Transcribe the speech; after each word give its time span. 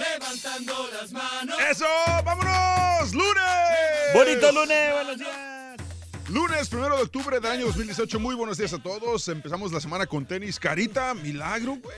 Levantando 0.00 0.88
las 0.94 1.12
manos. 1.12 1.56
¡Eso! 1.70 1.84
¡Vámonos! 2.24 3.12
¡Lunes! 3.12 4.14
Bonito 4.14 4.50
lunes, 4.52 4.92
buenos 4.94 5.18
días. 5.18 5.76
Lunes, 6.30 6.68
primero 6.68 6.96
de 6.96 7.02
octubre 7.02 7.38
del 7.40 7.50
año 7.50 7.66
2018. 7.66 8.18
Muy 8.18 8.34
buenos 8.34 8.56
días 8.56 8.72
a 8.72 8.78
todos. 8.82 9.28
Empezamos 9.28 9.72
la 9.72 9.80
semana 9.80 10.06
con 10.06 10.24
tenis. 10.24 10.58
Carita, 10.58 11.12
milagro, 11.14 11.76
güey. 11.82 11.96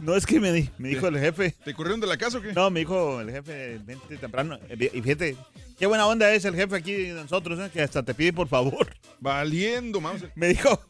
No, 0.00 0.16
es 0.16 0.26
que 0.26 0.40
me, 0.40 0.52
di- 0.52 0.70
me 0.78 0.88
dijo 0.88 1.06
el 1.08 1.18
jefe. 1.18 1.54
¿Te 1.64 1.74
corrieron 1.74 2.00
de 2.00 2.06
la 2.06 2.16
casa 2.16 2.38
o 2.38 2.42
qué? 2.42 2.52
No, 2.52 2.70
me 2.70 2.80
dijo 2.80 3.20
el 3.20 3.30
jefe, 3.30 3.78
vente 3.84 4.16
temprano. 4.16 4.58
Eh, 4.68 4.90
Y 4.92 5.00
fíjate, 5.02 5.36
qué 5.78 5.86
buena 5.86 6.06
onda 6.06 6.32
es 6.32 6.44
el 6.44 6.54
jefe 6.56 6.76
aquí 6.76 6.92
de 6.92 7.14
nosotros, 7.14 7.58
¿eh? 7.60 7.70
que 7.72 7.82
hasta 7.82 8.02
te 8.02 8.14
pide 8.14 8.32
por 8.32 8.48
favor. 8.48 8.88
Valiendo, 9.20 10.00
vamos. 10.00 10.22
Me 10.34 10.48
dijo, 10.48 10.80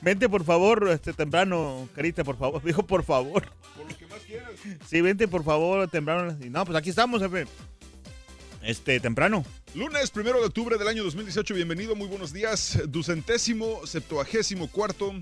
vente 0.00 0.28
por 0.28 0.44
favor, 0.44 0.88
este 0.90 1.12
temprano, 1.12 1.88
Carita, 1.94 2.24
por 2.24 2.36
favor. 2.38 2.62
Me 2.62 2.68
dijo, 2.68 2.84
por 2.86 3.04
favor. 3.04 3.44
Por 3.76 3.86
lo 3.90 3.96
que. 3.98 4.09
Sí, 4.88 5.00
vente 5.00 5.28
por 5.28 5.44
favor, 5.44 5.88
temprano. 5.88 6.36
Y 6.44 6.50
no, 6.50 6.64
pues 6.64 6.76
aquí 6.76 6.90
estamos, 6.90 7.20
jefe. 7.22 7.46
Este, 8.62 9.00
temprano. 9.00 9.44
Lunes, 9.74 10.10
primero 10.10 10.40
de 10.40 10.46
octubre 10.46 10.76
del 10.76 10.88
año 10.88 11.02
2018. 11.04 11.54
Bienvenido, 11.54 11.94
muy 11.96 12.08
buenos 12.08 12.32
días. 12.32 12.78
Ducentésimo, 12.88 13.86
septuagésimo 13.86 14.68
cuarto, 14.68 15.12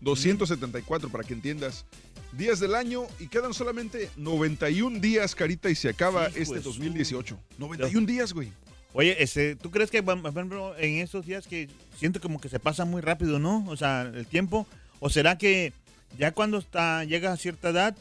274 0.00 1.08
para 1.10 1.24
que 1.24 1.34
entiendas. 1.34 1.84
Días 2.32 2.60
del 2.60 2.74
año 2.74 3.06
y 3.18 3.28
quedan 3.28 3.54
solamente 3.54 4.10
91 4.16 5.00
días, 5.00 5.34
Carita, 5.34 5.70
y 5.70 5.74
se 5.74 5.88
acaba 5.88 6.28
Hijo 6.28 6.38
este 6.38 6.58
su- 6.58 6.70
2018. 6.70 7.38
91 7.58 8.06
días, 8.06 8.32
güey. 8.32 8.52
Oye, 8.92 9.22
este, 9.22 9.56
¿tú 9.56 9.70
crees 9.70 9.90
que, 9.90 9.98
en 9.98 10.98
estos 10.98 11.24
días 11.26 11.46
que 11.46 11.68
siento 11.98 12.20
como 12.20 12.40
que 12.40 12.48
se 12.48 12.58
pasa 12.58 12.84
muy 12.84 13.00
rápido, 13.00 13.38
¿no? 13.38 13.64
O 13.68 13.76
sea, 13.76 14.02
el 14.02 14.26
tiempo. 14.26 14.66
¿O 15.00 15.08
será 15.10 15.38
que 15.38 15.72
ya 16.18 16.32
cuando 16.32 16.58
está, 16.58 17.04
llega 17.04 17.32
a 17.32 17.36
cierta 17.36 17.70
edad, 17.70 17.96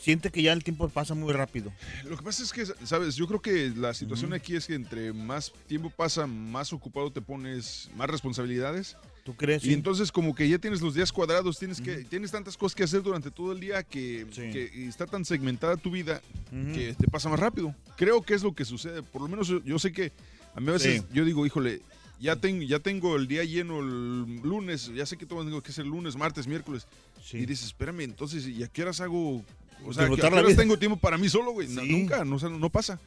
siente 0.00 0.30
que 0.30 0.42
ya 0.42 0.52
el 0.52 0.62
tiempo 0.64 0.88
pasa 0.88 1.14
muy 1.14 1.32
rápido? 1.32 1.72
Lo 2.04 2.16
que 2.16 2.22
pasa 2.22 2.42
es 2.42 2.52
que, 2.52 2.64
sabes, 2.86 3.16
yo 3.16 3.26
creo 3.26 3.40
que 3.42 3.70
la 3.76 3.92
situación 3.94 4.32
aquí 4.32 4.54
es 4.56 4.66
que 4.66 4.74
entre 4.74 5.12
más 5.12 5.52
tiempo 5.66 5.90
pasa, 5.90 6.26
más 6.26 6.72
ocupado 6.72 7.10
te 7.12 7.20
pones, 7.20 7.90
más 7.96 8.08
responsabilidades. 8.08 8.96
¿Tú 9.24 9.34
crees? 9.36 9.62
Y 9.64 9.74
entonces 9.74 10.10
como 10.10 10.34
que 10.34 10.48
ya 10.48 10.58
tienes 10.58 10.80
los 10.80 10.94
días 10.94 11.12
cuadrados, 11.12 11.58
tienes 11.58 11.80
que 11.82 11.96
tienes 12.04 12.30
tantas 12.30 12.56
cosas 12.56 12.74
que 12.74 12.84
hacer 12.84 13.02
durante 13.02 13.30
todo 13.30 13.52
el 13.52 13.60
día 13.60 13.82
que, 13.82 14.26
Sí. 14.30 14.40
que- 14.50 14.70
y 14.74 14.84
está 14.88 15.04
tan 15.06 15.24
segmentada 15.24 15.76
tu 15.76 15.90
vida 15.90 16.22
que 16.50 16.94
te 16.98 17.06
pasa 17.08 17.28
más 17.28 17.38
rápido. 17.38 17.74
Creo 17.96 18.22
que 18.22 18.32
es 18.34 18.42
lo 18.42 18.54
que 18.54 18.64
sucede. 18.64 19.02
Por 19.02 19.20
lo 19.20 19.28
menos 19.28 19.48
yo, 19.48 19.62
yo 19.62 19.78
sé 19.78 19.92
que 19.92 20.12
a 20.54 20.60
mí 20.60 20.68
a 20.68 20.72
veces 20.72 21.02
Sí. 21.02 21.06
yo 21.12 21.24
digo, 21.26 21.44
híjole, 21.44 21.82
ya 22.20 22.36
tengo, 22.36 22.62
ya 22.62 22.78
tengo 22.78 23.16
el 23.16 23.28
día 23.28 23.44
lleno 23.44 23.80
el 23.80 24.36
lunes, 24.42 24.90
ya 24.94 25.04
sé 25.04 25.18
que 25.18 25.26
todo 25.26 25.44
tengo 25.44 25.60
que 25.62 25.72
hacer 25.72 25.84
lunes, 25.86 26.16
martes, 26.16 26.46
miércoles. 26.46 26.86
Sí. 27.22 27.36
Y 27.38 27.46
dices, 27.46 27.66
espérame, 27.66 28.00
entonces, 28.00 28.46
¿y 28.46 28.62
a 28.62 28.68
qué 28.68 28.82
horas 28.82 29.00
hago? 29.02 29.44
O 29.84 29.92
sea, 29.92 30.04
¿a 30.04 30.06
qué 30.06 30.10
Disfrutar 30.14 30.38
a 30.38 30.42
qué 30.42 30.50
la 30.50 30.56
tengo 30.56 30.78
tiempo 30.78 30.96
para 30.98 31.16
mí 31.18 31.28
solo, 31.28 31.52
güey? 31.52 31.68
No, 31.68 31.82
Sí. 31.82 31.88
nunca, 31.90 32.24
no, 32.24 32.36
o 32.36 32.38
sea, 32.38 32.48
no 32.48 32.70
pasa. 32.70 32.98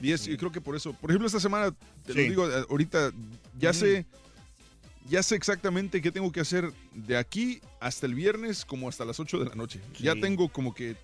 Y 0.00 0.12
es, 0.12 0.28
creo 0.38 0.50
que 0.50 0.60
por 0.60 0.76
eso, 0.76 0.92
por 0.94 1.10
ejemplo, 1.10 1.26
esta 1.26 1.40
semana, 1.40 1.74
te 2.06 2.12
Sí. 2.12 2.18
lo 2.18 2.22
digo 2.24 2.48
eh, 2.50 2.64
ahorita, 2.70 3.12
ya 3.58 3.70
Ujú. 3.70 3.78
sé, 3.80 4.06
ya 5.08 5.22
sé 5.22 5.34
exactamente 5.34 6.00
qué 6.00 6.10
tengo 6.12 6.30
que 6.32 6.40
hacer 6.40 6.72
de 6.94 7.16
aquí 7.16 7.60
hasta 7.80 8.06
el 8.06 8.14
viernes, 8.14 8.64
como 8.64 8.88
hasta 8.88 9.04
las 9.04 9.18
8 9.20 9.38
de 9.38 9.46
la 9.46 9.54
noche. 9.54 9.80
Ya 9.98 10.14
Sí. 10.14 10.20
tengo 10.20 10.48
como 10.48 10.74
que, 10.74 10.96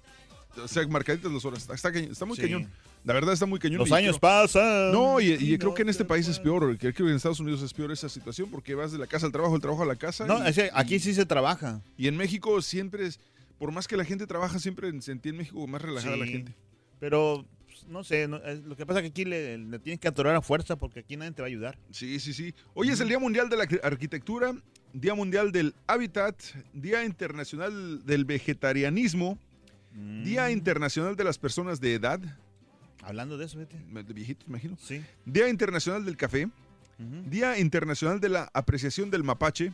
o 0.62 0.68
sea, 0.68 0.86
marcaditas 0.88 1.30
las 1.32 1.44
horas. 1.44 1.60
Está, 1.62 1.74
está, 1.74 1.92
cañón, 1.92 2.12
está 2.12 2.24
muy 2.24 2.36
Sí. 2.36 2.42
cañón. 2.42 2.70
La 3.04 3.12
verdad 3.12 3.34
está 3.34 3.46
muy 3.46 3.58
cañón. 3.60 3.78
Los 3.78 3.92
años 3.92 4.18
creo- 4.18 4.20
pasan. 4.20 4.90
No, 4.92 5.20
y, 5.20 5.26
y 5.34 5.54
y 5.54 5.58
creo 5.58 5.70
no 5.70 5.74
que 5.74 5.82
en 5.82 5.88
este 5.90 6.02
te 6.02 6.08
país 6.08 6.26
es 6.26 6.40
peor. 6.40 6.76
Creo 6.76 6.92
que 6.92 7.02
en 7.04 7.10
Estados 7.10 7.38
Unidos 7.38 7.62
es 7.62 7.72
peor 7.72 7.92
esa 7.92 8.08
situación 8.08 8.50
porque 8.50 8.74
vas 8.74 8.90
de 8.90 8.98
la 8.98 9.06
casa 9.06 9.26
al 9.26 9.32
trabajo, 9.32 9.52
del 9.52 9.60
trabajo 9.60 9.82
a 9.82 9.86
la 9.86 9.94
casa. 9.96 10.26
No, 10.26 10.38
y- 10.38 10.54
aquí 10.72 10.98
sí 10.98 11.14
se 11.14 11.24
trabaja. 11.24 11.80
y 11.96 12.08
en 12.08 12.16
México 12.16 12.60
siempre 12.62 13.06
es, 13.06 13.20
por 13.58 13.72
más 13.72 13.88
que 13.88 13.96
la 13.96 14.04
gente 14.04 14.26
trabaja, 14.26 14.58
siempre 14.58 14.90
sentí 15.02 15.30
en 15.30 15.36
México 15.38 15.66
más 15.66 15.82
relajada 15.82 16.16
la 16.16 16.26
gente. 16.26 16.54
Pero, 17.00 17.46
pues, 17.66 17.86
no 17.88 18.04
sé, 18.04 18.26
no- 18.28 18.38
es- 18.38 18.62
lo 18.64 18.76
que 18.76 18.86
pasa 18.86 19.00
es 19.00 19.04
que 19.04 19.08
aquí 19.10 19.24
le, 19.24 19.58
le 19.58 19.78
tienes 19.78 20.00
que 20.00 20.08
atorar 20.08 20.34
a 20.34 20.40
fuerza 20.42 20.76
porque 20.76 21.00
aquí 21.00 21.16
nadie 21.16 21.32
te 21.32 21.42
va 21.42 21.46
a 21.46 21.48
ayudar. 21.50 21.78
Sí, 21.90 22.18
sí, 22.20 22.32
sí. 22.32 22.54
Hoy 22.74 22.88
es 22.90 23.00
el 23.00 23.08
Día 23.08 23.18
Mundial 23.18 23.48
de 23.48 23.56
la 23.56 23.64
Arqu- 23.64 23.80
Arquitectura, 23.82 24.54
Día 24.92 25.14
Mundial 25.14 25.52
del 25.52 25.74
Hábitat, 25.86 26.40
Día 26.72 27.04
Internacional 27.04 28.04
del 28.06 28.24
Vegetarianismo, 28.24 29.38
Día 30.24 30.48
Mm. 30.48 30.52
Internacional 30.52 31.16
de 31.16 31.24
las 31.24 31.38
Personas 31.38 31.80
de 31.80 31.94
Edad, 31.94 32.20
Hablando 33.02 33.38
de 33.38 33.44
eso, 33.44 33.58
vete. 33.58 33.76
de 33.78 34.12
viejitos, 34.14 34.48
imagino. 34.48 34.76
Sí. 34.80 35.00
Día 35.24 35.48
Internacional 35.48 36.04
del 36.04 36.16
Café. 36.16 36.48
Día 37.28 37.58
Internacional 37.58 38.20
de 38.20 38.28
la 38.30 38.50
Apreciación 38.54 39.10
del 39.10 39.22
Mapache. 39.22 39.70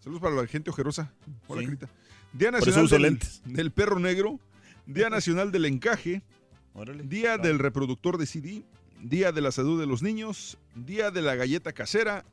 Saludos 0.00 0.20
para 0.22 0.34
la 0.36 0.46
gente 0.46 0.68
ojerosa. 0.70 1.12
Hola, 1.48 1.62
Sí. 1.62 1.66
Carita. 1.66 1.88
Día 2.32 2.50
Nacional 2.50 3.18
del, 3.44 3.70
Perro 3.72 3.98
Negro, 3.98 4.40
Día 4.86 5.10
Nacional 5.10 5.52
del 5.52 5.64
Encaje, 5.66 6.22
Órale. 6.74 7.02
Día 7.04 7.36
del 7.38 7.58
reproductor 7.58 8.16
de 8.18 8.26
CD, 8.26 8.62
Día 9.02 9.32
de 9.32 9.40
la 9.40 9.50
salud 9.52 9.78
de 9.80 9.86
los 9.86 10.02
niños, 10.02 10.58
Día 10.74 11.10
de 11.10 11.20
la 11.22 11.34
galleta 11.34 11.72
casera 11.72 12.24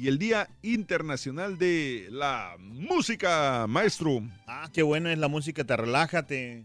y 0.00 0.08
el 0.08 0.18
Día 0.18 0.48
Internacional 0.62 1.58
de 1.58 2.08
la 2.10 2.56
Música, 2.58 3.66
maestro. 3.68 4.22
Ah, 4.46 4.70
qué 4.72 4.82
bueno 4.82 5.10
es 5.10 5.18
la 5.18 5.28
música, 5.28 5.64
te 5.64 5.76
relaja, 5.76 6.26
te... 6.26 6.64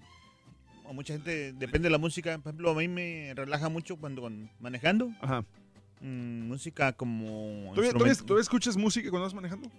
A 0.88 0.94
mucha 0.94 1.14
gente, 1.14 1.54
depende 1.54 1.88
de 1.88 1.92
la 1.92 1.98
música, 2.00 2.38
por 2.40 2.50
ejemplo, 2.52 2.72
a 2.72 2.75
mí 2.75 2.88
me 2.88 3.34
relaja 3.36 3.70
mucho 3.70 3.98
cuando 3.98 4.22
cuando 4.22 4.50
manejando. 4.60 5.12
Ajá. 5.22 5.44
Mm, 6.02 6.48
música 6.48 6.94
como... 6.94 7.72
¿Todavía, 7.75 7.92
todavía- 7.94 8.16
todavía 8.16 8.42
escuchas 8.42 8.78
música 8.78 9.10
cuando 9.10 9.25
vas 9.25 9.34
manejando? 9.34 9.70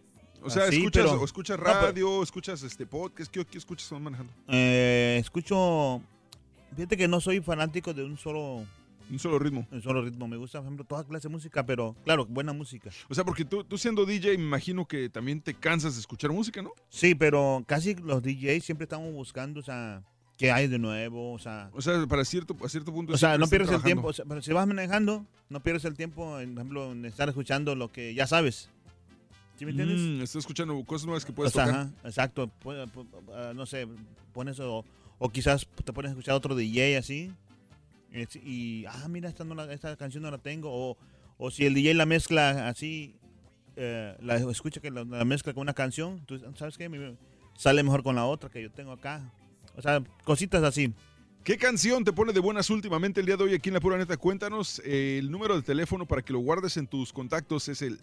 O 0.43 0.51
sea, 0.51 0.67
escuchas, 0.67 1.05
pero- 1.07 1.21
o 1.21 1.25
escuchas 1.25 1.59
No, 1.59 1.65
pero- 1.65 1.81
radio, 1.81 2.23
escuchas 2.23 2.63
este 2.63 2.87
podcast, 2.87 3.31
¿qué, 3.31 3.45
qué 3.45 3.59
escuchas 3.59 3.89
cuando 3.89 4.11
manejando? 4.11 4.33
Eh, 4.49 5.19
escucho... 5.21 6.03
Fíjate 6.75 6.97
que 6.97 7.09
no 7.09 7.21
soy 7.21 7.41
fanático 7.41 7.93
de 7.93 8.05
un 8.05 8.17
solo, 8.17 8.65
Un 9.11 9.19
solo 9.19 9.39
ritmo. 9.41 9.67
un 9.73 9.83
solo 9.83 10.03
ritmo. 10.03 10.29
Me 10.29 10.37
gusta, 10.37 10.59
por 10.59 10.67
ejemplo, 10.67 10.85
toda 10.87 11.05
clase 11.05 11.27
de 11.29 11.33
música, 11.33 11.67
pero 11.67 11.97
claro, 12.05 12.27
buena 12.27 12.53
música. 12.53 12.91
O 13.09 13.15
sea, 13.15 13.25
porque 13.25 13.45
tú, 13.45 13.65
tú 13.65 13.77
siendo 13.77 14.07
DJ, 14.07 14.39
me 14.39 14.45
imagino 14.45 14.87
que 14.87 15.09
también 15.09 15.41
te 15.41 15.53
cansas 15.55 15.95
de 15.95 16.01
escuchar 16.01 16.31
música, 16.31 16.63
¿no? 16.63 16.71
Sí, 16.89 17.15
pero 17.17 17.65
casi 17.67 17.95
los 17.97 18.23
DJs 18.23 18.65
siempre 18.65 18.85
estamos 18.85 19.13
buscando, 19.13 19.59
o 19.59 19.63
sea, 19.65 20.03
qué 20.39 20.53
hay 20.53 20.69
de 20.69 20.79
nuevo, 20.79 21.33
o 21.33 21.39
sea... 21.41 21.71
O 21.75 21.83
sea, 21.83 22.07
para 22.07 22.25
cierto, 22.25 22.57
a 22.65 22.69
cierto 22.69 22.93
punto. 22.95 23.13
O 23.15 23.19
sea, 23.19 23.37
no 23.37 23.49
pierdes 23.49 23.73
el 23.73 23.83
tiempo. 23.83 24.07
O 24.07 24.13
sea, 24.13 24.25
pero 24.27 24.41
si 24.41 24.53
vas 24.53 24.67
manejando, 24.67 25.27
no 25.49 25.61
pierdes 25.61 25.85
el 25.87 25.97
tiempo, 25.97 26.39
en, 26.39 26.55
por 26.55 26.61
ejemplo, 26.63 26.93
en 26.93 27.05
estar 27.05 27.29
escuchando 27.29 27.75
lo 27.75 27.91
que 27.91 28.15
ya 28.15 28.29
sabes. 28.29 28.71
¿Sí 29.61 29.67
me 29.67 29.73
entiendes? 29.73 30.01
Mm, 30.01 30.23
estás 30.23 30.37
escuchando 30.37 30.83
cosas 30.87 31.05
nuevas 31.05 31.23
que 31.23 31.33
o 31.33 31.35
puedes 31.35 31.53
sea, 31.53 31.67
tocar. 31.67 31.81
ajá, 31.83 31.91
exacto. 32.05 32.51
Pu- 32.65 33.07
ah, 33.35 33.53
no 33.55 33.67
sé, 33.67 33.87
pones 34.33 34.59
o, 34.59 34.87
o 35.19 35.29
quizás 35.29 35.69
te 35.85 35.93
pones 35.93 36.09
a 36.09 36.13
escuchar 36.13 36.35
otro 36.35 36.55
DJ 36.55 36.97
así. 36.97 37.31
Y, 38.43 38.87
ah, 38.87 39.07
mira, 39.11 39.29
esta, 39.29 39.45
no 39.45 39.55
la- 39.55 39.71
esta 39.71 39.95
canción 39.97 40.23
no 40.23 40.31
la 40.31 40.39
tengo. 40.39 40.71
O, 40.73 40.97
O 41.37 41.51
si 41.51 41.67
el 41.67 41.75
DJ 41.75 41.93
la 41.93 42.07
mezcla 42.07 42.69
así, 42.71 43.15
eh, 43.77 44.17
la 44.23 44.37
escucha 44.37 44.81
que 44.81 44.91
la, 44.91 45.05
la 45.05 45.27
mezcla 45.27 45.53
con 45.53 45.61
una 45.61 45.75
canción, 45.75 46.21
tú 46.25 46.39
sabes 46.57 46.79
qué, 46.79 46.89
Me- 46.89 47.17
sale 47.55 47.83
mejor 47.83 48.03
con 48.03 48.15
la 48.17 48.25
otra 48.25 48.49
que 48.49 48.63
yo 48.63 48.71
tengo 48.71 48.93
acá. 48.93 49.31
O 49.77 49.83
sea, 49.83 50.03
cositas 50.25 50.63
así. 50.63 50.91
¿Qué 51.45 51.59
canción 51.59 52.03
te 52.03 52.15
pone 52.15 52.33
de 52.33 52.41
buenas 52.41 52.71
últimamente 52.71 53.21
el 53.21 53.27
día 53.27 53.37
de 53.37 53.45
hoy 53.45 53.55
aquí 53.55 53.69
en 53.69 53.75
La 53.75 53.81
Pura 53.81 53.99
Neta? 53.99 54.17
Cuéntanos. 54.17 54.81
Eh, 54.87 55.19
el 55.19 55.31
número 55.31 55.55
de 55.57 55.61
teléfono 55.63 56.07
para 56.07 56.23
que 56.23 56.33
lo 56.33 56.39
guardes 56.39 56.79
en 56.79 56.87
tus 56.87 57.13
contactos 57.13 57.69
es 57.69 57.83
el 57.83 57.99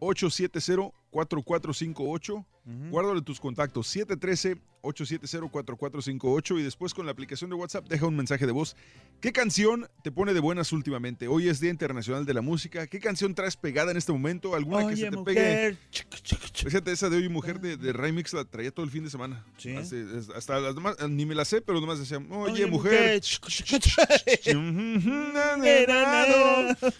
870 0.00 0.92
713-870-4458. 1.16 2.44
Guárdalo 2.90 3.18
en 3.18 3.24
tus 3.24 3.38
contactos 3.38 3.94
713-870-4458 3.94 6.58
y 6.58 6.64
después 6.64 6.94
con 6.94 7.06
la 7.06 7.12
aplicación 7.12 7.48
de 7.48 7.54
WhatsApp 7.54 7.86
deja 7.88 8.06
un 8.06 8.16
mensaje 8.16 8.44
de 8.44 8.50
voz. 8.50 8.74
¿Qué 9.20 9.32
canción 9.32 9.86
te 10.02 10.10
pone 10.10 10.34
de 10.34 10.40
buenas 10.40 10.72
últimamente? 10.72 11.28
Hoy 11.28 11.48
es 11.48 11.60
Día 11.60 11.70
Internacional 11.70 12.26
de 12.26 12.34
la 12.34 12.40
Música. 12.42 12.88
¿Qué 12.88 12.98
canción 12.98 13.36
traes 13.36 13.56
pegada 13.56 13.92
en 13.92 13.96
este 13.98 14.10
momento? 14.10 14.56
¿Alguna 14.56 14.88
que 14.88 14.96
se 14.96 15.10
te 15.10 15.16
mujer. 15.16 15.78
pegue? 15.90 16.06
Fíjate, 16.54 16.90
esa 16.90 17.08
de 17.08 17.18
hoy, 17.18 17.28
mujer 17.28 17.60
de, 17.60 17.76
de 17.76 17.92
Remix, 17.92 18.32
la 18.32 18.44
traía 18.44 18.72
todo 18.72 18.84
el 18.84 18.90
fin 18.90 19.04
de 19.04 19.10
semana. 19.10 19.44
Sí. 19.58 19.76
Hasta 20.34 20.58
las 20.58 20.74
demás, 20.74 20.96
ni 21.08 21.24
me 21.24 21.36
la 21.36 21.44
sé, 21.44 21.60
pero 21.60 21.80
nomás 21.80 22.00
decían, 22.00 22.26
oye, 22.32 22.52
Oye, 22.52 22.66
mujer. 22.66 23.22
mujer. 23.22 23.46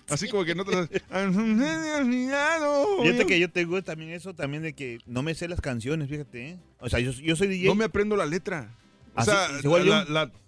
Así 0.08 0.28
como 0.28 0.44
que 0.44 0.54
no 0.54 0.64
te 0.64 0.76
las... 0.76 0.88
Fíjate 3.02 3.26
que 3.26 3.40
yo 3.40 3.50
tengo 3.50 3.82
también 3.82 4.05
eso 4.10 4.34
también 4.34 4.62
de 4.62 4.72
que 4.74 4.98
no 5.06 5.22
me 5.22 5.34
sé 5.34 5.48
las 5.48 5.60
canciones, 5.60 6.08
fíjate. 6.08 6.48
¿eh? 6.50 6.58
O 6.80 6.88
sea, 6.88 6.98
yo, 7.00 7.10
yo 7.12 7.36
soy 7.36 7.48
DJ. 7.48 7.66
No 7.68 7.74
me 7.74 7.84
aprendo 7.84 8.16
la 8.16 8.26
letra. 8.26 8.74
O 9.14 9.22
sea, 9.22 9.48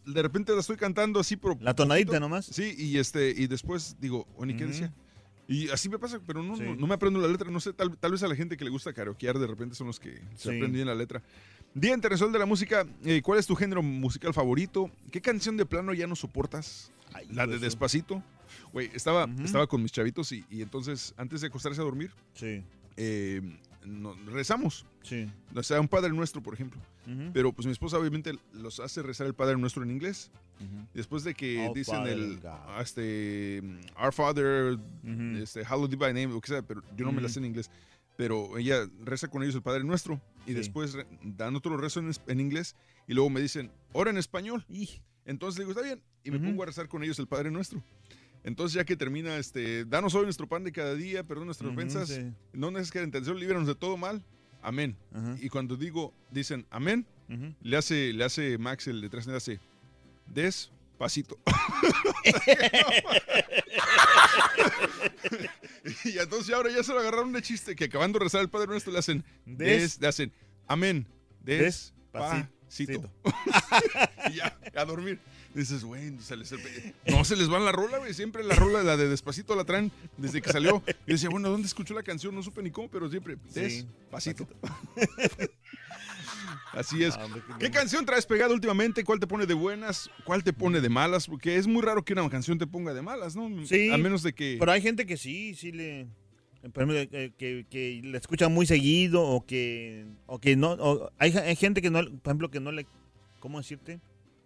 de 0.06 0.22
repente 0.22 0.52
la 0.52 0.60
estoy 0.60 0.76
cantando 0.76 1.20
así, 1.20 1.36
pero... 1.36 1.56
La 1.60 1.74
tonadita 1.74 2.20
nomás. 2.20 2.46
Sí, 2.46 2.74
y 2.76 2.98
este 2.98 3.30
y 3.30 3.46
después 3.46 3.96
digo, 4.00 4.26
¿Oni 4.36 4.54
qué 4.56 4.64
Ujú. 4.64 4.72
decía? 4.72 4.92
Y 5.50 5.70
así 5.70 5.88
me 5.88 5.98
pasa, 5.98 6.20
pero 6.26 6.42
no, 6.42 6.56
Sí. 6.56 6.62
no, 6.62 6.74
no 6.76 6.86
me 6.86 6.94
aprendo 6.94 7.18
la 7.20 7.28
letra. 7.28 7.50
No 7.50 7.60
sé, 7.60 7.72
tal, 7.72 7.96
tal 7.96 8.12
vez 8.12 8.22
a 8.22 8.28
la 8.28 8.36
gente 8.36 8.58
que 8.58 8.64
le 8.64 8.70
gusta 8.70 8.92
karaokear 8.92 9.38
de 9.38 9.46
repente 9.46 9.74
son 9.74 9.86
los 9.86 9.98
que 9.98 10.16
se 10.34 10.42
Sí. 10.42 10.48
aprenden 10.48 10.72
bien 10.72 10.86
la 10.86 10.94
letra. 10.94 11.22
Día 11.74 11.94
Internacional 11.94 12.32
de 12.32 12.38
la 12.38 12.46
Música, 12.46 12.86
eh, 13.04 13.22
¿cuál 13.22 13.38
es 13.38 13.46
tu 13.46 13.54
género 13.54 13.82
musical 13.82 14.34
favorito? 14.34 14.90
¿Qué 15.10 15.22
canción 15.22 15.56
de 15.56 15.64
plano 15.64 15.94
ya 15.94 16.06
no 16.06 16.16
soportas? 16.16 16.92
Ay, 17.14 17.26
La 17.32 17.46
de 17.46 17.54
eso. 17.56 17.64
Despacito. 17.64 18.22
Güey, 18.72 18.90
estaba, 18.94 19.26
estaba 19.42 19.66
con 19.66 19.82
mis 19.82 19.92
chavitos 19.92 20.30
y, 20.32 20.44
y 20.50 20.60
entonces 20.60 21.14
antes 21.16 21.40
de 21.40 21.46
acostarse 21.46 21.80
a 21.80 21.84
dormir, 21.84 22.10
Sí, 22.34 22.62
eh, 23.00 23.40
no- 23.84 24.14
rezamos. 24.26 24.84
sí. 25.02 25.26
O 25.54 25.62
sea, 25.62 25.80
un 25.80 25.88
Padre 25.88 26.10
Nuestro, 26.10 26.42
por 26.42 26.52
ejemplo. 26.54 26.80
Pero 27.32 27.52
pues 27.54 27.64
mi 27.64 27.72
esposa 27.72 27.96
obviamente 27.98 28.34
los 28.52 28.80
hace 28.80 29.02
rezar 29.02 29.26
el 29.26 29.32
Padre 29.34 29.56
Nuestro 29.56 29.82
en 29.82 29.90
inglés. 29.90 30.30
ujú. 30.60 30.86
Después 30.92 31.24
de 31.24 31.32
que 31.32 31.66
Oh, 31.70 31.72
dicen 31.72 32.06
el 32.06 32.38
God. 32.38 32.80
este, 32.82 33.62
Our 33.98 34.12
Father, 34.12 34.74
Ujú. 34.74 35.38
este, 35.42 35.64
Hallowed 35.64 35.90
thy 35.96 36.08
name, 36.12 36.26
lo 36.26 36.40
que 36.42 36.48
sea, 36.48 36.60
pero 36.60 36.82
yo 36.96 37.06
no 37.06 37.12
me 37.12 37.22
la 37.22 37.30
sé 37.30 37.38
en 37.38 37.46
inglés. 37.46 37.70
Pero 38.18 38.58
ella 38.58 38.86
reza 39.04 39.28
con 39.28 39.42
ellos 39.42 39.54
el 39.54 39.62
Padre 39.62 39.84
Nuestro 39.84 40.20
y 40.44 40.50
Sí. 40.50 40.54
después 40.54 40.98
dan 41.22 41.56
otro 41.56 41.76
rezo 41.78 42.00
en, 42.00 42.10
en 42.26 42.40
inglés 42.40 42.76
y 43.06 43.14
luego 43.14 43.30
me 43.30 43.40
dicen, 43.40 43.70
ora 43.92 44.10
en 44.10 44.18
español. 44.18 44.66
Ij, 44.68 45.00
Entonces 45.24 45.58
digo, 45.60 45.70
está 45.70 45.82
bien. 45.82 46.02
Y 46.24 46.30
me 46.30 46.38
pongo 46.40 46.62
a 46.62 46.66
rezar 46.66 46.88
con 46.88 47.02
ellos 47.02 47.18
el 47.18 47.26
Padre 47.26 47.50
Nuestro. 47.50 47.82
Entonces 48.44 48.74
ya 48.74 48.84
que 48.84 48.96
termina, 48.96 49.36
este, 49.36 49.84
danos 49.84 50.14
hoy 50.14 50.24
nuestro 50.24 50.48
pan 50.48 50.64
de 50.64 50.72
cada 50.72 50.94
día, 50.94 51.24
perdón 51.24 51.46
nuestras 51.46 51.70
ofensas, 51.70 52.08
sí, 52.08 52.32
no 52.52 52.72
queda 52.72 53.04
intención, 53.04 53.38
líbranos 53.38 53.66
de 53.66 53.74
todo 53.74 53.96
mal. 53.96 54.24
Amén. 54.62 54.96
ajá, 55.14 55.36
Y 55.40 55.48
cuando 55.48 55.76
digo, 55.76 56.14
dicen 56.30 56.66
amén, 56.70 57.06
le 57.60 57.76
hace, 57.76 58.12
le 58.12 58.24
hace 58.24 58.58
Max 58.58 58.86
el 58.86 59.00
de 59.00 59.08
tres, 59.08 59.26
le 59.26 59.36
hace 59.36 59.60
despacito. 60.26 61.38
y 66.04 66.18
entonces 66.18 66.54
ahora 66.54 66.70
ya 66.70 66.82
se 66.82 66.92
lo 66.92 67.00
agarraron 67.00 67.32
de 67.32 67.42
chiste 67.42 67.76
que 67.76 67.84
acabando 67.84 68.18
de 68.18 68.24
rezar 68.24 68.40
el 68.40 68.48
Padre 68.48 68.68
Nuestro 68.68 68.92
le 68.92 68.98
hacen 68.98 69.24
des, 69.44 70.00
le 70.00 70.08
hacen 70.08 70.32
amén, 70.66 71.06
despacito. 71.40 72.48
Despacito. 72.68 73.10
y 74.30 74.36
ya, 74.36 74.58
a 74.76 74.84
dormir. 74.84 75.18
Dices, 75.54 75.82
güey, 75.82 76.12
se 76.20 76.36
les- 76.36 76.54
no 77.06 77.24
se 77.24 77.34
les 77.34 77.50
va 77.50 77.58
la 77.58 77.72
rola, 77.72 77.98
güey. 77.98 78.12
Siempre 78.14 78.44
la 78.44 78.54
rola, 78.54 78.82
la 78.82 78.96
de 78.96 79.08
Despacito, 79.08 79.56
la 79.56 79.64
traen 79.64 79.90
desde 80.16 80.42
que 80.42 80.52
salió. 80.52 80.82
Y 81.06 81.12
decía, 81.12 81.30
bueno, 81.30 81.48
¿dónde 81.48 81.66
escuchó 81.66 81.94
la 81.94 82.02
canción? 82.02 82.34
No 82.34 82.42
supe 82.42 82.62
ni 82.62 82.70
cómo, 82.70 82.88
pero 82.88 83.08
siempre 83.08 83.36
Sí, 83.52 83.60
Despacito. 83.60 84.46
Así 86.72 87.02
es. 87.02 87.16
Hombre, 87.16 87.42
qué 87.46 87.66
¿Qué 87.66 87.70
canción 87.70 88.04
traes 88.04 88.26
pegada 88.26 88.52
últimamente? 88.52 89.02
¿Cuál 89.04 89.18
te 89.18 89.26
pone 89.26 89.46
de 89.46 89.54
buenas? 89.54 90.10
¿Cuál 90.24 90.44
te 90.44 90.52
pone 90.52 90.80
de 90.80 90.88
malas? 90.88 91.26
Porque 91.26 91.56
es 91.56 91.66
muy 91.66 91.82
raro 91.82 92.04
que 92.04 92.12
una 92.12 92.28
canción 92.28 92.58
te 92.58 92.66
ponga 92.66 92.94
de 92.94 93.02
malas, 93.02 93.34
¿no? 93.34 93.48
Sí, 93.66 93.90
A 93.90 93.96
menos 93.98 94.22
de 94.22 94.32
que... 94.34 94.56
Pero 94.60 94.70
hay 94.70 94.82
gente 94.82 95.06
que 95.06 95.16
sí, 95.16 95.54
sí 95.54 95.72
le. 95.72 96.06
Por 96.72 96.82
ejemplo, 96.82 96.96
eh, 97.18 97.32
Que, 97.38 97.66
que 97.70 98.00
le 98.02 98.18
escucha 98.18 98.48
muy 98.48 98.66
seguido 98.66 99.22
o 99.22 99.44
que, 99.46 100.06
o 100.26 100.38
que 100.38 100.56
no. 100.56 100.72
o 100.72 101.10
hay, 101.18 101.32
hay 101.36 101.56
gente 101.56 101.80
que 101.82 101.90
no, 101.90 102.00
por 102.04 102.30
ejemplo, 102.30 102.50
que 102.50 102.60
no 102.60 102.72
le. 102.72 102.86
¿Cómo 103.40 103.58
decirte? 103.58 104.00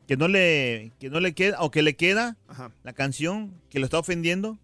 Que 0.07 0.17
no 0.17 0.29
le, 0.29 0.93
que 0.99 1.09
no 1.09 1.21
le 1.21 1.33
queda, 1.33 1.61
o 1.61 1.71
que 1.71 1.83
le 1.83 1.95
queda 1.97 2.37
Ajá. 2.49 2.73
la 2.83 2.93
canción, 2.93 3.55
que 3.71 3.79
lo 3.79 3.87
está 3.87 3.99
ofendiendo. 3.99 4.59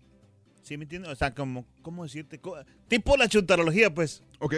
¿Sí 0.63 0.77
me 0.77 0.85
entiendes? 0.85 1.11
O 1.11 1.17
sea, 1.17 1.35
como, 1.35 1.65
¿cómo 1.81 2.03
decirte? 2.03 2.39
Tipo 2.89 3.17
la 3.17 3.29
chutarología, 3.29 3.93
pues. 3.95 4.23
Ok. 4.41 4.55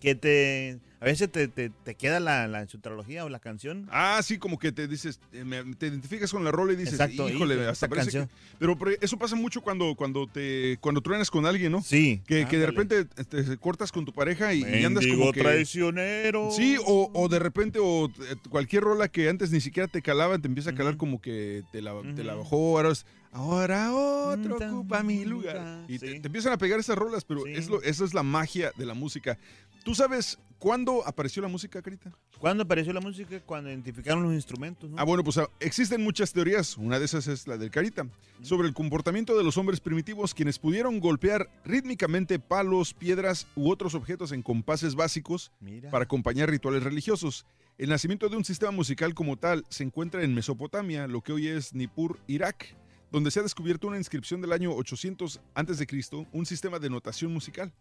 Que 0.00 0.14
te. 0.14 0.78
A 1.00 1.04
veces 1.04 1.30
te, 1.30 1.46
te, 1.46 1.70
te 1.70 1.94
queda 1.94 2.18
la, 2.18 2.48
la 2.48 2.66
chutarología 2.66 3.24
o 3.24 3.28
la 3.28 3.38
canción. 3.38 3.86
Ah, 3.92 4.20
sí, 4.20 4.36
como 4.36 4.58
que 4.58 4.72
te 4.72 4.88
dices, 4.88 5.20
eh, 5.32 5.44
te 5.78 5.86
identificas 5.86 6.32
con 6.32 6.42
la 6.42 6.50
rola 6.50 6.72
y 6.72 6.76
dices, 6.76 6.94
Exacto, 6.94 7.28
híjole, 7.28 7.68
hasta 7.68 7.86
parece 7.86 8.10
que... 8.10 8.18
canción. 8.18 8.38
Pero, 8.58 8.76
pero 8.76 8.90
eso 9.00 9.16
pasa 9.16 9.36
mucho 9.36 9.60
cuando, 9.60 9.94
cuando 9.94 10.26
te 10.26 10.76
cuando 10.80 11.00
truenas 11.00 11.30
con 11.30 11.46
alguien, 11.46 11.70
¿no? 11.70 11.82
Sí. 11.82 12.20
Que, 12.26 12.48
que 12.48 12.58
de 12.58 12.66
repente 12.66 13.04
te 13.04 13.56
cortas 13.58 13.92
con 13.92 14.04
tu 14.04 14.12
pareja 14.12 14.52
y, 14.54 14.62
y 14.64 14.84
andas 14.84 15.06
como 15.06 15.32
que... 15.32 15.40
traicionero. 15.40 16.50
Sí, 16.50 16.76
o, 16.84 17.12
o 17.14 17.28
de 17.28 17.38
repente, 17.38 17.78
o 17.80 18.06
eh, 18.06 18.34
cualquier 18.50 18.82
rola 18.82 19.06
que 19.06 19.28
antes 19.28 19.52
ni 19.52 19.60
siquiera 19.60 19.86
te 19.86 20.02
calaba, 20.02 20.36
te 20.40 20.48
empieza 20.48 20.70
a 20.70 20.74
calar 20.74 20.96
como 20.96 21.20
que 21.20 21.62
te 21.70 21.80
la, 21.80 21.94
te 22.16 22.24
la 22.24 22.34
bajó, 22.34 22.76
ahora, 22.76 22.90
es, 22.90 23.06
ahora 23.30 23.94
otro 23.94 24.56
ocupa 24.56 25.04
mi 25.04 25.24
lugar. 25.24 25.84
Y 25.86 26.00
te, 26.00 26.16
empiezan 26.16 26.52
a 26.54 26.58
pegar 26.58 26.80
esas 26.80 26.98
rolas, 26.98 27.24
pero 27.24 27.42
Sí. 27.44 27.52
es 27.54 27.68
lo, 27.68 27.80
esa 27.82 28.04
es 28.04 28.14
la 28.14 28.24
magia 28.24 28.72
de 28.76 28.84
la 28.84 28.94
música. 28.94 29.38
¿Tú 29.84 29.94
sabes 29.94 30.38
cuándo 30.58 31.06
apareció 31.06 31.42
la 31.42 31.48
música, 31.48 31.80
Carita? 31.80 32.12
¿Cuándo 32.38 32.64
apareció 32.64 32.92
la 32.92 33.00
música? 33.00 33.40
Cuando 33.40 33.70
identificaron 33.70 34.22
los 34.22 34.34
instrumentos, 34.34 34.90
¿no? 34.90 34.98
Ah, 34.98 35.04
bueno, 35.04 35.24
pues 35.24 35.38
ah, 35.38 35.48
existen 35.60 36.02
muchas 36.02 36.32
teorías. 36.32 36.76
Una 36.76 36.98
de 36.98 37.04
esas 37.04 37.26
es 37.26 37.46
la 37.46 37.56
del 37.56 37.70
Carita, 37.70 38.06
sobre 38.42 38.68
el 38.68 38.74
comportamiento 38.74 39.36
de 39.36 39.44
los 39.44 39.56
hombres 39.56 39.80
primitivos, 39.80 40.34
quienes 40.34 40.58
pudieron 40.58 41.00
golpear 41.00 41.48
rítmicamente 41.64 42.38
palos, 42.38 42.94
piedras 42.94 43.46
u 43.56 43.70
otros 43.70 43.94
objetos 43.94 44.32
en 44.32 44.42
compases 44.42 44.94
básicos 44.94 45.52
Mira. 45.60 45.90
para 45.90 46.04
acompañar 46.04 46.50
rituales 46.50 46.82
religiosos. 46.82 47.46
El 47.78 47.90
nacimiento 47.90 48.28
de 48.28 48.36
un 48.36 48.44
sistema 48.44 48.72
musical 48.72 49.14
como 49.14 49.36
tal 49.36 49.64
se 49.68 49.84
encuentra 49.84 50.22
en 50.22 50.34
Mesopotamia, 50.34 51.06
lo 51.06 51.22
que 51.22 51.32
hoy 51.32 51.48
es 51.48 51.74
Nippur, 51.74 52.18
Irak, 52.26 52.76
donde 53.10 53.30
se 53.30 53.40
ha 53.40 53.42
descubierto 53.42 53.86
una 53.86 53.98
inscripción 53.98 54.40
del 54.40 54.52
año 54.52 54.72
800 54.72 55.40
a.C., 55.54 56.26
un 56.32 56.46
sistema 56.46 56.78
de 56.78 56.90
notación 56.90 57.32
musical. 57.32 57.72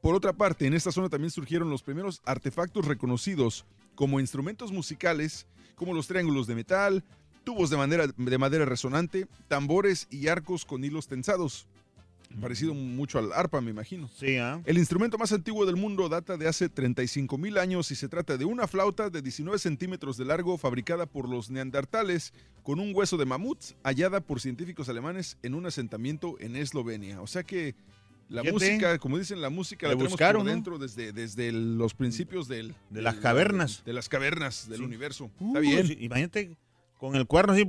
Por 0.00 0.14
otra 0.14 0.32
parte, 0.32 0.66
en 0.66 0.74
esta 0.74 0.92
zona 0.92 1.08
también 1.08 1.30
surgieron 1.30 1.70
los 1.70 1.82
primeros 1.82 2.22
artefactos 2.24 2.86
reconocidos 2.86 3.66
como 3.94 4.20
instrumentos 4.20 4.72
musicales, 4.72 5.46
como 5.74 5.92
los 5.92 6.06
triángulos 6.06 6.46
de 6.46 6.54
metal, 6.54 7.04
tubos 7.44 7.68
de 7.70 7.76
madera, 7.76 8.06
de 8.06 8.38
madera 8.38 8.64
resonante, 8.64 9.26
tambores 9.48 10.06
y 10.10 10.28
arcos 10.28 10.64
con 10.64 10.84
hilos 10.84 11.06
tensados. 11.06 11.66
Parecido 12.40 12.74
mucho 12.74 13.18
al 13.18 13.32
arpa, 13.32 13.60
me 13.60 13.72
imagino. 13.72 14.08
Sí, 14.16 14.36
¿ah? 14.36 14.62
El 14.64 14.78
instrumento 14.78 15.18
más 15.18 15.32
antiguo 15.32 15.66
del 15.66 15.74
mundo 15.74 16.08
data 16.08 16.36
de 16.36 16.46
hace 16.46 16.68
35 16.68 17.36
mil 17.36 17.58
años 17.58 17.90
y 17.90 17.96
se 17.96 18.08
trata 18.08 18.36
de 18.36 18.44
una 18.44 18.68
flauta 18.68 19.10
de 19.10 19.20
19 19.20 19.58
centímetros 19.58 20.16
de 20.16 20.26
largo 20.26 20.56
fabricada 20.56 21.06
por 21.06 21.28
los 21.28 21.50
neandertales 21.50 22.32
con 22.62 22.78
un 22.78 22.94
hueso 22.94 23.16
de 23.16 23.26
mamut 23.26 23.58
hallada 23.82 24.20
por 24.20 24.40
científicos 24.40 24.88
alemanes 24.88 25.38
en 25.42 25.54
un 25.54 25.66
asentamiento 25.66 26.36
en 26.38 26.54
Eslovenia. 26.54 27.20
O 27.20 27.26
sea 27.26 27.42
que 27.42 27.74
la 28.30 28.40
Fíjate. 28.42 28.52
música, 28.52 28.98
como 28.98 29.18
dicen, 29.18 29.40
la 29.42 29.50
música 29.50 29.86
la 29.86 29.92
Le 29.92 29.96
tenemos 29.98 30.12
buscaron, 30.12 30.40
por 30.40 30.46
¿no? 30.46 30.52
dentro 30.52 30.78
desde, 30.78 31.12
desde 31.12 31.52
los 31.52 31.92
principios 31.94 32.48
del, 32.48 32.74
De 32.88 33.02
las 33.02 33.14
del- 33.14 33.22
cavernas. 33.22 33.82
De 33.84 33.92
las 33.92 34.08
cavernas 34.08 34.68
del 34.68 34.78
Sí. 34.78 34.84
universo. 34.84 35.30
Uh, 35.40 35.48
Está 35.48 35.60
bien. 35.60 35.86
sí, 35.86 35.96
imagínate 36.00 36.56
con 36.96 37.14
el 37.16 37.26
cuerno 37.26 37.52
así. 37.52 37.64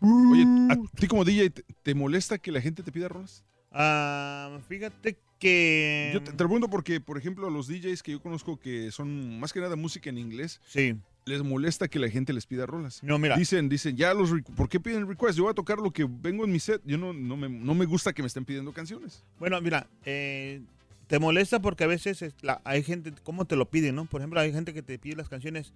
Oye, 0.00 0.44
¿a 0.70 0.76
ti 0.98 1.06
como 1.08 1.24
DJ 1.24 1.50
te, 1.50 1.64
te 1.82 1.94
molesta 1.94 2.38
que 2.38 2.52
la 2.52 2.60
gente 2.60 2.82
te 2.82 2.92
pida 2.92 3.08
rolas? 3.08 3.44
Ah, 3.72 4.58
fíjate 4.68 5.18
que. 5.38 6.10
Yo 6.14 6.20
te, 6.20 6.26
te 6.26 6.32
lo 6.32 6.48
pregunto 6.48 6.68
porque, 6.70 7.00
por 7.00 7.18
ejemplo, 7.18 7.50
los 7.50 7.66
DJs 7.68 8.02
que 8.02 8.12
yo 8.12 8.20
conozco 8.22 8.58
que 8.58 8.90
son 8.92 9.38
más 9.40 9.52
que 9.52 9.60
nada 9.60 9.76
música 9.76 10.08
en 10.10 10.18
inglés, 10.18 10.60
Sí. 10.66 10.96
Les 11.28 11.42
molesta 11.42 11.86
que 11.88 11.98
la 11.98 12.08
gente 12.08 12.32
les 12.32 12.46
pida 12.46 12.66
rolas. 12.66 13.02
No, 13.02 13.18
mira. 13.18 13.36
Dicen, 13.36 13.68
dicen, 13.68 13.96
ya 13.96 14.14
los, 14.14 14.30
¿por 14.56 14.68
qué 14.68 14.80
piden 14.80 15.06
request? 15.06 15.36
Yo 15.36 15.44
voy 15.44 15.52
a 15.52 15.54
tocar 15.54 15.78
lo 15.78 15.92
que 15.92 16.06
vengo 16.08 16.44
en 16.44 16.50
mi 16.52 16.58
set. 16.58 16.82
Yo 16.84 16.98
no, 16.98 17.12
no, 17.12 17.36
me, 17.36 17.48
no 17.48 17.74
me 17.74 17.84
gusta 17.86 18.12
que 18.12 18.22
me 18.22 18.26
estén 18.26 18.44
pidiendo 18.44 18.72
canciones. 18.72 19.24
Bueno, 19.38 19.60
mira, 19.60 19.86
eh, 20.04 20.60
te 21.06 21.18
molesta 21.18 21.60
porque 21.60 21.84
a 21.84 21.86
veces 21.86 22.22
es 22.22 22.34
la- 22.42 22.60
hay 22.64 22.82
gente, 22.82 23.12
¿cómo 23.22 23.44
te 23.44 23.54
lo 23.56 23.70
piden, 23.70 23.94
no? 23.94 24.06
Por 24.06 24.20
ejemplo, 24.20 24.40
hay 24.40 24.52
gente 24.52 24.74
que 24.74 24.82
te 24.82 24.98
pide 24.98 25.16
las 25.16 25.28
canciones. 25.28 25.72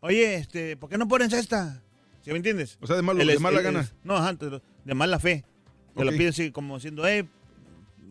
Oye, 0.00 0.36
este, 0.36 0.76
¿por 0.76 0.88
qué 0.90 0.96
no 0.98 1.08
pones 1.08 1.32
esta? 1.32 1.82
¿Sí 2.22 2.30
me 2.30 2.36
entiendes? 2.36 2.78
O 2.80 2.86
sea, 2.86 2.96
de, 2.96 3.02
malo, 3.02 3.20
El 3.20 3.26
de 3.28 3.38
mala 3.38 3.58
el- 3.58 3.64
gana. 3.64 3.80
el- 3.80 3.88
no, 4.04 4.16
ajá, 4.16 4.34
de 4.34 4.94
mala 4.94 5.18
fe. 5.18 5.44
Te 5.96 6.04
lo 6.04 6.10
Ok. 6.10 6.16
pide 6.16 6.28
así 6.28 6.50
como 6.52 6.76
diciendo, 6.76 7.06
eh, 7.06 7.26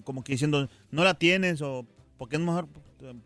como 0.03 0.24
que 0.24 0.34
diciendo, 0.34 0.69
no 0.91 1.03
la 1.03 1.13
tienes 1.13 1.62
o 1.62 1.86
porque 2.17 2.36
es 2.36 2.41
mejor, 2.41 2.67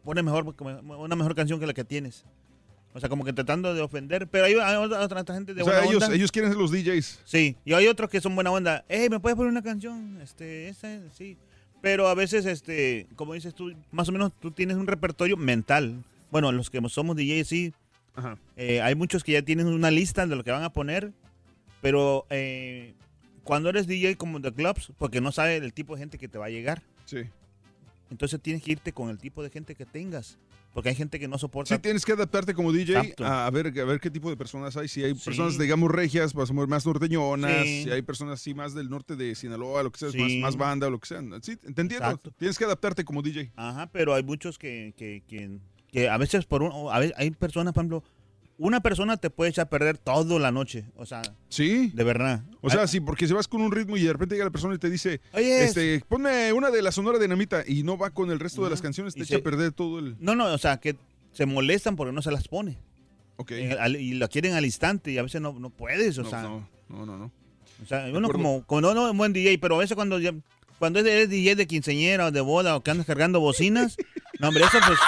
pone 0.03 0.21
mejor, 0.23 0.53
una 0.97 1.15
mejor 1.15 1.35
canción 1.35 1.59
que 1.59 1.65
la 1.67 1.73
que 1.73 1.83
tienes. 1.83 2.25
O 2.93 2.99
sea, 2.99 3.09
como 3.09 3.23
que 3.23 3.33
tratando 3.33 3.73
de 3.73 3.81
ofender. 3.81 4.27
Pero 4.27 4.45
hay, 4.45 4.53
hay 4.53 4.75
otra, 4.75 5.01
otra 5.01 5.33
gente 5.33 5.53
de 5.53 5.63
O 5.63 5.65
sea, 5.65 5.83
ellos, 5.83 6.03
onda. 6.03 6.15
ellos 6.15 6.31
quieren 6.31 6.51
ser 6.51 6.59
los 6.59 6.71
DJs. 6.71 7.21
Sí, 7.25 7.55
y 7.65 7.73
hay 7.73 7.87
otros 7.87 8.09
que 8.09 8.21
son 8.21 8.35
buena 8.35 8.51
onda. 8.51 8.85
Hey, 8.87 9.07
¿me 9.09 9.19
puedes 9.19 9.35
poner 9.35 9.51
una 9.51 9.63
canción? 9.63 10.19
Este, 10.21 10.69
esa, 10.69 10.99
sí. 11.11 11.37
Pero 11.81 12.07
a 12.07 12.13
veces, 12.13 12.45
este, 12.45 13.07
como 13.15 13.33
dices 13.33 13.53
tú, 13.53 13.73
más 13.91 14.07
o 14.07 14.11
menos 14.11 14.31
tú 14.39 14.51
tienes 14.51 14.77
un 14.77 14.87
repertorio 14.87 15.35
mental. 15.37 16.03
Bueno, 16.31 16.51
los 16.51 16.69
que 16.69 16.79
somos 16.89 17.15
DJs, 17.15 17.47
sí. 17.47 17.73
Ajá. 18.15 18.37
Eh, 18.55 18.79
hay 18.81 18.95
muchos 18.95 19.23
que 19.23 19.31
ya 19.33 19.41
tienen 19.41 19.67
una 19.67 19.91
lista 19.91 20.25
de 20.27 20.35
lo 20.35 20.43
que 20.43 20.51
van 20.51 20.63
a 20.63 20.71
poner. 20.71 21.11
Pero 21.81 22.25
eh, 22.29 22.93
cuando 23.43 23.69
eres 23.69 23.87
DJ 23.87 24.15
como 24.15 24.39
de 24.39 24.53
clubs, 24.53 24.93
porque 24.97 25.19
no 25.19 25.31
sabes 25.31 25.61
el 25.61 25.73
tipo 25.73 25.95
de 25.95 25.99
gente 25.99 26.17
que 26.17 26.27
te 26.27 26.37
va 26.37 26.45
a 26.45 26.49
llegar. 26.49 26.83
Sí. 27.05 27.23
Entonces 28.09 28.39
tienes 28.39 28.63
que 28.63 28.73
irte 28.73 28.93
con 28.93 29.09
el 29.09 29.17
tipo 29.17 29.43
de 29.43 29.49
gente 29.49 29.75
que 29.75 29.85
tengas. 29.85 30.37
Porque 30.73 30.89
hay 30.89 30.95
gente 30.95 31.19
que 31.19 31.27
no 31.27 31.37
soporta. 31.37 31.75
Sí, 31.75 31.79
tienes 31.81 32.03
que 32.03 32.13
adaptarte 32.13 32.53
como 32.55 32.71
DJ 32.71 33.13
a, 33.23 33.45
a 33.45 33.51
ver, 33.51 33.67
a 33.79 33.85
ver 33.85 33.99
qué 33.99 34.09
tipo 34.09 34.29
de 34.29 34.35
personas 34.35 34.75
hay. 34.75 34.87
Si 34.87 35.03
hay 35.03 35.13
Sí. 35.15 35.21
personas, 35.25 35.57
digamos, 35.59 35.91
regias, 35.91 36.33
más, 36.33 36.51
más 36.51 36.85
norteñonas, 36.85 37.63
Sí. 37.63 37.83
si 37.83 37.91
hay 37.91 38.01
personas 38.01 38.39
así 38.41 38.53
más 38.55 38.73
del 38.73 38.89
norte 38.89 39.15
de 39.15 39.35
Sinaloa, 39.35 39.83
lo 39.83 39.91
que 39.91 39.99
sea, 39.99 40.09
Sí. 40.09 40.17
más, 40.17 40.31
más 40.41 40.57
banda, 40.57 40.89
lo 40.89 40.99
que 40.99 41.07
sea. 41.07 41.21
Sí, 41.43 41.57
te 41.57 41.67
entiendo. 41.67 41.95
Exacto. 41.97 42.31
Tienes 42.37 42.57
que 42.57 42.65
adaptarte 42.65 43.05
como 43.05 43.21
DJ. 43.21 43.51
Ajá, 43.55 43.87
pero 43.91 44.15
hay 44.15 44.23
muchos 44.23 44.57
que, 44.57 44.93
que, 44.97 45.23
que, 45.27 45.59
que 45.91 46.09
a 46.09 46.17
veces 46.17 46.45
por 46.45 46.63
un, 46.63 46.91
a 46.91 46.97
veces 46.97 47.13
hay 47.17 47.29
personas, 47.31 47.73
por 47.73 47.81
ejemplo, 47.81 48.03
una 48.57 48.81
persona 48.81 49.17
te 49.17 49.29
puede 49.29 49.49
echar 49.51 49.65
a 49.65 49.69
perder 49.69 49.97
toda 49.97 50.39
la 50.39 50.51
noche. 50.51 50.85
O 50.95 51.05
sea, 51.05 51.21
Sí. 51.49 51.91
de 51.93 52.03
verdad. 52.03 52.43
O 52.61 52.69
sea, 52.69 52.81
Ay, 52.81 52.87
sí, 52.87 52.99
porque 52.99 53.27
si 53.27 53.33
vas 53.33 53.47
con 53.47 53.61
un 53.61 53.71
ritmo 53.71 53.97
y 53.97 54.03
de 54.03 54.13
repente 54.13 54.35
llega 54.35 54.45
la 54.45 54.51
persona 54.51 54.75
y 54.75 54.77
te 54.77 54.89
dice, 54.89 55.21
Oye, 55.33 55.63
este, 55.65 56.03
ponme 56.07 56.53
una 56.53 56.69
de 56.71 56.81
la 56.81 56.91
Sonora 56.91 57.17
Dinamita 57.19 57.63
y 57.67 57.83
no 57.83 57.97
va 57.97 58.11
con 58.11 58.31
el 58.31 58.39
resto 58.39 58.63
de 58.63 58.69
las 58.69 58.81
canciones, 58.81 59.13
te 59.15 59.21
Y 59.21 59.23
echa 59.23 59.29
se- 59.35 59.41
a 59.41 59.43
perder 59.43 59.71
todo 59.71 59.99
el... 59.99 60.15
No, 60.19 60.35
no, 60.35 60.45
o 60.53 60.57
sea, 60.57 60.77
que 60.77 60.95
se 61.31 61.45
molestan 61.45 61.95
porque 61.95 62.13
no 62.13 62.21
se 62.21 62.31
las 62.31 62.47
pone. 62.47 62.77
Ok. 63.37 63.51
El- 63.51 63.79
al- 63.79 63.95
y 63.95 64.13
la 64.13 64.27
quieren 64.27 64.53
al 64.53 64.65
instante 64.65 65.11
y 65.11 65.17
a 65.17 65.23
veces 65.23 65.41
no, 65.41 65.53
no 65.59 65.69
puedes, 65.71 66.17
o 66.19 66.23
No, 66.23 66.29
sea. 66.29 66.41
no, 66.43 66.69
no, 66.89 67.05
no, 67.05 67.17
no. 67.17 67.31
O 67.81 67.85
sea, 67.87 68.05
uno 68.13 68.29
como, 68.29 68.63
como 68.65 68.81
no, 68.81 68.93
no, 68.93 69.09
un 69.11 69.17
buen 69.17 69.33
DJ, 69.33 69.57
pero 69.57 69.75
a 69.75 69.79
veces 69.79 69.95
cuando 69.95 70.17
cuando 70.79 70.99
eres 70.99 71.29
DJ 71.29 71.55
de 71.55 71.65
quinceñera 71.65 72.27
o 72.27 72.31
de 72.31 72.41
boda 72.41 72.75
o 72.75 72.83
que 72.83 72.91
andas 72.91 73.07
cargando 73.07 73.39
bocinas, 73.39 73.97
no, 74.39 74.49
hombre, 74.49 74.63
eso 74.63 74.77
pues, 74.85 74.99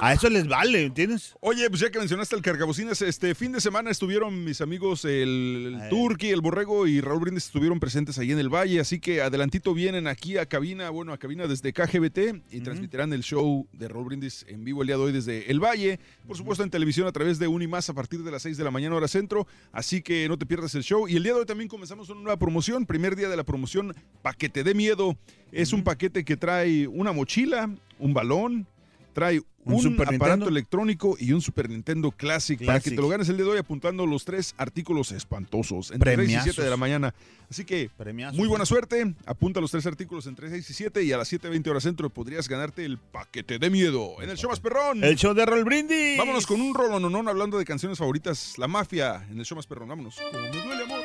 a 0.00 0.12
eso 0.12 0.28
les 0.28 0.46
vale, 0.48 0.86
¿entiendes? 0.86 1.34
Oye, 1.40 1.68
pues 1.68 1.80
ya 1.80 1.90
que 1.90 1.98
mencionaste 1.98 2.34
el 2.34 2.42
cargabocinas, 2.42 3.00
este 3.02 3.34
fin 3.34 3.52
de 3.52 3.60
semana 3.60 3.90
estuvieron 3.90 4.44
mis 4.44 4.60
amigos 4.60 5.04
el. 5.04 5.78
Turqui, 5.90 6.30
el 6.30 6.40
Borrego 6.40 6.86
y 6.86 7.00
Raúl 7.00 7.20
Brindis 7.20 7.46
estuvieron 7.46 7.80
presentes 7.80 8.18
ahí 8.18 8.32
en 8.32 8.38
el 8.38 8.48
Valle, 8.48 8.80
así 8.80 8.98
que 8.98 9.22
adelantito 9.22 9.74
vienen 9.74 10.06
aquí 10.06 10.36
a 10.38 10.46
cabina, 10.46 10.90
bueno, 10.90 11.12
a 11.12 11.18
cabina 11.18 11.46
desde 11.46 11.72
KGBT 11.72 12.52
y 12.52 12.60
transmitirán 12.60 13.12
el 13.12 13.22
show 13.22 13.66
de 13.72 13.88
Raúl 13.88 14.06
Brindis 14.06 14.44
en 14.48 14.64
vivo 14.64 14.82
el 14.82 14.88
día 14.88 14.96
de 14.96 15.02
hoy 15.02 15.12
desde 15.12 15.50
el 15.50 15.60
Valle, 15.60 16.00
por 16.26 16.36
supuesto 16.36 16.64
en 16.64 16.70
televisión 16.70 17.06
a 17.06 17.12
través 17.12 17.38
de 17.38 17.46
Unimás 17.46 17.88
a 17.88 17.94
partir 17.94 18.22
de 18.22 18.30
las 18.30 18.42
6 18.42 18.56
de 18.56 18.64
la 18.64 18.70
mañana 18.70 18.96
hora 18.96 19.08
centro, 19.08 19.46
así 19.72 20.02
que 20.02 20.28
no 20.28 20.38
te 20.38 20.46
pierdas 20.46 20.74
el 20.74 20.82
show 20.82 21.08
y 21.08 21.16
el 21.16 21.22
día 21.22 21.32
de 21.32 21.40
hoy 21.40 21.46
también 21.46 21.68
comenzamos 21.68 22.08
una 22.08 22.20
nueva 22.20 22.38
promoción, 22.38 22.86
primer 22.86 23.16
día 23.16 23.28
de 23.28 23.36
la 23.36 23.44
promoción 23.44 23.94
Paquete 24.22 24.64
de 24.64 24.74
Miedo, 24.74 25.16
es 25.52 25.72
un 25.72 25.84
paquete 25.84 26.24
que 26.24 26.36
trae 26.36 26.88
una 26.88 27.12
mochila, 27.12 27.70
un 27.98 28.12
balón, 28.12 28.66
trae 29.12 29.40
Un 29.66 29.74
un, 29.74 29.82
Super 29.82 30.08
aparato 30.08 30.26
Nintendo. 30.26 30.48
electrónico 30.48 31.16
y 31.18 31.32
un 31.32 31.40
Super 31.40 31.70
Nintendo 31.70 32.10
Classic, 32.10 32.62
para 32.64 32.80
que 32.80 32.90
te 32.90 32.96
lo 32.96 33.08
ganes 33.08 33.28
el 33.28 33.36
día 33.36 33.46
de 33.46 33.52
hoy 33.52 33.58
apuntando 33.58 34.06
los 34.06 34.24
tres 34.24 34.54
artículos 34.58 35.10
espantosos 35.12 35.90
entre 35.90 36.14
3 36.14 36.28
y 36.28 36.32
7 36.32 36.40
Premiazos. 36.42 36.64
de 36.64 36.70
la 36.70 36.76
mañana. 36.76 37.14
Así 37.50 37.64
que 37.64 37.90
Premiazos, 37.96 38.36
muy 38.38 38.48
buena 38.48 38.66
suerte, 38.66 39.14
apunta 39.26 39.60
los 39.60 39.70
tres 39.70 39.86
artículos 39.86 40.26
entre 40.26 40.50
6 40.50 40.68
y 40.68 40.74
7 40.74 41.02
y 41.04 41.12
a 41.12 41.18
las 41.18 41.32
7.20 41.32 41.68
horas 41.68 41.82
centro 41.82 42.10
podrías 42.10 42.48
ganarte 42.48 42.84
el 42.84 42.98
paquete 42.98 43.58
de 43.58 43.70
miedo 43.70 44.20
en 44.22 44.30
el 44.30 44.36
show 44.36 44.50
más 44.50 44.60
perrón. 44.60 45.02
El 45.02 45.16
show 45.16 45.32
de 45.34 45.46
Roll 45.46 45.64
Brindis. 45.64 46.18
Vámonos 46.18 46.46
con 46.46 46.60
un 46.60 46.74
rolononón 46.74 47.28
hablando 47.28 47.58
de 47.58 47.64
canciones 47.64 47.98
favoritas, 47.98 48.54
La 48.58 48.68
Mafia 48.68 49.26
en 49.30 49.38
el 49.38 49.44
show 49.46 49.56
más 49.56 49.66
perrón. 49.66 49.88
Vámonos. 49.88 50.16
Como 50.30 50.42
me 50.42 50.48
duele, 50.50 50.82
amor. 50.84 51.00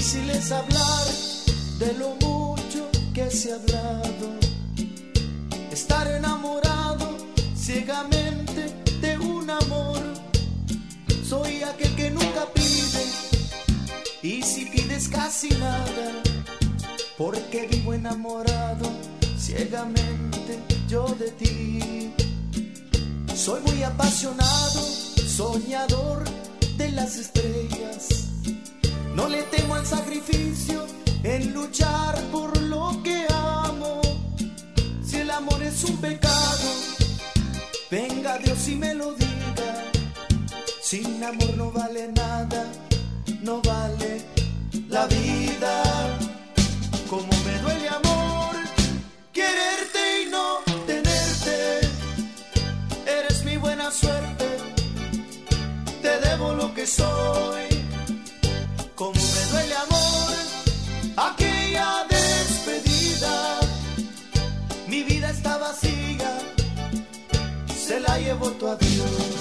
Difícil 0.00 0.30
hablar 0.50 1.06
de 1.78 1.92
lo 1.92 2.14
mucho 2.22 2.88
que 3.12 3.30
se 3.30 3.52
ha 3.52 3.56
hablado. 3.56 4.30
Estar 5.70 6.06
enamorado 6.06 7.18
ciegamente 7.54 8.72
de 9.02 9.18
un 9.18 9.50
amor. 9.50 10.00
Soy 11.22 11.62
aquel 11.62 11.94
que 11.96 12.10
nunca 12.10 12.46
pide 12.54 13.04
y 14.22 14.42
si 14.42 14.64
pides 14.64 15.06
casi 15.06 15.50
nada. 15.50 16.22
Porque 17.18 17.66
vivo 17.66 17.92
enamorado 17.92 18.90
ciegamente 19.38 20.60
yo 20.88 21.04
de 21.08 21.30
ti. 21.32 22.14
Soy 23.34 23.60
muy 23.66 23.82
apasionado, 23.82 24.80
soñador 25.26 26.24
de 26.78 26.90
las 26.92 27.18
estrellas. 27.18 28.29
No 29.14 29.28
le 29.28 29.42
temo 29.44 29.74
al 29.74 29.86
sacrificio 29.86 30.86
en 31.22 31.52
luchar 31.52 32.14
por 32.32 32.56
lo 32.62 33.02
que 33.02 33.26
amo. 33.30 34.00
Si 35.04 35.16
el 35.16 35.30
amor 35.30 35.62
es 35.62 35.84
un 35.84 35.96
pecado, 35.98 36.68
venga 37.90 38.38
Dios 38.38 38.68
y 38.68 38.76
me 38.76 38.94
lo 38.94 39.12
diga. 39.14 39.30
Sin 40.82 41.22
amor 41.22 41.56
no 41.56 41.70
vale 41.70 42.08
nada, 42.12 42.66
no 43.42 43.60
vale 43.62 44.22
la 44.88 45.06
vida. 45.06 45.82
Como 47.08 47.32
me 47.44 47.58
duele 47.58 47.88
amor, 47.88 48.56
quererte 49.32 50.22
y 50.22 50.30
no 50.30 50.58
tenerte. 50.86 51.80
Eres 53.06 53.44
mi 53.44 53.56
buena 53.56 53.90
suerte, 53.90 54.46
te 56.02 56.20
debo 56.20 56.54
lo 56.54 56.72
que 56.72 56.86
soy. 56.86 57.69
Se 67.90 67.98
la 67.98 68.16
llevó 68.20 68.48
tu 68.52 68.68
adiós. 68.68 69.39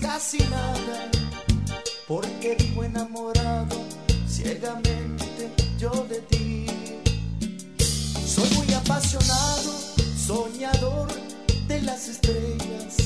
Casi 0.00 0.38
nada, 0.38 1.10
porque 2.06 2.56
vivo 2.58 2.84
enamorado 2.84 3.76
ciegamente 4.28 5.50
yo 5.78 5.90
de 6.08 6.20
ti. 6.22 6.66
Soy 8.26 8.48
muy 8.56 8.72
apasionado, 8.74 9.72
soñador 10.26 11.08
de 11.66 11.82
las 11.82 12.08
estrellas. 12.08 12.96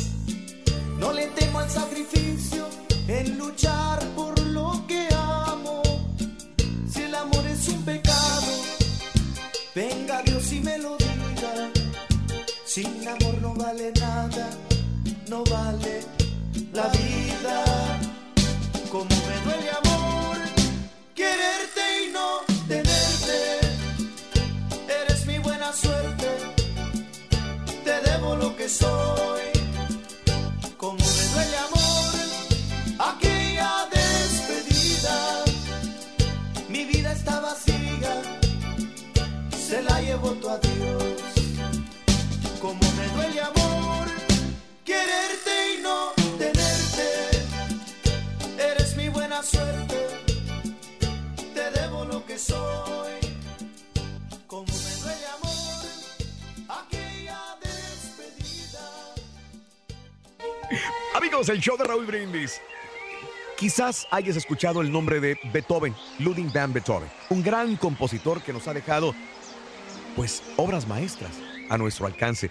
No 0.98 1.12
le 1.12 1.26
temo 1.28 1.60
al 1.60 1.70
sacrificio 1.70 2.68
en 3.08 3.38
luchar 3.38 4.00
por 4.14 4.38
lo 4.40 4.84
que 4.86 5.08
amo. 5.14 5.82
Si 6.92 7.02
el 7.02 7.14
amor 7.14 7.46
es 7.46 7.68
un 7.68 7.82
pecado, 7.82 8.52
venga 9.74 10.22
Dios 10.22 10.52
y 10.52 10.60
me 10.60 10.78
lo 10.78 10.96
diga. 10.96 11.70
Sin 12.64 13.06
amor 13.06 13.34
no 13.40 13.54
vale 13.54 13.92
nada, 13.92 14.48
no 15.28 15.44
vale 15.44 16.21
la 16.72 16.88
vida. 16.88 17.64
Como 18.90 19.04
me 19.04 19.36
duele 19.44 19.70
amor, 19.70 20.36
quererte 21.14 21.84
y 22.04 22.12
no 22.12 22.40
tenerte. 22.68 23.60
Eres 24.88 25.26
mi 25.26 25.38
buena 25.38 25.72
suerte, 25.72 26.28
te 27.84 28.10
debo 28.10 28.36
lo 28.36 28.56
que 28.56 28.68
soy. 28.68 29.42
Como 30.76 30.98
me 30.98 31.24
duele 31.34 31.56
amor, 31.68 32.14
aquella 32.98 33.88
despedida. 33.90 35.44
Mi 36.68 36.84
vida 36.84 37.12
está 37.12 37.40
vacía, 37.40 38.22
se 39.68 39.82
la 39.82 40.00
llevó 40.00 40.30
tu 40.32 40.48
adiós. 40.48 41.14
Como 42.60 42.80
me 42.98 43.08
duele 43.16 43.40
amor, 43.40 43.61
suerte, 49.42 50.08
te 51.54 51.70
debo 51.80 52.04
lo 52.04 52.24
que 52.24 52.38
soy. 52.38 53.12
Como 54.46 54.64
me 54.64 54.94
duele 55.02 55.26
amor, 55.38 55.84
aquella 56.68 57.40
despedida. 57.60 59.14
Amigos, 61.14 61.48
el 61.48 61.60
show 61.60 61.76
de 61.76 61.84
Raúl 61.84 62.06
Brindis. 62.06 62.60
Quizás 63.58 64.08
hayas 64.10 64.36
escuchado 64.36 64.80
el 64.80 64.90
nombre 64.90 65.20
de 65.20 65.38
Beethoven, 65.52 65.94
Ludwig 66.18 66.52
van 66.52 66.72
Beethoven, 66.72 67.08
un 67.30 67.42
gran 67.42 67.76
compositor 67.76 68.42
que 68.42 68.52
nos 68.52 68.66
ha 68.66 68.74
dejado, 68.74 69.14
pues, 70.16 70.42
obras 70.56 70.88
maestras 70.88 71.32
a 71.70 71.78
nuestro 71.78 72.06
alcance. 72.06 72.50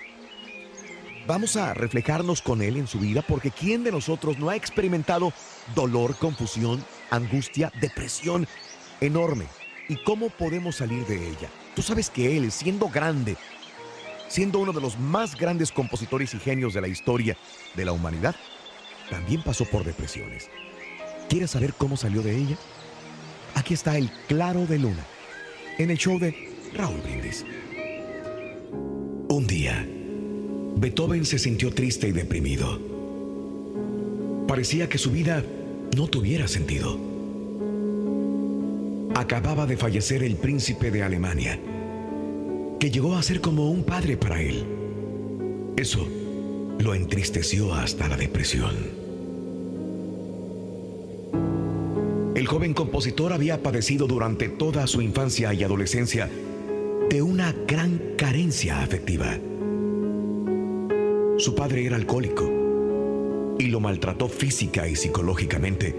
Vamos 1.28 1.56
a 1.56 1.74
reflejarnos 1.74 2.42
con 2.42 2.62
él 2.62 2.78
en 2.78 2.88
su 2.88 3.00
vida 3.00 3.22
porque 3.22 3.52
¿quién 3.52 3.84
de 3.84 3.92
nosotros 3.92 4.40
no 4.40 4.50
ha 4.50 4.56
experimentado 4.56 5.32
dolor, 5.76 6.16
confusión, 6.18 6.84
angustia, 7.12 7.72
depresión 7.80 8.48
enorme? 9.00 9.46
¿Y 9.88 9.98
cómo 10.04 10.30
podemos 10.30 10.78
salir 10.78 11.06
de 11.06 11.30
ella? 11.30 11.50
Tú 11.76 11.82
sabes 11.82 12.10
que 12.10 12.38
él, 12.38 12.52
siendo 12.52 12.90
grande, 12.90 13.38
siendo 14.30 14.60
uno 14.60 14.74
de 14.74 14.82
los 14.82 14.98
más 14.98 15.36
grandes 15.36 15.72
compositores 15.72 16.34
y 16.34 16.40
genios 16.40 16.74
de 16.74 16.82
la 16.82 16.88
historia 16.88 17.38
de 17.76 17.86
la 17.86 17.92
humanidad, 17.92 18.36
también 19.10 19.44
pasó 19.44 19.66
por 19.66 19.84
depresiones. 19.84 20.50
¿Quieres 21.30 21.52
saber 21.52 21.74
cómo 21.74 21.98
salió 21.98 22.22
de 22.22 22.36
ella? 22.36 22.58
Aquí 23.56 23.74
está 23.74 23.98
el 23.98 24.10
Claro 24.28 24.66
de 24.66 24.80
Luna, 24.80 25.06
en 25.78 25.92
el 25.92 25.98
show 25.98 26.18
de 26.18 26.34
Raúl 26.74 27.02
Brindis. 27.02 27.46
Un 29.30 29.48
día, 29.48 29.88
Beethoven 30.76 31.26
se 31.26 31.40
sintió 31.40 31.72
triste 31.74 32.08
y 32.08 32.12
deprimido. 32.12 32.80
Parecía 34.48 34.90
que 34.90 34.98
su 34.98 35.12
vida 35.12 35.44
no 35.96 36.08
tuviera 36.08 36.48
sentido. 36.48 36.98
Acababa 39.16 39.66
de 39.66 39.78
fallecer 39.78 40.24
el 40.24 40.36
príncipe 40.36 40.92
de 40.92 41.04
Alemania, 41.04 41.60
que 42.80 42.90
llegó 42.90 43.16
a 43.16 43.24
ser 43.24 43.42
como 43.42 43.70
un 43.70 43.84
padre 43.84 44.18
para 44.18 44.42
él. 44.42 44.66
Eso 45.76 46.08
lo 46.80 46.96
entristeció 46.96 47.74
hasta 47.74 48.08
la 48.08 48.18
depresión. 48.18 48.76
El 52.36 52.48
joven 52.48 52.74
compositor 52.74 53.34
había 53.34 53.62
padecido 53.62 54.08
durante 54.08 54.50
toda 54.50 54.88
su 54.88 55.02
infancia 55.02 55.54
y 55.54 55.64
adolescencia 55.64 56.30
de 57.10 57.22
una 57.22 57.54
gran 57.68 58.16
carencia 58.18 58.82
afectiva. 58.82 59.38
Su 61.42 61.56
padre 61.56 61.84
era 61.88 61.96
alcohólico 61.96 62.48
y 63.58 63.66
lo 63.66 63.80
maltrató 63.80 64.30
física 64.30 64.88
y 64.88 64.96
psicológicamente 64.96 65.96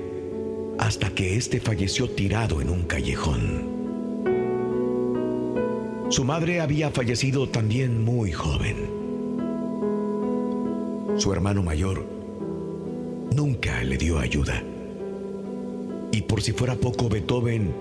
hasta 0.79 1.11
que 1.11 1.37
éste 1.37 1.59
falleció 1.59 2.09
tirado 2.09 2.61
en 2.61 2.71
un 2.71 2.83
callejón. 2.83 3.65
Su 6.11 6.23
madre 6.23 6.61
había 6.61 6.93
fallecido 6.93 7.49
también 7.49 8.05
muy 8.05 8.31
joven. 8.31 8.77
Su 11.17 11.33
hermano 11.33 11.65
mayor 11.65 12.07
nunca 13.35 13.83
le 13.83 13.99
dio 13.99 14.21
ayuda. 14.21 14.63
Y 16.13 16.23
por 16.23 16.41
si 16.41 16.53
fuera 16.53 16.77
poco, 16.77 17.09
Beethoven 17.09 17.75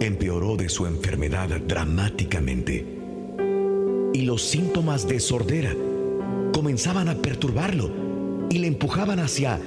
empeoró 0.00 0.54
de 0.54 0.68
su 0.68 0.84
enfermedad 0.84 1.48
dramáticamente. 1.60 2.84
Y 4.12 4.20
los 4.20 4.42
síntomas 4.42 5.08
de 5.08 5.18
sordera 5.18 5.74
comenzaban 6.52 7.08
a 7.08 7.14
perturbarlo 7.16 7.90
y 8.50 8.58
le 8.58 8.66
empujaban 8.66 9.18
hacia 9.18 9.60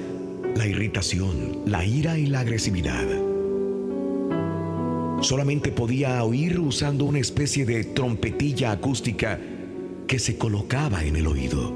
la 0.55 0.67
irritación, 0.67 1.61
la 1.65 1.85
ira 1.85 2.17
y 2.17 2.27
la 2.27 2.41
agresividad. 2.41 3.05
Solamente 5.21 5.71
podía 5.71 6.23
oír 6.23 6.59
usando 6.59 7.05
una 7.05 7.19
especie 7.19 7.65
de 7.65 7.85
trompetilla 7.85 8.71
acústica 8.71 9.39
que 10.05 10.19
se 10.19 10.38
colocaba 10.38 11.03
en 11.05 11.15
el 11.15 11.27
oído. 11.27 11.73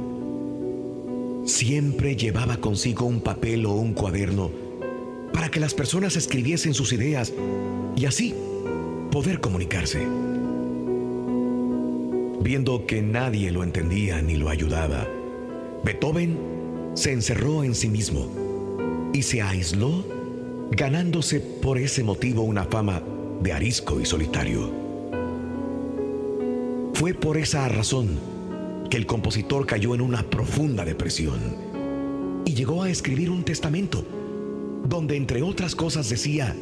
Siempre 1.46 2.18
llevaba 2.18 2.58
consigo 2.58 3.06
un 3.06 3.22
papel 3.22 3.66
o 3.66 3.74
un 3.74 3.94
cuaderno 3.94 4.52
para 5.34 5.50
que 5.50 5.62
las 5.62 5.74
personas 5.74 6.18
escribiesen 6.18 6.74
sus 6.74 6.92
ideas 6.92 7.34
y 7.96 8.06
así 8.06 8.36
poder 9.12 9.40
comunicarse. 9.40 10.27
Viendo 12.42 12.86
que 12.86 13.02
nadie 13.02 13.52
lo 13.52 13.64
entendía 13.64 14.22
ni 14.22 14.36
lo 14.36 14.50
ayudaba, 14.50 15.08
Beethoven 15.84 16.38
se 16.94 17.12
encerró 17.12 17.64
en 17.64 17.76
sí 17.76 17.90
mismo 17.90 18.28
y 19.14 19.22
se 19.24 19.42
aisló, 19.42 20.06
ganándose 20.72 21.40
por 21.40 21.78
ese 21.78 22.04
motivo 22.04 22.44
una 22.44 22.66
fama 22.66 23.02
de 23.42 23.54
arisco 23.54 24.00
y 24.00 24.06
solitario. 24.06 24.72
Fue 26.94 27.14
por 27.14 27.38
esa 27.38 27.68
razón 27.70 28.20
que 28.90 28.98
el 28.98 29.06
compositor 29.06 29.66
cayó 29.66 29.94
en 29.94 30.02
una 30.02 30.24
profunda 30.24 30.86
depresión 30.86 31.40
y 32.46 32.54
llegó 32.54 32.84
a 32.84 32.90
escribir 32.90 33.30
un 33.30 33.44
testamento 33.44 34.06
donde 34.88 35.16
entre 35.18 35.42
otras 35.42 35.76
cosas 35.76 36.10
decía 36.10 36.56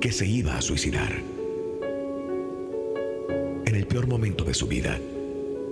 que 0.00 0.12
se 0.12 0.26
iba 0.26 0.56
a 0.56 0.62
suicidar. 0.62 1.31
El 3.82 3.88
peor 3.88 4.06
momento 4.06 4.44
de 4.44 4.54
su 4.54 4.68
vida, 4.68 5.00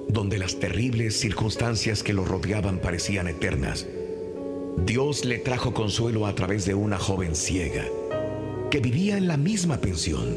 donde 0.08 0.36
las 0.36 0.58
terribles 0.58 1.16
circunstancias 1.16 2.02
que 2.02 2.12
lo 2.12 2.24
rodeaban 2.24 2.80
parecían 2.80 3.28
eternas, 3.28 3.86
Dios 4.84 5.24
le 5.24 5.38
trajo 5.38 5.72
consuelo 5.72 6.26
a 6.26 6.34
través 6.34 6.64
de 6.64 6.74
una 6.74 6.98
joven 6.98 7.36
ciega 7.36 7.84
que 8.68 8.80
vivía 8.80 9.16
en 9.16 9.28
la 9.28 9.36
misma 9.36 9.76
pensión, 9.76 10.36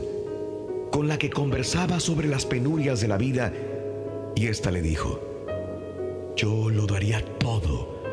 con 0.92 1.08
la 1.08 1.18
que 1.18 1.32
conversaba 1.32 2.00
sobre 2.00 2.28
las 2.28 2.46
penurias 2.46 3.02
de 3.02 3.08
la 3.08 3.18
vida, 3.18 3.52
y 4.36 4.46
ésta 4.46 4.70
le 4.70 4.84
dijo, 4.84 5.20
yo 6.36 6.70
lo 6.70 6.86
daría 6.86 7.26
todo 7.40 8.04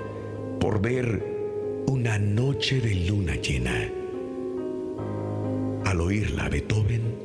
por 0.59 0.81
ver 0.81 1.85
una 1.87 2.19
noche 2.19 2.81
de 2.81 2.95
luna 2.95 3.37
llena. 3.37 3.93
Al 5.85 6.01
oírla, 6.01 6.49
Beethoven 6.49 7.20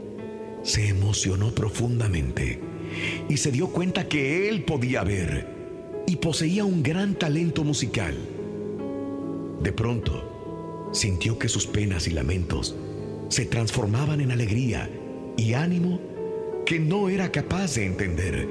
se 0.65 0.89
emocionó 0.89 1.53
profundamente 1.53 2.59
y 3.29 3.37
se 3.37 3.51
dio 3.51 3.67
cuenta 3.67 4.07
que 4.07 4.49
él 4.49 4.63
podía 4.65 5.03
ver 5.03 5.47
y 6.07 6.17
poseía 6.17 6.65
un 6.65 6.81
gran 6.81 7.15
talento 7.15 7.63
musical. 7.63 8.15
De 9.61 9.71
pronto, 9.71 10.89
sintió 10.91 11.37
que 11.37 11.49
sus 11.49 11.67
penas 11.67 12.07
y 12.07 12.11
lamentos 12.11 12.75
se 13.29 13.45
transformaban 13.45 14.21
en 14.21 14.31
alegría 14.31 14.89
y 15.37 15.53
ánimo 15.53 15.99
que 16.65 16.79
no 16.79 17.09
era 17.09 17.31
capaz 17.31 17.75
de 17.75 17.85
entender. 17.85 18.47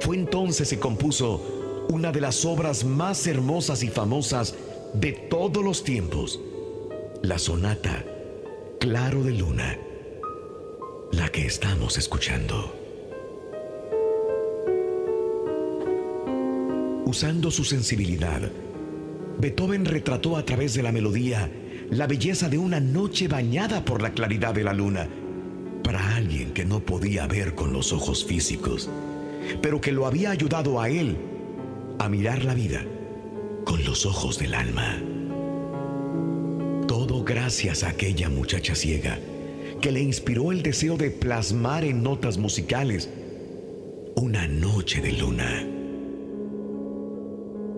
Fue 0.00 0.16
entonces 0.16 0.70
que 0.70 0.78
compuso 0.78 1.86
una 1.90 2.10
de 2.10 2.22
las 2.22 2.44
obras 2.46 2.84
más 2.84 3.26
hermosas 3.26 3.82
y 3.82 3.88
famosas 3.88 4.54
de 4.94 5.12
todos 5.12 5.62
los 5.62 5.84
tiempos, 5.84 6.40
la 7.22 7.38
sonata 7.38 8.04
Claro 8.80 9.22
de 9.22 9.32
Luna, 9.32 9.76
la 11.12 11.28
que 11.30 11.46
estamos 11.46 11.96
escuchando. 11.98 12.74
Usando 17.06 17.50
su 17.50 17.64
sensibilidad, 17.64 18.42
Beethoven 19.38 19.84
retrató 19.84 20.36
a 20.36 20.44
través 20.44 20.74
de 20.74 20.82
la 20.82 20.92
melodía 20.92 21.50
la 21.90 22.06
belleza 22.06 22.48
de 22.48 22.58
una 22.58 22.80
noche 22.80 23.28
bañada 23.28 23.84
por 23.84 24.02
la 24.02 24.12
claridad 24.12 24.52
de 24.54 24.64
la 24.64 24.74
luna 24.74 25.08
para 25.82 26.16
alguien 26.16 26.52
que 26.52 26.66
no 26.66 26.80
podía 26.80 27.26
ver 27.26 27.54
con 27.54 27.72
los 27.72 27.92
ojos 27.92 28.24
físicos, 28.24 28.90
pero 29.62 29.80
que 29.80 29.92
lo 29.92 30.06
había 30.06 30.30
ayudado 30.30 30.80
a 30.80 30.90
él 30.90 31.16
a 31.98 32.08
mirar 32.10 32.44
la 32.44 32.52
vida 32.52 32.84
con 33.64 33.82
los 33.84 34.04
ojos 34.04 34.38
del 34.38 34.52
alma. 34.52 35.00
Todo 36.86 37.24
gracias 37.24 37.84
a 37.84 37.90
aquella 37.90 38.28
muchacha 38.28 38.74
ciega 38.74 39.18
que 39.80 39.92
le 39.92 40.00
inspiró 40.00 40.52
el 40.52 40.62
deseo 40.62 40.96
de 40.96 41.10
plasmar 41.10 41.84
en 41.84 42.02
notas 42.02 42.38
musicales 42.38 43.08
una 44.16 44.48
noche 44.48 45.00
de 45.00 45.12
luna. 45.12 45.66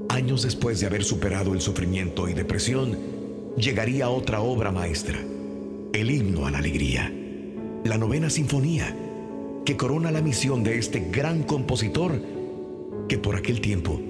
Años 0.09 0.43
después 0.43 0.81
de 0.81 0.87
haber 0.87 1.05
superado 1.05 1.53
el 1.53 1.61
sufrimiento 1.61 2.29
y 2.29 2.35
depresión, 2.35 2.99
llegaría 3.57 4.09
otra 4.09 4.41
obra 4.41 4.71
maestra, 4.71 5.19
el 5.93 6.11
himno 6.11 6.47
a 6.47 6.51
la 6.51 6.59
alegría, 6.59 7.13
la 7.85 7.99
novena 7.99 8.31
sinfonía, 8.31 8.97
que 9.65 9.77
corona 9.77 10.11
la 10.11 10.23
misión 10.23 10.65
de 10.65 10.79
este 10.79 11.11
gran 11.11 11.43
compositor 11.43 12.21
que 13.09 13.19
por 13.19 13.37
aquel 13.37 13.61
tiempo 13.61 14.01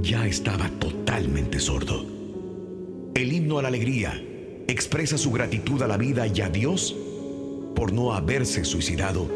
ya 0.00 0.26
estaba 0.26 0.68
totalmente 0.78 1.60
sordo. 1.60 2.04
El 3.14 3.32
himno 3.32 3.58
a 3.58 3.62
la 3.62 3.68
alegría 3.68 4.22
expresa 4.68 5.18
su 5.18 5.30
gratitud 5.30 5.82
a 5.82 5.86
la 5.86 5.96
vida 5.96 6.26
y 6.26 6.40
a 6.40 6.48
Dios 6.48 6.96
por 7.76 7.92
no 7.92 8.12
haberse 8.12 8.64
suicidado 8.64 9.28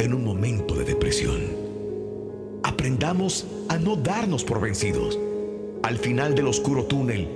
en 0.00 0.12
un 0.14 0.24
momento 0.24 0.74
de 0.74 0.84
depresión. 0.84 1.40
Aprendamos 2.64 3.46
a 3.68 3.78
no 3.78 3.94
darnos 3.94 4.42
por 4.42 4.60
vencidos 4.60 5.18
al 5.84 5.98
final 5.98 6.34
del 6.34 6.46
oscuro 6.46 6.86
túnel, 6.86 7.28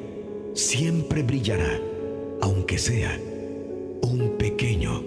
siempre 0.55 1.23
brillará, 1.23 1.79
aunque 2.41 2.79
sea 2.79 3.21
un 4.01 4.37
pequeño 4.39 5.03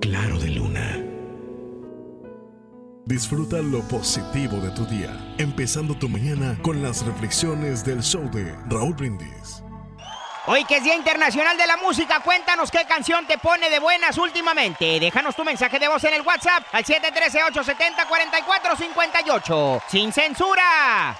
claro 0.00 0.38
de 0.38 0.48
luna. 0.50 1.04
Disfruta 3.04 3.60
lo 3.60 3.80
positivo 3.88 4.58
de 4.58 4.70
tu 4.70 4.86
día, 4.86 5.34
empezando 5.38 5.94
tu 5.96 6.08
mañana 6.08 6.56
con 6.62 6.82
las 6.82 7.04
reflexiones 7.04 7.84
del 7.84 8.00
show 8.00 8.30
de 8.30 8.54
Raúl 8.70 8.94
Brindis. 8.94 9.61
Hoy 10.46 10.64
que 10.64 10.78
es 10.78 10.82
Día 10.82 10.96
Internacional 10.96 11.56
de 11.56 11.68
la 11.68 11.76
Música, 11.76 12.18
cuéntanos 12.18 12.72
qué 12.72 12.84
canción 12.84 13.24
te 13.26 13.38
pone 13.38 13.70
de 13.70 13.78
buenas 13.78 14.18
últimamente. 14.18 14.98
Déjanos 14.98 15.36
tu 15.36 15.44
mensaje 15.44 15.78
de 15.78 15.86
voz 15.86 16.02
en 16.02 16.14
el 16.14 16.22
WhatsApp 16.22 16.64
al 16.72 16.84
713-870-4458. 16.84 19.82
¡Sin 19.88 20.12
censura! 20.12 21.14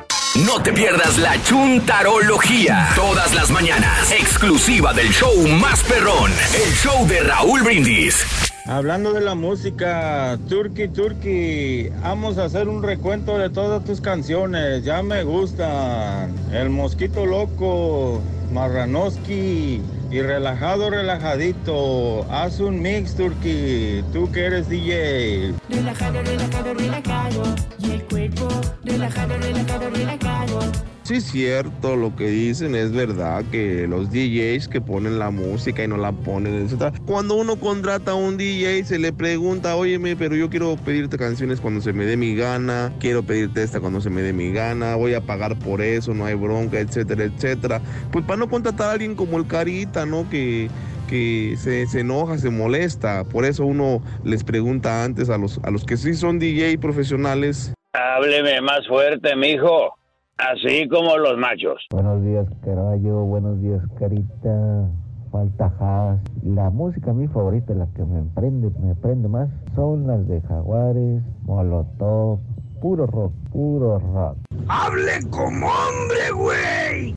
No 0.45 0.61
te 0.61 0.73
pierdas 0.73 1.19
la 1.19 1.41
chuntarología. 1.45 2.89
Todas 2.97 3.33
las 3.33 3.49
mañanas. 3.51 4.11
Exclusiva 4.11 4.93
del 4.93 5.13
show 5.13 5.47
más 5.47 5.85
perrón. 5.85 6.33
El 6.55 6.75
show 6.75 7.07
de 7.07 7.21
Raúl 7.21 7.63
Brindis. 7.63 8.52
Hablando 8.67 9.13
de 9.13 9.21
la 9.21 9.35
música, 9.35 10.39
Turkey 10.49 10.87
Turkey, 10.87 11.91
vamos 12.01 12.39
a 12.39 12.45
hacer 12.45 12.69
un 12.69 12.81
recuento 12.81 13.37
de 13.37 13.51
todas 13.51 13.85
tus 13.85 14.01
canciones, 14.01 14.85
ya 14.85 15.03
me 15.03 15.25
gustan. 15.25 16.33
El 16.53 16.71
Mosquito 16.71 17.27
Loco, 17.27 18.23
Marranoski 18.53 19.83
y 20.13 20.21
Relajado 20.21 20.91
Relajadito. 20.91 22.25
Haz 22.31 22.61
un 22.61 22.81
mix, 22.81 23.17
Turkey, 23.17 24.05
tú 24.13 24.31
que 24.31 24.45
eres 24.45 24.69
DJ. 24.69 25.55
Relajado, 25.69 26.23
relajado, 26.23 26.75
relajado. 26.75 27.43
Y 27.81 27.91
el 27.91 28.05
cuerpo, 28.05 28.49
relajado, 28.85 29.39
relajado, 29.39 29.91
relajado. 29.91 30.92
Sí 31.05 31.15
es 31.15 31.25
cierto 31.25 31.97
lo 31.97 32.15
que 32.15 32.29
dicen, 32.29 32.77
es 32.77 32.93
verdad 32.93 33.45
que 33.51 33.89
los 33.89 34.13
DJs 34.13 34.69
que 34.69 34.81
ponen 34.81 35.19
la 35.19 35.31
música 35.31 35.83
y 35.83 35.89
no 35.89 35.97
la 35.97 36.13
ponen, 36.13 36.55
etc. 36.55 36.95
Cuando 37.07 37.35
uno 37.35 37.57
contrata 37.57 38.13
a 38.13 38.15
un 38.15 38.37
DJ 38.37 38.85
se 38.85 39.01
le 39.01 39.13
pregunta, 39.13 39.75
óyeme, 39.75 40.15
pero 40.15 40.37
yo 40.37 40.49
quiero 40.49 40.77
pedirte 40.77 41.19
canciones 41.19 41.61
cuando 41.61 41.81
se 41.81 41.93
me 41.93 42.05
dé 42.05 42.17
mi 42.17 42.37
gana, 42.37 42.93
quiero 43.01 43.25
pedirte 43.25 43.65
esta 43.65 43.81
cuando 43.81 44.01
se 44.01 44.11
me 44.11 44.23
dé 44.23 44.33
mi 44.33 44.53
gana, 44.53 44.95
voy 44.95 45.15
a 45.15 45.21
pagar 45.21 45.59
por 45.59 45.83
eso, 45.83 46.15
no 46.15 46.25
hay 46.25 46.35
bronca, 46.35 46.79
etcétera, 46.79 47.25
etcétera. 47.25 47.81
Pues 48.13 48.25
para 48.25 48.39
no 48.39 48.49
contratar 48.49 48.91
a 48.91 48.93
alguien 48.93 49.17
como 49.17 49.39
el 49.39 49.47
Carita, 49.49 50.07
¿no? 50.07 50.31
Que 50.31 50.71
que 51.09 51.57
se, 51.59 51.87
se 51.89 52.01
enoja, 52.01 52.39
se 52.39 52.49
molesta. 52.49 53.25
Por 53.25 53.45
eso 53.45 53.67
uno 53.67 54.03
les 54.25 54.45
pregunta 54.45 55.05
antes 55.05 55.29
a 55.29 55.37
los, 55.37 55.61
a 55.63 55.71
los 55.71 55.85
que 55.85 55.99
sí 55.99 56.15
son 56.15 56.39
DJ 56.39 56.79
profesionales. 56.79 57.75
Hábleme 57.93 58.63
más 58.63 58.87
fuerte, 58.89 59.37
mijo. 59.37 59.95
Así 60.39 60.89
como 60.89 61.17
los 61.19 61.37
machos. 61.39 61.87
Buenos 61.91 62.25
días, 62.25 62.47
Caraballo. 62.65 63.25
Buenos 63.25 63.61
días, 63.63 63.83
Carita. 63.99 64.89
Falta 65.31 65.73
Haas. 65.81 66.21
La 66.43 66.69
música 66.69 67.13
mi 67.13 67.27
favorita, 67.27 67.73
la 67.75 67.87
que 67.95 68.05
me 68.05 68.23
prende, 68.35 68.71
me 68.81 68.95
prende 68.95 69.29
más, 69.29 69.49
son 69.75 70.07
las 70.07 70.29
de 70.29 70.43
Jaguares, 70.43 71.23
Molotov, 71.45 72.39
puro 72.83 73.07
rock, 73.07 73.33
puro 73.51 73.99
rock. 73.99 74.37
¡Hable 74.69 75.13
como 75.31 75.67
hombre, 75.69 76.31
güey! 76.35 77.15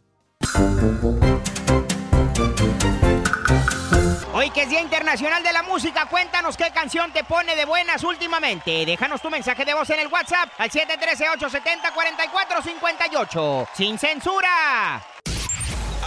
Día 4.69 4.81
Internacional 4.81 5.43
de 5.43 5.53
la 5.53 5.63
Música, 5.63 6.05
cuéntanos 6.07 6.57
qué 6.57 6.71
canción 6.71 7.11
te 7.11 7.23
pone 7.23 7.55
de 7.55 7.65
buenas 7.65 8.03
últimamente. 8.03 8.85
Déjanos 8.85 9.21
tu 9.21 9.29
mensaje 9.29 9.63
de 9.63 9.73
voz 9.73 9.89
en 9.91 9.99
el 9.99 10.07
WhatsApp 10.07 10.49
al 10.57 10.71
713-870-4458. 10.71 13.67
¡Sin 13.73 13.99
censura! 13.99 15.01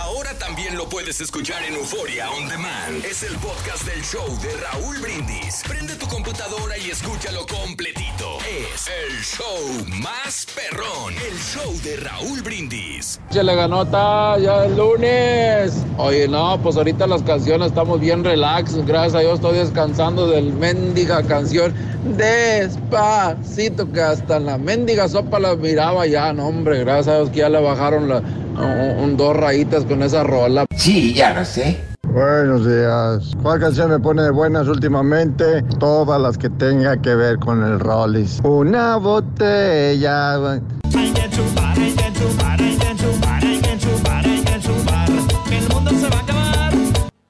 Ahora 0.09 0.33
también 0.39 0.75
lo 0.79 0.89
puedes 0.89 1.21
escuchar 1.21 1.63
en 1.65 1.75
Euforia 1.75 2.31
On 2.31 2.49
Demand. 2.49 3.05
Es 3.05 3.23
el 3.25 3.37
podcast 3.37 3.85
del 3.85 4.03
show 4.03 4.27
de 4.41 4.57
Raúl 4.57 4.97
Brindis. 5.01 5.63
Prende 5.69 5.97
tu 5.97 6.07
computadora 6.07 6.79
y 6.79 6.89
escúchalo 6.89 7.45
completito. 7.47 8.39
Es 8.39 8.89
el 8.89 9.19
show 9.23 10.01
más 10.01 10.47
perrón. 10.57 11.13
El 11.13 11.37
show 11.39 11.75
de 11.85 11.97
Raúl 11.99 12.41
Brindis. 12.41 13.21
Échale 13.31 13.55
ganota, 13.55 14.39
ya 14.39 14.65
es 14.65 14.75
lunes. 14.75 15.85
Oye, 15.99 16.27
no, 16.27 16.59
pues 16.63 16.79
ahorita 16.79 17.07
las 17.07 17.23
canciones 17.23 17.69
estamos 17.69 18.01
bien 18.01 18.25
relax. 18.25 18.77
Gracias 18.87 19.15
a 19.15 19.21
Dios 19.21 19.35
estoy 19.35 19.59
descansando 19.59 20.27
del 20.27 20.55
mendiga 20.55 21.23
canción. 21.23 21.75
Despacito, 22.17 23.93
que 23.93 24.01
hasta 24.01 24.41
la 24.41 24.57
mendiga 24.57 25.07
sopa 25.07 25.39
la 25.39 25.55
miraba 25.55 26.07
ya, 26.07 26.33
no, 26.33 26.47
hombre. 26.47 26.79
Gracias 26.79 27.09
a 27.09 27.17
Dios 27.19 27.29
que 27.29 27.41
ya 27.41 27.51
le 27.51 27.61
bajaron 27.61 28.09
la, 28.09 28.23
un, 28.61 29.05
un- 29.05 29.17
dos 29.17 29.37
rayitas 29.37 29.85
con 29.85 30.03
esa 30.03 30.23
rola. 30.25 30.65
Sí, 30.77 31.15
ya 31.15 31.35
lo 31.35 31.45
sé. 31.45 31.79
Buenos 32.13 32.67
días. 32.67 33.33
¿Cuál 33.43 33.61
canción 33.61 33.91
me 33.91 33.99
pone 33.99 34.23
de 34.23 34.31
buenas 34.31 34.67
últimamente? 34.69 35.63
Todas 35.79 36.21
las 36.21 36.39
que 36.39 36.49
tenga 36.51 36.97
que 37.01 37.15
ver 37.15 37.39
con 37.39 37.63
el 37.63 37.79
Rollis. 37.81 38.41
Una 38.45 38.97
botella. 38.97 40.61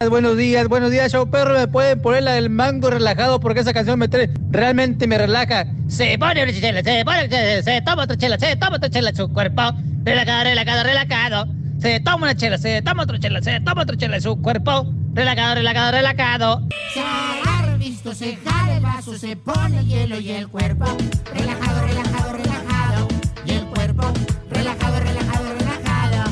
Buenos 0.07 0.37
días, 0.37 0.69
buenos 0.69 0.93
días, 0.93 1.11
show 1.11 1.29
perro. 1.29 1.59
Me 1.59 1.67
pueden 1.67 2.01
poner 2.01 2.23
la 2.23 2.35
del 2.35 2.51
mango 2.51 2.89
relajado 2.89 3.41
porque 3.41 3.61
esa 3.61 3.73
canción 3.73 3.99
me 3.99 4.07
trae, 4.07 4.31
realmente 4.51 5.09
me 5.09 5.19
relaja. 5.19 5.67
Se 5.89 6.17
pone 6.17 6.45
una 6.45 6.53
chela, 6.53 6.85
se 6.85 7.05
pone 7.05 7.19
una 7.19 7.29
chela, 7.29 7.63
se 7.65 7.83
toma 7.83 8.05
otra 8.05 8.17
chela, 8.17 8.39
se 8.39 8.55
toma 8.55 8.77
otra 8.77 8.91
chela 8.91 9.13
su 9.13 9.29
cuerpo. 9.33 9.63
Relajado, 10.05 10.45
relajado, 10.45 10.85
relajado. 10.85 11.49
Se 11.81 11.99
toma 11.99 12.27
una 12.27 12.37
chela, 12.37 12.59
se 12.59 12.81
toma 12.81 13.03
otra 13.03 13.19
chela, 13.19 13.43
se 13.43 13.59
toma 13.59 13.83
otra 13.83 13.97
chela 13.97 14.21
su 14.21 14.41
cuerpo. 14.41 14.87
Relajado, 15.15 15.57
relajado, 15.57 15.91
relajado. 15.91 16.63
Se 16.95 17.01
agarra 17.01 17.77
visto, 17.77 18.15
se 18.15 18.37
jala 18.37 18.77
el 18.77 18.83
vaso, 18.83 19.19
se 19.19 19.35
pone 19.35 19.85
hielo 19.85 20.21
y 20.21 20.31
el 20.31 20.47
cuerpo. 20.47 20.87
Relajado, 21.35 21.87
relajado, 21.89 22.33
relajado. 22.35 23.09
Y 23.45 23.51
el 23.51 23.65
cuerpo, 23.67 24.13
relajado, 24.49 25.01
relajado, 25.01 25.45
relajado. 25.59 26.31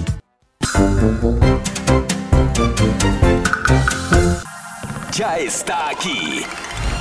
Ya 5.13 5.39
está 5.39 5.91
aquí. 5.91 6.43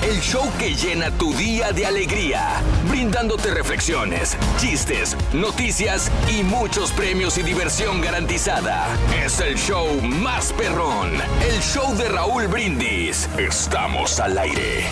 El 0.02 0.20
show 0.20 0.44
que 0.60 0.76
llena 0.76 1.12
tu 1.18 1.34
día 1.34 1.72
de 1.72 1.86
alegría, 1.86 2.62
brindándote 2.90 3.54
reflexiones, 3.54 4.38
chistes, 4.58 5.16
noticias 5.34 6.12
y 6.30 6.44
muchos 6.44 6.92
premios 6.92 7.38
y 7.38 7.44
diversión 7.44 8.02
garantizada. 8.02 8.88
Es 9.24 9.40
el 9.40 9.56
show 9.56 10.02
más 10.02 10.52
perrón, 10.54 11.14
el 11.42 11.62
show 11.62 11.96
de 11.96 12.10
Raúl 12.10 12.48
Brindis. 12.48 13.30
Estamos 13.38 14.20
al 14.20 14.38
aire. 14.38 14.86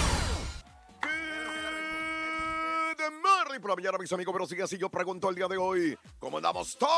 por 3.63 3.81
la 3.81 3.97
mis 3.97 4.11
amigos. 4.11 4.33
Pero 4.33 4.45
sigue 4.45 4.63
así, 4.63 4.77
yo 4.77 4.89
pregunto 4.89 5.29
el 5.29 5.35
día 5.35 5.47
de 5.47 5.55
hoy, 5.57 5.97
¿cómo 6.19 6.37
andamos 6.37 6.77
todos? 6.77 6.91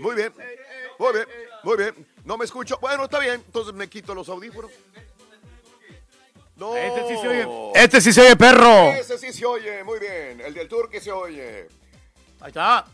Muy 0.00 0.14
bien, 0.16 0.32
muy 0.98 1.12
bien, 1.12 1.26
muy 1.62 1.76
bien. 1.76 2.06
No 2.24 2.36
me 2.36 2.44
escucho. 2.44 2.78
Bueno, 2.80 3.04
está 3.04 3.18
bien, 3.18 3.34
entonces 3.34 3.74
me 3.74 3.88
quito 3.88 4.14
los 4.14 4.28
audífonos. 4.28 4.70
No. 6.56 6.76
Este 6.76 7.08
sí 7.08 7.16
se 7.20 7.28
oye. 7.28 7.70
Este 7.74 8.00
sí 8.00 8.12
se 8.12 8.20
oye, 8.20 8.36
perro. 8.36 8.92
Ese 8.92 9.16
sí 9.16 9.32
se 9.32 9.46
oye, 9.46 9.84
muy 9.84 10.00
bien. 10.00 10.40
El 10.40 10.52
del 10.54 10.68
tour 10.68 10.90
que 10.90 11.00
se 11.00 11.12
oye. 11.12 11.68
Ahí 12.40 12.48
está. 12.48 12.84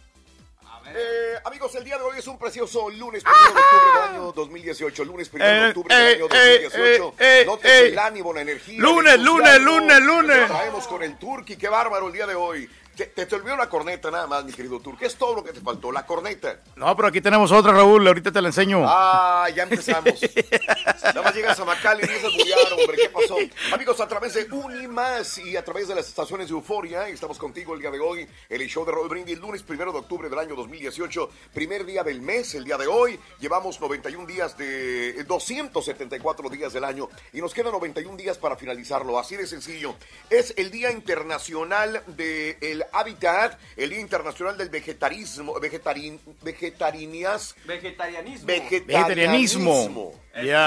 Eh, 0.87 1.39
amigos, 1.47 1.75
el 1.77 1.85
día 1.85 1.97
de 1.97 2.05
hoy 2.05 2.19
es 2.19 2.27
un 2.27 2.39
precioso 2.39 2.91
lunes 2.91 3.23
primero 3.25 3.55
de 3.55 3.61
octubre 3.61 3.87
del 3.87 4.03
año 4.11 4.33
2018. 4.33 5.05
Lunes 5.05 5.29
primero 5.31 5.63
de 5.63 5.69
octubre 5.69 5.95
del 5.97 6.15
año 6.17 6.27
eh, 6.27 6.69
2018. 6.69 7.15
eh, 7.19 7.43
eh, 7.43 7.59
eh. 7.63 7.89
el 7.89 7.99
ánimo, 7.99 8.35
la 8.35 8.43
energía. 8.43 8.79
Lunes, 8.79 9.19
lunes, 9.19 9.61
lunes, 9.63 10.01
lunes. 10.03 10.47
Traemos 10.47 10.87
con 10.87 11.03
el 11.03 11.17
Turqui, 11.19 11.57
qué 11.57 11.69
bárbaro 11.71 12.09
el 12.09 12.13
día 12.13 12.27
de 12.27 12.35
hoy. 12.35 12.69
Te, 12.97 13.07
te, 13.07 13.27
te 13.27 13.35
olvidó 13.35 13.57
la 13.57 13.69
corneta 13.69 14.11
nada 14.11 14.27
más, 14.27 14.45
mi 14.45 14.53
querido 14.53 14.79
Turqui. 14.81 15.05
Es 15.05 15.17
todo 15.17 15.35
lo 15.35 15.45
que 15.45 15.53
te 15.53 15.61
faltó, 15.61 15.91
la 15.91 16.07
corneta. 16.07 16.61
No, 16.77 16.95
pero 16.95 17.09
aquí 17.09 17.21
tenemos 17.21 17.51
otra, 17.51 17.73
Raúl. 17.73 18.07
Ahorita 18.07 18.31
te 18.31 18.41
la 18.41 18.49
enseño. 18.49 18.85
Ah, 18.87 19.49
ya 19.55 19.65
empezamos. 19.65 20.15
Nada 21.03 21.23
más 21.23 21.35
llegas 21.35 21.59
a 21.59 21.65
Macal 21.65 21.99
y 21.99 22.03
empiezas 22.03 22.33
a 22.33 22.37
bullar, 22.37 22.73
hombre. 22.73 22.97
¿Qué 22.97 23.09
pasó? 23.11 23.37
Amigos, 23.73 24.01
a 24.01 24.09
través 24.09 24.35
de 24.35 24.45
Unimas 24.53 25.39
y 25.39 25.57
a 25.57 25.65
través 25.65 25.89
de 25.89 25.95
las 25.95 26.09
estaciones 26.09 26.49
de 26.49 26.55
Euforia, 26.55 27.09
estamos 27.09 27.39
contigo 27.39 27.75
el 27.75 27.81
día 27.81 27.91
de 27.91 28.01
hoy. 28.01 28.27
El 28.49 28.67
show 28.69 28.85
de 28.85 28.93
Raúl 28.93 29.09
Brindis, 29.09 29.39
lunes 29.39 29.63
primero 29.63 29.93
de 29.93 29.99
octubre 29.99 30.29
del 30.29 30.39
año 30.39 30.55
2018. 30.55 31.31
Primer 31.53 31.85
día 31.85 32.03
del 32.05 32.21
mes, 32.21 32.55
el 32.55 32.65
día 32.65 32.79
de 32.79 32.87
hoy. 32.87 33.19
Llevamos 33.41 33.81
91 33.81 34.27
días 34.27 34.57
de 34.57 35.25
274 35.25 36.49
días 36.49 36.73
del 36.73 36.85
año 36.85 37.09
y 37.33 37.41
nos 37.41 37.53
quedan 37.53 37.73
91 37.73 38.17
días 38.17 38.39
para 38.39 38.57
finalizarlo. 38.57 39.19
Así 39.19 39.37
de 39.37 39.47
sencillo. 39.47 39.97
Es 40.31 40.55
el 40.57 40.71
Día 40.71 40.93
Internacional 40.93 42.03
del 42.07 42.84
Hábitat, 42.93 43.59
el 43.77 43.91
Día 43.91 44.01
Internacional 44.01 44.57
del 44.57 44.69
Vegetarismo, 44.69 45.59
vegetari, 45.61 46.19
vegetarianias, 46.43 47.55
Vegetarianismo. 47.65 48.47
vegetarianismo. 48.47 50.15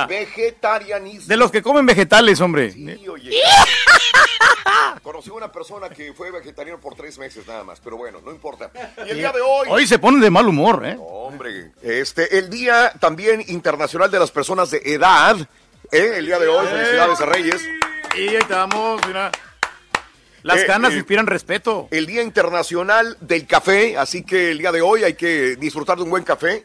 Vegetarianismo. 0.07 1.27
De 1.27 1.37
los 1.37 1.51
que 1.51 1.61
comen 1.61 1.85
vegetales, 1.85 2.39
hombre. 2.41 2.73
Oye, 3.09 3.31
conocí 5.03 5.29
a 5.29 5.33
una 5.33 5.51
persona 5.51 5.89
que 5.89 6.13
fue 6.13 6.31
vegetariano 6.31 6.79
por 6.79 6.95
tres 6.95 7.17
meses 7.17 7.47
nada 7.47 7.63
más, 7.63 7.79
pero 7.79 7.97
bueno, 7.97 8.19
no 8.23 8.31
importa. 8.31 8.71
Y 9.05 9.09
el 9.11 9.17
día 9.17 9.31
de 9.31 9.41
hoy, 9.41 9.67
Hoy 9.69 9.87
se 9.87 9.99
ponen 9.99 10.19
de 10.21 10.29
mal 10.29 10.47
humor, 10.47 10.85
¿eh? 10.85 10.97
hombre, 10.99 11.71
este, 11.81 12.37
el 12.37 12.49
Día 12.49 12.93
también 12.99 13.43
Internacional 13.47 14.09
de 14.11 14.19
las 14.19 14.31
Personas 14.31 14.71
de 14.71 14.81
Edad, 14.85 15.37
¿eh? 15.91 16.11
el 16.15 16.25
día 16.25 16.39
de 16.39 16.47
hoy, 16.47 16.67
felicidades 16.67 17.21
a 17.21 17.25
Reyes. 17.25 17.61
Y 18.15 18.19
ahí 18.29 18.35
estamos, 18.35 19.05
mira. 19.07 19.31
Las 20.47 20.61
Eh, 20.61 20.65
canas 20.65 20.93
eh, 20.93 20.97
inspiran 20.97 21.27
respeto. 21.27 21.87
El 21.91 22.05
Día 22.05 22.21
Internacional 22.23 23.17
del 23.21 23.45
Café, 23.45 23.97
así 23.97 24.23
que 24.23 24.51
el 24.51 24.57
día 24.59 24.71
de 24.71 24.81
hoy 24.81 25.03
hay 25.03 25.13
que 25.13 25.55
disfrutar 25.57 25.97
de 25.97 26.03
un 26.03 26.09
buen 26.09 26.23
café. 26.23 26.63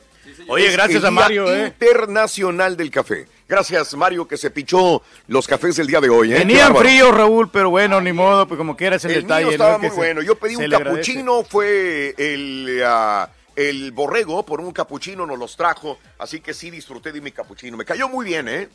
Oye, 0.48 0.66
Es 0.68 0.72
gracias 0.72 1.00
el 1.00 1.06
a 1.06 1.10
Día 1.10 1.20
Mario, 1.20 1.52
¿eh? 1.54 1.66
Internacional 1.66 2.76
del 2.76 2.90
Café. 2.90 3.26
Gracias, 3.48 3.94
Mario, 3.94 4.26
que 4.26 4.36
se 4.36 4.50
pichó 4.50 5.02
los 5.26 5.46
cafés 5.46 5.78
el 5.80 5.86
día 5.88 6.00
de 6.00 6.08
hoy. 6.08 6.32
¿eh? 6.32 6.44
Bárbaro. 6.44 6.78
fríos, 6.80 7.14
Raúl, 7.14 7.50
pero 7.50 7.70
bueno, 7.70 8.00
ni 8.00 8.12
modo, 8.12 8.46
pues 8.48 8.56
como 8.56 8.76
quieras 8.76 9.04
el, 9.04 9.10
El 9.12 9.22
detalle. 9.22 9.44
mío 9.46 9.52
estaba 9.52 9.72
¿no? 9.72 9.80
Que 9.80 9.86
muy 9.88 9.90
se- 9.90 9.96
bueno. 9.96 10.22
Yo 10.22 10.36
pedí 10.36 10.56
un 10.56 10.70
capuchino, 10.70 11.42
fue 11.44 12.14
el, 12.16 12.82
ah, 12.86 13.28
el 13.56 13.92
borrego, 13.92 14.44
por 14.46 14.60
un 14.60 14.72
capuchino 14.72 15.26
nos 15.26 15.38
los 15.38 15.56
trajo, 15.56 15.98
así 16.18 16.40
que 16.40 16.54
sí 16.54 16.70
disfruté 16.70 17.12
de 17.12 17.20
mi 17.20 17.30
capuchino. 17.32 17.76
Me 17.76 17.84
cayó 17.84 18.08
muy 18.08 18.24
bien, 18.24 18.48
¿eh? 18.48 18.68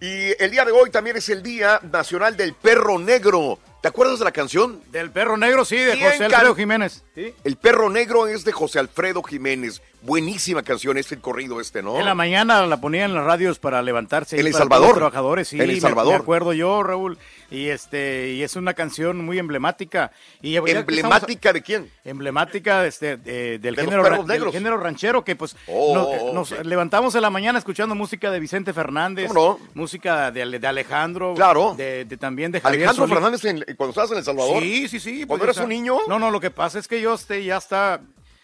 Y 0.00 0.42
el 0.42 0.50
día 0.50 0.64
de 0.64 0.72
hoy 0.72 0.90
también 0.90 1.16
es 1.16 1.28
el 1.28 1.42
Día 1.42 1.80
Nacional 1.92 2.36
del 2.36 2.54
Perro 2.54 2.98
Negro. 2.98 3.58
¿Te 3.80 3.88
acuerdas 3.88 4.18
de 4.18 4.24
la 4.26 4.32
canción? 4.32 4.80
Del 4.92 5.10
perro 5.10 5.36
negro, 5.38 5.64
sí, 5.64 5.76
de 5.76 5.92
José 5.98 6.26
Alfredo 6.26 6.54
Jiménez. 6.54 7.02
¿sí? 7.14 7.34
El 7.44 7.56
Perro 7.56 7.88
Negro 7.88 8.26
es 8.26 8.44
de 8.44 8.52
José 8.52 8.78
Alfredo 8.78 9.22
Jiménez. 9.22 9.80
Buenísima 10.02 10.62
canción, 10.62 10.96
es 10.96 11.12
el 11.12 11.20
corrido 11.20 11.60
este, 11.60 11.82
¿no? 11.82 11.98
En 11.98 12.06
la 12.06 12.14
mañana 12.14 12.64
la 12.66 12.80
ponían 12.80 13.10
en 13.10 13.16
las 13.16 13.24
radios 13.24 13.58
para 13.58 13.82
levantarse. 13.82 14.38
¿En 14.40 14.46
El 14.46 14.52
para 14.52 14.62
Salvador? 14.64 14.88
los 14.88 14.96
trabajadores, 14.96 15.48
sí. 15.48 15.60
En 15.60 15.68
El 15.68 15.78
Salvador. 15.80 16.12
Me, 16.14 16.18
acuerdo 16.20 16.52
yo, 16.54 16.82
Raúl. 16.82 17.18
Y 17.50 17.68
este 17.68 18.30
y 18.30 18.42
es 18.42 18.56
una 18.56 18.72
canción 18.72 19.22
muy 19.22 19.38
emblemática. 19.38 20.10
Y 20.40 20.54
estamos- 20.56 20.70
¿Emblemática 20.70 21.52
de 21.52 21.62
quién? 21.62 21.90
emblemática 22.04 22.86
este, 22.86 23.16
de- 23.18 23.58
del, 23.58 23.74
De 23.74 23.82
género, 23.84 24.02
ra- 24.04 24.22
del 24.22 24.50
género 24.50 24.78
ranchero 24.78 25.22
que 25.24 25.36
pues 25.36 25.54
Oh, 25.66 26.32
nos, 26.32 26.50
nos 26.52 26.64
levantamos 26.66 27.14
en 27.14 27.20
la 27.22 27.28
mañana 27.30 27.58
escuchando 27.58 27.94
música 27.94 28.30
de 28.30 28.40
Vicente 28.40 28.72
Fernández, 28.72 29.28
¿Cómo 29.28 29.58
no? 29.60 29.66
música 29.74 30.30
de, 30.30 30.42
Ale- 30.42 30.58
de 30.60 30.66
Alejandro, 30.66 31.34
Claro. 31.34 31.74
de, 31.76 32.06
de 32.06 32.16
también 32.16 32.52
de 32.52 32.60
Javier 32.62 32.88
Alejandro 32.88 33.06
Solís. 33.06 33.14
Fernández, 33.42 33.44
en- 33.44 33.69
cuando 33.74 33.90
estabas 33.90 34.10
en 34.12 34.18
El 34.18 34.24
Salvador. 34.24 34.62
Sí, 34.62 34.88
sí, 34.88 35.00
sí. 35.00 35.24
Cuando 35.26 35.44
pues, 35.46 35.56
eras 35.56 35.58
o 35.58 35.62
un 35.64 35.68
niño. 35.70 35.98
No, 36.08 36.18
no, 36.18 36.30
lo 36.30 36.40
que 36.40 36.50
pasa 36.50 36.78
es 36.78 36.86
que 36.88 37.00
yo 37.00 37.14
este, 37.14 37.44
ya 37.44 37.56
está, 37.58 38.00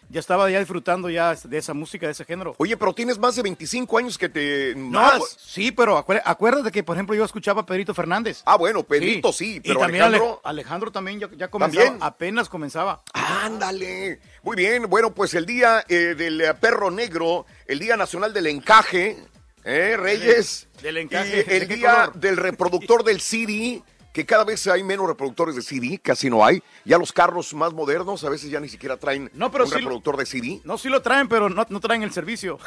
ya 0.09 0.19
estaba 0.19 0.49
ya 0.49 0.59
disfrutando 0.59 1.09
ya 1.09 1.35
de 1.35 1.57
esa 1.57 1.73
música, 1.73 2.05
de 2.05 2.13
ese 2.13 2.23
género. 2.25 2.55
Oye, 2.59 2.77
pero 2.77 2.93
tienes 2.93 3.17
más 3.19 3.35
de 3.35 3.41
25 3.41 3.97
años 3.97 4.17
que 4.17 4.29
te... 4.29 4.73
No, 4.75 5.01
más. 5.01 5.17
pues, 5.19 5.37
sí, 5.39 5.71
pero 5.71 5.97
acuérdate 5.97 6.71
que, 6.71 6.83
por 6.83 6.95
ejemplo, 6.95 7.13
yo 7.15 7.25
escuchaba 7.25 7.61
a 7.61 7.65
Pedrito 7.65 7.93
Fernández. 7.93 8.41
Ah, 8.45 8.55
bueno, 8.57 8.83
Pedrito 8.83 9.33
sí, 9.33 9.59
pero 9.61 9.79
y 9.79 9.81
también 9.83 10.03
Ale- 10.03 10.17
Alejandro- 10.17 10.41
Alejandro 10.43 10.91
también 10.91 11.19
ya, 11.19 11.29
ya 11.35 11.47
comenzaba, 11.49 11.83
¿También? 11.85 12.03
apenas 12.03 12.47
comenzaba. 12.49 13.01
Ándale. 13.13 14.19
Muy 14.43 14.55
bien, 14.55 14.89
bueno, 14.89 15.13
pues 15.13 15.33
el 15.33 15.45
día 15.45 15.83
eh, 15.87 16.15
del 16.17 16.39
eh, 16.41 16.53
perro 16.53 16.91
negro, 16.91 17.45
el 17.67 17.79
día 17.79 17.97
nacional 17.97 18.33
del 18.33 18.47
encaje, 18.47 19.17
¿eh, 19.65 19.95
Reyes? 19.97 20.67
Del 20.81 20.97
encaje, 20.97 21.41
Y 21.41 21.43
¿de 21.43 21.57
el 21.57 21.67
día 21.67 21.91
color? 22.05 22.13
del 22.15 22.37
reproductor 22.37 23.03
del 23.03 23.19
CD, 23.21 23.81
que 24.17 24.25
cada 24.25 24.43
vez 24.43 24.65
hay 24.65 24.83
menos 24.83 25.05
reproductores 25.05 25.55
de 25.55 25.61
CD, 25.61 25.99
casi 25.99 26.27
no 26.27 26.43
hay. 26.43 26.63
Ya 26.85 26.97
los 26.97 27.11
carros 27.13 27.53
más 27.53 27.71
modernos 27.71 28.23
a 28.23 28.29
veces 28.31 28.49
ya 28.49 28.59
ni 28.59 28.67
siquiera 28.67 28.97
traen 28.97 29.29
No, 29.35 29.51
pero 29.51 29.65
un 29.65 29.69
sí 29.69 29.75
lo- 29.75 29.79
reproductor 29.81 30.17
de 30.17 30.25
CD. 30.25 30.59
No, 30.63 30.75
sí 30.79 30.89
lo 30.89 31.03
traen, 31.03 31.27
pero 31.29 31.49
no, 31.51 31.63
no 31.69 31.79
traen 31.79 32.01
el 32.01 32.11
servicio. 32.11 32.57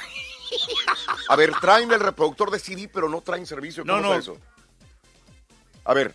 A 1.28 1.34
ver, 1.34 1.52
traen 1.60 1.90
el 1.90 1.98
reproductor 1.98 2.52
de 2.52 2.60
CD, 2.60 2.88
pero 2.88 3.08
no 3.08 3.20
traen 3.20 3.46
servicio. 3.46 3.82
No, 3.84 3.94
¿Cómo 3.96 4.06
no. 4.06 4.14
está 4.16 4.32
eso? 4.32 4.40
A 5.86 5.92
ver, 5.92 6.14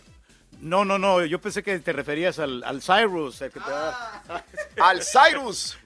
No, 0.62 0.86
no, 0.86 0.98
no, 0.98 1.22
yo 1.26 1.38
pensé 1.38 1.62
que 1.62 1.78
te 1.80 1.92
referías 1.92 2.38
al, 2.38 2.64
al 2.64 2.80
Cyrus, 2.80 3.42
el 3.42 3.50
que 3.50 3.60
te 3.60 3.70
da- 3.70 4.22
al 4.80 5.02
Cyrus. 5.04 5.76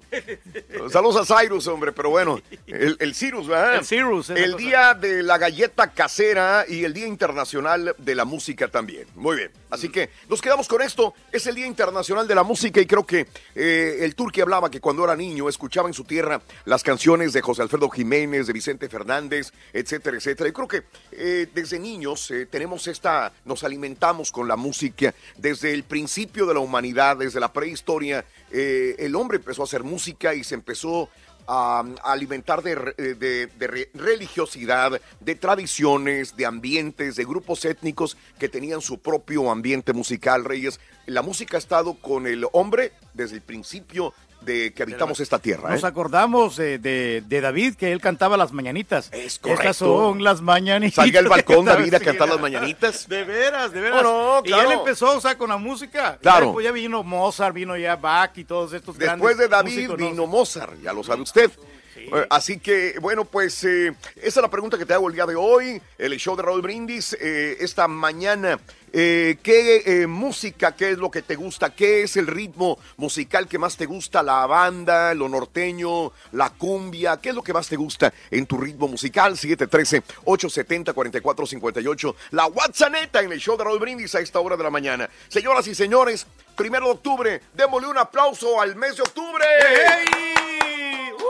Saludos 0.90 1.30
a 1.30 1.40
Cyrus, 1.40 1.66
hombre, 1.66 1.92
pero 1.92 2.10
bueno, 2.10 2.40
el, 2.66 2.96
el 2.98 3.14
Cyrus, 3.14 3.46
¿verdad? 3.46 3.76
El 3.76 3.84
Cyrus, 3.84 4.30
El 4.30 4.52
cosa. 4.52 4.64
día 4.64 4.94
de 4.94 5.22
la 5.22 5.38
galleta 5.38 5.90
casera 5.92 6.64
y 6.68 6.84
el 6.84 6.92
Día 6.92 7.06
Internacional 7.06 7.94
de 7.98 8.14
la 8.14 8.24
Música 8.24 8.68
también. 8.68 9.06
Muy 9.14 9.36
bien. 9.36 9.50
Así 9.70 9.88
que 9.88 10.10
nos 10.28 10.40
quedamos 10.42 10.66
con 10.68 10.82
esto. 10.82 11.14
Es 11.30 11.46
el 11.46 11.54
Día 11.54 11.66
Internacional 11.66 12.26
de 12.26 12.34
la 12.34 12.42
Música 12.42 12.80
y 12.80 12.86
creo 12.86 13.06
que 13.06 13.26
eh, 13.54 13.98
el 14.00 14.14
Turqui 14.14 14.40
hablaba 14.40 14.70
que 14.70 14.80
cuando 14.80 15.04
era 15.04 15.14
niño 15.14 15.48
escuchaba 15.48 15.88
en 15.88 15.94
su 15.94 16.04
tierra 16.04 16.40
las 16.64 16.82
canciones 16.82 17.32
de 17.32 17.40
José 17.40 17.62
Alfredo 17.62 17.88
Jiménez, 17.88 18.46
de 18.46 18.52
Vicente 18.52 18.88
Fernández, 18.88 19.52
etcétera, 19.72 20.16
etcétera. 20.16 20.48
Y 20.48 20.52
creo 20.52 20.68
que 20.68 20.82
eh, 21.12 21.46
desde 21.54 21.78
niños 21.78 22.30
eh, 22.30 22.46
tenemos 22.46 22.86
esta, 22.88 23.32
nos 23.44 23.62
alimentamos 23.62 24.32
con 24.32 24.48
la 24.48 24.56
música 24.56 25.14
desde 25.36 25.72
el 25.72 25.84
principio 25.84 26.46
de 26.46 26.54
la 26.54 26.60
humanidad, 26.60 27.16
desde 27.16 27.38
la 27.40 27.52
prehistoria. 27.52 28.24
Eh, 28.50 28.96
el 28.98 29.14
hombre 29.16 29.38
empezó 29.38 29.62
a 29.62 29.64
hacer 29.64 29.82
música 29.84 30.34
y 30.34 30.44
se 30.44 30.54
empezó 30.54 31.08
a, 31.46 31.84
alimentar 32.04 32.62
de, 32.62 32.74
re- 32.76 32.94
de- 32.94 33.46
de 33.46 33.66
re- 33.66 33.90
religiosidad, 33.94 35.00
de 35.20 35.34
tradiciones, 35.34 36.36
de 36.36 36.46
ambientes, 36.46 37.16
de 37.16 37.24
grupos 37.24 37.64
étnicos 37.64 38.16
que 38.38 38.48
tenían 38.48 38.80
su 38.80 38.98
propio 38.98 39.50
ambiente 39.50 39.92
musical, 39.92 40.44
Reyes. 40.44 40.78
La 41.06 41.22
música 41.22 41.56
ha 41.56 41.58
estado 41.58 41.94
con 41.94 42.26
el 42.26 42.46
hombre 42.52 42.92
desde 43.14 43.36
el 43.36 43.42
principio 43.42 44.14
de 44.42 44.72
que 44.72 44.82
habitamos 44.82 45.20
esta 45.20 45.38
tierra. 45.38 45.70
Nos 45.70 45.82
¿eh? 45.82 45.86
acordamos 45.86 46.56
de, 46.56 46.78
de- 46.78 47.22
de 47.26 47.40
David, 47.40 47.74
que 47.74 47.92
él 47.92 48.00
cantaba 48.00 48.36
las 48.36 48.52
mañanitas. 48.52 49.10
Es 49.12 49.38
correcto. 49.38 49.62
Estas 49.62 49.76
son 49.76 50.24
las 50.24 50.40
mañanitas. 50.40 50.94
Salía 50.94 51.20
al 51.20 51.28
balcón 51.28 51.64
David 51.66 51.94
a 51.94 52.00
cantar 52.00 52.28
las 52.28 52.40
mañanitas. 52.40 53.08
De 53.08 53.24
veras, 53.24 53.72
de 53.72 53.80
veras. 53.80 54.02
No, 54.02 54.40
no, 54.40 54.42
Y 54.44 54.48
él 54.52 54.54
claro. 54.54 54.70
empezó, 54.72 55.16
o 55.16 55.20
sea, 55.20 55.36
con 55.36 55.50
la 55.50 55.56
música. 55.58 56.18
Claro. 56.20 56.46
después 56.46 56.64
ya 56.64 56.72
vino 56.72 57.02
Mozart, 57.02 57.54
vino 57.54 57.76
ya 57.76 57.96
Bach 57.96 58.36
y 58.36 58.44
todos 58.44 58.72
estos 58.72 58.96
Después 58.98 59.36
de 59.38 59.48
David 59.48 59.72
músicos, 59.74 59.98
¿no? 59.98 60.10
vino 60.10 60.26
Mozart, 60.26 60.80
ya 60.82 60.92
lo 60.92 61.02
sabe 61.04 61.22
usted. 61.22 61.50
Eh, 61.96 62.26
Así 62.30 62.58
que, 62.58 62.94
bueno, 63.00 63.24
pues 63.26 63.62
eh, 63.64 63.88
esa 64.16 64.40
es 64.40 64.42
la 64.42 64.48
pregunta 64.50 64.78
que 64.78 64.86
te 64.86 64.94
hago 64.94 65.08
el 65.08 65.14
día 65.14 65.26
de 65.26 65.34
hoy, 65.36 65.80
el 65.98 66.16
show 66.18 66.34
de 66.34 66.42
Raúl 66.42 66.62
Brindis, 66.62 67.12
esta 67.20 67.86
mañana. 67.88 68.58
Eh, 68.92 69.38
¿Qué 69.42 69.82
eh, 69.86 70.06
música, 70.06 70.72
qué 70.72 70.90
es 70.90 70.98
lo 70.98 71.10
que 71.10 71.22
te 71.22 71.36
gusta? 71.36 71.70
¿Qué 71.70 72.02
es 72.02 72.16
el 72.16 72.26
ritmo 72.26 72.78
musical 72.96 73.48
que 73.48 73.58
más 73.58 73.76
te 73.76 73.86
gusta? 73.86 74.22
¿La 74.22 74.46
banda, 74.46 75.14
lo 75.14 75.28
norteño, 75.28 76.12
la 76.32 76.50
cumbia? 76.50 77.16
¿Qué 77.18 77.30
es 77.30 77.34
lo 77.34 77.42
que 77.42 77.52
más 77.52 77.68
te 77.68 77.74
gusta 77.76 78.12
en 78.30 78.46
tu 78.46 78.58
ritmo 78.58 78.86
musical? 78.88 79.36
713-870-4458. 79.36 82.14
La 82.32 82.46
WhatsApp 82.46 82.90
en 83.14 83.32
el 83.32 83.40
show 83.40 83.56
de 83.56 83.64
Raúl 83.64 83.78
Brindis 83.78 84.14
a 84.14 84.20
esta 84.20 84.40
hora 84.40 84.56
de 84.56 84.64
la 84.64 84.70
mañana. 84.70 85.08
Señoras 85.28 85.66
y 85.68 85.74
señores, 85.74 86.26
primero 86.56 86.86
de 86.86 86.92
octubre, 86.92 87.42
démosle 87.54 87.88
un 87.88 87.98
aplauso 87.98 88.58
al 88.60 88.76
mes 88.76 88.96
de 88.96 89.02
octubre. 89.02 89.44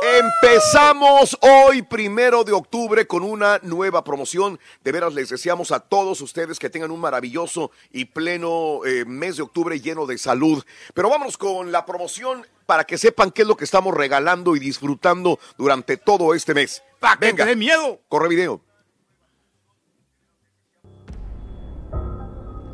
Empezamos 0.03 1.37
hoy, 1.43 1.83
primero 1.83 2.43
de 2.43 2.53
octubre, 2.53 3.07
con 3.07 3.23
una 3.23 3.61
nueva 3.63 4.03
promoción. 4.03 4.59
De 4.83 4.93
veras, 4.93 5.13
les 5.13 5.29
deseamos 5.29 5.73
a 5.73 5.81
todos 5.81 6.23
ustedes 6.23 6.59
que 6.59 6.71
tengan 6.71 6.91
un 6.91 7.01
maravilloso 7.01 7.71
y 7.93 8.07
pleno 8.07 8.85
eh, 8.87 9.05
mes 9.05 9.37
de 9.37 9.43
octubre 9.43 9.79
lleno 9.79 10.07
de 10.07 10.17
salud. 10.17 10.65
Pero 10.95 11.11
vámonos 11.11 11.37
con 11.37 11.71
la 11.71 11.85
promoción 11.85 12.47
para 12.65 12.85
que 12.85 12.97
sepan 12.97 13.31
qué 13.31 13.43
es 13.43 13.49
lo 13.49 13.59
que 13.59 13.65
estamos 13.65 13.93
regalando 13.93 14.57
y 14.57 14.59
disfrutando 14.59 15.39
durante 15.59 15.99
todo 15.99 16.35
este 16.35 16.55
mes. 16.55 16.83
Venga, 17.21 17.45
te 17.45 17.51
dé 17.51 17.57
miedo! 17.57 18.01
Corre 18.09 18.29
video. 18.29 18.63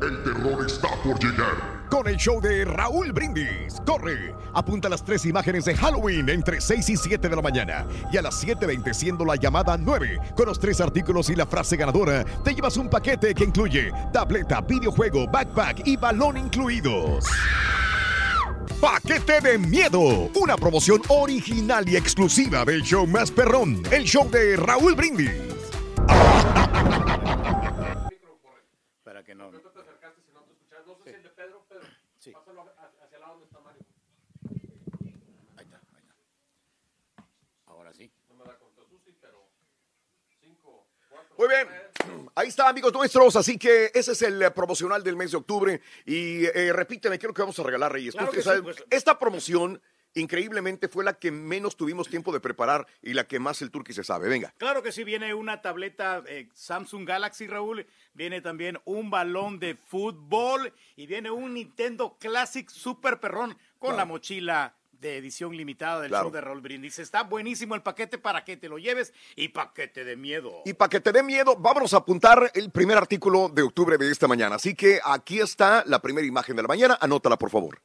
El 0.01 0.23
terror 0.23 0.65
está 0.65 0.89
por 1.03 1.19
llegar. 1.19 1.76
Con 1.89 2.07
el 2.07 2.17
show 2.17 2.41
de 2.41 2.65
Raúl 2.65 3.11
Brindis. 3.11 3.81
Corre. 3.85 4.35
Apunta 4.53 4.89
las 4.89 5.03
tres 5.03 5.25
imágenes 5.25 5.65
de 5.65 5.75
Halloween 5.75 6.29
entre 6.29 6.59
6 6.59 6.89
y 6.89 6.97
7 6.97 7.29
de 7.29 7.35
la 7.35 7.41
mañana. 7.41 7.85
Y 8.11 8.17
a 8.17 8.21
las 8.21 8.43
7.20 8.43 8.93
siendo 8.93 9.25
la 9.25 9.35
llamada 9.35 9.77
9. 9.77 10.19
Con 10.35 10.47
los 10.47 10.59
tres 10.59 10.81
artículos 10.81 11.29
y 11.29 11.35
la 11.35 11.45
frase 11.45 11.77
ganadora, 11.77 12.25
te 12.43 12.53
llevas 12.53 12.77
un 12.77 12.89
paquete 12.89 13.33
que 13.33 13.45
incluye 13.45 13.91
tableta, 14.11 14.61
videojuego, 14.61 15.27
backpack 15.27 15.87
y 15.87 15.95
balón 15.97 16.37
incluidos. 16.37 17.25
Paquete 18.81 19.41
de 19.41 19.57
miedo. 19.57 20.29
Una 20.35 20.55
promoción 20.55 21.01
original 21.07 21.87
y 21.87 21.95
exclusiva 21.95 22.65
del 22.65 22.83
show 22.83 23.07
más 23.07 23.31
perrón. 23.31 23.81
El 23.91 24.03
show 24.03 24.29
de 24.29 24.55
Raúl 24.55 24.95
Brindis. 24.95 25.31
Que 29.25 29.35
no. 29.35 29.51
Sí. 32.17 32.33
Ahí 35.57 35.65
está, 35.65 35.81
ahí 35.93 36.01
está. 36.01 36.15
Ahora 37.65 37.93
sí. 37.93 38.09
Muy 41.37 41.47
bien. 41.47 41.67
Ahí 42.35 42.47
está, 42.47 42.67
amigos 42.67 42.93
nuestros. 42.93 43.35
Así 43.35 43.57
que 43.57 43.91
ese 43.93 44.11
es 44.13 44.21
el 44.23 44.41
eh, 44.41 44.51
promocional 44.51 45.03
del 45.03 45.15
mes 45.15 45.31
de 45.31 45.37
octubre. 45.37 45.81
Y 46.05 46.45
eh, 46.45 46.71
repíteme, 46.73 47.19
creo 47.19 47.33
que 47.33 47.41
vamos 47.41 47.59
a 47.59 47.63
regalar, 47.63 47.91
Reyes. 47.91 48.15
Claro 48.15 48.31
que 48.31 48.41
sí, 48.41 48.49
pues. 48.63 48.83
Esta 48.89 49.19
promoción, 49.19 49.81
increíblemente, 50.15 50.87
fue 50.87 51.03
la 51.03 51.13
que 51.13 51.31
menos 51.31 51.77
tuvimos 51.77 52.09
tiempo 52.09 52.31
de 52.31 52.39
preparar 52.39 52.87
y 53.01 53.13
la 53.13 53.27
que 53.27 53.39
más 53.39 53.61
el 53.61 53.69
Turqui 53.69 53.93
se 53.93 54.03
sabe. 54.03 54.29
Venga. 54.29 54.53
Claro 54.57 54.81
que 54.81 54.91
sí, 54.91 55.03
viene 55.03 55.33
una 55.33 55.61
tableta 55.61 56.23
eh, 56.27 56.49
Samsung 56.53 57.07
Galaxy, 57.07 57.47
Raúl. 57.47 57.85
Viene 58.13 58.41
también 58.41 58.79
un 58.85 59.11
balón 59.11 59.59
de 59.59 59.75
fútbol 59.75 60.73
y 60.95 61.05
viene 61.05 61.29
un 61.29 61.53
Nintendo 61.53 62.17
Classic 62.19 62.67
Super 62.69 63.19
Perrón 63.19 63.57
con 63.77 63.95
la 63.95 64.05
mochila 64.05 64.76
de 64.99 65.17
edición 65.17 65.55
limitada 65.55 66.01
del 66.01 66.09
Claro. 66.09 66.25
show 66.25 66.31
de 66.33 66.41
Raúl 66.41 66.61
Brindis. 66.61 66.99
Está 66.99 67.23
buenísimo 67.23 67.75
el 67.75 67.81
paquete 67.81 68.17
para 68.17 68.43
que 68.43 68.57
te 68.57 68.69
lo 68.69 68.77
lleves 68.77 69.13
y 69.35 69.49
paquete 69.49 70.03
de 70.03 70.15
miedo. 70.15 70.61
Y 70.65 70.73
para 70.73 70.89
que 70.89 70.99
te 70.99 71.11
dé 71.11 71.23
miedo, 71.23 71.55
vámonos 71.57 71.93
a 71.93 71.97
apuntar 71.97 72.51
el 72.53 72.71
primer 72.71 72.97
artículo 72.97 73.49
de 73.49 73.61
octubre 73.61 73.97
de 73.97 74.11
esta 74.11 74.27
mañana. 74.27 74.55
Así 74.55 74.75
que 74.75 74.99
aquí 75.03 75.39
está 75.39 75.83
la 75.85 76.01
primera 76.01 76.25
imagen 76.27 76.55
de 76.55 76.61
la 76.61 76.67
mañana. 76.67 76.97
Anótala, 76.99 77.37
por 77.37 77.49
favor. 77.49 77.81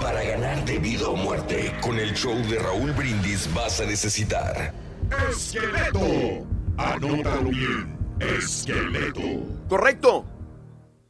Para 0.00 0.22
ganar 0.22 0.64
de 0.66 0.78
vida 0.78 1.08
o 1.08 1.16
muerte, 1.16 1.72
con 1.80 1.98
el 1.98 2.12
show 2.14 2.34
de 2.48 2.58
Raúl 2.58 2.92
Brindis 2.92 3.52
vas 3.54 3.80
a 3.80 3.86
necesitar. 3.86 4.74
¡Esqueleto! 5.30 6.46
Anótalo 6.76 7.50
bien. 7.50 7.96
Esqueleto. 8.20 9.22
Correcto. 9.68 10.26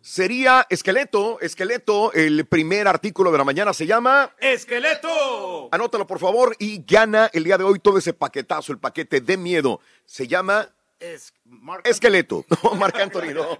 Sería 0.04 0.66
esqueleto, 0.68 1.40
esqueleto. 1.40 2.12
El 2.12 2.44
primer 2.44 2.86
artículo 2.86 3.32
de 3.32 3.38
la 3.38 3.44
mañana 3.44 3.72
se 3.72 3.86
llama 3.86 4.34
¡Esqueleto! 4.38 5.70
Anótalo, 5.72 6.06
por 6.06 6.18
favor, 6.18 6.54
y 6.58 6.84
gana 6.86 7.30
el 7.32 7.44
día 7.44 7.56
de 7.56 7.64
hoy 7.64 7.78
todo 7.78 7.96
ese 7.96 8.12
paquetazo, 8.12 8.72
el 8.72 8.78
paquete 8.78 9.22
de 9.22 9.38
miedo. 9.38 9.80
Se 10.04 10.28
llama 10.28 10.68
Es 11.00 11.32
Marc- 11.62 11.86
Esqueleto. 11.86 12.44
No, 12.62 12.74
Marc 12.74 12.96
Anthony, 12.98 13.34
no. 13.34 13.58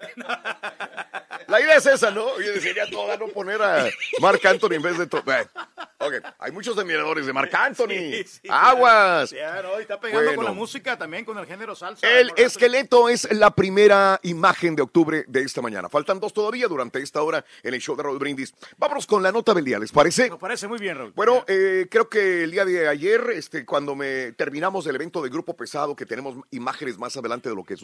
La 1.48 1.60
idea 1.60 1.76
es 1.76 1.86
esa, 1.86 2.10
¿no? 2.10 2.40
Yo 2.40 2.52
desearía 2.52 2.88
toda 2.90 3.16
no 3.16 3.28
poner 3.28 3.60
a 3.62 3.86
Marc 4.20 4.44
Anthony 4.46 4.74
en 4.74 4.82
vez 4.82 4.98
de... 4.98 5.04
Eh, 5.04 5.46
Ok, 5.98 6.12
hay 6.38 6.52
muchos 6.52 6.76
admiradores 6.76 7.24
de 7.24 7.32
Marc 7.32 7.54
Anthony. 7.54 7.88
Sí, 7.88 8.24
sí, 8.24 8.40
Aguas. 8.50 9.32
Y 9.32 9.36
está 9.80 9.98
pegando 9.98 10.34
con 10.34 10.44
la 10.44 10.52
música 10.52 10.98
también, 10.98 11.24
con 11.24 11.38
el 11.38 11.46
género 11.46 11.74
salsa. 11.74 12.06
El 12.06 12.30
esqueleto 12.36 13.08
es 13.08 13.32
la 13.32 13.54
primera 13.54 14.20
imagen 14.22 14.76
de 14.76 14.82
octubre 14.82 15.24
de 15.28 15.40
esta 15.40 15.62
mañana. 15.62 15.88
Faltan 15.88 16.20
dos 16.20 16.34
todavía 16.34 16.68
durante 16.68 17.00
esta 17.00 17.22
hora 17.22 17.42
en 17.62 17.72
el 17.72 17.80
show 17.80 17.96
de 17.96 18.02
Raúl 18.02 18.18
Brindis. 18.18 18.52
Vámonos 18.76 19.06
con 19.06 19.22
la 19.22 19.32
nota 19.32 19.54
del 19.54 19.64
día, 19.64 19.78
¿les 19.78 19.92
parece? 19.92 20.28
Me 20.30 20.36
parece 20.36 20.68
muy 20.68 20.78
bien, 20.78 20.98
Raúl. 20.98 21.12
Bueno, 21.14 21.42
eh, 21.46 21.86
creo 21.90 22.10
que 22.10 22.44
el 22.44 22.50
día 22.50 22.66
de 22.66 22.86
ayer, 22.86 23.30
este, 23.32 23.64
cuando 23.64 23.94
me 23.94 24.32
terminamos 24.32 24.86
el 24.86 24.96
evento 24.96 25.22
de 25.22 25.30
Grupo 25.30 25.56
Pesado, 25.56 25.96
que 25.96 26.04
tenemos 26.04 26.36
imágenes 26.50 26.98
más 26.98 27.16
adelante 27.16 27.48
de 27.48 27.54
lo 27.54 27.64
que 27.64 27.76
sucedió 27.78 27.83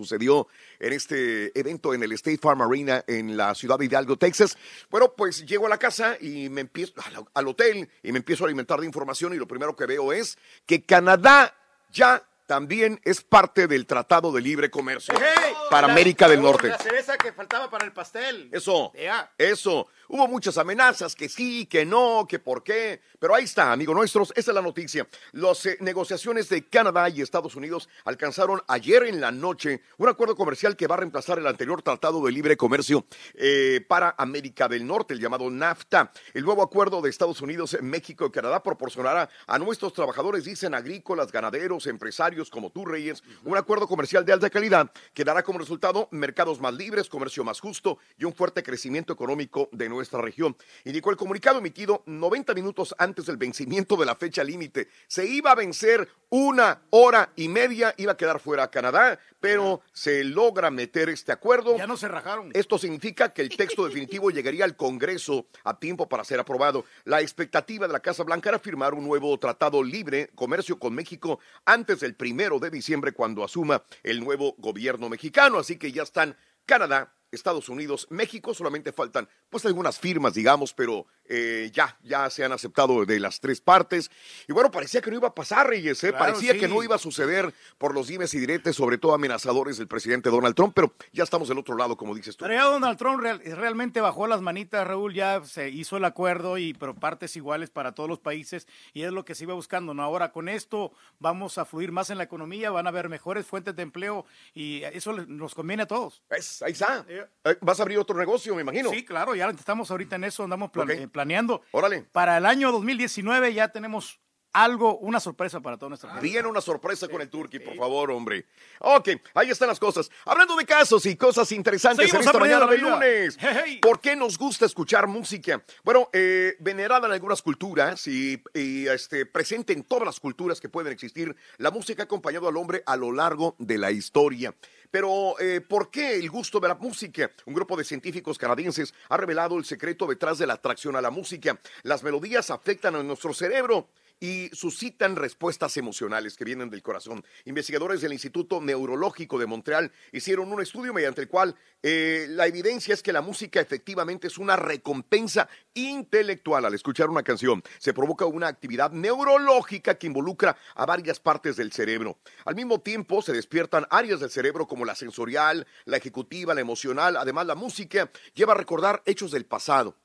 en 0.78 0.92
este 0.92 1.58
evento 1.58 1.92
en 1.94 2.02
el 2.02 2.12
State 2.12 2.38
Farm 2.38 2.62
Arena 2.62 3.04
en 3.06 3.36
la 3.36 3.54
ciudad 3.54 3.78
de 3.78 3.84
Hidalgo, 3.84 4.16
Texas. 4.16 4.56
Bueno, 4.90 5.12
pues 5.16 5.44
llego 5.44 5.66
a 5.66 5.68
la 5.68 5.78
casa 5.78 6.16
y 6.20 6.48
me 6.48 6.62
empiezo 6.62 6.94
al 7.34 7.48
hotel 7.48 7.88
y 8.02 8.12
me 8.12 8.18
empiezo 8.18 8.44
a 8.44 8.46
alimentar 8.46 8.80
de 8.80 8.86
información 8.86 9.34
y 9.34 9.36
lo 9.36 9.46
primero 9.46 9.76
que 9.76 9.86
veo 9.86 10.12
es 10.12 10.38
que 10.66 10.82
Canadá 10.82 11.54
ya 11.90 12.22
también 12.54 13.00
es 13.04 13.20
parte 13.22 13.68
del 13.68 13.86
Tratado 13.86 14.32
de 14.32 14.40
Libre 14.40 14.72
Comercio 14.72 15.14
¡Hey! 15.16 15.52
para 15.70 15.86
La- 15.86 15.92
América 15.92 16.28
del 16.28 16.42
Norte. 16.42 16.66
La 16.66 16.78
cereza 16.78 17.16
que 17.16 17.32
faltaba 17.32 17.70
para 17.70 17.84
el 17.84 17.92
pastel. 17.92 18.48
Eso, 18.50 18.92
Ya. 19.00 19.30
eso. 19.38 19.86
Hubo 20.08 20.26
muchas 20.26 20.58
amenazas, 20.58 21.14
que 21.14 21.28
sí, 21.28 21.66
que 21.66 21.84
no, 21.86 22.26
que 22.28 22.40
por 22.40 22.64
qué. 22.64 23.02
Pero 23.20 23.36
ahí 23.36 23.44
está, 23.44 23.70
amigos 23.70 23.94
nuestros, 23.94 24.32
esa 24.34 24.50
es 24.50 24.54
la 24.56 24.62
noticia. 24.62 25.06
Las 25.30 25.64
eh, 25.64 25.76
negociaciones 25.78 26.48
de 26.48 26.66
Canadá 26.66 27.08
y 27.08 27.22
Estados 27.22 27.54
Unidos 27.54 27.88
alcanzaron 28.04 28.60
ayer 28.66 29.04
en 29.04 29.20
la 29.20 29.30
noche 29.30 29.82
un 29.98 30.08
acuerdo 30.08 30.34
comercial 30.34 30.74
que 30.76 30.88
va 30.88 30.96
a 30.96 30.98
reemplazar 30.98 31.38
el 31.38 31.46
anterior 31.46 31.82
Tratado 31.82 32.20
de 32.26 32.32
Libre 32.32 32.56
Comercio 32.56 33.06
eh, 33.34 33.84
para 33.88 34.16
América 34.18 34.66
del 34.66 34.84
Norte, 34.84 35.14
el 35.14 35.20
llamado 35.20 35.48
NAFTA. 35.48 36.10
El 36.34 36.42
nuevo 36.44 36.64
acuerdo 36.64 37.00
de 37.00 37.10
Estados 37.10 37.40
Unidos, 37.42 37.76
México 37.80 38.26
y 38.26 38.32
Canadá 38.32 38.60
proporcionará 38.60 39.28
a 39.46 39.58
nuestros 39.60 39.92
trabajadores, 39.92 40.42
dicen 40.44 40.74
agrícolas, 40.74 41.30
ganaderos, 41.30 41.86
empresarios 41.86 42.39
como 42.48 42.70
tú, 42.70 42.86
Reyes, 42.86 43.22
un 43.44 43.58
acuerdo 43.58 43.86
comercial 43.86 44.24
de 44.24 44.32
alta 44.32 44.48
calidad 44.48 44.90
que 45.12 45.24
dará 45.24 45.42
como 45.42 45.58
resultado 45.58 46.08
mercados 46.12 46.60
más 46.60 46.72
libres, 46.72 47.08
comercio 47.08 47.44
más 47.44 47.60
justo 47.60 47.98
y 48.16 48.24
un 48.24 48.32
fuerte 48.32 48.62
crecimiento 48.62 49.12
económico 49.12 49.68
de 49.72 49.88
nuestra 49.88 50.22
región. 50.22 50.56
Indicó 50.84 51.10
el 51.10 51.16
comunicado 51.16 51.58
emitido 51.58 52.02
90 52.06 52.54
minutos 52.54 52.94
antes 52.98 53.26
del 53.26 53.36
vencimiento 53.36 53.96
de 53.96 54.06
la 54.06 54.14
fecha 54.14 54.44
límite. 54.44 54.88
Se 55.08 55.26
iba 55.26 55.50
a 55.50 55.56
vencer 55.56 56.08
una 56.30 56.82
hora 56.90 57.32
y 57.34 57.48
media, 57.48 57.92
iba 57.96 58.12
a 58.12 58.16
quedar 58.16 58.38
fuera 58.38 58.70
Canadá, 58.70 59.18
pero 59.40 59.82
se 59.92 60.22
logra 60.22 60.70
meter 60.70 61.08
este 61.08 61.32
acuerdo. 61.32 61.76
Ya 61.76 61.86
no 61.86 61.96
se 61.96 62.06
rajaron. 62.06 62.50
Esto 62.54 62.78
significa 62.78 63.32
que 63.32 63.42
el 63.42 63.48
texto 63.48 63.84
definitivo 63.84 64.30
llegaría 64.30 64.64
al 64.64 64.76
Congreso 64.76 65.46
a 65.64 65.78
tiempo 65.78 66.08
para 66.08 66.24
ser 66.24 66.38
aprobado. 66.38 66.84
La 67.04 67.20
expectativa 67.20 67.86
de 67.86 67.92
la 67.92 68.00
Casa 68.00 68.22
Blanca 68.22 68.50
era 68.50 68.58
firmar 68.58 68.94
un 68.94 69.04
nuevo 69.04 69.36
tratado 69.38 69.82
libre 69.82 70.30
comercio 70.34 70.78
con 70.78 70.94
México 70.94 71.40
antes 71.64 72.00
del 72.00 72.14
primero 72.30 72.60
de 72.60 72.70
diciembre 72.70 73.10
cuando 73.10 73.42
asuma 73.42 73.82
el 74.04 74.20
nuevo 74.22 74.54
gobierno 74.56 75.08
mexicano. 75.08 75.58
Así 75.58 75.76
que 75.76 75.90
ya 75.90 76.04
están 76.04 76.36
Canadá, 76.64 77.12
Estados 77.32 77.68
Unidos, 77.68 78.06
México, 78.10 78.54
solamente 78.54 78.92
faltan 78.92 79.28
pues 79.48 79.64
algunas 79.64 79.98
firmas, 79.98 80.34
digamos, 80.34 80.74
pero 80.74 81.06
eh, 81.26 81.70
ya, 81.72 81.96
ya 82.02 82.28
se 82.28 82.44
han 82.44 82.52
aceptado 82.52 83.04
de 83.04 83.20
las 83.20 83.40
tres 83.40 83.60
partes. 83.60 84.10
Y 84.48 84.52
bueno, 84.52 84.70
parecía 84.70 85.00
que 85.00 85.10
no 85.10 85.16
iba 85.16 85.28
a 85.28 85.34
pasar, 85.34 85.68
Reyes, 85.68 86.02
¿eh? 86.02 86.08
Claro, 86.10 86.24
parecía 86.26 86.52
sí. 86.54 86.58
que 86.58 86.66
no 86.68 86.82
iba 86.82 86.96
a 86.96 86.98
suceder 86.98 87.54
por 87.78 87.94
los 87.94 88.08
dimes 88.08 88.34
y 88.34 88.40
diretes, 88.40 88.74
sobre 88.74 88.98
todo 88.98 89.14
amenazadores 89.14 89.78
del 89.78 89.86
presidente 89.86 90.28
Donald 90.30 90.54
Trump, 90.56 90.72
pero 90.74 90.92
ya 91.12 91.22
estamos 91.22 91.48
del 91.48 91.58
otro 91.58 91.76
lado, 91.76 91.96
como 91.96 92.14
dices 92.14 92.36
tú. 92.36 92.44
Pero 92.44 92.54
ya 92.54 92.64
Donald 92.64 92.98
Trump 92.98 93.20
real- 93.22 93.40
realmente 93.44 94.00
bajó 94.00 94.26
las 94.26 94.40
manitas, 94.40 94.86
Raúl, 94.86 95.14
ya 95.14 95.42
se 95.44 95.68
hizo 95.70 95.96
el 95.96 96.04
acuerdo 96.04 96.58
y 96.58 96.74
pero 96.74 96.94
partes 96.94 97.36
iguales 97.36 97.70
para 97.70 97.92
todos 97.94 98.08
los 98.08 98.18
países 98.18 98.66
y 98.92 99.02
es 99.02 99.12
lo 99.12 99.24
que 99.24 99.34
se 99.34 99.44
iba 99.44 99.54
buscando. 99.54 99.94
¿no? 99.94 100.02
Ahora 100.02 100.32
con 100.32 100.48
esto 100.48 100.92
vamos 101.20 101.58
a 101.58 101.64
fluir 101.64 101.92
más 101.92 102.10
en 102.10 102.18
la 102.18 102.24
economía, 102.24 102.70
van 102.70 102.86
a 102.86 102.90
haber 102.90 103.08
mejores 103.08 103.46
fuentes 103.46 103.76
de 103.76 103.82
empleo 103.82 104.26
y 104.52 104.82
eso 104.82 105.12
nos 105.12 105.54
conviene 105.54 105.84
a 105.84 105.86
todos. 105.86 106.22
¿Ves? 106.28 106.62
Ahí 106.62 106.72
está. 106.72 107.04
Eh, 107.08 107.19
Vas 107.60 107.78
a 107.80 107.82
abrir 107.82 107.98
otro 107.98 108.16
negocio, 108.16 108.54
me 108.54 108.62
imagino. 108.62 108.90
Sí, 108.90 109.04
claro, 109.04 109.34
ya 109.34 109.48
estamos 109.50 109.90
ahorita 109.90 110.16
en 110.16 110.24
eso, 110.24 110.44
andamos 110.44 110.70
eh, 110.88 111.08
planeando. 111.08 111.62
Órale. 111.72 112.02
Para 112.12 112.38
el 112.38 112.46
año 112.46 112.72
2019 112.72 113.54
ya 113.54 113.68
tenemos 113.68 114.20
algo, 114.52 114.98
una 114.98 115.20
sorpresa 115.20 115.60
para 115.60 115.76
toda 115.76 115.90
nuestra 115.90 116.10
gente. 116.10 116.26
Viene 116.26 116.48
una 116.48 116.60
sorpresa 116.60 117.08
con 117.08 117.20
el 117.20 117.28
Turqui, 117.28 117.60
por 117.60 117.76
favor, 117.76 118.10
hombre. 118.10 118.46
Ok, 118.80 119.10
ahí 119.34 119.50
están 119.50 119.68
las 119.68 119.78
cosas. 119.78 120.10
Hablando 120.24 120.56
de 120.56 120.64
casos 120.64 121.06
y 121.06 121.16
cosas 121.16 121.50
interesantes 121.52 122.06
Seguimos 122.06 122.26
en 122.26 122.28
esta 122.28 122.38
mañana 122.38 122.66
de 122.66 122.78
lunes. 122.78 123.36
Hey, 123.38 123.56
hey. 123.64 123.78
¿Por 123.80 124.00
qué 124.00 124.16
nos 124.16 124.38
gusta 124.38 124.66
escuchar 124.66 125.06
música? 125.06 125.62
Bueno, 125.84 126.08
eh, 126.12 126.56
venerada 126.58 127.06
en 127.06 127.12
algunas 127.12 127.42
culturas 127.42 128.06
y, 128.06 128.42
y, 128.54 128.86
este, 128.88 129.26
presente 129.26 129.72
en 129.72 129.84
todas 129.84 130.04
las 130.04 130.20
culturas 130.20 130.60
que 130.60 130.68
pueden 130.68 130.92
existir, 130.92 131.34
la 131.58 131.70
música 131.70 132.02
ha 132.02 132.04
acompañado 132.04 132.48
al 132.48 132.56
hombre 132.56 132.82
a 132.86 132.96
lo 132.96 133.12
largo 133.12 133.54
de 133.58 133.78
la 133.78 133.90
historia. 133.90 134.54
Pero, 134.90 135.38
eh, 135.38 135.60
¿por 135.60 135.90
qué 135.90 136.16
el 136.16 136.28
gusto 136.28 136.58
de 136.58 136.68
la 136.68 136.74
música? 136.74 137.30
Un 137.46 137.54
grupo 137.54 137.76
de 137.76 137.84
científicos 137.84 138.38
canadienses 138.38 138.92
ha 139.08 139.16
revelado 139.16 139.56
el 139.56 139.64
secreto 139.64 140.06
detrás 140.06 140.38
de 140.38 140.46
la 140.46 140.54
atracción 140.54 140.96
a 140.96 141.00
la 141.00 141.10
música. 141.10 141.60
Las 141.82 142.02
melodías 142.02 142.50
afectan 142.50 142.96
a 142.96 143.02
nuestro 143.02 143.32
cerebro 143.32 143.88
y 144.20 144.50
suscitan 144.52 145.16
respuestas 145.16 145.76
emocionales 145.78 146.36
que 146.36 146.44
vienen 146.44 146.70
del 146.70 146.82
corazón. 146.82 147.24
Investigadores 147.46 148.02
del 148.02 148.12
Instituto 148.12 148.60
Neurológico 148.60 149.38
de 149.38 149.46
Montreal 149.46 149.90
hicieron 150.12 150.52
un 150.52 150.60
estudio 150.60 150.92
mediante 150.92 151.22
el 151.22 151.28
cual 151.28 151.56
eh, 151.82 152.26
la 152.28 152.46
evidencia 152.46 152.92
es 152.92 153.02
que 153.02 153.14
la 153.14 153.22
música 153.22 153.60
efectivamente 153.60 154.26
es 154.26 154.36
una 154.36 154.56
recompensa 154.56 155.48
intelectual 155.72 156.66
al 156.66 156.74
escuchar 156.74 157.08
una 157.08 157.22
canción. 157.22 157.62
Se 157.78 157.94
provoca 157.94 158.26
una 158.26 158.48
actividad 158.48 158.90
neurológica 158.92 159.94
que 159.94 160.06
involucra 160.06 160.56
a 160.74 160.84
varias 160.84 161.18
partes 161.18 161.56
del 161.56 161.72
cerebro. 161.72 162.18
Al 162.44 162.54
mismo 162.54 162.80
tiempo 162.80 163.22
se 163.22 163.32
despiertan 163.32 163.86
áreas 163.90 164.20
del 164.20 164.30
cerebro 164.30 164.66
como 164.66 164.84
la 164.84 164.94
sensorial, 164.94 165.66
la 165.86 165.96
ejecutiva, 165.96 166.54
la 166.54 166.60
emocional. 166.60 167.16
Además, 167.16 167.46
la 167.46 167.54
música 167.54 168.10
lleva 168.34 168.52
a 168.52 168.56
recordar 168.56 169.02
hechos 169.06 169.30
del 169.30 169.46
pasado 169.46 169.96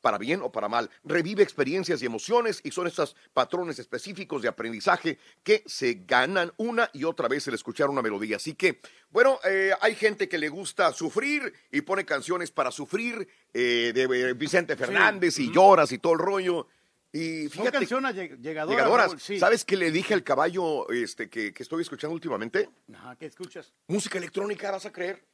para 0.00 0.18
bien 0.18 0.40
o 0.42 0.52
para 0.52 0.68
mal, 0.68 0.90
revive 1.04 1.42
experiencias 1.42 2.02
y 2.02 2.06
emociones 2.06 2.60
y 2.64 2.70
son 2.70 2.86
estos 2.86 3.16
patrones 3.32 3.78
específicos 3.78 4.42
de 4.42 4.48
aprendizaje 4.48 5.18
que 5.42 5.62
se 5.66 6.02
ganan 6.06 6.52
una 6.56 6.90
y 6.92 7.04
otra 7.04 7.28
vez 7.28 7.46
al 7.48 7.54
escuchar 7.54 7.90
una 7.90 8.02
melodía. 8.02 8.36
Así 8.36 8.54
que, 8.54 8.80
bueno, 9.10 9.38
eh, 9.44 9.72
hay 9.80 9.94
gente 9.94 10.28
que 10.28 10.38
le 10.38 10.48
gusta 10.48 10.92
sufrir 10.92 11.52
y 11.72 11.80
pone 11.82 12.04
canciones 12.04 12.50
para 12.50 12.70
sufrir 12.70 13.28
eh, 13.52 13.92
de 13.94 14.02
eh, 14.02 14.32
Vicente 14.34 14.76
Fernández 14.76 15.38
y 15.38 15.52
lloras 15.52 15.92
y 15.92 15.98
todo 15.98 16.12
el 16.14 16.18
rollo. 16.20 16.66
Y 17.10 17.44
Son 17.44 17.50
fíjate, 17.62 17.78
canciones 17.78 18.14
lleg- 18.14 18.38
llegadoras. 18.38 18.76
llegadoras. 18.76 19.06
Raúl, 19.06 19.20
sí. 19.20 19.38
¿Sabes 19.38 19.64
qué 19.64 19.76
le 19.78 19.90
dije 19.90 20.12
al 20.12 20.22
caballo 20.22 20.88
este, 20.90 21.30
que, 21.30 21.54
que 21.54 21.62
estoy 21.62 21.80
escuchando 21.80 22.12
últimamente? 22.14 22.68
Ajá, 22.94 23.16
¿qué 23.16 23.24
escuchas? 23.26 23.72
Música 23.86 24.18
electrónica, 24.18 24.70
¿vas 24.70 24.84
a 24.84 24.92
creer? 24.92 25.24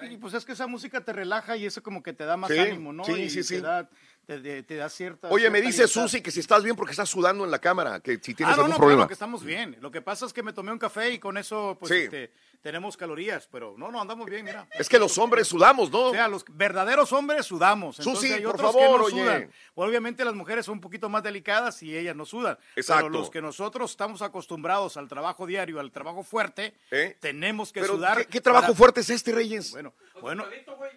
Sí, 0.00 0.16
pues 0.16 0.34
es 0.34 0.44
que 0.44 0.52
esa 0.52 0.66
música 0.66 1.04
te 1.04 1.12
relaja 1.12 1.56
y 1.56 1.64
eso 1.66 1.80
como 1.84 2.02
que 2.02 2.12
te 2.12 2.24
da 2.24 2.36
más 2.36 2.50
Sí, 2.50 2.58
ánimo, 2.58 2.92
¿no? 2.92 3.04
sí, 3.04 3.12
Y 3.12 3.30
sí, 3.30 3.36
te 3.36 3.44
sí. 3.44 3.60
da- 3.60 3.88
te, 4.26 4.40
te- 4.40 4.62
te 4.64 4.74
da 4.74 4.88
cierta... 4.88 5.28
Oye, 5.28 5.48
me 5.50 5.60
dice 5.60 5.82
libertad. 5.82 6.02
Susi 6.02 6.20
que 6.20 6.32
si 6.32 6.40
estás 6.40 6.64
bien 6.64 6.74
porque 6.74 6.90
estás 6.90 7.08
sudando 7.08 7.44
en 7.44 7.50
la 7.52 7.60
cámara, 7.60 8.00
que 8.00 8.18
si 8.20 8.34
tienes 8.34 8.54
ah, 8.54 8.56
no, 8.56 8.62
algún 8.62 8.70
no, 8.72 8.76
problema. 8.78 8.96
claro 9.02 9.08
que 9.08 9.14
estamos 9.14 9.44
bien. 9.44 9.76
Lo 9.80 9.92
que 9.92 10.02
pasa 10.02 10.26
es 10.26 10.32
que 10.32 10.42
me 10.42 10.52
tomé 10.52 10.72
un 10.72 10.78
café 10.80 11.12
y 11.12 11.20
con 11.20 11.36
eso, 11.36 11.76
pues, 11.78 11.90
Sí. 11.92 11.98
este, 11.98 12.32
tenemos 12.62 12.96
calorías, 12.96 13.48
pero 13.50 13.74
no, 13.78 13.90
no, 13.90 14.00
andamos 14.00 14.28
bien, 14.28 14.44
mira. 14.44 14.66
Es 14.78 14.88
que 14.88 14.98
los 14.98 15.16
hombres 15.18 15.48
sudamos, 15.48 15.90
¿no? 15.90 16.06
O 16.06 16.12
sea, 16.12 16.28
los 16.28 16.44
verdaderos 16.50 17.12
hombres 17.12 17.46
sudamos. 17.46 17.98
Entonces 17.98 18.20
Susi, 18.30 18.32
hay 18.34 18.42
por 18.44 18.54
otros 18.54 18.72
favor, 18.72 18.90
que 18.90 18.98
no 18.98 19.04
oye. 19.04 19.22
sudan. 19.22 19.52
Obviamente 19.74 20.24
las 20.24 20.34
mujeres 20.34 20.66
son 20.66 20.74
un 20.74 20.80
poquito 20.80 21.08
más 21.08 21.22
delicadas 21.22 21.82
y 21.82 21.96
ellas 21.96 22.14
no 22.14 22.24
sudan. 22.26 22.58
Exacto. 22.76 23.06
Pero 23.06 23.18
los 23.18 23.30
que 23.30 23.40
nosotros 23.40 23.90
estamos 23.90 24.20
acostumbrados 24.22 24.96
al 24.96 25.08
trabajo 25.08 25.46
diario, 25.46 25.80
al 25.80 25.90
trabajo 25.90 26.22
fuerte, 26.22 26.74
¿Eh? 26.90 27.16
tenemos 27.20 27.72
que 27.72 27.80
Pero, 27.80 27.94
sudar. 27.94 28.18
¿qué, 28.18 28.26
qué 28.26 28.40
trabajo 28.40 28.66
para- 28.66 28.76
fuerte 28.76 29.00
es 29.00 29.10
este, 29.10 29.32
Reyes? 29.32 29.70
Bueno, 29.72 29.94
bueno. 30.20 30.44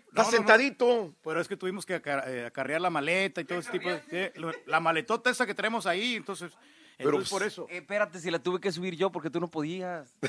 Estás 0.10 0.30
sentadito. 0.32 1.14
Pero 1.24 1.40
es 1.40 1.48
que 1.48 1.56
tuvimos 1.58 1.86
que 1.86 2.02
eh, 2.06 2.46
acarrear 2.46 2.82
la 2.82 2.90
maleta 2.90 3.42
y 3.42 3.46
todo 3.46 3.60
ese 3.60 3.72
tipo 3.72 3.90
de... 3.90 4.34
La 4.66 4.80
maletota 4.80 5.30
esa 5.30 5.46
que 5.46 5.54
tenemos 5.56 5.86
ahí, 5.86 6.16
entonces... 6.16 6.52
Entonces, 7.04 7.30
por 7.30 7.44
eso. 7.44 7.68
Eh, 7.70 7.78
espérate, 7.78 8.20
si 8.20 8.32
la 8.32 8.40
tuve 8.40 8.60
que 8.60 8.72
subir 8.72 8.96
yo 8.96 9.12
porque 9.12 9.30
tú 9.30 9.40
no 9.40 9.50
podías. 9.50 10.16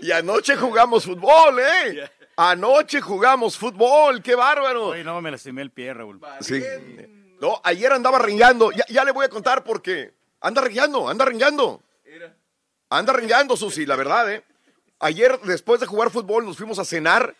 Y 0.00 0.10
anoche 0.10 0.56
jugamos 0.56 1.04
fútbol, 1.04 1.60
¿eh? 1.60 2.10
Anoche 2.36 3.00
jugamos 3.00 3.56
fútbol, 3.56 4.22
qué 4.22 4.34
bárbaro. 4.34 4.88
Oye, 4.88 5.04
no, 5.04 5.20
me 5.20 5.30
lastimé 5.30 5.62
el 5.62 5.70
pie, 5.70 5.94
Raúl. 5.94 6.20
Sí. 6.40 6.62
No, 7.40 7.60
ayer 7.62 7.92
andaba 7.92 8.18
ringando. 8.18 8.72
Ya, 8.72 8.84
ya 8.88 9.04
le 9.04 9.12
voy 9.12 9.26
a 9.26 9.28
contar 9.28 9.62
por 9.62 9.80
qué. 9.80 10.12
Anda 10.40 10.60
ringando, 10.62 11.08
anda 11.08 11.24
ringando. 11.24 11.82
Anda 12.88 13.12
ringando, 13.12 13.56
Susi, 13.56 13.86
la 13.86 13.96
verdad, 13.96 14.32
¿eh? 14.32 14.44
Ayer, 14.98 15.40
después 15.40 15.80
de 15.80 15.86
jugar 15.86 16.10
fútbol, 16.10 16.44
nos 16.44 16.56
fuimos 16.56 16.78
a 16.78 16.84
cenar 16.84 17.34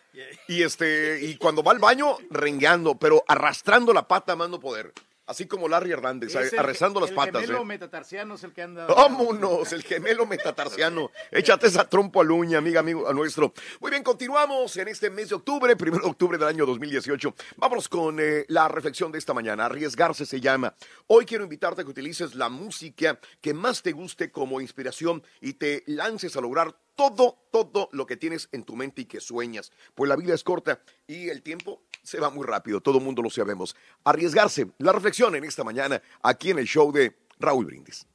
y 0.47 0.63
este 0.63 1.19
y 1.21 1.37
cuando 1.37 1.63
va 1.63 1.71
al 1.71 1.79
baño, 1.79 2.17
rengueando, 2.29 2.95
pero 2.95 3.23
arrastrando 3.27 3.93
la 3.93 4.07
pata, 4.07 4.35
mando 4.35 4.59
poder. 4.59 4.91
Así 5.25 5.47
como 5.47 5.69
Larry 5.69 5.91
Hernández, 5.91 6.35
el- 6.35 6.59
arrastrando 6.59 6.99
las 6.99 7.11
el 7.11 7.15
patas. 7.15 7.41
gemelo 7.43 7.61
¿eh? 7.61 7.65
metatarsiano 7.65 8.35
es 8.35 8.43
el 8.43 8.51
que 8.51 8.61
anda... 8.61 8.87
Vámonos, 8.93 9.71
el 9.71 9.83
gemelo 9.83 10.25
metatarsiano. 10.25 11.11
Échate 11.31 11.67
esa 11.67 11.87
trompo 11.87 12.21
a 12.21 12.25
uña, 12.25 12.57
amiga, 12.57 12.81
amigo 12.81 13.07
a 13.07 13.13
nuestro. 13.13 13.53
Muy 13.79 13.89
bien, 13.91 14.03
continuamos 14.03 14.75
en 14.75 14.89
este 14.89 15.09
mes 15.09 15.29
de 15.29 15.35
octubre, 15.35 15.75
primero 15.77 16.03
de 16.03 16.09
octubre 16.09 16.37
del 16.37 16.47
año 16.47 16.65
2018. 16.65 17.33
Vámonos 17.55 17.87
con 17.87 18.17
eh, 18.19 18.43
la 18.49 18.67
reflexión 18.67 19.13
de 19.13 19.19
esta 19.19 19.33
mañana. 19.33 19.65
Arriesgarse 19.65 20.25
se 20.25 20.41
llama. 20.41 20.75
Hoy 21.07 21.25
quiero 21.25 21.45
invitarte 21.45 21.81
a 21.81 21.83
que 21.85 21.91
utilices 21.91 22.35
la 22.35 22.49
música 22.49 23.17
que 23.39 23.53
más 23.53 23.81
te 23.81 23.93
guste 23.93 24.29
como 24.29 24.59
inspiración 24.59 25.23
y 25.39 25.53
te 25.53 25.83
lances 25.87 26.35
a 26.35 26.41
lograr 26.41 26.75
todo, 26.95 27.39
todo 27.51 27.89
lo 27.91 28.05
que 28.05 28.17
tienes 28.17 28.49
en 28.51 28.63
tu 28.63 28.75
mente 28.75 29.03
y 29.03 29.05
que 29.05 29.19
sueñas. 29.19 29.71
Pues 29.95 30.09
la 30.09 30.15
vida 30.15 30.33
es 30.33 30.43
corta 30.43 30.81
y 31.07 31.29
el 31.29 31.41
tiempo 31.41 31.81
se 32.03 32.19
va 32.19 32.29
muy 32.29 32.45
rápido, 32.45 32.81
todo 32.81 32.97
el 32.99 33.03
mundo 33.03 33.21
lo 33.21 33.29
sabemos. 33.29 33.75
Arriesgarse, 34.03 34.69
la 34.77 34.91
reflexión 34.91 35.35
en 35.35 35.45
esta 35.45 35.63
mañana 35.63 36.01
aquí 36.21 36.51
en 36.51 36.59
el 36.59 36.65
show 36.65 36.91
de 36.91 37.15
Raúl 37.39 37.65
Brindis. 37.65 38.05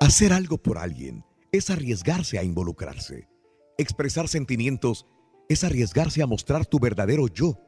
Hacer 0.00 0.32
algo 0.32 0.58
por 0.58 0.78
alguien 0.78 1.24
es 1.52 1.70
arriesgarse 1.70 2.38
a 2.38 2.42
involucrarse. 2.42 3.28
Expresar 3.78 4.28
sentimientos 4.28 5.06
es 5.48 5.62
arriesgarse 5.62 6.22
a 6.22 6.26
mostrar 6.26 6.66
tu 6.66 6.78
verdadero 6.80 7.28
yo. 7.28 7.58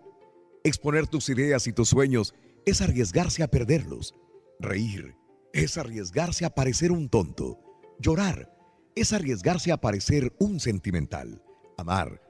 Exponer 0.64 1.07
tus 1.07 1.29
ideas 1.29 1.67
y 1.67 1.73
tus 1.73 1.89
sueños 1.89 2.35
es 2.64 2.81
arriesgarse 2.81 3.43
a 3.43 3.49
perderlos. 3.49 4.14
Reír 4.59 5.14
es 5.53 5.79
arriesgarse 5.79 6.45
a 6.45 6.51
parecer 6.51 6.91
un 6.91 7.09
tonto. 7.09 7.59
Llorar 7.99 8.53
es 8.95 9.12
arriesgarse 9.12 9.73
a 9.73 9.81
parecer 9.81 10.35
un 10.39 10.59
sentimental. 10.59 11.43
Amar 11.79 12.26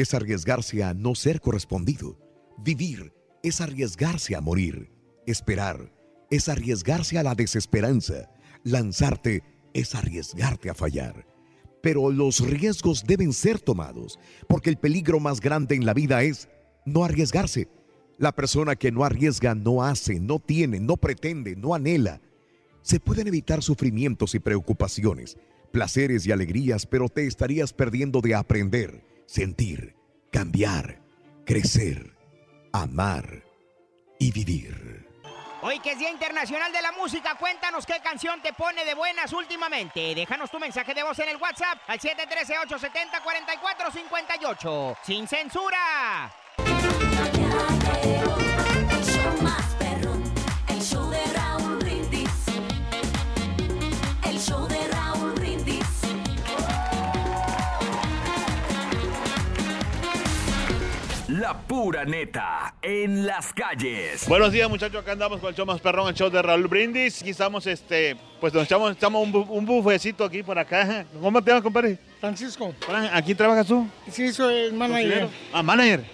es 0.00 0.14
arriesgarse 0.14 0.84
a 0.84 0.94
no 0.94 1.14
ser 1.14 1.40
correspondido. 1.40 2.18
Vivir 2.58 3.12
es 3.42 3.60
arriesgarse 3.60 4.36
a 4.36 4.40
morir. 4.40 4.90
Esperar 5.26 5.92
es 6.30 6.48
arriesgarse 6.48 7.18
a 7.18 7.22
la 7.22 7.34
desesperanza. 7.34 8.30
Lanzarte 8.62 9.42
es 9.74 9.94
arriesgarte 9.94 10.70
a 10.70 10.74
fallar. 10.74 11.26
Pero 11.82 12.10
los 12.10 12.40
riesgos 12.40 13.04
deben 13.06 13.32
ser 13.32 13.60
tomados, 13.60 14.18
porque 14.48 14.70
el 14.70 14.78
peligro 14.78 15.20
más 15.20 15.40
grande 15.40 15.74
en 15.74 15.86
la 15.86 15.94
vida 15.94 16.22
es 16.22 16.48
no 16.84 17.04
arriesgarse. 17.04 17.68
La 18.18 18.32
persona 18.32 18.76
que 18.76 18.90
no 18.90 19.04
arriesga 19.04 19.54
no 19.54 19.84
hace, 19.84 20.18
no 20.18 20.40
tiene, 20.40 20.80
no 20.80 20.96
pretende, 20.96 21.54
no 21.54 21.74
anhela. 21.74 22.20
Se 22.82 23.00
pueden 23.00 23.28
evitar 23.28 23.62
sufrimientos 23.62 24.34
y 24.34 24.38
preocupaciones, 24.40 25.36
placeres 25.72 26.26
y 26.26 26.32
alegrías, 26.32 26.86
pero 26.86 27.08
te 27.08 27.26
estarías 27.26 27.72
perdiendo 27.72 28.20
de 28.20 28.34
aprender, 28.34 29.04
sentir, 29.28 29.94
cambiar, 30.32 30.98
crecer, 31.44 32.16
amar 32.72 33.44
y 34.18 34.32
vivir. 34.32 35.06
Hoy 35.60 35.80
que 35.80 35.92
es 35.92 35.98
Día 35.98 36.10
Internacional 36.10 36.72
de 36.72 36.80
la 36.80 36.92
Música, 36.92 37.34
cuéntanos 37.34 37.84
qué 37.84 38.00
canción 38.02 38.40
te 38.40 38.54
pone 38.54 38.86
de 38.86 38.94
buenas 38.94 39.30
últimamente. 39.32 40.14
Déjanos 40.14 40.50
tu 40.50 40.58
mensaje 40.58 40.94
de 40.94 41.02
voz 41.02 41.18
en 41.18 41.28
el 41.28 41.36
WhatsApp 41.36 41.78
al 41.88 42.00
713-870-4458. 42.00 44.96
¡Sin 45.04 45.28
censura! 45.28 46.32
La 61.40 61.54
pura 61.54 62.04
neta 62.04 62.74
en 62.80 63.26
las 63.26 63.52
calles. 63.52 64.26
Buenos 64.28 64.50
días, 64.50 64.68
muchachos. 64.68 65.02
Acá 65.02 65.12
andamos 65.12 65.38
con 65.40 65.50
el 65.50 65.54
show 65.54 65.66
más 65.66 65.78
perrón, 65.80 66.08
el 66.08 66.14
show 66.14 66.30
de 66.30 66.40
Raúl 66.40 66.66
Brindis. 66.68 67.20
Aquí 67.20 67.30
estamos, 67.30 67.66
este, 67.66 68.16
pues 68.40 68.52
nos 68.54 68.64
echamos, 68.64 68.92
echamos 68.96 69.22
un, 69.22 69.32
bu- 69.32 69.46
un 69.48 69.66
bufecito 69.66 70.24
aquí 70.24 70.42
por 70.42 70.58
acá. 70.58 71.04
¿Cómo 71.20 71.42
te 71.42 71.50
llamas, 71.50 71.62
compadre? 71.62 71.98
Francisco. 72.20 72.74
¿Aquí 73.12 73.34
trabajas 73.34 73.66
tú? 73.66 73.86
Sí, 74.10 74.32
soy 74.32 74.72
manager. 74.72 75.04
¿Cocinero? 75.06 75.30
Ah, 75.52 75.62
manager. 75.62 76.04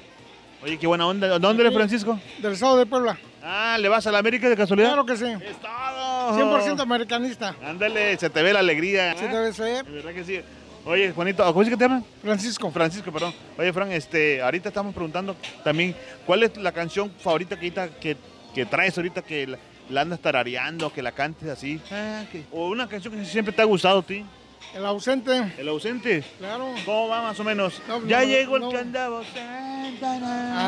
Oye, 0.62 0.78
qué 0.78 0.86
buena 0.86 1.06
onda. 1.06 1.38
¿Dónde 1.38 1.62
eres, 1.62 1.74
Francisco? 1.74 2.18
Del 2.38 2.52
estado 2.52 2.76
de 2.76 2.86
Puebla. 2.86 3.16
Ah, 3.42 3.76
¿le 3.78 3.88
vas 3.88 4.06
a 4.06 4.12
la 4.12 4.18
América 4.18 4.48
de 4.48 4.56
casualidad? 4.56 4.88
Claro 4.88 5.06
que 5.06 5.16
sí. 5.16 5.24
100% 5.26 6.80
americanista. 6.80 7.54
Ándale, 7.62 8.16
se 8.18 8.30
te 8.30 8.42
ve 8.42 8.52
la 8.52 8.60
alegría. 8.60 9.14
Se 9.16 9.28
te 9.28 9.38
ve, 9.38 9.52
se 9.52 9.62
ve. 9.62 9.82
De 9.82 9.90
verdad 9.90 10.12
que 10.12 10.24
sí. 10.24 10.40
Oye, 10.86 11.12
Juanito, 11.12 11.44
¿cómo 11.46 11.62
es 11.62 11.68
que 11.70 11.76
te 11.76 11.84
llaman? 11.84 12.04
Francisco. 12.22 12.70
Francisco, 12.70 13.10
perdón. 13.10 13.32
Oye, 13.56 13.72
Fran, 13.72 13.90
este, 13.92 14.42
ahorita 14.42 14.68
estamos 14.68 14.92
preguntando 14.92 15.34
también, 15.62 15.96
¿cuál 16.26 16.42
es 16.42 16.56
la 16.58 16.72
canción 16.72 17.10
favorita 17.18 17.58
que, 17.58 17.72
que, 18.00 18.16
que 18.54 18.66
traes 18.66 18.96
ahorita 18.98 19.22
que 19.22 19.46
la, 19.46 19.58
la 19.88 20.02
andas 20.02 20.20
tarareando, 20.20 20.92
que 20.92 21.00
la 21.00 21.12
cantes 21.12 21.48
así? 21.48 21.80
Ah, 21.90 22.24
o 22.52 22.68
una 22.68 22.86
canción 22.86 23.14
que 23.14 23.24
siempre 23.24 23.54
te 23.54 23.62
ha 23.62 23.64
gustado 23.64 24.00
a 24.00 24.02
ti. 24.02 24.26
El 24.74 24.84
ausente. 24.84 25.54
El 25.56 25.68
ausente. 25.68 26.22
Claro. 26.38 26.74
¿Cómo 26.84 27.08
va 27.08 27.22
más 27.22 27.40
o 27.40 27.44
menos? 27.44 27.80
No, 27.88 28.04
ya 28.06 28.20
no, 28.20 28.26
llegó 28.26 28.58
no. 28.58 28.66
el 28.66 28.72
que 28.72 28.78
andaba. 28.80 29.22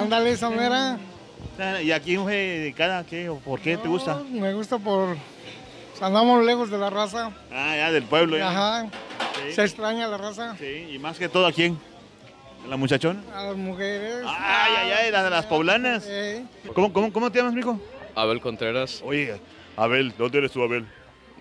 Ándale, 0.00 0.30
esa 0.30 0.48
mera. 0.48 0.98
¿Y 1.82 1.90
aquí 1.90 2.16
fue 2.16 2.34
dedicada 2.34 3.00
a 3.00 3.04
qué 3.04 3.28
o 3.28 3.38
por 3.38 3.60
qué 3.60 3.76
te 3.76 3.88
gusta? 3.88 4.22
Me 4.30 4.52
gusta 4.54 4.78
por... 4.78 5.16
Andamos 6.01 6.44
lejos 6.44 6.70
de 6.70 6.78
la 6.78 6.90
raza. 6.90 7.30
Ah, 7.51 7.74
ya 7.76 7.92
del 7.92 8.05
pueblo. 8.05 8.36
ya. 8.36 8.49
Ajá. 8.51 8.90
Sí. 9.47 9.53
Se 9.53 9.62
extraña 9.64 10.07
la 10.09 10.16
raza. 10.18 10.57
Sí, 10.59 10.88
y 10.92 10.99
más 10.99 11.18
que 11.18 11.28
todo 11.28 11.47
a 11.47 11.53
quién? 11.53 11.78
¿A 12.64 12.68
la 12.68 12.76
muchachona? 12.76 13.22
A 13.34 13.44
las 13.44 13.57
mujeres. 13.57 14.24
Ay, 14.26 14.72
ay, 14.78 14.90
ay, 14.90 15.11
las 15.11 15.24
de 15.24 15.30
las 15.30 15.47
poblanas. 15.47 16.05
Eh, 16.09 16.44
¿Cómo, 16.74 16.92
cómo, 16.92 17.12
cómo 17.12 17.30
te 17.30 17.38
llamas, 17.38 17.55
mijo? 17.55 17.80
Abel 18.14 18.40
Contreras. 18.40 19.03
Oye, 19.05 19.40
Abel, 19.76 20.12
¿dónde 20.18 20.38
eres 20.38 20.53
tú, 20.53 20.62
Abel? 20.62 20.86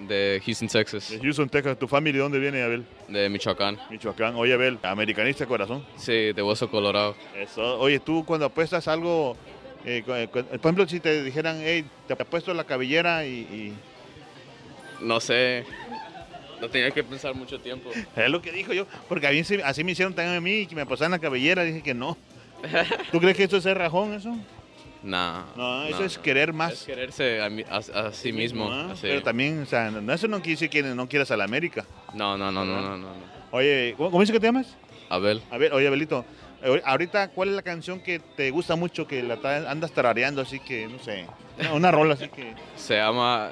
De 0.08 0.42
Houston, 0.46 0.68
Texas. 0.68 1.10
De 1.10 1.20
Houston, 1.20 1.50
Texas. 1.50 1.80
¿Tu 1.80 1.88
familia 1.88 2.20
de 2.20 2.24
dónde 2.24 2.40
viene, 2.40 2.62
Abel? 2.64 2.86
De 3.08 3.30
Michoacán. 3.30 3.80
Michoacán. 3.90 4.36
Oye, 4.36 4.54
Abel, 4.54 4.78
americanista 4.84 5.46
corazón. 5.46 5.86
Sí, 5.96 6.34
de 6.34 6.42
Hueso 6.44 6.70
Colorado. 6.70 7.16
Eso. 7.36 7.80
Oye, 7.80 8.00
tú 8.00 8.24
cuando 8.26 8.46
apuestas 8.46 8.88
algo, 8.90 9.38
eh, 9.86 10.04
cu- 10.06 10.44
por 10.44 10.56
ejemplo, 10.60 10.88
si 10.88 11.00
te 11.00 11.24
dijeran, 11.24 11.60
hey, 11.64 11.86
te 12.08 12.14
apuesto 12.14 12.54
la 12.54 12.66
cabellera 12.66 13.26
y, 13.26 13.30
y- 13.32 13.74
No 15.02 15.20
sé. 15.20 15.66
No 16.62 16.70
tenía 16.70 16.90
que 16.92 17.04
pensar 17.04 17.36
mucho 17.36 17.60
tiempo. 17.60 17.90
Es 18.16 18.30
lo 18.30 18.42
que 18.42 18.52
dijo 18.52 18.74
yo, 18.74 18.88
porque 19.10 19.28
a 19.28 19.32
mí 19.32 19.44
sí- 19.44 19.60
así 19.64 19.84
me 19.84 19.92
hicieron 19.92 20.14
también 20.14 20.38
a 20.38 20.42
mí, 20.42 20.66
que 20.66 20.76
me 20.76 20.86
pasaban 20.86 21.12
la 21.12 21.20
cabellera, 21.20 21.64
dije 21.64 21.82
que 21.84 21.94
no. 21.94 22.18
¿Tú 23.12 23.20
crees 23.20 23.36
que 23.36 23.44
esto 23.44 23.58
es 23.58 23.64
ser 23.64 23.78
rajón, 23.78 24.14
eso? 24.14 24.36
Nah. 25.04 25.44
No, 25.56 25.84
eso 25.86 26.00
nah, 26.00 26.06
es 26.06 26.18
querer 26.18 26.54
más. 26.54 26.74
Es 26.74 26.84
quererse 26.84 27.40
a, 27.42 27.46
a- 27.70 28.08
a 28.08 28.12
sí 28.14 28.32
mismo. 28.32 28.72
¿ah? 28.72 28.90
así. 28.94 29.02
Pero 29.04 29.22
también, 29.22 29.62
o 29.62 29.66
sea, 29.66 29.92
no, 29.92 30.14
eso 30.14 30.28
no 30.28 30.38
quiere 30.38 30.52
decir 30.54 30.70
que 30.70 30.82
no 30.82 31.08
quieras 31.08 31.30
a 31.30 31.38
la 31.38 31.44
América. 31.44 31.86
No, 32.14 32.38
no, 32.38 32.52
no, 32.52 32.66
no, 32.66 32.82
no, 32.82 32.98
no. 32.98 32.98
no. 32.98 33.08
Oye, 33.52 33.94
¿cómo, 33.98 34.10
cómo 34.10 34.22
dice 34.22 34.34
que 34.34 34.40
te 34.40 34.48
llamas? 34.48 34.76
Abel. 35.10 35.42
Oye, 35.52 35.88
Abelito, 35.88 36.26
eh, 36.64 36.82
ahorita, 36.84 37.28
¿cuál 37.30 37.50
es 37.50 37.56
la 37.56 37.62
canción 37.62 38.00
que 38.00 38.20
te 38.20 38.50
gusta 38.50 38.76
mucho, 38.76 39.06
que 39.06 39.22
la 39.22 39.36
andas 39.70 39.92
tarareando 39.92 40.42
así 40.42 40.60
que, 40.60 40.88
no 40.88 40.98
sé, 41.00 41.26
una, 41.60 41.74
una 41.74 41.92
rola 41.92 42.16
así 42.16 42.28
que... 42.30 42.54
Se 42.76 42.96
llama 42.96 43.52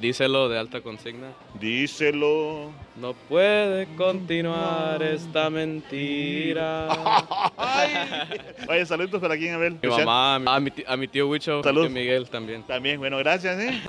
Díselo 0.00 0.48
de 0.48 0.58
alta 0.58 0.80
consigna. 0.80 1.32
Díselo. 1.58 2.70
No 2.96 3.14
puede 3.14 3.86
continuar 3.96 5.02
esta 5.02 5.50
mentira. 5.50 6.88
Oye, 8.68 8.86
saludos 8.86 9.20
para 9.20 9.36
quién, 9.36 9.54
Abel. 9.54 9.76
Mi 9.82 9.88
mamá, 9.88 10.36
a 10.36 10.60
mi, 10.60 10.72
a 10.86 10.96
mi 10.96 11.08
tío 11.08 11.28
Huicho, 11.28 11.62
Salud. 11.64 11.90
Miguel 11.90 12.28
también. 12.30 12.62
También, 12.62 13.00
bueno, 13.00 13.18
gracias, 13.18 13.58
¿eh? 13.58 13.80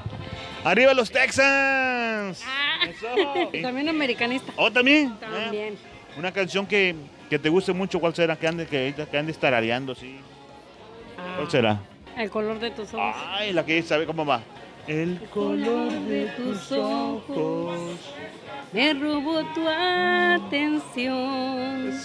¡Arriba 0.63 0.93
los 0.93 1.11
Texans! 1.11 2.43
También 3.61 3.89
americanista. 3.89 4.51
¿Oh, 4.55 4.71
también? 4.71 5.15
También. 5.19 5.77
Ah, 5.77 6.17
una 6.17 6.31
canción 6.31 6.65
que, 6.65 6.95
que 7.29 7.37
te 7.37 7.49
guste 7.49 7.71
mucho, 7.71 7.99
¿cuál 7.99 8.15
será? 8.15 8.35
Que 8.35 8.47
ande, 8.47 8.65
que, 8.65 8.93
que 9.09 9.17
ande 9.17 9.33
tarareando, 9.33 9.93
sí. 9.95 10.17
¿Cuál 11.35 11.51
será? 11.51 11.79
El 12.17 12.29
color 12.29 12.59
de 12.59 12.71
tus 12.71 12.93
ojos. 12.93 13.15
Ay, 13.29 13.53
la 13.53 13.65
que 13.65 13.81
sabe 13.83 14.05
cómo 14.05 14.25
va. 14.25 14.41
El 14.89 15.19
color 15.31 15.91
de 15.91 16.25
tus 16.35 16.71
ojos 16.71 17.79
me 18.73 18.91
robó 18.95 19.43
tu 19.53 19.61
atención. 19.67 21.13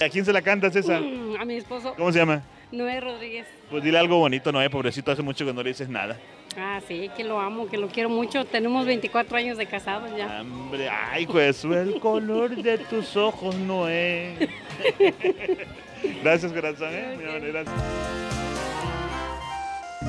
¿A 0.04 0.08
quién 0.10 0.22
se 0.22 0.34
la 0.34 0.42
canta, 0.42 0.70
César? 0.70 1.00
Mm, 1.00 1.36
A 1.40 1.46
mi 1.46 1.54
esposo. 1.54 1.94
¿Cómo 1.96 2.12
se 2.12 2.18
llama? 2.18 2.42
Noé 2.72 3.00
Rodríguez. 3.00 3.46
Pues 3.70 3.82
dile 3.82 3.98
algo 3.98 4.18
bonito, 4.18 4.52
Noé, 4.52 4.68
pobrecito, 4.68 5.10
hace 5.10 5.22
mucho 5.22 5.46
que 5.46 5.54
no 5.54 5.62
le 5.62 5.70
dices 5.70 5.88
nada. 5.88 6.18
Ah, 6.58 6.78
sí, 6.86 7.10
que 7.16 7.24
lo 7.24 7.40
amo, 7.40 7.68
que 7.68 7.78
lo 7.78 7.88
quiero 7.88 8.10
mucho. 8.10 8.44
Tenemos 8.44 8.84
24 8.84 9.34
años 9.38 9.56
de 9.56 9.64
casados 9.64 10.10
ya. 10.14 10.42
Hombre, 10.42 10.90
ay, 10.90 11.26
pues 11.26 11.64
el 11.64 11.98
color 12.00 12.54
de 12.54 12.76
tus 12.76 13.16
ojos, 13.16 13.54
Noé. 13.56 14.50
Gracias, 16.22 16.52
corazón, 16.52 16.90
¿eh? 16.92 17.16
Mi 17.18 17.24
amor, 17.24 17.40
gracias. 17.40 18.43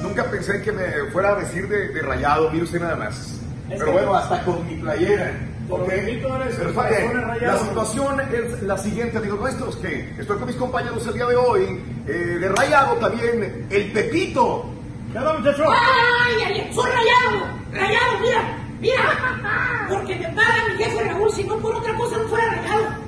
Nunca 0.06 0.24
pensé 0.30 0.62
que 0.62 0.72
me 0.72 0.84
fuera 1.12 1.30
a 1.30 1.36
vestir 1.36 1.68
de, 1.68 1.90
de 1.90 2.02
rayado, 2.02 2.50
mire 2.52 2.64
usted 2.64 2.80
nada 2.80 2.96
más. 2.96 3.40
Pero 3.68 3.92
bueno, 3.92 4.14
hasta 4.16 4.44
con 4.44 4.66
mi 4.68 4.76
playera. 4.76 5.32
¿ok? 5.70 5.90
Pero. 6.58 6.74
La 7.42 7.58
situación 7.58 8.22
es 8.22 8.62
la 8.64 8.78
siguiente, 8.78 9.18
amigos 9.18 9.40
nuestros, 9.40 9.76
que 9.78 10.12
estoy 10.20 10.38
con 10.38 10.46
mis 10.48 10.56
compañeros 10.56 11.06
el 11.08 11.14
día 11.16 11.26
de 11.26 11.36
hoy. 11.36 11.80
eh, 12.08 12.12
de 12.12 12.50
rayado 12.50 12.94
también, 12.98 13.68
el 13.70 13.92
Pepito. 13.92 14.66
¿Qué 15.12 15.18
onda, 15.18 15.34
muchacho? 15.34 15.64
¡Ay, 15.70 16.36
ay, 16.46 16.72
soy 16.74 16.92
rayado! 16.92 17.48
¡Rayado, 17.72 18.20
mira! 18.22 18.58
¡Mira! 18.80 19.88
Porque 19.90 20.16
me 20.16 20.28
paga 20.30 20.66
mi 20.70 20.84
jefe 20.84 21.04
Raúl, 21.04 21.32
si 21.32 21.44
no 21.46 21.58
por 21.58 21.76
otra 21.76 21.96
cosa 21.96 22.18
no 22.18 22.28
fuera 22.28 22.46
rayado. 22.52 23.05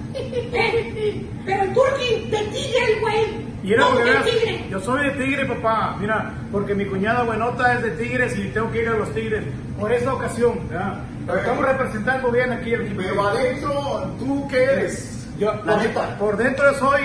Pero 1.45 1.63
el 1.63 1.73
turqui 1.73 2.29
de 2.29 2.37
tigre, 2.51 2.99
güey. 3.01 3.47
Mira, 3.63 3.79
No, 3.81 3.97
de 3.97 4.03
de 4.05 4.19
tigre. 4.31 4.65
yo 4.69 4.79
soy 4.79 5.05
de 5.05 5.11
tigre, 5.25 5.45
papá. 5.45 5.95
Mira, 5.99 6.33
porque 6.51 6.73
mi 6.75 6.85
cuñada 6.85 7.23
buenota 7.23 7.73
es 7.73 7.83
de 7.83 7.91
tigres 7.91 8.37
y 8.37 8.49
tengo 8.49 8.71
que 8.71 8.81
ir 8.83 8.89
a 8.89 8.93
los 8.93 9.13
tigres. 9.13 9.43
Por 9.79 9.91
esta 9.91 10.13
ocasión, 10.13 10.59
¿ya? 10.71 11.01
Estamos 11.35 11.65
representando 11.65 12.31
bien 12.31 12.51
aquí 12.53 12.73
el 12.73 12.81
equipo. 12.85 13.01
Pero 13.01 13.27
adentro, 13.27 14.11
¿tú 14.19 14.47
qué 14.47 14.63
eres? 14.63 15.27
Yo, 15.37 15.53
La 15.65 15.73
por, 15.73 15.77
neta. 15.83 16.17
por 16.17 16.37
dentro 16.37 16.71
yo 16.71 16.79
soy 16.79 17.01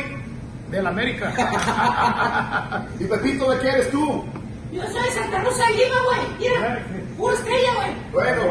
del 0.71 0.87
América. 0.87 1.33
¿Y 3.01 3.05
Pepito 3.05 3.51
de 3.51 3.59
qué 3.59 3.69
eres 3.69 3.91
tú? 3.91 4.25
Yo 4.73 4.83
soy 4.85 5.09
Santa 5.11 5.43
Rosa 5.43 5.65
de 5.67 5.73
Lima, 5.75 5.97
güey. 6.05 6.39
Mira, 6.39 6.83
pura 7.23 7.37
estrella, 7.37 7.75
güey. 7.77 7.91
Bueno, 8.13 8.43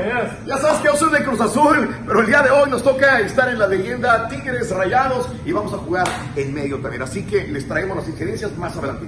ya 0.45 0.57
sabes 0.57 0.79
que 0.79 0.87
yo 0.87 0.95
soy 0.95 1.11
de 1.11 1.23
Cruz 1.25 1.41
Azul, 1.41 1.95
pero 2.07 2.21
el 2.21 2.25
día 2.25 2.41
de 2.41 2.51
hoy 2.51 2.69
nos 2.69 2.81
toca 2.81 3.19
estar 3.19 3.49
en 3.49 3.59
la 3.59 3.67
leyenda 3.67 4.29
Tigres 4.29 4.71
Rayados 4.71 5.27
y 5.45 5.51
vamos 5.51 5.73
a 5.73 5.77
jugar 5.77 6.07
en 6.37 6.53
medio 6.53 6.79
también. 6.79 7.01
Así 7.01 7.23
que 7.23 7.43
les 7.47 7.67
traemos 7.67 7.97
las 7.97 8.07
injerencias 8.07 8.57
más 8.57 8.75
adelante. 8.77 9.07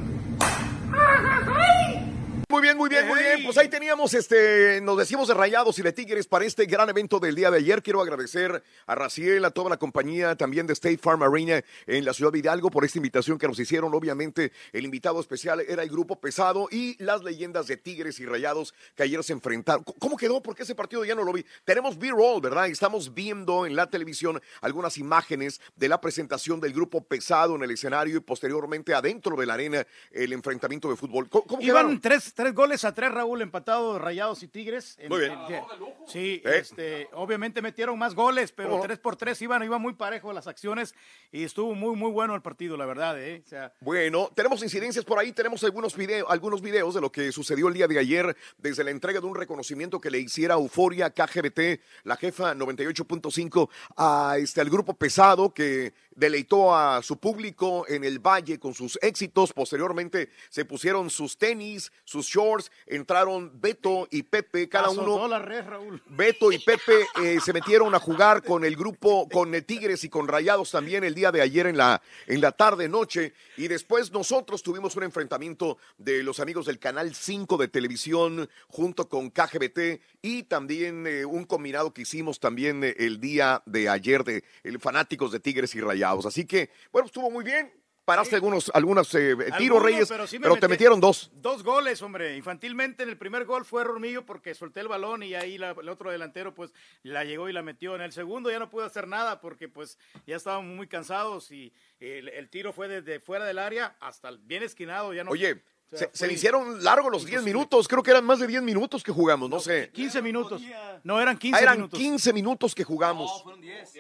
Muy 2.53 2.61
bien, 2.61 2.77
muy 2.77 2.87
bien, 2.87 3.07
muy 3.07 3.17
bien. 3.17 3.43
Pues 3.43 3.57
ahí 3.57 3.67
teníamos 3.67 4.13
este, 4.13 4.79
nos 4.81 4.95
decimos 4.95 5.27
de 5.27 5.33
Rayados 5.33 5.79
y 5.79 5.81
de 5.81 5.91
Tigres 5.91 6.27
para 6.27 6.45
este 6.45 6.67
gran 6.67 6.87
evento 6.87 7.19
del 7.19 7.33
día 7.33 7.49
de 7.49 7.57
ayer. 7.57 7.81
Quiero 7.81 7.99
agradecer 7.99 8.63
a 8.85 8.93
Raciel, 8.93 9.43
a 9.43 9.49
toda 9.49 9.71
la 9.71 9.77
compañía 9.77 10.35
también 10.35 10.67
de 10.67 10.73
State 10.73 10.99
Farm 10.99 11.23
Arena 11.23 11.63
en 11.87 12.05
la 12.05 12.13
ciudad 12.13 12.31
de 12.31 12.37
Hidalgo 12.37 12.69
por 12.69 12.85
esta 12.85 12.99
invitación 12.99 13.39
que 13.39 13.47
nos 13.47 13.59
hicieron. 13.59 13.91
Obviamente, 13.95 14.51
el 14.71 14.85
invitado 14.85 15.19
especial 15.19 15.61
era 15.61 15.81
el 15.81 15.89
grupo 15.89 16.19
pesado 16.19 16.67
y 16.69 16.95
las 17.03 17.23
leyendas 17.23 17.65
de 17.65 17.75
Tigres 17.75 18.19
y 18.19 18.27
Rayados 18.27 18.75
que 18.93 19.01
ayer 19.01 19.23
se 19.23 19.33
enfrentaron. 19.33 19.83
¿Cómo 19.83 20.15
quedó? 20.15 20.43
Porque 20.43 20.61
ese 20.61 20.75
partido 20.75 21.03
ya 21.03 21.15
no 21.15 21.23
lo 21.23 21.33
vi. 21.33 21.43
Tenemos 21.65 21.97
B-roll, 21.97 22.39
¿verdad? 22.39 22.67
Estamos 22.67 23.15
viendo 23.15 23.65
en 23.65 23.75
la 23.75 23.89
televisión 23.89 24.39
algunas 24.61 24.99
imágenes 24.99 25.59
de 25.75 25.89
la 25.89 25.99
presentación 25.99 26.59
del 26.59 26.73
grupo 26.73 27.03
pesado 27.03 27.55
en 27.55 27.63
el 27.63 27.71
escenario 27.71 28.17
y 28.17 28.19
posteriormente 28.19 28.93
adentro 28.93 29.35
de 29.37 29.47
la 29.47 29.55
arena 29.55 29.87
el 30.11 30.33
enfrentamiento 30.33 30.87
de 30.87 30.95
fútbol. 30.97 31.27
¿Cómo, 31.29 31.45
cómo 31.45 31.61
Iban 31.63 31.99
quedaron? 31.99 31.99
tres, 31.99 32.33
tres 32.43 32.53
goles 32.55 32.83
a 32.83 32.93
tres, 32.93 33.09
Raúl, 33.09 33.41
empatados 33.41 34.01
Rayados 34.01 34.43
y 34.43 34.49
Tigres. 34.49 34.97
En- 34.99 35.07
Muy 35.07 35.21
bien. 35.21 35.31
en- 35.47 35.63
sí, 36.07 36.41
Eh. 36.43 36.57
este, 36.57 37.07
obviamente 37.13 37.61
metieron 37.61 37.97
más 37.97 38.13
goles, 38.15 38.51
pero 38.51 38.81
tres 38.81 38.99
por 38.99 39.15
tres 39.15 39.41
iban, 39.41 39.63
iban 39.63 39.81
muy 39.81 39.93
parejo 39.93 40.33
las 40.33 40.45
acciones 40.47 40.93
y 41.31 41.45
estuvo 41.45 41.73
muy, 41.73 41.95
muy 41.95 42.11
bueno 42.11 42.35
el 42.35 42.41
partido, 42.41 42.75
la 42.75 42.85
verdad, 42.85 43.17
¿eh? 43.21 43.41
O 43.45 43.47
sea, 43.47 43.71
Bueno, 43.79 44.29
tenemos 44.35 44.61
incidencias 44.61 45.05
por 45.05 45.19
ahí, 45.19 45.31
tenemos 45.31 45.63
algunos, 45.63 45.95
video, 45.95 46.29
algunos 46.29 46.61
videos 46.61 46.93
de 46.93 46.99
lo 46.99 47.13
que 47.13 47.31
sucedió 47.31 47.69
el 47.69 47.75
día 47.75 47.87
de 47.87 47.97
ayer, 47.97 48.35
desde 48.57 48.83
la 48.83 48.91
entrega 48.91 49.21
de 49.21 49.25
un 49.25 49.35
reconocimiento 49.35 50.01
que 50.01 50.11
le 50.11 50.19
hiciera 50.19 50.55
Euforia 50.55 51.11
KGBT, 51.11 51.79
la 52.03 52.17
jefa 52.17 52.53
98.5, 52.53 53.69
a 53.95 54.35
este, 54.37 54.59
al 54.59 54.69
grupo 54.69 54.95
pesado 54.95 55.53
que 55.53 55.93
deleitó 56.15 56.75
a 56.75 57.01
su 57.01 57.17
público 57.17 57.85
en 57.87 58.03
el 58.03 58.19
Valle 58.19 58.59
con 58.59 58.73
sus 58.73 58.97
éxitos. 59.01 59.53
Posteriormente 59.53 60.29
se 60.49 60.65
pusieron 60.65 61.09
sus 61.09 61.37
tenis, 61.37 61.91
sus 62.03 62.27
shorts, 62.27 62.71
entraron 62.85 63.51
Beto 63.59 64.07
y 64.11 64.23
Pepe, 64.23 64.69
cada 64.69 64.89
uno 64.89 65.27
la 65.27 65.39
red, 65.39 65.65
Raúl. 65.65 66.01
Beto 66.07 66.51
y 66.51 66.59
Pepe 66.59 67.05
eh, 67.21 67.39
se 67.43 67.53
metieron 67.53 67.93
a 67.95 67.99
jugar 67.99 68.43
con 68.43 68.65
el 68.65 68.75
grupo, 68.75 69.27
con 69.29 69.53
el 69.55 69.65
Tigres 69.65 70.03
y 70.03 70.09
con 70.09 70.27
Rayados 70.27 70.71
también 70.71 71.03
el 71.03 71.15
día 71.15 71.31
de 71.31 71.41
ayer 71.41 71.67
en 71.67 71.77
la, 71.77 72.01
en 72.27 72.41
la 72.41 72.51
tarde 72.51 72.87
noche. 72.89 73.33
Y 73.57 73.67
después 73.67 74.11
nosotros 74.11 74.63
tuvimos 74.63 74.95
un 74.95 75.03
enfrentamiento 75.03 75.77
de 75.97 76.23
los 76.23 76.39
amigos 76.39 76.65
del 76.65 76.79
Canal 76.79 77.13
5 77.15 77.57
de 77.57 77.67
televisión 77.67 78.49
junto 78.67 79.07
con 79.09 79.29
KGBT 79.29 80.01
y 80.21 80.43
también 80.43 81.07
eh, 81.07 81.25
un 81.25 81.45
combinado 81.45 81.93
que 81.93 82.03
hicimos 82.03 82.39
también 82.39 82.83
eh, 82.83 82.95
el 82.99 83.19
día 83.19 83.61
de 83.65 83.89
ayer 83.89 84.23
de 84.23 84.43
el 84.63 84.79
fanáticos 84.79 85.31
de 85.31 85.39
Tigres 85.39 85.75
y 85.75 85.81
Rayados. 85.81 86.02
Así 86.03 86.45
que, 86.45 86.69
bueno, 86.91 87.05
estuvo 87.07 87.29
muy 87.31 87.43
bien. 87.43 87.71
Paraste 88.05 88.35
algunos, 88.35 88.69
algunos 88.73 89.15
eh, 89.15 89.33
tiros, 89.33 89.51
Algunos, 89.53 89.83
Reyes, 89.83 90.09
pero 90.09 90.27
sí 90.27 90.37
me 90.37 90.43
pero 90.43 90.57
te 90.57 90.67
metieron 90.67 90.99
dos. 90.99 91.31
Dos 91.35 91.63
goles, 91.63 92.01
hombre. 92.01 92.35
Infantilmente 92.35 93.03
en 93.03 93.07
el 93.07 93.17
primer 93.17 93.45
gol 93.45 93.63
fue 93.63 93.81
error 93.81 93.97
mío 94.01 94.25
porque 94.25 94.53
solté 94.53 94.81
el 94.81 94.89
balón 94.89 95.23
y 95.23 95.35
ahí 95.35 95.57
la- 95.57 95.71
el 95.71 95.87
otro 95.87 96.11
delantero 96.11 96.53
pues 96.53 96.73
la 97.03 97.23
llegó 97.23 97.47
y 97.47 97.53
la 97.53 97.61
metió. 97.61 97.95
En 97.95 98.01
el 98.01 98.11
segundo 98.11 98.51
ya 98.51 98.59
no 98.59 98.69
pude 98.69 98.85
hacer 98.85 99.07
nada 99.07 99.39
porque 99.39 99.69
pues 99.69 99.97
ya 100.27 100.35
estábamos 100.35 100.75
muy 100.75 100.85
cansados 100.87 101.49
y 101.51 101.71
el, 102.01 102.27
el 102.27 102.49
tiro 102.49 102.73
fue 102.73 102.89
desde 102.89 103.21
fuera 103.21 103.45
del 103.45 103.57
área 103.57 103.95
hasta 104.01 104.27
el 104.27 104.37
bien 104.39 104.63
esquinado. 104.63 105.13
Ya 105.13 105.23
no, 105.23 105.31
Oye, 105.31 105.63
o 105.89 105.95
sea, 105.97 106.09
se, 106.11 106.27
le 106.27 106.33
hicieron 106.33 106.83
largos 106.83 107.09
los 107.09 107.25
10 107.25 107.41
minutos, 107.43 107.87
creo 107.87 108.03
que 108.03 108.11
eran 108.11 108.25
más 108.25 108.39
de 108.39 108.47
10 108.47 108.63
minutos 108.63 109.01
que 109.01 109.13
jugamos, 109.13 109.49
no 109.49 109.61
sé. 109.61 109.91
15 109.93 110.21
minutos. 110.21 110.61
No, 111.05 111.21
eran 111.21 111.37
15 111.37 111.57
Ah, 111.57 111.61
eran 111.61 111.77
minutos. 111.77 111.97
15 111.97 112.33
minutos 112.33 112.75
que 112.75 112.83
jugamos. 112.83 113.43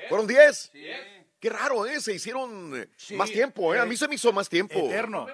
fueron 0.09 0.27
10. 0.27 0.71
Qué 1.43 1.49
raro, 1.49 1.85
¿eh? 1.85 1.99
Se 1.99 2.13
hicieron 2.13 2.71
eh, 2.73 2.87
más 3.17 3.29
tiempo, 3.29 3.75
¿eh? 3.75 3.79
A 3.79 3.85
mí 3.85 3.97
se 3.97 4.07
me 4.07 4.15
hizo 4.15 4.31
más 4.31 4.47
tiempo. 4.47 4.79
Eterno. 4.79 5.27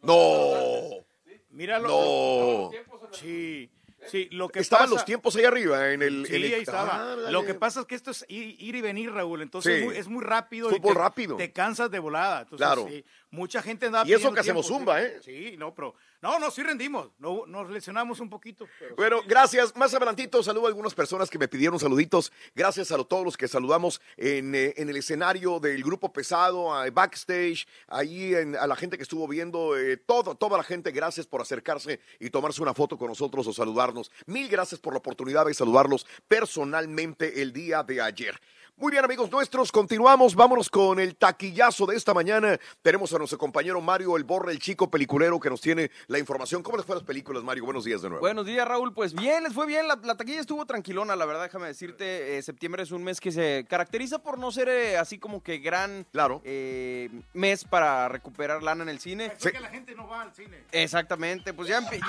No. 0.00 1.04
Míralo. 1.50 1.88
No. 1.88 2.70
Sí, 3.10 3.68
sí, 4.06 4.28
lo 4.30 4.48
que 4.48 4.60
Estaban 4.60 4.84
pasa- 4.84 4.94
los 4.94 5.04
tiempos 5.04 5.34
ahí 5.34 5.44
arriba. 5.44 5.90
En 5.92 6.00
el, 6.02 6.26
Sí, 6.26 6.36
en 6.36 6.44
el- 6.44 6.54
ahí 6.54 6.60
estaba. 6.60 7.12
Ah. 7.12 7.30
Lo 7.32 7.44
que 7.44 7.54
pasa 7.54 7.80
es 7.80 7.86
que 7.86 7.96
esto 7.96 8.12
es 8.12 8.24
ir, 8.28 8.54
y 8.76 8.80
venir, 8.80 9.10
Raúl. 9.12 9.42
Entonces 9.42 9.74
Sí. 9.74 9.80
es, 9.80 9.84
muy, 9.84 9.96
es 9.96 10.06
muy 10.08 10.22
rápido. 10.24 10.70
y 10.70 10.74
Fútbol 10.76 10.92
te- 10.94 10.98
rápido. 11.00 11.36
Te 11.36 11.50
cansas 11.52 11.90
de 11.90 11.98
volada. 11.98 12.42
Entonces, 12.42 12.64
Claro. 12.64 12.86
sí, 12.88 13.04
mucha 13.30 13.62
gente 13.62 13.86
andaba 13.86 14.08
Y 14.08 14.12
eso 14.12 14.32
que 14.32 14.38
hacemos 14.38 14.66
zumba. 14.68 15.02
¿eh? 15.02 15.18
Sí, 15.24 15.56
no, 15.58 15.74
pero. 15.74 15.96
No, 16.22 16.38
no, 16.38 16.52
sí 16.52 16.62
rendimos. 16.62 17.08
No, 17.18 17.44
nos 17.46 17.68
lesionamos 17.68 18.20
un 18.20 18.30
poquito. 18.30 18.66
pero- 18.78 18.94
Bueno, 18.94 19.22
gracias. 19.26 19.74
Más 19.74 19.92
adelantito 19.92 20.40
saludo 20.42 20.66
a 20.66 20.68
algunas 20.68 20.94
personas 20.94 21.28
que 21.28 21.36
me 21.36 21.48
pidieron 21.48 21.80
saluditos. 21.80 22.32
Gracias 22.54 22.92
a 22.92 23.02
todos 23.02 23.24
los 23.24 23.36
que 23.36 23.48
saludamos 23.48 24.00
en, 24.16 24.54
eh, 24.54 24.72
en 24.76 24.88
el 24.88 24.96
escenario 24.96 25.58
del 25.58 25.82
grupo 25.82 26.12
pesado, 26.12 26.72
a 26.72 26.88
backstage, 26.90 27.66
ahí 27.88 28.34
en- 28.36 28.54
a 28.56 28.68
la 28.68 28.76
gente 28.76 28.96
que 28.96 29.02
estuvo 29.02 29.26
viendo, 29.26 29.76
eh, 29.76 29.96
todo, 29.96 30.36
toda 30.36 30.56
la 30.56 30.62
gente, 30.62 30.92
gracias 30.92 31.26
por 31.26 31.40
acercarse 31.40 31.98
y 32.20 32.30
tomarse 32.30 32.62
una 32.62 32.72
foto 32.72 32.96
con 32.96 33.08
nosotros 33.08 33.44
o 33.48 33.52
saludarnos. 33.52 34.12
Mil 34.26 34.48
gracias 34.48 34.80
por 34.80 34.92
la 34.92 34.98
oportunidad 35.00 35.44
de 35.46 35.54
saludarlos 35.54 36.06
personalmente 36.28 37.42
el 37.42 37.52
día 37.52 37.82
de 37.82 38.00
ayer. 38.00 38.40
Muy 38.76 38.90
bien, 38.90 39.04
amigos 39.04 39.30
nuestros, 39.30 39.70
continuamos. 39.70 40.34
Vámonos 40.34 40.68
con 40.68 40.98
el 40.98 41.14
taquillazo 41.14 41.86
de 41.86 41.94
esta 41.94 42.14
mañana. 42.14 42.58
Tenemos 42.80 43.12
a 43.12 43.18
nuestro 43.18 43.38
compañero 43.38 43.80
Mario 43.80 44.16
El 44.16 44.24
Borre, 44.24 44.50
el 44.50 44.58
chico 44.58 44.90
peliculero, 44.90 45.38
que 45.38 45.50
nos 45.50 45.60
tiene 45.60 45.90
la 46.08 46.18
información. 46.18 46.62
¿Cómo 46.64 46.78
les 46.78 46.86
fue 46.86 46.94
a 46.94 46.98
las 46.98 47.04
películas, 47.06 47.44
Mario? 47.44 47.64
Buenos 47.64 47.84
días 47.84 48.02
de 48.02 48.08
nuevo. 48.08 48.22
Buenos 48.22 48.44
días, 48.44 48.66
Raúl. 48.66 48.92
Pues 48.92 49.14
bien, 49.14 49.44
les 49.44 49.52
fue 49.52 49.66
bien. 49.66 49.86
La, 49.86 49.96
la 50.02 50.16
taquilla 50.16 50.40
estuvo 50.40 50.66
tranquilona, 50.66 51.14
la 51.14 51.26
verdad, 51.26 51.42
déjame 51.44 51.68
decirte. 51.68 52.38
eh, 52.38 52.42
septiembre 52.42 52.82
es 52.82 52.90
un 52.90 53.04
mes 53.04 53.20
que 53.20 53.30
se 53.30 53.64
caracteriza 53.68 54.18
por 54.20 54.38
no 54.38 54.50
ser 54.50 54.68
eh, 54.68 54.96
así 54.96 55.16
como 55.18 55.42
que 55.44 55.58
gran 55.58 56.04
eh, 56.42 57.08
mes 57.34 57.64
para 57.64 58.08
recuperar 58.08 58.64
lana 58.64 58.82
en 58.82 58.88
el 58.88 58.98
cine. 58.98 59.32
Es 59.38 59.52
que 59.52 59.60
la 59.60 59.68
gente 59.68 59.94
no 59.94 60.08
va 60.08 60.22
al 60.22 60.34
cine. 60.34 60.64
Exactamente, 60.72 61.52
pues 61.54 61.68
ya, 61.68 61.80
ya, 61.82 62.00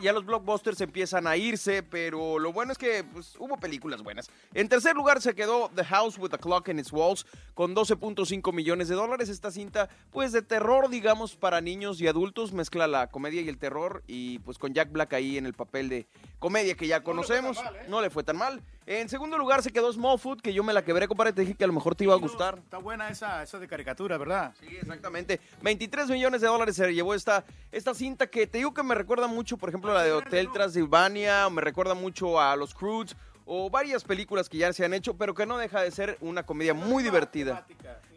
ya 0.00 0.12
los 0.14 0.24
blockbusters 0.24 0.80
empiezan 0.80 1.26
a 1.26 1.36
irse, 1.36 1.82
pero 1.82 2.38
lo 2.38 2.52
bueno 2.54 2.72
es 2.72 2.78
que 2.78 3.04
pues, 3.04 3.34
hubo 3.38 3.58
películas 3.58 4.02
buenas. 4.02 4.30
En 4.54 4.68
tercer 4.70 4.94
lugar 4.96 5.20
se 5.20 5.34
quedó 5.34 5.70
The 5.74 5.84
House 5.84 6.11
with 6.18 6.34
a 6.34 6.38
Clock 6.38 6.68
in 6.68 6.78
its 6.78 6.92
Walls 6.92 7.26
con 7.54 7.74
12.5 7.74 8.52
millones 8.52 8.88
de 8.88 8.94
dólares. 8.94 9.28
Esta 9.28 9.50
cinta, 9.50 9.88
pues 10.10 10.32
de 10.32 10.42
terror, 10.42 10.88
digamos, 10.88 11.36
para 11.36 11.60
niños 11.60 12.00
y 12.00 12.08
adultos, 12.08 12.52
mezcla 12.52 12.86
la 12.86 13.08
comedia 13.08 13.40
y 13.40 13.48
el 13.48 13.58
terror 13.58 14.02
y 14.06 14.38
pues 14.40 14.58
con 14.58 14.74
Jack 14.74 14.92
Black 14.92 15.12
ahí 15.14 15.38
en 15.38 15.46
el 15.46 15.54
papel 15.54 15.88
de 15.88 16.06
comedia 16.38 16.74
que 16.74 16.86
ya 16.86 17.02
conocemos. 17.02 17.58
No 17.88 18.00
le 18.00 18.10
fue 18.10 18.24
tan 18.24 18.36
mal. 18.36 18.62
En 18.84 19.08
segundo 19.08 19.38
lugar 19.38 19.62
se 19.62 19.70
quedó 19.70 19.92
Smallfoot, 19.92 20.40
que 20.40 20.52
yo 20.52 20.64
me 20.64 20.72
la 20.72 20.84
quebré, 20.84 21.06
compadre, 21.06 21.32
te 21.32 21.42
dije 21.42 21.54
que 21.54 21.62
a 21.62 21.68
lo 21.68 21.72
mejor 21.72 21.94
te 21.94 22.02
iba 22.02 22.14
a 22.14 22.18
gustar. 22.18 22.58
Está 22.58 22.78
buena 22.78 23.08
esa, 23.10 23.42
esa 23.42 23.60
de 23.60 23.68
caricatura, 23.68 24.18
¿verdad? 24.18 24.54
Sí, 24.58 24.76
exactamente. 24.76 25.40
23 25.62 26.08
millones 26.10 26.40
de 26.40 26.48
dólares 26.48 26.74
se 26.74 26.92
llevó 26.92 27.14
esta, 27.14 27.44
esta 27.70 27.94
cinta 27.94 28.26
que 28.26 28.48
te 28.48 28.58
digo 28.58 28.74
que 28.74 28.82
me 28.82 28.96
recuerda 28.96 29.28
mucho, 29.28 29.56
por 29.56 29.68
ejemplo, 29.68 29.94
la 29.94 30.02
de 30.02 30.10
Hotel 30.10 30.50
Transilvania, 30.52 31.48
me 31.48 31.60
recuerda 31.60 31.94
mucho 31.94 32.40
a 32.40 32.56
Los 32.56 32.74
Croods, 32.74 33.16
o 33.46 33.70
varias 33.70 34.04
películas 34.04 34.48
que 34.48 34.58
ya 34.58 34.72
se 34.72 34.84
han 34.84 34.94
hecho, 34.94 35.14
pero 35.14 35.34
que 35.34 35.46
no 35.46 35.58
deja 35.58 35.82
de 35.82 35.90
ser 35.90 36.16
una 36.20 36.44
comedia 36.44 36.74
muy 36.74 37.02
divertida. 37.02 37.66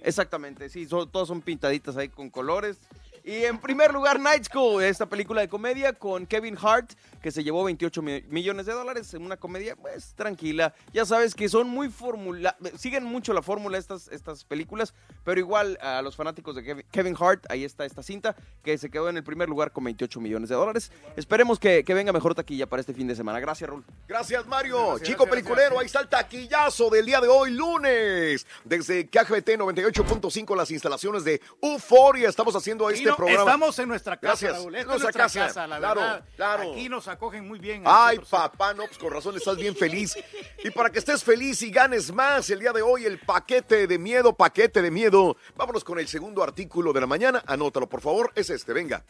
Exactamente, 0.02 0.70
sí, 0.70 0.86
son, 0.86 1.10
todas 1.10 1.28
son 1.28 1.42
pintaditas 1.42 1.98
ahí 1.98 2.10
con 2.10 2.30
colores. 2.30 2.80
Y 3.28 3.44
en 3.46 3.58
primer 3.58 3.92
lugar, 3.92 4.20
Night 4.20 4.44
School, 4.44 4.84
esta 4.84 5.08
película 5.08 5.42
de 5.42 5.50
comedia 5.50 5.94
con 5.94 6.28
Kevin 6.28 6.56
Hart, 6.62 6.92
que 7.24 7.32
se 7.32 7.44
llevó 7.44 7.64
28 7.64 8.04
mi- 8.04 8.22
millones 8.28 8.68
de 8.68 8.74
dólares 8.74 9.12
en 9.16 9.24
una 9.24 9.36
comedia, 9.36 9.76
pues 9.76 10.14
tranquila. 10.14 10.76
Ya 10.94 11.06
sabes 11.06 11.34
que 11.34 11.50
son 11.50 11.68
muy 11.68 11.90
formula, 11.90 12.56
siguen 12.78 13.04
mucho 13.04 13.34
la 13.34 13.42
fórmula 13.42 13.80
estas, 13.80 14.10
estas 14.10 14.44
películas, 14.44 14.94
pero 15.24 15.40
igual 15.40 15.80
a 15.82 16.04
los 16.04 16.16
fanáticos 16.16 16.56
de 16.56 16.64
Kev- 16.64 16.86
Kevin 16.92 17.16
Hart, 17.20 17.44
ahí 17.50 17.64
está 17.64 17.84
esta 17.84 18.04
cinta, 18.04 18.36
que 18.64 18.78
se 18.78 18.92
quedó 18.92 19.10
en 19.10 19.18
el 19.18 19.24
primer 19.24 19.50
lugar 19.50 19.72
con 19.72 19.86
28 19.86 20.20
millones 20.22 20.50
de 20.50 20.56
dólares. 20.56 20.92
Esperemos 21.16 21.58
que, 21.58 21.84
que 21.84 21.96
venga 21.96 22.14
mejor 22.14 22.36
taquilla 22.36 22.68
para 22.68 22.82
este 22.82 22.94
fin 22.94 23.08
de 23.08 23.16
semana. 23.16 23.40
Gracias, 23.40 23.68
Raúl. 23.68 23.84
Gracias, 24.08 24.46
Mario. 24.46 24.78
Gracias, 24.90 25.02
Chico 25.10 25.24
gracias, 25.26 25.44
peliculero, 25.46 25.80
ahí 25.80 25.88
está 25.88 26.02
el 26.02 26.10
taquillazo 26.10 26.92
del 26.92 27.08
día 27.08 27.20
de 27.22 27.28
hoy, 27.28 27.50
lunes. 27.50 28.46
Desde 28.64 29.08
KGT 29.08 29.58
98.5, 29.58 30.56
las 30.56 30.70
instalaciones 30.70 31.24
de 31.24 31.42
Euforia. 31.60 32.30
Estamos 32.30 32.56
haciendo 32.56 32.88
este 32.92 33.15
Programa. 33.16 33.42
Estamos 33.42 33.80
en 33.80 33.88
nuestra 33.90 34.18
casa, 34.18 34.28
Gracias. 34.28 34.54
Raúl. 34.54 34.76
Esta 34.76 34.88
Nuestra 34.88 35.10
es 35.10 35.16
nuestra 35.16 35.24
casa, 35.24 35.48
casa, 35.48 35.68
la 35.68 35.78
claro, 35.80 36.02
verdad. 36.02 36.26
claro. 36.36 36.72
Aquí 36.72 36.90
nos 36.90 37.08
acogen 37.08 37.48
muy 37.48 37.60
bien. 37.60 37.84
Ay, 37.86 38.20
papá, 38.30 38.74
no, 38.74 38.86
pues 38.86 38.98
con 38.98 39.12
razón 39.12 39.36
estás 39.36 39.58
bien 39.58 39.76
feliz. 39.76 40.16
Y 40.64 40.70
para 40.72 40.90
que 40.90 41.00
estés 41.00 41.24
feliz 41.24 41.62
y 41.62 41.72
ganes 41.72 42.14
más 42.14 42.50
el 42.50 42.60
día 42.60 42.72
de 42.74 42.82
hoy, 42.82 43.06
el 43.06 43.20
paquete 43.20 43.88
de 43.88 43.98
miedo, 43.98 44.34
paquete 44.34 44.82
de 44.82 44.92
miedo. 44.92 45.38
Vámonos 45.56 45.84
con 45.84 46.00
el 46.00 46.08
segundo 46.08 46.44
artículo 46.44 46.94
de 46.94 47.02
la 47.02 47.08
mañana. 47.08 47.44
Anótalo, 47.48 47.88
por 47.88 48.02
favor. 48.02 48.32
Es 48.36 48.50
este, 48.50 48.74
venga. 48.74 49.04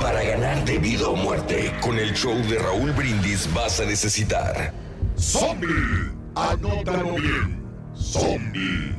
Para 0.00 0.22
ganar 0.22 0.64
de 0.64 0.78
vida 0.78 1.08
o 1.08 1.14
muerte, 1.16 1.72
con 1.82 1.98
el 1.98 2.12
show 2.14 2.34
de 2.48 2.58
Raúl 2.58 2.90
Brindis 2.92 3.52
vas 3.52 3.80
a 3.80 3.84
necesitar. 3.84 4.72
Zombie. 5.18 5.68
Anótalo 6.34 7.14
bien. 7.14 7.60
Zombie. 7.94 8.94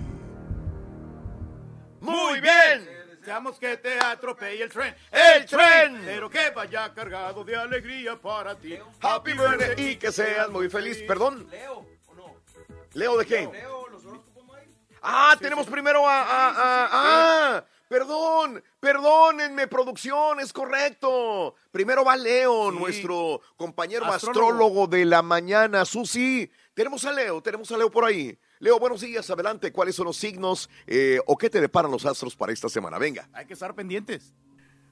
Muy 2.02 2.42
bien. 2.42 2.90
Deseamos 3.20 3.60
que 3.60 3.78
te 3.78 4.00
atropelle 4.00 4.64
el 4.64 4.70
tren. 4.72 4.96
¡El 5.12 5.46
tren! 5.46 6.02
Pero 6.06 6.30
que 6.30 6.50
vaya 6.50 6.92
cargado 6.94 7.44
de 7.44 7.56
alegría 7.56 8.16
para 8.20 8.56
ti. 8.56 8.78
Happy 9.00 9.34
birthday 9.34 9.92
y 9.92 9.96
que 9.98 10.12
seas 10.12 10.50
muy 10.50 10.70
feliz. 10.70 11.04
Perdón. 11.08 11.48
Leo. 11.52 11.86
¿Leo 12.94 13.18
de 13.18 13.26
qué? 13.26 13.50
Ah, 15.04 15.36
tenemos 15.40 15.66
primero 15.68 16.08
a, 16.08 16.22
a- 16.22 16.50
a- 16.50 16.90
ah, 17.58 17.66
perdón, 17.88 18.64
perdónenme, 18.80 19.68
producción, 19.68 20.40
es 20.40 20.52
correcto. 20.54 21.56
Primero 21.72 22.04
va 22.06 22.16
Leo, 22.16 22.72
nuestro 22.72 23.42
compañero 23.56 24.06
astrólogo. 24.06 24.42
Astrólogo. 24.52 24.88
de 24.88 25.06
la 25.06 25.22
mañana, 25.24 25.86
Susi. 25.86 26.52
Tenemos 26.76 27.04
a 27.06 27.12
Leo, 27.14 27.42
tenemos 27.42 27.72
a 27.72 27.78
Leo 27.78 27.90
por 27.90 28.06
ahí. 28.06 28.38
Leo, 28.62 28.78
buenos 28.78 29.02
días, 29.02 29.28
adelante. 29.32 29.72
¿Cuáles 29.72 29.96
son 29.96 30.06
los 30.06 30.18
signos 30.18 30.70
eh, 30.86 31.20
o 31.26 31.36
qué 31.36 31.50
te 31.50 31.60
deparan 31.60 31.90
los 31.90 32.06
astros 32.06 32.36
para 32.36 32.54
esta 32.54 32.70
semana? 32.70 33.00
Venga. 33.00 33.28
Hay 33.34 33.48
que 33.48 33.54
estar 33.54 33.74
pendientes. 33.74 34.36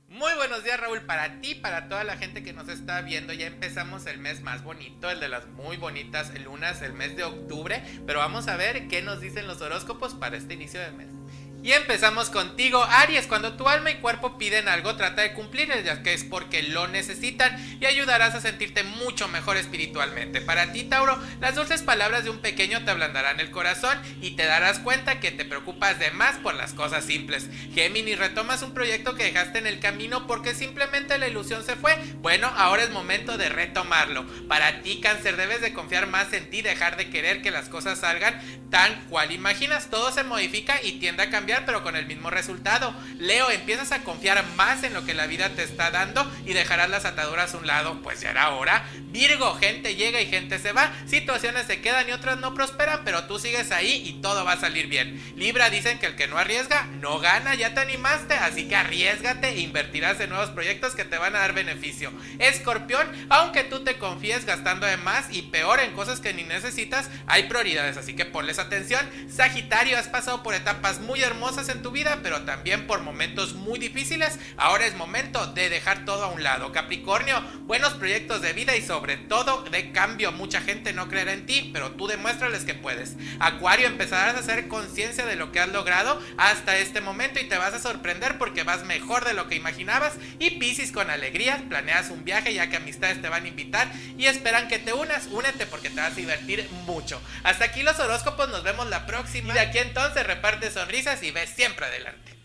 Muy 0.08 0.34
buenos 0.38 0.64
días 0.64 0.80
Raúl, 0.80 1.02
para 1.02 1.40
ti, 1.40 1.54
para 1.54 1.88
toda 1.88 2.04
la 2.04 2.18
gente 2.18 2.42
que 2.42 2.52
nos 2.52 2.68
está 2.68 3.00
viendo, 3.02 3.32
ya 3.32 3.46
empezamos 3.46 4.08
el 4.08 4.18
mes 4.18 4.42
más 4.42 4.64
bonito, 4.64 5.12
el 5.12 5.20
de 5.20 5.30
las 5.30 5.46
muy 5.50 5.78
bonitas 5.78 6.34
lunas, 6.40 6.82
el 6.82 6.94
mes 6.94 7.16
de 7.16 7.24
octubre, 7.24 7.84
pero 8.08 8.18
vamos 8.18 8.48
a 8.48 8.58
ver 8.58 8.88
qué 8.88 9.04
nos 9.04 9.22
dicen 9.22 9.46
los 9.46 9.62
horóscopos 9.62 10.16
para 10.16 10.36
este 10.36 10.56
inicio 10.56 10.80
de 10.80 10.92
mes. 10.92 11.19
Y 11.62 11.74
empezamos 11.74 12.30
contigo, 12.30 12.84
Aries. 12.84 13.28
Cuando 13.28 13.54
tu 13.54 13.68
alma 13.68 13.92
y 13.92 13.96
cuerpo 13.96 14.38
piden 14.38 14.70
algo, 14.70 14.96
trata 14.96 15.22
de 15.22 15.34
cumplir, 15.34 15.70
ya 15.84 16.02
que 16.02 16.14
es 16.14 16.24
porque 16.24 16.64
lo 16.64 16.88
necesitan 16.88 17.58
y 17.82 17.86
ayudarás 17.86 18.34
a 18.34 18.42
sentirte 18.42 18.84
mucho 18.84 19.28
mejor 19.28 19.58
espiritualmente. 19.58 20.40
Para 20.40 20.72
ti, 20.72 20.84
Tauro, 20.84 21.20
las 21.42 21.56
dulces 21.56 21.82
palabras 21.82 22.24
de 22.24 22.30
un 22.30 22.40
pequeño 22.40 22.86
te 22.86 22.92
ablandarán 22.92 23.42
el 23.42 23.52
corazón 23.52 24.00
y 24.22 24.32
te 24.32 24.46
darás 24.46 24.80
cuenta 24.80 25.20
que 25.20 25.32
te 25.32 25.44
preocupas 25.44 26.00
de 26.00 26.12
más 26.12 26.38
por 26.38 26.56
las 26.56 26.74
cosas 26.74 27.04
simples. 27.04 27.50
Géminis, 27.74 28.18
retomas 28.18 28.62
un 28.62 28.74
proyecto 28.74 29.16
que 29.16 29.26
dejaste 29.26 29.60
en 29.60 29.68
el 29.68 29.80
camino 29.80 30.28
porque 30.28 30.56
simplemente 30.56 31.18
la 31.18 31.28
ilusión 31.28 31.66
se 31.66 31.76
fue. 31.76 31.98
Bueno, 32.22 32.50
ahora 32.56 32.84
es 32.84 32.90
momento 32.92 33.38
de 33.38 33.50
retomarlo. 33.50 34.26
Para 34.48 34.82
ti, 34.82 35.02
Cáncer, 35.02 35.36
debes 35.36 35.60
de 35.60 35.74
confiar 35.74 36.08
más 36.08 36.32
en 36.32 36.50
ti, 36.50 36.62
dejar 36.62 36.96
de 36.96 37.10
querer 37.10 37.42
que 37.42 37.52
las 37.52 37.68
cosas 37.68 38.00
salgan 38.00 38.40
tan 38.70 39.06
cual 39.10 39.32
imaginas. 39.32 39.90
Todo 39.90 40.12
se 40.12 40.24
modifica 40.24 40.80
y 40.84 40.94
tiende 40.94 41.24
a 41.24 41.30
cambiar, 41.30 41.49
pero 41.66 41.84
con 41.84 41.96
el 41.96 42.06
mismo 42.06 42.30
resultado. 42.30 42.94
Leo, 43.18 43.50
empiezas 43.50 43.92
a 43.92 44.04
confiar 44.04 44.46
más 44.56 44.84
en 44.84 44.94
lo 44.94 45.06
que 45.06 45.14
la 45.14 45.28
vida 45.28 45.50
te 45.50 45.64
está 45.64 45.92
dando 45.92 46.30
y 46.46 46.54
dejarás 46.54 46.90
las 46.90 47.06
ataduras 47.06 47.54
a 47.54 47.58
un 47.58 47.68
lado, 47.68 48.02
pues 48.02 48.22
ya 48.22 48.32
era 48.32 48.50
hora. 48.52 48.86
Virgo, 49.12 49.56
gente 49.56 49.96
llega 49.96 50.22
y 50.22 50.28
gente 50.28 50.60
se 50.60 50.72
va, 50.72 50.92
situaciones 51.08 51.66
se 51.66 51.82
quedan 51.82 52.08
y 52.08 52.12
otras 52.12 52.38
no 52.38 52.54
prosperan, 52.54 53.02
pero 53.04 53.24
tú 53.26 53.40
sigues 53.40 53.72
ahí 53.72 54.04
y 54.06 54.22
todo 54.22 54.46
va 54.46 54.54
a 54.54 54.60
salir 54.60 54.88
bien. 54.88 55.20
Libra, 55.36 55.70
dicen 55.70 56.00
que 56.00 56.06
el 56.06 56.16
que 56.16 56.28
no 56.28 56.38
arriesga 56.38 56.86
no 57.00 57.20
gana, 57.20 57.56
ya 57.56 57.74
te 57.74 57.80
animaste, 57.80 58.36
así 58.36 58.68
que 58.68 58.76
arriesgate 58.76 59.50
e 59.50 59.60
invertirás 59.62 60.20
en 60.20 60.30
nuevos 60.30 60.52
proyectos 60.52 60.94
que 60.94 61.06
te 61.06 61.18
van 61.18 61.36
a 61.36 61.40
dar 61.40 61.54
beneficio. 61.54 62.12
Escorpión, 62.38 63.08
aunque 63.30 63.64
tú 63.64 63.84
te 63.84 63.98
confíes 63.98 64.46
gastando 64.46 64.86
de 64.86 64.98
más 64.98 65.28
y 65.32 65.44
peor 65.44 65.80
en 65.80 65.94
cosas 65.94 66.20
que 66.20 66.34
ni 66.34 66.44
necesitas, 66.44 67.10
hay 67.26 67.44
prioridades, 67.44 67.98
así 67.98 68.16
que 68.16 68.26
ponles 68.26 68.60
atención. 68.60 69.10
Sagitario, 69.30 69.98
has 69.98 70.08
pasado 70.08 70.44
por 70.44 70.54
etapas 70.54 71.00
muy 71.00 71.22
hermosas 71.22 71.39
en 71.40 71.82
tu 71.82 71.92
vida, 71.92 72.20
pero 72.22 72.42
también 72.42 72.86
por 72.86 73.02
momentos 73.02 73.54
muy 73.54 73.80
difíciles. 73.80 74.38
Ahora 74.58 74.86
es 74.86 74.96
momento 74.96 75.48
de 75.48 75.70
dejar 75.70 76.04
todo 76.04 76.26
a 76.26 76.28
un 76.28 76.44
lado. 76.44 76.74
Capricornio, 76.74 77.42
buenos 77.62 77.94
proyectos 77.94 78.42
de 78.42 78.52
vida 78.52 78.76
y 78.76 78.82
sobre 78.82 79.16
todo 79.16 79.64
de 79.64 79.92
cambio. 79.94 80.34
Mucha 80.34 80.60
gente 80.60 80.92
no 80.92 81.08
creerá 81.08 81.32
en 81.32 81.46
ti, 81.46 81.72
pero 81.74 81.92
tú 81.92 82.08
demuéstrales 82.08 82.66
que 82.66 82.74
puedes. 82.74 83.16
Acuario, 83.40 83.88
empezarás 83.88 84.36
a 84.36 84.40
hacer 84.40 84.68
conciencia 84.68 85.26
de 85.26 85.38
lo 85.38 85.52
que 85.54 85.62
has 85.62 85.70
logrado 85.70 86.22
hasta 86.38 86.78
este 86.78 87.00
momento 87.00 87.40
y 87.40 87.48
te 87.48 87.58
vas 87.58 87.74
a 87.74 87.80
sorprender 87.80 88.38
porque 88.38 88.64
vas 88.64 88.84
mejor 88.84 89.24
de 89.24 89.34
lo 89.34 89.48
que 89.48 89.56
imaginabas. 89.56 90.14
Y 90.40 90.60
Piscis, 90.60 90.92
con 90.92 91.10
alegrías, 91.10 91.62
planeas 91.62 92.10
un 92.10 92.26
viaje 92.26 92.54
ya 92.54 92.70
que 92.70 92.78
amistades 92.78 93.22
te 93.22 93.30
van 93.30 93.46
a 93.46 93.48
invitar 93.48 93.90
y 94.18 94.26
esperan 94.26 94.68
que 94.68 94.78
te 94.78 94.92
unas. 94.92 95.28
Únete 95.28 95.66
porque 95.66 95.90
te 95.90 96.02
vas 96.02 96.12
a 96.12 96.16
divertir 96.16 96.70
mucho. 96.86 97.22
Hasta 97.44 97.66
aquí 97.66 97.82
los 97.82 97.98
horóscopos, 97.98 98.50
nos 98.50 98.64
vemos 98.64 98.90
la 98.90 99.06
próxima. 99.06 99.52
Y 99.52 99.54
de 99.54 99.62
aquí 99.62 99.78
entonces 99.78 100.28
reparte 100.28 100.70
sonrisas 100.70 101.24
y 101.24 101.29
ves 101.32 101.50
siempre 101.50 101.86
adelante. 101.86 102.36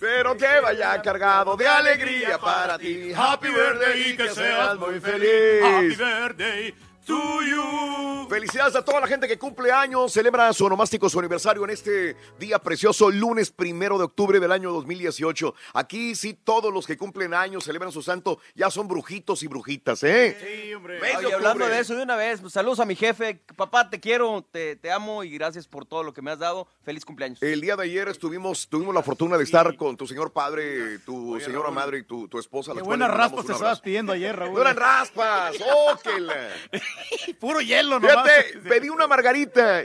Pero 0.00 0.36
que 0.36 0.60
vaya 0.60 1.00
cargado 1.00 1.56
de 1.56 1.66
alegría 1.66 2.38
para 2.38 2.78
ti. 2.78 3.12
Happy 3.14 3.48
birthday 3.48 4.10
y 4.10 4.16
que 4.16 4.28
seas 4.28 4.76
muy 4.76 5.00
feliz. 5.00 5.62
Happy 5.62 5.96
birthday 5.96 6.74
to 7.04 7.42
you. 7.42 8.28
Felicidades 8.28 8.74
a 8.74 8.84
toda 8.84 9.00
la 9.00 9.06
gente 9.06 9.28
que 9.28 9.38
cumple 9.38 9.70
años, 9.70 10.12
celebra 10.12 10.52
su 10.52 10.64
onomástico, 10.64 11.08
su 11.08 11.18
aniversario 11.18 11.62
en 11.64 11.70
este 11.70 12.16
día 12.38 12.58
precioso, 12.58 13.10
lunes 13.10 13.50
primero 13.50 13.98
de 13.98 14.04
octubre 14.04 14.40
del 14.40 14.50
año 14.50 14.72
2018. 14.72 15.54
Aquí 15.74 16.14
sí, 16.14 16.32
todos 16.32 16.72
los 16.72 16.86
que 16.86 16.96
cumplen 16.96 17.34
años, 17.34 17.64
celebran 17.64 17.92
su 17.92 18.02
santo, 18.02 18.38
ya 18.54 18.70
son 18.70 18.88
brujitos 18.88 19.42
y 19.42 19.46
brujitas, 19.46 20.02
¿eh? 20.02 20.36
Sí, 20.40 20.74
hombre. 20.74 21.00
De 21.00 21.16
Oye, 21.16 21.34
hablando 21.34 21.66
de 21.66 21.78
eso, 21.78 21.94
de 21.94 22.02
una 22.02 22.16
vez, 22.16 22.40
pues, 22.40 22.52
saludos 22.52 22.80
a 22.80 22.86
mi 22.86 22.96
jefe. 22.96 23.40
Papá, 23.56 23.90
te 23.90 24.00
quiero, 24.00 24.44
te, 24.50 24.76
te 24.76 24.90
amo 24.90 25.22
y 25.22 25.30
gracias 25.30 25.68
por 25.68 25.84
todo 25.84 26.02
lo 26.02 26.14
que 26.14 26.22
me 26.22 26.30
has 26.30 26.38
dado. 26.38 26.66
Feliz 26.82 27.04
cumpleaños. 27.04 27.42
El 27.42 27.60
día 27.60 27.76
de 27.76 27.84
ayer 27.84 28.08
estuvimos, 28.08 28.68
tuvimos 28.68 28.94
la 28.94 29.02
fortuna 29.02 29.36
de 29.36 29.44
estar 29.44 29.76
con 29.76 29.96
tu 29.96 30.06
señor 30.06 30.32
padre, 30.32 30.98
tu 31.00 31.38
señora 31.40 31.70
madre 31.70 31.98
y 31.98 32.02
tu, 32.04 32.26
tu 32.28 32.38
esposa. 32.38 32.72
Qué 32.74 32.82
buenas 32.82 33.10
raspas 33.10 33.46
te 33.46 33.52
estabas 33.52 33.80
pidiendo 33.80 34.12
ayer, 34.12 34.34
Raúl. 34.34 34.54
No 34.54 34.60
eran 34.60 34.76
raspas, 34.76 35.56
¡oh, 35.60 35.98
que 36.02 36.20
la! 36.20 36.48
Puro 37.40 37.60
hielo, 37.60 37.98
nomás. 38.00 38.24
Fíjate, 38.24 38.58
pedí 38.68 38.88
una 38.88 39.06
margarita 39.06 39.82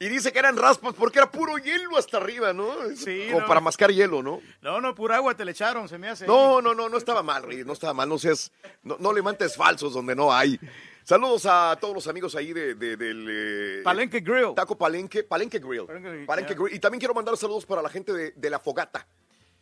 y 0.00 0.08
dice 0.08 0.32
que 0.32 0.38
eran 0.38 0.56
raspas 0.56 0.94
porque 0.94 1.18
era 1.18 1.30
puro 1.30 1.58
hielo 1.58 1.96
hasta 1.96 2.16
arriba, 2.18 2.52
¿no? 2.52 2.70
Sí, 2.96 3.26
Como 3.28 3.40
no. 3.40 3.46
para 3.46 3.60
mascar 3.60 3.90
hielo, 3.92 4.22
¿no? 4.22 4.40
No, 4.60 4.80
no, 4.80 4.94
pura 4.94 5.16
agua 5.16 5.34
te 5.34 5.44
le 5.44 5.50
echaron, 5.52 5.88
se 5.88 5.98
me 5.98 6.08
hace. 6.08 6.26
No, 6.26 6.60
no, 6.62 6.74
no, 6.74 6.88
no 6.88 6.96
estaba 6.98 7.22
mal, 7.22 7.42
Reyes, 7.42 7.66
no 7.66 7.72
estaba 7.72 7.94
mal, 7.94 8.08
no 8.08 8.18
seas, 8.18 8.50
no, 8.82 8.96
no 8.98 9.12
levantes 9.12 9.56
falsos 9.56 9.92
donde 9.94 10.14
no 10.14 10.32
hay. 10.32 10.58
Saludos 11.04 11.46
a 11.46 11.76
todos 11.80 11.94
los 11.94 12.06
amigos 12.06 12.34
ahí 12.36 12.52
de, 12.52 12.74
de- 12.74 12.96
del... 12.96 13.26
eh, 13.30 13.80
Palenque 13.82 14.20
Grill. 14.20 14.54
Taco 14.54 14.76
Palenque, 14.76 15.24
Palenque 15.24 15.58
Grill. 15.58 15.86
Palenque. 16.26 16.54
Grill. 16.54 16.74
Y 16.74 16.78
también 16.78 16.98
quiero 17.00 17.14
mandar 17.14 17.34
saludos 17.38 17.64
para 17.64 17.80
la 17.80 17.88
gente 17.88 18.12
de, 18.12 18.32
de 18.36 18.50
La 18.50 18.58
Fogata. 18.58 19.06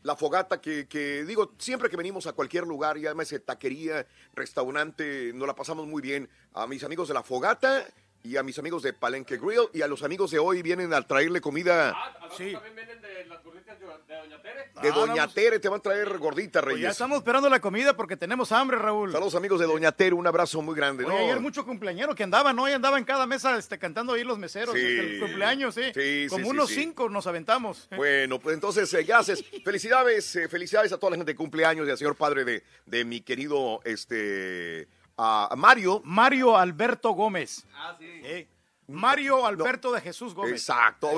La 0.07 0.15
Fogata 0.15 0.61
que, 0.61 0.87
que, 0.87 1.25
digo, 1.25 1.55
siempre 1.59 1.91
que 1.91 1.97
venimos 1.97 2.29
a 2.29 2.33
cualquier 2.33 2.63
lugar, 2.65 2.97
ya 2.97 3.13
ese 3.21 3.41
taquería, 3.41 4.07
restaurante, 4.35 5.33
nos 5.35 5.49
la 5.49 5.55
pasamos 5.57 5.89
muy 5.89 6.01
bien. 6.01 6.29
A 6.55 6.69
mis 6.69 6.85
amigos 6.85 7.09
de 7.09 7.15
La 7.15 7.25
Fogata 7.25 7.85
y 8.23 8.37
a 8.37 8.45
mis 8.45 8.57
amigos 8.61 8.85
de 8.85 8.93
Palenque 8.93 9.37
Grill 9.37 9.69
y 9.75 9.83
a 9.83 9.89
los 9.89 10.05
amigos 10.05 10.31
de 10.31 10.39
hoy 10.39 10.63
vienen 10.63 10.95
a 10.95 11.03
traerle 11.03 11.41
comida 11.41 11.93
Sí. 12.37 12.45
de 12.45 13.25
Ah, 13.69 14.83
Doña 14.95 15.15
no, 15.15 15.23
pues- 15.25 15.35
Tere, 15.35 15.59
te 15.59 15.69
van 15.69 15.79
a 15.81 15.83
traer 15.83 16.19
gordita, 16.19 16.61
Pues 16.63 16.75
ya 16.75 16.79
Reyes. 16.79 16.93
estamos 16.93 17.19
esperando 17.19 17.49
la 17.49 17.61
comida 17.61 17.97
porque 17.97 18.17
tenemos 18.17 18.53
hambre, 18.53 18.77
Raúl. 18.79 19.11
Saludos 19.11 19.35
amigos 19.35 19.59
de 19.59 19.67
Doña 19.67 19.91
Tere, 19.93 20.15
un 20.15 20.27
abrazo 20.27 20.63
muy 20.63 20.75
grande. 20.77 21.05
Oye, 21.05 21.13
¿no? 21.15 21.19
ayer 21.25 21.41
mucho 21.41 21.65
cumpleañero 21.65 22.15
que 22.15 22.23
andaban, 22.23 22.55
¿no? 22.55 22.69
Y 22.69 22.73
andaban 22.73 22.99
en 23.01 23.05
cada 23.05 23.27
mesa 23.27 23.57
este, 23.59 23.79
cantando 23.79 24.13
ahí 24.13 24.23
los 24.25 24.39
meseros. 24.39 24.75
Sí. 24.75 24.81
este, 24.81 25.15
el 25.15 25.21
cumpleaños, 25.21 25.75
sí. 25.75 25.83
Sí, 25.95 26.27
Como 26.29 26.45
sí, 26.45 26.51
unos 26.51 26.71
cinco 26.71 27.09
nos 27.09 27.27
aventamos. 27.27 27.89
Bueno, 27.97 28.39
pues 28.39 28.55
entonces, 28.55 28.93
eh, 28.95 29.03
gracias. 29.05 29.43
Felicidades, 29.65 30.37
eh, 30.37 30.49
felicidades 30.49 30.93
a 30.93 30.99
toda 30.99 31.11
la 31.11 31.17
gente 31.17 31.33
de 31.33 31.37
cumpleaños 31.37 31.87
y 31.87 31.91
al 31.91 31.99
señor 31.99 32.15
padre 32.15 32.45
de, 32.45 32.63
de 32.85 33.05
mi 33.05 33.21
querido 33.23 33.81
este 33.85 34.87
a 35.17 35.55
Mario. 35.57 36.03
Mario 36.05 36.57
Alberto 36.57 37.11
Gómez. 37.11 37.65
Ah, 37.75 37.97
sí. 37.99 38.07
Eh, 38.23 38.49
Mario 38.89 39.45
Alberto 39.45 39.91
de 39.93 40.01
Jesús 40.01 40.35
Gómez. 40.35 40.53
Exacto. 40.53 41.11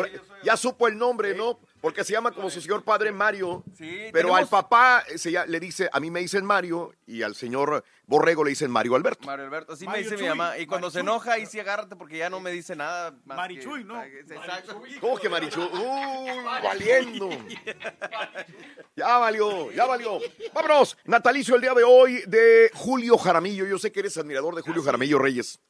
Ya 0.42 0.56
supo 0.56 0.88
el 0.88 0.96
nombre, 0.96 1.34
¿no? 1.34 1.58
Porque 1.80 2.02
se 2.04 2.12
llama 2.12 2.32
como 2.32 2.50
su 2.50 2.60
señor 2.60 2.82
padre 2.82 3.12
Mario. 3.12 3.62
Sí, 3.76 4.08
pero 4.12 4.28
tenemos- 4.28 4.40
al 4.40 4.48
papá 4.48 5.04
se 5.16 5.30
ya- 5.30 5.46
le 5.46 5.60
dice, 5.60 5.88
a 5.92 6.00
mí 6.00 6.10
me 6.10 6.20
dicen 6.20 6.44
Mario 6.44 6.92
y 7.06 7.22
al 7.22 7.34
señor 7.36 7.84
Borrego 8.06 8.42
le 8.42 8.50
dicen 8.50 8.70
Mario 8.70 8.96
Alberto. 8.96 9.26
Mario 9.26 9.44
Alberto, 9.44 9.74
así 9.74 9.84
Mario 9.86 9.98
me 10.00 10.04
dice 10.04 10.16
Chuy, 10.16 10.22
mi 10.24 10.28
mamá. 10.28 10.58
Y 10.58 10.66
cuando 10.66 10.90
se 10.90 11.00
enoja, 11.00 11.32
ahí 11.34 11.46
sí 11.46 11.60
agárrate 11.60 11.94
porque 11.94 12.18
ya 12.18 12.30
no 12.30 12.40
me 12.40 12.50
dice 12.50 12.74
nada 12.74 13.12
más. 13.24 13.36
Marichuy, 13.36 13.80
que- 13.80 13.84
¿no? 13.84 14.02
Exacto. 14.02 14.82
¿Cómo 15.00 15.18
que 15.18 15.28
Marichu? 15.28 15.60
¡Uy, 15.62 16.44
valiendo! 16.62 17.28
Ya 18.96 19.18
valió, 19.18 19.70
ya 19.72 19.86
valió. 19.86 20.18
Vámonos, 20.52 20.96
natalicio 21.04 21.54
el 21.54 21.60
día 21.60 21.74
de 21.74 21.84
hoy 21.84 22.22
de 22.26 22.70
Julio 22.74 23.16
Jaramillo. 23.16 23.64
Yo 23.66 23.78
sé 23.78 23.92
que 23.92 24.00
eres 24.00 24.16
admirador 24.16 24.54
de 24.56 24.62
Julio 24.62 24.82
Jaramillo 24.82 25.18
Reyes. 25.18 25.60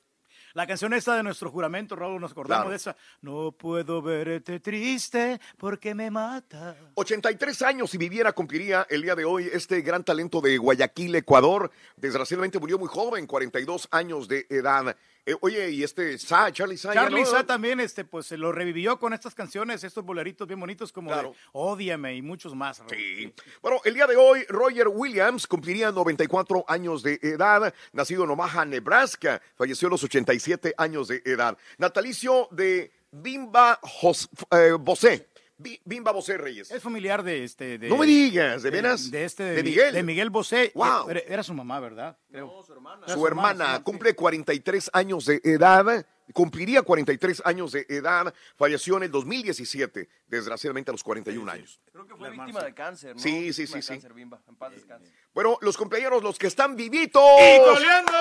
La 0.55 0.66
canción 0.66 0.92
esta 0.94 1.14
de 1.16 1.22
nuestro 1.22 1.51
juramento, 1.51 1.94
Raúl, 1.96 2.20
nos 2.20 2.32
acordamos 2.32 2.62
Claro. 2.64 2.70
de 2.70 2.76
esa. 2.76 2.96
No 3.22 3.53
puedo 3.53 4.01
verte 4.03 4.61
triste 4.61 5.40
porque 5.57 5.94
me 5.94 6.11
mata. 6.11 6.76
83 6.94 7.62
años 7.62 7.90
si 7.90 7.99
viviera 7.99 8.32
cumpliría 8.32 8.86
el 8.90 9.03
día 9.03 9.14
de 9.14 9.24
hoy 9.24 9.49
este 9.53 9.80
gran 9.82 10.05
talento 10.05 10.40
de 10.40 10.57
Guayaquil, 10.59 11.14
Ecuador. 11.16 11.70
Desgraciadamente 11.96 12.59
murió 12.59 12.78
muy 12.78 12.88
joven, 12.88 13.26
42 13.26 13.88
años 13.90 14.28
de 14.28 14.46
edad. 14.51 14.96
Eh, 15.31 15.37
oye, 15.43 15.70
y 15.70 15.83
este 15.83 16.16
Sa, 16.16 16.51
Charlie 16.51 16.79
Sa, 16.79 16.95
Charlie 16.95 17.20
no- 17.20 17.26
Sa 17.26 17.45
también 17.45 17.81
este, 17.81 18.03
pues, 18.05 18.24
se 18.26 18.39
lo 18.39 18.51
revivió 18.51 18.99
con 18.99 19.12
estas 19.12 19.35
canciones, 19.35 19.85
estos 19.85 20.03
boleritos 20.03 20.49
bien 20.49 20.59
bonitos 20.59 20.91
como 20.91 21.11
Claro. 21.11 21.33
de 21.33 21.37
Ódiame 21.53 22.16
y 22.16 22.22
muchos 22.22 22.55
más. 22.55 22.83
Sí. 22.89 23.35
Bueno, 23.61 23.81
el 23.85 23.93
día 23.93 24.07
de 24.07 24.16
hoy, 24.16 24.45
Roger 24.49 24.89
Williams 24.89 25.47
cumpliría 25.47 25.93
94 25.93 26.64
años 26.66 27.03
de 27.03 27.18
edad, 27.22 27.74
nacido 27.93 28.24
en 28.24 28.31
Omaha, 28.31 28.64
Nebraska, 28.64 29.43
falleció 29.55 29.89
a 29.89 29.91
los 29.91 30.03
87 30.03 30.74
años 30.79 31.09
de 31.09 31.20
edad. 31.26 31.59
Natalicio 31.76 32.49
de 32.51 32.91
Bimba 33.11 33.79
Jos- 33.83 34.29
eh, 34.51 34.72
Bosé. 34.81 35.29
Bi- 35.59 35.81
Bimba 35.85 36.13
Bosé 36.13 36.39
Reyes. 36.39 36.71
Es 36.71 36.83
familiar 36.83 37.23
de 37.23 37.43
este. 37.45 37.79
De, 37.79 37.89
No 37.89 37.97
me 37.99 38.07
digas, 38.07 38.63
¿de 38.63 38.71
veras? 38.71 39.11
De, 39.11 39.25
este. 39.25 39.43
¿De 39.43 39.63
Mi- 39.63 39.71
Miguel? 39.71 39.93
De 39.95 40.03
Miguel 40.05 40.31
Bosé. 40.31 40.71
Wow. 40.75 41.11
Era, 41.11 41.21
era 41.21 41.43
su 41.43 41.53
mamá, 41.53 41.81
¿verdad? 41.81 42.17
Creo. 42.31 42.63
su 42.65 42.73
hermana. 42.73 43.05
Era 43.07 43.15
Su 43.15 43.27
hermana 43.27 43.51
hermana, 43.51 43.77
sí. 43.79 43.83
cumple 43.83 44.15
43 44.15 44.91
años 44.93 45.25
de 45.27 45.41
edad, 45.43 46.07
cumpliría 46.33 46.83
43 46.83 47.43
años 47.45 47.73
de 47.73 47.87
edad, 47.89 48.33
falleció 48.57 48.97
en 48.99 49.03
el 49.05 49.11
2017, 49.11 50.09
desgraciadamente 50.29 50.91
a 50.91 50.93
los 50.93 51.03
41 51.03 51.51
años. 51.51 51.81
Creo 51.91 52.07
que 52.07 52.15
fue 52.15 52.31
víctima 52.31 52.63
de 52.63 52.75
cáncer, 52.75 53.17
¿no? 53.17 53.21
Sí, 53.23 53.53
sí, 53.53 53.67
sí, 53.67 53.83
sí. 53.83 53.89
cáncer, 53.89 54.13
Bimba. 54.15 54.41
En 54.49 54.55
paz 54.55 54.73
descanse. 54.73 55.13
Bueno, 55.39 55.57
los 55.61 55.76
compañeros, 55.76 56.20
los 56.20 56.36
que 56.36 56.49
están 56.49 56.74
vivitos. 56.74 57.22
¡Y 57.22 57.59
coleando! 57.64 58.12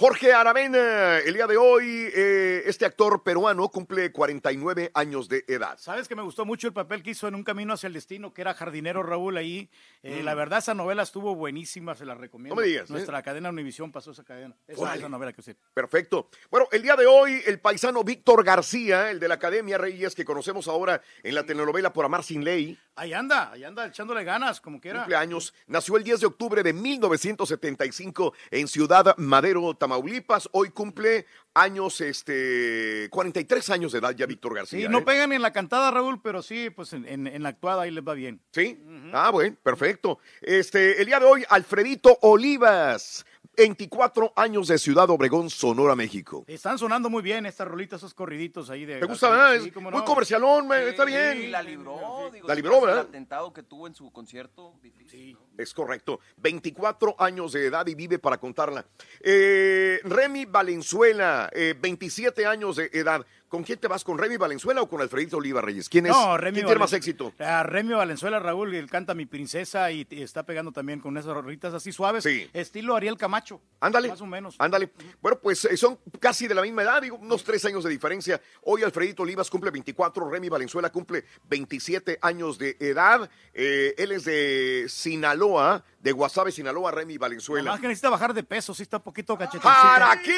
Jorge 0.00 0.32
Aravena, 0.32 1.18
el 1.18 1.34
día 1.34 1.46
de 1.46 1.56
hoy, 1.56 2.10
eh, 2.12 2.62
este 2.66 2.84
actor 2.84 3.22
peruano 3.22 3.68
cumple 3.68 4.10
49 4.10 4.90
años 4.94 5.28
de 5.28 5.44
edad. 5.46 5.78
Sabes 5.78 6.08
que 6.08 6.16
me 6.16 6.22
gustó 6.22 6.44
mucho 6.44 6.66
el 6.66 6.72
papel 6.72 7.04
que 7.04 7.10
hizo 7.10 7.28
en 7.28 7.36
Un 7.36 7.44
Camino 7.44 7.74
hacia 7.74 7.86
el 7.86 7.92
Destino, 7.92 8.34
que 8.34 8.40
era 8.40 8.52
jardinero 8.54 9.04
Raúl 9.04 9.36
ahí. 9.36 9.70
Eh, 10.02 10.22
Mm. 10.22 10.24
La 10.24 10.34
verdad, 10.34 10.58
esa 10.58 10.74
novela 10.74 11.04
estuvo 11.04 11.36
buenísima, 11.36 11.94
se 11.94 12.04
la 12.04 12.16
recomiendo. 12.16 12.56
No 12.56 12.60
me 12.62 12.66
digas, 12.66 12.90
¿eh? 12.90 12.94
Nuestra 12.94 13.22
cadena 13.22 13.50
Univisión 13.50 13.92
pasó 13.92 14.10
esa 14.10 14.24
cadena. 14.24 14.56
Esa, 14.66 14.80
Órale. 14.80 14.98
esa 14.98 15.08
novela 15.08 15.32
que 15.32 15.42
sí. 15.42 15.54
Perfecto. 15.72 16.30
Bueno, 16.50 16.66
el 16.72 16.82
día 16.82 16.96
de 16.96 17.06
hoy, 17.06 17.42
el 17.46 17.60
paisano 17.60 18.02
Víctor 18.02 18.42
García, 18.42 19.12
el 19.12 19.20
de 19.20 19.28
la 19.28 19.34
Academia 19.34 19.78
Reyes, 19.78 20.16
que 20.16 20.24
conocemos 20.24 20.66
ahora 20.66 21.00
en 21.22 21.36
la 21.36 21.46
telenovela 21.46 21.92
Por 21.92 22.04
Amar 22.04 22.24
Sin 22.24 22.42
Ley, 22.42 22.76
Ahí 23.00 23.14
anda, 23.14 23.50
ahí 23.50 23.64
anda 23.64 23.86
echándole 23.86 24.22
ganas, 24.24 24.60
como 24.60 24.78
quiera. 24.78 24.98
cumpleaños, 24.98 25.54
nació 25.66 25.96
el 25.96 26.04
10 26.04 26.20
de 26.20 26.26
octubre 26.26 26.62
de 26.62 26.74
1975 26.74 28.34
en 28.50 28.68
Ciudad 28.68 29.16
Madero, 29.16 29.72
Tamaulipas. 29.72 30.50
Hoy 30.52 30.68
cumple 30.68 31.24
años, 31.54 31.98
este, 32.02 33.08
43 33.10 33.70
años 33.70 33.92
de 33.92 34.00
edad 34.00 34.10
ya 34.14 34.26
Víctor 34.26 34.54
García. 34.54 34.86
Sí, 34.86 34.92
no 34.92 34.98
¿eh? 34.98 35.02
pegan 35.02 35.32
en 35.32 35.40
la 35.40 35.50
cantada, 35.50 35.90
Raúl, 35.90 36.20
pero 36.20 36.42
sí, 36.42 36.68
pues 36.68 36.92
en, 36.92 37.08
en- 37.08 37.26
en 37.26 37.42
la 37.42 37.48
actuada 37.48 37.84
ahí 37.84 37.90
les 37.90 38.04
va 38.06 38.12
bien. 38.12 38.42
¿Sí? 38.52 38.78
Ah, 39.14 39.30
bueno, 39.30 39.56
perfecto. 39.62 40.18
Este, 40.42 41.00
el 41.00 41.06
día 41.06 41.20
de 41.20 41.24
hoy, 41.24 41.42
Alfredito 41.48 42.18
Olivas, 42.20 43.24
24 43.56 44.32
años 44.36 44.68
de 44.68 44.78
Ciudad 44.78 45.10
Obregón, 45.10 45.50
Sonora, 45.50 45.94
México. 45.94 46.44
Están 46.46 46.78
sonando 46.78 47.10
muy 47.10 47.22
bien 47.22 47.44
estas 47.46 47.66
rolitas, 47.68 48.00
esos 48.00 48.14
corriditos 48.14 48.70
ahí 48.70 48.84
de. 48.86 49.00
¿Te 49.00 49.06
gusta, 49.06 49.28
verdad? 49.28 49.54
Es 49.56 49.64
Sí, 49.64 49.70
cómo 49.70 49.90
muy 49.90 49.98
no. 50.00 50.04
comercialón, 50.06 50.66
me- 50.68 50.88
está 50.88 51.04
Sí, 51.04 51.10
bien. 51.10 51.50
la 51.52 51.62
libró, 51.62 52.30
digo, 52.32 52.48
La 52.48 52.54
libró, 52.54 52.80
¿verdad? 52.80 53.00
atentado 53.00 53.52
que 53.52 53.62
tuvo 53.62 53.86
en 53.86 53.94
su 53.94 54.10
concierto, 54.12 54.74
difícil. 54.82 55.34
¿no? 55.34 55.40
Es 55.62 55.74
correcto. 55.74 56.20
24 56.38 57.14
años 57.18 57.52
de 57.52 57.66
edad 57.66 57.86
y 57.86 57.94
vive 57.94 58.18
para 58.18 58.38
contarla. 58.38 58.86
Eh, 59.20 60.00
Remy 60.04 60.46
Valenzuela, 60.46 61.50
eh, 61.52 61.74
27 61.78 62.46
años 62.46 62.76
de 62.76 62.88
edad. 62.92 63.26
¿Con 63.50 63.64
quién 63.64 63.80
te 63.80 63.88
vas? 63.88 64.04
¿Con 64.04 64.16
Remy 64.16 64.36
Valenzuela 64.36 64.80
o 64.80 64.88
con 64.88 65.00
Alfredito 65.00 65.38
Oliva 65.38 65.60
Reyes? 65.60 65.88
¿Quién 65.88 66.06
es? 66.06 66.12
No, 66.12 66.38
Remy 66.38 66.54
¿Quién 66.54 66.66
tiene 66.66 66.78
más 66.78 66.92
éxito? 66.92 67.32
A 67.40 67.64
Remy 67.64 67.94
Valenzuela, 67.94 68.38
Raúl, 68.38 68.72
él 68.76 68.88
canta 68.88 69.12
Mi 69.12 69.26
Princesa 69.26 69.90
y, 69.90 70.06
y 70.08 70.22
está 70.22 70.44
pegando 70.44 70.70
también 70.70 71.00
con 71.00 71.18
esas 71.18 71.34
rolitas 71.34 71.74
así 71.74 71.90
suaves. 71.90 72.22
Sí. 72.22 72.48
Estilo 72.52 72.94
Ariel 72.94 73.18
Camacho. 73.18 73.60
Ándale. 73.80 74.06
Más 74.06 74.20
o 74.20 74.26
menos. 74.26 74.54
Ándale. 74.56 74.92
Bueno, 75.20 75.40
pues 75.42 75.64
eh, 75.64 75.76
son 75.76 75.98
casi 76.20 76.46
de 76.46 76.54
la 76.54 76.62
misma 76.62 76.84
edad, 76.84 77.02
digo, 77.02 77.16
unos 77.16 77.42
tres 77.42 77.64
años 77.64 77.82
de 77.82 77.90
diferencia. 77.90 78.40
Hoy 78.62 78.84
Alfredito 78.84 79.24
Olivas 79.24 79.50
cumple 79.50 79.72
24, 79.72 80.30
Remy 80.30 80.48
Valenzuela 80.48 80.90
cumple 80.92 81.24
27 81.48 82.20
años 82.22 82.56
de 82.56 82.76
edad. 82.78 83.28
Eh, 83.52 83.96
él 83.98 84.12
es 84.12 84.26
de 84.26 84.86
Sinaloa, 84.88 85.82
de 85.98 86.12
Guasave, 86.12 86.52
Sinaloa, 86.52 86.92
Remy 86.92 87.18
Valenzuela. 87.18 87.72
Más 87.72 87.80
que 87.80 87.88
necesita 87.88 88.10
bajar 88.10 88.32
de 88.32 88.44
peso, 88.44 88.72
sí 88.74 88.84
está 88.84 88.98
un 88.98 89.02
poquito 89.02 89.36
cachetoncito. 89.36 89.68
¡Harakiri! 89.68 90.36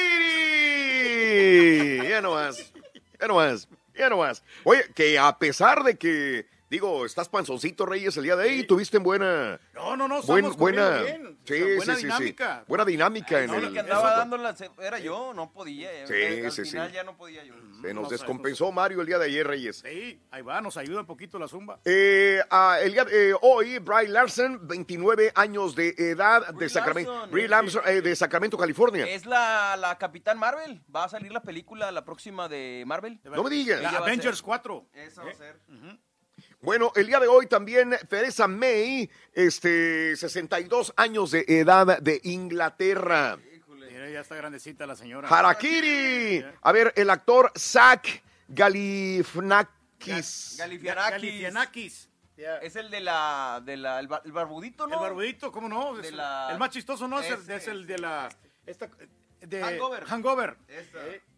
Ya 2.08 2.22
no 2.22 2.32
más. 2.32 2.72
Ya 3.22 3.28
no 3.28 3.34
más. 3.36 3.68
Ya 3.94 4.10
no 4.10 4.16
más. 4.16 4.42
Oye, 4.64 4.82
que 4.96 5.16
a 5.16 5.38
pesar 5.38 5.84
de 5.84 5.96
que 5.96 6.44
Digo, 6.72 7.04
estás 7.04 7.28
panzoncito, 7.28 7.84
Reyes, 7.84 8.16
el 8.16 8.22
día 8.22 8.34
de 8.34 8.48
hoy. 8.48 8.66
Tuviste 8.66 8.96
buena. 8.96 9.60
No, 9.74 9.94
no, 9.94 10.08
no, 10.08 10.22
buen- 10.22 10.38
estamos 10.46 10.56
buena. 10.56 11.00
comiendo 11.00 11.04
bien. 11.04 11.38
Sí, 11.44 11.52
O 11.52 11.56
sea, 11.66 11.76
buena 11.76 11.94
sí, 11.94 12.00
sí, 12.00 12.06
dinámica. 12.06 12.58
sí. 12.60 12.64
Buena 12.66 12.84
dinámica 12.86 13.40
en 13.42 13.46
No, 13.50 13.56
el. 13.58 13.72
que 13.74 13.80
andaba 13.80 14.26
era 14.80 14.98
yo, 14.98 15.34
no 15.34 15.52
podía. 15.52 15.90
Sí, 16.06 16.14
Eh, 16.16 16.42
Al 16.46 16.50
sí, 16.52 16.64
sí. 16.64 16.70
final 16.70 16.90
ya 16.90 17.04
no 17.04 17.14
podía 17.14 17.44
yo. 17.44 17.52
Se 17.82 17.92
nos 17.92 18.08
descompensó 18.08 18.72
Mario 18.72 19.02
el 19.02 19.06
día 19.06 19.18
de 19.18 19.26
ayer, 19.26 19.46
Reyes. 19.46 19.82
Sí, 19.86 20.22
ahí 20.30 20.40
va, 20.40 20.62
nos 20.62 20.78
ayuda 20.78 21.00
un 21.00 21.06
poquito 21.06 21.38
la 21.38 21.46
zumba. 21.46 21.78
Eh, 21.84 22.40
ah, 22.48 22.78
el 22.80 22.92
día- 22.94 23.06
eh, 23.12 23.34
hoy, 23.42 23.78
Brian 23.78 24.10
Larson, 24.14 24.66
29 24.66 25.30
años 25.34 25.74
de 25.74 25.94
edad 25.98 26.54
de 26.54 26.68
Sacramento, 26.70 27.26
Larson, 27.30 27.82
eh, 27.86 28.00
de 28.00 28.16
Sacramento, 28.16 28.56
California. 28.56 29.04
Es 29.06 29.26
la, 29.26 29.76
la 29.76 29.98
Capitán 29.98 30.38
Marvel. 30.38 30.80
Va 30.94 31.04
a 31.04 31.08
salir 31.10 31.32
la 31.32 31.42
película, 31.42 31.92
la 31.92 32.06
próxima 32.06 32.48
de 32.48 32.82
Marvel. 32.86 33.20
No 33.24 33.42
me 33.42 33.50
digas. 33.50 33.82
La 33.82 33.90
Avengers 33.90 34.38
ser- 34.38 34.44
4. 34.46 34.86
Esa 34.94 35.22
va 35.22 35.32
a 35.32 35.34
ser. 35.34 35.60
Bueno, 36.62 36.92
el 36.94 37.08
día 37.08 37.18
de 37.18 37.26
hoy 37.26 37.46
también 37.48 37.96
Theresa 38.08 38.46
May, 38.46 39.10
este, 39.32 40.16
62 40.16 40.92
años 40.96 41.32
de 41.32 41.44
edad 41.48 41.98
de 42.00 42.20
Inglaterra. 42.22 43.36
Mira, 43.68 44.08
ya 44.08 44.20
está 44.20 44.36
grandecita 44.36 44.86
la 44.86 44.94
señora. 44.94 45.28
Harakiri. 45.28 46.44
A 46.62 46.70
ver, 46.72 46.92
el 46.96 47.10
actor 47.10 47.50
Zach 47.58 48.06
Galifianakis. 48.46 50.54
Galifianakis. 50.58 51.10
Galifianakis. 51.10 52.08
Ya. 52.36 52.58
Es 52.58 52.76
el 52.76 52.90
de 52.90 53.00
la, 53.00 53.60
de 53.64 53.76
la, 53.76 53.98
el, 53.98 54.06
bar- 54.08 54.22
el 54.24 54.32
barbudito, 54.32 54.86
¿no? 54.86 54.94
El 54.94 55.00
barbudito, 55.00 55.50
¿cómo 55.52 55.68
no? 55.68 55.94
De 55.96 56.08
Es 56.08 56.14
la- 56.14 56.48
El 56.52 56.58
más 56.58 56.70
chistoso, 56.70 57.08
¿no? 57.08 57.18
Es, 57.20 57.28
el- 57.30 57.40
Ese. 57.40 57.56
es 57.56 57.68
el 57.68 57.86
de 57.86 57.98
la... 57.98 58.28
Esta, 58.66 58.88
de 59.42 59.60
Hangover. 59.62 60.04
Hangover. 60.04 60.56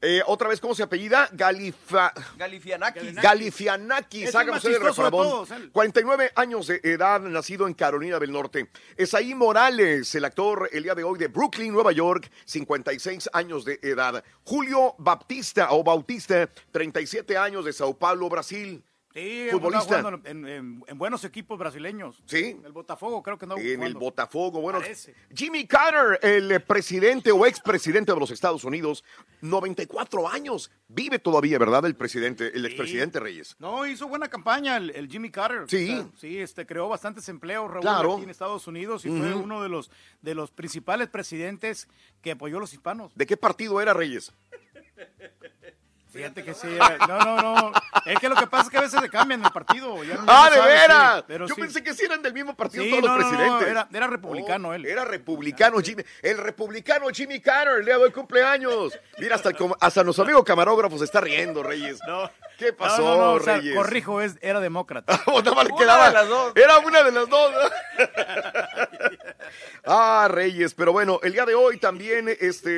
Eh, 0.02 0.22
otra 0.26 0.48
vez, 0.48 0.60
¿cómo 0.60 0.74
se 0.74 0.82
apellida? 0.82 1.28
Galifa... 1.32 2.12
Galifianakis. 2.36 3.14
Galifianakis, 3.14 4.28
Es 4.28 4.34
el 4.34 4.40
hágame 4.40 4.58
usted 4.58 4.70
el 4.70 4.76
chistoso 4.76 5.02
de 5.02 5.06
refrabón. 5.08 5.28
todos, 5.28 5.50
él. 5.50 5.70
49 5.72 6.32
años 6.36 6.66
de 6.66 6.80
edad, 6.82 7.20
nacido 7.20 7.66
en 7.66 7.74
Carolina 7.74 8.18
del 8.18 8.30
Norte. 8.32 8.70
Esaí 8.96 9.34
Morales, 9.34 10.14
el 10.14 10.24
actor 10.24 10.68
el 10.72 10.82
día 10.82 10.94
de 10.94 11.04
hoy 11.04 11.18
de 11.18 11.28
Brooklyn, 11.28 11.72
Nueva 11.72 11.92
York, 11.92 12.30
56 12.44 13.30
años 13.32 13.64
de 13.64 13.78
edad. 13.82 14.22
Julio 14.44 14.94
Baptista 14.98 15.68
o 15.70 15.82
Bautista, 15.82 16.48
37 16.72 17.36
años 17.38 17.64
de 17.64 17.72
Sao 17.72 17.96
Paulo, 17.96 18.28
Brasil. 18.28 18.84
Sí, 19.14 19.46
Futbolista. 19.52 20.02
jugando 20.02 20.28
En, 20.28 20.46
en- 20.48 20.84
en 20.88 20.98
buenos 20.98 21.24
equipos 21.24 21.56
brasileños. 21.56 22.20
Sí. 22.26 22.56
El 22.64 22.72
Botafogo 22.72 23.22
creo 23.22 23.38
que 23.38 23.46
no 23.46 23.56
En 23.56 23.82
el. 23.84 23.94
Botafogo, 23.94 24.60
bueno. 24.60 24.80
Parece. 24.80 25.14
Jimmy 25.32 25.68
Carter, 25.68 26.18
el 26.22 26.60
presidente 26.62 27.30
o 27.30 27.46
expresidente 27.46 28.12
de 28.12 28.18
los 28.18 28.32
Estados 28.32 28.64
Unidos, 28.64 29.04
94 29.40 30.28
años. 30.28 30.70
Vive 30.88 31.20
todavía, 31.20 31.58
¿verdad? 31.60 31.84
El 31.86 31.94
presidente, 31.94 32.50
el 32.54 32.66
expresidente 32.66 33.20
Reyes. 33.20 33.54
No, 33.60 33.86
hizo 33.86 34.08
buena 34.08 34.26
campaña 34.28 34.76
el, 34.78 34.90
el 34.90 35.08
Jimmy 35.08 35.30
Carter. 35.30 35.64
Sí. 35.68 35.92
O 35.92 35.96
sea, 36.02 36.06
sí, 36.16 36.38
este, 36.40 36.66
creó 36.66 36.88
bastantes 36.88 37.28
empleos, 37.28 37.70
Raúl, 37.70 37.82
Claro. 37.82 38.14
aquí 38.14 38.24
en 38.24 38.30
Estados 38.30 38.66
Unidos 38.66 39.04
y 39.04 39.10
fue 39.10 39.32
uno 39.32 39.62
de 39.62 39.68
los, 39.68 39.92
de 40.22 40.34
los 40.34 40.50
principales 40.50 41.08
presidentes 41.08 41.86
que 42.20 42.32
apoyó 42.32 42.56
a 42.56 42.60
los 42.60 42.72
hispanos. 42.72 43.12
¿De 43.14 43.26
qué 43.26 43.36
partido 43.36 43.80
era 43.80 43.94
Reyes? 43.94 44.32
Fíjate 46.14 46.44
que 46.44 46.54
sí. 46.54 46.68
era- 46.74 46.96
No, 47.08 47.18
no, 47.18 47.40
no. 47.42 47.72
Es 48.06 48.18
que 48.18 48.28
lo 48.28 48.36
que 48.36 48.46
pasa 48.46 48.64
es 48.64 48.70
que 48.70 48.78
a 48.78 48.82
veces 48.82 49.00
se 49.00 49.10
cambian 49.10 49.44
el 49.44 49.50
partido. 49.50 50.02
ya 50.04 50.14
no- 50.14 50.24
ya 50.24 50.28
¡Ah, 50.28 50.44
no 50.48 50.50
de 50.50 50.56
sabes, 50.58 50.74
sí, 50.74 50.80
veras! 50.80 51.24
pero 51.26 51.46
Yo 51.48 51.54
sí. 51.54 51.60
pensé 51.60 51.82
que 51.82 51.92
sí 51.94 52.04
eran 52.04 52.22
del 52.22 52.32
mismo 52.32 52.54
partido 52.54 52.84
Sí, 52.84 52.90
todos 52.90 53.02
no, 53.02 53.16
los 53.16 53.18
no, 53.24 53.28
presidentes. 53.30 53.68
era- 53.68 53.88
era 53.92 54.06
republicano 54.06 54.68
Oh, 54.68 54.74
él. 54.74 54.86
Era 54.86 55.04
republicano 55.04 55.78
Jimmy. 55.80 56.04
El 56.22 56.38
republicano 56.38 57.06
Jimmy 57.12 57.40
Carter, 57.40 57.78
el 57.80 57.84
día 57.84 57.98
de 57.98 58.04
hoy 58.04 58.12
cumpleaños. 58.12 58.98
Mira, 59.18 59.34
hasta, 59.36 59.50
el 59.50 59.56
hasta 59.80 60.04
nuestro 60.04 60.24
amigo 60.24 60.44
camarógrafo 60.44 60.98
se 60.98 61.04
está 61.04 61.20
riendo, 61.20 61.62
Reyes. 61.62 61.98
No. 62.06 62.30
¿Qué 62.58 62.72
pasó, 62.72 63.02
No, 63.02 63.16
no, 63.16 63.20
no, 63.22 63.32
o 63.32 63.40
sea, 63.40 63.56
Reyes? 63.56 63.74
corrijo, 63.74 64.20
es, 64.20 64.36
era 64.40 64.60
demócrata. 64.60 65.20
Nada 65.26 65.54
más 65.54 65.64
le 65.64 65.72
Una 65.72 65.78
quedaba- 65.80 66.06
de 66.06 66.12
las 66.14 66.28
dos. 66.28 66.52
Era 66.54 66.78
una 66.78 67.02
de 67.02 67.10
las 67.12 67.28
dos. 67.28 67.52
ah, 69.84 70.28
Reyes. 70.30 70.74
Pero 70.74 70.92
bueno, 70.92 71.20
el 71.22 71.32
día 71.32 71.44
de 71.46 71.54
hoy 71.54 71.78
también, 71.78 72.28
este, 72.40 72.70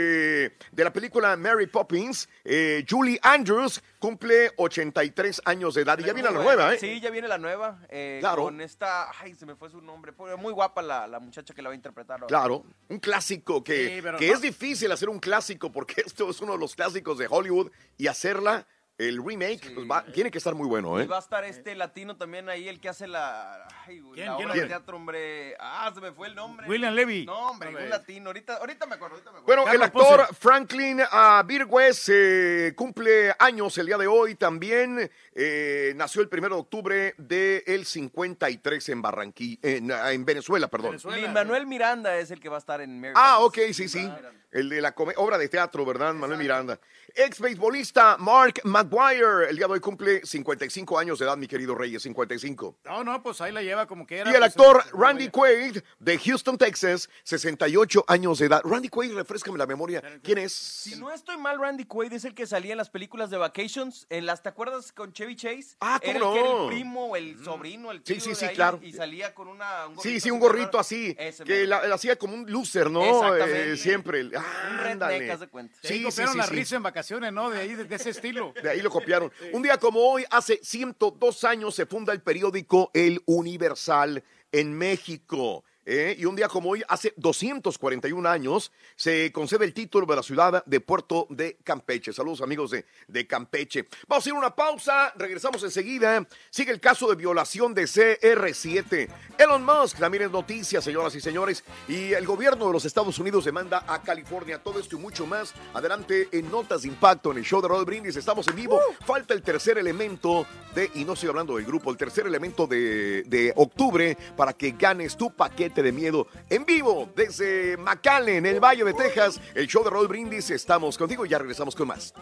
de 0.73 0.85
la 0.85 0.93
película 0.93 1.37
Mary 1.37 1.67
Poppins, 1.67 2.29
eh, 2.45 2.85
Julie 2.89 3.19
Andrews 3.23 3.83
cumple 3.99 4.53
83 4.57 5.43
años 5.45 5.75
de 5.75 5.83
edad. 5.83 5.99
Y 5.99 6.05
ya 6.05 6.13
viene 6.13 6.31
la 6.31 6.41
nueva, 6.43 6.75
¿eh? 6.75 6.79
Sí, 6.79 7.01
ya 7.01 7.11
viene 7.11 7.29
la 7.29 7.39
nueva. 7.39 7.81
eh, 7.89 8.19
Claro. 8.21 8.45
Con 8.45 8.61
esta, 8.61 9.11
ay, 9.21 9.35
se 9.35 9.47
me 9.47 9.55
fue 9.57 9.71
su 9.71 9.81
nombre. 9.81 10.13
Muy 10.39 10.53
guapa 10.53 10.83
la, 10.83 11.07
la 11.07 11.19
muchacha 11.19 11.55
que 11.55 11.63
la 11.63 11.69
va 11.71 11.73
a 11.73 11.77
interpretar. 11.77 12.17
ahora. 12.21 12.27
Claro, 12.27 12.65
un 12.89 12.99
clásico 12.99 13.63
que, 13.65 13.97
Sí, 13.97 14.03
que 14.19 14.27
no- 14.29 14.35
es 14.35 14.41
difícil 14.41 14.91
hacer 14.93 15.09
un 15.09 15.19
clásico 15.19 15.71
porque 15.73 16.03
esto 16.07 16.31
es 16.31 16.41
uno 16.41 16.53
de 16.53 16.59
los 16.59 16.75
clásicos 16.75 17.19
de 17.19 17.27
Hollywood 17.29 17.71
y 17.99 18.07
hacerla, 18.07 18.67
el 18.99 19.23
remake, 19.23 19.75
pues 19.75 19.87
va- 19.91 20.05
tiene 20.07 20.31
que 20.31 20.39
estar 20.39 20.55
muy 20.55 20.67
bueno, 20.67 20.99
Y 20.99 21.03
¿eh? 21.03 21.07
va 21.07 21.17
a 21.17 21.21
estar 21.21 21.45
este 21.45 21.75
latino 21.75 22.17
también 22.17 22.49
ahí, 22.49 22.67
el 22.67 22.81
que 22.81 22.89
hace 22.89 23.07
la, 23.07 23.69
ay, 23.87 24.01
güey, 24.01 24.15
¿Quién, 24.15 24.27
la 24.29 24.37
quién, 24.37 24.47
obra 24.47 24.55
de 24.55 24.61
quién? 24.61 24.69
teatro, 24.69 24.97
hombre. 24.97 25.55
Ah, 25.61 25.91
se 25.95 26.01
me 26.01 26.13
fue 26.13 26.29
el 26.29 26.35
nombre. 26.35 26.67
William 26.67 26.95
Levy. 26.95 27.27
No, 27.27 27.51
hombre, 27.51 27.69
un 27.77 27.91
latino. 27.91 28.31
Ahorita, 28.31 28.57
ahorita 28.57 28.87
me 28.87 28.95
acuerdo, 28.95 29.17
ahorita 29.17 29.33
me 29.33 29.39
acuerdo. 29.41 29.63
Bueno, 29.65 29.75
el 29.77 29.83
actor. 29.83 30.35
Franklin 30.35 31.01
uh, 31.03 31.45
Virgües 31.47 32.09
eh, 32.09 32.73
cumple 32.75 33.35
años 33.39 33.77
el 33.77 33.87
día 33.87 33.99
de 33.99 34.07
hoy 34.07 34.35
también. 34.35 35.11
eh, 35.35 35.93
nació 35.97 36.23
el 36.23 36.29
1 36.33 36.49
de 36.49 36.55
octubre 36.55 37.15
del 37.19 37.85
53 37.85 38.89
en 38.89 39.03
Barranquilla, 39.03 39.59
en, 39.63 39.93
ah, 39.93 40.13
en 40.13 40.25
Venezuela, 40.25 40.69
perdón. 40.69 40.97
Lin 41.15 41.33
Manuel 41.35 41.67
Miranda 41.67 42.17
es 42.17 42.31
el 42.31 42.41
que 42.41 42.49
va 42.49 42.57
a 42.57 42.61
estar 42.61 42.81
en 42.81 42.99
Mary 43.01 43.13
Ah, 43.15 43.41
ok, 43.41 43.59
sí, 43.73 43.89
sí. 43.89 44.11
El 44.53 44.71
de 44.71 44.81
la 44.81 44.95
obra 45.17 45.37
de 45.37 45.49
teatro, 45.51 45.85
¿verdad? 45.85 46.15
Manuel 46.15 46.39
Miranda. 46.39 46.81
Ex 47.19 47.41
beisbolista 47.41 48.17
Mark 48.19 48.61
Maguire, 48.65 49.49
el 49.49 49.57
día 49.57 49.67
de 49.67 49.73
hoy 49.73 49.81
cumple 49.81 50.21
55 50.25 50.99
años 50.99 51.19
de 51.19 51.25
edad, 51.25 51.37
mi 51.39 51.49
querido 51.49 51.75
Reyes, 51.75 52.03
55. 52.03 52.77
No, 52.85 53.03
no, 53.05 53.23
pues 53.23 53.41
ahí 53.41 53.53
la 53.53 53.63
lleva 53.63 53.87
como 53.87 54.07
que 54.07 54.19
era. 54.19 54.31
Y 54.31 54.35
el 54.35 54.41
pues, 54.41 54.51
actor 54.51 54.85
Randy 54.93 55.29
Quaid 55.31 55.79
de 55.99 56.19
Houston, 56.19 56.59
Texas, 56.59 57.09
68 57.25 58.05
años 58.07 58.39
de 58.39 58.47
edad. 58.47 58.61
Randy 58.65 58.91
Quaid, 58.91 59.15
refrescame 59.15 59.57
la 59.57 59.67
memoria. 59.67 60.03
¿Quién 60.23 60.37
es? 60.39 60.53
Si 60.53 60.97
no 60.97 61.11
estoy 61.11 61.39
mal, 61.39 61.59
Randy 61.59 61.87
Quaid 61.87 62.13
es 62.13 62.27
el 62.27 62.35
que 62.35 62.47
salía 62.47 62.73
en 62.73 62.79
las 62.79 62.91
películas 62.91 63.31
de 63.31 63.39
Vacations. 63.39 64.07
En 64.11 64.27
las, 64.27 64.43
¿te 64.43 64.51
acuerdas 64.51 64.93
con 64.93 65.15
Chevy 65.15 65.37
Chase? 65.37 65.77
Ah, 65.81 65.99
¿cómo 66.05 66.11
era 66.19 66.27
el 66.27 66.33
que 66.35 66.41
era 66.41 66.49
no? 66.51 66.63
el 66.65 66.69
primo, 66.69 67.17
el 67.17 67.43
sobrino, 67.43 67.93
el 67.93 67.99
Sí, 67.99 68.15
tío 68.15 68.21
sí, 68.21 68.29
de 68.31 68.35
sí, 68.35 68.45
ahí, 68.45 68.55
claro. 68.55 68.79
Y 68.83 68.93
salía 68.93 69.35
con 69.35 69.49
una, 69.49 69.87
un 69.87 69.99
Sí, 70.01 70.21
sí, 70.21 70.29
gorrito 70.29 70.35
un 70.35 70.41
así 70.43 70.57
gorrito 70.57 70.79
así, 70.79 71.17
Ese 71.19 71.45
que 71.45 71.67
la, 71.67 71.87
la 71.87 71.95
hacía 71.95 72.17
como 72.17 72.35
un 72.35 72.53
loser, 72.53 72.91
¿no? 72.91 73.03
Exactamente. 73.03 73.73
Eh, 73.73 73.77
siempre. 73.79 74.21
Un 74.23 74.33
redneck, 74.79 75.39
de 75.39 75.49
cuenta. 75.49 75.75
Sí, 75.83 75.97
Sí, 75.97 76.11
sí, 76.11 76.23
sí, 76.27 76.37
la 76.37 76.47
sí. 76.47 76.55
risa 76.55 76.77
en 76.77 76.83
vacaciones, 76.83 77.06
¿no? 77.11 77.51
De 77.51 77.61
ahí, 77.61 77.75
de, 77.75 77.85
de 77.85 77.97
ese 77.97 78.11
estilo. 78.11 78.53
De 78.63 78.69
ahí 78.69 78.81
lo 78.81 78.91
copiaron. 78.91 79.31
Un 79.53 79.63
día 79.63 79.79
como 79.79 80.01
hoy, 80.01 80.25
hace 80.31 80.59
102 80.63 81.45
años, 81.45 81.75
se 81.75 81.87
funda 81.87 82.13
el 82.13 82.21
periódico 82.21 82.91
El 82.95 83.23
Universal 83.27 84.23
en 84.51 84.77
México. 84.77 85.65
¿Eh? 85.87 86.17
Y 86.19 86.25
un 86.25 86.37
día 86.37 86.49
como 86.49 86.71
hoy, 86.71 86.83
hace 86.89 87.15
241 87.17 88.29
años, 88.29 88.73
se 88.97 89.33
concede 89.33 89.65
el 89.65 89.73
título 89.73 90.05
de 90.07 90.17
la 90.17 90.23
ciudad 90.23 90.65
de 90.67 90.81
Puerto 90.81 91.27
de 91.31 91.57
Campeche. 91.65 92.13
Saludos 92.13 92.43
amigos 92.43 92.73
de, 92.73 92.85
de 93.07 93.27
Campeche. 93.27 93.87
Vamos 94.09 94.27
a 94.27 94.29
ir 94.29 94.35
a 94.35 94.39
una 94.39 94.55
pausa, 94.55 95.13
regresamos 95.17 95.63
enseguida. 95.63 96.27
Sigue 96.51 96.73
el 96.73 96.81
caso 96.81 97.09
de 97.09 97.15
violación 97.15 97.73
de 97.73 97.85
CR7. 97.85 99.09
Elon 99.39 99.65
Musk 99.65 99.99
también 99.99 100.25
es 100.25 100.31
noticia, 100.31 100.83
señoras 100.83 101.15
y 101.15 101.21
señores. 101.21 101.65
Y 101.89 102.13
el 102.13 102.27
gobierno 102.27 102.67
de 102.67 102.73
los 102.73 102.85
Estados 102.85 103.19
Unidos 103.19 103.45
demanda 103.45 103.85
a 103.87 104.03
California. 104.03 104.63
Todo 104.63 104.81
esto 104.81 104.97
y 104.97 104.99
mucho 104.99 105.27
más. 105.27 105.55
Adelante 105.73 106.29
en 106.33 106.51
Notas 106.51 106.83
de 106.83 106.89
Impacto 106.89 107.31
en 107.31 107.39
el 107.39 107.45
show 107.45 107.63
de 107.63 107.69
Rod 107.69 107.87
Brindis. 107.87 108.17
Estamos 108.17 108.49
en 108.49 108.57
vivo. 108.57 108.81
Falta 109.07 109.35
el 109.35 109.43
tercer 109.43 109.79
elemento 109.79 110.47
de, 110.75 110.91
y 110.95 111.05
no 111.05 111.13
estoy 111.13 111.29
hablando 111.29 111.57
del 111.57 111.65
grupo, 111.65 111.91
el 111.91 111.97
tercer 111.97 112.27
elemento 112.27 112.67
de, 112.67 113.23
de 113.23 113.53
octubre 113.57 114.17
para 114.37 114.53
que 114.53 114.73
ganes 114.73 115.17
tu 115.17 115.31
paquete 115.31 115.76
de 115.83 115.93
miedo 115.93 116.27
en 116.51 116.65
vivo 116.65 117.09
desde 117.15 117.77
McAllen, 117.77 118.47
en 118.47 118.47
el 118.47 118.61
Valle 118.61 118.85
de 118.85 118.95
Texas. 118.95 119.41
El 119.55 119.67
show 119.67 119.85
de 119.85 119.91
Rod 119.91 120.09
Brindis. 120.09 120.51
Estamos 120.51 120.97
contigo 120.99 121.27
y 121.27 121.29
ya 121.29 121.39
regresamos 121.39 121.75
con 121.75 121.89
más. 121.89 122.15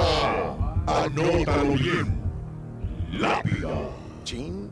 Anótalo 0.87 1.75
bien. 1.75 2.18
Lápida. 3.13 3.91
Chin. 4.25 4.71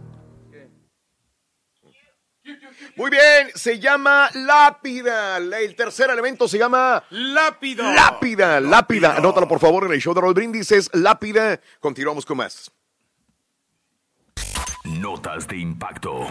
Muy 2.97 3.11
bien, 3.11 3.51
se 3.55 3.78
llama 3.78 4.30
lápida. 4.34 5.39
El 5.39 5.74
tercer 5.74 6.11
elemento 6.11 6.47
se 6.47 6.59
llama 6.59 7.03
lápida. 7.11 7.93
Lápida, 7.93 8.61
lápida. 8.61 9.16
Anótalo 9.16 9.49
por 9.49 9.59
favor 9.59 9.84
en 9.84 9.93
el 9.93 10.01
show 10.01 10.14
de 10.14 10.20
Roll 10.20 10.34
Brindis. 10.34 10.70
Es 10.72 10.91
lápida. 10.95 11.61
Continuamos 11.80 12.24
con 12.24 12.37
más. 12.37 12.70
Notas 14.84 15.49
de 15.49 15.57
impacto. 15.57 16.26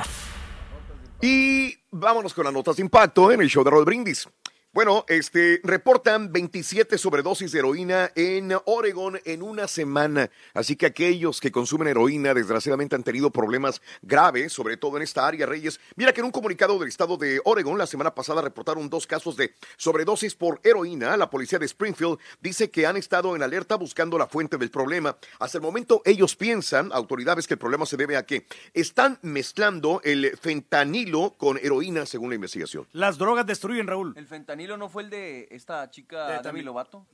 Y 1.22 1.76
vámonos 1.92 2.34
con 2.34 2.46
las 2.46 2.54
notas 2.54 2.78
de 2.78 2.84
impacto 2.84 3.32
en 3.32 3.42
el 3.42 3.50
show 3.50 3.64
de 3.64 3.72
Roll 3.72 3.86
Brindis. 3.86 4.28
Bueno, 4.76 5.06
este, 5.08 5.62
reportan 5.64 6.34
27 6.34 6.98
sobredosis 6.98 7.54
de 7.54 7.60
heroína 7.60 8.12
en 8.14 8.52
Oregon 8.66 9.18
en 9.24 9.42
una 9.42 9.70
semana. 9.70 10.30
Así 10.54 10.76
que 10.76 10.86
aquellos 10.86 11.40
que 11.40 11.50
consumen 11.50 11.88
heroína, 11.88 12.34
desgraciadamente 12.34 12.94
han 12.94 13.04
tenido 13.04 13.32
problemas 13.32 13.82
graves, 14.02 14.52
sobre 14.52 14.76
todo 14.76 14.98
en 14.98 15.04
esta 15.04 15.26
área, 15.26 15.46
Reyes. 15.46 15.80
Mira 15.96 16.12
que 16.12 16.20
en 16.20 16.26
un 16.26 16.34
comunicado 16.34 16.78
del 16.78 16.90
estado 16.90 17.16
de 17.16 17.40
Oregon, 17.46 17.78
la 17.78 17.88
semana 17.88 18.14
pasada 18.14 18.42
reportaron 18.42 18.90
dos 18.90 19.08
casos 19.08 19.38
de 19.38 19.54
sobredosis 19.78 20.36
por 20.36 20.60
heroína. 20.62 21.16
La 21.16 21.30
policía 21.30 21.58
de 21.58 21.68
Springfield 21.68 22.20
dice 22.42 22.70
que 22.70 22.86
han 22.86 22.98
estado 22.98 23.34
en 23.34 23.44
alerta 23.44 23.78
buscando 23.78 24.18
la 24.18 24.28
fuente 24.28 24.58
del 24.58 24.72
problema. 24.72 25.16
Hasta 25.40 25.58
el 25.58 25.62
momento, 25.62 26.02
ellos 26.04 26.36
piensan, 26.36 26.92
autoridades, 26.92 27.48
que 27.48 27.54
el 27.54 27.60
problema 27.60 27.86
se 27.86 27.96
debe 27.96 28.18
a 28.18 28.26
que 28.26 28.46
están 28.74 29.20
mezclando 29.22 30.02
el 30.04 30.36
fentanilo 30.36 31.34
con 31.38 31.58
heroína, 31.60 32.06
según 32.06 32.28
la 32.28 32.36
investigación. 32.36 32.86
Las 32.92 33.18
drogas 33.18 33.46
destruyen, 33.46 33.88
Raúl. 33.88 34.14
¿El 34.18 34.28
fentanilo 34.28 34.65
no 34.78 34.90
fue 34.90 35.04
el 35.04 35.10
de 35.10 35.48
esta 35.52 35.90
chica 35.90 36.28
De 36.28 36.42
Demi 36.42 36.62
Lovato? 36.62 37.08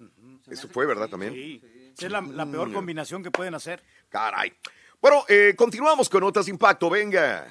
Eso 0.50 0.68
fue, 0.68 0.86
¿verdad? 0.86 1.08
También. 1.10 1.34
Sí, 1.34 1.62
esa 1.94 2.06
es 2.06 2.12
la, 2.12 2.22
la 2.22 2.46
peor 2.46 2.70
Mm. 2.70 2.74
combinación 2.74 3.24
que 3.24 3.32
pueden 3.32 3.54
hacer. 3.56 3.84
Caray. 4.10 4.54
Bueno, 5.02 5.24
eh, 5.28 5.54
continuamos 5.58 6.10
con 6.10 6.22
notas 6.22 6.48
impacto. 6.48 6.90
Venga. 6.90 7.48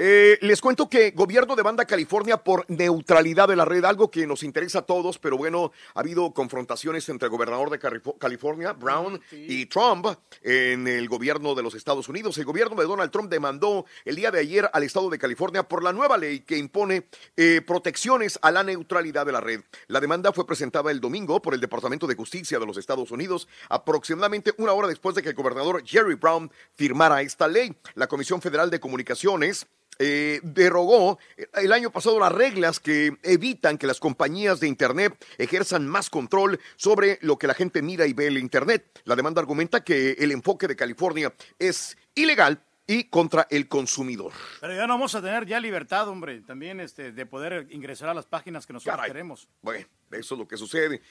Eh, 0.00 0.38
les 0.42 0.60
cuento 0.60 0.88
que 0.88 1.10
gobierno 1.10 1.56
demanda 1.56 1.84
California 1.84 2.36
por 2.36 2.64
neutralidad 2.68 3.48
de 3.48 3.56
la 3.56 3.64
red, 3.64 3.84
algo 3.84 4.12
que 4.12 4.28
nos 4.28 4.44
interesa 4.44 4.78
a 4.78 4.82
todos, 4.82 5.18
pero 5.18 5.36
bueno, 5.36 5.72
ha 5.92 5.98
habido 5.98 6.32
confrontaciones 6.32 7.08
entre 7.08 7.26
el 7.26 7.32
gobernador 7.32 7.68
de 7.68 7.80
California, 8.16 8.74
Brown, 8.74 9.20
y 9.32 9.66
Trump 9.66 10.06
en 10.42 10.86
el 10.86 11.08
gobierno 11.08 11.56
de 11.56 11.64
los 11.64 11.74
Estados 11.74 12.08
Unidos. 12.08 12.38
El 12.38 12.44
gobierno 12.44 12.76
de 12.76 12.86
Donald 12.86 13.10
Trump 13.10 13.28
demandó 13.28 13.86
el 14.04 14.14
día 14.14 14.30
de 14.30 14.38
ayer 14.38 14.70
al 14.72 14.84
estado 14.84 15.10
de 15.10 15.18
California 15.18 15.64
por 15.64 15.82
la 15.82 15.92
nueva 15.92 16.16
ley 16.16 16.40
que 16.40 16.56
impone 16.56 17.08
eh, 17.36 17.60
protecciones 17.66 18.38
a 18.40 18.52
la 18.52 18.62
neutralidad 18.62 19.26
de 19.26 19.32
la 19.32 19.40
red. 19.40 19.62
La 19.88 19.98
demanda 19.98 20.32
fue 20.32 20.46
presentada 20.46 20.92
el 20.92 21.00
domingo 21.00 21.42
por 21.42 21.54
el 21.54 21.60
Departamento 21.60 22.06
de 22.06 22.14
Justicia 22.14 22.60
de 22.60 22.66
los 22.66 22.76
Estados 22.76 23.10
Unidos, 23.10 23.48
aproximadamente 23.68 24.54
una 24.58 24.74
hora 24.74 24.86
después 24.86 25.16
de 25.16 25.24
que 25.24 25.30
el 25.30 25.34
gobernador 25.34 25.82
Jerry 25.84 26.14
Brown 26.14 26.52
firmara 26.76 27.20
esta 27.22 27.48
ley. 27.48 27.74
La 27.96 28.06
Comisión 28.06 28.40
Federal 28.40 28.70
de 28.70 28.78
Comunicaciones 28.78 29.66
eh, 29.98 30.40
derogó 30.42 31.18
el 31.54 31.72
año 31.72 31.90
pasado 31.90 32.20
las 32.20 32.32
reglas 32.32 32.80
que 32.80 33.16
evitan 33.22 33.78
que 33.78 33.86
las 33.86 34.00
compañías 34.00 34.60
de 34.60 34.68
Internet 34.68 35.14
ejerzan 35.38 35.86
más 35.86 36.10
control 36.10 36.60
sobre 36.76 37.18
lo 37.22 37.36
que 37.38 37.46
la 37.46 37.54
gente 37.54 37.82
mira 37.82 38.06
y 38.06 38.12
ve 38.12 38.26
en 38.26 38.38
Internet. 38.38 39.00
La 39.04 39.16
demanda 39.16 39.40
argumenta 39.40 39.82
que 39.82 40.12
el 40.12 40.32
enfoque 40.32 40.68
de 40.68 40.76
California 40.76 41.32
es 41.58 41.96
ilegal 42.14 42.62
y 42.88 43.04
contra 43.04 43.46
el 43.50 43.68
consumidor. 43.68 44.32
Pero 44.60 44.74
ya 44.74 44.86
no 44.86 44.94
vamos 44.94 45.14
a 45.14 45.20
tener 45.20 45.46
ya 45.46 45.60
libertad, 45.60 46.08
hombre, 46.08 46.40
también 46.40 46.80
este, 46.80 47.12
de 47.12 47.26
poder 47.26 47.68
ingresar 47.70 48.08
a 48.08 48.14
las 48.14 48.24
páginas 48.24 48.66
que 48.66 48.72
nosotros 48.72 48.96
Caray. 48.96 49.10
queremos. 49.10 49.46
Bueno, 49.60 49.86
eso 50.10 50.34
es 50.34 50.38
lo 50.38 50.48
que 50.48 50.56
sucede. 50.56 51.02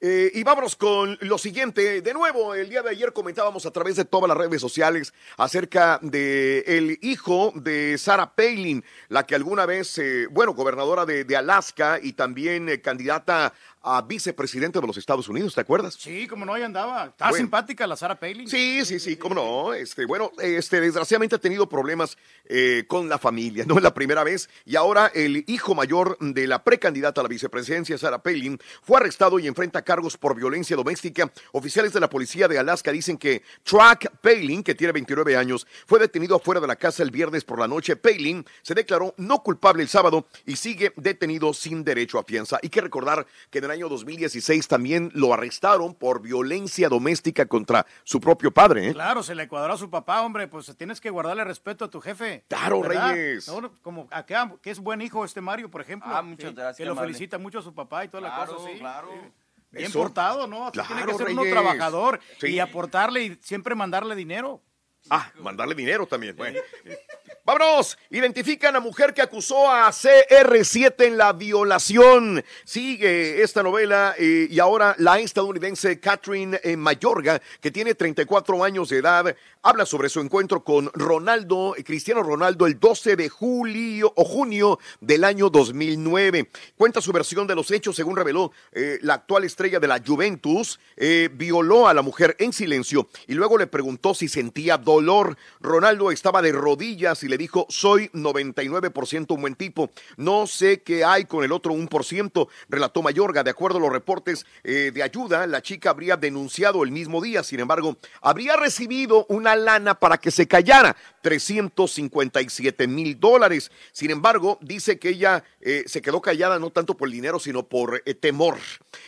Eh, 0.00 0.30
y 0.32 0.42
vámonos 0.42 0.74
con 0.76 1.18
lo 1.20 1.36
siguiente. 1.36 2.00
De 2.00 2.14
nuevo, 2.14 2.54
el 2.54 2.70
día 2.70 2.80
de 2.82 2.88
ayer 2.88 3.12
comentábamos 3.12 3.66
a 3.66 3.70
través 3.70 3.96
de 3.96 4.06
todas 4.06 4.28
las 4.28 4.38
redes 4.38 4.62
sociales 4.62 5.12
acerca 5.36 5.98
de 6.00 6.60
el 6.60 6.98
hijo 7.02 7.52
de 7.54 7.98
Sarah 7.98 8.34
Palin, 8.34 8.82
la 9.08 9.26
que 9.26 9.34
alguna 9.34 9.66
vez, 9.66 9.98
eh, 9.98 10.26
bueno, 10.30 10.54
gobernadora 10.54 11.04
de, 11.04 11.24
de 11.24 11.36
Alaska 11.36 12.00
y 12.02 12.14
también 12.14 12.70
eh, 12.70 12.80
candidata 12.80 13.52
a 13.86 14.02
vicepresidente 14.02 14.80
de 14.80 14.86
los 14.86 14.96
Estados 14.96 15.28
Unidos, 15.28 15.54
¿te 15.54 15.60
acuerdas? 15.60 15.94
Sí, 15.94 16.26
como 16.26 16.44
no, 16.44 16.54
ahí 16.54 16.62
andaba. 16.64 17.06
Está 17.06 17.28
Bueno. 17.28 17.44
simpática 17.44 17.86
la 17.86 17.96
Sarah 17.96 18.18
Palin. 18.18 18.48
Sí, 18.48 18.84
sí, 18.84 18.98
sí, 18.98 19.16
cómo 19.16 19.36
no. 19.36 19.72
Este, 19.74 20.04
bueno, 20.06 20.32
este, 20.42 20.80
desgraciadamente 20.80 21.36
ha 21.36 21.38
tenido 21.38 21.68
problemas 21.68 22.18
eh, 22.46 22.84
con 22.88 23.08
la 23.08 23.16
familia, 23.18 23.64
no 23.64 23.76
es 23.76 23.82
la 23.84 23.94
primera 23.94 24.24
vez. 24.24 24.50
Y 24.64 24.74
ahora 24.74 25.12
el 25.14 25.44
hijo 25.46 25.76
mayor 25.76 26.18
de 26.18 26.48
la 26.48 26.64
precandidata 26.64 27.20
a 27.20 27.24
la 27.24 27.28
vicepresidencia, 27.28 27.96
Sarah 27.96 28.18
Palin, 28.22 28.58
fue 28.82 28.98
arrestado 28.98 29.38
y 29.38 29.46
enfrenta 29.46 29.82
cargos 29.82 30.16
por 30.16 30.34
violencia 30.34 30.74
doméstica. 30.74 31.30
Oficiales 31.52 31.92
de 31.92 32.00
la 32.00 32.10
policía 32.10 32.48
de 32.48 32.58
Alaska 32.58 32.90
dicen 32.90 33.16
que 33.16 33.42
Track 33.62 34.16
Palin, 34.20 34.64
que 34.64 34.74
tiene 34.74 34.92
29 34.92 35.36
años, 35.36 35.64
fue 35.86 36.00
detenido 36.00 36.34
afuera 36.34 36.60
de 36.60 36.66
la 36.66 36.74
casa 36.74 37.04
el 37.04 37.12
viernes 37.12 37.44
por 37.44 37.60
la 37.60 37.68
noche. 37.68 37.94
Palin 37.94 38.44
se 38.62 38.74
declaró 38.74 39.14
no 39.16 39.44
culpable 39.44 39.84
el 39.84 39.88
sábado 39.88 40.26
y 40.44 40.56
sigue 40.56 40.92
detenido 40.96 41.54
sin 41.54 41.84
derecho 41.84 42.18
a 42.18 42.24
fianza. 42.24 42.58
Hay 42.60 42.68
que 42.68 42.80
recordar 42.80 43.24
que 43.48 43.58
en 43.58 43.64
el 43.64 43.75
año 43.76 43.88
2016 43.88 44.68
también 44.68 45.10
lo 45.14 45.32
arrestaron 45.32 45.94
por 45.94 46.20
violencia 46.22 46.88
doméstica 46.88 47.46
contra 47.46 47.86
su 48.04 48.20
propio 48.20 48.50
padre. 48.50 48.88
¿eh? 48.88 48.92
Claro, 48.92 49.22
se 49.22 49.34
le 49.34 49.46
cuadró 49.48 49.74
a 49.74 49.76
su 49.78 49.88
papá, 49.90 50.22
hombre, 50.22 50.48
pues 50.48 50.74
tienes 50.76 51.00
que 51.00 51.10
guardarle 51.10 51.44
respeto 51.44 51.84
a 51.84 51.90
tu 51.90 52.00
jefe. 52.00 52.44
Claro, 52.48 52.80
¿verdad? 52.80 53.12
Reyes. 53.12 53.48
No, 53.48 53.72
como 53.82 54.08
acá, 54.10 54.54
que 54.62 54.70
es 54.70 54.78
buen 54.80 55.00
hijo 55.02 55.24
este 55.24 55.40
Mario, 55.40 55.70
por 55.70 55.80
ejemplo. 55.80 56.10
Ah, 56.12 56.22
muchas 56.22 56.54
gracias, 56.54 56.76
Que 56.78 56.84
lo 56.84 56.96
felicita 56.96 57.38
mucho 57.38 57.58
a 57.58 57.62
su 57.62 57.74
papá 57.74 58.04
y 58.04 58.08
toda 58.08 58.22
la 58.22 58.34
Claro, 58.34 58.56
cosa, 58.56 58.68
sí. 58.72 58.78
claro. 58.78 59.08
sí. 59.12 59.30
Bien 59.72 59.86
Eso. 59.86 59.98
portado, 59.98 60.46
¿no? 60.46 60.68
Así 60.68 60.72
tiene 60.72 60.86
que 60.88 61.02
Claro, 61.04 61.18
ser 61.18 61.28
uno 61.30 61.42
Reyes. 61.42 61.54
trabajador 61.54 62.20
Sí. 62.40 62.46
y 62.48 62.60
aportarle 62.60 63.24
y 63.24 63.38
siempre 63.42 63.74
mandarle 63.74 64.14
dinero. 64.14 64.62
Ah, 65.10 65.30
mandarle 65.40 65.74
dinero 65.74 66.06
también. 66.06 66.34
Bueno. 66.36 66.58
Vámonos. 67.46 67.96
Identifican 68.10 68.74
a 68.74 68.80
mujer 68.80 69.14
que 69.14 69.22
acusó 69.22 69.70
a 69.70 69.88
CR7 69.90 71.04
en 71.04 71.16
la 71.16 71.32
violación. 71.32 72.44
Sigue 72.64 73.40
esta 73.40 73.62
novela 73.62 74.16
eh, 74.18 74.48
y 74.50 74.58
ahora 74.58 74.96
la 74.98 75.20
estadounidense 75.20 76.00
Catherine 76.00 76.58
eh, 76.64 76.76
Mayorga, 76.76 77.40
que 77.60 77.70
tiene 77.70 77.94
34 77.94 78.64
años 78.64 78.88
de 78.88 78.98
edad, 78.98 79.36
habla 79.66 79.84
sobre 79.84 80.08
su 80.08 80.20
encuentro 80.20 80.62
con 80.62 80.92
Ronaldo, 80.94 81.74
eh, 81.76 81.82
Cristiano 81.82 82.22
Ronaldo, 82.22 82.68
el 82.68 82.78
12 82.78 83.16
de 83.16 83.28
julio 83.28 84.12
o 84.14 84.24
junio 84.24 84.78
del 85.00 85.24
año 85.24 85.50
2009. 85.50 86.48
Cuenta 86.76 87.00
su 87.00 87.10
versión 87.10 87.48
de 87.48 87.56
los 87.56 87.72
hechos, 87.72 87.96
según 87.96 88.14
reveló 88.14 88.52
eh, 88.70 89.00
la 89.02 89.14
actual 89.14 89.42
estrella 89.42 89.80
de 89.80 89.88
la 89.88 90.00
Juventus, 90.06 90.78
eh, 90.96 91.28
violó 91.32 91.88
a 91.88 91.94
la 91.94 92.02
mujer 92.02 92.36
en 92.38 92.52
silencio 92.52 93.08
y 93.26 93.34
luego 93.34 93.58
le 93.58 93.66
preguntó 93.66 94.14
si 94.14 94.28
sentía 94.28 94.78
dolor. 94.78 95.36
Ronaldo 95.58 96.12
estaba 96.12 96.42
de 96.42 96.52
rodillas 96.52 97.24
y 97.24 97.28
le 97.28 97.36
dijo, 97.36 97.66
soy 97.68 98.08
99% 98.10 99.34
un 99.34 99.40
buen 99.40 99.56
tipo, 99.56 99.90
no 100.16 100.46
sé 100.46 100.82
qué 100.82 101.04
hay 101.04 101.24
con 101.24 101.42
el 101.42 101.50
otro 101.50 101.72
1%, 101.72 102.48
relató 102.68 103.02
Mayorga. 103.02 103.42
De 103.42 103.50
acuerdo 103.50 103.78
a 103.78 103.80
los 103.80 103.90
reportes 103.90 104.46
de 104.62 105.02
ayuda, 105.02 105.46
la 105.48 105.60
chica 105.60 105.90
habría 105.90 106.16
denunciado 106.16 106.84
el 106.84 106.92
mismo 106.92 107.20
día, 107.20 107.42
sin 107.42 107.58
embargo, 107.58 107.96
habría 108.20 108.56
recibido 108.56 109.26
una 109.28 109.55
lana 109.56 109.94
para 109.94 110.18
que 110.18 110.30
se 110.30 110.46
callara, 110.46 110.96
357 111.26 112.86
mil 112.86 113.18
dólares. 113.18 113.72
Sin 113.90 114.12
embargo, 114.12 114.60
dice 114.60 115.00
que 115.00 115.08
ella 115.08 115.42
eh, 115.60 115.82
se 115.86 116.00
quedó 116.00 116.20
callada 116.20 116.60
no 116.60 116.70
tanto 116.70 116.96
por 116.96 117.08
el 117.08 117.14
dinero, 117.14 117.40
sino 117.40 117.64
por 117.64 118.00
eh, 118.06 118.14
temor. 118.14 118.58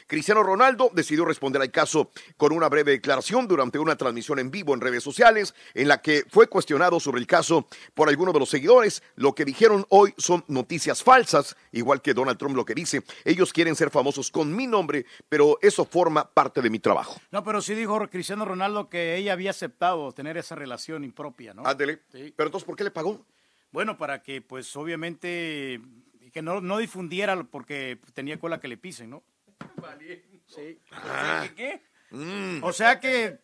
Cristiano 0.09 0.43
Ronaldo 0.43 0.91
decidió 0.93 1.25
responder 1.25 1.63
al 1.63 1.71
caso 1.71 2.11
con 2.37 2.53
una 2.53 2.69
breve 2.69 2.91
declaración 2.91 3.47
durante 3.47 3.79
una 3.79 3.95
transmisión 3.95 4.41
en 4.41 4.51
vivo 4.51 4.75
en 4.75 4.81
redes 4.81 5.05
sociales, 5.05 5.55
en 5.75 5.87
la 5.87 6.03
que 6.03 6.25
fue 6.29 6.49
cuestionado 6.49 6.99
sobre 6.99 7.21
el 7.21 7.29
caso 7.29 7.69
por 7.95 8.09
algunos 8.09 8.35
de 8.35 8.41
los 8.41 8.51
seguidores. 8.51 9.01
Lo 9.15 9.37
que 9.37 9.45
dijeron 9.45 9.87
hoy 9.89 10.13
son 10.19 10.45
noticias 10.49 11.05
falsas, 11.05 11.57
igual 11.71 12.03
que 12.03 12.15
Donald 12.15 12.37
Trump 12.37 12.57
lo 12.57 12.65
que 12.65 12.75
dice. 12.75 13.05
Ellos 13.25 13.53
quieren 13.53 13.77
ser 13.77 13.91
famosos 13.91 14.33
con 14.33 14.57
mi 14.57 14.67
nombre, 14.67 15.07
pero 15.29 15.57
eso 15.63 15.85
forma 15.85 16.29
parte 16.29 16.63
de 16.63 16.69
mi 16.69 16.81
trabajo. 16.81 17.21
No, 17.31 17.45
pero 17.45 17.63
sí 17.63 17.77
dijo 17.77 18.09
Cristiano 18.09 18.45
Ronaldo 18.45 18.89
que 18.89 19.15
ella 19.15 19.35
había 19.35 19.51
aceptado 19.51 20.11
tener 20.11 20.37
esa 20.37 20.57
relación 20.57 21.05
impropia, 21.05 21.55
¿no? 21.55 21.65
Ándele. 21.65 22.08
Sí. 22.11 22.33
Pero 22.37 22.49
entonces, 22.49 22.67
¿por 22.67 22.77
qué 22.77 22.85
le 22.85 22.91
pagó? 22.91 23.27
Bueno, 23.71 23.99
para 23.99 24.23
que, 24.23 24.41
pues, 24.41 24.75
obviamente, 24.77 25.81
que 26.33 26.43
no, 26.43 26.61
no 26.61 26.79
difundiera 26.79 27.43
porque 27.45 27.99
tenía 28.15 28.39
cola 28.39 28.61
que 28.61 28.69
le 28.69 28.77
pisen, 28.77 29.11
¿no? 29.11 29.23
Sí. 30.47 30.79
Ah. 30.93 31.47
¿Qué? 31.55 31.83
Mm. 32.11 32.65
O 32.65 32.73
sea 32.73 32.99
que 33.01 33.39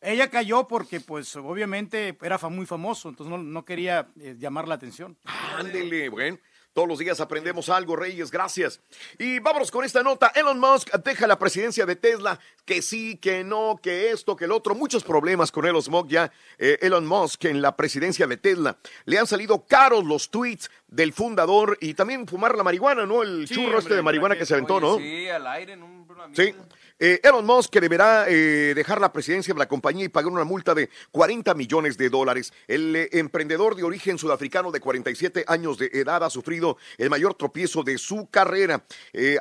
ella 0.00 0.28
cayó 0.28 0.66
porque, 0.66 0.98
pues, 1.00 1.36
obviamente 1.36 2.18
era 2.20 2.36
muy 2.48 2.66
famoso, 2.66 3.08
entonces 3.08 3.30
no, 3.30 3.38
no 3.38 3.64
quería 3.64 4.08
eh, 4.20 4.34
llamar 4.36 4.66
la 4.66 4.74
atención. 4.74 5.16
Ándele, 5.24 6.08
bueno. 6.08 6.38
Todos 6.74 6.88
los 6.88 6.98
días 6.98 7.20
aprendemos 7.20 7.68
algo, 7.68 7.96
Reyes, 7.96 8.30
gracias. 8.30 8.80
Y 9.18 9.40
vámonos 9.40 9.70
con 9.70 9.84
esta 9.84 10.02
nota. 10.02 10.32
Elon 10.34 10.58
Musk 10.58 10.90
deja 11.04 11.26
la 11.26 11.38
presidencia 11.38 11.84
de 11.84 11.96
Tesla, 11.96 12.40
que 12.64 12.80
sí, 12.80 13.18
que 13.18 13.44
no, 13.44 13.78
que 13.82 14.10
esto, 14.10 14.36
que 14.36 14.46
el 14.46 14.52
otro. 14.52 14.74
Muchos 14.74 15.04
problemas 15.04 15.52
con 15.52 15.66
Elon 15.66 15.82
Musk 15.90 16.08
ya. 16.08 16.32
Eh, 16.56 16.78
Elon 16.80 17.06
Musk 17.06 17.44
en 17.44 17.60
la 17.60 17.76
presidencia 17.76 18.26
de 18.26 18.38
Tesla. 18.38 18.78
Le 19.04 19.18
han 19.18 19.26
salido 19.26 19.66
caros 19.66 20.06
los 20.06 20.30
tweets 20.30 20.70
del 20.92 21.12
fundador 21.12 21.78
y 21.80 21.94
también 21.94 22.26
fumar 22.26 22.54
la 22.56 22.62
marihuana, 22.62 23.06
¿no? 23.06 23.22
El 23.22 23.48
Sí, 23.48 23.54
churro 23.54 23.66
hombre, 23.66 23.80
este 23.80 23.94
de 23.96 24.02
marihuana 24.02 24.36
que 24.36 24.44
se 24.44 24.54
aventó, 24.54 24.76
Oye, 24.76 24.86
¿no? 24.86 24.98
Sí, 24.98 25.28
al 25.28 25.46
aire, 25.46 25.72
en 25.72 25.82
un 25.82 26.06
programa. 26.06 26.34
Sí. 26.36 26.54
Eh, 26.98 27.18
Elon 27.24 27.44
Musk 27.44 27.70
que 27.72 27.80
deberá 27.80 28.26
eh, 28.28 28.74
dejar 28.76 29.00
la 29.00 29.12
presidencia 29.12 29.52
de 29.52 29.58
la 29.58 29.66
compañía 29.66 30.04
y 30.04 30.08
pagar 30.08 30.30
una 30.30 30.44
multa 30.44 30.74
de 30.74 30.88
40 31.10 31.54
millones 31.54 31.96
de 31.96 32.10
dólares. 32.10 32.52
El 32.68 32.94
eh, 32.94 33.08
emprendedor 33.12 33.74
de 33.74 33.82
origen 33.82 34.18
sudafricano 34.18 34.70
de 34.70 34.78
47 34.78 35.44
años 35.48 35.78
de 35.78 35.90
edad 35.92 36.22
ha 36.22 36.30
sufrido 36.30 36.76
el 36.98 37.10
mayor 37.10 37.34
tropiezo 37.34 37.82
de 37.82 37.98
su 37.98 38.28
carrera. 38.30 38.84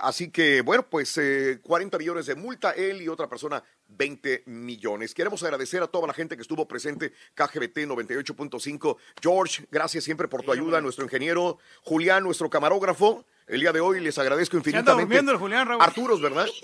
Así 0.02 0.32
que, 0.32 0.62
bueno, 0.62 0.88
pues 0.90 1.18
eh, 1.18 1.60
40 1.62 1.98
millones 2.00 2.26
de 2.26 2.36
multa, 2.36 2.72
él 2.72 3.02
y 3.02 3.08
otra 3.10 3.28
persona 3.28 3.62
20 3.98 4.44
millones. 4.46 5.14
Queremos 5.14 5.44
agradecer 5.44 5.82
a 5.84 5.88
toda 5.88 6.08
la 6.08 6.14
gente 6.14 6.36
que 6.36 6.42
estuvo 6.42 6.68
presente, 6.68 7.12
KGBT 7.36 7.86
98.5. 7.88 8.98
George, 9.22 9.66
gracias 9.72 10.04
siempre 10.04 10.28
por 10.28 10.44
tu 10.44 10.52
ayuda, 10.52 10.82
nuestro 10.82 11.04
ingeniero, 11.04 11.58
Julián, 11.84 12.24
nuestro 12.24 12.50
camarógrafo. 12.50 13.26
el 13.48 13.60
día 13.62 13.72
de 13.74 13.80
hoy. 13.82 14.00
Les 14.00 14.18
agradezco 14.18 14.54
Se 14.54 14.58
anda 14.58 14.70
infinitamente. 14.70 15.02
durmiendo 15.04 15.32
el 15.34 15.38
Julián, 15.38 15.68
Raúl. 15.68 15.82
Arturos, 15.82 16.22
¿verdad? 16.22 16.46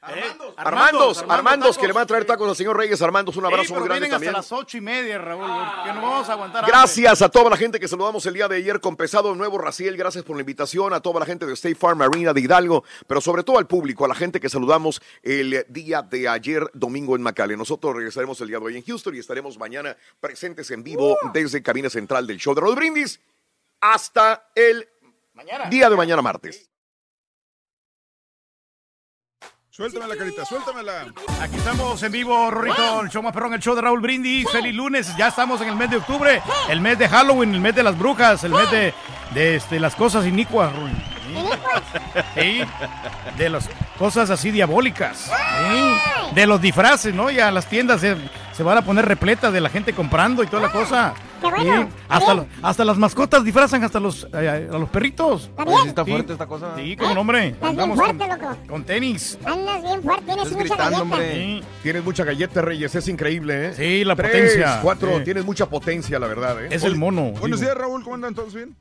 Armandos, 0.00 0.54
Armandos, 0.56 1.24
Armandos, 1.28 1.78
que 1.78 1.88
le 1.88 1.92
van 1.92 2.04
a 2.04 2.06
traer 2.06 2.24
tacos 2.24 2.48
al 2.48 2.54
señor 2.54 2.76
Reyes. 2.76 3.02
Armandos, 3.02 3.36
un 3.36 3.44
abrazo 3.44 3.74
muy 3.74 3.82
grande 3.82 4.06
vienen 4.06 4.10
también. 4.10 4.36
hasta 4.36 4.54
las 4.54 4.62
ocho 4.62 4.76
y 4.76 4.80
media, 4.80 5.18
Raúl, 5.18 5.44
que 5.84 5.92
no 5.92 6.02
vamos 6.02 6.28
a 6.28 6.32
aguantar. 6.34 6.64
Gracias 6.66 7.20
a 7.20 7.28
toda 7.28 7.50
la 7.50 7.56
gente 7.56 7.80
que 7.80 7.88
saludamos 7.88 8.24
el 8.26 8.34
día 8.34 8.46
de 8.46 8.56
ayer 8.56 8.80
con 8.80 8.96
Pesado 8.96 9.34
Nuevo 9.34 9.58
Raciel. 9.58 9.96
Gracias 9.96 10.22
por 10.22 10.36
la 10.36 10.42
invitación. 10.42 10.92
A 10.94 11.00
toda 11.00 11.18
la 11.18 11.26
gente 11.26 11.46
de 11.46 11.52
State 11.54 11.74
Farm 11.74 12.00
Arena 12.00 12.32
de 12.32 12.40
Hidalgo, 12.40 12.84
pero 13.08 13.20
sobre 13.20 13.42
todo 13.42 13.58
al 13.58 13.66
público, 13.66 14.04
a 14.04 14.08
la 14.08 14.14
gente 14.14 14.38
que 14.38 14.48
saludamos 14.48 15.02
el 15.24 15.66
día 15.68 16.02
de 16.02 16.28
ayer, 16.28 16.70
domingo 16.74 17.16
en 17.16 17.22
McAllen. 17.22 17.58
Nosotros 17.58 17.96
regresaremos 17.96 18.40
el 18.40 18.48
día 18.48 18.60
de 18.60 18.64
hoy 18.66 18.76
en 18.76 18.84
Houston 18.84 19.16
y 19.16 19.18
estaremos 19.18 19.58
mañana 19.58 19.96
presentes 20.20 20.70
en 20.70 20.84
vivo 20.84 21.18
desde 21.32 21.60
cabina 21.60 21.90
central 21.90 22.24
del 22.24 22.38
show 22.38 22.54
de 22.54 22.60
Rod 22.60 22.76
Brindis 22.76 23.20
hasta 23.80 24.48
el 24.54 24.88
día 25.70 25.90
de 25.90 25.96
mañana 25.96 26.22
martes. 26.22 26.70
Suéltame 29.78 30.08
la 30.08 30.16
carita, 30.16 30.44
suéltamela. 30.44 31.06
Aquí 31.40 31.54
estamos 31.54 32.02
en 32.02 32.10
vivo, 32.10 32.50
Rorrito, 32.50 33.00
el 33.00 33.10
show 33.10 33.22
más 33.22 33.32
perrón, 33.32 33.54
el 33.54 33.60
show 33.60 33.76
de 33.76 33.82
Raúl 33.82 34.00
Brindis. 34.00 34.50
Feliz 34.50 34.74
lunes, 34.74 35.16
ya 35.16 35.28
estamos 35.28 35.60
en 35.60 35.68
el 35.68 35.76
mes 35.76 35.88
de 35.88 35.98
octubre, 35.98 36.42
el 36.68 36.80
mes 36.80 36.98
de 36.98 37.08
Halloween, 37.08 37.54
el 37.54 37.60
mes 37.60 37.76
de 37.76 37.84
las 37.84 37.96
brujas, 37.96 38.42
el 38.42 38.50
mes 38.50 38.68
de, 38.72 38.92
de, 39.34 39.54
este, 39.54 39.78
las 39.78 39.94
cosas 39.94 40.26
inicuas, 40.26 40.74
Ruin. 40.74 41.00
Sí, 42.34 42.60
de 43.36 43.48
las 43.48 43.70
cosas 43.96 44.30
así 44.30 44.50
diabólicas. 44.50 45.30
Sí, 45.30 46.34
de 46.34 46.46
los 46.48 46.60
disfraces, 46.60 47.14
¿no? 47.14 47.30
Ya 47.30 47.52
las 47.52 47.66
tiendas 47.66 48.00
se, 48.00 48.16
se 48.56 48.64
van 48.64 48.78
a 48.78 48.82
poner 48.82 49.06
repletas 49.06 49.52
de 49.52 49.60
la 49.60 49.70
gente 49.70 49.92
comprando 49.92 50.42
y 50.42 50.48
toda 50.48 50.62
la 50.62 50.72
cosa. 50.72 51.14
Qué 51.40 51.46
bueno, 51.48 51.88
Sí, 51.88 51.94
hasta, 52.08 52.34
lo- 52.34 52.46
hasta 52.62 52.84
las 52.84 52.98
mascotas 52.98 53.44
disfrazan 53.44 53.84
hasta 53.84 54.00
los, 54.00 54.26
eh, 54.32 54.68
a 54.72 54.78
los 54.78 54.88
perritos. 54.88 55.44
¿Está 55.50 55.64
bien? 55.64 55.78
Sí, 55.82 55.88
Está 55.88 56.04
fuerte 56.04 56.32
esta 56.32 56.46
cosa. 56.46 56.74
Sí, 56.76 56.96
como 56.96 57.12
un 57.12 57.18
hombre. 57.18 57.48
Estás 57.48 57.76
bien 57.76 57.94
fuerte, 57.94 58.18
con, 58.18 58.28
loco. 58.40 58.56
con 58.68 58.84
tenis. 58.84 59.38
Andas 59.44 59.82
bien 59.82 60.02
fuerte, 60.02 60.24
tienes 60.26 60.52
mucha 60.52 60.76
galleta. 60.76 61.16
Sí. 61.32 61.62
Tienes 61.82 62.04
mucha 62.04 62.24
galleta, 62.24 62.62
Reyes, 62.62 62.94
es 62.94 63.08
increíble, 63.08 63.68
¿eh? 63.68 63.74
Sí, 63.74 64.04
la 64.04 64.16
Tres, 64.16 64.30
potencia. 64.30 64.80
cuatro, 64.82 65.18
Sí. 65.18 65.24
tienes 65.24 65.44
mucha 65.44 65.66
potencia, 65.68 66.18
la 66.18 66.26
verdad, 66.26 66.64
¿eh? 66.64 66.68
Es 66.70 66.84
el 66.84 66.96
mono. 66.96 67.32
Buenos 67.32 67.60
digo. 67.60 67.70
días, 67.72 67.76
Raúl, 67.76 68.02
¿cómo 68.02 68.14
andan? 68.16 68.34
¿Todos 68.34 68.54
bien? 68.54 68.76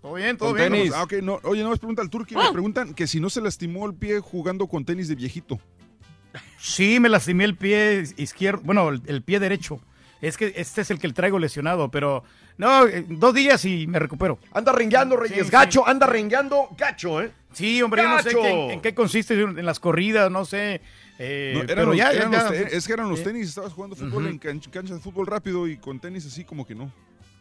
Todo 0.00 0.14
bien, 0.14 0.36
todo 0.38 0.50
Con 0.50 0.58
bien. 0.58 0.72
tenis. 0.72 0.92
Ah, 0.94 1.06
no. 1.22 1.40
Oye, 1.42 1.62
no, 1.64 1.70
me 1.70 1.76
pregunta 1.76 2.02
el 2.02 2.08
Turqui, 2.10 2.36
me 2.36 2.52
preguntan 2.52 2.94
que 2.94 3.06
si 3.08 3.18
no 3.18 3.28
se 3.30 3.40
lastimó 3.40 3.84
el 3.86 3.94
pie 3.94 4.20
jugando 4.20 4.66
con 4.68 4.84
tenis 4.84 5.08
de 5.08 5.16
viejito. 5.16 5.58
Sí, 6.58 7.00
me 7.00 7.08
lastimé 7.08 7.44
el 7.44 7.56
pie 7.56 8.04
izquierdo, 8.16 8.60
bueno, 8.64 8.88
el, 8.90 9.02
el 9.06 9.22
pie 9.22 9.40
derecho. 9.40 9.80
Es 10.20 10.36
que 10.36 10.52
este 10.56 10.80
es 10.80 10.90
el 10.90 10.98
que 10.98 11.12
traigo 11.12 11.38
lesionado, 11.38 11.90
pero 11.90 12.24
no, 12.56 12.82
dos 13.08 13.34
días 13.34 13.64
y 13.64 13.86
me 13.86 13.98
recupero. 13.98 14.38
Anda 14.52 14.72
rengueando, 14.72 15.16
Reyes, 15.16 15.50
gacho, 15.50 15.86
anda 15.86 16.06
rengueando, 16.06 16.68
gacho, 16.76 17.22
¿eh? 17.22 17.30
Sí, 17.52 17.80
hombre, 17.82 18.02
yo 18.02 18.08
no 18.08 18.18
sé 18.22 18.28
¡Gacho! 18.30 18.42
qué- 18.42 18.72
en, 18.74 18.80
qué 18.80 18.94
consiste 18.94 19.34
en 19.40 19.64
las 19.64 19.78
corridas, 19.80 20.30
no 20.30 20.44
sé. 20.44 20.80
eh, 21.20 21.52
No, 21.54 21.62
eran 21.62 21.66
pero 21.76 21.86
los- 21.86 21.96
ya, 21.96 22.12
ya, 22.12 22.18
eran 22.18 22.32
ya. 22.32 22.42
los 22.42 22.50
te- 22.52 22.76
es 22.76 22.86
que 22.86 22.92
eran 22.92 23.08
los 23.08 23.22
tenis, 23.22 23.48
estabas 23.48 23.72
jugando 23.72 23.96
fútbol 23.96 24.26
en 24.26 24.38
canch- 24.40 24.70
cancha 24.70 24.94
de 24.94 25.00
fútbol 25.00 25.26
rápido 25.26 25.66
y 25.66 25.76
con 25.76 25.98
tenis 26.00 26.26
así 26.26 26.44
como 26.44 26.66
que 26.66 26.74
no. 26.74 26.92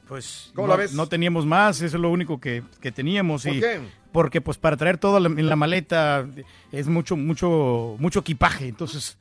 Pues 0.07 0.51
¿Cómo 0.55 0.67
no, 0.67 0.73
la 0.73 0.77
ves? 0.77 0.93
no 0.93 1.07
teníamos 1.07 1.45
más, 1.45 1.81
eso 1.81 1.97
es 1.97 2.01
lo 2.01 2.09
único 2.09 2.39
que, 2.39 2.63
que 2.79 2.91
teníamos. 2.93 3.43
¿Por 3.43 3.53
y- 3.55 3.59
qué? 3.59 3.81
Porque 4.13 4.39
pues 4.39 4.57
para 4.57 4.77
traer 4.77 4.97
todo 4.97 5.17
en 5.25 5.47
la 5.49 5.55
maleta 5.55 6.25
es 6.71 6.87
mucho, 6.87 7.15
mucho, 7.17 7.97
mucho 7.99 8.19
equipaje. 8.21 8.67
Entonces 8.67 9.17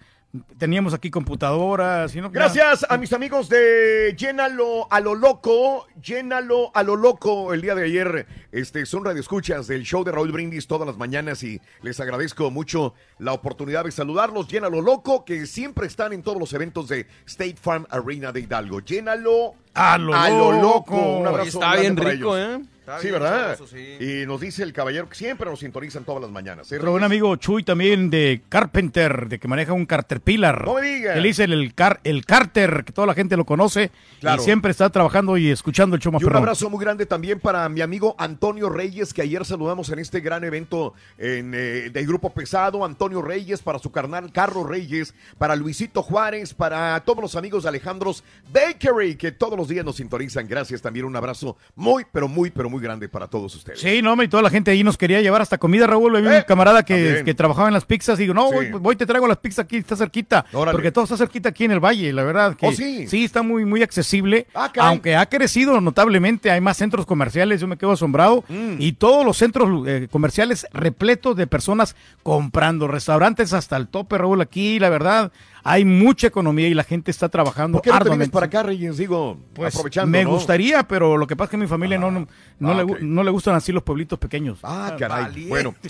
teníamos 0.59 0.93
aquí 0.93 1.11
computadoras. 1.11 2.15
y 2.15 2.21
no- 2.21 2.31
Gracias 2.31 2.85
a 2.89 2.97
mis 2.99 3.13
amigos 3.13 3.49
de 3.49 4.15
Llénalo 4.19 4.87
a 4.91 5.01
lo 5.01 5.15
loco, 5.15 5.87
Llénalo 6.03 6.71
a 6.75 6.83
lo 6.83 6.97
loco. 6.97 7.55
El 7.55 7.63
día 7.63 7.75
de 7.75 7.85
ayer 7.85 8.27
este, 8.53 8.85
son 8.87 9.05
radioescuchas 9.05 9.67
del 9.67 9.83
show 9.85 10.05
de 10.05 10.13
Raúl 10.13 10.33
Brindis 10.33 10.67
todas 10.67 10.87
las 10.87 10.97
mañanas 10.99 11.43
y 11.43 11.61
les 11.83 11.99
agradezco 12.01 12.51
mucho 12.51 12.95
la 13.19 13.33
oportunidad 13.33 13.85
de 13.85 13.93
saludarlos. 13.93 14.49
Llénalo 14.49 14.81
loco, 14.83 15.25
que 15.25 15.47
siempre 15.47 15.87
están 15.87 16.13
en 16.13 16.23
todos 16.23 16.39
los 16.39 16.53
eventos 16.53 16.89
de 16.89 17.07
State 17.27 17.57
Farm 17.61 17.87
Arena 17.91 18.33
de 18.33 18.41
Hidalgo. 18.41 18.81
Llénalo 18.81 19.55
A 19.75 19.97
lo 19.99 20.13
loco. 20.61 20.97
Un 21.21 21.27
abrazo 21.27 21.49
está 21.61 21.77
bien 21.77 21.97
rico, 21.97 22.37
ellos. 22.37 22.61
¿eh? 22.61 22.67
Está 22.87 23.01
sí, 23.01 23.09
bien 23.09 23.21
¿verdad? 23.21 23.57
sabroso, 23.57 23.67
sí. 23.67 23.97
Y 23.99 24.27
nos 24.27 24.41
dice 24.41 24.63
el 24.63 24.73
caballero 24.73 25.09
que 25.09 25.17
siempre 25.17 25.51
nos 25.51 25.59
sintonizan 25.59 26.05
todas 26.05 26.23
las 26.23 26.31
mañanas. 26.31 26.71
¿eh, 26.71 26.77
Pero 26.79 26.93
un 26.93 26.99
Reyes? 27.01 27.07
amigo 27.07 27.35
Chuy 27.35 27.65
también 27.65 28.11
de 28.11 28.43
Carpenter, 28.49 29.29
de 29.29 29.41
que 29.41 29.49
maneja 29.49 29.73
un 29.73 29.87
Caterpillar. 29.87 30.65
No 30.65 30.75
me 30.75 30.83
digas. 30.83 31.17
Él 31.17 31.25
dice 31.25 31.43
el, 31.45 31.75
car, 31.75 31.99
el 32.05 32.25
Carter, 32.25 32.85
que 32.85 32.93
toda 32.93 33.09
la 33.09 33.15
gente 33.15 33.37
lo 33.37 33.45
conoce. 33.45 33.91
Claro. 34.21 34.41
Y 34.41 34.45
siempre 34.45 34.71
está 34.71 34.89
trabajando 34.91 35.37
y 35.37 35.51
escuchando 35.51 35.97
el 35.97 36.03
show 36.03 36.13
más 36.13 36.23
Y 36.23 36.25
un 36.27 36.29
perrón. 36.29 36.43
abrazo 36.45 36.71
muy 36.71 36.79
grande 36.81 37.07
también 37.07 37.41
para 37.41 37.69
mi 37.69 37.81
amigo 37.81 38.15
Antonio 38.19 38.69
Reyes, 38.69 39.13
que 39.13 39.23
ayer 39.23 39.45
saludamos 39.45 39.89
en 39.91 39.99
este 39.99 40.21
gran 40.21 40.45
evento 40.45 40.95
en, 41.19 41.55
eh, 41.57 41.91
del 41.93 42.07
Grupo 42.07 42.31
Pesado. 42.31 42.85
Antonio 42.85 43.21
Reyes, 43.21 43.63
para 43.63 43.81
su 43.81 43.91
carnal 43.91 44.31
Carlos 44.33 44.69
Reyes, 44.69 45.13
para 45.39 45.57
Luisito 45.57 46.03
Juárez, 46.05 46.55
para 46.55 47.01
todos 47.01 47.21
los 47.21 47.35
amigos 47.35 47.65
de 47.65 47.71
Alejandro's 47.71 48.23
Bakery, 48.53 49.17
que 49.17 49.33
todos 49.33 49.59
los 49.59 49.67
días 49.67 49.85
nos 49.85 49.97
sintonizan. 49.97 50.47
Gracias 50.47 50.81
también. 50.81 51.05
Un 51.07 51.17
abrazo 51.17 51.57
muy, 51.75 52.05
pero 52.13 52.29
muy, 52.29 52.51
pero 52.51 52.71
muy 52.71 52.76
grande 52.81 53.09
para 53.09 53.29
todos 53.29 53.55
ustedes. 53.55 53.81
Sí, 53.81 54.03
no, 54.03 54.21
y 54.23 54.29
toda 54.29 54.43
la 54.43 54.51
gente 54.51 54.71
ahí 54.71 54.83
nos 54.85 54.97
quería 54.97 55.21
llevar 55.21 55.43
hasta 55.43 55.59
comida, 55.59 55.87
Raúl. 55.87 56.17
Había 56.17 56.39
un 56.39 56.43
camarada 56.43 56.85
que, 56.85 57.35
trabajaba 57.37 57.69
en 57.69 57.75
las 57.75 57.85
pizzas 57.85 58.19
y 58.19 58.23
digo, 58.23 58.35
no, 58.35 58.49
Sí. 58.49 58.55
voy, 58.55 58.71
voy, 58.81 58.97
te 58.97 59.07
traigo 59.07 59.27
las 59.27 59.39
pizzas 59.39 59.65
aquí, 59.65 59.77
está 59.77 59.97
cerquita. 59.97 60.47
Órale. 60.53 60.73
Porque 60.73 60.93
todo 60.93 61.05
está 61.05 61.17
cerquita 61.17 61.51
aquí 61.51 61.65
en 61.65 61.73
el 61.73 61.81
valle, 61.81 62.13
la 62.13 62.25
verdad. 62.25 62.57
Que 62.57 62.67
¿Oh, 62.67 62.73
sí? 62.73 63.25
está 63.25 63.43
muy, 63.43 63.65
muy 63.65 63.83
accesible. 63.83 64.47
Ah, 64.55 64.71
aunque 64.79 65.17
ha 65.17 65.27
crecido 65.27 65.81
notablemente, 65.81 66.51
hay 66.51 66.61
más 66.61 66.77
centros 66.77 67.07
comerciales, 67.07 67.61
yo 67.61 67.67
me 67.67 67.77
quedo 67.77 67.93
asombrado. 67.93 68.45
Mm. 68.49 68.77
Y 68.79 68.93
todos 68.93 69.25
los 69.25 69.37
centros 69.37 69.87
eh, 69.87 70.09
comerciales 70.11 70.67
repletos 70.73 71.37
de 71.37 71.47
personas 71.47 71.97
comprando. 72.23 72.89
Restaurantes 72.89 73.53
hasta 73.53 73.77
el 73.77 73.89
tope, 73.89 74.19
Raúl, 74.19 74.41
aquí, 74.41 74.79
la 74.79 74.89
verdad. 74.89 75.33
Hay 75.69 75.85
mucha 75.85 76.27
economía 76.29 76.69
y 76.69 76.75
la 76.75 76.85
gente 76.85 77.11
está 77.11 77.29
trabajando 77.29 77.79
¿Por 77.79 77.83
qué 77.83 77.91
no 77.91 78.19
te 78.19 78.29
para 78.31 78.47
acá, 78.47 78.63
Reyes? 78.63 78.97
Digo, 78.97 79.39
Pues, 79.53 79.75
aprovechando. 79.75 80.11
me 80.11 80.25
¿no? 80.25 80.31
gustaría, 80.31 80.87
pero 80.87 81.17
lo 81.17 81.27
que 81.27 81.35
pasa 81.37 81.47
es 81.47 81.51
que 81.51 81.57
a 81.57 81.61
mi 81.61 81.67
familia 81.67 81.99
no, 81.99 82.11
no, 82.11 82.29
no 82.59 82.71
Ah, 82.71 82.75
le, 82.75 82.85
gu- 82.85 82.93
ok. 82.97 83.01
no 83.01 83.23
le 83.25 83.31
gustan 83.31 83.55
así 83.57 83.73
los 83.73 83.83
pueblitos 83.83 84.19
pequeños. 84.19 84.59
Ah, 84.63 84.95
caray. 84.99 85.23
valiente. 85.25 85.49
Bueno. 85.49 85.75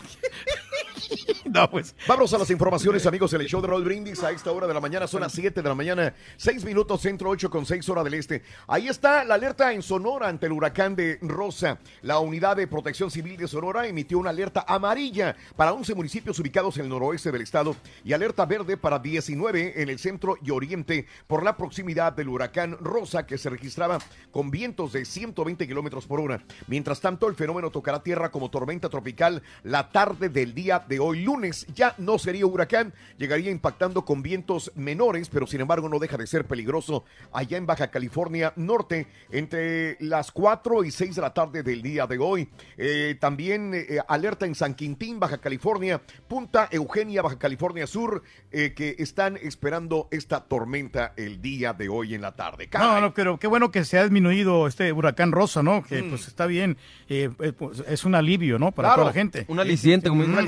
no, 1.44 1.70
pues. 1.70 1.94
Vamos 2.07 2.32
a 2.32 2.38
las 2.38 2.51
informaciones, 2.51 3.07
amigos, 3.07 3.32
el 3.32 3.47
show 3.47 3.61
de 3.61 3.68
Raúl 3.68 3.84
Brindis. 3.84 4.22
A 4.22 4.30
esta 4.30 4.53
hora 4.53 4.66
de 4.66 4.74
la 4.74 4.80
mañana 4.80 5.07
son 5.07 5.20
las 5.20 5.32
7 5.32 5.62
de 5.62 5.68
la 5.68 5.74
mañana, 5.74 6.14
6 6.36 6.64
minutos 6.64 7.01
centro, 7.01 7.30
8 7.30 7.51
con 7.51 7.66
6 7.66 7.88
hora 7.88 8.05
del 8.05 8.14
este. 8.14 8.42
Ahí 8.66 8.88
está 8.88 9.24
la 9.24 9.34
alerta 9.34 9.72
en 9.72 9.82
Sonora 9.82 10.28
ante 10.28 10.47
el 10.47 10.53
huracán 10.53 10.97
de 10.97 11.18
Rosa. 11.22 11.78
La 12.03 12.18
unidad 12.18 12.57
de 12.57 12.66
protección 12.66 13.11
civil 13.11 13.36
de 13.36 13.49
Sonora 13.49 13.86
emitió 13.86 14.18
una 14.18 14.30
alerta 14.30 14.64
amarilla 14.66 15.36
para 15.57 15.72
11 15.72 15.94
municipios 15.94 16.38
ubicados 16.38 16.76
en 16.78 16.84
el 16.84 16.90
noroeste 16.90 17.32
del 17.32 17.42
estado 17.42 17.76
y 18.05 18.12
alerta 18.12 18.47
verde 18.47 18.76
para 18.76 18.99
19 18.99 19.82
en 19.82 19.88
el 19.88 19.99
centro 19.99 20.36
y 20.42 20.51
oriente 20.51 21.07
por 21.26 21.42
la 21.42 21.57
proximidad 21.57 22.12
del 22.12 22.28
huracán 22.28 22.76
Rosa 22.80 23.26
que 23.26 23.38
se 23.38 23.51
registraba 23.51 23.99
con 24.30 24.51
vientos 24.51 24.92
de 24.92 25.05
120 25.05 25.66
kilómetros 25.66 26.07
por 26.07 26.20
hora. 26.20 26.42
Mientras 26.66 27.01
tanto, 27.01 27.28
el 27.28 27.34
fenómeno 27.34 27.70
tocará 27.70 28.03
tierra 28.03 28.30
como 28.30 28.51
tormenta 28.51 28.88
tropical 28.88 29.42
la 29.62 29.90
tarde 29.90 30.28
del 30.28 30.55
día 30.55 30.86
de 30.89 30.99
hoy 30.99 31.22
lunes. 31.22 31.66
Ya 31.74 31.95
no 31.99 32.18
sería 32.18 32.47
huracán, 32.47 32.93
llegaría 33.18 33.51
impactando 33.51 34.05
con 34.05 34.22
vientos 34.22 34.72
menores, 34.74 35.28
pero 35.28 35.47
sin 35.47 35.61
embargo 35.61 35.89
no 35.89 35.99
deja 35.99 36.16
de 36.16 36.26
ser 36.26 36.45
peligroso 36.47 37.05
allá 37.32 37.57
en 37.59 37.66
Baja 37.66 37.89
California 37.91 38.53
Norte 38.57 39.07
entre 39.30 39.97
las 40.01 40.32
4 40.32 40.84
y 40.84 40.91
6 40.91 41.16
de 41.16 41.22
la 41.22 41.32
tarde 41.34 41.62
del 41.62 41.82
día 41.82 42.07
de 42.07 42.18
hoy. 42.18 42.49
Eh, 42.76 43.16
también 43.20 43.72
eh, 43.74 43.99
alerta 44.09 44.47
en 44.47 44.55
San 44.55 44.74
Quintín, 44.74 45.18
Baja 45.20 45.39
California, 45.39 46.01
Punta 46.28 46.68
Eugenia, 46.70 47.22
Baja 47.22 47.39
California 47.39 47.87
Sur, 47.87 48.22
eh, 48.51 48.72
que 48.74 48.97
están 48.99 49.37
esperando 49.37 50.09
esta 50.11 50.45
tormenta 50.45 51.12
el 51.16 51.41
día 51.41 51.72
de 51.72 51.89
hoy 51.89 52.14
en 52.14 52.22
la 52.22 52.34
tarde. 52.34 52.68
No, 52.72 53.01
no, 53.01 53.14
pero 53.14 53.39
qué 53.39 53.47
bueno 53.47 53.70
que 53.70 53.84
se 53.84 53.99
ha 53.99 54.03
disminuido 54.03 54.66
este 54.66 54.93
huracán 54.93 55.32
Rosa, 55.32 55.62
¿no? 55.62 55.82
Que 55.82 56.03
Mm. 56.03 56.11
pues 56.11 56.28
está 56.28 56.47
bien, 56.47 56.76
pues, 57.59 57.82
es 57.89 58.05
un 58.05 58.14
alivio, 58.14 58.59
¿no? 58.59 58.72
Para 58.72 58.89
Claro. 58.89 59.03
toda 59.03 59.07
la 59.11 59.12
gente. 59.14 59.45
Un 59.49 59.59
aliciente, 59.61 60.09
como 60.09 60.22
Un 60.22 60.30
dicen. 60.30 60.45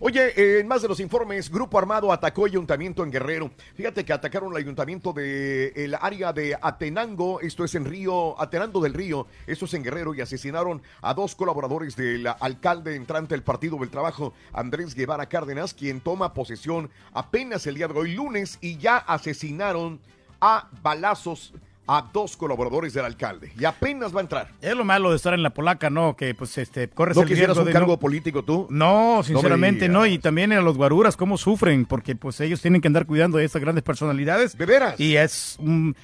Oye, 0.00 0.32
eh, 0.36 0.60
en 0.60 0.68
más 0.68 0.82
de 0.82 0.88
los 0.88 1.00
informes, 1.00 1.50
Grupo 1.50 1.78
Armado 1.78 2.12
atacó 2.12 2.44
ayuntamiento 2.44 3.02
en 3.02 3.10
Guerrero. 3.10 3.50
Fíjate 3.74 4.04
que 4.04 4.12
atacaron 4.12 4.52
el 4.52 4.58
ayuntamiento 4.58 5.12
de 5.12 5.72
el 5.76 5.94
área 5.94 6.32
de 6.32 6.56
Atenango, 6.60 7.40
esto 7.40 7.64
es 7.64 7.74
en 7.74 7.84
Río, 7.84 8.40
Atenando 8.40 8.80
del 8.80 8.94
Río, 8.94 9.26
esto 9.46 9.64
es 9.64 9.74
en 9.74 9.82
Guerrero, 9.82 10.14
y 10.14 10.20
asesinaron 10.20 10.82
a 11.02 11.14
dos 11.14 11.34
colaboradores 11.34 11.96
del 11.96 12.26
alcalde 12.26 12.94
entrante 12.96 13.34
del 13.34 13.42
Partido 13.42 13.76
del 13.78 13.90
Trabajo, 13.90 14.34
Andrés 14.52 14.94
Guevara 14.94 15.26
Cárdenas, 15.26 15.74
quien 15.74 16.00
toma 16.00 16.34
posesión 16.34 16.90
apenas 17.12 17.66
el 17.66 17.76
día 17.76 17.88
de 17.88 17.98
hoy, 17.98 18.14
lunes, 18.14 18.58
y 18.60 18.76
ya 18.76 18.98
asesinaron 18.98 20.00
a 20.40 20.68
balazos 20.82 21.52
a 21.88 22.08
dos 22.12 22.36
colaboradores 22.36 22.92
del 22.94 23.04
alcalde. 23.04 23.52
Y 23.58 23.64
apenas 23.64 24.14
va 24.14 24.20
a 24.20 24.22
entrar. 24.22 24.48
Es 24.60 24.74
lo 24.74 24.84
malo 24.84 25.10
de 25.10 25.16
estar 25.16 25.34
en 25.34 25.42
la 25.42 25.50
polaca, 25.50 25.90
¿no? 25.90 26.16
Que 26.16 26.34
pues 26.34 26.56
este 26.58 26.88
corres 26.88 27.16
¿No 27.16 27.22
el 27.22 27.28
quisieras 27.28 27.56
riesgo 27.56 27.62
un 27.62 27.66
de 27.66 27.72
cargo 27.72 27.92
no- 27.92 27.98
político 27.98 28.42
tú? 28.42 28.66
No, 28.70 29.22
sinceramente 29.24 29.88
no, 29.88 30.06
y 30.06 30.18
también 30.18 30.52
a 30.52 30.60
los 30.60 30.76
guaruras 30.76 31.16
cómo 31.16 31.38
sufren, 31.38 31.86
porque 31.86 32.16
pues 32.16 32.40
ellos 32.40 32.60
tienen 32.62 32.80
que 32.80 32.88
andar 32.88 33.06
cuidando 33.06 33.38
de 33.38 33.44
estas 33.44 33.62
grandes 33.62 33.84
personalidades. 33.84 34.56
¿De 34.56 34.66
veras? 34.66 34.98
Y 34.98 35.16
es 35.16 35.56
un 35.60 35.94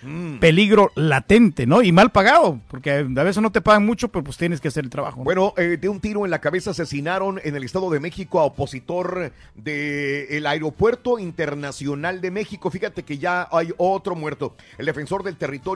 peligro 0.41 0.91
latente, 0.95 1.66
¿no? 1.66 1.83
Y 1.83 1.93
mal 1.93 2.11
pagado, 2.12 2.61
porque 2.68 2.91
a 2.93 3.03
veces 3.22 3.43
no 3.43 3.51
te 3.51 3.61
pagan 3.61 3.85
mucho, 3.87 4.09
pero 4.09 4.24
pues 4.24 4.37
tienes 4.37 4.61
que 4.61 4.68
hacer 4.68 4.85
el 4.85 4.91
trabajo. 4.91 5.18
¿no? 5.18 5.24
Bueno, 5.24 5.55
eh, 5.57 5.78
de 5.80 5.89
un 5.89 6.01
tiro 6.01 6.24
en 6.24 6.30
la 6.30 6.41
cabeza 6.41 6.70
asesinaron 6.70 7.41
en 7.43 7.57
el 7.57 7.64
Estado 7.64 7.91
de 7.91 8.01
México 8.01 8.41
a 8.41 8.45
opositor 8.45 9.33
del 9.55 10.47
Aeropuerto 10.47 11.18
Internacional 11.18 12.20
de 12.20 12.30
México. 12.30 12.70
Fíjate 12.70 13.03
que 13.03 13.18
ya 13.18 13.49
hay 13.51 13.72
otro 13.78 14.14
muerto. 14.14 14.55
El 14.78 14.87
defensor 14.87 15.22
del 15.22 15.37
territorio, 15.37 15.72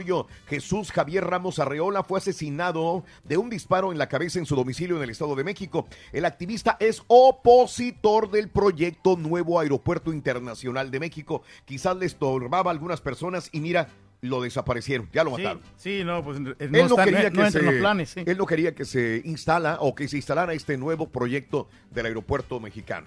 Jesús 0.49 0.93
Javier 0.93 1.25
Ramos 1.25 1.59
Arreola, 1.59 2.03
fue 2.03 2.19
asesinado 2.19 3.05
de 3.25 3.37
un 3.37 3.49
disparo 3.51 3.93
en 3.93 3.99
la 3.99 4.09
cabeza 4.09 4.39
en 4.39 4.47
su 4.47 4.55
domicilio 4.57 4.97
en 4.97 5.03
el 5.03 5.11
Estado 5.11 5.35
de 5.35 5.45
México. 5.45 5.87
El 6.13 6.25
activista 6.25 6.77
es 6.81 7.03
opositor 7.07 8.31
del 8.31 8.49
proyecto 8.49 9.17
Nuevo 9.17 9.61
Aeropuerto 9.61 10.13
Internacional 10.13 10.91
de 10.91 11.01
México. 11.01 11.43
Quizás 11.65 11.97
le 11.97 12.07
estorbaba 12.07 12.71
a 12.71 12.75
algunas 12.75 13.01
personas 13.01 13.49
y 13.53 13.61
mira, 13.61 13.89
lo 14.23 14.41
desaparecieron, 14.41 15.09
ya 15.13 15.23
lo 15.25 15.37
Sí, 15.37 15.43
mataron. 15.43 15.63
sí, 15.77 16.03
no, 16.05 16.23
pues 16.25 16.41
no, 16.41 16.51
Él 16.59 16.73
no, 16.73 16.79
está- 16.79 17.05
quería 17.05 17.31
no 17.31 17.45
que 17.45 17.51
se, 17.51 17.63
los 17.63 17.75
planes, 17.75 18.11
sí. 18.11 18.23
él 18.27 18.39
no 18.39 18.47
quería 18.47 18.75
que 18.75 18.85
se 18.85 19.23
instala 19.25 19.77
o 19.81 19.95
que 19.95 20.09
se 20.09 20.17
instalara 20.17 20.53
este 20.55 20.77
nuevo 20.77 21.09
proyecto 21.11 21.69
del 21.91 22.07
aeropuerto 22.07 22.59
mexicano. 22.59 23.07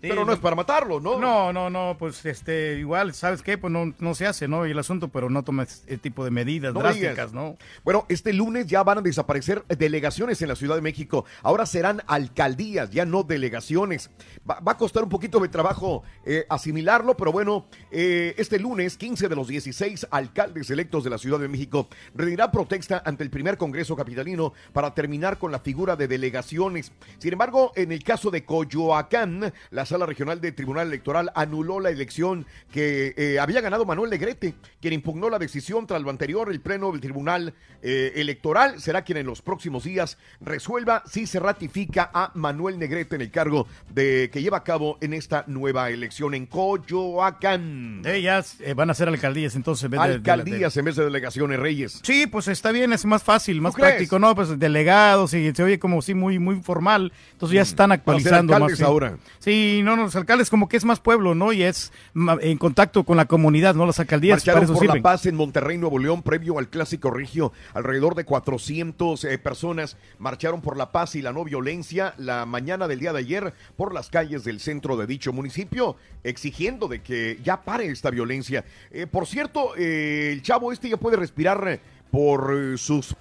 Pero 0.00 0.24
no, 0.24 0.32
es 0.32 0.38
para 0.38 0.56
matarlo, 0.56 0.98
¿no? 1.00 1.18
No, 1.18 1.52
no, 1.52 1.68
no, 1.68 1.96
pues 1.98 2.24
este, 2.24 2.78
igual, 2.78 3.12
¿sabes 3.12 3.42
qué? 3.42 3.58
Pues 3.58 3.72
no, 3.72 3.94
no 3.98 4.14
se 4.14 4.26
hace, 4.26 4.48
¿no? 4.48 4.66
Y 4.66 4.70
el 4.70 4.78
asunto, 4.78 5.08
pero 5.08 5.28
no 5.28 5.42
tomes 5.42 5.82
este 5.86 5.98
tipo 5.98 6.24
de 6.24 6.30
medidas 6.30 6.72
No 6.72 6.80
drásticas, 6.80 7.10
digas. 7.10 7.32
¿no? 7.32 7.56
Bueno, 7.84 8.06
este 8.08 8.32
lunes 8.32 8.66
ya 8.66 8.82
van 8.82 8.98
a 8.98 9.02
desaparecer 9.02 9.64
delegaciones 9.68 10.40
en 10.40 10.48
la 10.48 10.56
Ciudad 10.56 10.76
de 10.76 10.82
México. 10.82 11.24
Ahora 11.42 11.66
serán 11.66 12.02
alcaldías, 12.06 12.90
ya 12.90 13.04
no 13.04 13.22
delegaciones. 13.24 14.10
Va, 14.48 14.60
va 14.60 14.72
a 14.72 14.76
costar 14.78 15.02
un 15.02 15.10
poquito 15.10 15.38
de 15.40 15.48
trabajo 15.48 16.02
eh, 16.24 16.46
asimilarlo, 16.48 17.16
pero 17.16 17.32
bueno, 17.32 17.66
eh, 17.90 18.34
este 18.38 18.58
lunes 18.58 18.96
15 18.96 19.28
de 19.28 19.36
los 19.36 19.48
16 19.48 20.06
alcaldes 20.10 20.70
electos 20.70 21.04
de 21.04 21.10
la 21.10 21.18
Ciudad 21.18 21.38
de 21.38 21.48
México 21.48 21.88
rendirá 22.14 22.50
protesta 22.50 23.02
ante 23.04 23.22
el 23.22 23.30
primer 23.30 23.58
Congreso 23.58 23.96
Capitalino 23.96 24.52
para 24.72 24.94
terminar 24.94 25.38
con 25.38 25.52
la 25.52 25.60
figura 25.60 25.96
de 25.96 26.08
delegaciones. 26.08 26.92
Sin 27.18 27.32
embargo, 27.32 27.72
en 27.74 27.92
el 27.92 28.02
caso 28.02 28.30
de 28.30 28.44
Coyoacán, 28.44 29.52
la 29.70 29.86
Sala 29.90 30.06
Regional 30.06 30.40
del 30.40 30.54
Tribunal 30.54 30.86
Electoral 30.86 31.30
anuló 31.34 31.80
la 31.80 31.90
elección 31.90 32.46
que 32.72 33.12
eh, 33.16 33.38
había 33.38 33.60
ganado 33.60 33.84
Manuel 33.84 34.08
Negrete, 34.10 34.54
quien 34.80 34.94
impugnó 34.94 35.28
la 35.28 35.38
decisión 35.38 35.86
tras 35.86 36.00
lo 36.00 36.10
anterior. 36.10 36.50
El 36.50 36.60
Pleno 36.60 36.90
del 36.92 37.00
Tribunal 37.00 37.52
eh, 37.82 38.12
Electoral 38.16 38.80
será 38.80 39.02
quien 39.02 39.18
en 39.18 39.26
los 39.26 39.42
próximos 39.42 39.84
días 39.84 40.16
resuelva 40.40 41.02
si 41.06 41.26
se 41.26 41.40
ratifica 41.40 42.10
a 42.14 42.30
Manuel 42.34 42.78
Negrete 42.78 43.16
en 43.16 43.22
el 43.22 43.30
cargo 43.30 43.66
de 43.92 44.30
que 44.32 44.40
lleva 44.42 44.58
a 44.58 44.64
cabo 44.64 44.96
en 45.00 45.12
esta 45.12 45.44
nueva 45.48 45.90
elección 45.90 46.34
en 46.34 46.46
Coyoacán. 46.46 48.02
Ellas 48.04 48.56
eh, 48.60 48.74
van 48.74 48.90
a 48.90 48.94
ser 48.94 49.08
alcaldías 49.08 49.56
entonces. 49.56 49.84
en 49.84 49.90
vez 49.92 50.00
de- 50.00 50.06
de- 50.06 50.12
de- 50.12 50.30
Alcaldías 50.30 50.76
en 50.76 50.84
vez 50.84 50.96
de 50.96 51.04
delegaciones, 51.04 51.58
Reyes. 51.58 52.00
Sí, 52.02 52.26
pues 52.26 52.48
está 52.48 52.72
bien, 52.72 52.92
es 52.92 53.04
más 53.04 53.22
fácil, 53.22 53.60
más 53.60 53.74
práctico, 53.74 54.18
¿no? 54.18 54.34
Pues 54.34 54.58
delegados 54.58 55.34
y 55.34 55.52
se 55.52 55.62
oye 55.62 55.78
como 55.78 56.00
sí 56.02 56.14
muy 56.14 56.38
muy 56.38 56.60
formal. 56.62 57.12
Entonces 57.32 57.54
ya 57.56 57.62
están 57.62 57.90
Mm. 57.90 57.92
Ser 57.92 57.98
actualizando 58.00 58.58
más. 58.60 58.80
ahora. 58.82 59.16
Sí, 59.38 59.79
no, 59.82 59.96
no, 59.96 60.04
los 60.04 60.16
alcaldes 60.16 60.50
como 60.50 60.68
que 60.68 60.76
es 60.76 60.84
más 60.84 61.00
pueblo, 61.00 61.34
¿no? 61.34 61.52
Y 61.52 61.62
es 61.62 61.92
en 62.40 62.58
contacto 62.58 63.04
con 63.04 63.16
la 63.16 63.26
comunidad, 63.26 63.74
¿no? 63.74 63.86
Las 63.86 64.00
alcaldías 64.00 64.44
para 64.44 64.54
Marcharon 64.54 64.64
eso 64.64 64.72
por 64.74 64.82
sirven. 64.82 64.96
la 64.96 65.02
paz 65.02 65.26
en 65.26 65.36
Monterrey, 65.36 65.78
Nuevo 65.78 65.98
León, 65.98 66.22
previo 66.22 66.58
al 66.58 66.68
Clásico 66.68 67.10
Regio. 67.10 67.52
Alrededor 67.74 68.14
de 68.14 68.24
400 68.24 69.24
eh, 69.24 69.38
personas 69.38 69.96
marcharon 70.18 70.60
por 70.60 70.76
la 70.76 70.92
paz 70.92 71.14
y 71.14 71.22
la 71.22 71.32
no 71.32 71.44
violencia 71.44 72.14
la 72.18 72.46
mañana 72.46 72.88
del 72.88 73.00
día 73.00 73.12
de 73.12 73.20
ayer 73.20 73.54
por 73.76 73.94
las 73.94 74.10
calles 74.10 74.44
del 74.44 74.60
centro 74.60 74.96
de 74.96 75.06
dicho 75.06 75.32
municipio, 75.32 75.96
exigiendo 76.24 76.88
de 76.88 77.02
que 77.02 77.38
ya 77.42 77.62
pare 77.62 77.86
esta 77.86 78.10
violencia. 78.10 78.64
Eh, 78.90 79.06
por 79.06 79.26
cierto, 79.26 79.76
eh, 79.76 80.30
el 80.32 80.42
chavo 80.42 80.72
este 80.72 80.88
ya 80.88 80.96
puede 80.96 81.16
respirar 81.16 81.80
por 82.10 82.78
sus 82.78 83.14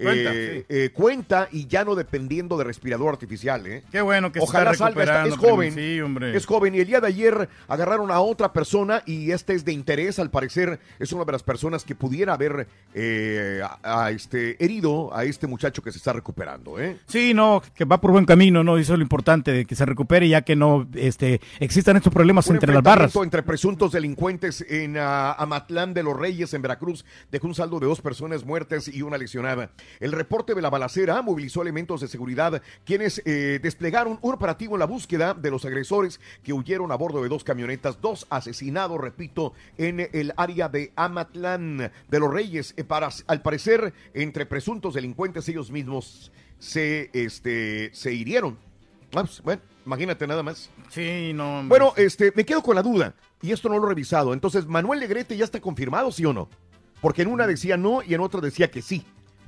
eh, 0.00 0.04
Cuenta, 0.04 0.32
sí. 0.32 0.64
eh, 0.68 0.90
cuenta 0.92 1.48
y 1.52 1.66
ya 1.66 1.84
no 1.84 1.94
dependiendo 1.94 2.56
de 2.56 2.64
respirador 2.64 3.10
artificial. 3.10 3.66
¿eh? 3.66 3.82
Qué 3.92 4.00
bueno 4.00 4.32
que 4.32 4.40
se 4.40 4.44
Ojalá 4.44 4.70
está 4.72 4.86
salga, 4.86 5.02
está- 5.02 5.26
es 5.26 5.36
joven. 5.36 5.74
Sí, 5.74 6.00
hombre. 6.00 6.36
Es 6.36 6.46
joven 6.46 6.74
y 6.74 6.78
el 6.80 6.86
día 6.86 7.00
de 7.00 7.06
ayer 7.08 7.48
agarraron 7.68 8.10
a 8.10 8.20
otra 8.20 8.52
persona 8.52 9.02
y 9.06 9.30
este 9.32 9.54
es 9.54 9.64
de 9.64 9.72
interés, 9.72 10.18
al 10.18 10.30
parecer 10.30 10.80
es 10.98 11.12
una 11.12 11.24
de 11.24 11.32
las 11.32 11.42
personas 11.42 11.84
que 11.84 11.94
pudiera 11.94 12.34
haber 12.34 12.66
eh, 12.94 13.60
a, 13.82 14.04
a 14.04 14.10
este 14.10 14.62
herido 14.64 15.14
a 15.14 15.24
este 15.24 15.46
muchacho 15.46 15.82
que 15.82 15.92
se 15.92 15.98
está 15.98 16.12
recuperando. 16.12 16.78
¿eh? 16.80 16.96
Sí, 17.06 17.34
no, 17.34 17.62
que 17.74 17.84
va 17.84 18.00
por 18.00 18.10
buen 18.12 18.24
camino, 18.24 18.64
¿no? 18.64 18.78
Eso 18.78 18.94
es 18.94 18.98
lo 18.98 19.02
importante, 19.02 19.52
de 19.52 19.64
que 19.64 19.74
se 19.74 19.84
recupere 19.86 20.28
ya 20.28 20.42
que 20.42 20.56
no 20.56 20.88
este, 20.94 21.40
existan 21.58 21.96
estos 21.96 22.12
problemas 22.12 22.46
Un 22.48 22.56
entre 22.56 22.72
las 22.72 22.82
barras. 22.82 23.14
entre 23.16 23.42
presuntos 23.42 23.92
delincuentes 23.92 24.64
en 24.68 24.96
ah, 24.98 25.32
Amatlán 25.32 25.94
de 25.94 26.02
los 26.02 26.16
Reyes, 26.16 26.54
en 26.54 26.62
Veracruz, 26.62 27.04
dejó 27.30 27.46
un 27.46 27.54
saldo 27.54 27.78
de 27.80 27.86
dos 27.86 28.00
personas 28.00 28.44
muertas 28.44 28.88
y 28.88 29.02
una 29.02 29.18
lesionada. 29.18 29.70
El 29.98 30.12
reporte 30.12 30.54
de 30.54 30.62
la 30.62 30.70
balacera 30.70 31.20
movilizó 31.22 31.62
elementos 31.62 32.00
de 32.00 32.08
seguridad, 32.08 32.62
quienes 32.84 33.22
eh, 33.24 33.58
desplegaron 33.62 34.18
un 34.22 34.34
operativo 34.34 34.74
en 34.74 34.80
la 34.80 34.86
búsqueda 34.86 35.34
de 35.34 35.50
los 35.50 35.64
agresores 35.64 36.20
que 36.42 36.52
huyeron 36.52 36.92
a 36.92 36.96
bordo 36.96 37.22
de 37.22 37.28
dos 37.28 37.44
camionetas, 37.44 38.00
dos 38.00 38.26
asesinados, 38.30 39.00
repito, 39.00 39.52
en 39.78 40.08
el 40.12 40.32
área 40.36 40.68
de 40.68 40.92
Amatlán 40.96 41.90
de 42.08 42.20
los 42.20 42.32
Reyes. 42.32 42.74
Eh, 42.76 42.84
para, 42.84 43.08
al 43.26 43.42
parecer, 43.42 43.92
entre 44.14 44.46
presuntos 44.46 44.94
delincuentes, 44.94 45.48
ellos 45.48 45.70
mismos 45.70 46.30
se, 46.58 47.10
este, 47.12 47.90
se 47.92 48.12
hirieron. 48.12 48.58
Ah, 49.12 49.24
pues, 49.24 49.42
bueno, 49.42 49.62
imagínate 49.84 50.26
nada 50.26 50.42
más. 50.42 50.70
Sí, 50.88 51.32
no. 51.34 51.64
Bueno, 51.64 51.92
este, 51.96 52.32
me 52.36 52.44
quedo 52.44 52.62
con 52.62 52.76
la 52.76 52.82
duda, 52.82 53.14
y 53.42 53.50
esto 53.50 53.68
no 53.68 53.78
lo 53.78 53.86
he 53.86 53.88
revisado. 53.88 54.32
Entonces, 54.32 54.66
¿Manuel 54.66 55.00
Negrete 55.00 55.36
ya 55.36 55.44
está 55.44 55.60
confirmado, 55.60 56.12
sí 56.12 56.24
o 56.24 56.32
no? 56.32 56.48
Porque 57.00 57.22
en 57.22 57.28
una 57.28 57.46
decía 57.46 57.76
no 57.76 58.02
y 58.02 58.14
en 58.14 58.20
otra 58.20 58.40
decía 58.40 58.70
que 58.70 58.82
sí. 58.82 59.04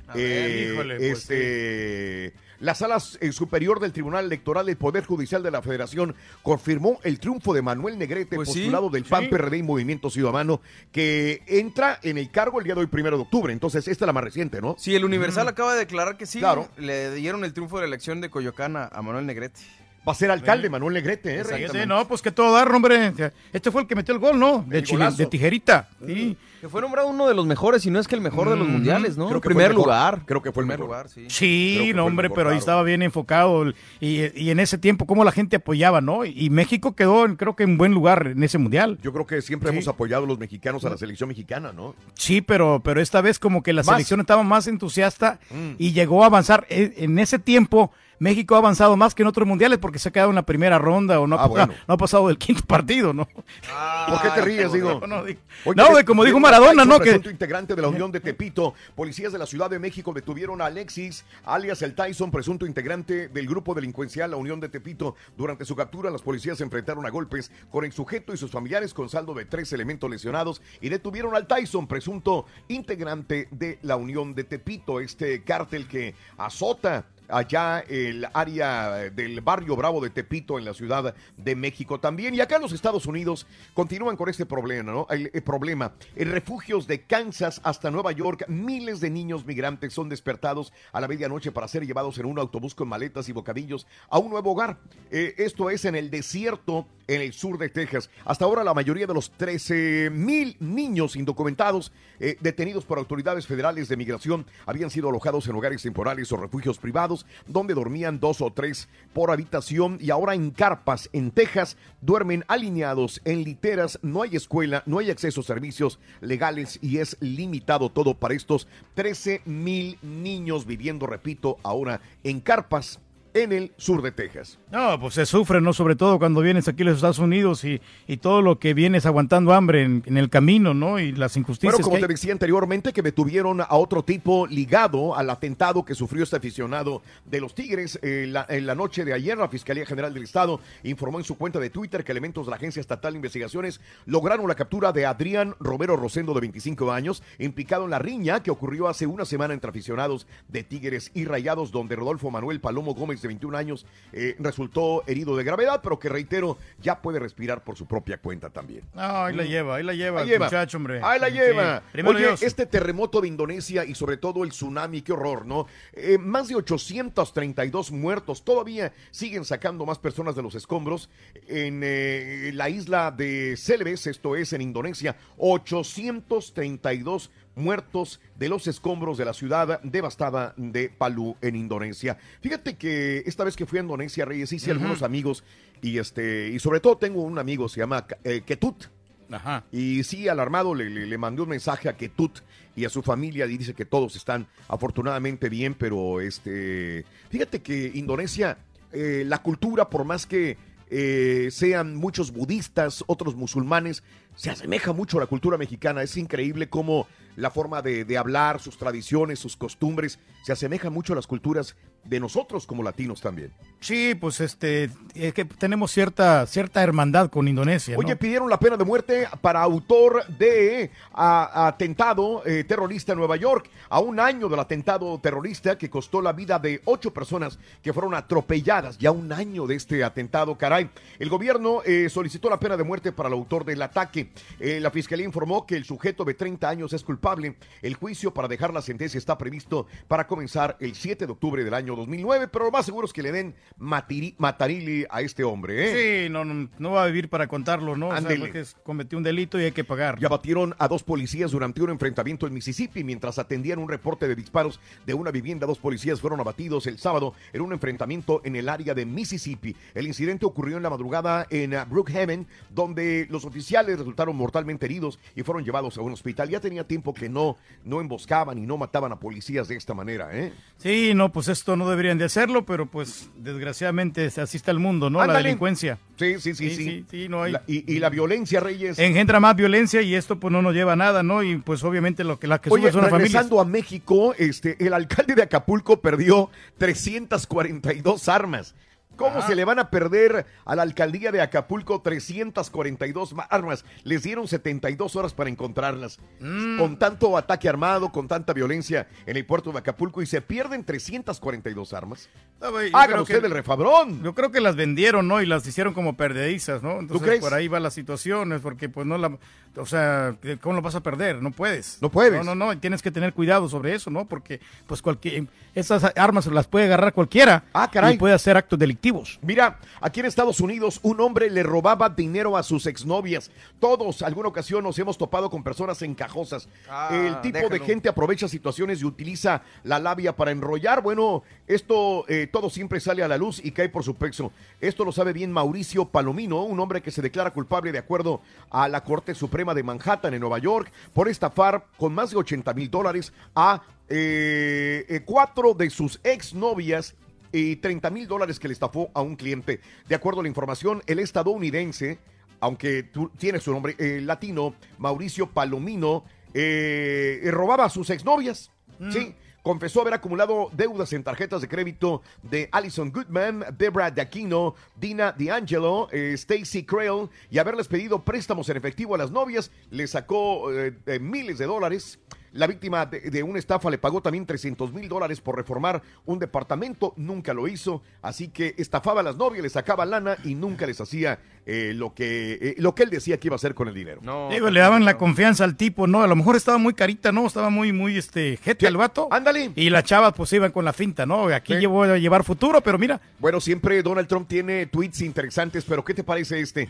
A 0.07 0.15
ver, 0.15 0.71
híjole, 0.73 0.95
pues 0.97 1.29
este, 1.29 2.33
La 2.59 2.75
sala 2.75 2.97
eh, 3.19 3.31
superior 3.31 3.79
del 3.79 3.91
Tribunal 3.93 4.25
Electoral 4.25 4.65
del 4.65 4.77
Poder 4.77 5.05
Judicial 5.05 5.41
de 5.43 5.51
la 5.51 5.61
Federación 5.61 6.15
confirmó 6.41 6.99
el 7.03 7.19
triunfo 7.19 7.53
de 7.53 7.61
Manuel 7.61 7.97
Negrete, 7.97 8.35
Pues 8.35 8.49
sí, 8.49 8.59
postulado 8.59 8.89
del 8.89 9.05
PAN, 9.05 9.23
sí. 9.23 9.29
PRD 9.29 9.57
y 9.57 9.63
Movimiento 9.63 10.09
Ciudadano, 10.09 10.61
que 10.91 11.41
entra 11.47 11.99
en 12.03 12.17
el 12.17 12.29
cargo 12.31 12.59
el 12.59 12.65
día 12.65 12.75
de 12.75 12.81
hoy, 12.81 12.87
primero 12.87 13.17
de 13.17 13.23
octubre. 13.23 13.51
Entonces, 13.53 13.87
esta 13.87 14.05
es 14.05 14.07
la 14.07 14.13
más 14.13 14.23
reciente, 14.23 14.61
¿no? 14.61 14.75
Sí, 14.77 14.95
el 14.95 15.05
Universal 15.05 15.47
acaba 15.47 15.73
de 15.73 15.79
declarar 15.79 16.17
que 16.17 16.25
sí. 16.25 16.39
Claro. 16.39 16.69
Le 16.77 17.13
dieron 17.15 17.43
el 17.43 17.53
triunfo 17.53 17.77
de 17.77 17.83
la 17.83 17.87
elección 17.87 18.21
de 18.21 18.29
Coyoacán 18.29 18.75
a, 18.77 18.85
a 18.85 19.01
Manuel 19.01 19.25
Negrete. 19.25 19.59
Va 20.07 20.11
a 20.11 20.15
ser 20.15 20.29
alcalde 20.31 20.69
Manuel 20.69 20.93
Negrete, 20.95 21.39
¿eh? 21.39 21.43
Sí, 21.45 21.53
sí, 21.71 21.77
no, 21.87 22.05
pues 22.07 22.21
que 22.21 22.31
todo 22.31 22.53
dar, 22.53 22.69
hombre. 22.69 23.13
Este 23.53 23.71
fue 23.71 23.83
el 23.83 23.87
que 23.87 23.95
metió 23.95 24.13
el 24.13 24.19
gol, 24.19 24.37
¿no? 24.37 24.65
De, 24.67 24.83
chile- 24.83 25.09
de 25.15 25.25
tijerita. 25.27 25.87
Sí. 26.05 26.35
Que 26.59 26.67
fue 26.69 26.81
nombrado 26.81 27.07
uno 27.09 27.27
de 27.27 27.33
los 27.33 27.45
mejores, 27.45 27.85
y 27.85 27.91
no 27.91 27.99
es 27.99 28.07
que 28.07 28.15
el 28.15 28.21
mejor 28.21 28.49
de 28.49 28.55
los 28.57 28.67
Mm, 28.67 28.71
mundiales, 28.71 29.17
¿no? 29.17 29.27
creo 29.27 29.39
que 29.41 29.47
primer 29.49 29.67
fue 29.67 29.71
el 29.71 29.77
mejor. 29.77 29.85
lugar. 29.87 30.21
Creo 30.25 30.41
que 30.41 30.51
fue 30.51 30.63
el 30.63 30.67
primer 30.67 30.79
mejor. 30.79 30.89
lugar, 30.95 31.09
sí. 31.09 31.25
Sí, 31.29 31.91
no, 31.95 32.05
hombre, 32.05 32.27
mejor, 32.29 32.35
pero 32.37 32.49
ahí 32.51 32.57
estaba 32.57 32.83
bien 32.83 33.01
enfocado. 33.01 33.65
Y, 34.01 34.21
y 34.41 34.49
en 34.49 34.59
ese 34.59 34.77
tiempo, 34.77 35.05
cómo 35.05 35.23
la 35.23 35.31
gente 35.31 35.57
apoyaba, 35.57 35.99
¿no? 36.01 36.25
Y 36.25 36.49
México 36.49 36.95
quedó, 36.95 37.25
en- 37.25 37.35
creo 37.37 37.55
que 37.55 37.63
en 37.63 37.77
buen 37.77 37.93
lugar 37.93 38.27
en 38.27 38.43
ese 38.43 38.57
mundial. 38.57 38.97
Yo 39.01 39.11
creo 39.13 39.25
que 39.27 39.41
siempre 39.41 39.69
Sí. 39.69 39.75
hemos 39.75 39.87
apoyado 39.87 40.23
a 40.25 40.27
los 40.27 40.39
mexicanos 40.39 40.83
a 40.85 40.89
la 40.89 40.97
selección 40.97 41.27
mexicana, 41.29 41.71
¿no? 41.73 41.95
Sí, 42.15 42.41
pero, 42.41 42.81
pero 42.83 43.01
esta 43.01 43.19
vez 43.21 43.39
como 43.39 43.61
que 43.63 43.71
la 43.73 43.83
Más. 43.83 43.95
selección 43.95 44.19
estaba 44.21 44.43
más 44.43 44.67
entusiasta 44.67 45.39
Mm. 45.49 45.75
y 45.77 45.91
llegó 45.93 46.23
a 46.23 46.27
avanzar. 46.27 46.65
E- 46.69 46.93
En 46.97 47.19
ese 47.19 47.39
tiempo, 47.39 47.91
México 48.23 48.55
ha 48.55 48.59
avanzado 48.59 48.95
más 48.97 49.13
que 49.13 49.21
en 49.21 49.27
otros 49.27 49.47
mundiales 49.47 49.77
porque 49.79 49.99
se 49.99 50.09
ha 50.09 50.11
quedado 50.11 50.29
en 50.31 50.35
la 50.35 50.43
primera 50.43 50.79
ronda 50.79 51.19
o 51.19 51.27
no, 51.27 51.35
ha 51.35 51.43
Ah, 51.43 51.49
pasado, 51.49 51.67
bueno. 51.67 51.81
no 51.87 51.93
ha 51.93 51.97
pasado 51.97 52.27
del 52.29 52.37
quinto 52.37 52.63
partido, 52.65 53.13
¿no? 53.13 53.25
¿Por 53.27 54.21
qué 54.21 54.29
te 54.33 54.41
ríes, 54.41 54.71
digo? 54.71 54.99
No, 55.01 55.07
no, 55.07 55.23
digo- 55.25 55.39
Oye, 55.65 55.75
no, 55.75 55.89
güey, 55.91 56.03
como 56.05 56.23
dijo 56.23 56.39
Maradona, 56.39 56.85
¿no? 56.85 56.97
Que, 56.99 57.03
presunto 57.11 57.29
integrante 57.29 57.75
de 57.75 57.81
la 57.81 57.89
Unión 57.89 58.11
de 58.11 58.19
Tepito. 58.19 58.73
Policías 58.95 59.31
de 59.33 59.39
la 59.39 59.45
Ciudad 59.45 59.69
de 59.69 59.77
México 59.79 60.13
detuvieron 60.13 60.61
a 60.61 60.65
Alexis, 60.65 61.25
alias 61.45 61.81
el 61.81 61.93
Tyson, 61.95 62.31
presunto 62.31 62.65
integrante 62.65 63.27
del 63.27 63.47
grupo 63.47 63.73
delincuencial 63.75 64.31
La 64.31 64.37
Unión 64.37 64.59
de 64.59 64.69
Tepito. 64.69 65.15
Durante 65.37 65.65
su 65.65 65.75
captura, 65.75 66.09
las 66.09 66.21
policías 66.21 66.57
se 66.57 66.63
enfrentaron 66.63 67.05
a 67.05 67.09
golpes 67.09 67.51
con 67.69 67.83
el 67.85 67.91
sujeto 67.91 68.33
y 68.33 68.37
sus 68.37 68.51
familiares 68.51 68.93
con 68.93 69.09
saldo 69.09 69.33
de 69.33 69.45
tres 69.45 69.71
elementos 69.73 70.09
lesionados 70.09 70.61
y 70.81 70.89
detuvieron 70.89 71.35
al 71.35 71.45
Tyson, 71.47 71.87
presunto 71.87 72.45
integrante 72.67 73.47
de 73.51 73.79
la 73.81 73.95
Unión 73.97 74.33
de 74.33 74.43
Tepito, 74.45 74.99
este 74.99 75.43
cártel 75.43 75.87
que 75.87 76.15
azota 76.37 77.05
allá 77.33 77.79
el 77.87 78.27
área 78.33 79.09
del 79.09 79.41
barrio 79.41 79.75
Bravo 79.75 80.01
de 80.01 80.09
Tepito 80.09 80.59
en 80.59 80.65
la 80.65 80.73
Ciudad 80.73 81.15
de 81.37 81.55
México 81.55 81.99
también. 81.99 82.35
Y 82.35 82.41
acá 82.41 82.57
en 82.57 82.61
los 82.61 82.71
Estados 82.71 83.05
Unidos 83.05 83.47
continúan 83.73 84.15
con 84.15 84.29
este 84.29 84.45
problema, 84.45 84.91
¿no? 84.91 85.07
El, 85.09 85.29
problema. 85.43 85.93
En 86.15 86.31
refugios 86.31 86.87
de 86.87 87.01
Kansas 87.01 87.59
hasta 87.63 87.91
Nueva 87.91 88.11
York, 88.11 88.45
miles 88.47 88.99
de 88.99 89.09
niños 89.09 89.45
migrantes 89.45 89.93
son 89.93 90.09
despertados 90.09 90.71
a 90.91 91.01
la 91.01 91.07
medianoche 91.07 91.51
para 91.51 91.67
ser 91.67 91.85
llevados 91.85 92.17
en 92.17 92.25
un 92.25 92.39
autobús 92.39 92.75
con 92.75 92.87
maletas 92.87 93.27
y 93.29 93.33
bocadillos 93.33 93.87
a 94.09 94.19
un 94.19 94.29
nuevo 94.29 94.51
hogar. 94.51 94.77
Eh, 95.11 95.35
esto 95.37 95.69
es 95.69 95.85
en 95.85 95.95
el 95.95 96.09
desierto 96.09 96.87
en 97.07 97.21
el 97.21 97.33
sur 97.33 97.57
de 97.57 97.69
Texas. 97.69 98.09
Hasta 98.25 98.45
ahora 98.45 98.63
la 98.63 98.73
mayoría 98.73 99.07
de 99.07 99.13
los 99.13 99.31
13 99.31 100.09
mil 100.09 100.55
niños 100.59 101.15
indocumentados 101.15 101.91
eh, 102.19 102.37
detenidos 102.39 102.85
por 102.85 102.97
autoridades 102.97 103.47
federales 103.47 103.89
de 103.89 103.97
migración 103.97 104.45
habían 104.65 104.89
sido 104.89 105.09
alojados 105.09 105.47
en 105.47 105.55
hogares 105.55 105.81
temporales 105.81 106.31
o 106.31 106.37
refugios 106.37 106.77
privados 106.77 107.22
donde 107.47 107.73
dormían 107.73 108.19
dos 108.19 108.41
o 108.41 108.51
tres 108.51 108.89
por 109.13 109.31
habitación 109.31 109.97
y 110.01 110.09
ahora 110.09 110.35
en 110.35 110.51
carpas 110.51 111.09
en 111.13 111.31
Texas 111.31 111.77
duermen 112.01 112.43
alineados 112.47 113.21
en 113.25 113.43
literas, 113.43 113.99
no 114.01 114.21
hay 114.21 114.35
escuela, 114.35 114.83
no 114.85 114.99
hay 114.99 115.11
acceso 115.11 115.41
a 115.41 115.43
servicios 115.43 115.99
legales 116.21 116.79
y 116.81 116.97
es 116.97 117.17
limitado 117.19 117.89
todo 117.89 118.15
para 118.15 118.33
estos 118.33 118.67
13 118.95 119.41
mil 119.45 119.97
niños 120.01 120.65
viviendo, 120.65 121.07
repito, 121.07 121.57
ahora 121.63 122.01
en 122.23 122.39
carpas 122.39 122.99
en 123.33 123.51
el 123.51 123.71
sur 123.77 124.01
de 124.01 124.11
Texas. 124.11 124.59
No, 124.71 124.99
pues 124.99 125.15
se 125.15 125.25
sufre, 125.25 125.59
¿no? 125.61 125.73
Sobre 125.73 125.95
todo 125.95 126.19
cuando 126.19 126.41
vienes 126.41 126.67
aquí 126.67 126.83
a 126.83 126.85
los 126.85 126.95
Estados 126.95 127.19
Unidos 127.19 127.63
y, 127.63 127.81
y 128.07 128.17
todo 128.17 128.41
lo 128.41 128.59
que 128.59 128.73
vienes 128.73 129.05
aguantando 129.05 129.53
hambre 129.53 129.83
en, 129.83 130.03
en 130.05 130.17
el 130.17 130.29
camino, 130.29 130.73
¿no? 130.73 130.99
Y 130.99 131.11
las 131.13 131.35
injusticias. 131.37 131.73
Bueno, 131.73 131.83
como 131.85 131.95
que 131.95 132.01
te 132.07 132.07
decía 132.13 132.31
anteriormente, 132.33 132.93
que 132.93 133.01
detuvieron 133.01 133.61
a 133.61 133.67
otro 133.75 134.03
tipo 134.03 134.45
ligado 134.47 135.15
al 135.15 135.29
atentado 135.29 135.83
que 135.85 135.95
sufrió 135.95 136.23
este 136.23 136.35
aficionado 136.35 137.01
de 137.25 137.41
los 137.41 137.55
Tigres 137.55 137.97
eh, 138.01 138.27
la- 138.29 138.45
en 138.49 138.65
la 138.67 138.75
noche 138.75 139.03
de 139.05 139.13
ayer. 139.13 139.37
La 139.37 139.47
Fiscalía 139.49 139.85
General 139.85 140.13
del 140.13 140.23
Estado 140.23 140.59
informó 140.83 141.17
en 141.19 141.25
su 141.25 141.37
cuenta 141.37 141.59
de 141.59 141.69
Twitter 141.69 142.03
que 142.03 142.11
elementos 142.11 142.45
de 142.45 142.51
la 142.51 142.57
Agencia 142.57 142.79
Estatal 142.81 143.13
de 143.13 143.17
Investigaciones 143.17 143.81
lograron 144.05 144.47
la 144.47 144.55
captura 144.55 144.91
de 144.91 145.05
Adrián 145.05 145.55
Romero 145.59 145.95
Rosendo, 145.95 146.33
de 146.33 146.41
25 146.41 146.91
años, 146.91 147.23
implicado 147.39 147.85
en 147.85 147.89
la 147.91 147.99
riña 147.99 148.43
que 148.43 148.51
ocurrió 148.51 148.87
hace 148.87 149.07
una 149.07 149.25
semana 149.25 149.53
entre 149.53 149.69
aficionados 149.69 150.27
de 150.49 150.63
Tigres 150.63 151.09
y 151.13 151.25
Rayados, 151.25 151.71
donde 151.71 151.95
Rodolfo 151.95 152.29
Manuel 152.29 152.59
Palomo 152.59 152.93
Gómez, 152.93 153.22
de 153.23 153.27
21 153.29 153.57
años, 153.57 153.85
eh, 154.11 154.35
resultó 154.37 155.03
herido 155.07 155.35
de 155.35 155.43
gravedad, 155.43 155.79
pero 155.81 155.97
que 155.97 156.09
reitero, 156.09 156.57
ya 156.81 157.01
puede 157.01 157.17
respirar 157.19 157.63
por 157.63 157.75
su 157.75 157.87
propia 157.87 158.17
cuenta 158.19 158.51
también. 158.51 158.83
Ahí 158.95 159.35
la 159.35 159.43
lleva, 159.43 159.77
ahí 159.77 159.83
la 159.83 159.93
lleva, 159.93 160.19
Ahí 160.21 160.25
el 160.27 160.33
lleva. 160.33 160.45
muchacho, 160.45 160.77
hombre. 160.77 160.99
Ahí 161.03 161.19
la 161.19 161.27
Sí. 161.29 161.33
lleva. 161.33 161.83
Primero 161.91 162.15
Oye, 162.15 162.27
Dios. 162.27 162.43
este 162.43 162.65
terremoto 162.67 163.19
de 163.21 163.27
Indonesia 163.27 163.83
y 163.85 163.95
sobre 163.95 164.17
todo 164.17 164.43
el 164.43 164.51
tsunami, 164.51 165.01
qué 165.01 165.13
horror, 165.13 165.45
¿no? 165.45 165.65
Eh, 165.93 166.17
más 166.19 166.47
de 166.47 166.55
832 166.55 167.91
muertos. 167.91 168.43
Todavía 168.43 168.93
siguen 169.11 169.45
sacando 169.45 169.85
más 169.85 169.97
personas 169.99 170.35
de 170.35 170.43
los 170.43 170.53
escombros 170.55 171.09
en 171.47 171.81
eh, 171.83 172.51
la 172.53 172.69
isla 172.69 173.11
de 173.11 173.55
Celebes, 173.57 174.05
esto 174.07 174.35
es 174.35 174.53
en 174.53 174.61
Indonesia. 174.61 175.15
832 175.37 177.29
muertos 177.29 177.42
de 177.55 178.49
los 178.49 178.67
escombros 178.67 179.17
de 179.17 179.25
la 179.25 179.33
ciudad 179.33 179.81
devastada 179.83 180.53
de 180.57 180.89
Palu 180.89 181.35
en 181.41 181.55
Indonesia. 181.55 182.17
Fíjate 182.41 182.77
que 182.77 183.23
esta 183.25 183.43
vez 183.43 183.55
que 183.55 183.65
fui 183.65 183.79
a 183.79 183.81
Indonesia, 183.81 184.25
Reyes, 184.25 184.51
hice 184.51 184.71
algunos 184.71 185.03
amigos 185.03 185.43
y 185.81 185.97
este 185.97 186.49
y 186.49 186.59
sobre 186.59 186.79
todo 186.79 186.97
tengo 186.97 187.21
un 187.21 187.37
amigo 187.37 187.69
se 187.69 187.79
llama 187.79 188.05
eh, 188.23 188.41
Ketut. 188.45 188.85
Ajá. 189.31 189.63
Y 189.71 190.03
sí, 190.03 190.27
alarmado, 190.27 190.75
le, 190.75 190.89
le, 190.89 191.07
le 191.07 191.17
mandé 191.17 191.41
un 191.41 191.49
mensaje 191.49 191.89
a 191.89 191.97
Ketut 191.97 192.39
y 192.75 192.85
a 192.85 192.89
su 192.89 193.01
familia 193.01 193.45
y 193.45 193.57
dice 193.57 193.73
que 193.73 193.85
todos 193.85 194.15
están 194.15 194.47
afortunadamente 194.67 195.49
bien, 195.49 195.73
pero 195.73 196.21
este, 196.21 197.05
fíjate 197.29 197.61
que 197.61 197.91
Indonesia, 197.95 198.57
eh, 198.91 199.23
la 199.25 199.41
cultura, 199.41 199.89
por 199.89 200.05
más 200.05 200.25
que 200.25 200.57
eh, 200.89 201.49
sean 201.51 201.95
muchos 201.95 202.31
budistas, 202.31 203.03
otros 203.07 203.35
musulmanes, 203.35 204.03
se 204.35 204.49
asemeja 204.49 204.93
mucho 204.93 205.17
a 205.17 205.21
la 205.21 205.27
cultura 205.27 205.57
mexicana. 205.57 206.01
Es 206.03 206.17
increíble 206.17 206.69
cómo 206.69 207.07
la 207.35 207.49
forma 207.49 207.81
de, 207.81 208.05
de 208.05 208.17
hablar, 208.17 208.59
sus 208.59 208.77
tradiciones, 208.77 209.39
sus 209.39 209.57
costumbres, 209.57 210.19
se 210.43 210.51
asemejan 210.51 210.93
mucho 210.93 211.13
a 211.13 211.15
las 211.15 211.25
culturas 211.25 211.75
de 212.03 212.19
nosotros 212.19 212.67
como 212.67 212.83
latinos 212.83 213.21
también. 213.21 213.51
Sí, 213.79 214.13
pues 214.13 214.41
este, 214.41 214.89
es 215.15 215.33
que 215.33 215.45
tenemos 215.45 215.89
cierta, 215.89 216.45
cierta 216.45 216.83
hermandad 216.83 217.29
con 217.29 217.47
Indonesia. 217.47 217.93
¿no? 217.93 217.99
Oye, 218.01 218.15
pidieron 218.17 218.49
la 218.49 218.59
pena 218.59 218.75
de 218.75 218.83
muerte 218.83 219.27
para 219.41 219.61
autor 219.61 220.25
de 220.27 220.91
a- 221.13 221.67
atentado 221.67 222.43
eh, 222.45 222.65
terrorista 222.65 223.13
en 223.13 223.19
Nueva 223.19 223.37
York, 223.37 223.69
a 223.89 223.99
un 223.99 224.19
año 224.19 224.49
del 224.49 224.59
atentado 224.59 225.17
terrorista 225.21 225.77
que 225.77 225.89
costó 225.89 226.21
la 226.21 226.33
vida 226.33 226.59
de 226.59 226.81
ocho 226.85 227.13
personas 227.13 227.57
que 227.81 227.93
fueron 227.93 228.13
atropelladas, 228.13 228.97
ya 228.97 229.11
un 229.11 229.31
año 229.31 229.65
de 229.65 229.75
este 229.75 230.03
atentado, 230.03 230.57
caray. 230.57 230.89
El 231.19 231.29
gobierno 231.29 231.81
eh, 231.85 232.09
solicitó 232.09 232.49
la 232.49 232.59
pena 232.59 232.75
de 232.77 232.83
muerte 232.83 233.11
para 233.13 233.29
el 233.29 233.33
autor 233.33 233.63
del 233.63 233.81
ataque. 233.81 234.22
Eh, 234.59 234.79
la 234.79 234.91
fiscalía 234.91 235.25
informó 235.25 235.65
que 235.65 235.75
el 235.75 235.85
sujeto 235.85 236.23
de 236.25 236.33
30 236.33 236.67
años 236.69 236.93
es 236.93 237.03
culpable. 237.03 237.55
El 237.81 237.95
juicio 237.95 238.33
para 238.33 238.47
dejar 238.47 238.73
la 238.73 238.81
sentencia 238.81 239.17
está 239.17 239.37
previsto 239.37 239.87
para 240.07 240.27
comenzar 240.27 240.77
el 240.79 240.95
7 240.95 241.25
de 241.25 241.31
octubre 241.31 241.63
del 241.63 241.73
año 241.73 241.95
2009, 241.95 242.47
pero 242.47 242.65
lo 242.65 242.71
más 242.71 242.85
seguro 242.85 243.05
es 243.07 243.13
que 243.13 243.23
le 243.23 243.31
den 243.31 243.55
matiri- 243.79 244.35
matarili 244.37 245.05
a 245.09 245.21
este 245.21 245.43
hombre. 245.43 246.23
¿eh? 246.23 246.25
Sí, 246.25 246.29
no, 246.31 246.45
no, 246.45 246.69
no 246.79 246.91
va 246.91 247.03
a 247.03 247.07
vivir 247.07 247.29
para 247.29 247.47
contarlo, 247.47 247.95
¿no? 247.95 248.09
O 248.09 248.11
sea, 248.11 248.21
porque 248.39 248.63
cometió 248.83 249.17
un 249.17 249.23
delito 249.23 249.59
y 249.59 249.63
hay 249.65 249.71
que 249.71 249.83
pagar. 249.83 250.17
Y 250.21 250.25
abatieron 250.25 250.75
a 250.79 250.87
dos 250.87 251.03
policías 251.03 251.51
durante 251.51 251.81
un 251.81 251.89
enfrentamiento 251.89 252.47
en 252.47 252.53
Mississippi 252.53 253.03
mientras 253.03 253.39
atendían 253.39 253.79
un 253.79 253.89
reporte 253.89 254.27
de 254.27 254.35
disparos 254.35 254.79
de 255.05 255.13
una 255.13 255.31
vivienda. 255.31 255.65
Dos 255.67 255.79
policías 255.79 256.19
fueron 256.21 256.39
abatidos 256.39 256.87
el 256.87 256.97
sábado 256.99 257.33
en 257.51 257.61
un 257.61 257.73
enfrentamiento 257.73 258.41
en 258.43 258.55
el 258.55 258.69
área 258.69 258.93
de 258.93 259.05
Mississippi. 259.05 259.75
El 259.93 260.07
incidente 260.07 260.45
ocurrió 260.45 260.77
en 260.77 260.83
la 260.83 260.89
madrugada 260.89 261.47
en 261.49 261.73
uh, 261.75 261.85
Brookhaven, 261.89 262.47
donde 262.69 263.27
los 263.29 263.45
oficiales 263.45 263.97
resultaron 264.13 264.35
mortalmente 264.35 264.85
heridos 264.85 265.17
y 265.35 265.41
fueron 265.41 265.63
llevados 265.65 265.97
a 265.97 266.01
un 266.01 266.13
hospital. 266.13 266.47
Ya 266.49 266.59
tenía 266.59 266.83
tiempo 266.85 267.13
que 267.15 267.29
no, 267.29 267.57
no 267.83 267.99
emboscaban 267.99 268.57
y 268.59 268.65
no 268.67 268.77
mataban 268.77 269.11
a 269.11 269.19
policías 269.19 269.67
de 269.67 269.75
esta 269.75 269.93
manera, 269.95 270.29
¿eh? 270.31 270.53
Sí, 270.77 271.13
no, 271.15 271.31
pues 271.31 271.47
esto 271.47 271.75
no 271.75 271.89
deberían 271.89 272.19
de 272.19 272.25
hacerlo, 272.25 272.63
pero 272.65 272.85
pues 272.85 273.29
desgraciadamente 273.37 274.25
así 274.37 274.57
está 274.57 274.69
el 274.69 274.77
mundo, 274.79 275.09
¿no? 275.09 275.25
La 275.25 275.33
delincuencia. 275.33 275.97
Sí, 276.17 276.35
sí, 276.39 276.53
sí, 276.53 276.69
Sí, 276.69 276.75
sí. 276.75 276.83
sí, 276.85 277.05
sí, 277.09 277.27
no 277.29 277.41
hay- 277.43 277.53
La- 277.53 277.63
y, 277.65 277.91
y 277.91 277.97
la 277.99 278.09
violencia, 278.09 278.59
Reyes. 278.59 278.99
Engendra 278.99 279.39
más 279.39 279.55
violencia 279.55 280.01
y 280.03 280.13
esto 280.13 280.39
pues 280.39 280.51
no 280.51 280.61
nos 280.61 280.75
lleva 280.75 280.93
a 280.93 280.95
nada, 280.95 281.23
¿no? 281.23 281.41
Y 281.41 281.57
pues 281.57 281.83
obviamente 281.83 282.23
lo 282.23 282.37
que 282.39 282.45
la 282.47 282.61
que 282.61 282.69
Oye, 282.69 282.91
son 282.91 283.01
las 283.01 283.11
regresando 283.11 283.59
a 283.59 283.65
México, 283.65 284.35
este, 284.37 284.77
el 284.85 284.93
alcalde 284.93 285.33
de 285.33 285.41
Acapulco 285.41 285.99
perdió 286.01 286.51
342 286.77 288.29
armas. 288.29 288.75
¿Cómo 289.15 289.39
Ah. 289.39 289.47
se 289.47 289.55
le 289.55 289.63
van 289.65 289.79
a 289.79 289.89
perder 289.89 290.45
a 290.65 290.75
la 290.75 290.81
alcaldía 290.81 291.31
de 291.31 291.41
Acapulco 291.41 292.01
342 292.01 293.33
ma- 293.33 293.43
armas? 293.43 293.85
Les 294.03 294.23
dieron 294.23 294.47
72 294.47 295.15
horas 295.15 295.33
para 295.33 295.49
encontrarlas. 295.49 296.19
Mm. 296.39 296.77
Con 296.79 296.97
tanto 296.97 297.37
ataque 297.37 297.69
armado, 297.69 298.11
con 298.11 298.27
tanta 298.27 298.53
violencia 298.53 299.07
en 299.25 299.37
el 299.37 299.45
puerto 299.45 299.71
de 299.71 299.79
Acapulco 299.79 300.21
y 300.21 300.25
se 300.25 300.41
pierden 300.41 300.83
342 300.83 301.93
armas. 301.93 302.29
No, 302.61 302.71
güey, 302.71 302.91
yo 302.91 302.97
Haga 302.97 303.07
creo 303.13 303.21
usted 303.23 303.39
que- 303.41 303.45
el 303.47 303.51
refabrón. 303.51 304.23
Yo 304.23 304.33
creo 304.33 304.51
que 304.51 304.61
las 304.61 304.75
vendieron, 304.75 305.27
¿no? 305.27 305.41
Y 305.41 305.45
las 305.45 305.65
hicieron 305.67 305.93
como 305.93 306.15
perdedizas, 306.17 306.81
¿no? 306.81 306.99
Entonces 306.99 307.25
crees? 307.27 307.41
por 307.41 307.53
ahí 307.53 307.67
va 307.67 307.79
la 307.79 307.91
situación, 307.91 308.53
es 308.53 308.61
porque 308.61 308.89
pues 308.89 309.05
no 309.05 309.17
la... 309.17 309.37
O 309.75 309.85
sea, 309.87 310.35
¿cómo 310.61 310.75
lo 310.75 310.81
vas 310.83 310.93
a 310.95 311.01
perder? 311.01 311.41
No 311.41 311.49
puedes. 311.51 311.97
No 312.01 312.09
puedes. 312.09 312.45
No, 312.45 312.55
no, 312.55 312.67
no, 312.73 312.77
tienes 312.79 313.01
que 313.01 313.09
tener 313.09 313.33
cuidado 313.33 313.67
sobre 313.67 313.95
eso, 313.95 314.11
¿no? 314.11 314.25
Porque 314.25 314.59
pues 314.87 315.01
cualquier... 315.01 315.47
Esas 315.73 316.03
armas 316.15 316.45
las 316.47 316.67
puede 316.67 316.85
agarrar 316.85 317.13
cualquiera. 317.13 317.63
Ah, 317.73 317.89
caray. 317.91 318.13
Y 318.13 318.17
puede 318.17 318.35
hacer 318.35 318.55
actos 318.55 318.77
delictivos. 318.77 319.02
Mira, 319.41 319.79
aquí 319.99 320.21
en 320.21 320.27
Estados 320.27 320.61
Unidos 320.61 321.01
un 321.03 321.19
hombre 321.19 321.49
le 321.49 321.61
robaba 321.61 322.07
dinero 322.07 322.55
a 322.55 322.63
sus 322.63 322.85
exnovias. 322.85 323.51
Todos, 323.81 324.21
alguna 324.21 324.47
ocasión 324.47 324.81
nos 324.81 324.97
hemos 324.97 325.17
topado 325.17 325.49
con 325.49 325.61
personas 325.61 326.01
encajosas. 326.03 326.69
Ah, 326.87 327.09
El 327.11 327.41
tipo 327.41 327.67
de 327.67 327.81
gente 327.81 328.07
aprovecha 328.07 328.47
situaciones 328.47 329.01
y 329.01 329.05
utiliza 329.05 329.61
la 329.83 329.99
labia 329.99 330.37
para 330.37 330.51
enrollar. 330.51 331.01
Bueno, 331.01 331.43
esto 331.67 332.23
eh, 332.29 332.47
todo 332.49 332.69
siempre 332.69 333.01
sale 333.01 333.23
a 333.23 333.27
la 333.27 333.37
luz 333.37 333.59
y 333.61 333.71
cae 333.71 333.89
por 333.89 334.05
su 334.05 334.15
peso. 334.15 334.53
Esto 334.79 335.03
lo 335.03 335.11
sabe 335.11 335.33
bien 335.33 335.51
Mauricio 335.51 336.05
Palomino, 336.05 336.63
un 336.63 336.79
hombre 336.79 337.01
que 337.01 337.11
se 337.11 337.21
declara 337.21 337.51
culpable 337.51 337.91
de 337.91 337.97
acuerdo 337.97 338.41
a 338.69 338.87
la 338.87 339.03
Corte 339.03 339.35
Suprema 339.35 339.73
de 339.73 339.83
Manhattan 339.83 340.33
en 340.33 340.39
Nueva 340.39 340.59
York 340.59 340.89
por 341.11 341.27
estafar 341.27 341.87
con 341.97 342.13
más 342.13 342.31
de 342.31 342.37
80 342.37 342.73
mil 342.73 342.89
dólares 342.89 343.33
a 343.53 343.81
eh, 344.07 345.05
eh, 345.09 345.21
cuatro 345.25 345.73
de 345.73 345.89
sus 345.89 346.19
exnovias 346.23 347.15
y 347.53 347.77
30 347.77 348.09
mil 348.09 348.27
dólares 348.27 348.59
que 348.59 348.67
le 348.67 348.73
estafó 348.73 349.09
a 349.13 349.21
un 349.21 349.37
cliente. 349.37 349.79
De 350.09 350.15
acuerdo 350.15 350.41
a 350.41 350.43
la 350.43 350.49
información, 350.49 351.01
el 351.07 351.19
estadounidense, 351.19 352.19
aunque 352.59 353.09
tiene 353.37 353.59
su 353.59 353.71
nombre 353.71 353.95
eh, 353.97 354.19
latino, 354.21 354.75
Mauricio 354.97 355.47
Palomino, 355.47 356.25
eh, 356.53 357.39
robaba 357.51 357.85
a 357.85 357.89
sus 357.89 358.09
exnovias. 358.09 358.71
Sí. 359.11 359.35
Confesó 359.63 360.01
haber 360.01 360.13
acumulado 360.13 360.69
deudas 360.73 361.13
en 361.13 361.23
tarjetas 361.23 361.61
de 361.61 361.69
crédito 361.69 362.21
de 362.41 362.67
Alison 362.73 363.13
Goodman, 363.13 363.63
Debra 363.77 364.11
D'Aquino, 364.11 364.75
Dina 364.97 365.31
D'Angelo, 365.31 366.09
eh, 366.11 366.33
Stacy 366.33 366.83
Creel 366.83 367.29
y 367.49 367.59
haberles 367.59 367.87
pedido 367.87 368.25
préstamos 368.25 368.67
en 368.67 368.75
efectivo 368.75 369.15
a 369.15 369.17
las 369.17 369.31
novias. 369.31 369.71
Le 369.89 370.05
sacó 370.07 370.69
eh, 370.73 370.93
eh, 371.05 371.17
miles 371.17 371.59
de 371.59 371.65
dólares. 371.65 372.19
La 372.53 372.67
víctima 372.67 373.05
de, 373.05 373.19
de 373.19 373.43
una 373.43 373.59
estafa 373.59 373.89
le 373.89 373.97
pagó 373.97 374.21
también 374.21 374.45
300 374.45 374.93
mil 374.93 375.09
dólares 375.09 375.41
por 375.41 375.55
reformar 375.55 376.01
un 376.25 376.39
departamento, 376.39 377.13
nunca 377.17 377.53
lo 377.53 377.67
hizo, 377.67 378.01
así 378.21 378.47
que 378.47 378.75
estafaba 378.77 379.21
a 379.21 379.23
las 379.23 379.35
novias, 379.35 379.63
les 379.63 379.73
sacaba 379.73 380.05
lana 380.05 380.37
y 380.43 380.55
nunca 380.55 380.85
les 380.85 381.01
hacía 381.01 381.39
eh, 381.65 381.93
lo, 381.95 382.13
que, 382.13 382.59
eh, 382.61 382.75
lo 382.77 382.93
que 382.93 383.03
él 383.03 383.09
decía 383.09 383.39
que 383.39 383.47
iba 383.47 383.55
a 383.55 383.57
hacer 383.57 383.73
con 383.73 383.87
el 383.87 383.93
dinero. 383.93 384.21
Digo, 384.51 384.69
le 384.69 384.79
daban 384.81 385.05
la 385.05 385.17
confianza 385.17 385.63
al 385.63 385.77
tipo, 385.77 386.07
¿no? 386.07 386.21
A 386.21 386.27
lo 386.27 386.35
mejor 386.35 386.57
estaba 386.57 386.77
muy 386.77 386.93
carita, 386.93 387.31
¿no? 387.31 387.47
Estaba 387.47 387.69
muy, 387.69 387.93
muy, 387.93 388.17
este, 388.17 388.57
jete 388.57 388.85
el 388.85 388.97
vato. 388.97 389.29
Ándale. 389.31 389.71
Y 389.75 389.89
las 389.89 390.03
chavas, 390.03 390.33
pues, 390.33 390.51
iban 390.51 390.71
con 390.71 390.83
la 390.83 390.91
finta, 390.91 391.25
¿no? 391.25 391.47
Aquí 391.47 391.75
llevo 391.75 392.03
a 392.03 392.17
llevar 392.17 392.43
futuro, 392.43 392.81
pero 392.81 392.97
mira. 392.99 393.21
Bueno, 393.39 393.61
siempre 393.61 394.03
Donald 394.03 394.27
Trump 394.27 394.47
tiene 394.47 394.87
tweets 394.87 395.21
interesantes, 395.21 395.85
pero 395.87 396.03
¿qué 396.03 396.13
te 396.13 396.23
parece 396.23 396.59
este? 396.59 396.89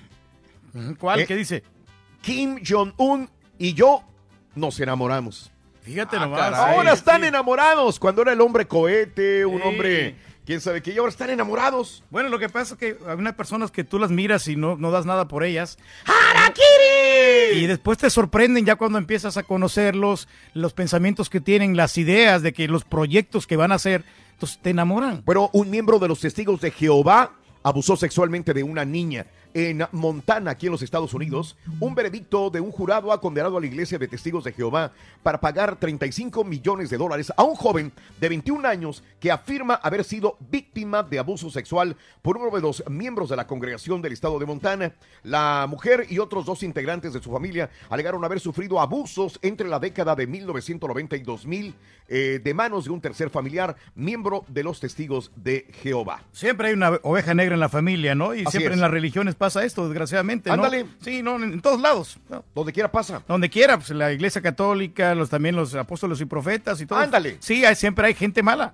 ¿Cuál? 0.99 1.19
Eh, 1.19 1.25
¿Qué 1.27 1.35
dice? 1.35 1.63
Kim 2.21 2.59
Jong-un 2.67 3.29
y 3.59 3.73
yo 3.73 4.03
nos 4.55 4.79
enamoramos. 4.79 5.52
Fíjate 5.83 6.17
Ah, 6.17 6.19
nomás. 6.21 6.39
caray. 6.51 6.75
Ahora 6.75 6.93
están 6.93 7.21
sí. 7.21 7.27
enamorados. 7.27 7.99
Cuando 7.99 8.21
era 8.21 8.33
el 8.33 8.41
hombre 8.41 8.65
cohete, 8.67 9.45
un 9.45 9.61
Sí. 9.61 9.67
hombre, 9.67 10.15
quién 10.45 10.61
sabe 10.61 10.81
qué, 10.81 10.91
y 10.91 10.97
ahora 10.97 11.09
están 11.09 11.29
enamorados. 11.29 12.03
Bueno, 12.09 12.29
lo 12.29 12.39
que 12.39 12.49
pasa 12.49 12.73
es 12.75 12.79
que 12.79 12.97
hay 13.07 13.15
unas 13.15 13.33
personas 13.33 13.69
que 13.71 13.83
tú 13.83 13.99
las 13.99 14.09
miras 14.09 14.47
y 14.47 14.55
no, 14.55 14.77
no 14.77 14.91
das 14.91 15.05
nada 15.05 15.27
por 15.27 15.43
ellas. 15.43 15.77
Y 17.55 17.67
después 17.67 17.97
te 17.97 18.09
sorprenden 18.09 18.65
ya 18.65 18.75
cuando 18.75 18.97
empiezas 18.97 19.37
a 19.37 19.43
conocerlos, 19.43 20.27
los 20.53 20.73
pensamientos 20.73 21.29
que 21.29 21.39
tienen, 21.41 21.77
las 21.77 21.97
ideas 21.97 22.41
de 22.41 22.53
que 22.53 22.67
los 22.67 22.83
proyectos 22.83 23.45
que 23.47 23.55
van 23.57 23.71
a 23.71 23.75
hacer, 23.75 24.03
entonces 24.33 24.59
te 24.61 24.71
enamoran. 24.71 25.21
Bueno, 25.25 25.49
un 25.53 25.69
miembro 25.69 25.99
de 25.99 26.07
los 26.07 26.19
testigos 26.19 26.59
de 26.61 26.71
Jehová 26.71 27.33
abusó 27.61 27.95
sexualmente 27.95 28.53
de 28.53 28.63
una 28.63 28.83
niña 28.85 29.25
en 29.53 29.85
Montana, 29.91 30.51
aquí 30.51 30.67
en 30.67 30.71
los 30.71 30.81
Estados 30.81 31.13
Unidos. 31.13 31.55
Un 31.79 31.95
veredicto 31.95 32.49
de 32.49 32.59
un 32.59 32.71
jurado 32.71 33.11
ha 33.11 33.21
condenado 33.21 33.57
a 33.57 33.61
la 33.61 33.67
iglesia 33.67 33.97
de 33.97 34.07
testigos 34.07 34.43
de 34.43 34.53
Jehová 34.53 34.91
para 35.21 35.39
pagar 35.39 35.75
35 35.77 36.43
millones 36.43 36.89
de 36.89 36.97
dólares 36.97 37.31
a 37.35 37.43
un 37.43 37.55
joven 37.55 37.91
de 38.19 38.29
21 38.29 38.67
años 38.67 39.03
que 39.19 39.31
afirma 39.31 39.75
haber 39.75 40.03
sido 40.03 40.37
víctima 40.49 41.03
de 41.03 41.19
abuso 41.19 41.49
sexual 41.49 41.95
por 42.21 42.37
uno 42.37 42.49
de 42.55 42.61
los 42.61 42.83
miembros 42.89 43.29
de 43.29 43.35
la 43.35 43.47
congregación 43.47 44.01
del 44.01 44.13
estado 44.13 44.39
de 44.39 44.45
Montana. 44.45 44.93
La 45.23 45.65
mujer 45.69 46.07
y 46.09 46.19
otros 46.19 46.45
dos 46.45 46.63
integrantes 46.63 47.13
de 47.13 47.21
su 47.21 47.31
familia 47.31 47.69
alegaron 47.89 48.23
haber 48.25 48.39
sufrido 48.39 48.79
abusos 48.79 49.39
entre 49.41 49.67
la 49.67 49.79
década 49.79 50.15
de 50.15 50.27
1990 50.27 51.15
y 51.15 51.21
2000 51.21 51.75
eh, 52.09 52.41
de 52.43 52.53
manos 52.53 52.85
de 52.85 52.91
un 52.91 52.99
tercer 52.99 53.29
familiar, 53.29 53.75
miembro 53.95 54.43
de 54.47 54.63
los 54.63 54.79
testigos 54.79 55.31
de 55.35 55.67
Jehová. 55.81 56.21
Siempre 56.31 56.67
hay 56.67 56.73
una 56.73 56.99
oveja 57.03 57.33
negra 57.33 57.53
en 57.53 57.59
la 57.59 57.69
familia, 57.69 58.13
¿no? 58.13 58.35
Y 58.35 58.41
Así 58.41 58.51
siempre 58.51 58.73
es. 58.73 58.77
en 58.77 58.81
las 58.81 58.91
religiones 58.91 59.35
pasa 59.43 59.63
esto, 59.65 59.83
desgraciadamente, 59.87 60.49
¿no? 60.49 60.55
Ándale. 60.55 60.85
Sí, 61.01 61.21
no, 61.21 61.35
en, 61.35 61.43
en 61.53 61.61
todos 61.61 61.81
lados. 61.81 62.17
¿no? 62.29 62.43
Donde 62.55 62.71
quiera 62.71 62.89
pasa. 62.91 63.21
Donde 63.27 63.49
quiera, 63.49 63.77
pues 63.77 63.89
la 63.89 64.11
iglesia 64.11 64.41
católica, 64.41 65.13
los 65.15 65.29
también 65.29 65.55
los 65.55 65.75
apóstoles 65.75 66.21
y 66.21 66.25
profetas 66.25 66.79
y 66.81 66.85
todo. 66.85 66.99
Ándale. 66.99 67.37
Sí, 67.39 67.65
hay- 67.65 67.75
siempre 67.75 68.07
hay 68.07 68.13
gente 68.13 68.41
mala. 68.41 68.73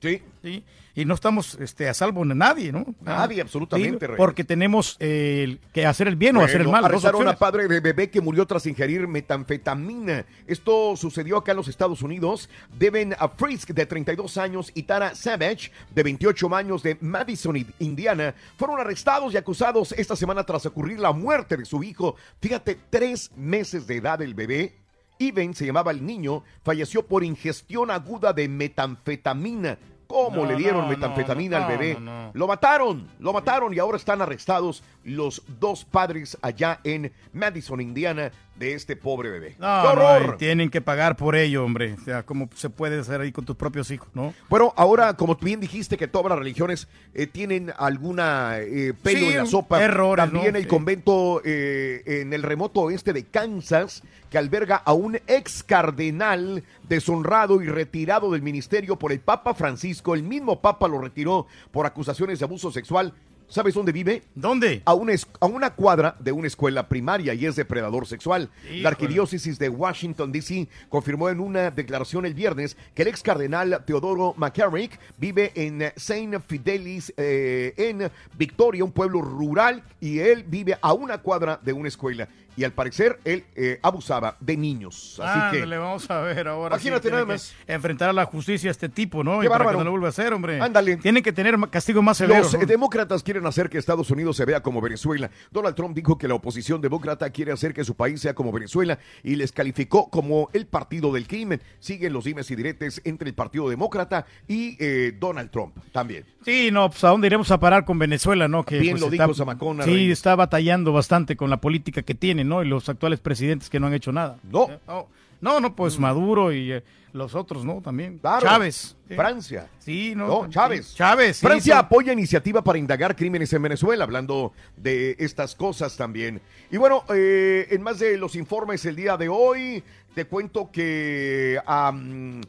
Sí. 0.00 0.22
Sí. 0.42 0.62
Y 0.98 1.04
no 1.04 1.14
estamos 1.14 1.54
este, 1.60 1.88
a 1.88 1.94
salvo 1.94 2.24
de 2.24 2.34
nadie, 2.34 2.72
¿no? 2.72 2.84
Nadie, 3.02 3.40
absolutamente, 3.40 4.04
Sí, 4.04 4.12
porque 4.16 4.42
tenemos 4.42 4.96
eh, 4.98 5.58
que 5.72 5.86
hacer 5.86 6.08
el 6.08 6.16
bien 6.16 6.36
o 6.36 6.42
hacer 6.42 6.60
el 6.60 6.66
mal. 6.66 6.84
Arrestaron 6.84 7.28
a 7.28 7.36
padre 7.36 7.68
de 7.68 7.78
bebé 7.78 8.10
que 8.10 8.20
murió 8.20 8.44
tras 8.48 8.66
ingerir 8.66 9.06
metanfetamina. 9.06 10.26
Esto 10.48 10.96
sucedió 10.96 11.36
acá 11.36 11.52
en 11.52 11.58
los 11.58 11.68
Estados 11.68 12.02
Unidos. 12.02 12.50
Deben 12.76 13.14
a 13.16 13.28
Frisk, 13.28 13.68
de 13.68 13.86
32 13.86 14.38
años, 14.38 14.72
y 14.74 14.82
Tara 14.82 15.14
Savage, 15.14 15.70
de 15.94 16.02
28 16.02 16.52
años, 16.56 16.82
de 16.82 16.98
Madison, 17.00 17.64
Indiana, 17.78 18.34
fueron 18.56 18.80
arrestados 18.80 19.32
y 19.32 19.36
acusados 19.36 19.92
esta 19.92 20.16
semana 20.16 20.42
tras 20.42 20.66
ocurrir 20.66 20.98
la 20.98 21.12
muerte 21.12 21.56
de 21.56 21.64
su 21.64 21.84
hijo. 21.84 22.16
Fíjate, 22.40 22.76
tres 22.90 23.30
meses 23.36 23.86
de 23.86 23.98
edad 23.98 24.20
el 24.20 24.34
bebé. 24.34 24.74
Iben 25.20 25.54
se 25.54 25.64
llamaba 25.64 25.92
el 25.92 26.04
niño, 26.04 26.42
falleció 26.64 27.06
por 27.06 27.22
ingestión 27.22 27.92
aguda 27.92 28.32
de 28.32 28.48
metanfetamina. 28.48 29.78
¿Cómo 30.08 30.44
No, 30.44 30.46
le 30.46 30.56
dieron 30.56 30.80
no, 30.82 30.88
metanfetamina 30.88 31.58
no, 31.60 31.66
al 31.66 31.70
bebé? 31.78 31.98
Lo 32.32 32.46
mataron, 32.48 33.06
lo 33.20 33.32
mataron 33.34 33.74
y 33.74 33.78
ahora 33.78 33.98
están 33.98 34.22
arrestados 34.22 34.82
los 35.04 35.42
dos 35.60 35.84
padres 35.84 36.36
allá 36.40 36.80
en 36.82 37.12
Madison, 37.34 37.78
Indiana, 37.80 38.32
de 38.56 38.72
este 38.72 38.96
pobre 38.96 39.30
bebé. 39.30 39.54
No, 39.58 39.82
¡Qué 39.82 39.88
horror! 39.88 40.36
tienen 40.38 40.70
que 40.70 40.80
pagar 40.80 41.16
por 41.16 41.36
ello, 41.36 41.62
hombre. 41.64 41.94
O 42.00 42.04
sea, 42.04 42.24
¿cómo 42.24 42.48
se 42.56 42.70
puede 42.70 42.98
hacer 42.98 43.20
ahí 43.20 43.30
con 43.32 43.44
tus 43.44 43.54
propios 43.54 43.90
hijos, 43.90 44.08
no? 44.14 44.34
Bueno, 44.48 44.72
ahora, 44.76 45.14
como 45.14 45.36
tú 45.36 45.44
bien 45.46 45.60
dijiste 45.60 45.96
que 45.96 46.08
todas 46.08 46.30
las 46.30 46.38
religiones 46.38 46.88
eh, 47.14 47.26
tienen 47.26 47.72
alguna 47.78 48.58
eh, 48.58 48.94
pelo 49.00 49.18
Sí, 49.20 49.26
en 49.28 49.36
la 49.38 49.46
sopa, 49.46 49.80
errores, 49.82 50.24
también 50.24 50.56
el 50.56 50.62
Sí. 50.62 50.68
convento 50.68 51.40
eh, 51.44 52.02
en 52.06 52.32
el 52.32 52.42
remoto 52.42 52.80
oeste 52.80 53.12
de 53.12 53.24
Kansas, 53.26 54.02
que 54.30 54.38
alberga 54.38 54.76
a 54.76 54.92
un 54.92 55.16
ex 55.28 55.62
cardenal 55.62 56.64
deshonrado 56.88 57.62
y 57.62 57.66
retirado 57.66 58.32
del 58.32 58.42
ministerio 58.42 58.96
por 58.96 59.12
el 59.12 59.20
Papa 59.20 59.54
Francisco. 59.54 60.14
El 60.14 60.22
mismo 60.22 60.60
Papa 60.60 60.88
lo 60.88 61.00
retiró 61.00 61.46
por 61.70 61.86
acusaciones 61.86 62.38
de 62.38 62.44
abuso 62.44 62.70
sexual. 62.70 63.14
¿Sabes 63.50 63.72
dónde 63.72 63.92
vive? 63.92 64.24
¿Dónde? 64.34 64.82
A 64.84 64.92
una, 64.92 65.14
a 65.40 65.46
una 65.46 65.70
cuadra 65.74 66.14
de 66.18 66.32
una 66.32 66.46
escuela 66.46 66.86
primaria 66.86 67.32
y 67.32 67.46
es 67.46 67.56
depredador 67.56 68.06
sexual. 68.06 68.50
Híjole. 68.64 68.82
La 68.82 68.90
arquidiócesis 68.90 69.58
de 69.58 69.70
Washington, 69.70 70.30
D.C. 70.30 70.68
confirmó 70.90 71.30
en 71.30 71.40
una 71.40 71.70
declaración 71.70 72.26
el 72.26 72.34
viernes 72.34 72.76
que 72.94 73.02
el 73.02 73.08
ex 73.08 73.22
cardenal 73.22 73.82
Teodoro 73.86 74.34
McCarrick 74.36 75.00
vive 75.16 75.52
en 75.54 75.90
Saint 75.96 76.34
Fidelis, 76.46 77.14
eh, 77.16 77.72
en 77.78 78.10
Victoria, 78.36 78.84
un 78.84 78.92
pueblo 78.92 79.22
rural, 79.22 79.82
y 79.98 80.18
él 80.18 80.44
vive 80.46 80.76
a 80.82 80.92
una 80.92 81.16
cuadra 81.16 81.58
de 81.62 81.72
una 81.72 81.88
escuela. 81.88 82.28
Y 82.58 82.64
al 82.64 82.72
parecer 82.72 83.20
él 83.24 83.44
eh, 83.54 83.78
abusaba 83.82 84.36
de 84.40 84.56
niños. 84.56 85.20
Así 85.22 85.56
que. 85.56 85.64
le 85.64 85.78
vamos 85.78 86.10
a 86.10 86.20
ver 86.22 86.48
ahora. 86.48 86.74
Imagínate 86.74 87.02
tiene 87.02 87.14
nada 87.18 87.26
que 87.26 87.32
más. 87.34 87.54
Enfrentar 87.68 88.10
a 88.10 88.12
la 88.12 88.24
justicia 88.24 88.68
a 88.68 88.72
este 88.72 88.88
tipo, 88.88 89.22
¿no? 89.22 89.38
Qué 89.38 89.46
y 89.46 89.48
para 89.48 89.58
bárbaro. 89.64 89.78
que 89.78 89.84
no 89.84 89.84
lo 89.84 89.90
vuelva 89.92 90.08
a 90.08 90.10
hacer, 90.10 90.32
hombre. 90.32 90.60
Ándale. 90.60 90.96
Tienen 90.96 91.22
que 91.22 91.32
tener 91.32 91.56
castigo 91.70 92.02
más 92.02 92.16
severo. 92.16 92.40
Los 92.42 92.54
eh, 92.54 92.66
demócratas 92.66 93.22
quieren 93.22 93.46
hacer 93.46 93.70
que 93.70 93.78
Estados 93.78 94.10
Unidos 94.10 94.36
se 94.36 94.44
vea 94.44 94.60
como 94.60 94.80
Venezuela. 94.80 95.30
Donald 95.52 95.76
Trump 95.76 95.94
dijo 95.94 96.18
que 96.18 96.26
la 96.26 96.34
oposición 96.34 96.80
demócrata 96.80 97.30
quiere 97.30 97.52
hacer 97.52 97.72
que 97.72 97.84
su 97.84 97.94
país 97.94 98.20
sea 98.20 98.34
como 98.34 98.50
Venezuela 98.50 98.98
y 99.22 99.36
les 99.36 99.52
calificó 99.52 100.10
como 100.10 100.50
el 100.52 100.66
partido 100.66 101.12
del 101.12 101.28
crimen. 101.28 101.62
Siguen 101.78 102.12
los 102.12 102.24
dimes 102.24 102.50
y 102.50 102.56
diretes 102.56 103.00
entre 103.04 103.28
el 103.28 103.34
Partido 103.36 103.68
Demócrata 103.68 104.26
y 104.48 104.76
eh, 104.80 105.14
Donald 105.16 105.50
Trump 105.52 105.76
también. 105.92 106.24
Sí, 106.44 106.70
no, 106.72 106.88
pues 106.90 107.04
a 107.04 107.08
dónde 107.10 107.26
iremos 107.26 107.50
a 107.50 107.60
parar 107.60 107.84
con 107.84 107.98
Venezuela, 107.98 108.48
¿no? 108.48 108.64
Que 108.64 108.78
Bien 108.78 108.94
pues, 108.94 109.02
lo 109.02 109.06
está- 109.12 109.24
dijo 109.24 109.34
Zamacona, 109.34 109.84
Sí, 109.84 110.10
está 110.10 110.34
batallando 110.34 110.92
bastante 110.92 111.36
con 111.36 111.50
la 111.50 111.60
política 111.60 112.02
que 112.02 112.14
tiene, 112.14 112.44
¿no? 112.48 112.62
Y 112.62 112.68
los 112.68 112.88
actuales 112.88 113.20
presidentes 113.20 113.70
que 113.70 113.78
no 113.78 113.86
han 113.86 113.94
hecho 113.94 114.12
nada. 114.12 114.38
No. 114.42 114.68
Eh, 114.70 114.78
No, 114.86 115.06
no, 115.40 115.60
no, 115.60 115.76
pues 115.76 115.98
Maduro 115.98 116.52
y 116.52 116.72
eh, 116.72 116.82
los 117.12 117.34
otros, 117.34 117.64
¿no? 117.64 117.80
También. 117.80 118.16
Mm. 118.16 118.18
Claro. 118.18 118.46
Chávez. 118.46 118.96
Sí. 119.08 119.14
Francia. 119.14 119.68
Sí, 119.78 120.14
no. 120.16 120.26
No, 120.26 120.48
Chávez. 120.48 120.94
Chávez. 120.94 121.40
Francia 121.40 121.78
apoya 121.78 122.12
iniciativa 122.12 122.62
para 122.62 122.78
indagar 122.78 123.14
crímenes 123.14 123.52
en 123.52 123.62
Venezuela, 123.62 124.04
hablando 124.04 124.52
de 124.76 125.14
estas 125.18 125.54
cosas 125.54 125.96
también. 125.96 126.40
Y 126.70 126.76
bueno, 126.76 127.04
eh, 127.14 127.68
en 127.70 127.82
más 127.82 127.98
de 127.98 128.16
los 128.16 128.34
informes 128.34 128.84
el 128.84 128.96
día 128.96 129.16
de 129.16 129.28
hoy, 129.28 129.82
te 130.14 130.24
cuento 130.24 130.70
que 130.72 131.58
am, 131.66 132.40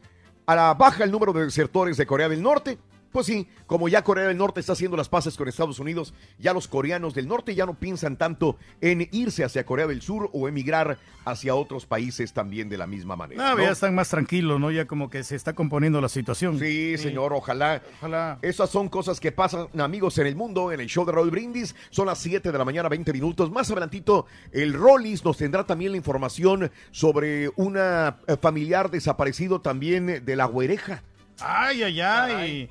a 0.46 0.56
la 0.56 0.74
baja 0.74 1.04
el 1.04 1.12
número 1.12 1.32
de 1.32 1.46
desertores 1.46 1.96
de 1.98 2.06
Corea 2.08 2.28
del 2.28 2.42
Norte. 2.42 2.78
Pues 3.12 3.26
sí, 3.26 3.48
como 3.66 3.90
ya 3.90 4.04
Corea 4.04 4.28
del 4.28 4.38
Norte 4.38 4.60
está 4.60 4.74
haciendo 4.74 4.96
las 4.96 5.10
paces 5.10 5.36
con 5.36 5.48
Estados 5.48 5.80
Unidos, 5.80 6.14
ya 6.38 6.54
los 6.54 6.68
coreanos 6.68 7.16
del 7.16 7.28
norte 7.28 7.56
ya 7.56 7.66
no 7.66 7.74
piensan 7.74 8.18
tanto 8.18 8.58
en 8.82 9.08
irse 9.12 9.44
hacia 9.44 9.66
Corea 9.66 9.88
del 9.88 10.02
Sur 10.02 10.30
o 10.32 10.48
emigrar 10.48 11.00
hacia 11.26 11.56
otros 11.56 11.86
países 11.86 12.34
también 12.34 12.70
de 12.70 12.78
la 12.78 12.86
misma 12.86 13.16
manera. 13.16 13.44
No, 13.44 13.58
¿no? 13.58 13.64
ya 13.64 13.72
están 13.72 13.96
más 13.96 14.10
tranquilos, 14.10 14.60
¿no? 14.60 14.70
Ya 14.70 14.86
como 14.86 15.10
que 15.10 15.24
se 15.24 15.36
está 15.36 15.54
componiendo 15.54 16.02
la 16.02 16.10
situación. 16.10 16.60
Sí, 16.60 16.98
señor, 16.98 17.34
ojalá. 17.34 17.82
Ojalá. 17.98 18.40
Esas 18.42 18.70
son 18.70 18.90
cosas 18.90 19.20
que 19.20 19.32
pasan, 19.32 19.68
amigos, 19.80 20.18
en 20.20 20.28
el 20.28 20.36
mundo, 20.36 20.72
en 20.72 20.80
el 20.80 20.88
show 20.88 21.06
de 21.06 21.12
Raúl 21.12 21.32
Brindis. 21.32 21.76
Son 21.90 22.06
las 22.06 22.20
7 22.20 22.52
de 22.52 22.58
la 22.58 22.66
mañana, 22.66 22.90
20 22.90 23.12
minutos. 23.14 23.52
Más 23.52 23.72
adelantito, 23.72 24.28
el 24.52 24.74
Rollis 24.74 25.26
nos 25.26 25.38
tendrá 25.38 25.66
también 25.66 25.92
la 25.92 25.98
información 25.98 26.72
sobre 26.92 27.50
una 27.56 28.20
eh, 28.28 28.38
familiar 28.40 28.92
desaparecido 28.92 29.62
también 29.62 30.24
de 30.24 30.36
la 30.36 30.46
güereja. 30.46 31.04
Ay, 31.40 31.84
ay, 31.84 32.02
ay. 32.02 32.70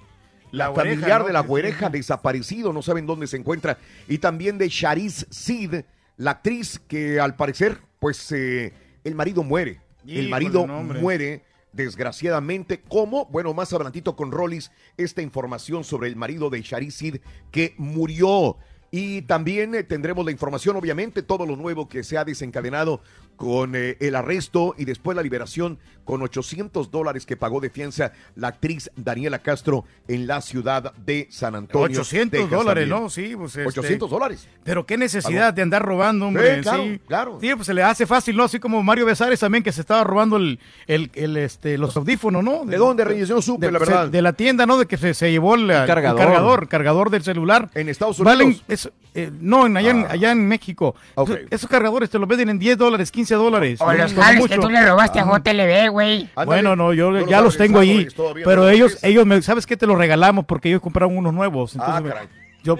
La, 0.51 0.69
güereja, 0.69 0.95
familiar 0.95 1.21
¿no? 1.21 1.27
de 1.27 1.33
la 1.33 1.41
güereja 1.41 1.91
desaparecido, 1.91 2.73
no 2.73 2.83
saben 2.83 3.07
dónde 3.07 3.27
se 3.27 3.37
encuentra. 3.37 3.79
Y 4.09 4.19
también 4.19 4.59
de 4.59 4.69
Sharice 4.69 5.27
Sid, 5.31 5.75
la 6.17 6.33
actriz 6.33 6.81
que 6.89 7.21
al 7.21 7.37
parecer, 7.37 7.79
pues 7.99 8.33
eh, 8.33 8.73
el 9.05 9.15
marido 9.15 9.43
muere. 9.43 9.81
el 10.07 10.29
marido 10.29 10.67
muere, 10.67 11.45
desgraciadamente. 11.73 12.81
¿Cómo? 12.89 13.27
Bueno, 13.27 13.55
más 13.55 13.73
adelantito 13.73 14.17
con 14.17 14.33
Rollis, 14.33 14.71
esta 14.97 15.23
información 15.23 15.85
sobre 15.85 16.09
el 16.09 16.17
marido 16.17 16.51
de 16.51 16.63
Sharice 16.63 16.99
Sid 16.99 17.17
que 17.51 17.75
murió. 17.77 18.57
Y 18.91 19.23
también 19.23 19.75
eh, 19.75 19.83
tendremos 19.85 20.25
la 20.25 20.33
información, 20.33 20.77
obviamente, 20.77 21.23
todo 21.23 21.45
lo 21.45 21.57
nuevo 21.57 21.89
que 21.89 22.03
se 22.03 22.17
ha 22.17 22.25
desencadenado 22.25 23.03
con 23.39 23.75
eh, 23.75 23.97
el 24.01 24.15
arresto 24.17 24.75
y 24.77 24.85
después 24.85 25.17
la 25.17 25.23
liberación 25.23 25.79
con 26.05 26.23
800 26.23 26.91
dólares 26.91 27.25
que 27.27 27.37
pagó 27.37 27.61
de 27.61 27.69
fianza 27.71 28.13
la 28.35 28.49
actriz 28.49 28.91
Daniela 28.97 29.39
Castro 29.41 29.85
en 30.09 30.27
la 30.27 30.41
ciudad 30.41 30.93
de 30.95 31.29
San 31.31 31.55
Antonio. 31.55 32.01
800 32.01 32.31
Texas 32.41 32.51
dólares, 32.51 32.89
también. 32.89 33.03
¿no? 33.05 33.11
Sí, 33.11 33.37
pues. 33.37 33.57
este, 33.57 33.67
800 33.81 34.11
dólares. 34.11 34.49
Pero 34.65 34.85
qué 34.87 34.97
necesidad 34.97 35.49
Pagó. 35.49 35.57
de 35.57 35.63
andar 35.63 35.83
robando, 35.83 36.27
hombre. 36.27 36.57
Sí, 36.57 36.61
claro, 36.63 36.83
sí. 36.83 37.01
claro. 37.07 37.39
Sí, 37.41 37.51
pues 37.55 37.67
se 37.67 37.75
le 37.75 37.83
hace 37.83 38.07
fácil, 38.07 38.37
¿no? 38.37 38.45
Así 38.45 38.59
como 38.59 38.83
Mario 38.83 39.05
Besares 39.07 39.39
también, 39.41 39.63
que 39.63 39.71
se 39.71 39.83
estaba 39.83 40.03
robando 40.03 40.37
el, 40.39 40.59
el, 40.87 41.11
el, 41.15 41.37
este, 41.37 41.77
los 41.79 41.95
audífonos, 41.97 42.43
¿no? 42.43 42.65
¿De 42.65 42.77
dónde, 42.79 43.05
Reyes? 43.05 43.29
Yo 43.29 43.41
supe, 43.43 43.67
de, 43.67 43.73
la 43.73 43.79
verdad. 43.79 44.05
se- 44.07 44.11
De 44.11 44.23
la 44.23 44.33
tienda, 44.33 44.65
¿no? 44.67 44.79
De 44.79 44.87
que 44.87 44.97
se, 44.97 45.13
se 45.15 45.31
llevó 45.31 45.55
el, 45.55 45.71
el 45.71 45.87
cargador. 45.87 46.19
cargador, 46.19 46.69
cargador 46.69 47.11
del 47.11 47.23
celular. 47.23 47.71
En 47.75 47.89
Estados 47.91 48.19
Valen, 48.21 48.47
Unidos. 48.49 48.65
es- 48.69 48.91
eh, 49.15 49.31
no, 49.41 49.67
en, 49.67 49.77
allá, 49.77 49.91
en, 49.91 50.05
Ah. 50.05 50.09
allá 50.11 50.31
en 50.33 50.47
México. 50.49 50.95
Esos 51.51 51.69
cargadores 51.69 52.09
te 52.09 52.19
los 52.19 52.29
venden 52.29 52.51
en 52.51 52.59
10 52.59 52.79
dólares, 52.79 53.11
15 53.11 53.28
dólares. 53.35 53.81
O 53.81 53.93
los 53.93 54.15
jales 54.15 54.47
que 54.49 54.59
tú 54.59 54.69
le 54.71 54.85
robaste 54.87 55.21
a 55.21 55.23
Ah. 55.23 55.41
JLB, 55.45 55.91
güey. 55.91 56.29
Bueno, 56.47 56.77
no, 56.77 56.93
yo 56.93 57.11
no 57.11 57.27
ya 57.27 57.39
lo 57.39 57.45
los 57.45 57.55
sabes, 57.55 57.69
tengo 57.69 57.79
ah, 57.79 57.83
ahí. 57.83 58.09
Pero 58.45 58.63
no, 58.63 58.69
ellos, 58.69 58.99
ellos 59.03 59.27
me, 59.27 59.41
¿sabes 59.43 59.67
qué? 59.67 59.77
Te 59.77 59.87
los 59.87 59.99
regalamos 59.99 60.45
porque 60.47 60.69
ellos 60.69 60.81
compraron 60.81 61.17
unos 61.17 61.33
nuevos. 61.35 61.75
Entonces, 61.75 62.03
Ah, 62.05 62.09
caray. 62.09 62.29
Yo 62.63 62.77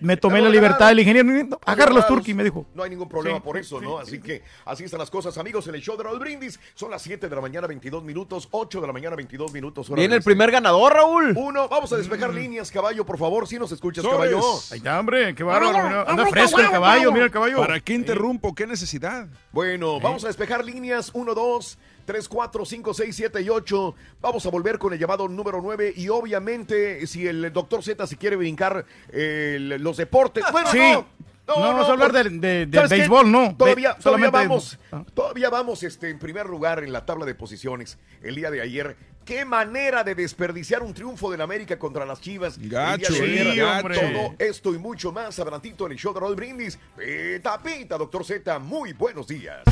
me 0.00 0.16
tomé 0.16 0.40
la 0.40 0.48
libertad 0.48 0.88
del 0.88 1.00
ingeniero. 1.00 1.28
no, 1.28 1.58
Agárralos, 1.64 2.02
Regalados. 2.04 2.06
Turki, 2.08 2.34
me 2.34 2.44
dijo. 2.44 2.66
No 2.74 2.82
hay 2.82 2.90
ningún 2.90 3.08
problema 3.08 3.36
Sí, 3.38 3.42
por 3.44 3.56
eso, 3.56 3.80
¿no? 3.80 3.98
Así 3.98 4.20
que 4.20 4.42
así 4.64 4.84
están 4.84 4.98
las 4.98 5.10
cosas, 5.10 5.36
amigos, 5.38 5.66
en 5.68 5.74
el 5.74 5.82
show 5.82 5.96
de 5.96 6.04
Raúl 6.04 6.18
Brindis. 6.18 6.58
Son 6.74 6.90
las 6.90 7.02
7 7.02 7.28
de 7.28 7.34
la 7.34 7.40
mañana, 7.40 7.66
22 7.66 8.02
minutos, 8.02 8.48
8 8.50 8.80
de 8.80 8.86
la 8.86 8.92
mañana, 8.92 9.16
22 9.16 9.52
minutos. 9.52 9.90
Viene 9.90 10.16
el 10.16 10.22
primer 10.22 10.50
ganador, 10.50 10.92
Raúl. 10.92 11.34
Uno, 11.36 11.68
vamos 11.68 11.92
a 11.92 11.96
despejar 11.96 12.32
líneas, 12.34 12.70
caballo, 12.70 13.04
por 13.06 13.18
favor, 13.18 13.46
si 13.46 13.58
nos 13.58 13.70
escuchas, 13.72 14.04
Sobres. 14.04 14.30
caballo. 14.30 14.60
Ahí 14.70 14.78
está, 14.78 14.98
hombre, 15.00 15.34
qué 15.34 15.42
bárbaro. 15.42 16.08
Anda 16.08 16.26
fresco 16.26 16.60
el 16.60 16.70
caballo, 16.70 16.80
caballo. 16.94 17.12
mira 17.12 17.24
el 17.26 17.30
caballo. 17.30 17.56
¿Para 17.58 17.80
qué 17.80 17.94
interrumpo? 17.94 18.54
¿Qué 18.54 18.66
necesidad? 18.66 19.28
Bueno, 19.52 20.00
vamos 20.00 20.24
a 20.24 20.28
despejar 20.28 20.64
líneas 20.64 21.10
1, 21.14 21.34
2, 21.34 21.78
3, 22.10 22.28
4, 22.28 22.64
5, 22.64 22.92
6, 22.94 23.14
7 23.16 23.40
y 23.42 23.48
8. 23.48 23.94
Vamos 24.20 24.44
a 24.44 24.50
volver 24.50 24.78
con 24.80 24.92
el 24.92 24.98
llamado 24.98 25.28
número 25.28 25.60
9 25.62 25.92
y 25.96 26.08
obviamente 26.08 27.06
si 27.06 27.24
el 27.28 27.52
doctor 27.52 27.84
Z 27.84 28.04
se 28.04 28.16
quiere 28.16 28.34
brincar 28.34 28.84
eh, 29.12 29.58
los 29.60 29.96
deportes. 29.96 30.42
Bueno, 30.50 30.70
Sí. 30.72 30.78
no. 30.78 31.06
No, 31.46 31.56
vamos 31.60 31.88
a 31.88 31.92
hablar 31.92 32.12
de- 32.12 32.30
de- 32.30 32.66
de 32.66 32.76
¿Sabes 32.76 32.90
qué? 32.92 32.96
béisbol, 32.98 33.30
no. 33.30 33.56
Todavía, 33.56 33.94
Be- 33.94 34.02
todavía 34.02 34.30
vamos, 34.30 34.78
todavía 35.14 35.50
vamos 35.50 35.82
este, 35.82 36.08
en 36.10 36.18
primer 36.20 36.46
lugar 36.46 36.82
en 36.84 36.92
la 36.92 37.04
tabla 37.06 37.26
de 37.26 37.34
posiciones 37.34 37.98
el 38.22 38.36
día 38.36 38.50
de 38.52 38.60
ayer. 38.60 38.96
Qué 39.24 39.44
manera 39.44 40.02
de 40.04 40.14
desperdiciar 40.14 40.82
un 40.82 40.94
triunfo 40.94 41.28
del 41.30 41.40
América 41.40 41.76
contra 41.78 42.04
las 42.06 42.20
Chivas. 42.20 42.56
el 42.56 42.68
día 42.70 42.80
Gacho, 42.96 43.12
de 43.14 43.52
sí, 43.52 43.60
hombre. 43.60 43.98
Todo 43.98 44.34
esto 44.38 44.74
y 44.74 44.78
mucho 44.78 45.10
más 45.12 45.38
adelantito 45.40 45.86
en 45.86 45.92
el 45.92 45.98
show 45.98 46.12
de 46.14 46.20
Raúl 46.20 46.36
Brindis. 46.36 46.78
Pita, 46.96 47.60
pita, 47.62 47.96
doctor 47.98 48.24
Z, 48.24 48.58
muy 48.60 48.92
buenos 48.92 49.26
días. 49.26 49.62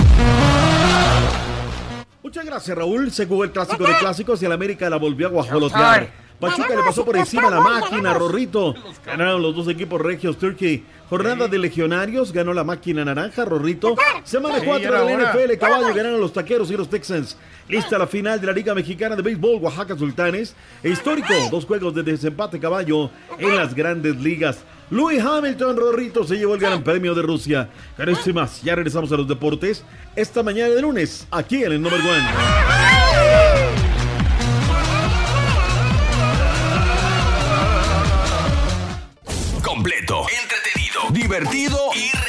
Muchas 2.29 2.45
gracias, 2.45 2.77
Raúl. 2.77 3.11
Se 3.11 3.25
jugó 3.25 3.45
el 3.45 3.53
clásico 3.53 3.85
de 3.85 3.95
clásicos 3.95 4.43
y 4.43 4.45
el 4.45 4.53
América 4.53 4.91
la 4.91 4.99
volvió 4.99 5.29
a 5.29 5.31
guajolotear. 5.31 6.11
Pachuca 6.39 6.77
le 6.77 6.83
pasó 6.83 7.03
por 7.03 7.17
encima 7.17 7.49
a 7.49 7.51
la 7.53 7.61
máquina, 7.63 8.13
Rorrito. 8.13 8.75
Ganaron 9.07 9.41
los 9.41 9.57
dos 9.57 9.67
equipos 9.67 9.99
regios 9.99 10.37
Turkey. 10.37 10.85
Jornada 11.09 11.49
de 11.49 11.59
legionarios, 11.59 12.31
ganó 12.31 12.53
la 12.53 12.65
máquina 12.65 13.03
naranja, 13.03 13.47
Rorrito. 13.47 13.97
Semana 14.25 14.61
Sí, 14.61 14.67
4 14.67 14.89
era 14.89 15.05
del. 15.05 15.23
NFL, 15.23 15.59
caballo, 15.59 15.95
ganaron 15.95 16.21
los 16.21 16.35
taqueros 16.35 16.71
y 16.71 16.77
los 16.77 16.91
Texans. 16.91 17.39
Lista 17.67 17.97
la 17.97 18.07
final 18.07 18.39
de 18.39 18.47
la 18.47 18.53
Liga 18.53 18.75
Mexicana 18.75 19.17
de 19.17 19.23
Béisbol, 19.23 19.63
Oaxaca 19.63 19.97
Sultanes. 19.97 20.55
E 20.83 20.91
histórico, 20.91 21.33
dos 21.51 21.65
juegos 21.65 21.95
de 21.95 22.03
desempate, 22.03 22.61
caballo, 22.61 23.11
en 23.39 23.57
las 23.57 23.75
grandes 23.75 24.17
ligas. 24.17 24.59
Louis 24.91 25.21
Hamilton, 25.21 25.77
Rorrito, 25.77 26.25
se 26.25 26.37
llevó 26.37 26.55
el 26.55 26.61
Gran 26.61 26.83
Premio 26.83 27.15
de 27.15 27.23
Rusia. 27.23 27.69
Con 27.97 28.09
esto 28.09 28.31
y 28.31 28.33
más, 28.33 28.63
ya 28.63 28.75
regresamos 28.75 29.13
a 29.13 29.17
los 29.17 29.29
deportes. 29.29 29.85
Esta 30.17 30.43
mañana 30.43 30.75
de 30.75 30.81
lunes, 30.81 31.27
aquí 31.31 31.63
en 31.63 31.73
el 31.73 31.83
Number 31.83 32.01
One. 32.01 32.25
Completo, 39.63 40.27
entretenido, 40.43 41.01
divertido 41.13 41.79
y. 41.95 42.28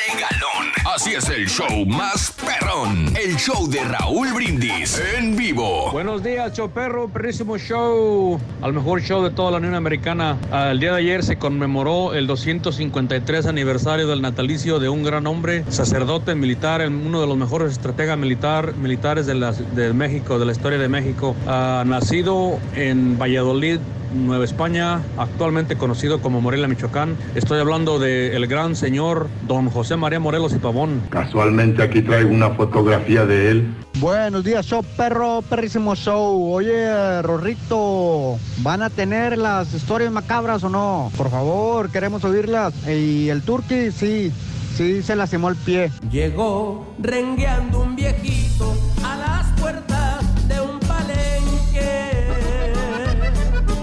Así 0.99 1.13
es 1.13 1.29
el 1.29 1.47
show 1.47 1.85
más 1.85 2.35
perrón. 2.45 3.15
El 3.15 3.37
show 3.37 3.69
de 3.69 3.81
Raúl 3.85 4.33
Brindis 4.33 5.01
en 5.17 5.37
vivo. 5.37 5.89
Buenos 5.93 6.21
días, 6.21 6.51
show 6.51 6.69
perro, 6.69 7.07
perrísimo 7.07 7.57
show. 7.57 8.37
Al 8.61 8.73
mejor 8.73 9.01
show 9.01 9.23
de 9.23 9.29
toda 9.29 9.51
la 9.51 9.57
Unión 9.59 9.75
Americana. 9.75 10.37
El 10.51 10.81
día 10.81 10.91
de 10.91 10.97
ayer 10.97 11.23
se 11.23 11.37
conmemoró 11.37 12.13
el 12.15 12.27
253 12.27 13.45
aniversario 13.45 14.07
del 14.07 14.21
natalicio 14.21 14.79
de 14.79 14.89
un 14.89 15.03
gran 15.05 15.25
hombre, 15.25 15.63
sacerdote 15.69 16.35
militar, 16.35 16.85
uno 16.85 17.21
de 17.21 17.27
los 17.27 17.37
mejores 17.37 17.71
estrategas 17.71 18.17
militar, 18.17 18.75
militares 18.75 19.25
de, 19.25 19.35
de 19.35 19.93
México, 19.93 20.37
de 20.37 20.45
la 20.47 20.51
historia 20.51 20.79
de 20.79 20.89
México. 20.89 21.33
Nacido 21.45 22.59
en 22.75 23.17
Valladolid, 23.17 23.79
Nueva 24.13 24.43
España, 24.43 25.01
actualmente 25.17 25.77
conocido 25.77 26.21
como 26.21 26.41
Morelia, 26.41 26.67
Michoacán. 26.67 27.15
Estoy 27.35 27.59
hablando 27.59 27.99
del 27.99 28.47
gran 28.47 28.75
señor 28.75 29.27
don 29.47 29.69
José 29.69 29.97
María 29.97 30.19
Morelos 30.19 30.53
y 30.53 30.57
Pavón. 30.57 30.88
Casualmente 31.09 31.83
aquí 31.83 32.01
traigo 32.01 32.29
una 32.29 32.51
fotografía 32.51 33.25
de 33.25 33.51
él. 33.51 33.75
Buenos 33.99 34.43
días, 34.43 34.65
show 34.65 34.83
perro, 34.95 35.41
perrísimo 35.41 35.95
show. 35.95 36.53
Oye, 36.53 37.21
Rorrito, 37.21 38.37
¿van 38.59 38.81
a 38.81 38.89
tener 38.89 39.37
las 39.37 39.73
historias 39.73 40.11
macabras 40.11 40.63
o 40.63 40.69
no? 40.69 41.11
Por 41.17 41.29
favor, 41.29 41.89
queremos 41.91 42.23
oírlas. 42.23 42.73
Y 42.87 43.29
el 43.29 43.41
turqui, 43.41 43.91
sí, 43.91 44.31
sí 44.75 45.01
se 45.03 45.15
lastimó 45.15 45.49
el 45.49 45.55
pie. 45.55 45.91
Llegó 46.09 46.87
rengueando 46.99 47.81
un 47.81 47.95
viejito 47.95 48.48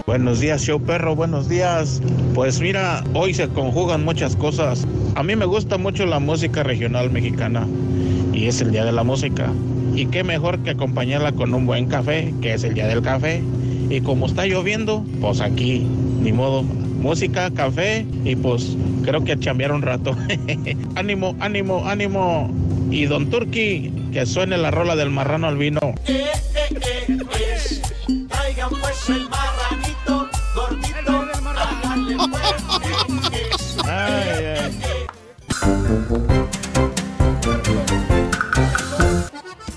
Buenos 0.07 0.39
días, 0.39 0.63
show 0.63 0.81
perro, 0.81 1.17
buenos 1.17 1.49
días. 1.49 2.01
Pues 2.33 2.61
mira, 2.61 3.03
hoy 3.13 3.35
se 3.35 3.49
conjugan 3.49 4.05
muchas 4.05 4.37
cosas. 4.37 4.87
A 5.17 5.25
mí 5.25 5.35
me 5.35 5.47
gusta 5.47 5.79
mucho 5.79 6.07
la 6.07 6.21
música 6.21 6.63
regional 6.63 7.11
mexicana 7.11 7.67
y 8.33 8.47
es 8.47 8.61
el 8.61 8.71
Día 8.71 8.85
de 8.85 8.93
la 8.93 9.03
Música. 9.03 9.51
Y 9.97 10.07
qué 10.07 10.23
mejor 10.23 10.61
que 10.61 10.71
acompañarla 10.71 11.33
con 11.33 11.53
un 11.55 11.67
buen 11.67 11.87
café, 11.87 12.33
que 12.41 12.55
es 12.55 12.63
el 12.63 12.75
Día 12.75 12.87
del 12.87 13.03
Café. 13.03 13.43
Y 13.91 14.01
como 14.01 14.27
está 14.27 14.47
lloviendo, 14.47 15.05
pues 15.21 15.41
aquí, 15.41 15.85
ni 16.21 16.31
modo, 16.31 16.63
música, 16.63 17.51
café 17.51 18.07
y 18.25 18.37
pues 18.37 18.77
creo 19.05 19.25
que 19.25 19.37
chambear 19.37 19.73
un 19.73 19.83
rato. 19.83 20.17
ánimo, 20.95 21.35
ánimo, 21.41 21.85
ánimo. 21.85 22.55
Y 22.93 23.07
don 23.07 23.29
Turki, 23.29 23.93
que 24.13 24.25
suene 24.25 24.57
la 24.57 24.71
rola 24.71 24.95
del 24.95 25.11
marrano 25.11 25.49
al 25.49 25.59
vino. 25.59 25.81
Eh, 26.07 26.27
eh, 26.55 26.79
eh, 27.09 27.19
pues, 27.25 27.83
pues 28.81 29.09
el 29.09 29.29
marranito 29.29 29.76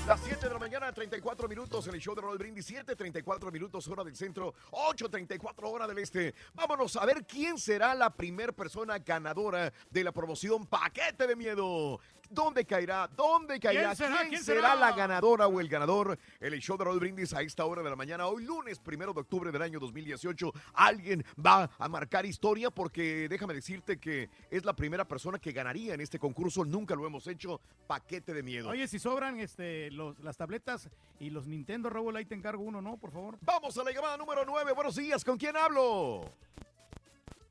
Las 0.06 0.20
7 0.24 0.48
de 0.48 0.52
la 0.52 0.58
mañana, 0.58 0.92
34 0.92 1.46
minutos 1.48 1.86
en 1.86 1.94
el 1.94 2.00
show 2.00 2.16
de 2.16 2.22
Raúl 2.22 2.36
Brindis. 2.36 2.66
7, 2.66 2.96
34 2.96 3.52
minutos 3.52 3.86
hora 3.86 4.02
del 4.02 4.16
centro, 4.16 4.54
8, 4.72 5.08
34 5.08 5.70
hora 5.70 5.86
del 5.86 5.98
este. 5.98 6.34
Vámonos 6.54 6.96
a 6.96 7.06
ver 7.06 7.24
quién 7.24 7.58
será 7.58 7.94
la 7.94 8.10
primer 8.10 8.54
persona 8.54 8.98
ganadora 8.98 9.72
de 9.88 10.02
la 10.02 10.10
promoción 10.10 10.66
Paquete 10.66 11.28
de 11.28 11.36
Miedo. 11.36 12.00
¿Dónde 12.30 12.64
caerá? 12.64 13.08
¿Dónde 13.08 13.58
caerá? 13.58 13.92
¿Quién 13.92 13.96
será? 13.96 14.28
¿Quién 14.28 14.42
será, 14.42 14.60
será? 14.60 14.74
la 14.76 14.92
ganadora 14.92 15.48
o 15.48 15.60
el 15.60 15.68
ganador 15.68 16.16
el 16.38 16.60
show 16.60 16.78
de 16.78 16.84
Raúl 16.84 17.00
Brindis 17.00 17.34
a 17.34 17.42
esta 17.42 17.64
hora 17.64 17.82
de 17.82 17.90
la 17.90 17.96
mañana? 17.96 18.28
Hoy 18.28 18.44
lunes, 18.44 18.78
primero 18.78 19.12
de 19.12 19.20
octubre 19.20 19.50
del 19.50 19.60
año 19.60 19.80
2018. 19.80 20.52
Alguien 20.74 21.24
va 21.44 21.68
a 21.76 21.88
marcar 21.88 22.24
historia 22.24 22.70
porque 22.70 23.28
déjame 23.28 23.52
decirte 23.52 23.98
que 23.98 24.30
es 24.48 24.64
la 24.64 24.74
primera 24.74 25.04
persona 25.06 25.40
que 25.40 25.50
ganaría 25.50 25.94
en 25.94 26.00
este 26.00 26.20
concurso. 26.20 26.64
Nunca 26.64 26.94
lo 26.94 27.04
hemos 27.04 27.26
hecho. 27.26 27.60
Paquete 27.88 28.32
de 28.32 28.44
miedo. 28.44 28.68
Oye, 28.68 28.86
si 28.86 29.00
sobran 29.00 29.40
este, 29.40 29.90
los, 29.90 30.16
las 30.20 30.36
tabletas 30.36 30.88
y 31.18 31.30
los 31.30 31.48
Nintendo, 31.48 31.90
Raúl, 31.90 32.16
ahí 32.16 32.26
te 32.26 32.36
encargo 32.36 32.62
uno, 32.62 32.80
¿no? 32.80 32.96
Por 32.96 33.10
favor. 33.10 33.38
Vamos 33.40 33.76
a 33.76 33.82
la 33.82 33.90
llamada 33.90 34.16
número 34.16 34.44
9. 34.46 34.72
Buenos 34.72 34.94
días, 34.94 35.24
¿con 35.24 35.36
quién 35.36 35.56
hablo? 35.56 36.24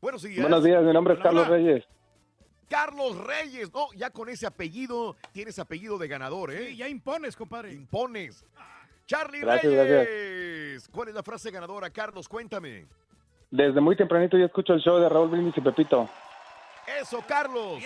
Buenos 0.01 0.23
días. 0.23 0.39
Buenos 0.39 0.63
días, 0.63 0.81
mi 0.83 0.93
nombre 0.93 1.15
es 1.15 1.19
Hola, 1.19 1.29
Carlos. 1.29 1.47
Reyes. 1.49 1.98
Carlos 2.69 3.17
Reyes. 3.17 3.73
No, 3.73 3.87
ya 3.95 4.09
con 4.11 4.29
ese 4.29 4.45
apellido, 4.47 5.15
tienes 5.31 5.57
apellido 5.59 5.97
de 5.97 6.07
ganador, 6.07 6.51
¿eh? 6.51 6.69
Sí, 6.69 6.77
ya 6.77 6.87
impones, 6.87 7.35
compadre. 7.35 7.73
Impones. 7.73 8.45
Charlie 9.05 9.39
Gracias, 9.39 9.73
Reyes. 9.73 10.87
¿Cuál 10.89 11.09
es 11.09 11.15
la 11.15 11.23
frase 11.23 11.49
ganadora, 11.51 11.89
Carlos? 11.89 12.29
Cuéntame. 12.29 12.85
Desde 13.51 13.81
muy 13.81 13.95
tempranito 13.97 14.37
yo 14.37 14.45
escucho 14.45 14.73
el 14.73 14.81
show 14.81 14.99
de 14.99 15.09
Raúl 15.09 15.29
Brindis 15.29 15.57
y 15.57 15.61
Pepito. 15.61 16.07
Eso, 17.01 17.23
Carlos. 17.27 17.81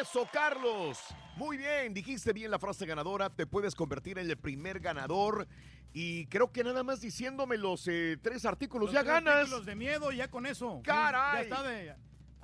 Eso, 0.00 0.28
Carlos. 0.32 0.98
Muy 1.36 1.56
bien, 1.56 1.92
dijiste 1.94 2.32
bien 2.32 2.50
la 2.50 2.58
frase 2.58 2.86
ganadora. 2.86 3.30
Te 3.30 3.46
puedes 3.46 3.74
convertir 3.74 4.18
en 4.18 4.30
el 4.30 4.36
primer 4.36 4.78
ganador. 4.80 5.46
Y 5.92 6.26
creo 6.26 6.52
que 6.52 6.62
nada 6.62 6.82
más 6.84 7.00
diciéndome 7.00 7.56
los 7.56 7.88
eh, 7.88 8.16
tres 8.22 8.44
artículos 8.44 8.86
Los 8.86 8.94
ya 8.94 9.00
tres 9.00 9.14
ganas. 9.14 9.34
artículos 9.36 9.66
de 9.66 9.74
miedo, 9.74 10.12
ya 10.12 10.28
con 10.30 10.46
eso. 10.46 10.80
Caray. 10.84 11.34
Ya 11.34 11.56
está 11.56 11.62
de. 11.62 11.94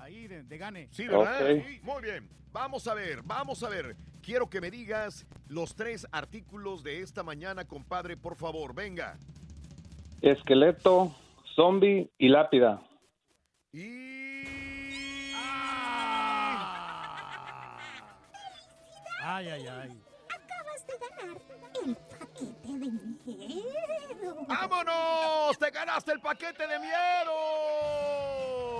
Ahí 0.04 0.28
de, 0.28 0.42
de 0.42 0.58
gane. 0.58 0.88
Sí, 0.90 1.06
¿verdad? 1.08 1.62
Sí, 1.66 1.80
Muy 1.82 2.02
bien. 2.02 2.28
Vamos 2.52 2.86
a 2.86 2.94
ver, 2.94 3.22
vamos 3.22 3.62
a 3.62 3.68
ver. 3.68 3.96
Quiero 4.22 4.48
que 4.48 4.60
me 4.60 4.70
digas 4.70 5.26
los 5.48 5.74
tres 5.74 6.06
artículos 6.12 6.84
de 6.84 7.00
esta 7.00 7.22
mañana, 7.22 7.64
compadre, 7.64 8.16
por 8.16 8.36
favor. 8.36 8.74
Venga. 8.74 9.18
Esqueleto, 10.20 11.14
zombie 11.56 12.10
y 12.16 12.28
lápida. 12.28 12.80
Ay, 19.26 19.48
ay, 19.48 19.66
ay. 19.66 20.02
Acabas 20.28 20.86
de 20.86 20.94
ganar 21.00 21.36
el 21.84 21.96
paquete 21.96 22.78
de 22.78 22.90
miedo. 23.26 24.46
¡Vámonos! 24.46 25.58
¡Te 25.58 25.70
ganaste 25.70 26.12
el 26.12 26.20
paquete 26.20 26.66
de 26.66 26.78
miedo! 26.78 27.32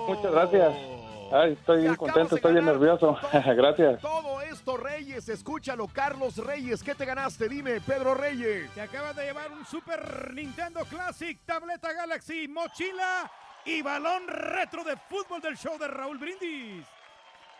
Muchas 0.06 0.32
gracias. 0.32 1.03
Ay, 1.32 1.52
estoy 1.52 1.82
bien 1.82 1.94
contento, 1.96 2.36
estoy 2.36 2.52
bien 2.52 2.64
nervioso. 2.64 3.16
gracias. 3.56 4.00
Todo 4.00 4.40
esto, 4.42 4.76
Reyes, 4.76 5.28
escúchalo, 5.28 5.86
Carlos 5.88 6.36
Reyes. 6.38 6.82
¿Qué 6.82 6.94
te 6.94 7.04
ganaste? 7.04 7.48
Dime, 7.48 7.80
Pedro 7.80 8.14
Reyes. 8.14 8.70
Te 8.72 8.80
acabas 8.80 9.16
de 9.16 9.24
llevar 9.24 9.50
un 9.52 9.64
Super 9.64 10.32
Nintendo 10.32 10.80
Classic, 10.84 11.38
tableta 11.44 11.92
Galaxy, 11.92 12.48
mochila 12.48 13.30
y 13.64 13.82
balón 13.82 14.26
retro 14.28 14.84
de 14.84 14.96
fútbol 14.96 15.40
del 15.40 15.56
show 15.56 15.78
de 15.78 15.88
Raúl 15.88 16.18
Brindis. 16.18 16.86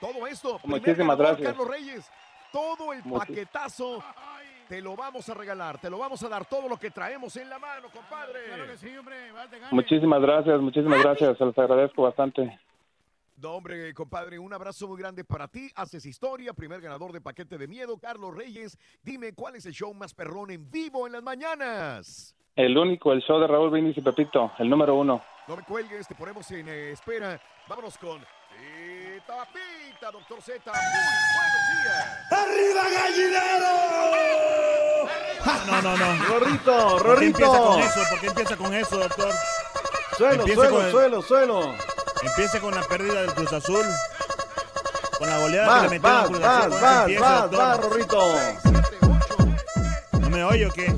Todo 0.01 0.27
esto, 0.27 0.61
Muchísimas 0.65 1.16
gracias. 1.19 1.49
Carlos 1.49 1.69
Reyes. 1.69 2.11
Todo 2.53 2.93
el 2.93 3.03
Muchi- 3.03 3.19
paquetazo 3.19 4.05
te 4.69 4.81
lo 4.81 4.95
vamos 4.97 5.28
a 5.28 5.35
regalar, 5.35 5.78
te 5.78 5.91
lo 5.91 5.99
vamos 5.99 6.23
a 6.23 6.28
dar 6.28 6.45
todo 6.47 6.69
lo 6.69 6.77
que 6.78 6.91
traemos 6.91 7.36
en 7.36 7.51
la 7.51 7.59
mano, 7.59 7.89
compadre. 7.93 8.45
Claro 8.47 8.66
que 8.66 8.77
sí, 8.78 8.97
hombre, 8.97 9.32
vas 9.32 9.51
de 9.51 9.59
gane. 9.59 9.73
Muchísimas 9.74 10.20
gracias, 10.23 10.61
muchísimas 10.61 11.03
gracias. 11.03 11.36
Se 11.36 11.45
los 11.45 11.59
agradezco 11.59 12.03
bastante. 12.03 12.59
No, 13.45 13.57
hombre, 13.57 13.93
compadre, 13.93 14.39
un 14.39 14.55
abrazo 14.55 14.89
muy 14.89 14.97
grande 14.99 15.23
para 15.23 15.49
ti. 15.49 15.71
Haces 15.75 16.07
historia, 16.07 16.55
primer 16.55 16.81
ganador 16.81 17.12
de 17.12 17.21
paquete 17.21 17.59
de 17.59 17.69
miedo, 17.69 17.99
Carlos 17.99 18.35
Reyes. 18.35 18.79
Dime, 19.03 19.35
¿cuál 19.35 19.55
es 19.57 19.66
el 19.66 19.75
show 19.75 19.93
más 19.93 20.15
perrón 20.15 20.51
en 20.51 20.71
vivo 20.71 21.07
en 21.07 21.12
las 21.12 21.23
mañanas? 21.23 22.35
El 22.57 22.79
único, 22.79 23.12
el 23.12 23.21
show 23.21 23.39
de 23.39 23.47
Raúl 23.47 23.69
Brindis 23.69 23.99
y 23.99 24.01
Pepito, 24.01 24.51
el 24.59 24.71
número 24.71 24.95
uno. 24.95 25.23
No 25.47 25.57
me 25.59 25.62
cuelgues, 25.62 26.09
te 26.09 26.15
ponemos 26.15 26.51
en 26.53 26.66
eh, 26.71 26.93
espera. 26.93 27.39
Vámonos 27.69 27.99
con 27.99 28.19
Pita 28.21 29.47
Pita, 29.53 30.11
doctor 30.11 30.41
Z. 30.41 30.62
Muy 30.65 30.81
buenos 31.37 31.85
días. 31.85 32.33
¡Arriba, 32.33 32.83
gallinero! 32.97 33.73
No, 35.66 35.83
no, 35.83 35.97
no. 35.99 36.25
Rorrito, 36.31 36.97
¿Por 37.03 37.19
qué 37.19 37.27
empieza 37.27 37.53
Rorrito. 37.53 37.66
con 37.75 37.81
eso? 37.83 38.01
¿Por 38.09 38.21
qué 38.21 38.27
empieza 38.27 38.57
con 38.57 38.73
eso, 38.75 38.97
doctor? 38.99 39.35
Suelo, 40.16 40.47
suelo, 40.47 40.71
con 40.77 40.85
el- 40.87 40.91
suelo, 40.91 41.21
suelo. 41.23 41.75
Empiece 42.25 42.59
con 42.59 42.75
la 42.75 42.83
pérdida 42.83 43.21
del 43.21 43.35
Cruz 43.35 43.53
Azul. 43.53 43.85
Con 45.19 45.29
la 45.29 45.39
goleada 45.39 45.69
Vas, 45.69 45.77
que 45.77 45.83
le 45.83 45.91
metieron 45.91 46.19
al 46.19 46.27
Cruz 46.29 46.43
Azul. 46.43 46.71
¿Con 46.71 46.73
eso 46.73 46.85
vas, 46.85 47.01
empieza, 47.01 47.47
vas, 47.47 47.51
vas, 47.51 47.81
Rorrito. 47.81 48.35
¿No 50.21 50.31
me 50.31 50.45
oye 50.45 50.67
o 50.67 50.73
qué? 50.73 50.95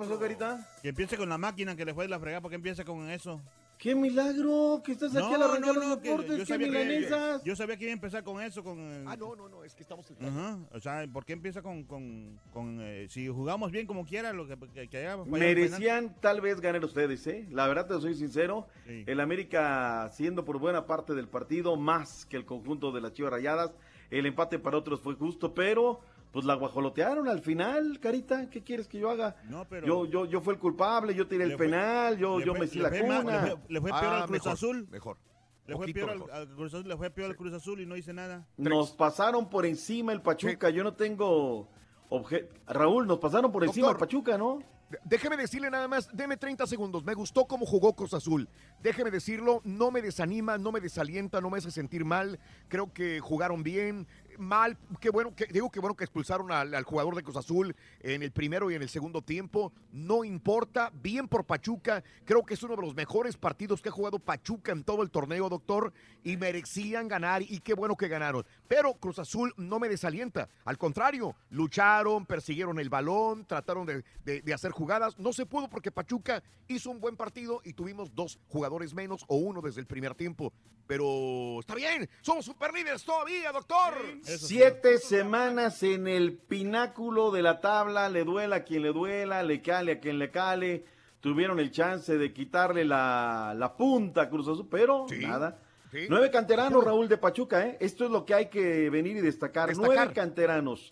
Pasó, 0.00 0.18
Carita? 0.18 0.66
Que 0.82 0.88
empiece 0.88 1.16
con 1.16 1.28
la 1.28 1.38
máquina 1.38 1.76
que 1.76 1.84
le 1.84 1.94
fue 1.94 2.04
de 2.04 2.10
la 2.10 2.18
fregada. 2.18 2.40
¿Por 2.40 2.50
qué 2.50 2.56
empieza 2.56 2.84
con 2.84 3.08
eso? 3.10 3.40
¡Qué 3.78 3.94
milagro! 3.94 4.82
Que 4.84 4.92
estás 4.92 5.16
aquí 5.16 5.26
No, 5.26 5.34
al 5.36 5.42
arrancar 5.42 5.74
no, 5.74 5.80
los 5.80 5.88
no, 5.88 6.00
que 6.02 6.08
deportes. 6.10 6.32
yo 6.32 6.36
¡Qué 6.38 6.46
sabía 6.46 6.66
que- 6.66 6.72
milanesas! 6.84 7.42
Yo 7.44 7.56
sabía 7.56 7.78
que 7.78 7.84
iba 7.84 7.92
a 7.92 7.94
empezar 7.94 8.22
con 8.22 8.42
eso, 8.42 8.62
con... 8.62 8.78
Ah, 9.08 9.16
no, 9.16 9.34
no, 9.34 9.48
no, 9.48 9.64
es 9.64 9.74
que 9.74 9.82
estamos... 9.82 10.06
Ajá, 10.20 10.58
o 10.70 10.80
sea, 10.80 11.06
¿por 11.10 11.24
qué 11.24 11.32
empieza 11.32 11.62
con... 11.62 11.84
con, 11.84 12.38
con, 12.52 12.78
eh, 12.82 13.06
si 13.08 13.28
jugamos 13.28 13.70
bien 13.70 13.86
como 13.86 14.04
quiera, 14.04 14.34
lo 14.34 14.46
que, 14.46 14.58
que, 14.74 14.88
que 14.88 14.96
haya 14.98 15.16
Merecían 15.24 16.14
tal 16.20 16.42
vez 16.42 16.60
ganar 16.60 16.84
ustedes, 16.84 17.26
¿eh? 17.26 17.46
La 17.50 17.66
verdad 17.68 17.86
te 17.86 17.98
soy 18.00 18.14
sincero. 18.14 18.66
Sí. 18.86 19.04
El 19.06 19.18
América 19.18 20.10
siendo 20.12 20.44
por 20.44 20.58
buena 20.58 20.86
parte 20.86 21.14
del 21.14 21.28
partido 21.28 21.76
más 21.76 22.26
que 22.26 22.36
el 22.36 22.44
conjunto 22.44 22.92
de 22.92 23.00
las 23.00 23.14
Chivas 23.14 23.32
Rayadas. 23.32 23.72
El 24.10 24.26
empate 24.26 24.58
para 24.58 24.76
otros 24.76 25.00
fue 25.00 25.14
justo, 25.14 25.54
pero 25.54 26.00
pues 26.32 26.44
la 26.44 26.54
guajolotearon 26.54 27.28
al 27.28 27.40
final, 27.40 27.98
Carita. 28.00 28.48
¿Qué 28.50 28.62
quieres 28.62 28.86
que 28.88 28.98
yo 28.98 29.10
haga? 29.10 29.36
No, 29.48 29.66
pero- 29.68 29.86
Yo, 29.86 30.06
yo, 30.06 30.26
yo 30.26 30.40
fui 30.40 30.54
el 30.54 30.60
culpable, 30.60 31.14
yo 31.14 31.26
tiré 31.26 31.44
el 31.44 31.56
fue- 31.56 31.66
penal, 31.66 32.16
yo, 32.18 32.40
yo 32.40 32.54
fue- 32.54 32.66
me 32.66 32.74
le 32.74 32.82
la 32.82 32.90
cuna. 32.90 33.22
le 33.22 33.40
fue- 33.50 33.60
le 33.68 33.80
fue 33.80 33.90
peor 33.90 34.04
al 34.14 34.20
Cruz 34.26 34.30
mejor, 34.30 34.52
Azul. 34.52 34.88
Mejor. 34.90 35.18
Le 35.66 35.76
fue, 35.76 35.92
peor 35.92 36.10
al, 36.10 36.18
mejor. 36.18 36.32
al 36.32 36.48
Cruz 36.48 36.74
Azul, 36.74 36.88
le 36.88 36.96
fue 36.96 37.10
peor 37.10 37.30
al 37.30 37.36
Cruz 37.36 37.52
Azul 37.52 37.80
y 37.80 37.86
no 37.86 37.96
hice 37.96 38.12
nada. 38.12 38.46
Nos 38.56 38.90
pasaron 38.92 39.48
por 39.48 39.66
encima 39.66 40.12
el 40.12 40.20
Pachuca. 40.22 40.70
Yo 40.70 40.82
no 40.82 40.94
tengo 40.94 41.68
obje- 42.10 42.48
Raúl, 42.66 43.06
nos 43.06 43.18
pasaron 43.18 43.52
por 43.52 43.62
encima 43.64 43.90
el. 43.90 43.96
Pachuca, 43.96 44.36
¿no? 44.36 44.60
Déjeme 45.04 45.36
decirle 45.36 45.70
nada 45.70 45.86
más, 45.86 46.08
deme 46.12 46.36
30 46.36 46.66
segundos. 46.66 47.04
Me 47.04 47.14
gustó 47.14 47.44
cómo 47.46 47.64
jugó 47.64 47.94
Cruz 47.94 48.12
Azul. 48.12 48.48
Déjeme 48.82 49.12
decirlo, 49.12 49.60
no 49.62 49.92
me 49.92 50.02
desanima, 50.02 50.58
no 50.58 50.72
me 50.72 50.80
desalienta, 50.80 51.40
no 51.40 51.48
me 51.48 51.58
hace 51.58 51.70
sentir 51.70 52.04
mal. 52.04 52.40
Creo 52.66 52.92
que 52.92 53.20
jugaron 53.20 53.62
bien. 53.62 54.08
Mal, 54.40 54.78
qué 55.00 55.10
bueno, 55.10 55.34
que, 55.36 55.44
digo 55.44 55.70
que 55.70 55.80
bueno 55.80 55.94
que 55.94 56.04
expulsaron 56.04 56.50
al, 56.50 56.82
jugador 56.84 57.14
de 57.14 57.22
Cruz 57.22 57.36
Azul 57.36 57.76
en 58.00 58.22
el 58.22 58.32
primero 58.32 58.70
y 58.70 58.74
en 58.74 58.80
el 58.80 58.88
segundo 58.88 59.20
tiempo. 59.20 59.70
No 59.92 60.24
importa, 60.24 60.90
bien 60.94 61.28
por 61.28 61.44
Pachuca. 61.44 62.02
Creo 62.24 62.42
que 62.42 62.54
es 62.54 62.62
uno 62.62 62.74
de 62.74 62.80
los 62.80 62.94
mejores 62.94 63.36
partidos 63.36 63.82
que 63.82 63.90
ha 63.90 63.92
jugado 63.92 64.18
Pachuca 64.18 64.72
en 64.72 64.82
todo 64.82 65.02
el 65.02 65.10
torneo, 65.10 65.50
doctor. 65.50 65.92
Y 66.24 66.38
merecían 66.38 67.06
ganar 67.06 67.42
y 67.42 67.60
qué 67.60 67.74
bueno 67.74 67.96
que 67.96 68.08
ganaron. 68.08 68.46
Pero 68.66 68.94
Cruz 68.94 69.18
Azul 69.18 69.52
no 69.58 69.78
me 69.78 69.90
desalienta. 69.90 70.48
Al 70.64 70.78
contrario, 70.78 71.36
lucharon, 71.50 72.24
persiguieron 72.24 72.78
el 72.78 72.88
balón, 72.88 73.44
trataron 73.44 73.86
de 73.86 74.54
hacer 74.54 74.70
jugadas. 74.70 75.18
No 75.18 75.34
se 75.34 75.44
pudo 75.44 75.68
porque 75.68 75.92
Pachuca 75.92 76.42
hizo 76.66 76.90
un 76.90 77.00
buen 77.00 77.16
partido 77.16 77.60
y 77.62 77.74
tuvimos 77.74 78.14
dos 78.14 78.38
jugadores 78.48 78.94
menos 78.94 79.22
o 79.28 79.36
uno 79.36 79.60
desde 79.60 79.82
el 79.82 79.86
primer 79.86 80.14
tiempo. 80.14 80.50
Pero 80.90 81.60
está 81.60 81.76
bien, 81.76 82.10
somos 82.20 82.44
super 82.44 82.74
líderes 82.74 83.04
todavía, 83.04 83.52
doctor. 83.52 83.94
Siete 84.24 84.98
semanas 84.98 85.84
en 85.84 86.08
el 86.08 86.32
pináculo 86.32 87.30
de 87.30 87.42
la 87.42 87.60
tabla, 87.60 88.08
le 88.08 88.24
duela 88.24 88.56
a 88.56 88.64
quien 88.64 88.82
le 88.82 88.92
duela, 88.92 89.44
le 89.44 89.62
cale 89.62 89.92
a 89.92 90.00
quien 90.00 90.18
le 90.18 90.32
cale. 90.32 90.84
Tuvieron 91.20 91.60
el 91.60 91.70
chance 91.70 92.18
de 92.18 92.32
quitarle 92.32 92.84
la, 92.84 93.54
la 93.56 93.76
punta 93.76 94.22
a 94.22 94.28
Cruz 94.28 94.48
Azul, 94.48 94.66
pero 94.68 95.06
nada. 95.20 95.60
sí. 95.92 96.06
Nueve 96.08 96.28
canteranos, 96.28 96.82
Raúl 96.82 97.08
de 97.08 97.18
Pachuca, 97.18 97.64
¿eh? 97.64 97.76
Esto 97.78 98.06
es 98.06 98.10
lo 98.10 98.24
que 98.24 98.34
hay 98.34 98.46
que 98.46 98.90
venir 98.90 99.16
y 99.16 99.20
destacar. 99.20 99.68
Destacar. 99.68 99.94
Nueve 99.94 100.12
canteranos. 100.12 100.90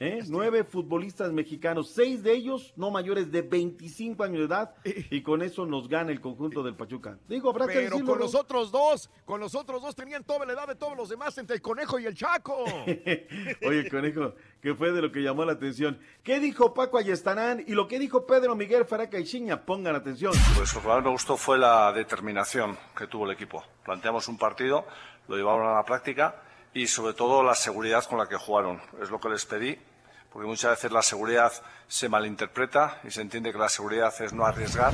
¿Eh? 0.00 0.20
Nueve 0.28 0.64
futbolistas 0.64 1.32
mexicanos, 1.32 1.90
seis 1.90 2.22
de 2.22 2.32
ellos 2.32 2.72
no 2.76 2.90
mayores 2.90 3.30
de 3.30 3.42
25 3.42 4.22
años 4.24 4.38
de 4.40 4.44
edad, 4.44 4.74
y 5.10 5.22
con 5.22 5.42
eso 5.42 5.66
nos 5.66 5.88
gana 5.88 6.12
el 6.12 6.20
conjunto 6.20 6.62
del 6.62 6.74
Pachuca. 6.74 7.18
Digo, 7.28 7.50
habrá 7.50 7.66
que 7.66 7.74
Pero 7.74 7.90
decirlo. 7.90 8.06
con 8.06 8.18
¿no? 8.18 8.24
los 8.24 8.34
otros 8.34 8.70
dos, 8.72 9.10
con 9.24 9.40
los 9.40 9.54
otros 9.54 9.82
dos 9.82 9.94
tenían 9.94 10.24
toda 10.24 10.44
la 10.46 10.52
edad 10.52 10.66
de 10.66 10.74
todos 10.74 10.96
los 10.96 11.08
demás 11.08 11.36
entre 11.38 11.56
el 11.56 11.62
conejo 11.62 11.98
y 11.98 12.06
el 12.06 12.14
chaco. 12.14 12.64
Oye, 13.66 13.88
conejo, 13.90 14.34
que 14.60 14.74
fue 14.74 14.92
de 14.92 15.02
lo 15.02 15.12
que 15.12 15.20
llamó 15.20 15.44
la 15.44 15.52
atención. 15.52 15.98
¿Qué 16.22 16.40
dijo 16.40 16.74
Paco 16.74 16.98
Ayestarán 16.98 17.64
y 17.66 17.72
lo 17.72 17.86
que 17.88 17.98
dijo 17.98 18.26
Pedro 18.26 18.56
Miguel 18.56 18.84
Faraca 18.84 19.18
y 19.18 19.24
Chiña? 19.24 19.64
Pongan 19.64 19.94
atención. 19.94 20.32
Pues 20.56 20.74
lo 20.74 20.82
que 20.82 20.88
más 20.88 21.04
me 21.04 21.10
gustó 21.10 21.36
fue 21.36 21.58
la 21.58 21.92
determinación 21.92 22.76
que 22.96 23.06
tuvo 23.06 23.26
el 23.26 23.32
equipo. 23.32 23.62
Planteamos 23.84 24.28
un 24.28 24.38
partido, 24.38 24.86
lo 25.28 25.36
llevaron 25.36 25.66
a 25.66 25.74
la 25.74 25.84
práctica 25.84 26.42
y 26.74 26.88
sobre 26.88 27.14
todo 27.14 27.42
la 27.42 27.54
seguridad 27.54 28.04
con 28.04 28.18
la 28.18 28.28
que 28.28 28.36
jugaron. 28.36 28.80
Es 29.00 29.10
lo 29.10 29.20
que 29.20 29.28
les 29.28 29.46
pedí, 29.46 29.78
porque 30.32 30.46
muchas 30.46 30.72
veces 30.72 30.92
la 30.92 31.02
seguridad 31.02 31.52
se 31.86 32.08
malinterpreta 32.08 33.00
y 33.04 33.10
se 33.10 33.20
entiende 33.20 33.52
que 33.52 33.58
la 33.58 33.68
seguridad 33.68 34.12
es 34.20 34.32
no 34.32 34.44
arriesgar. 34.44 34.92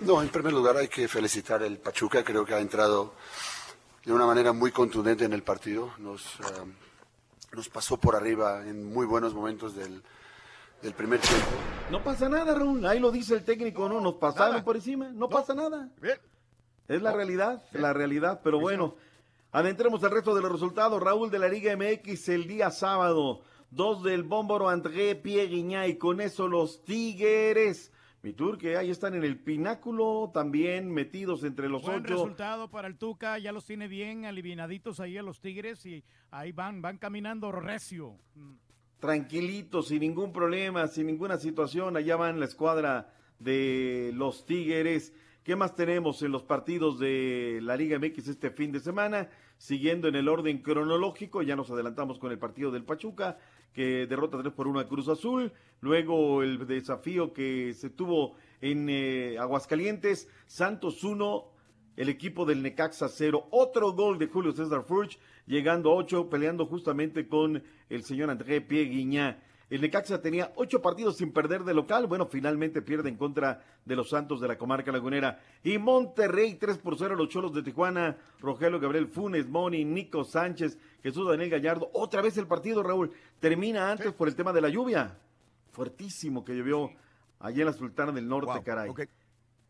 No, 0.00 0.20
en 0.20 0.28
primer 0.28 0.52
lugar 0.52 0.76
hay 0.76 0.88
que 0.88 1.06
felicitar 1.06 1.62
al 1.62 1.78
Pachuca, 1.78 2.24
creo 2.24 2.44
que 2.44 2.54
ha 2.54 2.58
entrado 2.58 3.14
de 4.04 4.12
una 4.12 4.26
manera 4.26 4.52
muy 4.52 4.72
contundente 4.72 5.24
en 5.24 5.32
el 5.32 5.42
partido, 5.42 5.92
nos, 5.98 6.26
eh, 6.40 6.72
nos 7.52 7.68
pasó 7.68 7.96
por 7.96 8.16
arriba 8.16 8.62
en 8.62 8.92
muy 8.92 9.06
buenos 9.06 9.32
momentos 9.32 9.74
del, 9.74 10.02
del 10.82 10.92
primer 10.92 11.20
tiempo. 11.20 11.46
No 11.90 12.02
pasa 12.02 12.28
nada, 12.28 12.54
Raúl. 12.54 12.84
Ahí 12.86 12.98
lo 12.98 13.10
dice 13.10 13.34
el 13.34 13.44
técnico, 13.44 13.88
¿no? 13.88 14.00
Nos 14.00 14.14
pasaron 14.14 14.62
por 14.64 14.76
encima. 14.76 15.08
No, 15.12 15.28
pasa 15.28 15.54
nada. 15.54 15.88
Es 16.88 17.00
la 17.00 17.12
realidad, 17.12 17.62
la 17.72 17.92
realidad. 17.92 18.40
Pero 18.42 18.60
bueno, 18.60 18.96
adentremos 19.54 20.02
el 20.02 20.10
resto 20.10 20.34
de 20.34 20.42
los 20.42 20.50
resultados. 20.50 21.00
Raúl 21.00 21.30
de 21.30 21.38
la 21.38 21.48
Liga 21.48 21.76
MX 21.76 22.28
el 22.28 22.48
día 22.48 22.70
sábado. 22.70 23.42
Dos 23.70 24.02
del 24.02 24.24
Bómboro 24.24 24.68
André 24.68 25.14
Pierre 25.14 25.88
y 25.88 25.96
con 25.96 26.20
eso 26.20 26.48
los 26.48 26.84
Tigres. 26.84 27.92
Mi 28.22 28.32
tour 28.32 28.58
que 28.58 28.76
ahí 28.76 28.90
están 28.90 29.14
en 29.14 29.22
el 29.22 29.38
pináculo, 29.38 30.30
también 30.32 30.90
metidos 30.90 31.44
entre 31.44 31.68
los 31.68 31.82
Buen 31.82 32.00
ocho. 32.00 32.14
resultado 32.14 32.68
para 32.68 32.88
el 32.88 32.96
Tuca, 32.96 33.38
ya 33.38 33.52
los 33.52 33.64
tiene 33.64 33.86
bien 33.86 34.24
alivianaditos 34.24 34.98
ahí 34.98 35.18
a 35.18 35.22
los 35.22 35.40
Tigres 35.40 35.84
y 35.86 36.02
ahí 36.30 36.50
van, 36.50 36.82
van 36.82 36.98
caminando 36.98 37.52
recio. 37.52 38.16
tranquilitos, 38.98 39.88
sin 39.88 40.00
ningún 40.00 40.32
problema, 40.32 40.88
sin 40.88 41.06
ninguna 41.06 41.36
situación. 41.36 41.96
Allá 41.96 42.16
van 42.16 42.40
la 42.40 42.46
escuadra 42.46 43.12
de 43.38 44.10
los 44.14 44.46
Tigres. 44.46 45.12
¿Qué 45.44 45.56
más 45.56 45.74
tenemos 45.74 46.22
en 46.22 46.32
los 46.32 46.42
partidos 46.42 46.98
de 46.98 47.60
la 47.62 47.76
Liga 47.76 47.98
MX 47.98 48.28
este 48.28 48.50
fin 48.50 48.72
de 48.72 48.80
semana? 48.80 49.28
Siguiendo 49.58 50.08
en 50.08 50.16
el 50.16 50.28
orden 50.28 50.58
cronológico, 50.58 51.42
ya 51.42 51.56
nos 51.56 51.70
adelantamos 51.70 52.18
con 52.18 52.32
el 52.32 52.38
partido 52.38 52.70
del 52.70 52.84
Pachuca, 52.84 53.38
que 53.72 54.06
derrota 54.06 54.38
3 54.40 54.52
por 54.52 54.68
1 54.68 54.80
a 54.80 54.88
Cruz 54.88 55.08
Azul, 55.08 55.52
luego 55.80 56.42
el 56.42 56.66
desafío 56.66 57.32
que 57.32 57.74
se 57.74 57.90
tuvo 57.90 58.36
en 58.60 58.88
eh, 58.88 59.36
Aguascalientes, 59.38 60.28
Santos 60.46 61.02
1, 61.02 61.44
el 61.96 62.08
equipo 62.08 62.44
del 62.44 62.62
Necaxa 62.62 63.08
0, 63.08 63.48
otro 63.50 63.92
gol 63.92 64.18
de 64.18 64.26
Julio 64.26 64.52
César 64.52 64.84
Furch, 64.84 65.18
llegando 65.46 65.90
a 65.90 65.94
8, 65.94 66.28
peleando 66.28 66.66
justamente 66.66 67.28
con 67.28 67.62
el 67.88 68.04
señor 68.04 68.30
André 68.30 68.60
Pie 68.60 68.84
Guiñá. 68.84 69.42
El 69.74 69.80
Necaxa 69.80 70.22
tenía 70.22 70.52
ocho 70.54 70.80
partidos 70.80 71.16
sin 71.16 71.32
perder 71.32 71.64
de 71.64 71.74
local. 71.74 72.06
Bueno, 72.06 72.26
finalmente 72.26 72.80
pierde 72.80 73.08
en 73.08 73.16
contra 73.16 73.60
de 73.84 73.96
los 73.96 74.08
Santos 74.08 74.40
de 74.40 74.46
la 74.46 74.56
comarca 74.56 74.92
lagunera. 74.92 75.40
Y 75.64 75.78
Monterrey 75.78 76.54
3 76.54 76.78
por 76.78 76.96
0 76.96 77.16
los 77.16 77.28
Cholos 77.28 77.52
de 77.52 77.64
Tijuana. 77.64 78.16
Rogelio 78.38 78.78
Gabriel 78.78 79.08
Funes, 79.08 79.48
Moni, 79.48 79.84
Nico 79.84 80.22
Sánchez, 80.22 80.78
Jesús 81.02 81.28
Daniel 81.28 81.50
Gallardo. 81.50 81.90
Otra 81.92 82.22
vez 82.22 82.38
el 82.38 82.46
partido, 82.46 82.84
Raúl. 82.84 83.10
Termina 83.40 83.90
antes 83.90 84.12
por 84.12 84.28
el 84.28 84.36
tema 84.36 84.52
de 84.52 84.60
la 84.60 84.68
lluvia. 84.68 85.18
Fuertísimo 85.72 86.44
que 86.44 86.54
llovió 86.54 86.92
allí 87.40 87.60
en 87.60 87.66
la 87.66 87.72
Sultana 87.72 88.12
del 88.12 88.28
Norte, 88.28 88.62
caray. 88.62 88.92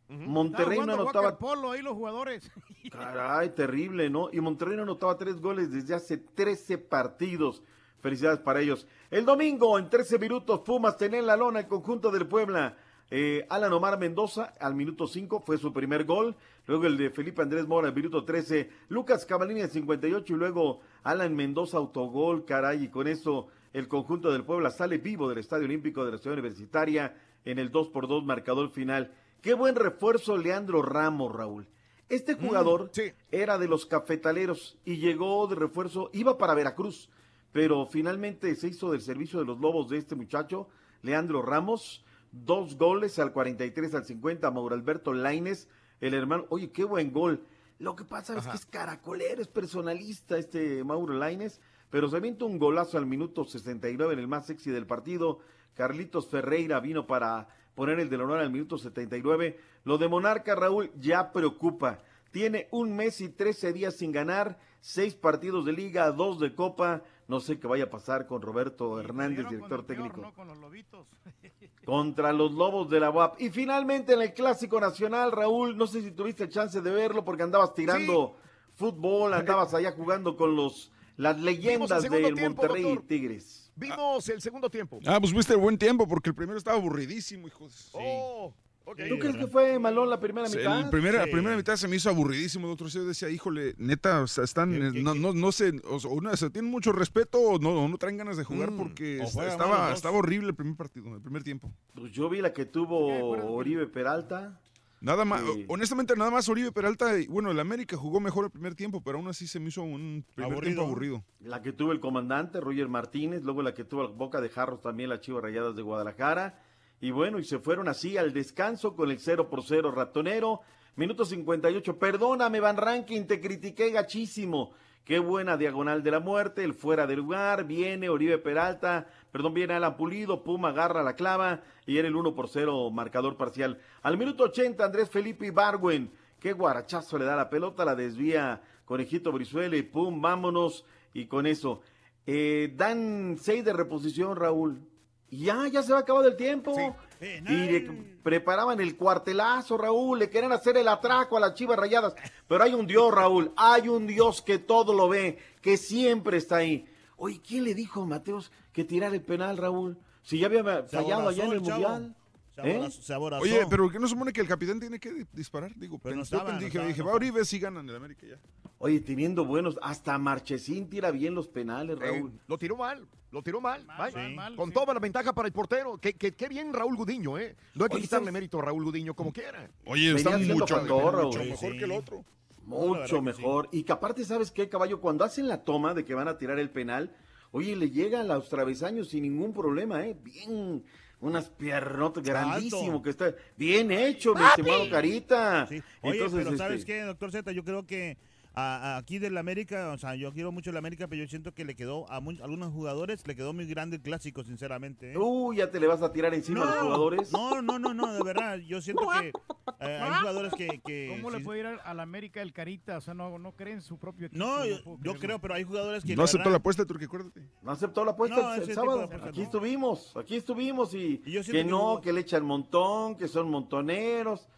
Monterrey 0.09 0.81
no 0.81 0.93
anotaba. 0.93 1.39
polo 1.39 1.71
ahí 1.71 1.81
los 1.81 1.95
jugadores. 1.95 2.53
Caray, 2.93 3.55
terrible, 3.55 4.11
¿no? 4.11 4.29
Y 4.31 4.41
Monterrey 4.43 4.77
no 4.77 4.83
anotaba 4.83 5.17
tres 5.17 5.41
goles 5.41 5.73
desde 5.73 5.95
hace 5.95 6.19
13 6.19 6.77
partidos. 6.77 7.63
Felicidades 8.05 8.41
para 8.41 8.61
ellos. 8.61 8.87
El 9.11 9.25
domingo, 9.25 9.79
en 9.79 9.89
13 9.89 10.19
minutos, 10.19 10.61
Pumas 10.61 10.99
tenía 10.99 11.21
en 11.21 11.27
la 11.27 11.39
lona 11.39 11.61
el 11.61 11.67
conjunto 11.67 12.11
del 12.11 12.27
Puebla. 12.27 12.77
Eh, 13.11 13.47
Alan 13.49 13.73
Omar 13.73 13.99
Mendoza 13.99 14.53
al 14.61 14.75
minuto 14.75 15.07
5 15.07 15.41
fue 15.41 15.57
su 15.57 15.73
primer 15.73 16.05
gol. 16.05 16.37
Luego 16.67 16.85
el 16.85 16.99
de 16.99 17.09
Felipe 17.09 17.41
Andrés 17.41 17.67
Mora 17.67 17.89
al 17.89 17.95
minuto 17.95 18.23
13. 18.23 18.69
Lucas 18.91 19.25
Cavalini 19.25 19.63
al 19.63 19.71
58 19.71 20.35
y 20.35 20.37
luego 20.37 20.83
Alan 21.03 21.35
Mendoza 21.35 21.79
autogol, 21.79 22.45
caray. 22.45 22.85
Y 22.85 22.89
con 22.89 23.09
eso 23.09 23.49
el 23.73 23.89
conjunto 23.89 24.31
del 24.31 24.45
Puebla 24.45 24.71
sale 24.71 24.99
vivo 24.99 25.27
del 25.31 25.39
Estadio 25.39 25.65
Olímpico 25.65 26.05
de 26.05 26.13
la 26.13 26.19
Ciudad 26.19 26.35
Universitaria 26.35 27.17
en 27.47 27.59
el 27.59 27.71
2 27.71 27.89
por 27.89 28.07
2 28.07 28.23
marcador 28.27 28.69
final. 28.69 29.15
Qué 29.41 29.55
buen 29.55 29.77
refuerzo 29.77 30.37
Leandro 30.37 30.83
Ramos, 30.83 31.35
Raúl. 31.35 31.67
Este 32.11 32.35
jugador 32.35 32.91
era 33.31 33.57
de 33.57 33.67
los 33.67 33.87
cafetaleros 33.87 34.77
y 34.85 34.99
llegó 34.99 35.47
de 35.47 35.55
refuerzo, 35.55 36.11
iba 36.13 36.37
para 36.37 36.53
Veracruz, 36.53 37.09
pero 37.55 37.87
finalmente 37.87 38.57
se 38.57 38.67
hizo 38.67 38.91
del 38.91 39.01
servicio 39.01 39.39
de 39.39 39.45
los 39.45 39.61
lobos 39.61 39.89
de 39.89 39.99
este 39.99 40.17
muchacho, 40.17 40.67
Leandro 41.03 41.41
Ramos, 41.41 42.05
dos 42.33 42.77
goles 42.77 43.21
al 43.21 43.33
43 43.33 43.95
al 43.95 44.05
50, 44.05 44.51
Mauro 44.51 44.75
Alberto 44.75 45.13
Laines, 45.13 45.69
el 46.01 46.15
hermano, 46.15 46.47
oye, 46.49 46.73
qué 46.73 46.83
buen 46.83 47.13
gol. 47.13 47.47
Lo 47.79 47.95
que 47.95 48.03
pasa 48.03 48.37
es 48.37 48.45
que 48.45 48.57
es 48.57 48.67
caracolero, 48.67 49.41
es 49.41 49.47
personalista 49.47 50.37
este 50.37 50.83
Mauro 50.83 51.15
Laines, 51.15 51.61
pero 51.91 52.09
se 52.09 52.17
avienta 52.17 52.45
un 52.45 52.59
golazo 52.59 52.99
al 52.99 53.07
minuto 53.07 53.45
69 53.45 54.15
en 54.15 54.19
el 54.19 54.27
más 54.27 54.47
sexy 54.47 54.73
del 54.73 54.89
partido. 54.89 55.39
Carlitos 55.75 56.27
Ferreira 56.27 56.81
vino 56.81 57.07
para 57.07 57.47
poner 57.77 58.01
el 58.01 58.11
del 58.11 58.23
honor 58.23 58.41
al 58.41 58.51
minuto 58.51 58.79
79. 58.79 59.61
Lo 59.85 59.97
de 59.97 60.09
Monarca, 60.09 60.57
Raúl, 60.57 60.91
ya 60.99 61.31
preocupa. 61.31 62.01
Tiene 62.33 62.67
un 62.73 62.97
mes 62.97 63.21
y 63.21 63.29
13 63.29 63.73
días 63.73 63.95
sin 63.95 64.11
ganar, 64.11 64.59
seis 64.81 65.15
partidos 65.15 65.65
de 65.65 65.73
liga, 65.73 66.11
dos 66.11 66.41
de 66.41 66.53
copa. 66.53 67.05
No 67.27 67.41
sé 67.41 67.59
qué 67.59 67.67
vaya 67.67 67.85
a 67.85 67.91
pasar 67.91 68.27
con 68.27 68.43
Roberto 68.43 69.01
Hernández, 69.01 69.49
director 69.49 69.87
técnico. 69.87 70.33
Contra 71.85 72.33
los 72.33 72.53
Lobos 72.53 72.89
de 72.91 73.01
la 73.01 73.11
UAP. 73.11 73.41
Y 73.41 73.51
finalmente 73.51 74.15
en 74.15 74.23
el 74.23 74.33
Clásico 74.35 74.81
Nacional, 74.81 75.33
Raúl, 75.33 75.77
no 75.77 75.87
sé 75.87 76.03
si 76.03 76.11
tuviste 76.11 76.49
chance 76.49 76.81
de 76.81 76.91
verlo 76.91 77.25
porque 77.25 77.43
andabas 77.43 77.75
tirando 77.75 78.37
fútbol, 78.75 79.33
andabas 79.35 79.75
allá 79.75 79.93
jugando 79.93 80.37
con 80.37 80.57
los 80.57 80.91
las 81.17 81.39
leyendas 81.41 82.03
del 82.03 82.35
tiempo, 82.35 82.63
Monterrey 82.63 82.83
doctor. 82.83 83.07
Tigres. 83.07 83.71
Vimos 83.77 84.29
el 84.29 84.41
segundo 84.41 84.71
tiempo. 84.71 84.99
Ah, 85.07 85.19
pues 85.21 85.33
viste 85.33 85.53
el 85.53 85.61
buen 85.61 85.79
tiempo 85.79 86.07
porque 86.07 86.31
el 86.31 86.35
primero 86.35 86.59
estaba 86.59 86.77
aburridísimo, 86.77 87.47
hijos. 87.47 87.91
Oh, 87.93 88.53
ok. 88.85 89.01
¿Tú 89.09 89.19
crees 89.19 89.37
que 89.37 89.47
fue 89.47 89.79
malón 89.79 90.09
la 90.11 90.21
primera 90.21 90.49
mitad? 90.49 90.81
El 90.81 90.91
primera, 90.91 91.23
Sí. 91.25 91.27
La 91.31 91.33
primera 91.33 91.57
mitad 91.57 91.77
se 91.77 91.89
me 91.89 91.97
hizo 91.97 92.09
aburridísimo, 92.11 92.69
doctor. 92.69 92.89
Yo 92.89 93.05
decía, 93.05 93.29
híjole, 93.31 93.75
neta, 93.79 94.23
o 94.23 94.27
sea, 94.27 94.45
están, 94.45 95.03
no, 95.03 95.15
no, 95.15 95.33
no 95.33 95.53
sé, 95.53 95.73
o 95.89 95.99
sea, 96.01 96.11
una, 96.11 96.37
se 96.37 96.51
tienen 96.51 96.71
mucho 96.71 96.93
respeto 96.93 97.39
o 97.41 97.59
no, 97.59 97.71
o 97.85 97.89
no 97.89 97.99
traen 97.99 98.17
ganas 98.17 98.37
de 98.37 98.45
jugar 98.45 98.71
Mm, 98.71 98.77
porque 98.79 99.23
estaba, 99.23 99.93
estaba 99.93 100.19
horrible 100.19 100.49
el 100.49 100.55
primer 100.55 100.77
partido, 100.77 101.15
el 101.15 101.21
primer 101.23 101.43
tiempo. 101.43 101.73
Pues 101.95 102.13
yo 102.13 102.29
vi 102.29 102.41
la 102.41 102.53
que 102.53 102.65
tuvo 102.67 103.31
Oribe 103.55 103.87
Peralta. 103.87 104.61
Nada 105.01 105.27
más, 105.27 105.43
Sí. 105.43 105.67
honestamente, 105.69 106.17
nada 106.17 106.31
más 106.31 106.49
Oribe 106.49 106.73
Peralta, 106.73 107.13
bueno, 107.29 107.51
el 107.51 107.61
América 107.61 107.95
jugó 107.95 108.21
mejor 108.21 108.47
el 108.47 108.51
primer 108.51 108.75
tiempo, 108.75 109.03
pero 109.03 109.19
aún 109.19 109.29
así 109.29 109.47
se 109.47 109.61
me 109.61 109.69
hizo 109.69 109.83
un 109.83 110.25
primer 110.35 110.61
tiempo 110.61 110.81
aburrido. 110.81 111.23
La 111.41 111.61
que 111.61 111.73
tuvo 111.75 111.93
el 111.93 112.01
comandante 112.01 112.59
Roger 112.59 112.89
Martínez, 112.89 113.43
luego 113.43 113.61
la 113.61 113.75
que 113.75 113.85
tuvo 113.85 114.03
la 114.05 114.09
Boca 114.09 114.41
de 114.41 114.49
Jarros 114.49 114.81
también 114.81 115.11
la 115.11 115.21
Chivas 115.21 115.43
Rayadas 115.43 115.77
de 115.77 115.83
Guadalajara. 115.83 116.59
Y 117.05 117.11
bueno, 117.11 117.39
y 117.39 117.45
se 117.45 117.59
fueron 117.59 117.87
así 117.87 118.17
al 118.17 118.33
descanso 118.33 118.97
con 118.97 119.11
el 119.11 119.19
0 119.19 119.51
por 119.51 119.63
0 119.63 119.91
ratonero. 119.91 120.63
Minuto 120.97 121.27
58. 121.27 121.99
Perdóname, 121.99 122.61
Van 122.61 122.79
Rankin, 122.79 123.27
te 123.27 123.43
critiqué 123.43 123.91
gachísimo. 123.91 124.73
Qué 125.05 125.19
buena 125.19 125.59
diagonal 125.59 126.03
de 126.03 126.11
la 126.11 126.21
muerte, 126.21 126.65
el 126.65 126.73
fuera 126.73 127.07
de 127.07 127.15
lugar, 127.15 127.67
viene 127.67 128.09
Oribe 128.09 128.39
Peralta, 128.39 129.07
perdón, 129.31 129.53
viene 129.53 129.75
Alan 129.75 129.99
Pulido, 129.99 130.43
Puma 130.43 130.71
agarra 130.71 131.03
la 131.03 131.15
clava 131.15 131.61
y 131.85 131.99
era 131.99 132.09
el 132.09 132.17
1 132.17 132.35
por 132.35 132.49
0 132.49 132.91
marcador 132.91 133.37
parcial. 133.37 133.79
Al 134.01 134.17
minuto 134.17 134.45
80, 134.45 134.83
Andrés 134.83 135.11
Felipe 135.11 135.45
Ibargüen, 135.45 136.11
qué 136.41 136.55
guarachazo 136.55 137.19
le 137.19 137.27
da 137.27 137.37
la 137.37 137.51
pelota, 137.51 137.85
la 137.85 137.95
desvía 137.95 138.63
Conejito 138.87 139.31
Brizuela 139.31 139.77
y 139.77 139.83
pum, 139.83 140.23
vámonos. 140.23 140.87
Y 141.13 141.27
con 141.27 141.47
eso, 141.47 141.83
eh, 142.27 142.73
dan 142.75 143.37
6 143.39 143.63
de 143.63 143.75
reposición, 143.75 144.37
Raúl. 144.37 144.94
Y 145.31 145.45
ya, 145.47 145.67
ya 145.69 145.83
se 145.83 145.93
va 145.93 146.01
acabado 146.01 146.29
el 146.29 146.37
tiempo. 146.37 146.75
y 147.21 147.41
le 147.41 147.81
preparaban 148.23 148.81
el 148.81 148.97
cuartelazo, 148.97 149.77
Raúl. 149.77 150.19
Le 150.19 150.31
querían 150.31 150.53
hacer 150.53 150.77
el 150.77 150.89
atraco 150.89 151.37
a 151.37 151.41
las 151.41 151.55
chivas 151.55 151.79
rayadas. 151.79 152.15
Pero 152.47 152.63
hay 152.63 152.75
un 152.75 152.87
Dios, 152.87 153.13
Raúl. 153.13 153.53
Hay 153.57 153.89
un 153.89 154.07
Dios 154.07 154.43
que 154.43 154.59
todo 154.59 154.95
lo 154.95 155.09
ve, 155.09 155.39
que 155.61 155.77
siempre 155.77 156.37
está 156.37 156.57
ahí. 156.57 156.87
Oye, 157.17 157.41
¿quién 157.47 157.65
le 157.65 157.75
dijo 157.75 158.03
a 158.03 158.07
Mateos 158.07 158.53
que 158.73 158.85
tirara 158.85 159.15
el 159.15 159.23
penal, 159.23 159.57
Raúl? 159.57 159.99
Si 160.23 160.39
ya 160.39 160.47
había 160.47 160.63
fallado 160.85 161.29
allá 161.29 161.45
en 161.45 161.53
el 161.53 161.59
aborazó 161.59 161.75
el 161.77 161.83
chavo. 161.83 161.99
Mundial. 161.99 162.17
Se 162.55 163.13
¿Eh? 163.13 163.15
aborazó. 163.17 163.43
Oye, 163.43 163.61
pero 163.69 163.91
¿qué 163.91 163.99
no 163.99 164.07
supone 164.07 164.33
que 164.33 164.41
el 164.41 164.47
capitán 164.47 164.79
tiene 164.79 165.01
que 165.01 165.13
di- 165.13 165.27
disparar? 165.33 165.75
Digo, 165.77 165.99
Pero 165.99 166.17
no 166.17 166.23
estaba, 166.23 166.53
no 166.53 166.59
dije, 166.59 166.69
estaba, 166.69 166.87
dije, 166.87 167.01
no 167.01 167.07
va 167.07 167.13
Oribe 167.15 167.45
si 167.45 167.59
ganan 167.59 167.89
el 167.89 167.97
América 167.97 168.27
ya. 168.27 168.37
Oye, 168.79 169.01
teniendo 169.01 169.45
buenos, 169.45 169.79
hasta 169.83 170.17
Marchesín 170.19 170.89
tira 170.89 171.11
bien 171.11 171.35
los 171.35 171.49
penales, 171.49 171.99
Raúl. 171.99 172.31
Eh, 172.31 172.41
lo 172.47 172.57
tiró 172.59 172.77
mal, 172.77 173.07
lo 173.33 173.43
tiró 173.43 173.61
mal. 173.61 173.85
Sí. 174.13 174.35
mal, 174.37 174.55
con 174.55 174.69
sí. 174.69 174.75
toda 174.75 174.95
la 174.95 175.01
ventaja 175.01 175.33
para 175.33 175.49
el 175.49 175.53
portero. 175.53 175.99
Qué, 175.99 176.15
qué- 176.15 176.33
qué 176.33 176.49
bien 176.49 176.73
Raúl 176.73 176.95
Gudiño, 176.97 177.39
¿eh? 177.39 177.57
No 177.75 177.85
hay 177.85 177.89
que 177.91 177.97
Oye, 177.97 178.03
quitarle 178.03 178.27
¿sabes? 178.27 178.33
mérito 178.35 178.59
a 178.61 178.63
Raúl 178.63 178.85
Gudiño 178.85 179.15
como 179.15 179.33
quiera. 179.33 179.69
Oye, 179.87 180.15
está 180.15 180.39
mucho, 180.39 180.67
factor, 180.77 181.25
mucho 181.25 181.39
mejor 181.41 181.73
sí. 181.73 181.79
que 181.79 181.85
el 181.85 181.93
otro. 181.93 182.25
Mucho 182.67 183.21
mejor. 183.21 183.69
Y 183.73 183.83
que 183.83 183.93
aparte, 183.93 184.25
¿sabes 184.25 184.51
qué, 184.51 184.69
caballo? 184.69 185.01
Cuando 185.01 185.25
hacen 185.25 185.49
la 185.49 185.65
toma 185.65 185.93
de 185.93 186.05
que 186.05 186.15
van 186.15 186.29
a 186.29 186.39
tirar 186.39 186.59
el 186.59 186.71
penal, 186.71 187.15
oye, 187.51 187.75
le 187.77 187.91
llega 187.91 188.21
a 188.21 188.25
los 188.25 188.49
travesaños 188.49 189.09
sin 189.09 189.23
ningún 189.25 189.53
problema, 189.53 190.07
¿eh? 190.07 190.17
Bien, 190.23 190.83
unas 191.25 191.49
piernotas 191.49 192.23
grandísimo 192.23 193.03
que 193.03 193.11
está. 193.11 193.35
Bien 193.57 193.91
hecho, 193.91 194.35
mi 194.35 194.45
estimado 194.45 194.89
Carita. 194.91 195.67
Sí. 195.67 195.83
Oye, 196.03 196.19
Entonces, 196.19 196.45
pero 196.45 196.57
¿sabes 196.57 196.81
este, 196.81 196.93
qué, 196.93 197.01
doctor 197.03 197.33
Z? 197.33 197.53
Yo 197.53 197.65
creo 197.65 197.87
que 197.87 198.19
a- 198.55 198.95
a- 198.95 198.97
aquí 198.99 199.19
del 199.19 199.37
América, 199.37 199.91
o 199.93 199.99
sea, 199.99 200.15
yo 200.15 200.33
quiero 200.33 200.53
mucho 200.53 200.71
el 200.71 200.77
América, 200.77 201.09
pero 201.09 201.23
yo 201.23 201.29
siento 201.29 201.53
que 201.55 201.65
le 201.65 201.75
quedó 201.75 202.11
a 202.11 202.21
mu- 202.21 202.31
algunos 202.43 202.73
jugadores, 202.73 203.27
le 203.27 203.35
quedó 203.35 203.53
muy 203.53 203.67
grande 203.67 203.97
el 203.97 204.03
clásico, 204.03 204.45
sinceramente. 204.45 205.13
¿eh? 205.13 205.19
Uy, 205.19 205.57
ya 205.57 205.71
te 205.71 205.81
le 205.81 205.87
vas 205.87 206.03
a 206.03 206.13
tirar 206.13 206.33
encima 206.35 206.63
a 206.63 206.67
los 206.67 206.79
jugadores. 206.85 207.33
No, 207.33 207.61
no, 207.63 207.79
no, 207.79 207.93
no, 207.95 208.13
de 208.13 208.23
verdad, 208.23 208.59
yo 208.59 208.81
siento 208.81 209.03
que 209.21 209.29
eh, 209.29 209.99
hay 210.01 210.13
jugadores 210.21 210.53
que... 210.55 210.81
que 210.85 211.09
¿Cómo 211.17 211.31
le 211.31 211.41
puede 211.41 211.61
ir 211.61 211.67
al, 211.67 211.81
al 211.85 212.01
América 212.01 212.43
el 212.43 212.53
Carita? 212.53 212.99
O 212.99 213.01
sea, 213.01 213.13
no, 213.15 213.39
no 213.39 213.53
creen 213.53 213.77
en 213.79 213.83
su 213.83 213.99
propio 213.99 214.27
equipo. 214.29 214.45
No, 214.45 214.65
yo, 214.65 215.15
creo, 215.19 215.41
pero 215.41 215.55
hay 215.55 215.65
jugadores 215.65 216.05
que... 216.05 216.15
No 216.15 216.23
aceptó 216.23 216.49
la 216.51 216.57
apuesta, 216.59 216.85
Turque, 216.85 217.07
acuérdate. 217.07 217.43
No 217.63 217.73
aceptó 217.73 218.05
la 218.05 218.13
apuesta 218.13 218.37
No, 218.37 218.55
el- 218.55 218.73
sábado. 218.75 219.11
aquí 219.23 219.39
no. 219.41 219.45
estuvimos, 219.45 220.17
aquí 220.17 220.37
estuvimos 220.37 220.95
y, 220.95 221.23
Y 221.27 221.33
yo 221.33 221.43
siento 221.43 221.53
que 221.53 221.65
no, 221.65 222.01
que 222.01 222.13
le 222.13 222.21
echan 222.21 222.45
montón, 222.45 223.17
que 223.17 223.27
son 223.29 223.51
montoneros. 223.51 224.49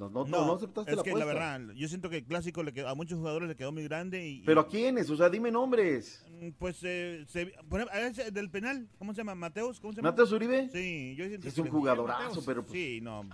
No, 0.00 0.08
no, 0.08 0.24
no, 0.24 0.46
no 0.46 0.54
aceptaste 0.54 0.90
es 0.92 0.96
la 0.96 1.02
que 1.02 1.10
apuesta. 1.10 1.26
la 1.34 1.34
verdad, 1.58 1.74
yo 1.74 1.86
siento 1.86 2.08
que 2.08 2.16
el 2.18 2.24
clásico 2.24 2.62
le 2.62 2.72
quedó, 2.72 2.88
a 2.88 2.94
muchos 2.94 3.18
jugadores 3.18 3.48
le 3.50 3.54
quedó 3.56 3.70
muy 3.70 3.82
grande 3.84 4.26
y... 4.26 4.40
¿Pero 4.46 4.62
a 4.62 4.66
quiénes? 4.66 5.10
O 5.10 5.16
sea, 5.16 5.28
dime 5.28 5.50
nombres. 5.50 6.24
y, 6.40 6.52
Pues, 6.52 6.78
eh, 6.84 7.24
se, 7.28 7.46
por 7.68 7.80
ejemplo, 7.80 7.98
a 7.98 8.00
ese 8.06 8.30
del 8.30 8.50
penal, 8.50 8.88
¿cómo 8.98 9.12
se 9.12 9.18
llama? 9.18 9.34
¿Mateos? 9.34 9.78
¿Cómo 9.78 9.92
se 9.92 9.98
llama? 9.98 10.10
¿Mateos 10.12 10.32
Uribe? 10.32 10.70
Sí, 10.72 11.14
yo 11.16 11.26
siento 11.26 11.48
Es 11.48 11.54
que 11.54 11.60
un 11.60 11.68
jugadorazo, 11.68 12.42
pero 12.46 12.62
pues- 12.62 12.72
Sí, 12.72 13.00
no, 13.02 13.28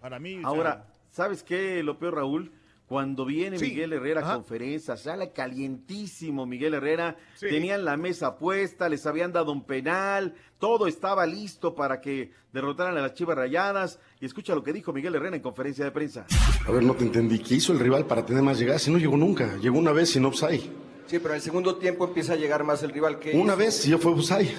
para 0.00 0.18
mí... 0.18 0.36
o 0.36 0.40
sea, 0.40 0.48
Ahora, 0.48 0.86
¿sabes 1.08 1.42
qué? 1.42 1.82
Lo 1.82 1.98
peor, 1.98 2.16
Raúl, 2.16 2.52
cuando 2.90 3.24
viene 3.24 3.56
Sí. 3.56 3.66
Miguel 3.66 3.92
Herrera 3.92 4.28
a 4.28 4.34
conferencia, 4.34 4.96
sale 4.96 5.30
calientísimo 5.30 6.44
Miguel 6.44 6.74
Herrera, 6.74 7.16
Sí. 7.36 7.46
tenían 7.48 7.84
la 7.84 7.96
mesa 7.96 8.36
puesta, 8.36 8.88
les 8.88 9.06
habían 9.06 9.32
dado 9.32 9.52
un 9.52 9.62
penal, 9.64 10.34
todo 10.58 10.88
estaba 10.88 11.24
listo 11.24 11.76
para 11.76 12.00
que 12.00 12.32
derrotaran 12.52 12.96
a 12.98 13.00
las 13.00 13.14
Chivas 13.14 13.36
Rayadas. 13.36 14.00
Y 14.20 14.26
escucha 14.26 14.56
lo 14.56 14.64
que 14.64 14.72
dijo 14.72 14.92
Miguel 14.92 15.14
Herrera 15.14 15.36
en 15.36 15.40
conferencia 15.42 15.84
de 15.84 15.92
prensa. 15.92 16.26
A 16.66 16.72
ver, 16.72 16.82
no 16.82 16.94
te 16.94 17.04
entendí. 17.04 17.38
¿Qué 17.38 17.54
hizo 17.54 17.72
el 17.72 17.78
rival 17.78 18.06
para 18.06 18.26
tener 18.26 18.42
más 18.42 18.58
llegadas? 18.58 18.82
Si 18.82 18.90
no 18.90 18.98
llegó 18.98 19.16
nunca. 19.16 19.56
Llegó 19.58 19.78
una 19.78 19.92
vez 19.92 20.10
sin 20.10 20.24
offside. 20.24 20.62
Sí, 21.06 21.20
pero 21.20 21.28
en 21.30 21.36
el 21.36 21.42
segundo 21.42 21.76
tiempo 21.76 22.06
empieza 22.08 22.32
a 22.32 22.36
llegar 22.36 22.64
más 22.64 22.82
el 22.82 22.90
rival 22.90 23.20
que 23.20 23.30
Una 23.36 23.52
hizo. 23.52 23.56
vez 23.56 23.84
ya 23.84 23.98
fue 23.98 24.10
offside. 24.10 24.50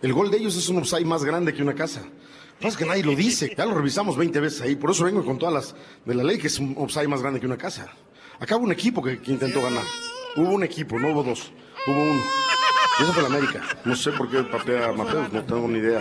El 0.00 0.12
gol 0.12 0.30
de 0.30 0.36
ellos 0.38 0.56
es 0.56 0.68
un 0.68 0.76
offside 0.78 1.04
más 1.06 1.24
grande 1.24 1.52
que 1.52 1.60
una 1.62 1.74
casa. 1.74 2.02
Pasa 2.60 2.78
que 2.78 2.86
nadie 2.86 3.02
lo 3.02 3.14
dice, 3.16 3.52
ya 3.56 3.66
lo 3.66 3.74
revisamos 3.74 4.16
20 4.16 4.38
veces 4.40 4.60
ahí, 4.62 4.76
por 4.76 4.90
eso 4.90 5.04
vengo 5.04 5.24
con 5.24 5.38
todas 5.38 5.52
las 5.54 5.74
de 6.04 6.14
la 6.14 6.22
ley 6.22 6.38
que 6.38 6.46
es 6.46 6.58
un 6.60 6.74
offside 6.78 7.08
más 7.08 7.20
grande 7.20 7.40
que 7.40 7.46
una 7.46 7.56
casa. 7.58 7.88
Acá 8.38 8.56
hubo 8.56 8.64
un 8.64 8.72
equipo 8.72 9.02
que, 9.02 9.20
que 9.20 9.32
intentó 9.32 9.60
ganar. 9.62 9.82
Hubo 10.36 10.50
un 10.50 10.62
equipo, 10.62 10.98
no 10.98 11.08
hubo 11.12 11.22
dos, 11.24 11.50
hubo 11.86 12.00
uno. 12.02 12.22
Y 13.00 13.02
eso 13.02 13.12
fue 13.12 13.22
la 13.22 13.28
América. 13.28 13.62
No 13.84 13.96
sé 13.96 14.12
por 14.12 14.30
qué 14.30 14.42
patea 14.44 14.92
Mateos, 14.92 15.32
no 15.32 15.42
tengo 15.44 15.66
ni 15.68 15.78
idea. 15.78 16.00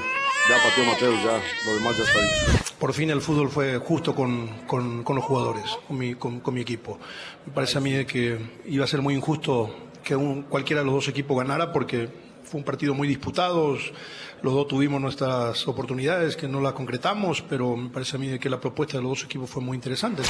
Ya 0.50 0.58
pateó 0.58 0.86
Mateos, 0.86 1.24
ya, 1.24 1.42
lo 1.66 1.76
demás 1.78 1.98
ya 1.98 2.04
está 2.04 2.22
dicho. 2.22 2.64
Por 2.80 2.94
fin 2.94 3.10
el 3.10 3.22
fútbol 3.22 3.50
fue 3.50 3.78
justo 3.80 4.14
con, 4.16 4.48
con- 4.68 5.04
con 5.04 5.16
los 5.16 5.26
jugadores, 5.26 5.66
con 5.88 5.98
mi, 5.98 6.16
con- 6.16 6.40
con 6.42 6.54
mi 6.54 6.62
equipo. 6.62 7.00
Me 7.46 7.54
parece 7.54 7.78
a 7.78 7.82
mí 7.82 8.06
que 8.06 8.40
iba 8.66 8.86
a 8.86 8.88
ser 8.88 9.02
muy 9.02 9.14
injusto 9.16 9.90
que 10.04 10.16
un- 10.16 10.44
cualquiera 10.44 10.82
de 10.82 10.86
los 10.86 10.96
dos 10.96 11.08
equipos 11.08 11.38
ganara 11.38 11.72
porque 11.72 12.10
fue 12.44 12.60
un 12.60 12.66
partido 12.66 12.94
muy 12.94 13.08
disputado. 13.08 13.78
Los 14.44 14.54
dos 14.56 14.68
tuvimos 14.68 15.00
nuestras 15.00 15.68
oportunidades 15.68 16.36
que 16.36 16.48
no 16.48 16.62
las 16.62 16.74
concretamos, 16.74 17.44
pero 17.44 17.76
me 17.76 17.90
parece 17.90 18.16
a 18.16 18.20
mí 18.20 18.40
que 18.40 18.50
la 18.50 18.60
propuesta 18.60 18.98
de 18.98 19.04
los 19.04 19.12
dos 19.12 19.24
equipos 19.26 19.50
fue 19.50 19.62
muy 19.62 19.76
interesante. 19.76 20.24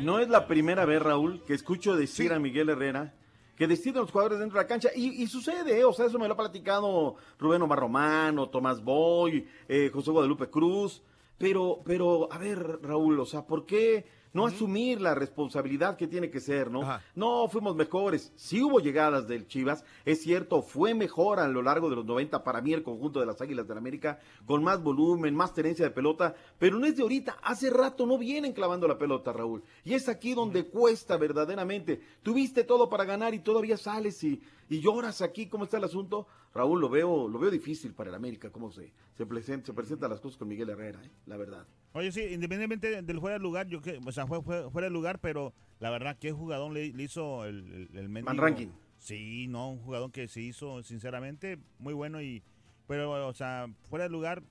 No 0.00 0.18
es 0.18 0.28
la 0.30 0.46
primera 0.46 0.86
vez, 0.86 1.02
Raúl, 1.02 1.42
que 1.44 1.52
escucho 1.52 1.94
decir 1.96 2.32
a 2.32 2.38
Miguel 2.38 2.70
Herrera 2.70 3.14
que 3.56 3.66
deciden 3.66 4.00
los 4.00 4.10
jugadores 4.10 4.38
dentro 4.38 4.58
de 4.58 4.64
la 4.64 4.68
cancha. 4.68 4.88
Y, 4.96 5.22
y 5.22 5.26
sucede, 5.26 5.78
¿eh? 5.78 5.84
o 5.84 5.92
sea, 5.92 6.06
eso 6.06 6.18
me 6.18 6.26
lo 6.26 6.32
ha 6.32 6.36
platicado 6.38 7.16
Rubén 7.38 7.60
Omar 7.60 7.78
Romano, 7.78 8.48
Tomás 8.48 8.82
Boy, 8.82 9.46
eh, 9.68 9.90
José 9.92 10.10
Guadalupe 10.10 10.48
Cruz. 10.48 11.02
Pero, 11.36 11.82
pero, 11.84 12.32
a 12.32 12.38
ver, 12.38 12.78
Raúl, 12.82 13.20
o 13.20 13.26
sea, 13.26 13.46
¿por 13.46 13.66
qué 13.66 14.06
no 14.32 14.46
asumir 14.46 15.00
la 15.00 15.14
responsabilidad 15.14 15.96
que 15.96 16.06
tiene 16.06 16.30
que 16.30 16.40
ser, 16.40 16.70
no? 16.70 16.86
No, 17.14 17.48
fuimos 17.48 17.74
mejores. 17.76 18.32
Sí 18.36 18.62
hubo 18.62 18.80
llegadas 18.80 19.26
del 19.26 19.46
Chivas, 19.46 19.84
es 20.04 20.22
cierto, 20.22 20.62
fue 20.62 20.94
mejor 20.94 21.40
a 21.40 21.48
lo 21.48 21.62
largo 21.62 21.90
de 21.90 21.96
los 21.96 22.04
90 22.04 22.42
para 22.44 22.60
mí 22.60 22.72
el 22.72 22.82
conjunto 22.82 23.20
de 23.20 23.26
las 23.26 23.40
Águilas 23.40 23.66
del 23.66 23.78
América, 23.78 24.20
con 24.46 24.62
más 24.62 24.82
volumen, 24.82 25.34
más 25.34 25.54
tenencia 25.54 25.84
de 25.84 25.90
pelota, 25.90 26.34
pero 26.58 26.78
no 26.78 26.86
es 26.86 26.96
de 26.96 27.02
ahorita, 27.02 27.38
hace 27.42 27.70
rato 27.70 28.06
no 28.06 28.18
vienen 28.18 28.52
clavando 28.52 28.86
la 28.86 28.98
pelota, 28.98 29.32
Raúl. 29.32 29.62
Y 29.84 29.94
es 29.94 30.08
aquí 30.08 30.34
donde 30.34 30.66
cuesta 30.66 31.16
verdaderamente. 31.16 32.00
Tuviste 32.22 32.64
todo 32.64 32.88
para 32.88 33.04
ganar 33.04 33.34
y 33.34 33.40
todavía 33.40 33.76
sales 33.76 34.22
y, 34.24 34.40
y 34.70 34.80
lloras 34.80 35.20
aquí, 35.20 35.46
¿cómo 35.48 35.64
está 35.64 35.76
el 35.76 35.84
asunto? 35.84 36.26
Raúl, 36.54 36.80
lo 36.80 36.88
veo, 36.88 37.28
lo 37.28 37.38
veo 37.38 37.50
difícil 37.50 37.92
para 37.92 38.08
el 38.08 38.14
América, 38.14 38.50
cómo 38.50 38.70
se, 38.70 38.92
se, 39.14 39.26
presenta, 39.26 39.66
se 39.66 39.74
presentan 39.74 40.10
las 40.10 40.20
cosas 40.20 40.38
con 40.38 40.48
Miguel 40.48 40.70
Herrera, 40.70 41.04
¿eh? 41.04 41.10
la 41.26 41.36
verdad. 41.36 41.66
Oye, 41.92 42.12
sí, 42.12 42.22
independientemente 42.22 43.02
del 43.02 43.20
fuera 43.20 43.36
de 43.36 43.42
lugar, 43.42 43.66
yo 43.66 43.80
que, 43.80 44.00
o 44.04 44.12
sea, 44.12 44.26
fue, 44.26 44.42
fue 44.42 44.70
fuera 44.70 44.86
de 44.86 44.92
lugar, 44.92 45.18
pero 45.20 45.52
la 45.80 45.90
verdad, 45.90 46.16
¿qué 46.18 46.30
jugador 46.32 46.72
le, 46.72 46.92
le 46.92 47.02
hizo 47.02 47.44
el, 47.44 47.88
el, 47.92 47.98
el 47.98 48.08
mendigo? 48.08 48.26
Van 48.26 48.38
Ranking. 48.38 48.68
Sí, 48.98 49.48
no, 49.48 49.70
un 49.70 49.80
jugador 49.80 50.12
que 50.12 50.28
se 50.28 50.40
hizo, 50.40 50.82
sinceramente, 50.84 51.58
muy 51.78 51.92
bueno 51.94 52.22
y, 52.22 52.42
pero, 52.86 53.26
o 53.26 53.34
sea, 53.34 53.66
fuera 53.88 54.04
de 54.04 54.10
lugar, 54.10 54.42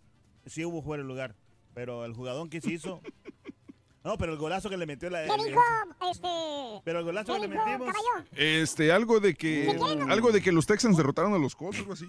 sí 0.45 0.65
hubo 0.65 0.81
fuera 0.81 1.01
de 1.01 1.07
lugar, 1.07 1.35
pero 1.73 2.03
el 2.03 2.13
jugador 2.13 2.49
que 2.49 2.59
se 2.59 2.73
hizo, 2.73 3.01
no, 4.09 4.17
pero 4.17 4.33
el 4.33 4.39
golazo 4.39 4.71
que 4.71 4.77
le 4.77 4.87
metió 4.87 5.07
la... 5.11 5.23
¿Qué 5.23 5.43
dijo? 5.45 5.61
Este. 6.09 6.81
pero 6.83 6.99
el 6.99 7.05
golazo 7.05 7.33
¿Qué 7.33 7.41
que 7.41 7.47
le 7.47 7.55
metimos... 7.55 7.93
caballo? 7.93 8.27
Este, 8.31 8.91
algo 8.91 9.19
de 9.19 9.35
que 9.35 9.69
algo 10.09 10.31
de 10.31 10.41
que 10.41 10.51
los 10.51 10.65
Texans 10.65 10.97
derrotaron 10.97 11.35
a 11.35 11.37
los 11.37 11.55
Colts, 11.55 11.77
algo 11.77 11.93
así. 11.93 12.07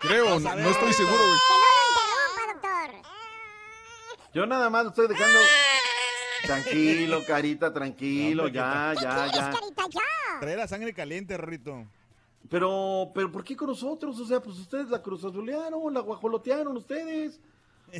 Creo, 0.00 0.38
no, 0.38 0.54
no 0.54 0.70
estoy 0.70 0.92
seguro, 0.92 1.16
güey. 1.16 1.38
Interrumpa, 2.52 3.02
doctor. 3.02 3.10
Yo 4.32 4.46
nada 4.46 4.70
más 4.70 4.84
lo 4.84 4.90
estoy 4.90 5.08
dejando. 5.08 5.38
Tranquilo, 6.44 7.24
carita, 7.26 7.72
tranquilo, 7.72 8.46
ya, 8.46 8.94
ya, 8.94 9.26
ya. 9.32 9.52
Trae 10.38 10.56
la 10.56 10.68
sangre 10.68 10.94
caliente, 10.94 11.36
Rorrito. 11.36 11.84
Pero, 12.48 13.10
pero, 13.12 13.32
¿por 13.32 13.42
qué 13.42 13.56
con 13.56 13.68
nosotros? 13.68 14.20
O 14.20 14.24
sea, 14.24 14.40
pues 14.40 14.56
ustedes 14.56 14.88
la 14.88 15.02
cruzazulearon, 15.02 15.92
la 15.92 16.00
guajolotearon 16.00 16.76
ustedes. 16.76 17.40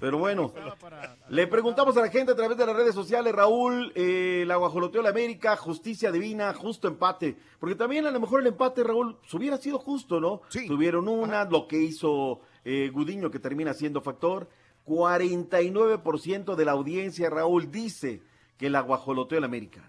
Pero 0.00 0.18
bueno, 0.18 0.52
le 1.28 1.46
preguntamos 1.46 1.96
a 1.96 2.00
la 2.00 2.08
gente 2.08 2.32
a 2.32 2.36
través 2.36 2.56
de 2.56 2.66
las 2.66 2.76
redes 2.76 2.94
sociales, 2.94 3.34
Raúl, 3.34 3.92
eh, 3.94 4.44
la 4.46 4.56
guajoloteó 4.56 5.02
la 5.02 5.10
América, 5.10 5.56
justicia 5.56 6.12
divina, 6.12 6.52
justo 6.54 6.88
empate. 6.88 7.36
Porque 7.58 7.74
también 7.74 8.06
a 8.06 8.10
lo 8.10 8.20
mejor 8.20 8.40
el 8.40 8.48
empate, 8.48 8.84
Raúl, 8.84 9.18
se 9.26 9.36
hubiera 9.36 9.56
sido 9.56 9.78
justo, 9.78 10.20
¿no? 10.20 10.42
Tuvieron 10.66 11.08
una, 11.08 11.44
lo 11.44 11.66
que 11.66 11.78
hizo 11.78 12.40
eh, 12.64 12.90
Gudiño, 12.92 13.30
que 13.30 13.38
termina 13.38 13.74
siendo 13.74 14.00
factor. 14.00 14.48
49% 14.86 16.54
de 16.54 16.64
la 16.64 16.72
audiencia, 16.72 17.28
Raúl, 17.28 17.70
dice 17.70 18.22
que 18.56 18.70
la 18.70 18.80
guajoloteó 18.80 19.38
la 19.38 19.46
América. 19.46 19.82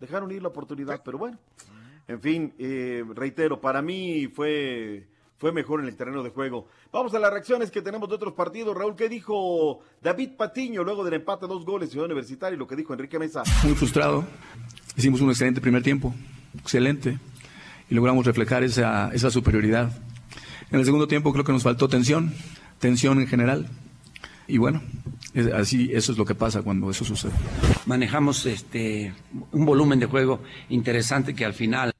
Dejaron 0.00 0.30
ir 0.32 0.42
la 0.42 0.48
oportunidad, 0.48 1.02
pero 1.02 1.18
bueno. 1.18 1.38
En 2.06 2.20
fin, 2.20 2.52
eh, 2.58 3.02
reitero, 3.14 3.60
para 3.60 3.80
mí 3.80 4.28
fue, 4.28 5.08
fue 5.44 5.52
mejor 5.52 5.80
en 5.80 5.88
el 5.88 5.94
terreno 5.94 6.22
de 6.22 6.30
juego. 6.30 6.68
Vamos 6.90 7.12
a 7.14 7.18
las 7.18 7.30
reacciones 7.30 7.70
que 7.70 7.82
tenemos 7.82 8.08
de 8.08 8.14
otros 8.14 8.32
partidos. 8.32 8.74
Raúl, 8.74 8.96
¿qué 8.96 9.10
dijo 9.10 9.80
David 10.02 10.30
Patiño 10.38 10.82
luego 10.82 11.04
del 11.04 11.12
empate 11.12 11.44
a 11.44 11.48
dos 11.48 11.66
goles 11.66 11.90
Ciudad 11.90 12.06
Universitaria 12.06 12.56
y 12.56 12.58
lo 12.58 12.66
que 12.66 12.74
dijo 12.76 12.94
Enrique 12.94 13.18
Mesa? 13.18 13.42
muy 13.62 13.74
frustrado. 13.74 14.24
Hicimos 14.96 15.20
un 15.20 15.28
excelente 15.28 15.60
primer 15.60 15.82
tiempo, 15.82 16.14
excelente, 16.58 17.18
y 17.90 17.94
logramos 17.94 18.24
reflejar 18.24 18.64
esa, 18.64 19.10
esa 19.12 19.30
superioridad. 19.30 19.92
En 20.70 20.78
el 20.78 20.86
segundo 20.86 21.06
tiempo 21.08 21.30
creo 21.30 21.44
que 21.44 21.52
nos 21.52 21.62
faltó 21.62 21.88
tensión, 21.88 22.32
tensión 22.78 23.20
en 23.20 23.26
general, 23.26 23.68
y 24.48 24.56
bueno, 24.56 24.80
es- 25.34 25.52
así 25.52 25.90
eso 25.92 26.12
es 26.12 26.16
lo 26.16 26.24
que 26.24 26.34
pasa 26.34 26.62
cuando 26.62 26.88
eso 26.90 27.04
sucede. 27.04 27.32
manejamos 27.84 28.46
este 28.46 29.12
un 29.52 29.66
volumen 29.66 30.00
de 30.00 30.06
juego 30.06 30.40
interesante 30.70 31.34
que 31.34 31.44
al 31.44 31.52
final 31.52 31.92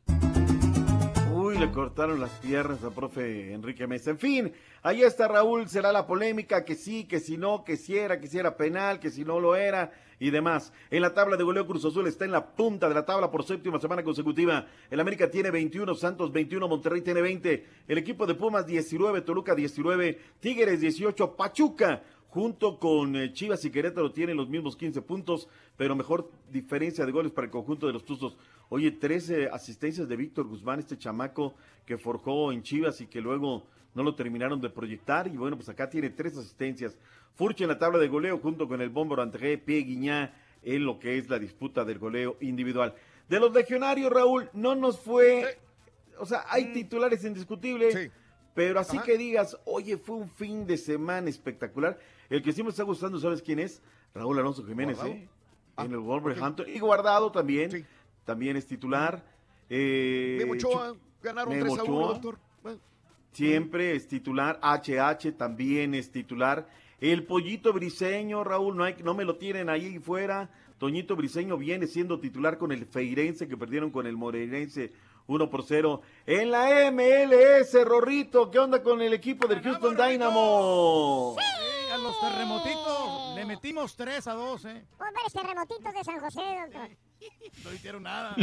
cortaron 1.75 2.21
las 2.21 2.31
piernas 2.39 2.85
al 2.85 2.93
profe 2.93 3.53
Enrique 3.53 3.89
Mesa. 3.89 4.11
En 4.11 4.19
fin, 4.19 4.53
ahí 4.83 5.03
está 5.03 5.27
Raúl, 5.27 5.69
será 5.69 5.91
la 5.91 6.07
polémica, 6.07 6.65
que 6.65 6.77
sí, 6.77 7.05
que 7.05 7.19
si 7.19 7.37
no, 7.37 7.65
que 7.65 7.77
si 7.77 7.99
era, 7.99 8.21
que 8.21 8.29
si 8.29 8.39
era 8.39 8.57
penal, 8.57 9.01
que 9.01 9.11
si 9.11 9.25
no 9.25 9.41
lo 9.41 9.57
era 9.57 9.93
y 10.21 10.31
demás. 10.31 10.73
En 10.93 11.03
la 11.03 11.13
tabla 11.13 11.37
de 11.37 11.43
goleo 11.43 11.67
Cruz 11.67 11.85
Azul 11.85 12.07
está 12.07 12.25
en 12.25 12.31
la 12.31 12.47
punta 12.47 12.89
de 12.89 12.95
la 12.95 13.05
tabla 13.05 13.29
por 13.29 13.43
séptima 13.43 13.81
semana 13.81 14.05
consecutiva. 14.05 14.67
El 14.89 15.01
América 15.01 15.29
tiene 15.29 15.51
21, 15.51 15.93
Santos 15.97 16.31
21, 16.31 16.69
Monterrey 16.69 17.01
tiene 17.01 17.21
20, 17.21 17.67
el 17.89 17.99
equipo 17.99 18.25
de 18.25 18.37
Pumas 18.37 18.65
19, 18.67 19.23
Toluca 19.23 19.57
19, 19.57 20.21
Tigres 20.39 20.81
18, 20.81 21.35
Pachuca 21.35 22.05
junto 22.29 22.81
con 22.81 23.15
eh, 23.15 23.33
Chivas 23.33 23.65
y 23.65 23.71
Querétaro 23.71 24.11
tienen 24.11 24.37
los 24.37 24.49
mismos 24.49 24.77
15 24.77 25.03
puntos, 25.03 25.49
pero 25.77 25.95
mejor 25.95 26.31
diferencia 26.51 27.07
de 27.07 27.13
goles 27.13 27.31
para 27.31 27.45
el 27.45 27.51
conjunto 27.53 27.87
de 27.87 27.93
los 27.93 28.05
Tuzos. 28.05 28.37
Oye, 28.75 28.91
13 28.91 29.51
asistencias 29.53 30.09
de 30.09 30.17
Víctor 30.17 30.49
Guzmán, 30.49 30.81
este 30.81 30.99
chamaco 30.99 31.55
que 31.87 31.97
forjó 31.97 32.51
en 32.51 32.65
Chivas 32.65 33.01
y 33.01 33.07
que 33.07 33.21
luego 33.21 33.63
no 33.95 34.03
lo 34.03 34.17
terminaron 34.17 34.61
de 34.61 34.69
proyectar. 34.69 35.29
Y 35.29 35.37
bueno, 35.37 35.55
pues 35.55 35.69
acá 35.69 35.89
tiene 35.89 36.11
tres 36.11 36.37
asistencias. 36.37 36.99
Furche 37.37 37.63
en 37.63 37.69
la 37.69 37.79
tabla 37.79 38.01
de 38.01 38.09
goleo 38.09 38.37
junto 38.39 38.67
con 38.67 38.81
el 38.81 38.89
Bómboro 38.89 39.23
André, 39.23 39.59
Pie 39.59 39.83
Guiñá 39.83 40.35
en 40.65 40.85
lo 40.85 40.99
que 40.99 41.19
es 41.19 41.29
la 41.29 41.39
disputa 41.39 41.85
del 41.85 42.01
goleo 42.01 42.37
individual. 42.41 42.97
De 43.29 43.39
los 43.39 43.55
legionarios, 43.55 44.13
Raúl, 44.13 44.51
no 44.55 44.75
nos 44.75 44.99
fue... 44.99 45.57
O 46.19 46.27
sea, 46.27 46.45
hay 46.49 46.73
titulares 46.73 47.25
indiscutibles. 47.25 48.11
Pero 48.57 48.81
así 48.81 48.99
que 48.99 49.17
digas, 49.17 49.57
oye, 49.67 49.99
fue 49.99 50.17
un 50.17 50.29
fin 50.29 50.67
de 50.67 50.79
semana 50.79 51.31
espectacular. 51.31 51.97
El 52.29 52.43
que 52.43 52.53
sí 52.53 52.65
me 52.65 52.71
está 52.71 52.83
gustando, 52.83 53.21
¿sabes 53.21 53.41
quién 53.41 53.61
es? 53.61 53.81
Raúl 54.15 54.37
Alonso 54.37 54.65
Jiménez. 54.65 54.99
¿eh? 55.05 55.29
en 55.79 55.93
el 55.93 55.99
Wolverhampton. 55.99 56.67
Y 56.69 56.79
Guardado 56.79 57.31
también. 57.31 57.87
También 58.25 58.57
es 58.57 58.67
titular. 58.67 59.25
Eh, 59.69 60.37
Memo 60.39 60.53
Ochoa, 60.55 60.95
ganaron 61.23 61.55
Memo 61.55 61.75
3 61.75 61.79
a 61.79 61.83
1, 61.85 61.97
Ochoa, 61.97 62.13
doctor. 62.13 62.39
Bueno, 62.63 62.81
Siempre 63.33 63.97
es 63.97 64.09
titular. 64.09 64.61
HH 64.63 65.33
también 65.37 65.95
es 65.95 66.11
titular. 66.11 66.67
El 67.01 67.25
Pollito 67.25 67.73
Briseño, 67.73 68.45
Raúl, 68.45 68.77
no, 68.77 68.85
hay, 68.85 68.97
no 69.03 69.15
me 69.15 69.25
lo 69.25 69.37
tienen 69.37 69.69
ahí 69.69 69.99
fuera. 69.99 70.51
Toñito 70.79 71.17
Briseño 71.17 71.57
viene 71.57 71.87
siendo 71.87 72.19
titular 72.19 72.59
con 72.59 72.73
el 72.73 72.87
Feirense 72.87 73.47
que 73.49 73.57
perdieron 73.57 73.91
con 73.91 74.07
el 74.07 74.17
Moreirense 74.17 74.93
1 75.27 75.51
por 75.51 75.65
0. 75.65 76.03
En 76.27 76.51
la 76.51 76.91
MLS, 76.91 77.85
Rorrito, 77.85 78.51
¿qué 78.51 78.59
onda 78.59 78.83
con 78.83 79.01
el 79.03 79.13
equipo 79.13 79.47
del 79.47 79.63
Houston 79.63 79.97
Dynamo? 79.97 81.37
Sí, 81.39 81.93
a 81.93 81.99
los 81.99 82.21
terremotitos 82.21 82.94
le 83.45 83.55
metimos 83.55 83.97
3 83.97 84.27
a 84.27 84.33
2, 84.33 84.65
¿eh? 84.67 84.87
Pobres 84.97 85.33
terremotitos 85.33 85.93
de 85.93 86.05
San 86.05 86.21
José, 86.21 86.41
doctor. 86.63 86.91
No 87.65 87.73
hicieron 87.75 88.03
nada. 88.03 88.37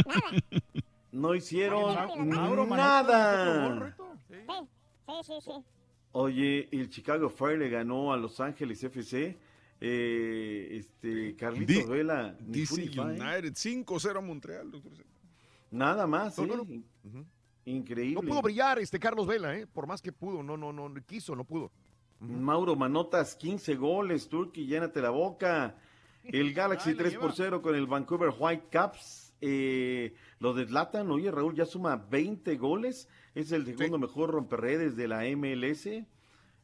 No 1.10 1.34
hicieron 1.34 2.28
Mauro 2.28 2.66
nada. 2.66 3.94
Sí, 4.28 5.14
sí, 5.24 5.34
sí. 5.42 5.50
Oye, 6.12 6.68
el 6.72 6.88
Chicago 6.90 7.28
Fire 7.28 7.58
le 7.58 7.68
ganó 7.68 8.12
a 8.12 8.16
Los 8.16 8.40
Ángeles 8.40 8.82
FC. 8.82 9.38
Eh, 9.80 10.68
este, 10.78 11.34
Carlitos 11.36 11.88
Vela. 11.88 12.36
DC 12.40 12.84
¿eh? 12.84 13.00
United 13.00 13.52
5-0 13.52 14.18
a 14.18 14.20
Montreal, 14.20 14.70
doctor. 14.70 14.92
Nada 15.70 16.06
más, 16.06 16.38
No, 16.38 16.46
no, 16.46 16.62
¿eh? 16.62 16.82
no. 17.02 17.24
Increíble. 17.64 18.22
No 18.22 18.28
pudo 18.28 18.42
brillar 18.42 18.78
este 18.78 18.98
Carlos 18.98 19.26
Vela, 19.26 19.56
¿eh? 19.56 19.66
Por 19.66 19.86
más 19.86 20.00
que 20.02 20.12
pudo, 20.12 20.42
no, 20.42 20.56
no, 20.56 20.72
no, 20.72 20.92
quiso, 21.04 21.34
no 21.34 21.44
pudo. 21.44 21.70
Mauro 22.22 22.76
Manotas, 22.76 23.34
15 23.34 23.74
goles, 23.74 24.28
Turki, 24.28 24.66
llénate 24.66 25.00
la 25.00 25.10
boca. 25.10 25.76
El 26.24 26.52
Galaxy 26.54 26.94
3 26.94 27.16
por 27.16 27.32
0 27.32 27.62
con 27.62 27.74
el 27.74 27.86
Vancouver 27.86 28.32
Whitecaps. 28.38 29.34
Eh, 29.40 30.14
lo 30.38 30.54
deslatan, 30.54 31.10
oye 31.10 31.30
Raúl, 31.32 31.54
ya 31.54 31.66
suma 31.66 31.96
20 31.96 32.56
goles. 32.56 33.08
Es 33.34 33.50
el 33.50 33.66
segundo 33.66 33.98
mejor 33.98 34.30
romperredes 34.30 34.96
de 34.96 35.08
la 35.08 35.24
MLS, 35.36 35.88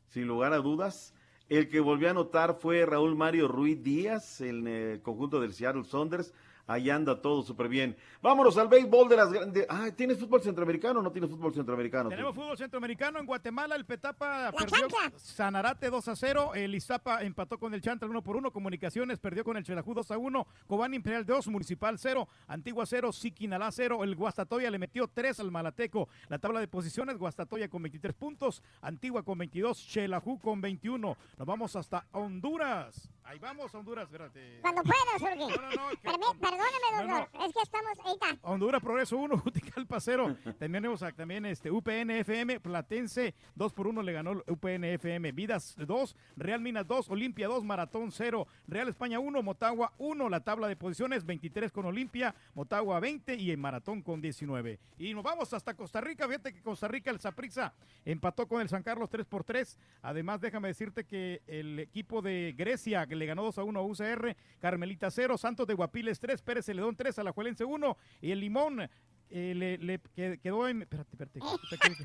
sin 0.06 0.26
lugar 0.28 0.52
a 0.52 0.58
dudas. 0.58 1.12
El 1.48 1.68
que 1.68 1.80
volvió 1.80 2.08
a 2.08 2.10
anotar 2.12 2.58
fue 2.60 2.86
Raúl 2.86 3.16
Mario 3.16 3.48
Ruiz 3.48 3.82
Díaz, 3.82 4.40
en 4.40 4.68
el 4.68 5.02
conjunto 5.02 5.40
del 5.40 5.54
Seattle 5.54 5.84
Saunders. 5.84 6.32
Ahí 6.68 6.90
anda 6.90 7.20
todo 7.20 7.42
súper 7.42 7.66
bien. 7.66 7.96
Vámonos 8.20 8.58
al 8.58 8.68
béisbol 8.68 9.08
de 9.08 9.16
las 9.16 9.32
grandes. 9.32 9.66
Ah, 9.70 9.88
¿tienes 9.96 10.18
fútbol 10.18 10.42
centroamericano 10.42 11.00
o 11.00 11.02
no 11.02 11.10
tienes 11.10 11.30
fútbol 11.30 11.54
centroamericano? 11.54 12.10
Tenemos 12.10 12.34
fútbol 12.34 12.58
centroamericano 12.58 13.18
en 13.18 13.24
Guatemala. 13.24 13.74
El 13.74 13.86
Petapa 13.86 14.52
perdió 14.52 14.86
Sanarate 15.16 15.88
2 15.88 16.08
a 16.08 16.14
0. 16.14 16.50
El 16.54 16.74
Iztapa 16.74 17.22
empató 17.22 17.58
con 17.58 17.72
el 17.72 17.80
Chantal 17.80 18.10
1 18.10 18.22
por 18.22 18.36
1. 18.36 18.52
Comunicaciones 18.52 19.18
perdió 19.18 19.44
con 19.44 19.56
el 19.56 19.64
Chelajú 19.64 19.94
2 19.94 20.10
a 20.10 20.18
1. 20.18 20.46
Cobán 20.66 20.92
Imperial 20.92 21.24
2, 21.24 21.48
Municipal 21.48 21.98
0. 21.98 22.28
Antigua 22.46 22.84
0, 22.84 23.12
Siquinalá 23.12 23.72
0. 23.72 24.04
El 24.04 24.14
Guastatoya 24.14 24.70
le 24.70 24.78
metió 24.78 25.08
3 25.08 25.40
al 25.40 25.50
Malateco. 25.50 26.10
La 26.28 26.38
tabla 26.38 26.60
de 26.60 26.68
posiciones: 26.68 27.16
Guastatoya 27.16 27.70
con 27.70 27.80
23 27.80 28.12
puntos. 28.12 28.62
Antigua 28.82 29.22
con 29.22 29.38
22. 29.38 29.86
Chelajú 29.86 30.38
con 30.38 30.60
21. 30.60 31.16
Nos 31.38 31.46
vamos 31.46 31.74
hasta 31.76 32.04
Honduras. 32.12 33.08
Ahí 33.28 33.38
vamos, 33.38 33.74
Honduras. 33.74 34.04
Espérate. 34.06 34.58
Cuando 34.62 34.82
puedas, 34.82 35.20
Jorge. 35.20 35.54
Permí- 36.02 36.38
Perdóneme, 36.40 37.06
doctor. 37.28 37.46
Es 37.46 37.52
que 37.52 37.60
estamos. 37.62 37.98
Ahí 38.06 38.12
está. 38.14 38.38
Honduras 38.48 38.80
Progreso 38.80 39.18
1, 39.18 39.36
Juticalpa 39.44 40.00
0. 40.00 40.34
También 40.58 40.72
tenemos 40.82 41.02
a- 41.02 41.12
también 41.12 41.44
este 41.44 41.70
UPN 41.70 42.10
FM, 42.10 42.58
Platense 42.60 43.34
2 43.54 43.72
por 43.74 43.86
1 43.86 44.02
le 44.02 44.12
ganó 44.12 44.32
el 44.32 44.42
UPN 44.46 44.84
FM. 44.94 45.32
Vidas 45.32 45.74
2, 45.76 46.16
Real 46.38 46.60
Minas 46.62 46.86
2, 46.86 47.10
Olimpia 47.10 47.48
2, 47.48 47.64
Maratón 47.64 48.12
0, 48.12 48.46
Real 48.66 48.88
España 48.88 49.18
1, 49.18 49.42
Motagua 49.42 49.92
1. 49.98 50.28
La 50.30 50.40
tabla 50.40 50.66
de 50.66 50.76
posiciones 50.76 51.26
23 51.26 51.70
con 51.70 51.84
Olimpia, 51.84 52.34
Motagua 52.54 52.98
20 52.98 53.34
y 53.34 53.50
el 53.50 53.58
Maratón 53.58 54.00
con 54.00 54.22
19. 54.22 54.78
Y 54.98 55.12
nos 55.12 55.22
vamos 55.22 55.52
hasta 55.52 55.74
Costa 55.74 56.00
Rica. 56.00 56.26
Fíjate 56.26 56.54
que 56.54 56.62
Costa 56.62 56.88
Rica, 56.88 57.10
el 57.10 57.20
Saprissa, 57.20 57.74
empató 58.06 58.48
con 58.48 58.62
el 58.62 58.70
San 58.70 58.82
Carlos 58.82 59.10
3 59.10 59.26
por 59.26 59.44
3. 59.44 59.76
Además, 60.00 60.40
déjame 60.40 60.68
decirte 60.68 61.04
que 61.04 61.42
el 61.46 61.78
equipo 61.78 62.22
de 62.22 62.54
Grecia, 62.56 63.04
le 63.18 63.26
ganó 63.26 63.42
2 63.42 63.58
a 63.58 63.62
1 63.64 63.78
a 63.80 63.82
UCR, 63.82 64.36
Carmelita 64.60 65.10
0, 65.10 65.36
Santos 65.38 65.66
de 65.66 65.74
Guapiles 65.74 66.18
3, 66.20 66.40
Pérez 66.42 66.64
Celedón 66.66 66.96
3, 66.96 67.18
Alajuelense 67.18 67.64
1 67.64 67.96
y 68.22 68.30
el 68.30 68.40
Limón 68.40 68.88
eh, 69.30 69.52
le, 69.54 69.76
le 69.78 69.98
que- 70.14 70.38
quedó 70.42 70.66
en... 70.68 70.82
Espérate, 70.82 71.10
espérate. 71.12 71.40
espérate. 71.72 72.04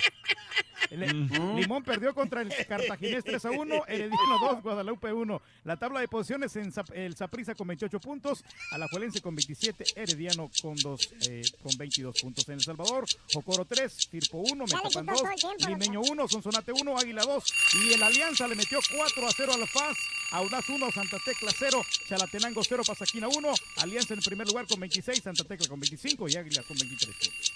Le- 0.92 1.08
Limón 1.56 1.84
perdió 1.84 2.14
contra 2.14 2.42
el 2.42 2.50
Cartaginés 2.68 3.24
3 3.24 3.46
a 3.46 3.52
1, 3.52 3.84
Herediano 3.88 4.40
2, 4.40 4.62
Guadalupe 4.64 5.12
1. 5.12 5.42
La 5.64 5.78
tabla 5.78 6.00
de 6.00 6.08
posiciones 6.08 6.56
en 6.56 6.72
Zap- 6.72 6.92
el 6.94 7.16
Saprissa 7.16 7.56
con 7.56 7.68
28 7.68 8.00
puntos, 8.00 8.44
Alajuelense 8.72 9.22
con 9.22 9.36
27, 9.36 9.86
Herediano 9.96 10.50
con, 10.62 10.76
dos, 10.78 11.10
eh, 11.28 11.42
con 11.62 11.76
22 11.78 12.20
puntos. 12.22 12.48
En 12.50 12.56
El 12.56 12.62
Salvador, 12.62 13.06
Jocoro 13.34 13.66
3, 13.66 14.08
Firpo 14.10 14.38
1, 14.40 14.66
Ya 14.66 14.78
le 14.78 14.84
Metapan 14.84 15.06
quitó 15.06 15.28
2, 15.28 15.40
todo 15.42 15.52
el 15.52 15.58
tiempo, 15.58 15.84
Limeño 15.84 16.02
1, 16.02 16.28
Sonsonate 16.28 16.72
1, 16.72 16.98
Águila 16.98 17.24
2 17.24 17.54
y 17.90 17.94
el 17.94 18.04
Alianza 18.04 18.48
le 18.48 18.56
metió 18.56 18.80
4 18.96 19.28
a 19.28 19.32
0 19.36 19.54
a 19.54 19.58
La 19.58 19.66
Paz. 19.74 19.98
Audaz 20.32 20.68
1, 20.68 20.92
Santa 20.92 21.18
Tecla 21.24 21.52
0, 21.58 21.82
Chalatenango 22.08 22.64
0, 22.64 22.84
Pasaquina 22.86 23.28
1, 23.28 23.54
Alianza 23.78 24.14
en 24.14 24.20
el 24.20 24.26
primer 24.26 24.48
lugar 24.48 24.66
con 24.68 24.80
26, 24.80 25.22
Santa 25.24 25.44
Tecla 25.44 25.68
con 25.68 25.80
25 25.80 26.28
y 26.28 26.36
Águila 26.36 26.64
con 26.64 26.76
23 26.78 27.16
puntos. 27.16 27.54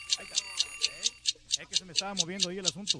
Es 1.60 1.68
que 1.68 1.76
se 1.76 1.86
me 1.86 1.94
estaba 1.94 2.14
moviendo 2.14 2.50
ahí 2.50 2.60
el 2.60 2.66
asunto. 2.66 3.00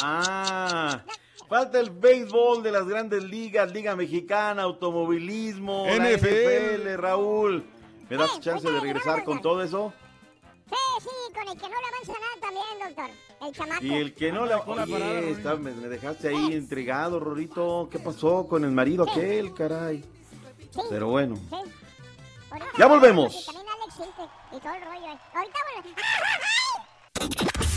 Ah, 0.00 1.02
falta 1.48 1.80
el 1.80 1.90
béisbol 1.90 2.62
de 2.62 2.70
las 2.72 2.86
grandes 2.86 3.22
ligas, 3.24 3.72
Liga 3.72 3.96
Mexicana, 3.96 4.62
automovilismo, 4.62 5.86
la 5.86 5.96
NFL. 5.96 6.26
NFL, 6.84 6.96
Raúl. 6.96 7.64
¿Me 8.08 8.16
das 8.16 8.40
chance 8.40 8.70
de 8.70 8.80
regresar 8.80 9.24
con 9.24 9.42
todo 9.42 9.62
eso? 9.62 9.92
Sí, 10.68 10.74
sí, 11.02 11.08
con 11.34 11.48
el 11.48 11.54
que 11.58 11.68
no 11.68 11.80
le 11.80 11.86
avanza 11.88 12.12
nada 12.12 12.40
también, 12.40 12.94
doctor. 12.96 13.10
El 13.48 13.54
chamaco. 13.54 13.84
Y 13.84 13.94
el 13.94 14.14
que 14.14 14.32
no 14.32 14.42
Oye, 14.42 14.92
parada, 14.92 15.20
está- 15.20 15.56
me, 15.56 15.70
me 15.72 15.88
dejaste 15.88 16.28
ahí 16.28 16.52
intrigado, 16.54 17.18
Rorito. 17.20 17.88
¿Qué 17.90 17.98
pasó 17.98 18.46
con 18.46 18.64
el 18.64 18.70
marido 18.70 19.04
aquel, 19.10 19.54
caray? 19.54 20.04
Pero 20.90 21.08
bueno. 21.08 21.36
Sí. 21.36 21.56
Ya 22.78 22.86
volvemos. 22.86 23.34
y 23.42 23.46
También 23.46 23.66
Alex 23.68 23.96
y 24.52 24.60
todo 24.60 24.74
el 24.74 24.82
rollo. 24.82 25.12
eh. 25.12 25.18
Ahorita 25.34 25.58
volvemos. 25.74 27.57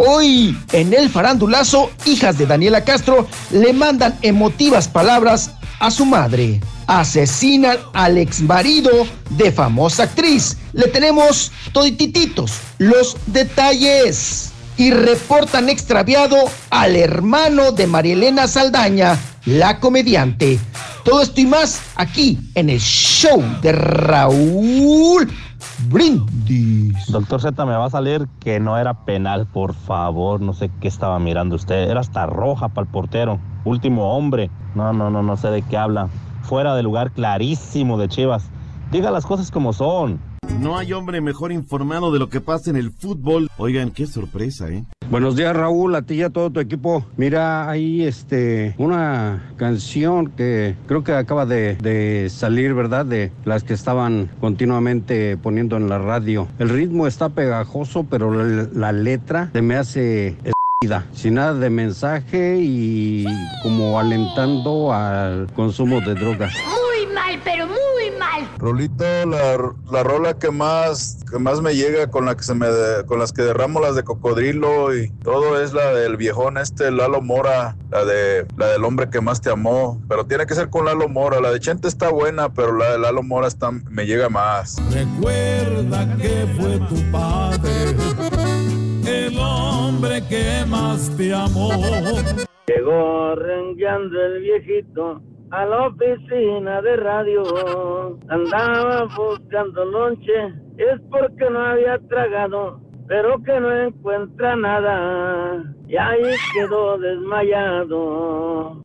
Hoy, 0.00 0.56
en 0.70 0.94
el 0.94 1.10
farandulazo, 1.10 1.90
hijas 2.06 2.38
de 2.38 2.46
Daniela 2.46 2.84
Castro 2.84 3.26
le 3.50 3.72
mandan 3.72 4.16
emotivas 4.22 4.86
palabras 4.86 5.50
a 5.80 5.90
su 5.90 6.06
madre. 6.06 6.60
Asesinan 6.86 7.78
al 7.94 8.16
ex 8.16 8.40
marido 8.40 8.90
de 9.30 9.50
famosa 9.50 10.04
actriz. 10.04 10.56
Le 10.72 10.86
tenemos 10.86 11.50
toditititos 11.72 12.60
los 12.78 13.16
detalles. 13.26 14.52
Y 14.76 14.92
reportan 14.92 15.68
extraviado 15.68 16.36
al 16.70 16.94
hermano 16.94 17.72
de 17.72 17.88
Marielena 17.88 18.46
Saldaña, 18.46 19.18
la 19.46 19.80
comediante. 19.80 20.60
Todo 21.04 21.22
esto 21.22 21.40
y 21.40 21.46
más 21.46 21.80
aquí 21.96 22.38
en 22.54 22.70
el 22.70 22.78
show 22.78 23.42
de 23.60 23.72
Raúl 23.72 25.28
Brindis. 25.86 27.10
Doctor 27.10 27.40
Z, 27.40 27.64
me 27.64 27.72
va 27.72 27.86
a 27.86 27.90
salir 27.90 28.28
que 28.40 28.58
no 28.60 28.76
era 28.76 29.04
penal, 29.04 29.46
por 29.46 29.74
favor. 29.74 30.40
No 30.40 30.52
sé 30.52 30.70
qué 30.80 30.88
estaba 30.88 31.18
mirando 31.18 31.56
usted. 31.56 31.88
Era 31.88 32.00
hasta 32.00 32.26
roja 32.26 32.68
para 32.68 32.86
el 32.86 32.92
portero. 32.92 33.38
Último 33.64 34.16
hombre. 34.16 34.50
No, 34.74 34.92
no, 34.92 35.10
no, 35.10 35.22
no 35.22 35.36
sé 35.36 35.48
de 35.50 35.62
qué 35.62 35.76
habla. 35.76 36.08
Fuera 36.42 36.74
de 36.74 36.82
lugar 36.82 37.12
clarísimo 37.12 37.98
de 37.98 38.08
Chivas. 38.08 38.50
Diga 38.90 39.10
las 39.10 39.24
cosas 39.24 39.50
como 39.50 39.72
son. 39.72 40.18
No 40.60 40.76
hay 40.76 40.92
hombre 40.92 41.20
mejor 41.20 41.52
informado 41.52 42.12
de 42.12 42.18
lo 42.18 42.28
que 42.28 42.40
pasa 42.40 42.70
en 42.70 42.76
el 42.76 42.90
fútbol. 42.90 43.48
Oigan, 43.58 43.90
qué 43.90 44.06
sorpresa, 44.06 44.68
¿eh? 44.68 44.84
Buenos 45.10 45.36
días 45.36 45.56
Raúl, 45.56 45.94
a 45.94 46.02
ti 46.02 46.14
y 46.14 46.22
a 46.22 46.30
todo 46.30 46.50
tu 46.50 46.60
equipo. 46.60 47.06
Mira, 47.16 47.70
hay 47.70 48.04
este 48.04 48.74
una 48.76 49.52
canción 49.56 50.28
que 50.28 50.74
creo 50.86 51.02
que 51.02 51.12
acaba 51.12 51.46
de, 51.46 51.76
de 51.76 52.28
salir, 52.28 52.74
¿verdad? 52.74 53.06
De 53.06 53.32
las 53.44 53.64
que 53.64 53.72
estaban 53.72 54.30
continuamente 54.40 55.36
poniendo 55.36 55.76
en 55.76 55.88
la 55.88 55.98
radio. 55.98 56.48
El 56.58 56.68
ritmo 56.68 57.06
está 57.06 57.30
pegajoso, 57.30 58.04
pero 58.04 58.34
la, 58.34 58.68
la 58.72 58.92
letra 58.92 59.50
se 59.52 59.62
me 59.62 59.76
hace 59.76 60.36
sin 61.12 61.34
nada 61.34 61.54
de 61.54 61.70
mensaje 61.70 62.58
y 62.60 63.24
como 63.64 63.98
alentando 63.98 64.92
al 64.92 65.52
consumo 65.54 66.00
de 66.00 66.14
drogas. 66.14 66.52
Muy 66.54 67.12
mal, 67.14 67.40
pero 67.42 67.66
muy 67.66 67.97
mal. 68.40 68.58
Rolito, 68.58 69.04
la, 69.26 69.72
la 69.90 70.02
rola 70.02 70.38
que 70.38 70.50
más 70.50 71.24
que 71.30 71.38
más 71.38 71.60
me 71.60 71.74
llega 71.74 72.08
con 72.10 72.24
la 72.26 72.36
que 72.36 72.42
se 72.42 72.54
me 72.54 72.66
de- 72.68 73.04
con 73.06 73.18
las 73.18 73.32
que 73.32 73.42
derramo 73.42 73.80
las 73.80 73.94
de 73.94 74.02
cocodrilo 74.04 74.96
y 74.96 75.10
todo 75.22 75.60
es 75.62 75.72
la 75.72 75.92
del 75.92 76.16
viejón 76.16 76.56
este 76.58 76.90
Lalo 76.90 77.20
Mora, 77.20 77.76
la 77.90 78.04
de 78.04 78.46
la 78.56 78.68
del 78.68 78.84
hombre 78.84 79.10
que 79.10 79.20
más 79.20 79.40
te 79.40 79.50
amó, 79.50 80.00
pero 80.08 80.26
tiene 80.26 80.46
que 80.46 80.54
ser 80.54 80.70
con 80.70 80.84
Lalo 80.86 81.08
Mora, 81.08 81.40
la 81.40 81.50
de 81.50 81.60
Chente 81.60 81.88
está 81.88 82.10
buena, 82.10 82.52
pero 82.52 82.76
la 82.76 82.92
de 82.92 82.98
Lalo 82.98 83.22
Mora 83.22 83.46
está 83.48 83.70
me 83.70 84.06
llega 84.06 84.28
más. 84.28 84.76
Recuerda 84.92 86.16
que 86.16 86.46
fue 86.58 86.78
tu 86.88 87.10
padre, 87.10 87.94
el 89.06 89.38
hombre 89.38 90.22
que 90.28 90.64
más 90.66 91.10
te 91.16 91.32
amó. 91.34 91.70
Llegó 92.66 93.34
rengueando 93.34 94.20
el 94.20 94.40
viejito 94.42 95.22
a 95.50 95.64
la 95.64 95.86
oficina 95.88 96.82
de 96.82 96.96
radio. 96.96 98.18
Andaba 98.28 99.06
buscando 99.16 99.84
lonche, 99.84 100.54
es 100.76 101.00
porque 101.10 101.50
no 101.50 101.60
había 101.60 101.98
tragado, 102.08 102.80
pero 103.06 103.42
que 103.42 103.60
no 103.60 103.74
encuentra 103.74 104.56
nada. 104.56 105.62
Y 105.86 105.96
ahí 105.96 106.34
quedó 106.52 106.98
desmayado. 106.98 108.82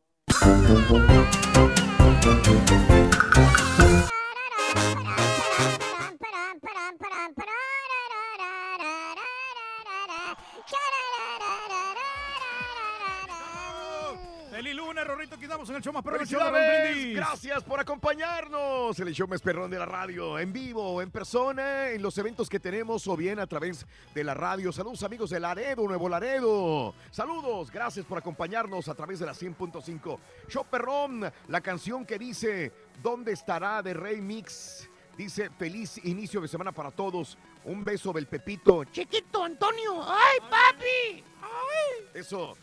Rorrito, 15.04 15.36
estamos 15.36 15.68
en 15.70 15.76
el 15.76 15.82
show 15.82 15.92
más 15.92 16.02
perrón. 16.02 16.26
Gracias 17.14 17.62
por 17.62 17.78
acompañarnos. 17.78 18.98
El 18.98 19.14
show 19.14 19.28
más 19.28 19.40
perrón 19.40 19.70
de 19.70 19.78
la 19.78 19.86
radio, 19.86 20.38
en 20.38 20.52
vivo, 20.52 21.00
en 21.02 21.10
persona, 21.10 21.90
en 21.90 22.02
los 22.02 22.16
eventos 22.18 22.48
que 22.48 22.58
tenemos 22.58 23.06
o 23.06 23.16
bien 23.16 23.38
a 23.38 23.46
través 23.46 23.86
de 24.14 24.24
la 24.24 24.34
radio. 24.34 24.72
Saludos 24.72 25.02
amigos 25.02 25.30
de 25.30 25.40
Laredo, 25.40 25.86
Nuevo 25.86 26.08
Laredo. 26.08 26.94
Saludos, 27.10 27.70
gracias 27.70 28.06
por 28.06 28.18
acompañarnos 28.18 28.88
a 28.88 28.94
través 28.94 29.18
de 29.18 29.26
la 29.26 29.32
100.5. 29.32 30.18
Show 30.48 30.64
perrón, 30.70 31.30
la 31.48 31.60
canción 31.60 32.04
que 32.04 32.18
dice 32.18 32.72
¿Dónde 33.02 33.32
estará 33.32 33.82
de 33.82 33.94
Rey 33.94 34.20
Mix? 34.20 34.88
Dice 35.16 35.50
feliz 35.50 36.04
inicio 36.04 36.40
de 36.40 36.48
semana 36.48 36.72
para 36.72 36.90
todos. 36.90 37.38
Un 37.64 37.84
beso 37.84 38.12
del 38.12 38.26
Pepito. 38.26 38.84
Chiquito 38.84 39.44
Antonio. 39.44 40.02
¡Ay, 40.02 40.38
papi! 40.40 41.24
¡Ay! 41.42 42.08
Eso. 42.14 42.56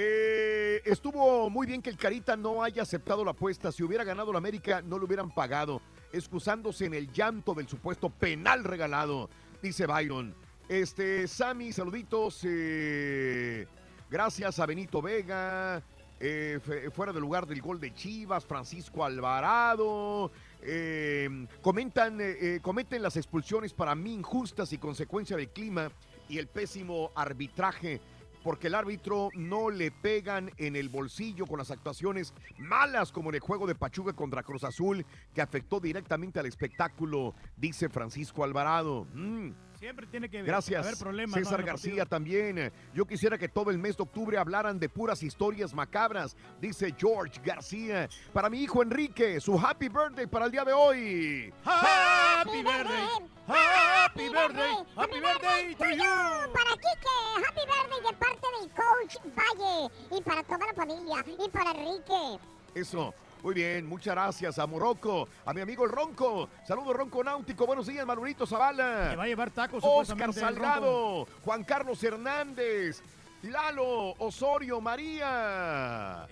Eh, 0.00 0.80
estuvo 0.84 1.50
muy 1.50 1.66
bien 1.66 1.82
que 1.82 1.90
el 1.90 1.96
Carita 1.96 2.36
no 2.36 2.62
haya 2.62 2.82
aceptado 2.82 3.24
la 3.24 3.32
apuesta. 3.32 3.72
Si 3.72 3.82
hubiera 3.82 4.04
ganado 4.04 4.30
la 4.30 4.38
América, 4.38 4.80
no 4.80 4.96
lo 4.96 5.06
hubieran 5.06 5.28
pagado. 5.28 5.82
Excusándose 6.12 6.84
en 6.84 6.94
el 6.94 7.10
llanto 7.10 7.52
del 7.52 7.66
supuesto 7.66 8.08
penal 8.08 8.62
regalado, 8.62 9.28
dice 9.60 9.86
Byron. 9.86 10.36
Este, 10.68 11.26
Sammy, 11.26 11.72
saluditos. 11.72 12.42
eh, 12.44 13.66
gracias 14.08 14.60
a 14.60 14.66
Benito 14.66 15.02
Vega. 15.02 15.82
eh, 16.20 16.60
fuera 16.94 17.12
del 17.12 17.22
lugar 17.22 17.46
del 17.46 17.60
gol 17.60 17.80
de 17.80 17.92
Chivas, 17.92 18.46
Francisco 18.46 19.04
Alvarado. 19.04 20.30
eh, 20.62 21.28
comentan, 21.60 22.20
cometen 22.62 23.02
las 23.02 23.16
expulsiones 23.16 23.72
para 23.72 23.96
mí 23.96 24.14
injustas 24.14 24.72
y 24.72 24.78
consecuencia 24.78 25.36
del 25.36 25.48
clima 25.48 25.90
y 26.28 26.38
el 26.38 26.46
pésimo 26.46 27.10
arbitraje 27.16 28.00
porque 28.42 28.68
el 28.68 28.74
árbitro 28.74 29.30
no 29.34 29.70
le 29.70 29.90
pegan 29.90 30.50
en 30.56 30.76
el 30.76 30.88
bolsillo 30.88 31.46
con 31.46 31.58
las 31.58 31.70
actuaciones 31.70 32.34
malas 32.58 33.12
como 33.12 33.30
en 33.30 33.36
el 33.36 33.40
juego 33.40 33.66
de 33.66 33.74
Pachuca 33.74 34.12
contra 34.12 34.42
Cruz 34.42 34.64
Azul 34.64 35.04
que 35.34 35.42
afectó 35.42 35.80
directamente 35.80 36.40
al 36.40 36.46
espectáculo, 36.46 37.34
dice 37.56 37.88
Francisco 37.88 38.44
Alvarado. 38.44 39.06
Mm. 39.14 39.50
Siempre 39.78 40.06
tiene 40.08 40.28
que 40.28 40.42
Gracias. 40.42 40.84
haber 40.84 40.98
problemas. 40.98 41.38
César 41.38 41.62
García 41.62 42.04
también. 42.04 42.72
Yo 42.92 43.06
quisiera 43.06 43.38
que 43.38 43.48
todo 43.48 43.70
el 43.70 43.78
mes 43.78 43.96
de 43.96 44.02
octubre 44.02 44.36
hablaran 44.36 44.80
de 44.80 44.88
puras 44.88 45.22
historias 45.22 45.72
macabras, 45.72 46.36
dice 46.60 46.92
George 46.98 47.40
García. 47.44 48.08
Para 48.32 48.50
mi 48.50 48.60
hijo 48.60 48.82
Enrique, 48.82 49.40
su 49.40 49.56
happy 49.56 49.88
birthday 49.88 50.26
para 50.26 50.46
el 50.46 50.50
día 50.52 50.64
de 50.64 50.72
hoy. 50.72 51.54
Happy 51.64 52.62
birthday. 52.62 53.08
Happy 53.46 54.28
birthday. 54.28 54.74
Happy 54.96 55.20
birthday 55.20 55.74
to 55.76 55.90
you. 55.90 56.52
Para 56.52 56.74
Kike, 56.74 57.46
happy 57.46 57.60
birthday 57.66 58.10
de 58.10 58.16
parte 58.18 58.46
del 58.60 58.70
coach 58.70 59.16
Valle 59.36 59.90
y 60.10 60.22
para 60.22 60.42
toda 60.42 60.66
la 60.66 60.74
familia 60.74 61.24
y 61.38 61.48
para 61.50 61.70
Enrique. 61.70 62.38
Eso. 62.74 63.14
Muy 63.42 63.54
bien, 63.54 63.86
muchas 63.86 64.14
gracias 64.14 64.58
a 64.58 64.66
Morocco, 64.66 65.28
a 65.44 65.54
mi 65.54 65.60
amigo 65.60 65.84
el 65.84 65.92
Ronco. 65.92 66.48
Saludos, 66.66 66.96
Ronco 66.96 67.22
Náutico. 67.22 67.66
Buenos 67.66 67.86
días, 67.86 68.04
Manolito 68.04 68.46
Zavala. 68.46 69.10
Le 69.10 69.16
va 69.16 69.22
a 69.22 69.26
llevar 69.26 69.50
tacos 69.52 69.82
Oscar 69.86 70.32
Salgado, 70.32 71.26
Juan 71.44 71.62
Carlos 71.62 72.02
Hernández, 72.02 73.00
Lalo 73.42 74.16
Osorio 74.18 74.80
María, 74.80 76.26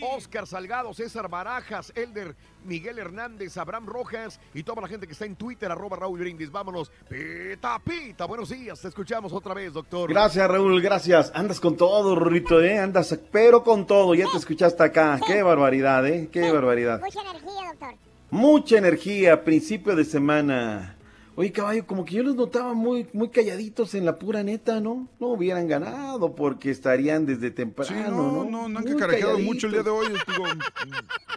Oscar 0.00 0.46
Salgado, 0.46 0.94
César 0.94 1.28
Barajas, 1.28 1.92
Elder 1.96 2.36
Miguel 2.64 3.00
Hernández, 3.00 3.56
Abraham 3.56 3.86
Rojas 3.86 4.38
y 4.54 4.62
toda 4.62 4.82
la 4.82 4.88
gente 4.88 5.08
que 5.08 5.12
está 5.12 5.24
en 5.24 5.34
Twitter, 5.34 5.72
arroba 5.72 5.96
Raúl 5.96 6.20
Brindis. 6.20 6.52
Vámonos. 6.52 6.92
Pita, 7.08 7.80
pita. 7.80 8.26
Buenos 8.26 8.50
días. 8.50 8.80
Te 8.80 8.88
escuchamos 8.88 9.32
otra 9.32 9.54
vez, 9.54 9.72
doctor. 9.72 10.08
Gracias, 10.08 10.48
Raúl, 10.48 10.80
gracias. 10.80 11.32
Andas 11.34 11.58
con 11.58 11.76
todo, 11.76 12.14
Rorrito, 12.14 12.62
¿eh? 12.62 12.78
Andas, 12.78 13.18
pero 13.32 13.64
con 13.64 13.84
todo. 13.84 14.14
Ya 14.14 14.30
te 14.30 14.38
escuchaste 14.38 14.84
acá. 14.84 15.18
Qué 15.26 15.42
barbaridad, 15.42 16.06
¿eh? 16.06 16.28
Qué 16.30 16.52
barbaridad. 16.52 17.00
Mucha 17.00 17.22
energía, 17.22 17.68
doctor. 17.70 17.94
Mucha 18.30 18.78
energía, 18.78 19.44
principio 19.44 19.96
de 19.96 20.04
semana. 20.04 20.91
Oye, 21.34 21.50
caballo, 21.50 21.86
como 21.86 22.04
que 22.04 22.14
yo 22.16 22.22
los 22.22 22.36
notaba 22.36 22.74
muy, 22.74 23.06
muy 23.14 23.30
calladitos 23.30 23.94
en 23.94 24.04
la 24.04 24.18
pura 24.18 24.42
neta, 24.42 24.80
¿no? 24.80 25.08
No 25.18 25.28
hubieran 25.28 25.66
ganado 25.66 26.34
porque 26.34 26.70
estarían 26.70 27.24
desde 27.24 27.50
temprano, 27.50 27.90
Sí, 27.90 28.10
¿no? 28.10 28.10
no, 28.10 28.44
no, 28.44 28.68
no 28.68 28.78
han 28.78 28.84
Muy 28.84 28.92
cacaraqueado 28.92 29.38
mucho 29.38 29.66
el 29.66 29.72
día 29.72 29.82
de 29.82 29.90
hoy. 29.90 30.08
Digo, 30.08 30.44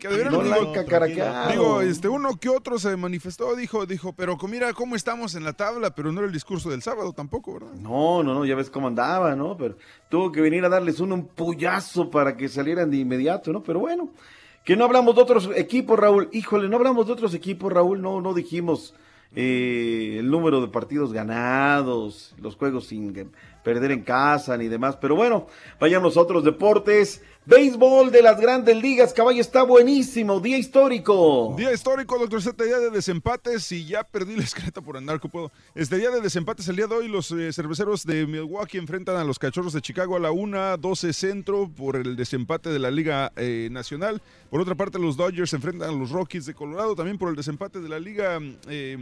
que 0.02 0.08
debieran, 0.10 0.34
No 0.34 0.44
digo, 0.44 0.74
han. 1.24 1.52
Digo, 1.52 1.82
este, 1.82 2.10
uno 2.10 2.38
que 2.38 2.50
otro 2.50 2.78
se 2.78 2.98
manifestó, 2.98 3.56
dijo, 3.56 3.86
dijo, 3.86 4.12
pero 4.14 4.38
mira 4.50 4.74
cómo 4.74 4.98
estamos 4.98 5.34
en 5.36 5.46
la 5.46 5.54
tabla, 5.54 5.96
pero 5.96 6.12
no 6.12 6.20
era 6.20 6.28
el 6.28 6.34
discurso 6.34 6.70
del 6.70 6.82
sábado 6.82 7.14
tampoco, 7.14 7.54
¿verdad? 7.54 7.74
No, 7.76 8.22
no, 8.22 8.34
no, 8.34 8.46
ya 8.46 8.56
ves 8.56 8.70
cómo 8.70 8.88
andaba, 8.88 9.34
¿no? 9.36 9.56
Pero 9.56 9.78
tuvo 10.10 10.30
que 10.32 10.42
venir 10.42 10.66
a 10.66 10.70
darles 10.70 11.00
un, 11.00 11.14
un 11.14 11.28
puyazo 11.28 12.12
para 12.12 12.36
que 12.36 12.50
salieran 12.50 12.92
de 12.92 12.98
inmediato, 12.98 13.54
¿no? 13.54 13.64
Pero 13.64 13.80
bueno, 13.80 14.10
que 14.66 14.76
no 14.76 14.84
hablamos 14.84 15.16
de 15.16 15.22
otros 15.22 15.50
equipos, 15.56 15.98
Raúl. 15.98 16.28
Híjole, 16.34 16.68
no 16.68 16.76
hablamos 16.76 17.08
de 17.08 17.14
otros 17.14 17.34
equipos, 17.34 17.72
Raúl. 17.72 18.02
No, 18.02 18.20
no 18.20 18.34
dijimos 18.34 18.94
eh, 19.34 20.18
el 20.20 20.30
número 20.30 20.62
de 20.62 20.68
partidos 20.68 21.14
ganados, 21.14 22.36
los 22.38 22.56
juegos 22.56 22.88
sin 22.88 23.14
perder 23.66 23.92
en 23.92 24.04
casa 24.04 24.56
ni 24.56 24.70
demás. 24.70 24.96
Pero 25.02 25.16
bueno, 25.16 25.48
vayamos 25.80 26.16
a 26.16 26.22
otros 26.22 26.46
deportes. 26.46 27.22
Béisbol 27.48 28.12
de 28.12 28.24
las 28.24 28.40
grandes 28.40 28.76
ligas, 28.82 29.14
caballo, 29.14 29.40
está 29.40 29.62
buenísimo. 29.64 30.40
Día 30.40 30.58
histórico. 30.58 31.54
Día 31.56 31.72
histórico, 31.74 32.18
doctor 32.18 32.42
Z, 32.42 32.64
día 32.64 32.80
de 32.80 32.90
desempates 32.90 33.72
y 33.72 33.86
ya 33.86 34.04
perdí 34.04 34.36
la 34.36 34.44
escaleta 34.50 34.82
por 34.82 34.98
andar, 34.98 35.20
que 35.20 35.30
puedo. 35.30 35.52
Este 35.76 35.98
día 35.98 36.10
de 36.10 36.22
desempates, 36.22 36.68
el 36.70 36.76
día 36.76 36.88
de 36.88 36.96
hoy, 36.96 37.08
los 37.08 37.32
eh, 37.32 37.54
cerveceros 37.54 38.04
de 38.04 38.26
Milwaukee 38.26 38.80
enfrentan 38.80 39.18
a 39.18 39.24
los 39.24 39.38
cachorros 39.38 39.74
de 39.74 39.82
Chicago 39.82 40.16
a 40.16 40.20
la 40.20 40.32
1, 40.32 40.78
12 40.78 41.14
centro 41.14 41.70
por 41.70 41.98
el 41.98 42.16
desempate 42.16 42.70
de 42.70 42.80
la 42.80 42.90
Liga 42.90 43.32
eh, 43.36 43.70
Nacional. 43.72 44.22
Por 44.50 44.62
otra 44.62 44.74
parte, 44.74 44.98
los 44.98 45.16
Dodgers 45.16 45.54
enfrentan 45.54 45.90
a 45.90 45.94
los 45.94 46.10
Rockies 46.10 46.48
de 46.48 46.56
Colorado 46.56 46.96
también 46.96 47.20
por 47.20 47.30
el 47.30 47.36
desempate 47.36 47.80
de 47.80 47.90
la 47.90 48.00
Liga. 48.00 48.40
eh, 48.70 48.98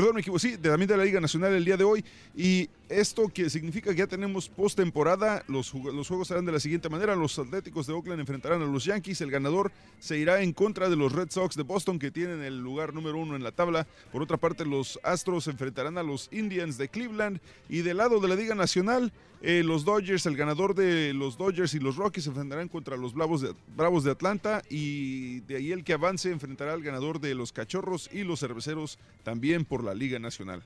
Perdón, 0.00 0.14
me 0.14 0.22
equivoco, 0.22 0.38
sí, 0.38 0.52
de- 0.56 0.70
también 0.70 0.88
de 0.88 0.96
la 0.96 1.04
Liga 1.04 1.20
Nacional 1.20 1.52
el 1.52 1.62
día 1.62 1.76
de 1.76 1.84
hoy. 1.84 2.02
Y 2.34 2.70
esto 2.88 3.28
que 3.28 3.50
significa 3.50 3.90
que 3.90 3.98
ya 3.98 4.06
tenemos 4.06 4.48
postemporada. 4.48 5.44
Los, 5.46 5.74
los 5.74 6.08
juegos 6.08 6.28
serán 6.28 6.46
de 6.46 6.52
la 6.52 6.58
siguiente 6.58 6.88
manera. 6.88 7.14
Los 7.14 7.38
Atléticos 7.38 7.86
de 7.86 7.92
Oakland 7.92 8.18
enfrentarán 8.18 8.62
a 8.62 8.64
los 8.64 8.86
Yankees. 8.86 9.20
El 9.20 9.30
ganador 9.30 9.70
se 9.98 10.16
irá 10.16 10.40
en 10.40 10.54
contra 10.54 10.88
de 10.88 10.96
los 10.96 11.12
Red 11.12 11.28
Sox 11.30 11.54
de 11.54 11.64
Boston, 11.64 11.98
que 11.98 12.10
tienen 12.10 12.40
el 12.40 12.60
lugar 12.60 12.94
número 12.94 13.18
uno 13.18 13.36
en 13.36 13.42
la 13.42 13.52
tabla. 13.52 13.86
Por 14.10 14.22
otra 14.22 14.38
parte, 14.38 14.64
los 14.64 14.98
Astros 15.02 15.48
enfrentarán 15.48 15.98
a 15.98 16.02
los 16.02 16.30
Indians 16.32 16.78
de 16.78 16.88
Cleveland. 16.88 17.38
Y 17.68 17.82
del 17.82 17.98
lado 17.98 18.20
de 18.20 18.28
la 18.28 18.36
Liga 18.36 18.54
Nacional, 18.54 19.12
eh, 19.42 19.62
los 19.64 19.84
Dodgers, 19.84 20.26
el 20.26 20.36
ganador 20.36 20.74
de 20.74 21.14
los 21.14 21.38
Dodgers 21.38 21.72
y 21.74 21.78
los 21.78 21.96
Rockies 21.96 22.24
se 22.24 22.30
enfrentarán 22.30 22.68
contra 22.68 22.96
los 22.96 23.14
de, 23.14 23.54
Bravos 23.74 24.04
de 24.04 24.10
Atlanta. 24.10 24.62
Y 24.68 25.40
de 25.40 25.56
ahí 25.56 25.72
el 25.72 25.84
que 25.84 25.94
avance 25.94 26.30
enfrentará 26.30 26.72
al 26.74 26.82
ganador 26.82 27.20
de 27.20 27.34
los 27.34 27.52
Cachorros 27.52 28.10
y 28.12 28.24
los 28.24 28.40
Cerveceros 28.40 28.98
también 29.22 29.64
por 29.64 29.82
la 29.82 29.94
Liga 29.94 30.18
Nacional. 30.18 30.62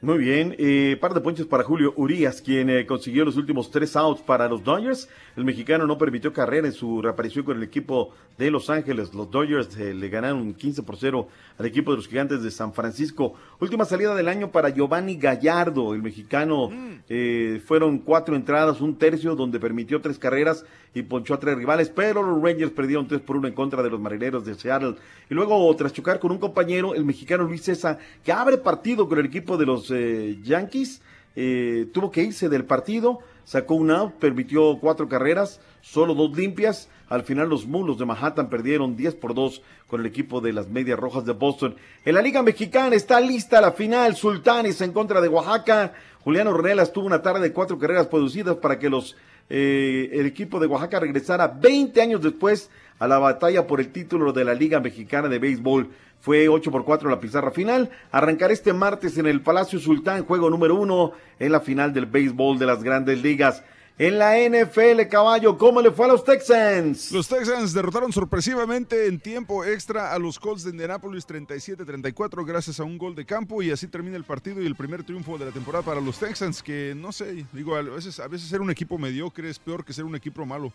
Muy 0.00 0.18
bien, 0.18 0.54
eh, 0.58 0.96
par 1.00 1.12
de 1.12 1.20
ponches 1.20 1.46
para 1.46 1.64
Julio 1.64 1.92
Urias, 1.96 2.40
quien 2.40 2.70
eh, 2.70 2.86
consiguió 2.86 3.24
los 3.24 3.36
últimos 3.36 3.68
tres 3.72 3.96
outs 3.96 4.22
para 4.22 4.48
los 4.48 4.62
Dodgers. 4.62 5.08
El 5.36 5.44
mexicano 5.44 5.88
no 5.88 5.98
permitió 5.98 6.32
carrera 6.32 6.68
en 6.68 6.72
su 6.72 7.02
reaparición 7.02 7.44
con 7.44 7.56
el 7.56 7.64
equipo 7.64 8.12
de 8.38 8.48
Los 8.52 8.70
Ángeles. 8.70 9.12
Los 9.12 9.28
Dodgers 9.28 9.76
eh, 9.76 9.94
le 9.94 10.08
ganaron 10.08 10.54
15 10.54 10.84
por 10.84 10.96
0 10.96 11.26
al 11.58 11.66
equipo 11.66 11.90
de 11.90 11.96
los 11.96 12.06
Gigantes 12.06 12.44
de 12.44 12.52
San 12.52 12.72
Francisco. 12.72 13.34
Última 13.58 13.84
salida 13.84 14.14
del 14.14 14.28
año 14.28 14.52
para 14.52 14.70
Giovanni 14.70 15.16
Gallardo, 15.16 15.92
el 15.94 16.02
mexicano. 16.02 16.70
eh, 17.08 17.60
fueron 17.66 17.98
cuatro 17.98 18.36
entradas, 18.36 18.80
un 18.80 18.96
tercio, 18.98 19.34
donde 19.34 19.58
permitió 19.58 20.00
tres 20.00 20.20
carreras 20.20 20.64
y 20.94 21.02
ponchó 21.02 21.34
a 21.34 21.40
tres 21.40 21.56
rivales, 21.56 21.90
pero 21.90 22.22
los 22.22 22.42
Rangers 22.42 22.72
perdieron 22.72 23.06
3 23.06 23.20
por 23.20 23.36
1 23.36 23.48
en 23.48 23.54
contra 23.54 23.82
de 23.82 23.90
los 23.90 24.00
marineros 24.00 24.44
de 24.44 24.54
Seattle. 24.54 24.94
Y 25.30 25.34
luego, 25.34 25.74
tras 25.76 25.92
chocar 25.92 26.18
con 26.18 26.32
un 26.32 26.38
compañero, 26.38 26.94
el 26.94 27.04
mexicano 27.04 27.44
Luis 27.44 27.62
César, 27.62 27.98
que 28.24 28.32
abre 28.32 28.58
partido 28.58 29.08
con 29.08 29.18
el 29.18 29.26
equipo 29.26 29.56
de 29.56 29.66
los 29.66 29.87
eh, 29.90 30.38
Yankees, 30.42 31.02
eh, 31.36 31.86
tuvo 31.92 32.10
que 32.10 32.22
irse 32.22 32.48
del 32.48 32.64
partido, 32.64 33.20
sacó 33.44 33.74
un 33.74 33.90
out, 33.90 34.14
permitió 34.14 34.78
cuatro 34.80 35.08
carreras, 35.08 35.60
solo 35.80 36.14
dos 36.14 36.36
limpias. 36.36 36.88
Al 37.08 37.22
final 37.22 37.48
los 37.48 37.66
mulos 37.66 37.98
de 37.98 38.04
Manhattan 38.04 38.50
perdieron 38.50 38.96
10 38.96 39.14
por 39.14 39.34
2 39.34 39.62
con 39.86 40.00
el 40.00 40.06
equipo 40.06 40.40
de 40.40 40.52
las 40.52 40.68
Medias 40.68 40.98
Rojas 40.98 41.24
de 41.24 41.32
Boston. 41.32 41.76
En 42.04 42.14
la 42.14 42.22
Liga 42.22 42.42
Mexicana 42.42 42.94
está 42.94 43.20
lista 43.20 43.60
la 43.60 43.72
final, 43.72 44.14
Sultanes 44.14 44.80
en 44.82 44.92
contra 44.92 45.20
de 45.20 45.28
Oaxaca. 45.28 45.94
Juliano 46.20 46.50
Ornelas 46.50 46.92
tuvo 46.92 47.06
una 47.06 47.22
tarde 47.22 47.40
de 47.40 47.52
cuatro 47.52 47.78
carreras 47.78 48.08
producidas 48.08 48.56
para 48.56 48.78
que 48.78 48.90
los 48.90 49.16
eh, 49.50 50.10
el 50.12 50.26
equipo 50.26 50.60
de 50.60 50.66
Oaxaca 50.66 51.00
regresara 51.00 51.48
20 51.48 52.02
años 52.02 52.20
después 52.20 52.68
a 52.98 53.08
la 53.08 53.18
batalla 53.18 53.66
por 53.66 53.80
el 53.80 53.90
título 53.90 54.32
de 54.32 54.44
la 54.44 54.54
Liga 54.54 54.80
Mexicana 54.80 55.28
de 55.28 55.38
Béisbol. 55.38 55.88
Fue 56.20 56.48
8 56.48 56.70
por 56.70 56.84
4 56.84 57.08
la 57.08 57.20
pizarra 57.20 57.50
final. 57.50 57.90
Arrancar 58.10 58.50
este 58.50 58.72
martes 58.72 59.18
en 59.18 59.26
el 59.26 59.40
Palacio 59.40 59.78
Sultán, 59.78 60.24
juego 60.24 60.50
número 60.50 60.74
uno 60.74 61.12
en 61.38 61.52
la 61.52 61.60
final 61.60 61.92
del 61.92 62.06
béisbol 62.06 62.58
de 62.58 62.66
las 62.66 62.82
grandes 62.82 63.22
ligas. 63.22 63.62
En 64.00 64.16
la 64.16 64.36
NFL, 64.38 65.08
caballo, 65.10 65.58
¿cómo 65.58 65.82
le 65.82 65.90
fue 65.90 66.04
a 66.04 66.10
los 66.10 66.22
Texans? 66.22 67.10
Los 67.10 67.26
Texans 67.26 67.74
derrotaron 67.74 68.12
sorpresivamente 68.12 69.08
en 69.08 69.18
tiempo 69.18 69.64
extra 69.64 70.12
a 70.12 70.18
los 70.20 70.38
Colts 70.38 70.62
de 70.62 70.70
Indianapolis 70.70 71.26
37-34 71.26 72.46
gracias 72.46 72.78
a 72.78 72.84
un 72.84 72.96
gol 72.96 73.16
de 73.16 73.26
campo 73.26 73.60
y 73.60 73.72
así 73.72 73.88
termina 73.88 74.16
el 74.16 74.22
partido 74.22 74.62
y 74.62 74.66
el 74.66 74.76
primer 74.76 75.02
triunfo 75.02 75.36
de 75.36 75.46
la 75.46 75.50
temporada 75.50 75.84
para 75.84 76.00
los 76.00 76.16
Texans 76.16 76.62
que 76.62 76.94
no 76.96 77.10
sé, 77.10 77.44
digo, 77.52 77.74
a 77.74 77.82
veces, 77.82 78.20
a 78.20 78.28
veces 78.28 78.48
ser 78.48 78.60
un 78.60 78.70
equipo 78.70 78.98
mediocre 78.98 79.50
es 79.50 79.58
peor 79.58 79.84
que 79.84 79.92
ser 79.92 80.04
un 80.04 80.14
equipo 80.14 80.46
malo. 80.46 80.72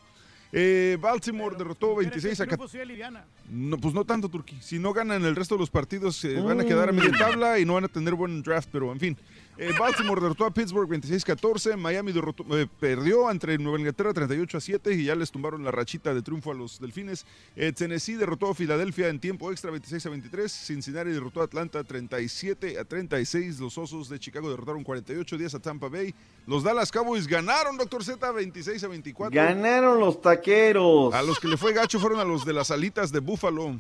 Eh, 0.56 1.00
Baltimore 1.02 1.56
derrotó 1.58 1.96
26 1.96 2.40
a 2.40 2.46
Triunfo 2.46 2.68
sí 2.68 2.78
de 2.78 2.86
liviana. 2.86 3.26
No, 3.50 3.76
pues 3.78 3.96
no 3.96 4.06
tanto, 4.06 4.30
Turquía. 4.30 4.62
Si 4.62 4.78
no 4.78 4.94
ganan 4.94 5.26
el 5.26 5.36
resto 5.36 5.56
de 5.56 5.60
los 5.60 5.72
partidos, 5.72 6.24
eh, 6.26 6.40
van 6.40 6.62
a 6.62 6.64
quedar 6.64 6.90
a 6.90 6.92
media 6.92 7.12
tabla 7.12 7.58
y 7.58 7.66
no 7.66 7.74
van 7.74 7.86
a 7.86 7.88
tener 7.88 8.14
buen 8.14 8.44
draft, 8.44 8.70
pero 8.72 8.92
en 8.92 9.00
fin. 9.00 9.18
Eh, 9.58 9.72
Baltimore 9.78 10.20
derrotó 10.20 10.46
a 10.46 10.52
Pittsburgh 10.54 10.90
26-14. 10.90 11.78
Miami 11.78 12.12
derrotó- 12.12 12.44
eh, 12.60 12.68
perdió 12.80 13.30
entre 13.30 13.58
Nueva 13.60 13.78
Inglaterra 13.78 14.12
38-7 14.12 14.92
y 14.96 15.06
ya 15.06 15.16
les 15.16 15.30
tumbaron 15.32 15.64
la 15.64 15.70
rachita 15.72 16.14
de 16.14 16.22
triunfo 16.24 16.52
a 16.52 16.56
los 16.56 16.80
Delfines. 16.80 17.26
Eh, 17.56 17.72
Tennessee 17.72 18.16
derrotó 18.16 18.50
a 18.50 18.56
Filadelfia 18.56 19.10
en 19.10 19.20
tiempo 19.20 19.52
extra 19.52 19.72
26-23. 19.72 20.48
Cincinnati 20.52 21.12
derrotó 21.12 21.42
a 21.42 21.44
Atlanta 21.44 21.84
37-36. 21.84 23.60
Los 23.60 23.78
Osos 23.78 24.10
de 24.10 24.20
Chicago 24.20 24.50
derrotaron 24.50 24.84
48-10 24.84 25.54
a 25.56 25.60
Tampa 25.60 25.88
Bay. 25.88 26.14
Los 26.48 26.64
Dallas 26.64 26.92
Cowboys 26.92 27.28
ganaron, 27.28 27.78
Doctor 27.78 28.04
Z, 28.04 28.32
26-24. 28.32 29.30
Ganaron 29.32 30.00
los 30.00 30.22
taqueros. 30.22 31.14
A 31.14 31.22
los 31.22 31.40
que 31.40 31.48
le 31.48 31.58
fue 31.58 31.74
gacho 31.74 32.00
fueron 32.00 32.20
a 32.20 32.24
los 32.26 32.44
de 32.46 32.54
las 32.54 32.72
alitas 32.72 33.12
de 33.12 33.20
Buffalo. 33.20 33.80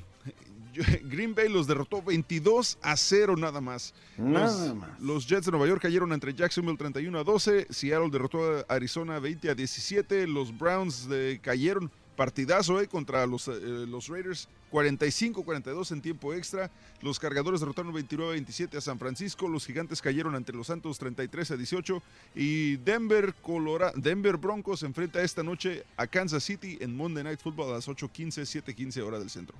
Green 1.03 1.33
Bay 1.35 1.49
los 1.49 1.67
derrotó 1.67 2.01
22 2.01 2.77
a 2.81 2.95
0 2.97 3.35
nada 3.37 3.61
más. 3.61 3.93
Nada 4.17 4.67
los, 4.67 4.75
más. 4.75 4.99
los 5.01 5.27
Jets 5.27 5.45
de 5.45 5.51
Nueva 5.51 5.67
York 5.67 5.81
cayeron 5.81 6.11
entre 6.13 6.33
Jacksonville 6.33 6.77
31 6.77 7.17
a 7.19 7.23
12. 7.23 7.67
Seattle 7.69 8.09
derrotó 8.09 8.59
a 8.59 8.61
Arizona 8.73 9.19
20 9.19 9.49
a 9.49 9.55
17. 9.55 10.27
Los 10.27 10.57
Browns 10.57 11.07
de- 11.07 11.39
cayeron 11.41 11.91
partidazo 12.15 12.79
eh, 12.79 12.87
contra 12.87 13.25
los, 13.25 13.47
eh, 13.47 13.53
los 13.87 14.07
Raiders 14.07 14.47
45-42 14.71 15.91
en 15.91 16.01
tiempo 16.01 16.33
extra. 16.33 16.69
Los 17.01 17.19
cargadores 17.19 17.59
derrotaron 17.59 17.93
29 17.93 18.29
a 18.31 18.33
27 18.33 18.77
a 18.77 18.81
San 18.81 18.99
Francisco. 18.99 19.47
Los 19.47 19.65
gigantes 19.65 20.01
cayeron 20.01 20.35
ante 20.35 20.53
los 20.53 20.67
Santos 20.67 20.97
33 20.99 21.51
a 21.51 21.57
18. 21.57 22.01
Y 22.35 22.77
Denver, 22.77 23.33
Colora- 23.41 23.93
Denver 23.95 24.37
Broncos 24.37 24.83
enfrenta 24.83 25.21
esta 25.21 25.43
noche 25.43 25.83
a 25.97 26.07
Kansas 26.07 26.43
City 26.43 26.77
en 26.81 26.95
Monday 26.95 27.23
Night 27.23 27.39
Football 27.41 27.71
a 27.71 27.73
las 27.75 27.87
8:15, 27.87 28.45
7:15 28.45 29.01
hora 29.01 29.19
del 29.19 29.29
centro. 29.29 29.55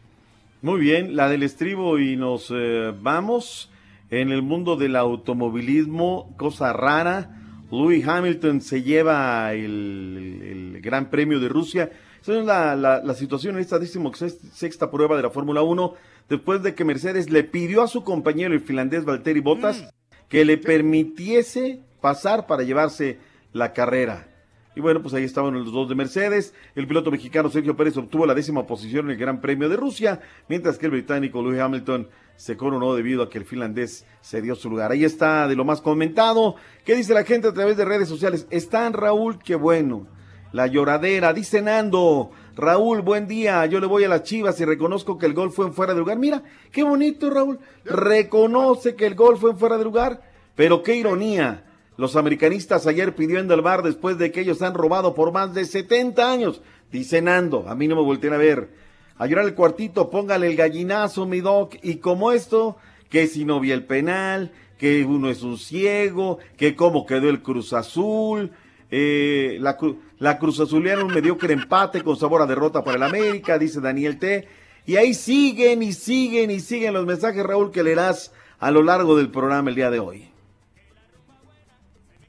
Muy 0.63 0.79
bien, 0.79 1.15
la 1.17 1.27
del 1.29 1.43
estribo 1.43 1.99
y 1.99 2.15
nos 2.15 2.49
eh, 2.49 2.93
vamos 3.01 3.69
en 4.09 4.31
el 4.31 4.41
mundo 4.41 4.77
del 4.77 4.95
automovilismo, 4.95 6.33
cosa 6.37 6.71
rara. 6.71 7.37
Louis 7.69 8.07
Hamilton 8.07 8.61
se 8.61 8.81
lleva 8.81 9.51
el, 9.53 10.79
Gran 10.81 11.09
Premio 11.09 11.41
de 11.41 11.49
Rusia. 11.49 11.91
Esa 12.21 12.39
es 12.39 12.45
la, 12.45 12.77
la- 12.77 13.03
la 13.03 13.13
situación 13.13 13.55
en 13.55 13.61
esta 13.61 13.77
sexta 13.83 14.89
prueba 14.89 15.17
de 15.17 15.23
la 15.23 15.29
Fórmula 15.31 15.61
1, 15.63 15.95
después 16.29 16.63
de 16.63 16.73
que 16.75 16.85
Mercedes 16.85 17.29
le 17.29 17.43
pidió 17.43 17.81
a 17.83 17.87
su 17.89 18.05
compañero 18.05 18.53
el 18.53 18.61
finlandés 18.61 19.03
Valtteri 19.03 19.41
Bottas 19.41 19.89
que 20.29 20.45
le 20.45 20.57
permitiese 20.57 21.81
pasar 21.99 22.47
para 22.47 22.63
llevarse 22.63 23.17
la 23.51 23.73
carrera. 23.73 24.29
Y 24.75 24.81
bueno, 24.81 25.01
pues 25.01 25.13
ahí 25.13 25.23
estaban 25.23 25.53
los 25.53 25.71
dos 25.71 25.87
de 25.87 25.95
Mercedes. 25.95 26.53
El 26.75 26.87
piloto 26.87 27.11
mexicano 27.11 27.49
Sergio 27.49 27.75
Pérez 27.75 27.95
obtuvo 27.97 28.25
la 28.25 28.33
décima 28.33 28.65
posición 28.65 29.05
en 29.05 29.11
el 29.11 29.17
Gran 29.17 29.39
Premio 29.39 29.69
de 29.69 29.77
Rusia, 29.77 30.21
mientras 30.49 30.77
que 30.77 30.87
el 30.87 30.91
británico 30.91 31.41
Lewis 31.41 31.59
Hamilton 31.59 32.07
se 32.35 32.57
coronó 32.57 32.95
debido 32.95 33.23
a 33.23 33.29
que 33.29 33.37
el 33.37 33.45
finlandés 33.45 34.05
se 34.21 34.41
dio 34.41 34.55
su 34.55 34.69
lugar. 34.69 34.91
Ahí 34.91 35.05
está 35.05 35.47
de 35.47 35.55
lo 35.55 35.65
más 35.65 35.81
comentado. 35.81 36.55
¿Qué 36.85 36.95
dice 36.95 37.13
la 37.13 37.23
gente 37.23 37.47
a 37.47 37.53
través 37.53 37.77
de 37.77 37.85
redes 37.85 38.09
sociales? 38.09 38.47
Están 38.49 38.93
Raúl, 38.93 39.39
qué 39.39 39.55
bueno. 39.55 40.07
La 40.51 40.67
lloradera, 40.67 41.33
dice 41.33 41.61
Nando. 41.61 42.31
Raúl, 42.55 43.01
buen 43.01 43.27
día. 43.27 43.65
Yo 43.65 43.79
le 43.79 43.87
voy 43.87 44.03
a 44.03 44.07
las 44.07 44.23
chivas 44.23 44.59
y 44.59 44.65
reconozco 44.65 45.17
que 45.17 45.25
el 45.25 45.33
gol 45.33 45.51
fue 45.51 45.65
en 45.65 45.73
fuera 45.73 45.93
de 45.93 45.99
lugar. 45.99 46.17
Mira, 46.17 46.43
qué 46.71 46.83
bonito, 46.83 47.29
Raúl. 47.29 47.59
Reconoce 47.85 48.95
que 48.95 49.07
el 49.07 49.15
gol 49.15 49.37
fue 49.37 49.51
en 49.51 49.57
fuera 49.57 49.77
de 49.77 49.83
lugar. 49.83 50.21
Pero 50.55 50.83
qué 50.83 50.95
ironía. 50.95 51.63
Los 51.95 52.15
americanistas 52.15 52.87
ayer 52.87 53.13
pidiendo 53.13 53.53
el 53.53 53.61
bar 53.61 53.83
después 53.83 54.17
de 54.17 54.31
que 54.31 54.41
ellos 54.41 54.61
han 54.61 54.73
robado 54.73 55.13
por 55.13 55.31
más 55.31 55.53
de 55.53 55.65
70 55.65 56.31
años. 56.31 56.61
Dice 56.91 57.21
Nando, 57.21 57.65
a 57.67 57.75
mí 57.75 57.87
no 57.87 57.95
me 57.95 58.01
volteen 58.01 58.33
a 58.33 58.37
ver. 58.37 58.69
A 59.17 59.27
llorar 59.27 59.45
el 59.45 59.53
cuartito, 59.53 60.09
póngale 60.09 60.47
el 60.47 60.55
gallinazo, 60.55 61.27
mi 61.27 61.41
doc. 61.41 61.75
Y 61.83 61.97
como 61.97 62.31
esto, 62.31 62.77
que 63.09 63.27
si 63.27 63.45
no 63.45 63.59
vi 63.59 63.71
el 63.71 63.85
penal, 63.85 64.51
que 64.77 65.05
uno 65.05 65.29
es 65.29 65.43
un 65.43 65.57
ciego, 65.59 66.39
que 66.57 66.75
cómo 66.75 67.05
quedó 67.05 67.29
el 67.29 67.43
Cruz 67.43 67.73
Azul. 67.73 68.51
eh, 68.89 69.57
la, 69.59 69.77
la 70.19 70.39
Cruz 70.39 70.59
Azuliana 70.59 71.03
un 71.03 71.13
mediocre 71.13 71.53
empate 71.53 72.01
con 72.01 72.17
sabor 72.17 72.41
a 72.41 72.47
derrota 72.47 72.83
para 72.83 72.97
el 72.97 73.03
América, 73.03 73.59
dice 73.59 73.81
Daniel 73.81 74.17
T. 74.17 74.47
Y 74.85 74.97
ahí 74.97 75.13
siguen 75.13 75.83
y 75.83 75.93
siguen 75.93 76.51
y 76.51 76.59
siguen 76.59 76.93
los 76.93 77.05
mensajes, 77.05 77.43
Raúl, 77.43 77.71
que 77.71 77.83
leerás 77.83 78.33
a 78.59 78.71
lo 78.71 78.83
largo 78.83 79.15
del 79.15 79.29
programa 79.29 79.69
el 79.69 79.75
día 79.75 79.89
de 79.91 79.99
hoy. 79.99 80.32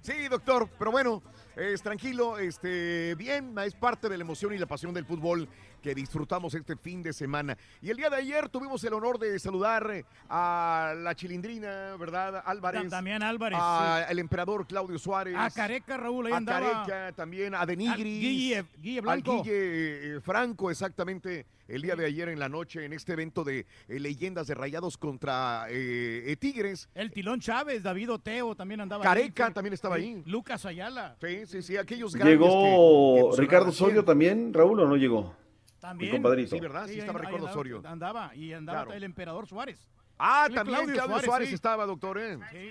Sí, 0.05 0.29
doctor, 0.29 0.69
pero 0.79 0.91
bueno, 0.91 1.23
es 1.57 1.81
tranquilo, 1.83 2.37
este, 2.39 3.15
bien, 3.15 3.55
es 3.65 3.75
parte 3.75 4.07
de 4.11 4.19
la 4.19 4.23
emoción 4.23 4.53
y 4.53 4.59
la 4.59 4.67
pasión 4.67 4.93
del 4.93 5.07
fútbol 5.07 5.49
que 5.81 5.95
disfrutamos 5.95 6.53
este 6.53 6.77
fin 6.77 7.03
de 7.03 7.15
semana. 7.15 7.57
Y 7.81 7.89
el 7.89 7.97
día 7.97 8.11
de 8.11 8.17
ayer 8.17 8.51
tuvimos 8.51 8.85
el 8.85 8.93
honor 8.93 9.19
de 9.19 9.39
saludar 9.39 9.91
eh, 9.91 10.05
a 10.29 10.93
la 10.95 11.15
chilindrina, 11.15 11.97
¿verdad? 11.99 12.43
Álvarez. 12.45 12.91
Damián 12.91 13.23
Álvarez, 13.23 13.59
Al 13.59 14.19
emperador 14.19 14.67
Claudio 14.67 14.99
Suárez. 14.99 15.37
A 15.39 15.49
Careca, 15.51 15.97
Raúl, 15.97 16.27
ahí 16.27 16.35
a. 16.35 16.45
Careca, 16.45 17.13
también 17.17 17.55
a 17.55 17.65
Denigris. 17.65 17.95
Al 17.95 18.05
Guille- 18.05 18.67
Guille 18.83 19.01
Blanco. 19.01 19.33
Al 19.33 19.43
Guille 19.43 20.17
eh, 20.17 20.21
Franco, 20.21 20.71
exactamente, 20.71 21.47
el 21.69 21.83
día 21.83 21.97
de 21.97 22.07
ayer 22.07 22.29
en 22.29 22.39
la 22.39 22.49
noche 22.49 22.85
en 22.85 22.93
este 22.93 23.13
evento 23.15 23.45
de 23.45 23.61
eh, 23.89 23.99
leyendas 24.01 24.47
de 24.47 24.55
Rayados 24.55 24.97
contra 24.99 25.67
eh, 25.71 26.25
eh, 26.33 26.37
Tigres. 26.37 26.89
El 26.95 27.11
Tilón 27.11 27.41
Chávez, 27.41 27.83
David 27.83 28.13
Oteo 28.13 28.55
también 28.55 28.81
andaba 28.81 29.03
Careca 29.05 29.47
ahí. 29.47 29.53
también 29.53 29.73
estaba 29.75 29.97
ahí. 29.97 30.23
Lucas 30.27 30.65
Ayala. 30.67 31.17
Sí, 31.21 31.47
sí, 31.47 31.63
sí, 31.63 31.77
aquellos 31.77 32.15
grandes 32.15 32.39
que- 32.39 32.45
que 32.45 32.51
¿Llegó 32.51 33.37
Ricardo 33.37 33.69
Osorio 33.71 34.05
también, 34.05 34.53
Raúl, 34.53 34.81
o 34.81 34.87
no 34.89 34.97
llegó? 34.97 35.35
También. 35.81 36.11
Mi 36.13 36.17
compadrito. 36.19 36.57
Sí, 36.57 36.61
¿verdad? 36.61 36.87
Sí, 36.87 36.99
estaba 36.99 37.19
ahí 37.19 37.27
Ricardo 37.27 37.37
andaba- 37.47 37.51
Osorio. 37.53 37.83
Andaba, 37.85 38.35
y 38.35 38.53
andaba 38.53 38.79
Claro. 38.85 38.97
el 38.97 39.05
emperador 39.05 39.47
Suárez. 39.47 39.87
Ah, 40.19 40.45
Sí, 40.49 40.55
también 40.55 40.87
Claudio, 40.93 41.21
Suárez, 41.25 41.49
sí. 41.49 41.55
estaba, 41.55 41.87
doctor, 41.87 42.19
¿eh? 42.19 42.39
Sí. 42.53 42.71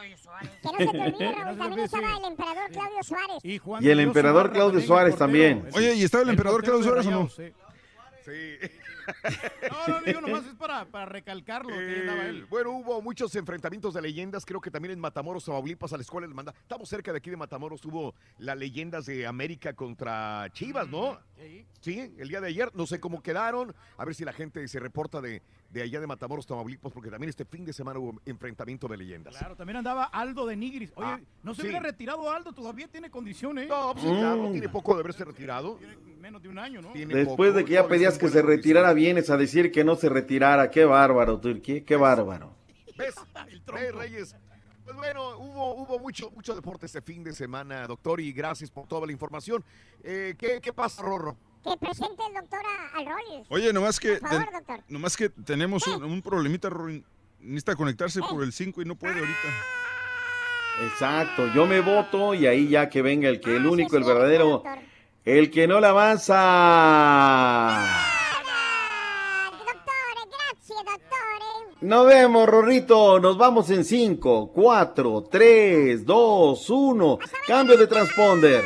Que 0.00 0.72
no 0.72 0.78
se 0.78 0.86
te 0.86 1.00
olvide, 1.00 1.16
Que 1.18 1.24
no 1.24 1.32
Raúl, 1.32 1.52
se 1.54 1.58
también 1.58 1.74
te 1.76 1.84
estaba 1.84 2.02
olvide. 2.16 2.18
el 2.18 2.24
emperador 2.32 2.70
Claudio 2.72 3.02
Suárez. 3.02 3.38
Y, 3.44 3.58
Juan 3.58 3.84
Y 3.84 3.88
el 3.88 4.00
emperador 4.00 4.52
Claudio 4.52 4.70
también, 4.80 4.86
Suárez 4.86 5.16
también. 5.16 5.68
Oye, 5.74 5.94
¿y 5.94 6.02
estaba 6.04 6.22
el 6.24 6.30
emperador 6.30 6.62
Claudio 6.64 6.84
Suárez 6.84 7.06
o 7.06 7.10
no? 7.10 7.28
Sí. 7.28 7.52
Sí. 8.24 8.32
No, 9.70 9.98
no, 9.98 10.00
digo, 10.02 10.20
nomás 10.22 10.46
es 10.46 10.54
para, 10.54 10.86
para 10.86 11.04
recalcarlo. 11.04 11.68
que 11.68 11.76
Eh, 12.06 12.28
él. 12.28 12.46
bueno, 12.46 12.70
hubo 12.70 13.02
muchos 13.02 13.34
enfrentamientos 13.36 13.92
de 13.92 14.00
leyendas, 14.00 14.46
creo 14.46 14.62
que 14.62 14.70
también 14.70 14.92
en 14.92 14.98
Matamoros, 15.00 15.44
Tamaulipas, 15.44 15.92
a 15.92 15.96
la 15.98 16.02
escuela 16.02 16.26
les 16.26 16.34
manda. 16.34 16.54
Estamos 16.62 16.88
cerca 16.88 17.12
de 17.12 17.18
aquí 17.18 17.28
de 17.28 17.36
Matamoros, 17.36 17.84
hubo 17.84 18.14
las 18.38 18.56
leyendas 18.56 19.04
de 19.04 19.26
América 19.26 19.74
contra 19.74 20.48
Chivas, 20.54 20.88
¿no? 20.88 21.18
Sí, 21.82 22.14
el 22.16 22.28
día 22.28 22.40
de 22.40 22.48
ayer, 22.48 22.70
no 22.74 22.86
sé 22.86 22.98
cómo 22.98 23.22
quedaron, 23.22 23.74
a 23.98 24.04
ver 24.06 24.14
si 24.14 24.24
la 24.24 24.32
gente 24.32 24.66
se 24.68 24.80
reporta 24.80 25.20
de, 25.20 25.42
de 25.74 25.82
allá 25.82 25.98
de 26.00 26.06
Matamoros, 26.06 26.46
Tamaulipas, 26.46 26.92
porque 26.92 27.10
también 27.10 27.28
este 27.30 27.44
fin 27.44 27.64
de 27.64 27.72
semana 27.72 27.98
hubo 27.98 28.20
enfrentamiento 28.24 28.86
de 28.86 28.96
leyendas. 28.96 29.36
Claro, 29.36 29.56
también 29.56 29.78
andaba 29.78 30.04
Aldo 30.04 30.46
de 30.46 30.54
Nigris. 30.54 30.92
Oye, 30.94 31.06
Ah, 31.08 31.20
no 31.42 31.52
se 31.52 31.62
sí. 31.62 31.66
hubiera 31.68 31.82
retirado 31.82 32.30
Aldo, 32.30 32.52
todavía 32.52 32.86
tiene 32.86 33.10
condiciones. 33.10 33.68
No, 33.68 33.92
pues 33.92 34.04
sí, 34.04 34.10
claro, 34.12 34.50
tiene 34.52 34.68
poco 34.68 34.94
de 34.94 35.00
haberse 35.00 35.24
retirado. 35.24 35.80
Menos 36.20 36.40
de 36.40 36.48
un 36.48 36.60
año, 36.60 36.80
¿no? 36.80 36.92
Tiene 36.92 37.12
Después 37.12 37.50
poco, 37.50 37.58
de 37.58 37.64
que 37.64 37.72
ya 37.72 37.88
pedías 37.88 38.16
que 38.18 38.28
se 38.28 38.40
retirara, 38.40 38.92
vienes 38.92 39.28
a 39.30 39.36
decir 39.36 39.72
que 39.72 39.82
no 39.82 39.96
se 39.96 40.08
retirara. 40.08 40.70
Qué 40.70 40.84
bárbaro, 40.84 41.40
Turquía, 41.40 41.84
qué 41.84 41.96
bárbaro. 41.96 42.54
¿Ves? 42.96 43.16
¿Ves, 43.74 43.94
Reyes? 43.94 44.36
Pues 44.84 44.96
bueno, 44.96 45.38
hubo, 45.38 45.74
hubo 45.74 45.98
mucho, 45.98 46.30
mucho 46.30 46.54
deporte 46.54 46.86
este 46.86 47.02
fin 47.02 47.24
de 47.24 47.32
semana, 47.32 47.84
doctor, 47.88 48.20
y 48.20 48.32
gracias 48.32 48.70
por 48.70 48.86
toda 48.86 49.06
la 49.06 49.12
información. 49.12 49.64
Eh, 50.04 50.34
¿qué, 50.38 50.60
¿Qué 50.60 50.72
pasa, 50.72 51.02
Rorro? 51.02 51.36
Que 51.64 51.76
presente 51.78 52.22
el 52.28 52.34
doctor 52.34 52.60
a- 52.66 52.98
al 52.98 53.06
Rollis. 53.06 53.46
Oye, 53.48 53.72
nomás 53.72 53.98
que, 53.98 54.16
Por 54.18 54.28
favor, 54.28 54.44
ten- 54.44 54.52
doctor. 54.54 54.80
nomás 54.88 55.16
que 55.16 55.28
tenemos 55.30 55.86
un, 55.86 56.04
un 56.04 56.20
problemita, 56.22 56.68
Rory. 56.68 57.02
Necesita 57.40 57.74
conectarse 57.76 58.20
por 58.20 58.42
el 58.42 58.52
5 58.52 58.82
y 58.82 58.84
no 58.84 58.94
puede 58.94 59.18
ahorita. 59.18 59.48
Exacto, 60.86 61.46
yo 61.54 61.66
me 61.66 61.80
voto 61.80 62.34
y 62.34 62.46
ahí 62.46 62.68
ya 62.68 62.88
que 62.88 63.00
venga 63.02 63.28
el 63.28 63.40
que 63.40 63.56
el 63.56 63.66
único, 63.66 63.96
el 63.96 64.04
verdadero, 64.04 64.62
el 65.24 65.50
que 65.50 65.66
no 65.66 65.78
la 65.80 65.90
avanza. 65.90 66.34
Gracias, 70.30 70.84
doctor. 70.84 71.78
Nos 71.80 72.06
vemos, 72.06 72.48
Rorrito. 72.48 73.20
Nos 73.20 73.36
vamos 73.38 73.70
en 73.70 73.84
5, 73.84 74.50
4, 74.54 75.28
3, 75.30 76.04
2, 76.04 76.70
1. 76.70 77.18
Cambio 77.46 77.76
de 77.76 77.86
transponder. 77.86 78.64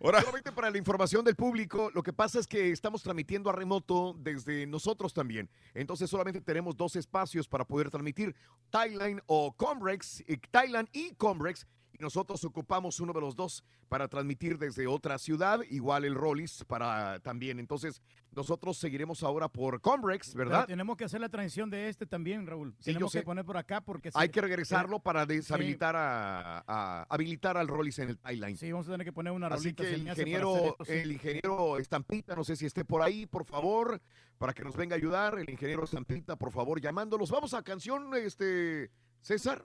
Solamente 0.00 0.52
para 0.52 0.70
la 0.70 0.78
información 0.78 1.24
del 1.24 1.36
público, 1.36 1.90
lo 1.94 2.02
que 2.02 2.12
pasa 2.12 2.38
es 2.38 2.46
que 2.46 2.70
estamos 2.70 3.02
transmitiendo 3.02 3.48
a 3.50 3.52
remoto 3.52 4.14
desde 4.18 4.66
nosotros 4.66 5.14
también. 5.14 5.48
Entonces 5.74 6.10
solamente 6.10 6.40
tenemos 6.40 6.76
dos 6.76 6.96
espacios 6.96 7.48
para 7.48 7.64
poder 7.64 7.90
transmitir, 7.90 8.34
Thailand 8.70 9.20
o 9.26 9.52
Comrex, 9.52 10.22
eh, 10.26 10.38
Thailand 10.50 10.88
y 10.92 11.14
Comrex. 11.14 11.66
Y 11.98 12.02
nosotros 12.02 12.44
ocupamos 12.44 13.00
uno 13.00 13.12
de 13.12 13.20
los 13.20 13.34
dos 13.36 13.64
para 13.88 14.08
transmitir 14.08 14.58
desde 14.58 14.86
otra 14.86 15.18
ciudad, 15.18 15.60
igual 15.70 16.04
el 16.04 16.14
Rollis 16.14 16.64
para 16.66 17.18
también. 17.20 17.58
Entonces, 17.58 18.02
nosotros 18.32 18.76
seguiremos 18.78 19.22
ahora 19.22 19.48
por 19.48 19.80
Comrex, 19.80 20.32
Pero 20.34 20.50
¿verdad? 20.50 20.66
tenemos 20.66 20.96
que 20.96 21.04
hacer 21.04 21.20
la 21.20 21.28
transición 21.28 21.70
de 21.70 21.88
este 21.88 22.06
también, 22.06 22.46
Raúl. 22.46 22.74
Sí, 22.78 22.86
tenemos 22.92 23.12
que 23.12 23.22
poner 23.22 23.44
por 23.44 23.56
acá 23.56 23.80
porque... 23.80 24.10
Hay 24.14 24.28
que 24.28 24.40
regresarlo 24.40 25.00
para 25.00 25.22
Sí. 25.22 25.34
deshabilitar 25.36 25.96
a, 25.96 26.64
a- 26.66 27.06
habilitar 27.08 27.56
al 27.56 27.68
Rollis 27.68 27.98
en 27.98 28.10
el 28.10 28.18
timeline. 28.18 28.56
Sí, 28.56 28.70
vamos 28.70 28.88
a 28.88 28.92
tener 28.92 29.04
que 29.04 29.12
poner 29.12 29.32
una 29.32 29.46
Así 29.48 29.64
rolita. 29.74 29.82
que 29.82 29.88
se 29.88 29.94
el 29.94 30.00
ingeniero, 30.08 30.54
hacer 30.54 30.66
esto, 30.68 30.84
sí. 30.84 30.92
el 30.92 31.12
ingeniero 31.12 31.78
Estampita, 31.78 32.36
no 32.36 32.44
sé 32.44 32.56
si 32.56 32.66
esté 32.66 32.84
por 32.84 33.02
ahí, 33.02 33.26
por 33.26 33.44
favor, 33.44 34.00
para 34.38 34.52
que 34.52 34.62
nos 34.62 34.76
venga 34.76 34.94
a 34.94 34.98
ayudar. 34.98 35.38
El 35.38 35.48
ingeniero 35.48 35.84
Estampita, 35.84 36.36
por 36.36 36.52
favor, 36.52 36.80
llamándolos. 36.80 37.30
Vamos 37.30 37.54
a 37.54 37.62
canción, 37.62 38.14
este, 38.16 38.90
César. 39.22 39.64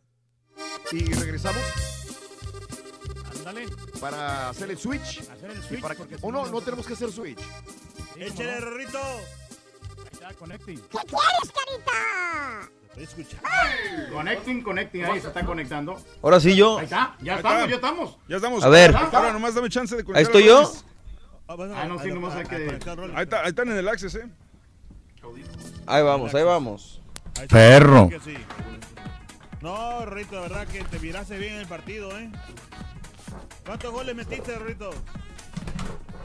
Y 0.91 0.99
regresamos 1.13 1.61
Ándale. 3.45 3.65
para 3.99 4.49
hacer 4.49 4.69
el 4.71 4.77
switch. 4.77 5.19
Hacer 5.29 5.51
el 5.51 5.63
switch, 5.63 5.81
para- 5.81 5.95
o 6.21 6.31
no, 6.31 6.45
no- 6.45 6.51
no 6.51 6.61
tenemos 6.61 6.85
que 6.85 6.93
hacer 6.93 7.11
switch. 7.11 7.39
Échale, 8.17 8.59
Rorrito. 8.59 8.99
Ahí 8.99 10.07
está, 10.11 10.33
connecting. 10.33 10.79
¿Qué 10.79 10.97
quieres, 10.97 11.51
carita? 11.53 12.71
Estoy 12.89 13.03
escuchando. 13.03 13.47
Connecting, 14.13 14.61
connecting, 14.63 15.05
ahí 15.05 15.21
se 15.21 15.27
está 15.27 15.45
conectando. 15.45 16.01
Ahora 16.21 16.39
sí 16.39 16.55
yo. 16.55 16.77
Ahí 16.77 16.83
está, 16.85 17.15
ya 17.21 17.33
Ahí 17.33 17.37
estamos, 17.37 17.57
está. 17.59 17.69
ya 17.69 17.75
estamos. 17.75 18.17
Ya 18.27 18.35
estamos. 18.35 18.63
A 18.63 18.69
ver. 18.69 18.95
Ahora 18.95 19.33
nomás 19.33 19.55
dame 19.55 19.69
chance 19.69 19.95
de 19.95 20.01
Ahí 20.01 20.05
conectar 20.05 20.23
estoy 20.23 20.43
a 20.43 20.47
yo. 20.47 20.61
Rollis. 20.63 20.85
Ah, 21.75 21.85
no, 21.85 21.99
sí, 22.01 22.07
nomás 22.09 22.35
hay 22.35 22.45
que... 22.45 22.55
Ahí, 23.15 23.23
está- 23.23 23.41
ahí 23.41 23.49
están 23.49 23.69
en 23.71 23.77
el 23.77 23.87
access, 23.89 24.15
¿eh? 24.15 24.29
Ahí 25.85 26.03
vamos, 26.03 26.33
ahí 26.33 26.43
vamos. 26.43 27.01
Ahí 27.37 27.43
está, 27.43 27.55
Perro. 27.55 28.09
sí. 28.23 28.35
No, 29.61 30.05
Rorrito, 30.05 30.35
la 30.35 30.41
verdad 30.41 30.67
que 30.67 30.83
te 30.83 30.97
miraste 30.99 31.37
bien 31.37 31.55
el 31.55 31.67
partido, 31.67 32.17
¿eh? 32.17 32.31
¿Cuántos 33.65 33.91
goles 33.91 34.15
metiste, 34.15 34.57
Rorrito? 34.57 34.89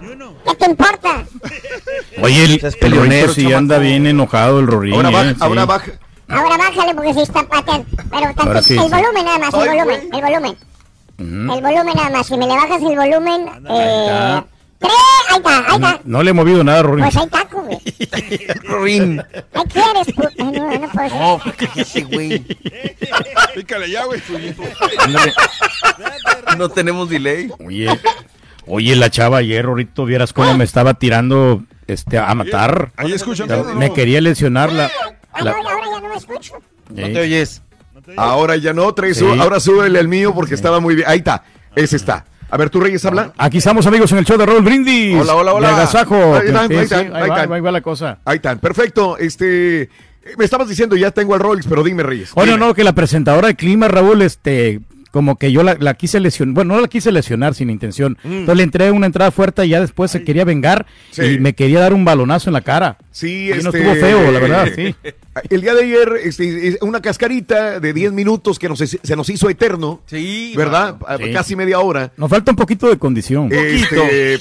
¿Y 0.01 0.07
uno? 0.07 0.35
¿Qué 0.45 0.55
te 0.55 0.71
importa? 0.71 1.25
Oye, 2.23 2.45
el, 2.45 2.75
el 2.81 2.93
Rorrito 2.93 3.33
sí 3.35 3.53
anda 3.53 3.79
bien 3.79 4.07
enojado 4.07 4.61
el 4.61 4.67
Rorín. 4.67 4.95
Ahora 4.95 5.11
baja, 5.11 5.31
eh, 5.31 5.35
sí. 5.35 5.41
ahora 5.41 5.65
baja. 5.65 5.93
Ahora 6.29 6.57
bájale 6.57 6.95
porque 6.95 7.15
se 7.15 7.23
está 7.23 7.43
pateando. 7.45 7.87
Pero 8.11 8.35
tanto, 8.35 8.63
sí, 8.63 8.77
el 8.77 8.85
sí. 8.85 8.91
volumen 8.91 9.25
nada 9.25 9.39
más, 9.39 9.55
el 9.55 9.69
volumen, 9.69 10.09
el 10.13 10.23
volumen. 10.23 10.57
El 11.19 11.63
volumen 11.63 11.95
nada 11.95 12.11
más. 12.11 12.27
Si 12.27 12.37
me 12.37 12.47
le 12.47 12.55
bajas 12.55 12.83
el 12.83 12.97
volumen, 12.97 13.67
eh. 13.71 14.43
Tres, 14.79 14.93
ahí 15.31 15.37
está, 15.37 15.59
ahí 15.59 15.79
No, 15.79 15.89
está. 15.89 16.01
no 16.05 16.23
le 16.23 16.31
he 16.31 16.35
movido 16.35 16.65
nada, 16.65 16.83
Rorín. 16.83 17.05
Pues 17.05 17.17
ahí 17.17 17.25
está, 17.25 17.49
güey. 17.53 17.79
Rorín. 18.65 19.21
Ahí 19.55 19.63
quieres, 19.73 20.07
pu- 20.15 20.31
Ay, 20.39 20.53
no, 20.53 20.79
no 20.79 20.89
puedo. 20.93 21.09
No, 21.19 21.41
cállate, 21.57 22.03
güey. 22.05 22.45
Pícale 23.55 23.91
ya, 23.91 24.05
güey. 24.05 24.21
No 26.57 26.69
tenemos 26.69 27.09
delay. 27.11 27.51
Oye, 27.65 27.99
oye, 28.67 28.97
la 28.97 29.11
chava 29.11 29.39
ayer, 29.39 29.65
Rorito, 29.65 30.05
vieras 30.05 30.33
cómo 30.33 30.57
me 30.57 30.65
estaba 30.65 30.95
tirando 30.95 31.63
este, 31.87 32.19
a 32.19 32.35
matar. 32.35 32.93
Ahí 32.97 33.13
escuchan 33.13 33.49
¿no? 33.49 33.75
Me 33.75 33.93
quería 33.93 34.21
lesionar 34.21 34.73
la... 34.73 34.91
La- 35.41 35.53
no, 35.53 35.69
ahora 35.69 35.87
ya 35.93 36.01
no 36.01 36.09
me 36.09 36.17
escucho. 36.17 36.55
No 36.91 37.07
¿eh? 37.07 37.11
te 37.13 37.21
oyes. 37.21 37.63
Ahora 38.17 38.57
ya 38.57 38.73
no, 38.73 38.93
trae 38.95 39.13
Sí. 39.15 39.21
su- 39.21 39.33
ahora 39.43 39.61
súbele 39.61 39.99
el 39.99 40.09
mío 40.09 40.33
porque 40.35 40.55
estaba 40.55 40.81
muy 40.81 40.95
bien. 40.95 41.09
Ahí 41.09 41.19
está, 41.19 41.43
ese 41.75 41.97
está. 41.97 42.25
A 42.49 42.57
ver, 42.57 42.71
tú 42.71 42.81
Reyes 42.81 43.05
habla. 43.05 43.33
Aquí 43.37 43.59
estamos, 43.59 43.87
amigos, 43.87 44.13
en 44.13 44.19
el 44.19 44.25
show 44.25 44.39
de 44.39 44.47
Raúl 44.47 44.63
Brindis. 44.63 45.21
Hola, 45.21 45.35
hola, 45.35 45.55
hola. 45.55 45.69
De 45.69 45.75
agasajo. 45.75 46.35
Ahí 46.37 46.47
están, 46.47 46.71
ahí 46.71 46.79
están, 46.79 47.17
ahí 47.17 47.29
va, 47.29 47.57
ahí 47.57 47.61
va 47.61 47.73
la 47.73 47.81
cosa. 47.81 48.19
Ahí 48.25 48.37
están, 48.37 48.59
perfecto. 48.59 49.19
Este, 49.19 49.91
me 50.39 50.45
estabas 50.45 50.69
diciendo 50.69 50.97
ya 50.97 51.11
tengo 51.11 51.35
al 51.35 51.41
Rolls, 51.41 51.67
pero 51.69 51.83
dime 51.83 52.03
Reyes. 52.03 52.31
Oye, 52.35 52.53
dime. 52.53 52.67
no, 52.67 52.75
que 52.75 52.85
la 52.85 52.95
presentadora 52.95 53.49
de 53.49 53.57
clima, 53.57 53.89
Raúl, 53.89 54.23
este, 54.23 54.81
como 55.17 55.37
que 55.37 55.51
yo 55.51 55.63
la, 55.63 55.79
la 55.81 55.95
quise 55.95 56.21
lesionar, 56.21 56.55
bueno, 56.55 56.75
no 56.75 56.81
la 56.83 56.89
quise 56.89 57.11
lesionar 57.11 57.55
sin 57.55 57.71
intención. 57.71 58.19
Entonces 58.23 58.55
le 58.59 58.63
entré 58.65 58.91
una 58.91 59.07
entrada 59.07 59.31
fuerte 59.31 59.65
y 59.65 59.71
ya 59.71 59.81
después 59.81 60.11
se 60.11 60.23
quería 60.25 60.45
vengar 60.45 60.85
Mm. 60.87 61.13
Sí. 61.13 61.23
y 61.23 61.39
me 61.39 61.55
quería 61.55 61.81
dar 61.81 61.95
un 61.95 62.05
balonazo 62.05 62.51
en 62.51 62.55
la 62.55 62.61
cara. 62.61 62.99
Sí, 63.11 63.47
Y 63.47 63.51
este... 63.53 63.63
no 63.65 63.71
estuvo 63.71 63.95
feo, 63.95 64.31
la 64.31 64.39
verdad, 64.41 64.69
sí. 64.77 64.95
El 65.49 65.63
día 65.63 65.75
de 65.75 65.85
ayer, 65.85 66.13
este, 66.23 66.69
es 66.69 66.79
una 66.83 67.01
cascarita 67.01 67.81
de 67.81 67.93
10 67.95 68.13
minutos 68.13 68.59
que 68.59 68.69
nos, 68.69 68.79
se 68.79 69.17
nos 69.17 69.31
hizo 69.31 69.49
eterno, 69.49 70.03
Sí. 70.05 70.53
¿verdad? 70.55 70.97
Sí. 71.19 71.33
Casi 71.33 71.57
media 71.57 71.81
hora. 71.81 72.13
Nos 72.19 72.29
falta 72.29 72.51
un 72.53 72.57
poquito 72.57 72.91
de 72.91 72.99
condición. 72.99 73.49
Este, 73.51 74.39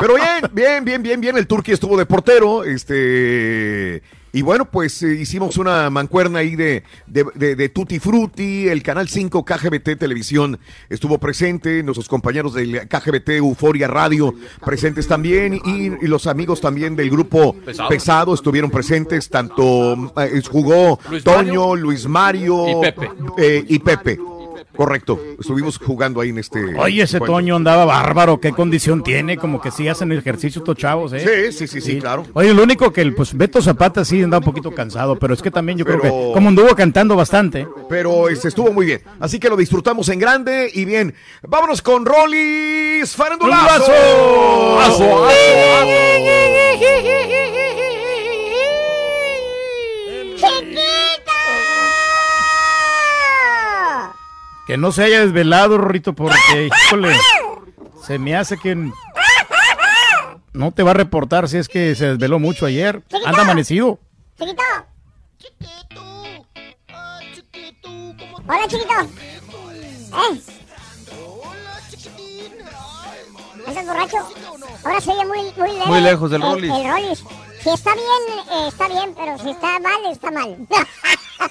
pero 0.00 0.14
bien, 0.14 0.50
bien, 0.54 0.84
bien, 0.84 1.02
bien, 1.02 1.20
bien. 1.20 1.36
El 1.36 1.46
Turqui 1.46 1.72
estuvo 1.72 1.98
de 1.98 2.06
portero. 2.06 2.64
Este. 2.64 4.02
Y 4.36 4.42
bueno, 4.42 4.66
pues 4.66 5.02
eh, 5.02 5.14
hicimos 5.14 5.56
una 5.56 5.88
mancuerna 5.88 6.40
ahí 6.40 6.56
de, 6.56 6.82
de, 7.06 7.24
de- 7.34 7.56
de 7.56 7.68
Tutti 7.70 7.98
Frutti. 7.98 8.68
El 8.68 8.82
canal 8.82 9.08
5 9.08 9.44
KGBT 9.46 9.96
Televisión 9.98 10.58
estuvo 10.90 11.16
presente. 11.16 11.82
Nuestros 11.82 12.06
compañeros 12.06 12.52
del 12.52 12.86
KGBT 12.86 13.30
Euforia 13.30 13.88
Radio 13.88 14.34
presentes 14.62 15.08
también. 15.08 15.54
Y, 15.64 15.86
y 15.86 16.06
los 16.06 16.26
amigos 16.26 16.60
también 16.60 16.96
del 16.96 17.08
grupo 17.08 17.54
Pesado. 17.64 17.88
Pesado, 17.88 18.34
estuvieron 18.34 18.70
presentes. 18.70 19.30
Tanto 19.30 20.12
eh, 20.18 20.42
jugó 20.50 20.98
Luis 21.08 21.24
Toño. 21.24 21.74
Luis 21.74 22.06
Mario 22.06 22.68
Y 22.68 22.80
Pepe. 22.82 23.10
eh, 23.38 23.64
y 23.66 23.78
Pepe. 23.78 24.18
Correcto. 24.76 25.20
Estuvimos 25.40 25.78
jugando 25.78 26.20
ahí 26.20 26.30
en 26.30 26.38
este. 26.38 26.58
Oye, 26.78 27.02
ese 27.02 27.16
encuentro. 27.16 27.36
Toño 27.36 27.56
andaba 27.56 27.84
bárbaro, 27.84 28.40
qué 28.40 28.52
condición 28.52 29.02
tiene, 29.02 29.36
como 29.36 29.60
que 29.60 29.70
sí 29.70 29.88
hacen 29.88 30.12
ejercicio 30.12 30.60
estos 30.60 30.76
chavos, 30.76 31.12
¿eh? 31.12 31.50
Sí, 31.50 31.58
sí, 31.58 31.66
sí, 31.66 31.80
sí, 31.80 32.00
claro. 32.00 32.24
Oye, 32.34 32.52
lo 32.54 32.62
único 32.62 32.92
que 32.92 33.00
el 33.00 33.14
pues 33.14 33.34
Beto 33.34 33.60
Zapata 33.62 34.04
sí 34.04 34.22
andaba 34.22 34.38
un 34.38 34.44
poquito 34.44 34.72
cansado, 34.72 35.16
pero 35.18 35.34
es 35.34 35.42
que 35.42 35.50
también 35.50 35.78
yo 35.78 35.84
creo 35.84 36.00
que 36.00 36.08
como 36.08 36.48
anduvo 36.48 36.74
cantando 36.74 37.16
bastante. 37.16 37.66
pero 37.88 38.28
este, 38.28 38.48
estuvo 38.48 38.72
muy 38.72 38.86
bien. 38.86 39.02
Así 39.20 39.38
que 39.38 39.48
lo 39.48 39.56
disfrutamos 39.56 40.08
en 40.08 40.18
grande 40.18 40.70
y 40.72 40.84
bien. 40.84 41.14
Vámonos 41.46 41.82
con 41.82 42.04
Rollis 42.04 43.14
Farandulazo. 43.14 43.92
Aso, 44.80 44.80
aso, 44.80 45.28
Que 54.66 54.76
no 54.76 54.90
se 54.92 55.04
haya 55.04 55.20
desvelado, 55.20 55.78
Rorrito, 55.78 56.12
porque, 56.12 56.68
híjole, 56.86 57.16
se 58.02 58.18
me 58.18 58.34
hace 58.34 58.58
que 58.58 58.90
no 60.52 60.72
te 60.72 60.82
va 60.82 60.90
a 60.90 60.94
reportar 60.94 61.48
si 61.48 61.58
es 61.58 61.68
que 61.68 61.94
se 61.94 62.06
desveló 62.06 62.38
mucho 62.38 62.66
ayer. 62.66 63.02
Anda 63.24 63.42
amanecido. 63.42 64.00
Chiquito. 64.38 64.62
Hola, 68.48 68.68
chiquito. 68.68 68.94
¿Eh? 70.12 70.40
¿Estás 73.66 73.86
borracho? 73.86 74.16
Ahora 74.84 75.00
se 75.00 75.10
oye 75.10 75.26
muy, 75.26 75.38
muy 75.56 75.72
lejos. 75.72 75.86
Muy 75.88 76.00
lejos 76.00 76.30
del 76.30 76.42
el, 76.42 76.48
Rollis. 76.48 76.72
El 76.72 76.90
Rollis. 76.90 77.24
Si 77.66 77.72
está 77.72 77.94
bien, 77.94 78.46
eh, 78.52 78.68
está 78.68 78.86
bien, 78.86 79.12
pero 79.16 79.36
si 79.38 79.50
está 79.50 79.80
mal, 79.80 79.98
está 80.12 80.30
mal. 80.30 80.56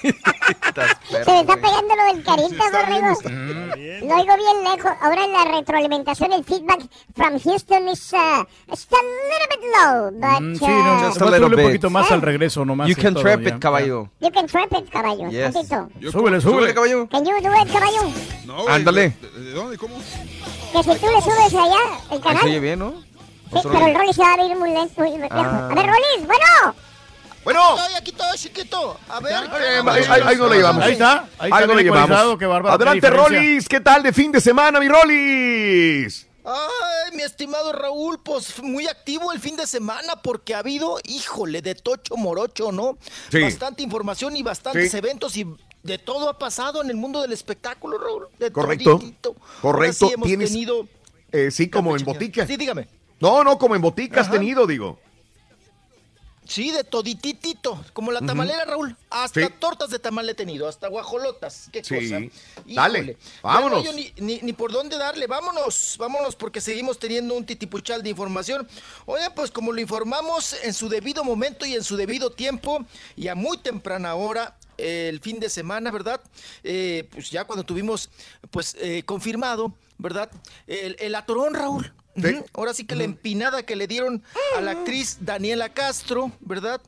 se 0.00 1.30
me 1.30 1.40
está 1.40 1.56
pegando 1.56 1.94
lo 1.94 2.04
del 2.14 2.24
carita, 2.24 2.64
borrego. 2.72 3.20
Lo 4.08 4.14
oigo 4.16 4.36
bien 4.38 4.64
lejos. 4.64 4.92
Ahora 5.02 5.26
la 5.26 5.44
retroalimentación, 5.44 6.32
el 6.32 6.42
feedback 6.42 6.80
from 7.14 7.38
Houston 7.38 7.88
is 7.88 8.12
uh, 8.14 8.42
it's 8.72 8.86
a 8.90 8.96
little 8.96 9.48
bit 9.50 9.60
low, 9.76 10.10
but 10.12 10.40
Mm, 10.40 10.54
sí, 10.56 10.66
no, 10.66 10.96
uh, 10.96 11.06
Just 11.08 11.20
a 11.20 11.24
little 11.26 11.44
un 11.48 11.56
bit. 11.56 11.66
poquito 11.66 11.90
más 11.90 12.10
al 12.10 12.22
regreso 12.22 12.64
nomás. 12.64 12.88
You 12.88 12.96
can 12.96 13.12
todo, 13.12 13.22
trap 13.22 13.40
ya. 13.42 13.48
it, 13.50 13.58
caballo. 13.60 14.08
you 14.20 14.30
can 14.32 14.46
trap 14.46 14.72
it, 14.72 14.88
caballo. 14.90 15.28
Yes. 15.28 15.52
Tantito. 15.52 15.88
Súbele, 16.10 16.12
Súbele, 16.12 16.40
súbele. 16.40 16.74
caballo. 16.74 17.08
Can 17.10 17.24
you 17.26 17.32
do 17.42 17.50
it, 17.62 17.70
caballo? 17.70 18.10
No, 18.46 18.66
Ándale. 18.68 19.10
¿De, 19.20 19.40
de 19.42 19.50
dónde? 19.52 19.76
¿Cómo? 19.76 19.96
Que 20.72 20.82
si 20.82 20.98
tú 20.98 21.06
le 21.06 21.20
subes 21.20 21.52
allá, 21.54 22.00
el 22.10 22.20
canal. 22.20 22.40
se 22.40 22.46
oye 22.46 22.60
bien, 22.60 22.78
¿no? 22.78 22.94
Sí, 23.52 23.58
pero 23.62 23.86
el 23.86 23.94
Rollis 23.94 24.16
se 24.16 24.22
va 24.22 24.34
a 24.34 24.44
ir 24.44 24.56
muy 24.56 24.70
lento, 24.70 25.00
muy 25.00 25.10
lejos. 25.18 25.30
Ah. 25.32 25.68
A 25.70 25.74
ver, 25.74 25.86
Rollis, 25.86 26.26
bueno. 26.26 26.74
Bueno, 27.44 27.76
aquí 27.96 28.10
estoy, 28.10 28.36
chiquito. 28.38 28.98
A 29.08 29.20
ver. 29.20 29.32
eh, 29.34 29.80
ahí, 29.86 30.04
ahí- 30.08 30.22
ahí 30.26 30.36
no 30.36 30.48
le 30.48 30.56
llevamos. 30.56 30.82
Ahí 30.84 30.92
está, 30.94 31.12
ahí 31.20 31.26
Ahí 31.38 31.50
está 31.52 31.66
no 31.66 31.74
le 31.74 31.82
llevamos. 31.84 32.38
qué 32.38 32.46
bárbaro, 32.46 32.76
qué 32.78 32.82
Adelante, 32.84 33.06
diferencia. 33.06 33.38
Rollis. 33.38 33.68
¿Qué 33.68 33.80
tal 33.80 34.02
de 34.02 34.12
fin 34.12 34.32
de 34.32 34.40
semana, 34.40 34.80
mi 34.80 34.88
Rollis? 34.88 36.26
Ay, 36.44 37.16
mi 37.16 37.22
estimado 37.22 37.72
Raúl, 37.72 38.20
pues 38.22 38.60
muy 38.62 38.86
activo 38.88 39.32
el 39.32 39.40
fin 39.40 39.56
de 39.56 39.66
semana 39.66 40.16
porque 40.22 40.54
ha 40.54 40.58
habido, 40.60 40.98
híjole, 41.04 41.60
de 41.62 41.74
tocho 41.76 42.16
morocho, 42.16 42.70
¿no? 42.72 42.98
Sí. 43.30 43.40
Bastante 43.42 43.82
información 43.82 44.36
y 44.36 44.42
bastantes 44.42 44.90
Sí. 44.92 44.96
eventos 44.96 45.36
y 45.36 45.46
de 45.82 45.98
todo 45.98 46.28
ha 46.28 46.38
pasado 46.38 46.82
en 46.82 46.90
el 46.90 46.96
mundo 46.96 47.20
del 47.22 47.32
espectáculo, 47.32 47.98
Raúl. 47.98 48.26
De 48.38 48.50
Correcto. 48.52 48.96
toditito. 48.98 49.34
Correcto. 49.62 49.66
Ahora 49.68 49.92
sí 49.92 50.10
hemos 50.14 50.28
Tienes- 50.28 50.50
tenido... 50.50 50.86
Eh, 51.32 51.50
sí, 51.50 51.68
como 51.68 51.96
en 51.96 52.04
botica. 52.04 52.46
Sí, 52.46 52.56
dígame. 52.56 52.88
No, 53.20 53.42
no, 53.44 53.58
como 53.58 53.74
en 53.74 53.82
botica 53.82 54.20
has 54.20 54.30
tenido, 54.30 54.66
digo. 54.66 54.98
Sí, 56.48 56.70
de 56.70 56.84
todititito, 56.84 57.84
como 57.92 58.12
la 58.12 58.20
tamalera, 58.20 58.64
Raúl. 58.64 58.96
Hasta 59.10 59.40
Sí. 59.40 59.52
tortas 59.58 59.90
de 59.90 59.98
tamal 59.98 60.28
he 60.28 60.34
tenido, 60.34 60.68
hasta 60.68 60.86
guajolotas. 60.86 61.68
Qué 61.72 61.82
Sí. 61.82 61.94
cosa. 61.96 62.20
Dale, 62.66 62.98
Híjole. 63.00 63.18
vámonos. 63.42 63.82
Ya 63.84 63.90
no 63.90 63.96
ni, 63.96 64.12
ni- 64.18 64.38
ni 64.42 64.52
por 64.52 64.70
dónde 64.70 64.96
darle, 64.96 65.26
vámonos, 65.26 65.96
vámonos, 65.98 66.36
porque 66.36 66.60
seguimos 66.60 67.00
teniendo 67.00 67.34
un 67.34 67.44
titipuchal 67.44 68.00
de 68.04 68.10
información. 68.10 68.68
Oye, 69.06 69.28
pues 69.34 69.50
como 69.50 69.72
lo 69.72 69.80
informamos 69.80 70.54
en 70.62 70.72
su 70.72 70.88
debido 70.88 71.24
momento 71.24 71.66
y 71.66 71.74
en 71.74 71.82
su 71.82 71.96
debido 71.96 72.30
tiempo, 72.30 72.84
y 73.16 73.26
a 73.26 73.34
muy 73.34 73.58
temprana 73.58 74.14
hora, 74.14 74.56
el 74.78 75.18
fin 75.20 75.40
de 75.40 75.48
semana, 75.50 75.90
¿verdad? 75.90 76.20
Eh, 76.62 77.08
pues 77.10 77.28
ya 77.28 77.44
cuando 77.44 77.64
tuvimos, 77.64 78.08
pues, 78.52 78.76
eh, 78.78 79.02
confirmado, 79.04 79.74
¿verdad? 79.98 80.30
El, 80.68 80.94
el 81.00 81.12
atorón, 81.16 81.54
Raúl. 81.54 81.92
Ahora 82.54 82.72
sí 82.74 82.84
que 82.86 82.94
la 82.96 83.04
empinada 83.04 83.62
que 83.64 83.76
le 83.76 83.86
dieron 83.86 84.22
a 84.56 84.60
la 84.60 84.70
actriz 84.72 85.18
Daniela 85.20 85.68
Castro, 85.70 86.32
¿verdad? 86.40 86.80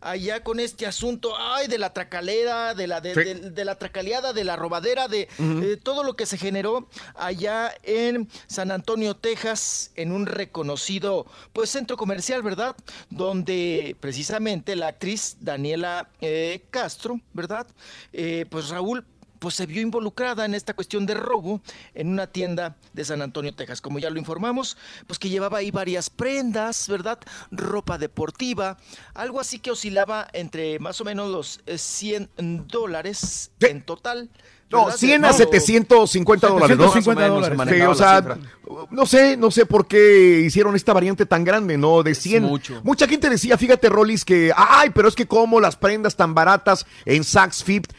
Allá 0.00 0.42
con 0.44 0.60
este 0.60 0.86
asunto, 0.86 1.32
ay, 1.36 1.66
de 1.66 1.78
la 1.78 1.92
tracalera, 1.92 2.74
de 2.74 2.86
la, 2.86 3.00
de, 3.00 3.14
Sí. 3.14 3.20
de- 3.20 3.50
de 3.50 3.64
la 3.64 3.76
tracaleada, 3.78 4.32
de 4.32 4.44
la 4.44 4.56
robadera, 4.56 5.08
de 5.08 5.28
eh, 5.38 5.76
todo 5.82 6.04
lo 6.04 6.14
que 6.16 6.26
se 6.26 6.38
generó 6.38 6.88
allá 7.14 7.74
en 7.82 8.28
San 8.46 8.70
Antonio, 8.70 9.16
Texas, 9.16 9.90
en 9.96 10.12
un 10.12 10.26
reconocido 10.26 11.26
pues 11.52 11.70
centro 11.70 11.96
comercial, 11.96 12.42
¿verdad? 12.42 12.76
Donde 13.10 13.96
precisamente 14.00 14.76
la 14.76 14.88
actriz 14.88 15.36
Daniela 15.40 16.08
eh, 16.20 16.64
Castro, 16.70 17.20
¿verdad? 17.32 17.66
Eh, 18.12 18.46
pues 18.50 18.68
Raúl 18.68 19.04
pues 19.38 19.54
se 19.54 19.66
vio 19.66 19.82
involucrada 19.82 20.44
en 20.44 20.54
esta 20.54 20.74
cuestión 20.74 21.06
de 21.06 21.14
robo 21.14 21.60
en 21.94 22.08
una 22.08 22.26
tienda 22.26 22.76
de 22.92 23.04
San 23.04 23.22
Antonio, 23.22 23.54
Texas. 23.54 23.80
Como 23.80 23.98
ya 23.98 24.10
lo 24.10 24.18
informamos, 24.18 24.76
pues 25.06 25.18
que 25.18 25.28
llevaba 25.28 25.58
ahí 25.58 25.70
varias 25.70 26.10
prendas, 26.10 26.88
¿verdad? 26.88 27.18
Ropa 27.50 27.98
deportiva, 27.98 28.76
algo 29.14 29.40
así 29.40 29.58
que 29.58 29.70
oscilaba 29.70 30.28
entre 30.32 30.78
más 30.78 31.00
o 31.00 31.04
menos 31.04 31.30
los 31.30 31.60
eh, 31.66 31.78
100 31.78 32.30
dólares 32.68 33.50
en 33.60 33.82
total. 33.82 34.30
No, 34.68 34.86
¿verdad? 34.86 34.98
100 34.98 35.24
a 35.24 35.28
No, 35.28 35.34
750 35.34 36.48
dólares, 36.48 36.76
¿no? 36.76 36.92
750 36.92 37.28
dólares. 37.28 37.76
Sí, 37.76 37.82
o 37.82 37.94
sea, 37.94 38.38
no 38.90 39.06
sé, 39.06 39.36
no 39.36 39.50
sé 39.52 39.64
por 39.64 39.86
qué 39.86 40.40
hicieron 40.44 40.74
esta 40.74 40.92
variante 40.92 41.24
tan 41.24 41.44
grande, 41.44 41.78
¿no? 41.78 42.02
De 42.02 42.14
100. 42.14 42.42
mucho. 42.42 42.80
Mucha 42.82 43.06
gente 43.06 43.30
decía, 43.30 43.56
fíjate, 43.56 43.88
Rollis, 43.88 44.24
que, 44.24 44.52
ay, 44.56 44.90
pero 44.90 45.08
es 45.08 45.14
que 45.14 45.26
como 45.26 45.60
las 45.60 45.76
prendas 45.76 46.16
tan 46.16 46.34
baratas 46.34 46.84
en 47.04 47.22
Saks 47.22 47.62
Fifth. 47.62 47.92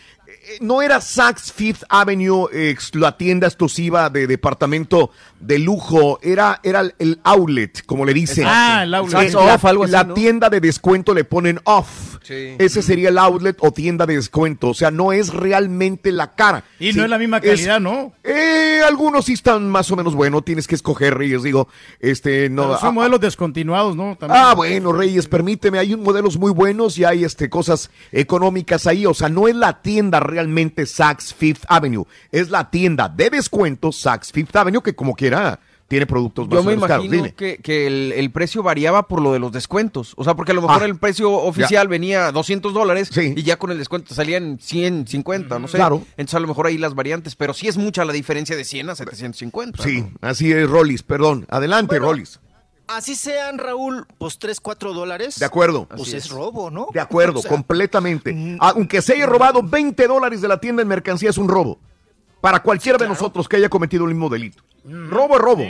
No 0.61 0.81
era 0.81 1.01
Saks 1.01 1.51
Fifth 1.51 1.83
Avenue 1.89 2.47
ex- 2.51 2.95
la 2.95 3.17
tienda 3.17 3.47
exclusiva 3.47 4.09
de 4.09 4.27
departamento 4.27 5.11
de 5.39 5.59
lujo, 5.59 6.19
era, 6.21 6.59
era 6.63 6.79
el- 6.81 6.95
el 6.99 7.19
outlet, 7.23 7.85
como 7.85 8.05
le 8.05 8.13
dicen. 8.13 8.45
Ah, 8.47 8.81
el 8.83 8.93
outlet. 8.93 9.33
La, 9.33 9.55
off, 9.55 9.65
algo 9.65 9.83
así, 9.83 9.91
la 9.93 10.03
¿no? 10.05 10.13
tienda 10.13 10.49
de 10.49 10.59
descuento 10.61 11.13
le 11.13 11.23
ponen 11.25 11.59
off. 11.65 12.17
Sí. 12.23 12.55
Ese 12.57 12.81
sería 12.81 13.09
el 13.09 13.17
outlet 13.17 13.57
o 13.59 13.71
tienda 13.71 14.05
de 14.05 14.15
descuento. 14.15 14.69
O 14.69 14.73
sea, 14.73 14.89
no 14.91 15.11
es 15.13 15.33
realmente 15.33 16.11
la 16.11 16.35
cara. 16.35 16.63
Y 16.79 16.91
Sí, 16.91 16.97
no 16.97 17.03
es 17.03 17.09
la 17.09 17.17
misma 17.17 17.39
calidad, 17.41 17.79
¿no? 17.79 18.13
Eh, 18.23 18.81
algunos 18.85 19.25
sí 19.25 19.33
están 19.33 19.69
más 19.69 19.89
o 19.91 19.95
menos 19.95 20.15
buenos. 20.15 20.43
Tienes 20.43 20.67
que 20.67 20.75
escoger, 20.75 21.17
Reyes. 21.17 21.43
Digo, 21.43 21.67
este, 21.99 22.49
no. 22.49 22.63
Pero 22.63 22.77
son 22.79 22.89
ah, 22.89 22.91
modelos 22.91 23.19
descontinuados, 23.21 23.95
¿no? 23.95 24.17
También. 24.19 24.41
Ah, 24.43 24.53
bueno, 24.55 24.91
Reyes, 24.91 25.27
permíteme, 25.27 25.79
hay 25.79 25.93
un 25.93 26.03
modelos 26.03 26.37
muy 26.37 26.51
buenos 26.51 26.97
y 26.97 27.03
hay 27.05 27.23
este 27.23 27.49
cosas 27.49 27.89
económicas 28.11 28.87
ahí, 28.87 29.05
o 29.05 29.13
sea, 29.13 29.29
no 29.29 29.47
es 29.47 29.55
la 29.55 29.81
tienda 29.81 30.19
realmente 30.19 30.36
Saks 30.85 31.33
Fifth 31.33 31.63
Avenue, 31.67 32.05
es 32.31 32.49
la 32.49 32.69
tienda 32.69 33.09
de 33.09 33.29
descuento 33.29 33.91
Saks 33.91 34.31
Fifth 34.31 34.55
Avenue 34.55 34.81
que 34.81 34.93
como 34.95 35.15
quiera 35.15 35.59
tiene 35.87 36.05
productos 36.05 36.49
más 36.49 36.57
Yo 36.57 36.63
me 36.65 36.75
caros. 36.85 37.05
imagino 37.05 37.23
Dime. 37.23 37.33
que, 37.33 37.59
que 37.59 37.87
el, 37.87 38.11
el 38.11 38.29
precio 38.29 38.61
variaba 38.61 39.07
por 39.07 39.21
lo 39.21 39.31
de 39.31 39.39
los 39.39 39.53
descuentos. 39.53 40.13
O 40.17 40.25
sea, 40.25 40.35
porque 40.35 40.51
a 40.51 40.55
lo 40.55 40.61
mejor 40.61 40.83
Ah, 40.83 40.85
el 40.85 40.97
precio 40.97 41.31
oficial 41.31 41.87
venía 41.87 42.29
200 42.33 42.73
dólares 42.73 43.09
y 43.17 43.41
ya 43.43 43.55
con 43.57 43.71
el 43.71 43.77
descuento 43.77 44.13
salían 44.13 44.59
150, 44.61 45.59
no 45.59 45.69
sé. 45.69 45.77
Claro. 45.77 46.03
Entonces 46.17 46.35
a 46.35 46.39
lo 46.41 46.47
mejor 46.49 46.67
ahí 46.67 46.77
las 46.77 46.93
variantes, 46.93 47.37
pero 47.37 47.53
sí 47.53 47.69
es 47.69 47.77
mucha 47.77 48.03
la 48.03 48.11
diferencia 48.11 48.57
de 48.57 48.65
100 48.65 48.89
a 48.89 48.95
750. 48.95 49.81
Sí, 49.81 50.01
¿no? 50.01 50.11
así 50.27 50.51
es, 50.51 50.69
Rollis, 50.69 51.03
perdón. 51.03 51.45
Adelante, 51.49 51.97
Rollis. 51.99 52.41
Así 52.87 53.15
sean, 53.15 53.57
Raúl, 53.57 54.05
pues 54.17 54.39
3, 54.39 54.59
4 54.61 54.93
dólares. 54.93 55.37
De 55.39 55.45
acuerdo. 55.45 55.85
Pues 55.87 56.13
es. 56.13 56.29
robo, 56.29 56.71
¿no? 56.71 56.87
De 56.93 56.99
acuerdo, 57.01 57.39
O 57.39 57.41
sea, 57.41 57.49
completamente. 57.51 58.57
Aunque 58.59 59.01
se 59.01 59.13
haya 59.13 59.25
robado 59.25 59.61
20 59.61 60.07
dólares 60.07 60.41
de 60.41 60.47
la 60.47 60.59
tienda 60.59 60.81
en 60.81 60.87
mercancía, 60.87 61.29
es 61.29 61.37
un 61.37 61.49
robo. 61.49 61.79
Para 62.39 62.61
cualquiera 62.61 62.97
de 62.97 63.07
nosotros 63.07 63.49
que 63.49 63.57
haya 63.57 63.67
cometido 63.69 64.05
el 64.05 64.11
mismo 64.11 64.29
delito. 64.29 64.63
Robo 64.85 65.35
es 65.35 65.41
robo. 65.41 65.63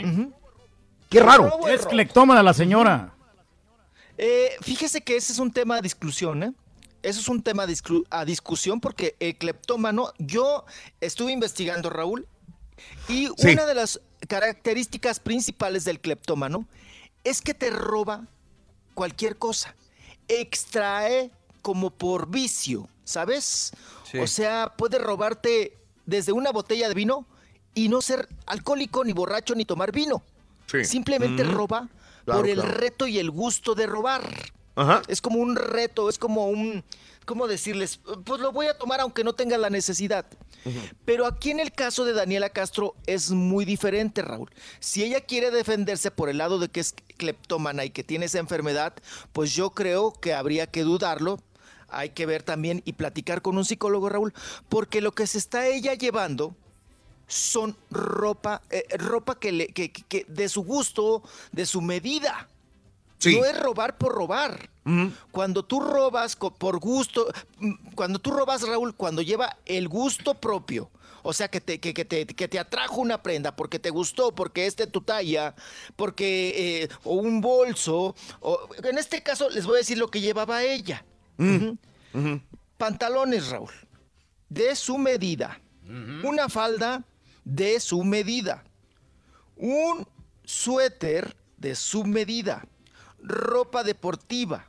Qué 1.10 1.20
raro. 1.20 1.66
Es 1.68 1.86
clectómana 1.86 2.42
la 2.42 2.54
señora. 2.54 3.12
Eh, 4.16 4.50
fíjese 4.60 5.00
que 5.00 5.16
ese 5.16 5.32
es 5.32 5.38
un 5.38 5.52
tema 5.52 5.76
de 5.76 5.82
discusión, 5.82 6.42
¿eh? 6.42 6.52
Eso 7.02 7.20
es 7.20 7.28
un 7.28 7.42
tema 7.42 7.66
discu- 7.66 8.04
a 8.10 8.24
discusión 8.24 8.80
porque 8.80 9.14
el 9.20 9.36
cleptómano, 9.36 10.12
yo 10.18 10.64
estuve 11.00 11.32
investigando, 11.32 11.88
Raúl, 11.90 12.26
y 13.08 13.28
Sí. 13.38 13.52
una 13.52 13.64
de 13.66 13.74
las 13.74 14.00
características 14.26 15.20
principales 15.20 15.84
del 15.84 16.00
cleptómano 16.00 16.66
es 17.28 17.42
que 17.42 17.54
te 17.54 17.70
roba 17.70 18.26
cualquier 18.94 19.36
cosa. 19.36 19.74
Extrae 20.28 21.30
como 21.62 21.90
por 21.90 22.28
vicio, 22.28 22.88
¿sabes? 23.04 23.72
Sí. 24.10 24.18
O 24.18 24.26
sea, 24.26 24.72
puede 24.76 24.98
robarte 24.98 25.76
desde 26.06 26.32
una 26.32 26.50
botella 26.52 26.88
de 26.88 26.94
vino 26.94 27.26
y 27.74 27.88
no 27.88 28.00
ser 28.00 28.28
alcohólico, 28.46 29.04
ni 29.04 29.12
borracho, 29.12 29.54
ni 29.54 29.64
tomar 29.64 29.92
vino. 29.92 30.22
Sí. 30.70 30.84
Simplemente 30.84 31.44
roba 31.44 31.88
Claro, 32.24 32.40
por 32.40 32.48
el 32.50 32.56
claro. 32.60 32.74
reto 32.74 33.06
y 33.06 33.18
el 33.18 33.30
gusto 33.30 33.74
de 33.74 33.86
robar. 33.86 34.22
Ajá. 34.80 35.02
Es 35.08 35.20
como 35.20 35.38
un 35.40 35.56
reto, 35.56 36.08
es 36.08 36.18
como 36.18 36.48
un, 36.48 36.84
¿cómo 37.24 37.46
decirles? 37.48 38.00
Pues 38.24 38.40
lo 38.40 38.52
voy 38.52 38.66
a 38.66 38.78
tomar 38.78 39.00
aunque 39.00 39.24
no 39.24 39.32
tenga 39.34 39.58
la 39.58 39.70
necesidad. 39.70 40.26
Pero 41.04 41.24
aquí 41.26 41.50
en 41.50 41.60
el 41.60 41.72
caso 41.72 42.04
de 42.04 42.12
Daniela 42.12 42.50
Castro 42.50 42.94
es 43.06 43.30
muy 43.30 43.64
diferente, 43.64 44.20
Raúl. 44.22 44.50
Si 44.80 45.02
ella 45.02 45.20
quiere 45.22 45.50
defenderse 45.50 46.10
por 46.10 46.28
el 46.28 46.38
lado 46.38 46.58
de 46.58 46.68
que 46.68 46.80
es 46.80 46.94
cleptómana 47.16 47.84
y 47.86 47.90
que 47.90 48.04
tiene 48.04 48.26
esa 48.26 48.38
enfermedad, 48.38 48.92
pues 49.32 49.54
yo 49.54 49.70
creo 49.70 50.12
que 50.12 50.34
habría 50.34 50.66
que 50.66 50.82
dudarlo. 50.82 51.40
Hay 51.88 52.10
que 52.10 52.26
ver 52.26 52.42
también 52.42 52.82
y 52.84 52.92
platicar 52.94 53.40
con 53.40 53.56
un 53.56 53.64
psicólogo, 53.64 54.08
Raúl, 54.10 54.34
porque 54.68 55.00
lo 55.00 55.12
que 55.12 55.26
se 55.26 55.38
está 55.38 55.66
ella 55.66 55.94
llevando 55.94 56.54
son 57.26 57.76
ropa, 57.90 58.60
eh, 58.70 58.84
ropa 58.98 59.38
que, 59.38 59.52
le, 59.52 59.66
que, 59.68 59.90
que- 59.92 60.02
que 60.02 60.24
de 60.28 60.48
su 60.50 60.62
gusto, 60.64 61.22
de 61.52 61.64
su 61.66 61.80
medida. 61.80 62.48
Sí. 63.18 63.36
No 63.36 63.44
es 63.44 63.58
robar 63.58 63.98
por 63.98 64.14
robar. 64.14 64.70
Cuando 65.30 65.64
tú 65.64 65.80
robas 65.80 66.34
por 66.34 66.78
gusto, 66.78 67.26
mm, 67.58 67.94
cuando 67.94 68.18
tú 68.18 68.30
robas, 68.30 68.66
Raúl, 68.66 68.94
cuando 68.94 69.20
lleva 69.20 69.58
el 69.66 69.86
gusto 69.86 70.34
propio, 70.34 70.90
o 71.22 71.34
sea, 71.34 71.48
que 71.48 71.60
te, 71.60 71.78
que, 71.78 71.92
que 71.92 72.06
te, 72.06 72.26
que 72.26 72.48
te 72.48 72.58
atrajo 72.58 73.02
una 73.02 73.22
prenda 73.22 73.54
porque 73.54 73.78
te 73.78 73.90
gustó, 73.90 74.34
porque 74.34 74.66
es 74.66 74.76
de 74.76 74.86
tu 74.86 75.02
talla, 75.02 75.54
porque, 75.94 76.84
eh, 76.84 76.88
o 77.04 77.16
un 77.16 77.42
bolso, 77.42 78.14
o, 78.40 78.68
en 78.82 78.96
este 78.96 79.22
caso 79.22 79.50
les 79.50 79.66
voy 79.66 79.74
a 79.74 79.78
decir 79.78 79.98
lo 79.98 80.08
que 80.08 80.22
llevaba 80.22 80.62
ella. 80.62 81.04
Ujú. 81.38 81.76
Pantalones, 82.78 83.50
Raúl, 83.50 83.72
de 84.48 84.74
su 84.74 84.96
medida. 84.96 85.60
Una 86.22 86.48
falda 86.48 87.04
de 87.44 87.80
su 87.80 88.04
medida. 88.04 88.64
Un 89.56 90.06
suéter 90.44 91.36
de 91.56 91.74
su 91.74 92.04
medida. 92.04 92.66
Ropa 93.28 93.84
deportiva, 93.84 94.66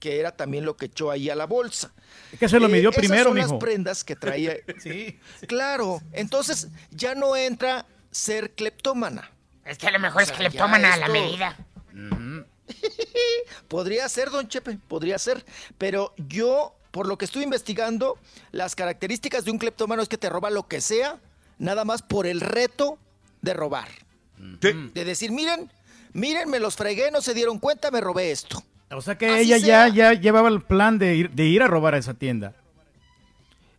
que 0.00 0.20
era 0.20 0.32
también 0.32 0.64
lo 0.64 0.76
que 0.76 0.86
echó 0.86 1.10
ahí 1.10 1.28
a 1.30 1.34
la 1.34 1.46
bolsa. 1.46 1.92
Es 2.32 2.38
que 2.38 2.48
se 2.48 2.60
lo 2.60 2.66
Eh, 2.66 2.70
midió 2.70 2.90
esas 2.90 3.00
primero, 3.00 3.32
las 3.34 3.46
mijo. 3.46 3.58
prendas 3.58 4.04
que 4.04 4.16
traía. 4.16 4.56
sí. 4.82 5.18
Claro, 5.48 6.00
entonces 6.12 6.68
ya 6.90 7.14
no 7.14 7.36
entra 7.36 7.86
ser 8.10 8.52
cleptómana. 8.54 9.30
Es 9.64 9.78
que 9.78 9.86
a 9.88 9.90
lo 9.90 9.98
mejor 9.98 10.22
es 10.22 10.28
O 10.30 10.34
sea, 10.34 10.38
cleptómana 10.38 10.94
a 10.94 10.96
la 10.96 11.08
medida. 11.08 11.56
Podría 13.68 14.08
ser, 14.08 14.30
don 14.30 14.48
Chepe, 14.48 14.78
podría 14.88 15.18
ser. 15.18 15.44
Pero 15.78 16.14
yo, 16.16 16.74
por 16.90 17.06
lo 17.06 17.16
que 17.18 17.24
estuve 17.24 17.44
investigando, 17.44 18.18
las 18.52 18.74
características 18.74 19.44
de 19.44 19.50
un 19.50 19.58
cleptómano 19.58 20.02
es 20.02 20.08
que 20.08 20.18
te 20.18 20.28
roba 20.28 20.50
lo 20.50 20.66
que 20.68 20.80
sea, 20.80 21.18
nada 21.58 21.84
más 21.84 22.02
por 22.02 22.26
el 22.26 22.40
reto 22.40 22.98
de 23.42 23.54
robar. 23.54 23.88
De 24.38 25.04
decir, 25.04 25.32
miren, 25.32 25.70
miren, 26.16 26.50
me 26.50 26.58
los 26.58 26.74
fregué, 26.76 27.10
no 27.10 27.20
se 27.20 27.34
dieron 27.34 27.58
cuenta, 27.58 27.90
me 27.90 28.00
robé 28.00 28.32
esto. 28.32 28.62
O 28.90 29.00
sea 29.02 29.16
que 29.18 29.28
Así 29.28 29.52
ella 29.52 29.58
sea. 29.58 29.88
ya, 29.88 30.12
ya 30.12 30.20
llevaba 30.20 30.48
el 30.48 30.62
plan 30.62 30.98
de 30.98 31.14
ir, 31.14 31.30
de 31.30 31.44
ir 31.44 31.62
a 31.62 31.66
robar 31.68 31.94
a 31.94 31.98
esa 31.98 32.14
tienda. 32.14 32.54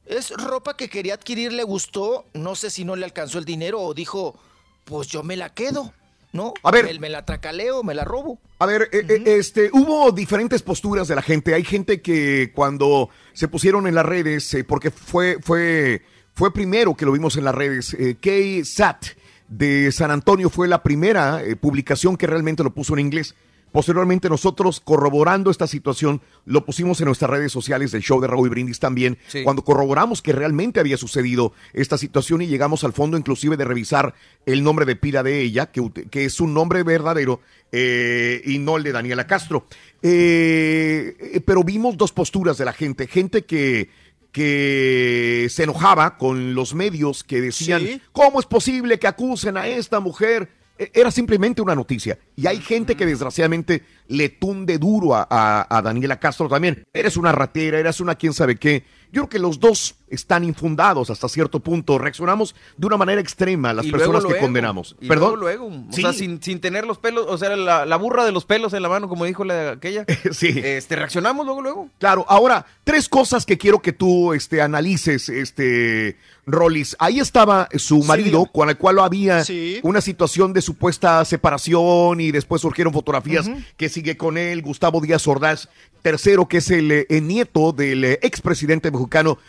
Es 0.05 0.31
ropa 0.31 0.77
que 0.77 0.89
quería 0.89 1.15
adquirir, 1.15 1.51
le 1.51 1.63
gustó, 1.63 2.25
no 2.33 2.55
sé 2.55 2.69
si 2.69 2.85
no 2.85 2.95
le 2.95 3.05
alcanzó 3.05 3.39
el 3.39 3.45
dinero 3.45 3.81
o 3.81 3.93
dijo, 3.93 4.39
pues 4.85 5.07
yo 5.09 5.21
me 5.23 5.35
la 5.35 5.53
quedo, 5.53 5.93
¿no? 6.31 6.53
A 6.63 6.71
ver. 6.71 6.85
Me, 6.85 6.99
me 6.99 7.09
la 7.09 7.25
tracaleo, 7.25 7.83
me 7.83 7.93
la 7.93 8.05
robo. 8.05 8.39
A 8.59 8.65
ver, 8.65 8.89
eh, 8.93 9.05
eh, 9.09 9.23
este, 9.25 9.69
hubo 9.73 10.11
diferentes 10.11 10.61
posturas 10.63 11.07
de 11.09 11.15
la 11.15 11.21
gente. 11.21 11.53
Hay 11.53 11.63
gente 11.65 12.01
que 12.01 12.51
cuando 12.55 13.09
se 13.33 13.47
pusieron 13.49 13.85
en 13.87 13.95
las 13.95 14.05
redes, 14.05 14.53
eh, 14.53 14.63
porque 14.63 14.91
fue, 14.91 15.39
fue, 15.41 16.01
fue 16.33 16.53
primero 16.53 16.95
que 16.95 17.05
lo 17.05 17.11
vimos 17.11 17.35
en 17.35 17.43
las 17.43 17.55
redes, 17.55 17.93
eh, 17.93 18.15
Kay 18.21 18.63
Sat 18.63 19.07
de 19.47 19.91
San 19.91 20.11
Antonio 20.11 20.49
fue 20.49 20.67
la 20.67 20.83
primera 20.83 21.43
eh, 21.43 21.55
publicación 21.55 22.17
que 22.17 22.27
realmente 22.27 22.63
lo 22.63 22.73
puso 22.73 22.93
en 22.93 22.99
inglés. 22.99 23.35
Posteriormente 23.69 24.29
nosotros, 24.29 24.79
corroborando 24.79 25.51
esta 25.51 25.67
situación, 25.67 26.21
lo 26.45 26.65
pusimos 26.65 27.01
en 27.01 27.07
nuestras 27.07 27.29
redes 27.29 27.51
sociales 27.51 27.91
del 27.91 28.01
show 28.01 28.19
de 28.21 28.27
Raúl 28.27 28.47
y 28.47 28.49
Brindis 28.49 28.79
también, 28.79 29.17
Sí. 29.27 29.43
cuando 29.43 29.61
corroboramos 29.63 30.21
que 30.21 30.31
realmente 30.31 30.79
había 30.79 30.95
sucedido 30.95 31.51
esta 31.73 31.97
situación 31.97 32.41
y 32.41 32.47
llegamos 32.47 32.85
al 32.85 32.93
fondo 32.93 33.17
inclusive 33.17 33.57
de 33.57 33.65
revisar 33.65 34.13
el 34.45 34.63
nombre 34.63 34.85
de 34.85 34.95
pila 34.95 35.21
de 35.21 35.41
ella, 35.41 35.65
que, 35.69 35.91
que 36.09 36.25
es 36.25 36.39
un 36.39 36.53
nombre 36.53 36.83
verdadero 36.83 37.41
eh, 37.73 38.41
y 38.45 38.57
no 38.59 38.77
el 38.77 38.83
de 38.83 38.93
Daniela 38.93 39.27
Castro. 39.27 39.67
Eh, 40.01 41.41
pero 41.45 41.63
vimos 41.63 41.97
dos 41.97 42.13
posturas 42.13 42.57
de 42.57 42.65
la 42.65 42.73
gente, 42.73 43.05
gente 43.07 43.43
que 43.43 43.89
que 44.37 45.47
se 45.49 45.63
enojaba 45.63 46.17
con 46.17 46.53
los 46.53 46.73
medios 46.73 47.23
que 47.23 47.41
decían, 47.41 47.81
Sí. 47.81 48.01
¿cómo 48.11 48.39
es 48.39 48.45
posible 48.45 48.99
que 48.99 49.07
acusen 49.07 49.57
a 49.57 49.67
esta 49.67 49.99
mujer? 49.99 50.49
E- 50.79 50.91
Era 50.93 51.09
simplemente 51.11 51.61
una 51.61 51.73
noticia. 51.75 52.19
Y 52.35 52.45
hay 52.47 52.61
gente 52.61 52.95
que 52.95 53.05
desgraciadamente 53.05 53.83
le 54.07 54.29
tunde 54.29 54.77
duro 54.77 55.15
a, 55.15 55.27
a- 55.29 55.65
a 55.77 55.81
Daniela 55.81 56.19
Castro 56.19 56.47
también. 56.47 56.85
Eres 56.93 57.17
una 57.17 57.31
ratera, 57.31 57.79
eres 57.79 57.99
una 57.99 58.15
quién 58.15 58.33
sabe 58.33 58.57
qué. 58.57 58.83
Yo 59.11 59.21
creo 59.23 59.29
que 59.29 59.39
los 59.39 59.59
dos 59.59 59.95
están 60.09 60.43
infundados 60.45 61.09
hasta 61.09 61.27
cierto 61.29 61.59
punto. 61.59 61.97
Reaccionamos 61.97 62.55
de 62.77 62.87
una 62.87 62.97
manera 62.97 63.19
extrema 63.19 63.71
a 63.71 63.73
las 63.73 63.85
Y 63.85 63.91
personas 63.91 64.13
luego, 64.23 64.27
que 64.29 64.33
luego. 64.35 64.45
condenamos. 64.45 64.95
Y 65.01 65.07
¿Perdón? 65.07 65.39
luego, 65.39 65.67
luego. 65.69 65.85
O 65.89 65.93
Sí. 65.93 66.01
sea, 66.01 66.13
sin, 66.13 66.41
sin 66.41 66.59
tener 66.61 66.85
los 66.85 66.97
pelos, 66.97 67.25
o 67.27 67.37
sea, 67.37 67.55
la, 67.55 67.85
la 67.85 67.95
burra 67.97 68.25
de 68.25 68.31
los 68.31 68.45
pelos 68.45 68.73
en 68.73 68.83
la 68.83 68.89
mano, 68.89 69.09
como 69.09 69.25
dijo 69.25 69.43
la, 69.43 69.71
aquella. 69.71 70.05
sí. 70.31 70.47
Este, 70.63 70.95
reaccionamos 70.95 71.45
luego, 71.45 71.61
luego. 71.61 71.89
Claro, 71.99 72.25
ahora, 72.29 72.65
tres 72.83 73.09
cosas 73.09 73.45
que 73.45 73.57
quiero 73.57 73.81
que 73.81 73.91
tú 73.93 74.33
este, 74.33 74.61
analices, 74.61 75.29
este, 75.29 76.17
Rollis. 76.45 76.95
Ahí 76.99 77.19
estaba 77.19 77.67
su 77.75 78.03
marido, 78.03 78.45
con 78.45 78.69
el 78.69 78.77
cual 78.77 78.99
había 78.99 79.43
Sí. 79.43 79.79
una 79.83 79.99
situación 80.01 80.53
de 80.53 80.61
supuesta 80.61 81.23
separación 81.25 82.21
y 82.21 82.31
después 82.31 82.61
surgieron 82.61 82.93
fotografías 82.93 83.49
que 83.75 83.89
sigue 83.89 84.15
con 84.17 84.37
él, 84.37 84.61
Gustavo 84.61 85.01
Díaz 85.01 85.27
Ordaz. 85.27 85.69
Tercero, 86.03 86.47
que 86.47 86.57
es 86.57 86.69
el, 86.69 86.91
eh, 86.91 87.05
el 87.09 87.27
nieto 87.27 87.73
del 87.73 88.03
eh, 88.05 88.19
expresidente 88.21 88.91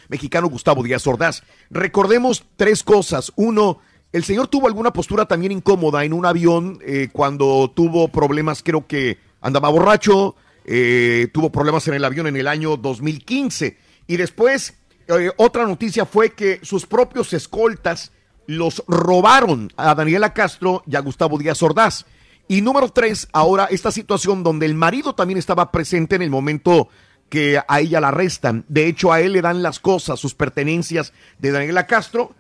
mexicano, 0.09 0.49
Gustavo 0.49 0.83
Díaz 0.83 1.07
Ordaz. 1.07 1.43
Recordemos 1.71 2.45
tres 2.57 2.83
cosas. 2.83 3.33
Uno, 3.37 3.81
el 4.13 4.25
señor 4.25 4.49
tuvo 4.49 4.67
alguna 4.67 4.93
postura 4.93 5.27
también 5.27 5.53
incómoda 5.53 6.05
en 6.05 6.13
un 6.13 6.27
avión 6.27 6.79
eh, 6.83 7.09
cuando 7.13 7.71
tuvo 7.75 8.09
problemas, 8.09 8.63
creo 8.63 8.87
que 8.87 9.19
andaba 9.41 9.69
borracho, 9.69 10.35
eh, 10.65 11.29
tuvo 11.33 11.51
problemas 11.51 11.87
en 11.89 11.95
el 11.95 12.05
avión 12.05 12.27
en 12.27 12.37
el 12.37 12.47
año 12.47 12.77
2015. 12.77 13.77
Y 14.07 14.17
después, 14.17 14.75
eh, 15.09 15.31
otra 15.37 15.67
noticia 15.67 16.07
fue 16.07 16.33
que 16.33 16.61
sus 16.63 16.87
propios 16.87 17.33
escoltas 17.33 18.13
los 18.47 18.83
robaron 18.89 19.71
a 19.77 19.95
Daniela 19.95 20.33
Castro 20.33 20.83
y 20.87 20.97
a 20.97 21.01
Gustavo 21.01 21.39
Díaz 21.39 21.63
Ordaz. 21.63 22.07
Y 22.49 22.63
número 22.63 22.89
tres, 22.89 23.29
ahora 23.33 23.67
esta 23.71 23.93
situación 23.93 24.43
donde 24.43 24.65
el 24.65 24.75
marido 24.75 25.15
también 25.15 25.39
estaba 25.39 25.71
presente 25.71 26.17
en 26.17 26.23
el 26.23 26.31
momento 26.31 26.89
que 27.29 27.61
a 27.67 27.81
ella 27.81 28.01
la 28.01 28.09
arrestan. 28.09 28.65
De 28.69 28.87
hecho, 28.87 29.13
a 29.13 29.21
él 29.21 29.33
le 29.35 29.43
dan 29.43 29.63
las 29.63 29.81
cosas, 29.81 30.19
sus 30.19 30.35
pertenencias 30.35 31.13
de 31.39 31.51
Daniela 31.53 31.87
Castro. 31.87 32.35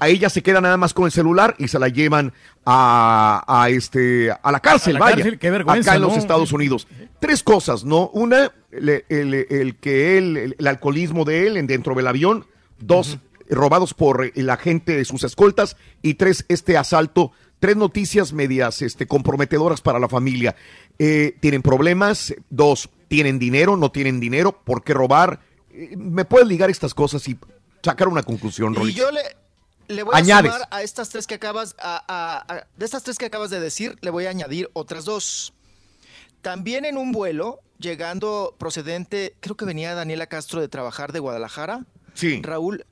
A 0.00 0.08
ella 0.08 0.28
se 0.30 0.42
queda 0.42 0.60
nada 0.60 0.76
más 0.76 0.92
con 0.94 1.04
el 1.06 1.12
celular 1.12 1.54
y 1.58 1.68
se 1.68 1.78
la 1.78 1.88
llevan 1.88 2.32
a, 2.64 3.44
a 3.46 3.68
este, 3.70 4.30
a 4.30 4.52
la 4.52 4.60
cárcel, 4.60 4.96
A 4.96 4.98
la 4.98 5.04
vaya. 5.04 5.16
cárcel, 5.16 5.38
qué 5.38 5.50
vergüenza, 5.50 5.90
acá 5.92 5.96
en 5.96 6.02
los. 6.02 6.16
Estados 6.16 6.52
Unidos. 6.52 6.86
Tres 7.20 7.42
cosas, 7.42 7.84
¿no? 7.84 8.08
Una, 8.12 8.52
el, 8.72 9.04
el- 9.08 9.46
el 9.48 9.76
que 9.76 10.18
él, 10.18 10.36
el, 10.36 10.56
el 10.58 10.66
alcoholismo 10.66 11.24
de 11.24 11.46
él 11.46 11.56
en 11.56 11.66
dentro 11.66 11.94
del 11.94 12.06
avión. 12.06 12.46
Dos, 12.78 13.18
robados 13.48 13.94
por 13.94 14.30
la 14.36 14.56
gente 14.56 14.96
de 14.96 15.04
sus 15.04 15.24
escoltas. 15.24 15.76
Y 16.02 16.14
tres, 16.14 16.44
este 16.48 16.76
asalto. 16.76 17.32
Tres 17.58 17.76
noticias 17.76 18.32
medias 18.32 18.82
este, 18.82 19.06
comprometedoras 19.06 19.80
para 19.80 19.98
la 19.98 20.08
familia. 20.08 20.54
Eh, 20.98 21.36
¿Tienen 21.40 21.62
problemas? 21.62 22.34
Dos, 22.50 22.88
¿tienen 23.08 23.38
dinero? 23.38 23.76
¿No 23.76 23.90
tienen 23.90 24.20
dinero? 24.20 24.52
¿Por 24.64 24.84
qué 24.84 24.92
robar? 24.94 25.40
Eh, 25.72 25.94
¿Me 25.96 26.24
puedes 26.24 26.46
ligar 26.48 26.68
estas 26.70 26.92
cosas 26.94 27.26
y 27.28 27.38
sacar 27.82 28.08
una 28.08 28.22
conclusión, 28.22 28.72
Y 28.74 28.76
Rolly? 28.76 28.92
yo 28.94 29.10
le, 29.10 29.20
le 29.88 30.02
voy 30.02 30.14
a 30.14 30.18
Añades. 30.18 30.52
sumar 30.52 30.68
a 30.70 30.82
estas 30.82 31.08
tres 31.08 31.26
que 31.26 31.34
acabas, 31.34 31.74
a- 31.78 32.04
a- 32.06 32.54
a- 32.54 32.66
de 32.76 32.84
estas 32.84 33.02
tres 33.04 33.16
que 33.16 33.24
acabas 33.26 33.50
de 33.50 33.60
decir, 33.60 33.96
le 34.00 34.10
voy 34.10 34.26
a 34.26 34.30
añadir 34.30 34.68
otras 34.74 35.04
dos. 35.04 35.52
También 36.42 36.84
en 36.84 36.96
un 36.96 37.10
vuelo, 37.12 37.60
llegando 37.78 38.54
procedente, 38.58 39.34
creo 39.40 39.56
que 39.56 39.64
venía 39.64 39.94
Daniela 39.94 40.26
Castro 40.26 40.60
de 40.60 40.68
trabajar 40.68 41.12
de 41.12 41.18
Guadalajara. 41.20 41.84
Sí. 42.14 42.40
Raúl 42.42 42.84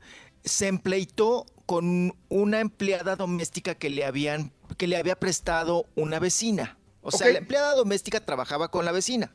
se 0.45 0.69
empleitó 0.69 1.47
con 1.67 2.15
una 2.29 2.61
empleada 2.61 3.17
doméstica 3.17 3.75
que 3.75 3.91
le 3.91 4.05
habían, 4.05 4.53
que 4.77 4.87
le 4.87 4.97
había 4.97 5.17
prestado 5.19 5.87
una 5.95 6.19
vecina. 6.19 6.79
O 7.03 7.11
sea, 7.11 7.29
la 7.29 7.39
empleada 7.39 7.75
doméstica 7.75 8.21
trabajaba 8.21 8.71
con 8.71 8.85
la 8.85 8.93
vecina. 8.93 9.33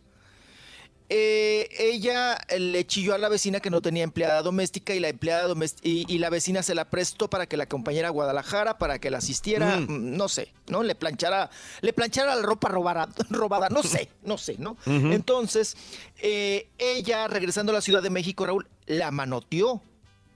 Eh, 1.12 1.68
ella 1.80 2.38
le 2.56 2.86
chilló 2.86 3.16
a 3.16 3.18
la 3.18 3.30
vecina 3.30 3.60
que 3.62 3.72
no 3.72 3.82
tenía 3.82 4.04
empleada 4.04 4.44
doméstica 4.44 4.94
y 4.94 5.00
la 5.00 5.10
empleada 5.10 5.52
y, 5.82 6.06
y 6.08 6.20
la 6.20 6.30
vecina 6.30 6.62
se 6.62 6.76
la 6.76 6.92
prestó 6.92 7.32
para 7.32 7.48
que 7.48 7.58
la 7.58 7.64
acompañara 7.64 8.10
a 8.10 8.12
Guadalajara, 8.12 8.78
para 8.78 9.00
que 9.00 9.10
la 9.10 9.18
asistiera, 9.18 9.78
Mm. 9.78 9.92
mm, 9.92 10.18
no 10.18 10.30
sé, 10.30 10.54
¿no? 10.68 10.84
Le 10.84 10.94
planchara, 10.94 11.50
le 11.82 11.94
planchara 11.94 12.36
la 12.36 12.44
ropa 12.44 12.70
robada, 12.70 13.10
robada, 13.32 13.70
no 13.70 13.82
sé, 13.82 14.10
no 14.22 14.38
sé, 14.38 14.58
¿no? 14.60 14.78
Entonces, 14.86 15.78
eh, 16.22 16.70
ella, 16.78 17.28
regresando 17.28 17.72
a 17.72 17.76
la 17.76 17.82
Ciudad 17.82 18.04
de 18.04 18.12
México, 18.12 18.46
Raúl, 18.46 18.68
la 18.86 19.10
manoteó, 19.10 19.82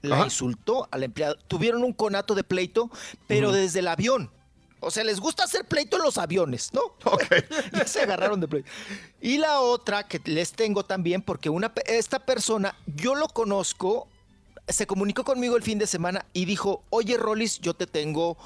la 0.04 0.16
Ajá. 0.16 0.24
insultó 0.24 0.88
a 0.90 0.98
la 0.98 1.06
empleada. 1.06 1.36
Tuvieron 1.48 1.82
un 1.82 1.92
conato 1.92 2.34
de 2.34 2.44
pleito, 2.44 2.90
pero 3.26 3.52
desde 3.52 3.80
el 3.80 3.88
avión. 3.88 4.30
O 4.80 4.90
sea, 4.90 5.02
les 5.02 5.18
gusta 5.18 5.44
hacer 5.44 5.64
pleito 5.64 5.96
en 5.96 6.02
los 6.02 6.18
aviones, 6.18 6.70
¿no? 6.72 6.82
ya 7.72 7.86
se 7.86 8.02
agarraron 8.02 8.40
de 8.40 8.48
pleito. 8.48 8.70
Y 9.20 9.38
la 9.38 9.60
otra 9.60 10.06
que 10.06 10.20
les 10.24 10.52
tengo 10.52 10.84
también, 10.84 11.22
porque 11.22 11.48
una, 11.48 11.72
esta 11.86 12.18
persona, 12.18 12.76
yo 12.86 13.14
lo 13.14 13.28
conozco, 13.28 14.08
se 14.68 14.86
comunicó 14.86 15.24
conmigo 15.24 15.56
el 15.56 15.62
fin 15.62 15.78
de 15.78 15.86
semana 15.86 16.26
y 16.32 16.44
dijo, 16.44 16.82
oye 16.90 17.16
Rolis, 17.16 17.60
yo 17.60 17.74
te 17.74 17.86
tengo 17.86 18.36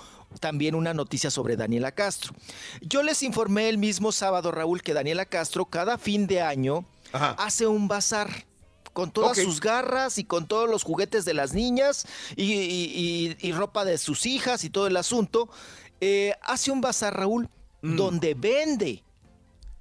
también 0.40 0.74
una 0.74 0.94
noticia 0.94 1.30
sobre 1.30 1.56
Daniela 1.56 1.92
Castro. 1.92 2.34
Yo 2.82 3.02
les 3.02 3.22
informé 3.22 3.68
el 3.68 3.78
mismo 3.78 4.12
sábado, 4.12 4.50
Raúl, 4.52 4.82
que 4.82 4.94
Daniela 4.94 5.24
Castro 5.24 5.64
cada 5.64 5.98
fin 5.98 6.26
de 6.26 6.42
año 6.42 6.84
hace 7.12 7.66
un 7.66 7.88
bazar 7.88 8.28
con 8.92 9.10
todas 9.10 9.36
sus 9.38 9.60
garras 9.60 10.18
y 10.18 10.24
con 10.24 10.46
todos 10.48 10.68
los 10.68 10.82
juguetes 10.82 11.24
de 11.24 11.34
las 11.34 11.54
niñas 11.54 12.06
y, 12.36 12.52
y- 12.54 13.36
y- 13.40 13.48
y 13.48 13.52
ropa 13.52 13.84
de 13.84 13.98
sus 13.98 14.26
hijas 14.26 14.64
y 14.64 14.70
todo 14.70 14.86
el 14.86 14.96
asunto. 14.96 15.48
Eh, 16.00 16.34
hace 16.42 16.70
un 16.70 16.80
bazar, 16.80 17.16
Raúl, 17.16 17.48
Mm. 17.82 17.96
donde 17.96 18.34
vende 18.34 19.02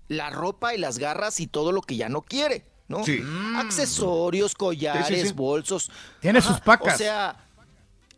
la 0.07 0.29
ropa 0.29 0.73
y 0.75 0.77
las 0.77 0.99
garras 0.99 1.39
y 1.39 1.47
todo 1.47 1.71
lo 1.71 1.81
que 1.81 1.95
ya 1.95 2.09
no 2.09 2.21
quiere, 2.21 2.63
¿no? 2.87 3.03
Sí. 3.03 3.19
Accesorios, 3.55 4.53
collares, 4.55 5.07
Sí, 5.07 5.15
sí, 5.21 5.27
sí. 5.27 5.33
bolsos. 5.33 5.91
Tiene 6.21 6.41
sus 6.41 6.59
pacas. 6.59 6.95
O 6.95 6.97
sea, 6.97 7.46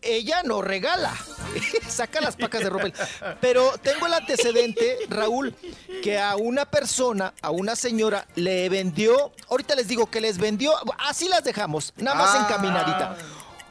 ella 0.01 0.41
no 0.43 0.61
regala, 0.61 1.13
saca 1.88 2.21
las 2.21 2.35
pacas 2.35 2.61
de 2.61 2.69
ropa. 2.69 2.88
Pero 3.41 3.77
tengo 3.81 4.07
el 4.07 4.13
antecedente, 4.13 4.97
Raúl, 5.09 5.55
que 6.03 6.17
a 6.19 6.35
una 6.35 6.65
persona, 6.65 7.34
a 7.41 7.49
una 7.51 7.76
señora, 7.76 8.26
le 8.35 8.69
vendió, 8.69 9.31
ahorita 9.49 9.76
les 9.76 9.88
digo 9.88 10.09
que 10.09 10.21
les 10.21 10.38
vendió, 10.38 10.73
así 10.99 11.27
las 11.27 11.43
dejamos, 11.43 11.93
nada 11.97 12.15
más 12.17 12.35
Ah. 12.35 12.45
encaminadita. 12.47 13.17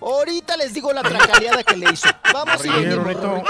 Ahorita 0.01 0.57
les 0.57 0.73
digo 0.75 0.93
la 0.93 1.03
tracaleada 1.03 1.63
que 1.65 1.77
le 1.77 1.93
hizo. 1.93 2.09
Vamos 2.33 2.65
y 2.65 2.69
Oye, 2.69 2.81
venimos. 2.81 3.05
Rorrito, 3.05 3.43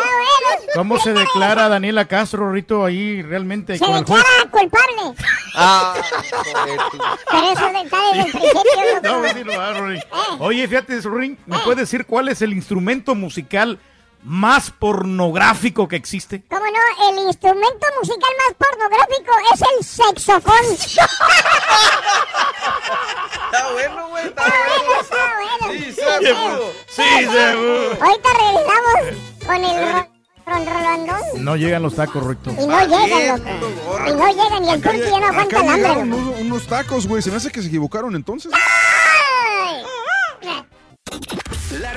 ¿Cómo 0.74 0.98
se 0.98 1.12
declara 1.12 1.68
Daniela 1.68 2.04
Castro, 2.06 2.40
Rorrito, 2.46 2.84
ahí 2.84 3.22
realmente 3.22 3.78
Se 3.78 3.84
con 3.84 3.96
el 3.96 4.04
juez? 4.04 4.22
declara 4.24 4.50
culpable. 4.50 5.14
Ah, 5.54 5.94
Pero 7.30 7.50
eso 7.52 7.66
está 7.68 7.96
desde 8.12 8.20
el 8.20 8.32
principio. 8.32 8.58
No, 9.02 9.52
lo 9.52 9.58
va, 9.58 9.72
Rory. 9.74 10.00
Oye, 10.40 10.66
fíjate, 10.68 11.00
Rory, 11.00 11.36
¿me 11.46 11.58
puedes 11.60 11.78
decir 11.78 12.04
cuál 12.06 12.28
es 12.28 12.42
el 12.42 12.52
instrumento 12.52 13.14
musical 13.14 13.78
más 14.24 14.70
pornográfico 14.70 15.86
que 15.88 15.96
existe? 15.96 16.42
¿Cómo 16.50 16.64
no? 16.66 17.08
El 17.10 17.18
instrumento 17.26 17.86
musical 18.00 18.30
más 18.46 18.54
pornográfico 18.68 19.32
es 19.54 19.60
el 19.78 19.84
saxofón. 19.84 20.64
Está 23.48 23.72
bueno, 23.72 24.08
güey, 24.10 24.26
está 24.26 24.42
bueno. 24.42 25.00
Está 25.00 25.16
bueno. 25.60 25.72
Sí, 25.72 25.92
seguro. 25.92 26.72
Sí, 26.88 27.02
seguro. 27.02 27.98
Ahorita 28.04 28.28
regresamos 28.38 29.46
con 29.46 29.64
el 29.64 29.92
ro- 29.92 30.08
ron 30.46 30.66
rolandón. 30.66 31.22
No 31.44 31.56
llegan 31.56 31.82
los 31.82 31.94
tacos, 31.94 32.22
Rorrito. 32.22 32.50
Y 32.50 32.66
no 32.66 32.80
llegan, 32.86 33.28
loco. 33.28 34.00
Y 34.06 34.12
no 34.12 34.28
llegan 34.28 34.64
y 34.64 34.70
el 34.70 34.82
turqui 34.82 34.98
ya 35.00 35.20
no 35.20 35.26
aguanta 35.28 35.60
el 35.60 35.68
hambre. 35.68 35.92
unos, 36.02 36.40
unos 36.40 36.66
tacos, 36.66 37.06
güey. 37.06 37.22
Se 37.22 37.30
me 37.30 37.36
hace 37.38 37.50
que 37.50 37.62
se 37.62 37.68
equivocaron 37.68 38.14
entonces. 38.14 38.52
La 40.42 40.66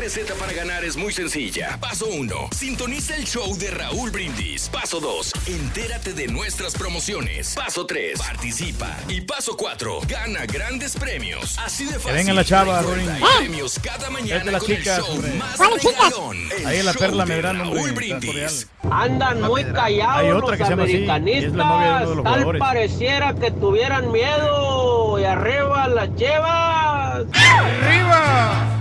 receta 0.01 0.33
para 0.33 0.51
ganar 0.51 0.83
es 0.83 0.97
muy 0.97 1.13
sencilla. 1.13 1.77
Paso 1.79 2.07
1. 2.07 2.49
Sintoniza 2.57 3.15
el 3.15 3.23
show 3.25 3.55
de 3.55 3.69
Raúl 3.69 4.09
Brindis. 4.09 4.67
Paso 4.69 4.99
2. 4.99 5.31
Entérate 5.45 6.13
de 6.13 6.27
nuestras 6.27 6.73
promociones. 6.73 7.53
Paso 7.55 7.85
3. 7.85 8.17
Participa. 8.17 8.97
Y 9.07 9.21
paso 9.21 9.55
4. 9.55 9.99
Gana 10.07 10.47
grandes 10.47 10.95
premios. 10.95 11.55
Así 11.59 11.85
de 11.85 11.99
fácil. 11.99 12.43
chavas, 12.45 12.83
Recuerda, 12.83 13.03
Rorín. 13.05 13.09
hay 13.11 13.21
Eh. 13.21 13.37
premios 13.41 13.79
cada 13.79 14.09
mañana 14.09 14.39
Vete 14.39 14.51
las 14.51 14.63
con 14.63 14.75
chicas, 14.75 14.97
el 14.97 15.03
show 15.05 16.31
Ahí 16.65 16.79
en 16.79 16.85
la 16.87 16.93
Perla 16.93 17.25
Medrano, 17.27 17.63
hombre, 17.65 17.77
Raúl 17.81 17.91
Brindis. 17.93 18.67
Andan 18.89 19.41
muy 19.43 19.63
callados 19.65 20.17
Hay 20.23 20.31
otra 20.31 20.39
los 20.41 20.57
que 20.57 20.63
se 20.63 20.69
llama 20.71 20.83
así, 20.83 20.91
y 20.93 21.03
es 21.03 21.07
la 21.07 21.17
novia 21.17 21.29
de 21.29 21.43
uno 21.43 21.61
americanistas. 21.61 22.09
de 22.09 22.15
los 22.15 22.23
Tal 22.23 22.33
jugadores. 22.33 22.59
pareciera 22.59 23.33
que 23.35 23.51
tuvieran 23.51 24.11
miedo. 24.11 25.19
Y 25.19 25.23
arriba 25.25 25.87
las 25.89 26.15
chevas. 26.15 27.25
¡Arriba! 27.33 28.80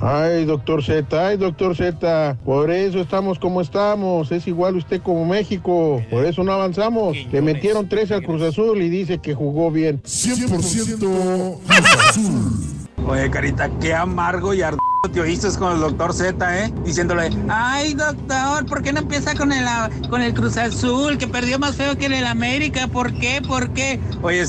Ay, 0.00 0.46
doctor 0.46 0.82
Z, 0.82 1.26
ay, 1.26 1.36
doctor 1.36 1.76
Z, 1.76 2.38
por 2.42 2.70
eso 2.70 3.00
estamos 3.00 3.38
como 3.38 3.60
estamos, 3.60 4.32
es 4.32 4.46
igual 4.46 4.76
usted 4.76 5.02
como 5.02 5.26
México, 5.26 6.02
por 6.10 6.24
eso 6.24 6.42
no 6.42 6.52
avanzamos. 6.52 7.16
Le 7.30 7.42
metieron 7.42 7.86
tres 7.86 8.10
al 8.10 8.22
Cruz 8.22 8.40
Azul 8.40 8.80
y 8.80 8.88
dice 8.88 9.18
que 9.18 9.34
jugó 9.34 9.70
bien. 9.70 10.02
100% 10.02 10.48
Cruz 10.48 11.94
Azul. 12.08 12.80
Oye, 13.06 13.30
Carita, 13.30 13.70
qué 13.80 13.92
amargo 13.92 14.54
y 14.54 14.62
ardido 14.62 14.80
te 15.12 15.20
oíste 15.20 15.48
con 15.58 15.72
el 15.72 15.80
doctor 15.80 16.12
Z, 16.12 16.64
¿eh? 16.64 16.72
Diciéndole, 16.84 17.30
ay, 17.48 17.94
doctor, 17.94 18.66
¿por 18.66 18.82
qué 18.82 18.92
no 18.92 19.00
empieza 19.00 19.34
con 19.34 19.52
el, 19.52 19.66
con 20.08 20.22
el 20.22 20.32
Cruz 20.34 20.56
Azul, 20.56 21.18
que 21.18 21.26
perdió 21.26 21.58
más 21.58 21.76
feo 21.76 21.96
que 21.96 22.06
en 22.06 22.12
el 22.12 22.26
América? 22.26 22.86
¿Por 22.86 23.12
qué? 23.14 23.42
¿Por 23.46 23.70
qué? 23.72 23.98
Oye, 24.22 24.44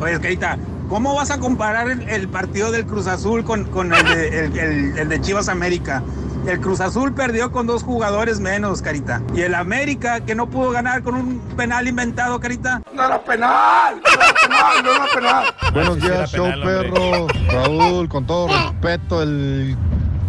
oye, 0.00 0.20
Carita, 0.20 0.58
¿cómo 0.88 1.14
vas 1.14 1.30
a 1.30 1.38
comparar 1.38 1.90
el, 1.90 2.08
el 2.08 2.28
partido 2.28 2.70
del 2.72 2.86
Cruz 2.86 3.06
Azul 3.06 3.44
con, 3.44 3.64
con 3.64 3.92
el, 3.92 4.04
de, 4.04 4.44
el- 4.46 4.58
el- 4.58 4.98
el 4.98 5.08
de 5.08 5.20
Chivas 5.20 5.48
América? 5.48 6.02
El 6.46 6.60
Cruz 6.60 6.80
Azul 6.80 7.12
perdió 7.12 7.50
con 7.50 7.66
dos 7.66 7.82
jugadores 7.82 8.38
menos, 8.38 8.80
Carita. 8.80 9.20
Y 9.34 9.40
el 9.40 9.52
América, 9.56 10.20
que 10.20 10.36
no 10.36 10.48
pudo 10.48 10.70
ganar 10.70 11.02
con 11.02 11.16
un 11.16 11.40
penal 11.56 11.88
inventado, 11.88 12.38
Carita. 12.38 12.82
¡No 12.94 13.04
era 13.04 13.20
penal! 13.24 14.00
¡No 14.00 14.12
era 14.12 14.34
penal! 14.40 14.84
¡No 14.84 14.92
era 14.92 15.06
penal! 15.12 15.44
Buenos 15.74 16.00
días, 16.00 16.30
show 16.30 16.46
perro. 16.62 17.26
Raúl, 17.50 18.08
con 18.08 18.26
todo 18.26 18.46
respeto, 18.46 19.22
el 19.24 19.76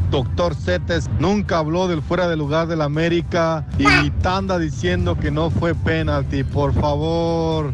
doctor 0.10 0.56
Cetes 0.56 1.10
nunca 1.20 1.60
habló 1.60 1.88
del 1.88 2.02
fuera 2.02 2.28
de 2.28 2.36
lugar 2.36 2.68
del 2.68 2.82
América 2.82 3.66
y 3.78 3.86
anda 4.28 4.60
diciendo 4.60 5.18
que 5.18 5.32
no 5.32 5.50
fue 5.50 5.74
penalti. 5.74 6.44
Por 6.44 6.74
favor, 6.74 7.74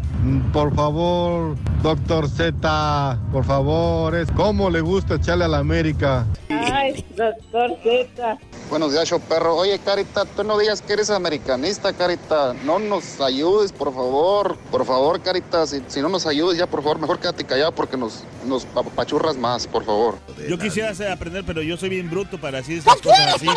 por 0.51 0.73
favor, 0.75 1.55
doctor 1.81 2.29
Z, 2.29 3.19
por 3.31 3.43
favor, 3.43 4.15
es 4.15 4.31
como 4.31 4.69
le 4.69 4.81
gusta 4.81 5.15
echarle 5.15 5.45
a 5.45 5.47
la 5.47 5.57
América. 5.57 6.25
Ay, 6.49 7.03
doctor 7.15 7.77
Z. 7.83 8.37
Buenos 8.69 8.91
días, 8.91 9.07
show 9.07 9.19
perro. 9.19 9.55
Oye, 9.55 9.77
Carita, 9.79 10.25
tú 10.25 10.43
no 10.43 10.57
digas 10.57 10.81
que 10.81 10.93
eres 10.93 11.09
americanista, 11.09 11.93
Carita. 11.93 12.53
No 12.65 12.79
nos 12.79 13.19
ayudes, 13.21 13.71
por 13.71 13.93
favor. 13.93 14.57
Por 14.71 14.85
favor, 14.85 15.21
Carita, 15.21 15.67
si, 15.67 15.81
si 15.87 16.01
no 16.01 16.09
nos 16.09 16.25
ayudes, 16.25 16.57
ya 16.57 16.65
por 16.65 16.81
favor, 16.81 16.99
mejor 16.99 17.19
quédate 17.19 17.43
callado 17.43 17.71
porque 17.73 17.97
nos, 17.97 18.23
nos 18.47 18.65
apachurras 18.75 19.37
más, 19.37 19.67
por 19.67 19.83
favor. 19.83 20.15
Yo 20.49 20.57
quisiera 20.57 20.91
aprender, 21.11 21.43
pero 21.45 21.61
yo 21.61 21.77
soy 21.77 21.89
bien 21.89 22.09
bruto 22.09 22.22
para 22.39 22.57
decir 22.57 22.79
esas 22.79 23.01
cosas 23.01 23.35
así. 23.35 23.47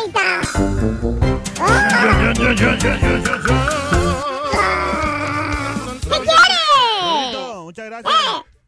¿Qué 6.03 6.09
quieres? 6.19 6.41
Bonito, 7.01 7.63
Muchas 7.63 7.85
gracias. 7.85 8.13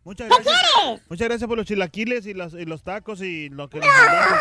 Muchas 0.04 0.28
¿Qué 0.28 0.34
gracias. 0.44 0.58
quieres? 0.74 1.02
Muchas 1.10 1.28
gracias 1.28 1.48
por 1.48 1.58
los 1.58 1.68
chilaquiles 1.68 2.26
y 2.26 2.34
los, 2.34 2.54
y 2.54 2.66
los 2.66 2.84
tacos 2.84 3.22
y 3.22 3.50
lo 3.50 3.70
que 3.70 3.80
nos 3.80 3.88
mandaron. 3.88 4.38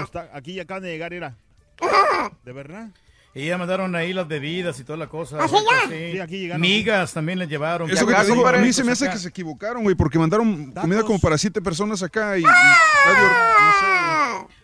Los 0.00 0.10
ta- 0.10 0.30
Aquí 0.32 0.54
ya 0.54 0.62
acaban 0.62 0.82
de 0.82 0.90
llegar, 0.90 1.12
era. 1.12 1.36
¿De 2.44 2.52
verdad? 2.52 2.88
Y 3.34 3.46
ya 3.46 3.56
mandaron 3.56 3.94
ahí 3.96 4.12
las 4.12 4.28
bebidas 4.28 4.78
y 4.78 4.84
toda 4.84 4.98
la 4.98 5.08
cosa. 5.08 5.38
¿Ah, 5.40 5.48
sí, 5.48 5.54
ahorita 5.54 5.72
ya? 5.72 5.88
sí. 5.88 6.12
Sí, 6.12 6.20
aquí 6.20 6.38
llegaron. 6.38 6.60
Migas 6.60 7.14
también 7.14 7.38
les 7.38 7.48
llevaron. 7.48 7.90
Eso 7.90 8.06
que 8.06 8.14
te 8.14 8.24
digo, 8.26 8.46
a 8.46 8.52
mí 8.52 8.72
se 8.74 8.84
me 8.84 8.92
hace 8.92 9.06
Acá. 9.06 9.14
que 9.14 9.20
se 9.20 9.28
equivocaron, 9.28 9.82
güey, 9.82 9.94
porque 9.94 10.18
mandaron 10.18 10.70
comida 10.72 11.02
como 11.02 11.18
para 11.18 11.38
siete 11.38 11.62
personas 11.62 12.02
acá 12.02 12.36
y, 12.36 12.42
y 12.42 12.44
nadie- 12.44 13.32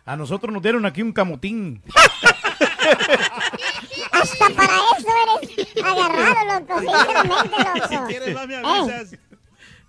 A 0.05 0.17
nosotros 0.17 0.53
nos 0.53 0.63
dieron 0.63 0.85
aquí 0.85 1.01
un 1.03 1.13
camotín. 1.13 1.83
Hasta 4.13 4.51
para 4.51 4.75
eso 4.99 5.41
eres 5.43 5.85
agarrado, 5.85 6.61
loco. 6.61 6.81
Sinceramente, 6.81 7.59
loco. 7.59 7.89
Si 7.89 7.97
quieres, 8.13 8.47
me 8.47 8.55
Eh, 8.55 8.63
avisas. 8.65 9.17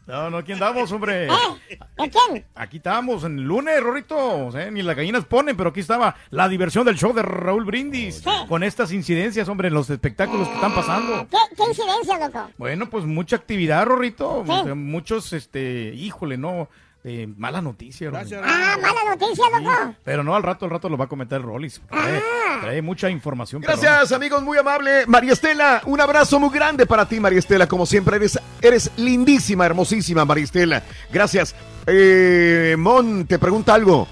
No, 0.09 0.31
no, 0.31 0.37
aquí 0.39 0.53
andamos, 0.53 0.91
hombre. 0.91 1.27
¿De 1.27 2.09
quién? 2.09 2.43
Aquí 2.55 2.77
estamos, 2.77 3.23
en 3.23 3.37
el 3.37 3.45
lunes, 3.45 3.79
Rorrito. 3.79 4.49
Ni 4.71 4.81
las 4.81 4.95
gallinas 4.95 5.25
ponen, 5.25 5.55
pero 5.55 5.69
aquí 5.69 5.81
estaba 5.81 6.15
la 6.31 6.49
diversión 6.49 6.83
del 6.83 6.97
show 6.97 7.13
de 7.13 7.21
Raúl 7.21 7.63
Brindis. 7.63 8.23
Con 8.47 8.63
estas 8.63 8.91
incidencias, 8.91 9.47
hombre, 9.49 9.67
en 9.67 9.75
los 9.75 9.87
espectáculos 9.91 10.47
que 10.47 10.55
están 10.55 10.73
pasando. 10.73 11.27
¿Qué, 11.29 11.37
qué 11.55 11.63
incidencia, 11.69 12.17
loco? 12.17 12.49
Bueno, 12.57 12.89
pues 12.89 13.05
mucha 13.05 13.35
actividad, 13.35 13.85
Rorrito. 13.85 14.43
Sí. 14.47 14.73
Muchos, 14.73 15.31
este, 15.33 15.93
híjole, 15.93 16.37
no. 16.37 16.69
Eh, 17.03 17.27
mala 17.37 17.61
noticia, 17.61 18.09
Rorrito. 18.09 18.41
Ah, 18.43 18.77
mala 18.81 19.15
noticia, 19.15 19.45
loco. 19.57 19.95
Pero 20.03 20.23
no, 20.23 20.35
al 20.35 20.43
rato, 20.43 20.65
al 20.65 20.71
rato 20.71 20.89
lo 20.89 20.97
va 20.97 21.05
a 21.05 21.07
comentar 21.07 21.41
Rollis. 21.41 21.81
Trae, 21.89 22.21
trae 22.61 22.81
mucha 22.81 23.09
información. 23.09 23.61
Gracias, 23.61 24.11
amigos, 24.11 24.43
muy 24.43 24.57
amable. 24.57 25.05
María 25.07 25.33
Estela, 25.33 25.81
un 25.85 26.01
abrazo 26.01 26.39
muy 26.39 26.49
grande 26.49 26.85
para 26.85 27.07
ti, 27.07 27.19
María 27.19 27.39
Estela. 27.39 27.67
Como 27.67 27.85
siempre, 27.85 28.17
eres, 28.17 28.37
eres 28.61 28.91
lindísima, 28.97 29.65
hermosísima, 29.65 30.25
María 30.25 30.43
Estela. 30.43 30.83
Gracias. 31.11 31.55
Eh, 31.87 32.75
Mon, 32.77 33.25
te 33.25 33.39
pregunta 33.39 33.73
algo. 33.73 34.07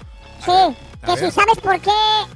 Sí, 0.45 0.76
que 1.05 1.18
si 1.18 1.31
sabes 1.31 1.59
por 1.61 1.80
qué 1.81 1.91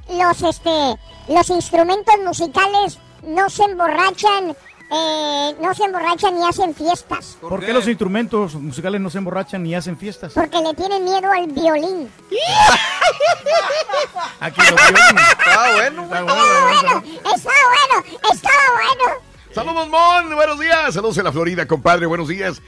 los, 0.09 0.41
este, 0.43 0.99
los 1.29 1.49
instrumentos 1.49 2.15
musicales 2.25 2.99
no 3.23 3.49
se 3.49 3.63
emborrachan, 3.63 4.55
eh, 4.93 5.55
no 5.61 5.73
se 5.73 5.85
emborrachan 5.85 6.35
ni 6.35 6.45
hacen 6.45 6.75
fiestas. 6.75 7.37
¿Por, 7.39 7.63
qué? 7.63 7.71
los 7.71 7.87
instrumentos 7.87 8.55
musicales 8.55 8.99
no 8.99 9.09
se 9.09 9.19
emborrachan 9.19 9.63
ni 9.63 9.73
hacen 9.73 9.97
fiestas? 9.97 10.33
Porque 10.33 10.59
le 10.59 10.73
tienen 10.73 11.05
miedo 11.05 11.31
al 11.31 11.47
violín. 11.47 12.11
Aquí 14.41 14.59
lo 14.69 14.75
tienen. 14.75 15.17
Está 15.17 15.71
bueno, 15.73 16.03
Está 16.03 16.19
Está 16.19 16.33
bueno, 16.33 16.63
bueno, 16.63 17.03
está 17.35 17.51
bueno, 17.69 18.03
estaba 18.33 18.63
bueno. 18.75 19.05
Saludos, 19.53 19.87
Mon. 19.89 20.35
Buenos 20.35 20.59
días. 20.59 20.93
Saludos 20.93 21.17
en 21.17 21.23
la 21.23 21.31
Florida, 21.31 21.65
compadre. 21.65 22.05
Buenos 22.05 22.27
días. 22.27 22.61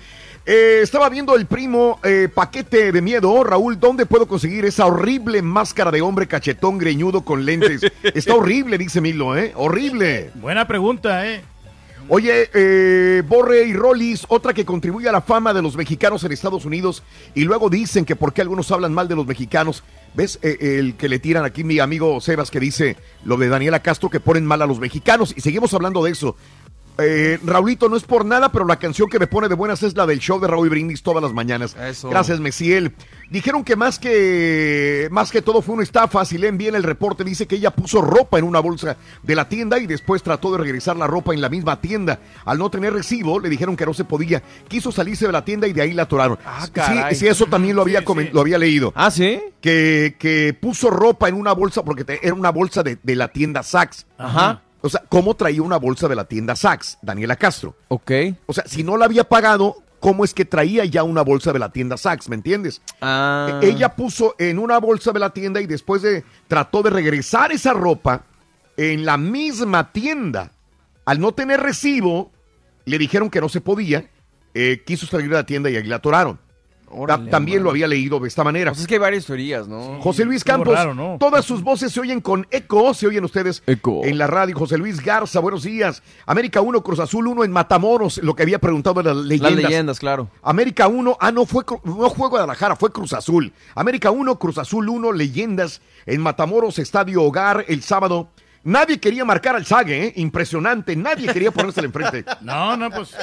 Eh, 0.45 0.79
estaba 0.81 1.09
viendo 1.09 1.35
el 1.35 1.45
primo 1.45 1.99
eh, 2.03 2.29
paquete 2.33 2.91
de 2.91 3.01
miedo. 3.01 3.43
Raúl, 3.43 3.79
¿dónde 3.79 4.05
puedo 4.05 4.27
conseguir 4.27 4.65
esa 4.65 4.85
horrible 4.85 5.41
máscara 5.41 5.91
de 5.91 6.01
hombre 6.01 6.27
cachetón 6.27 6.77
greñudo 6.77 7.25
con 7.25 7.45
lentes? 7.45 7.81
Está 8.03 8.35
horrible, 8.35 8.77
dice 8.77 9.01
Milo, 9.01 9.35
¿eh? 9.37 9.51
Horrible. 9.55 10.31
Buena 10.35 10.67
pregunta, 10.67 11.25
¿eh? 11.27 11.43
Oye, 12.09 12.49
eh, 12.53 13.23
Borre 13.25 13.63
y 13.63 13.73
Rollis, 13.73 14.25
otra 14.27 14.53
que 14.53 14.65
contribuye 14.65 15.07
a 15.07 15.11
la 15.11 15.21
fama 15.21 15.53
de 15.53 15.61
los 15.61 15.77
mexicanos 15.77 16.23
en 16.23 16.33
Estados 16.33 16.65
Unidos 16.65 17.01
y 17.33 17.45
luego 17.45 17.69
dicen 17.69 18.03
que 18.03 18.15
por 18.15 18.33
qué 18.33 18.41
algunos 18.41 18.71
hablan 18.71 18.93
mal 18.93 19.07
de 19.07 19.15
los 19.15 19.25
mexicanos. 19.25 19.83
¿Ves 20.13 20.37
Eh, 20.43 20.77
el 20.79 20.95
que 20.95 21.09
le 21.09 21.17
tiran 21.17 21.43
aquí 21.43 21.63
mi 21.63 21.79
amigo 21.79 22.19
Sebas 22.21 22.51
que 22.51 22.59
dice 22.59 22.97
lo 23.23 23.37
de 23.37 23.47
Daniela 23.47 23.81
Castro 23.81 24.09
que 24.09 24.19
ponen 24.19 24.45
mal 24.45 24.61
a 24.61 24.67
los 24.67 24.79
mexicanos 24.79 25.33
y 25.35 25.41
seguimos 25.41 25.73
hablando 25.73 26.03
de 26.03 26.11
eso? 26.11 26.35
Eh, 26.99 27.39
Raulito, 27.43 27.89
no 27.89 27.95
es 27.95 28.03
por 28.03 28.23
nada, 28.23 28.51
pero 28.51 28.65
la 28.65 28.75
canción 28.77 29.09
que 29.09 29.17
me 29.17 29.25
pone 29.27 29.49
de 29.49 29.55
buenas 29.55 29.81
es 29.81 29.95
la 29.97 30.05
del 30.05 30.19
show 30.19 30.39
de 30.39 30.47
Raúl 30.47 30.69
Brindis 30.69 31.01
todas 31.01 31.23
las 31.23 31.33
mañanas. 31.33 31.75
Eso. 31.75 32.09
Gracias, 32.09 32.39
Mesiel. 32.39 32.93
Dijeron 33.31 33.63
que 33.63 33.75
más 33.75 33.97
que 33.97 35.07
más 35.11 35.31
que 35.31 35.41
todo 35.41 35.61
fue 35.61 35.73
una 35.75 35.83
estafa. 35.83 36.23
Si 36.25 36.37
leen 36.37 36.57
bien 36.57 36.75
el 36.75 36.83
reporte, 36.83 37.23
dice 37.23 37.47
que 37.47 37.55
ella 37.55 37.71
puso 37.71 38.01
ropa 38.01 38.37
en 38.37 38.45
una 38.45 38.59
bolsa 38.59 38.95
de 39.23 39.35
la 39.35 39.49
tienda 39.49 39.79
y 39.79 39.87
después 39.87 40.21
trató 40.21 40.51
de 40.51 40.59
regresar 40.59 40.95
la 40.97 41.07
ropa 41.07 41.33
en 41.33 41.41
la 41.41 41.49
misma 41.49 41.81
tienda. 41.81 42.19
Al 42.45 42.59
no 42.59 42.69
tener 42.69 42.93
recibo, 42.93 43.39
le 43.39 43.49
dijeron 43.49 43.75
que 43.75 43.85
no 43.87 43.93
se 43.95 44.03
podía. 44.03 44.43
Quiso 44.67 44.91
salirse 44.91 45.25
de 45.25 45.31
la 45.31 45.43
tienda 45.43 45.67
y 45.67 45.73
de 45.73 45.81
ahí 45.81 45.93
la 45.93 46.03
atoraron. 46.03 46.37
caray. 46.73 47.15
sí, 47.15 47.21
sí, 47.21 47.27
eso 47.27 47.47
también 47.47 47.75
lo 47.75 47.81
había, 47.81 48.01
lo 48.31 48.41
había 48.41 48.57
leído. 48.59 48.93
Ah, 48.95 49.09
sí. 49.09 49.41
Que, 49.61 50.15
que 50.19 50.55
puso 50.59 50.89
ropa 50.91 51.27
en 51.27 51.35
una 51.35 51.53
bolsa 51.53 51.83
porque 51.83 52.03
te- 52.03 52.19
era 52.25 52.35
una 52.35 52.51
bolsa 52.51 52.83
de, 52.83 52.97
de 53.01 53.15
la 53.15 53.29
tienda 53.29 53.63
Saks. 53.63 54.05
Ajá. 54.17 54.61
O 54.85 54.89
sea, 54.89 55.01
¿cómo 55.07 55.33
traía 55.35 55.61
una 55.61 55.77
bolsa 55.77 56.07
de 56.09 56.15
la 56.15 56.25
tienda 56.25 56.55
Saks, 56.55 56.97
Daniela 57.01 57.37
Castro? 57.37 57.75
Ok. 57.87 58.11
O 58.47 58.53
sea, 58.53 58.65
si 58.67 58.83
no 58.83 58.97
la 58.97 59.05
había 59.05 59.23
pagado, 59.23 59.77
¿cómo 60.01 60.25
es 60.25 60.33
que 60.33 60.43
traía 60.43 60.83
ya 60.83 61.03
una 61.03 61.21
bolsa 61.21 61.53
de 61.53 61.59
la 61.59 61.71
tienda 61.71 61.95
Saks? 61.95 62.27
¿Me 62.27 62.35
entiendes? 62.35 62.81
Ah. 63.01 63.59
E- 63.63 63.69
Ella 63.69 63.95
puso 63.95 64.35
en 64.37 64.59
una 64.59 64.77
bolsa 64.79 65.11
de 65.13 65.19
la 65.19 65.29
tienda 65.29 65.61
y 65.61 65.67
después 65.67 66.01
de 66.01 66.25
trató 66.49 66.83
de 66.83 66.89
regresar 66.89 67.53
esa 67.53 67.71
ropa 67.71 68.25
en 68.75 69.05
la 69.05 69.15
misma 69.17 69.91
tienda. 69.93 70.51
Al 71.05 71.19
no 71.21 71.31
tener 71.33 71.61
recibo, 71.61 72.31
le 72.85 72.97
dijeron 72.97 73.29
que 73.29 73.39
no 73.41 73.47
se 73.49 73.61
podía. 73.61 74.09
eh, 74.55 74.83
quiso 74.85 75.05
salir 75.07 75.29
de 75.29 75.35
la 75.35 75.45
tienda 75.45 75.69
y 75.69 75.77
ahí 75.77 75.83
la 75.85 75.95
atoraron. 75.95 76.39
Órale, 76.95 77.29
También 77.29 77.63
lo 77.63 77.69
había 77.69 77.87
leído 77.87 78.19
de 78.19 78.27
esta 78.27 78.43
manera. 78.43 78.71
Pues 78.71 78.81
es 78.81 78.87
que 78.87 78.95
hay 78.95 78.99
varias 78.99 79.25
teorías, 79.25 79.67
¿no? 79.67 79.99
José 80.01 80.25
Luis 80.25 80.43
Campos, 80.43 80.73
raro, 80.73 80.93
¿no? 80.93 81.17
todas 81.19 81.45
sus 81.45 81.63
voces 81.63 81.91
se 81.91 81.99
oyen 81.99 82.21
con 82.21 82.47
eco, 82.51 82.93
se 82.93 83.07
oyen 83.07 83.23
ustedes 83.23 83.63
en 83.65 84.17
la 84.17 84.27
radio. 84.27 84.55
José 84.57 84.77
Luis 84.77 85.03
Garza, 85.03 85.39
buenos 85.39 85.63
días. 85.63 86.03
América 86.25 86.61
1, 86.61 86.83
Cruz 86.83 86.99
Azul 86.99 87.27
1 87.27 87.43
en 87.43 87.51
Matamoros, 87.51 88.17
lo 88.19 88.35
que 88.35 88.43
había 88.43 88.59
preguntado 88.59 89.01
de 89.01 89.13
las 89.13 89.17
leyendas. 89.17 89.53
Las 89.53 89.63
leyendas, 89.63 89.99
claro. 89.99 90.29
América 90.41 90.87
1, 90.87 91.17
ah, 91.19 91.31
no 91.31 91.45
fue, 91.45 91.63
no 91.83 92.09
fue 92.09 92.29
Guadalajara, 92.29 92.75
fue 92.75 92.91
Cruz 92.91 93.13
Azul. 93.13 93.51
América 93.75 94.11
1, 94.11 94.39
Cruz 94.39 94.57
Azul 94.57 94.89
1, 94.89 95.11
leyendas 95.11 95.81
en 96.05 96.21
Matamoros, 96.21 96.79
Estadio 96.79 97.23
Hogar, 97.23 97.65
el 97.67 97.81
sábado. 97.83 98.29
Nadie 98.63 98.97
quería 98.99 99.25
marcar 99.25 99.55
al 99.55 99.65
Sague, 99.65 100.05
¿eh? 100.07 100.13
impresionante, 100.15 100.95
nadie 100.95 101.31
quería 101.31 101.51
ponérsele 101.51 101.87
enfrente. 101.87 102.23
No, 102.41 102.75
no, 102.77 102.89
pues. 102.89 103.15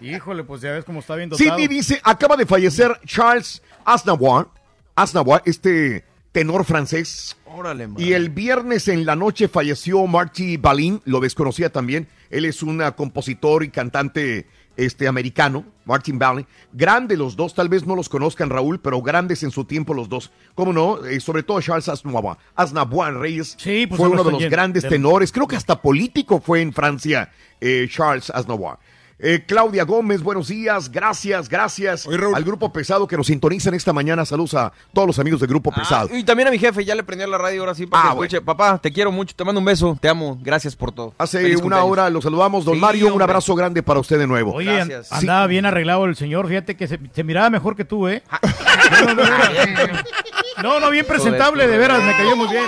Híjole, 0.00 0.44
pues 0.44 0.62
ya 0.62 0.72
ves 0.72 0.84
cómo 0.84 1.00
está 1.00 1.16
bien 1.16 1.28
dotado. 1.28 1.50
Sidney 1.50 1.68
dice, 1.68 2.00
acaba 2.04 2.36
de 2.36 2.46
fallecer 2.46 2.98
Charles 3.04 3.62
Aznavour, 3.84 4.50
Aznavour, 4.94 5.42
este 5.44 6.04
tenor 6.32 6.64
francés. 6.64 7.36
Órale, 7.46 7.86
man. 7.86 8.00
Y 8.00 8.12
el 8.12 8.30
viernes 8.30 8.88
en 8.88 9.04
la 9.04 9.16
noche 9.16 9.48
falleció 9.48 10.06
Marty 10.06 10.56
Balin, 10.56 11.02
lo 11.04 11.20
desconocía 11.20 11.70
también. 11.70 12.08
Él 12.30 12.44
es 12.44 12.62
un 12.62 12.80
ah, 12.82 12.92
compositor 12.92 13.62
y 13.62 13.70
cantante 13.70 14.46
este, 14.76 15.08
americano, 15.08 15.64
Martin 15.84 16.18
Balin. 16.18 16.46
Grande 16.72 17.16
los 17.16 17.36
dos, 17.36 17.54
tal 17.54 17.68
vez 17.68 17.86
no 17.86 17.94
los 17.94 18.08
conozcan 18.08 18.50
Raúl, 18.50 18.80
pero 18.80 19.02
grandes 19.02 19.42
en 19.42 19.50
su 19.50 19.64
tiempo 19.64 19.94
los 19.94 20.08
dos. 20.08 20.30
¿Cómo 20.54 20.72
no? 20.72 21.04
Eh, 21.04 21.20
sobre 21.20 21.42
todo 21.42 21.60
Charles 21.60 21.88
Aznavour. 21.88 22.36
Aznavour 22.54 23.18
Reyes 23.18 23.56
pues, 23.62 23.88
fue 23.96 24.08
uno 24.08 24.24
de 24.24 24.30
los 24.30 24.38
bien 24.38 24.50
grandes 24.50 24.88
tenores. 24.88 25.32
Creo 25.32 25.46
que 25.46 25.56
hasta 25.56 25.80
político 25.80 26.40
fue 26.40 26.60
en 26.62 26.72
Francia 26.72 27.30
eh, 27.60 27.88
Charles 27.90 28.30
Aznavour. 28.30 28.78
Eh, 29.24 29.44
Claudia 29.46 29.84
Gómez, 29.84 30.20
buenos 30.20 30.48
días, 30.48 30.90
gracias, 30.90 31.48
gracias 31.48 32.08
al 32.08 32.42
Grupo 32.42 32.72
Pesado 32.72 33.06
que 33.06 33.16
nos 33.16 33.28
sintonizan 33.28 33.72
esta 33.72 33.92
mañana. 33.92 34.24
Saludos 34.24 34.54
a 34.54 34.72
todos 34.92 35.06
los 35.06 35.16
amigos 35.20 35.38
del 35.38 35.48
Grupo 35.48 35.70
Pesado. 35.70 36.08
Y 36.12 36.24
también 36.24 36.48
a 36.48 36.50
mi 36.50 36.58
jefe, 36.58 36.84
ya 36.84 36.96
le 36.96 37.04
prendí 37.04 37.22
a 37.22 37.28
la 37.28 37.38
radio 37.38 37.60
ahora 37.60 37.72
sí 37.76 37.86
para 37.86 38.02
Ah, 38.02 38.06
que 38.06 38.10
escuche. 38.24 38.40
Papá, 38.40 38.78
te 38.78 38.92
quiero 38.92 39.12
mucho, 39.12 39.32
te 39.36 39.44
mando 39.44 39.60
un 39.60 39.64
beso, 39.64 39.96
te 40.00 40.08
amo, 40.08 40.36
gracias 40.42 40.74
por 40.74 40.90
todo. 40.90 41.14
Hace 41.18 41.38
Feliz 41.40 41.54
una 41.58 41.62
cumpleaños. 41.62 41.90
hora 41.92 42.10
lo 42.10 42.20
saludamos, 42.20 42.64
don 42.64 42.74
Sí, 42.74 42.80
Mario, 42.80 43.14
un 43.14 43.22
abrazo 43.22 43.54
grande 43.54 43.80
para 43.84 44.00
usted 44.00 44.18
de 44.18 44.26
nuevo. 44.26 44.54
Oye, 44.54 44.68
an- 44.80 44.88
Gracias. 44.88 45.12
andaba 45.12 45.46
bien 45.46 45.66
arreglado 45.66 46.04
el 46.06 46.16
señor, 46.16 46.48
fíjate 46.48 46.76
que 46.76 46.88
se, 46.88 46.98
se 47.14 47.22
miraba 47.22 47.48
mejor 47.48 47.76
que 47.76 47.84
tú, 47.84 48.08
¿eh? 48.08 48.24
No, 50.64 50.80
no, 50.80 50.90
bien 50.90 51.06
presentable, 51.06 51.66
de 51.68 51.78
veras, 51.78 52.02
me 52.02 52.10
cayó 52.12 52.34
muy 52.36 52.48
bien. 52.48 52.66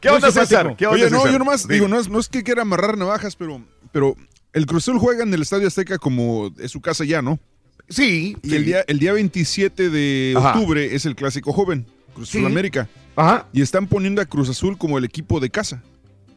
¿Qué 0.00 0.10
onda. 0.10 0.30
César? 0.30 0.76
¿Qué 0.76 0.86
onda, 0.86 0.94
Oye, 0.96 1.10
no, 1.10 1.18
César? 1.18 1.32
yo 1.32 1.38
nomás 1.40 1.66
digo, 1.68 1.88
no 1.88 1.98
es, 1.98 2.08
no 2.08 2.18
es 2.20 2.28
que 2.28 2.42
quiera 2.44 2.62
amarrar 2.62 2.96
navajas, 2.96 3.34
pero, 3.36 3.60
pero 3.92 4.14
el 4.52 4.66
Cruz 4.66 4.84
Azul 4.84 4.98
juega 4.98 5.22
en 5.22 5.32
el 5.34 5.42
Estadio 5.42 5.66
Azteca 5.68 5.98
como 5.98 6.50
es 6.58 6.70
su 6.70 6.80
casa 6.80 7.04
ya, 7.04 7.22
¿no? 7.22 7.38
Sí. 7.88 8.36
Y 8.42 8.48
sí. 8.50 8.56
el 8.56 8.64
día, 8.64 8.84
el 8.86 8.98
día 8.98 9.12
27 9.12 9.90
de 9.90 10.34
Ajá. 10.36 10.50
octubre 10.52 10.94
es 10.94 11.06
el 11.06 11.14
clásico 11.16 11.52
joven, 11.52 11.86
Cruz 12.14 12.28
Azul 12.30 12.40
Sí. 12.42 12.46
América. 12.46 12.88
Ajá. 13.16 13.46
Y 13.52 13.62
están 13.62 13.86
poniendo 13.86 14.20
a 14.22 14.26
Cruz 14.26 14.48
Azul 14.48 14.76
como 14.78 14.98
el 14.98 15.04
equipo 15.04 15.40
de 15.40 15.50
casa. 15.50 15.82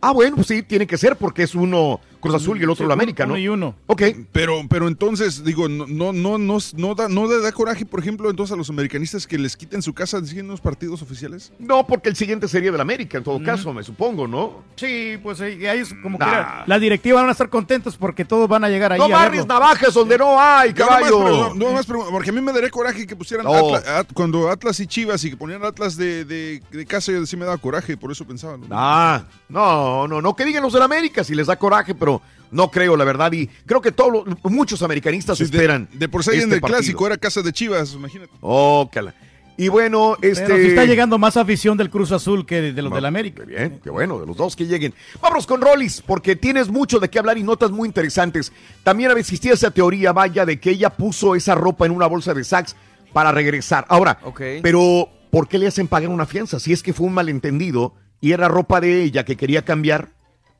Ah, 0.01 0.11
bueno, 0.11 0.35
pues 0.35 0.47
sí, 0.47 0.63
tiene 0.63 0.87
que 0.87 0.97
ser 0.97 1.15
porque 1.15 1.43
es 1.43 1.53
uno 1.53 1.99
Cruz 2.21 2.35
Azul 2.35 2.59
y 2.59 2.63
el 2.63 2.69
otro 2.69 2.85
Sí, 2.85 2.87
la 2.87 2.93
América, 2.93 3.25
uno 3.25 3.33
¿no? 3.33 3.39
y 3.39 3.47
uno. 3.47 3.75
Ok. 3.87 4.03
Pero, 4.31 4.61
pero 4.69 4.87
entonces, 4.87 5.43
digo, 5.43 5.67
no, 5.67 5.85
no, 5.87 6.13
no, 6.13 6.37
no, 6.37 6.57
no 6.77 6.95
da, 6.95 7.09
no 7.09 7.27
da 7.27 7.51
coraje, 7.51 7.85
por 7.85 7.99
ejemplo, 7.99 8.29
entonces 8.29 8.53
a 8.53 8.57
los 8.57 8.69
americanistas 8.69 9.27
que 9.27 9.37
les 9.37 9.57
quiten 9.57 9.81
su 9.81 9.93
casa 9.93 10.19
en 10.19 10.45
unos 10.45 10.61
partidos 10.61 11.01
oficiales. 11.01 11.51
No, 11.59 11.85
porque 11.85 12.09
el 12.09 12.15
siguiente 12.15 12.47
sería 12.47 12.71
del 12.71 12.79
América, 12.81 13.17
en 13.17 13.23
todo 13.23 13.41
caso, 13.43 13.73
me 13.73 13.83
supongo, 13.83 14.27
¿no? 14.27 14.63
Sí, 14.75 15.17
pues 15.21 15.39
eh, 15.41 15.57
ellos 15.73 15.93
como 16.01 16.17
Nah. 16.17 16.25
quiera. 16.25 16.63
La 16.67 16.79
directiva 16.79 17.19
van 17.21 17.29
a 17.29 17.31
estar 17.33 17.49
contentos 17.49 17.97
porque 17.97 18.23
todos 18.25 18.47
van 18.47 18.63
a 18.63 18.69
llegar 18.69 18.91
ahí 18.93 18.99
No 18.99 19.09
barres 19.09 19.45
navajas 19.47 19.93
donde 19.93 20.17
no 20.17 20.39
hay, 20.39 20.73
caballo. 20.73 21.53
no, 21.53 21.53
nomás 21.55 21.85
pregunto, 21.85 22.11
porque 22.11 22.29
a 22.29 22.33
mí 22.33 22.41
me 22.41 22.51
daría 22.53 22.69
coraje 22.69 23.07
que 23.07 23.15
pusieran 23.15 23.45
No. 23.45 23.53
Atlas- 23.53 23.87
At- 23.87 24.07
cuando 24.13 24.49
Atlas 24.49 24.79
y 24.79 24.87
Chivas 24.87 25.23
y 25.23 25.29
que 25.31 25.37
ponían 25.37 25.63
Atlas 25.63 25.95
de, 25.97 26.25
de, 26.25 26.61
de 26.71 26.85
casa, 26.85 27.11
sí 27.25 27.37
me 27.37 27.45
daba 27.45 27.57
coraje, 27.57 27.95
por 27.97 28.11
eso 28.11 28.25
pensaba. 28.25 28.57
¿no? 28.57 28.65
Ah, 28.71 29.23
no, 29.49 30.07
no, 30.07 30.21
no, 30.21 30.35
que 30.35 30.45
digan 30.45 30.63
los 30.63 30.73
del 30.73 30.81
América 30.81 31.23
si 31.23 31.35
les 31.35 31.47
da 31.47 31.55
coraje, 31.55 31.93
pero 31.95 32.10
no 32.51 32.69
creo, 32.71 32.97
la 32.97 33.05
verdad, 33.05 33.31
y 33.31 33.47
creo 33.65 33.79
que 33.81 33.91
todos 33.91 34.25
los- 34.25 34.51
muchos 34.51 34.81
americanistas 34.81 35.37
Sí, 35.37 35.45
de- 35.45 35.49
esperan. 35.57 35.87
De, 35.93 36.09
por 36.09 36.23
sí 36.23 36.31
en 36.31 36.39
este 36.39 36.55
el 36.55 36.61
partido. 36.61 36.79
clásico 36.79 37.07
era 37.07 37.17
casa 37.17 37.41
de 37.41 37.53
Chivas, 37.53 37.93
imagínate. 37.93 38.31
Oh, 38.41 38.89
cala. 38.91 39.13
Y 39.57 39.67
bueno, 39.67 40.17
este. 40.21 40.43
Pero 40.45 40.55
está 40.55 40.85
llegando 40.85 41.17
más 41.19 41.37
afición 41.37 41.77
del 41.77 41.89
Cruz 41.91 42.11
Azul 42.11 42.45
que 42.47 42.61
de, 42.61 42.73
de 42.73 42.81
los 42.81 42.91
del 42.91 43.05
América. 43.05 43.43
Qué 43.45 43.51
bien, 43.53 43.79
qué 43.83 43.89
bueno, 43.91 44.19
de 44.19 44.25
los 44.25 44.35
dos 44.35 44.55
que 44.55 44.65
lleguen. 44.65 44.93
Vámonos 45.21 45.45
con 45.45 45.61
Rollis, 45.61 46.01
porque 46.01 46.35
tienes 46.35 46.69
mucho 46.69 46.99
de 46.99 47.09
qué 47.09 47.19
hablar 47.19 47.37
y 47.37 47.43
notas 47.43 47.69
muy 47.69 47.87
interesantes. 47.87 48.51
También 48.83 49.11
existido 49.17 49.53
esa 49.53 49.69
teoría, 49.69 50.13
vaya, 50.13 50.45
de 50.45 50.59
que 50.59 50.71
ella 50.71 50.89
puso 50.89 51.35
esa 51.35 51.53
ropa 51.53 51.85
en 51.85 51.91
una 51.91 52.07
bolsa 52.07 52.33
de 52.33 52.43
sax 52.43 52.75
para 53.13 53.31
regresar. 53.31 53.85
Ahora, 53.87 54.19
pero 54.63 55.09
¿por 55.29 55.47
qué 55.47 55.59
le 55.59 55.67
hacen 55.67 55.87
pagar 55.87 56.09
una 56.09 56.25
fianza? 56.25 56.59
Si 56.59 56.73
es 56.73 56.81
que 56.81 56.93
fue 56.93 57.05
un 57.05 57.13
malentendido 57.13 57.93
y 58.19 58.31
era 58.31 58.47
ropa 58.47 58.81
de 58.81 59.03
ella 59.03 59.25
que 59.25 59.35
quería 59.35 59.63
cambiar, 59.63 60.09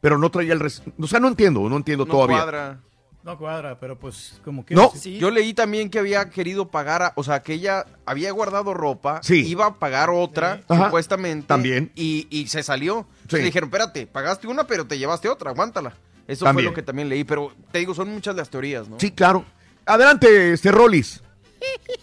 pero 0.02 0.18
no 0.18 0.30
traía 0.32 0.54
el... 0.54 0.60
res- 0.60 0.82
O 1.00 1.08
sea, 1.08 1.20
no 1.20 1.28
entiendo, 1.30 1.62
no 1.70 1.78
entiendo 1.78 2.06
No 2.06 2.12
todavía. 2.12 2.38
cuadra. 2.38 2.80
No 3.24 3.38
cuadra, 3.38 3.80
pero 3.80 4.00
pues 4.00 4.42
como 4.44 4.66
que... 4.66 4.74
No. 4.74 4.92
Yo 4.96 5.30
leí 5.30 5.54
también 5.54 5.92
que 5.92 6.00
había 6.00 6.30
querido 6.32 6.70
pagar, 6.70 7.04
a- 7.04 7.14
o 7.16 7.24
sea, 7.24 7.44
que 7.44 7.54
ella 7.54 7.86
había 8.06 8.32
guardado 8.32 8.74
ropa, 8.74 9.22
Sí. 9.24 9.46
iba 9.48 9.68
a 9.68 9.76
pagar 9.76 10.10
otra, 10.10 10.62
supuestamente. 10.68 11.46
También. 11.48 11.92
Y, 11.96 12.28
y 12.32 12.48
se 12.48 12.64
salió. 12.64 13.06
Sí. 13.30 13.38
Le 13.38 13.44
dijeron, 13.44 13.68
espérate, 13.70 14.08
pagaste 14.08 14.48
una, 14.48 14.66
pero 14.66 14.88
te 14.88 14.98
llevaste 14.98 15.30
otra, 15.30 15.52
aguántala. 15.52 15.94
Eso 16.28 16.46
También. 16.46 16.66
fue 16.68 16.72
lo 16.72 16.76
que 16.76 16.82
también 16.82 17.10
leí, 17.10 17.24
pero 17.24 17.54
te 17.72 17.80
digo, 17.80 17.94
son 17.94 18.10
muchas 18.10 18.36
las 18.36 18.50
teorías, 18.50 18.88
¿no? 18.90 19.00
Sí, 19.00 19.12
claro. 19.12 19.46
Adelante, 19.86 20.54
este 20.54 20.72
Rollis. 20.72 21.22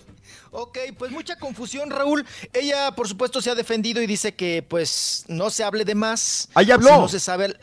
Ok, 0.50 0.78
pues 0.98 1.10
mucha 1.12 1.36
confusión, 1.38 1.90
Raúl. 1.90 2.24
Ella, 2.54 2.92
por 2.92 3.06
supuesto, 3.06 3.42
se 3.42 3.50
ha 3.50 3.54
defendido 3.54 4.00
y 4.00 4.06
dice 4.06 4.34
que, 4.34 4.64
pues, 4.66 5.24
no 5.28 5.50
se 5.50 5.62
hable 5.62 5.84
de 5.84 5.94
más. 5.94 6.48
Ahí 6.54 6.70
habló. 6.70 6.88
Si 6.88 6.98
no 7.00 7.08
se 7.08 7.20
sabe. 7.20 7.54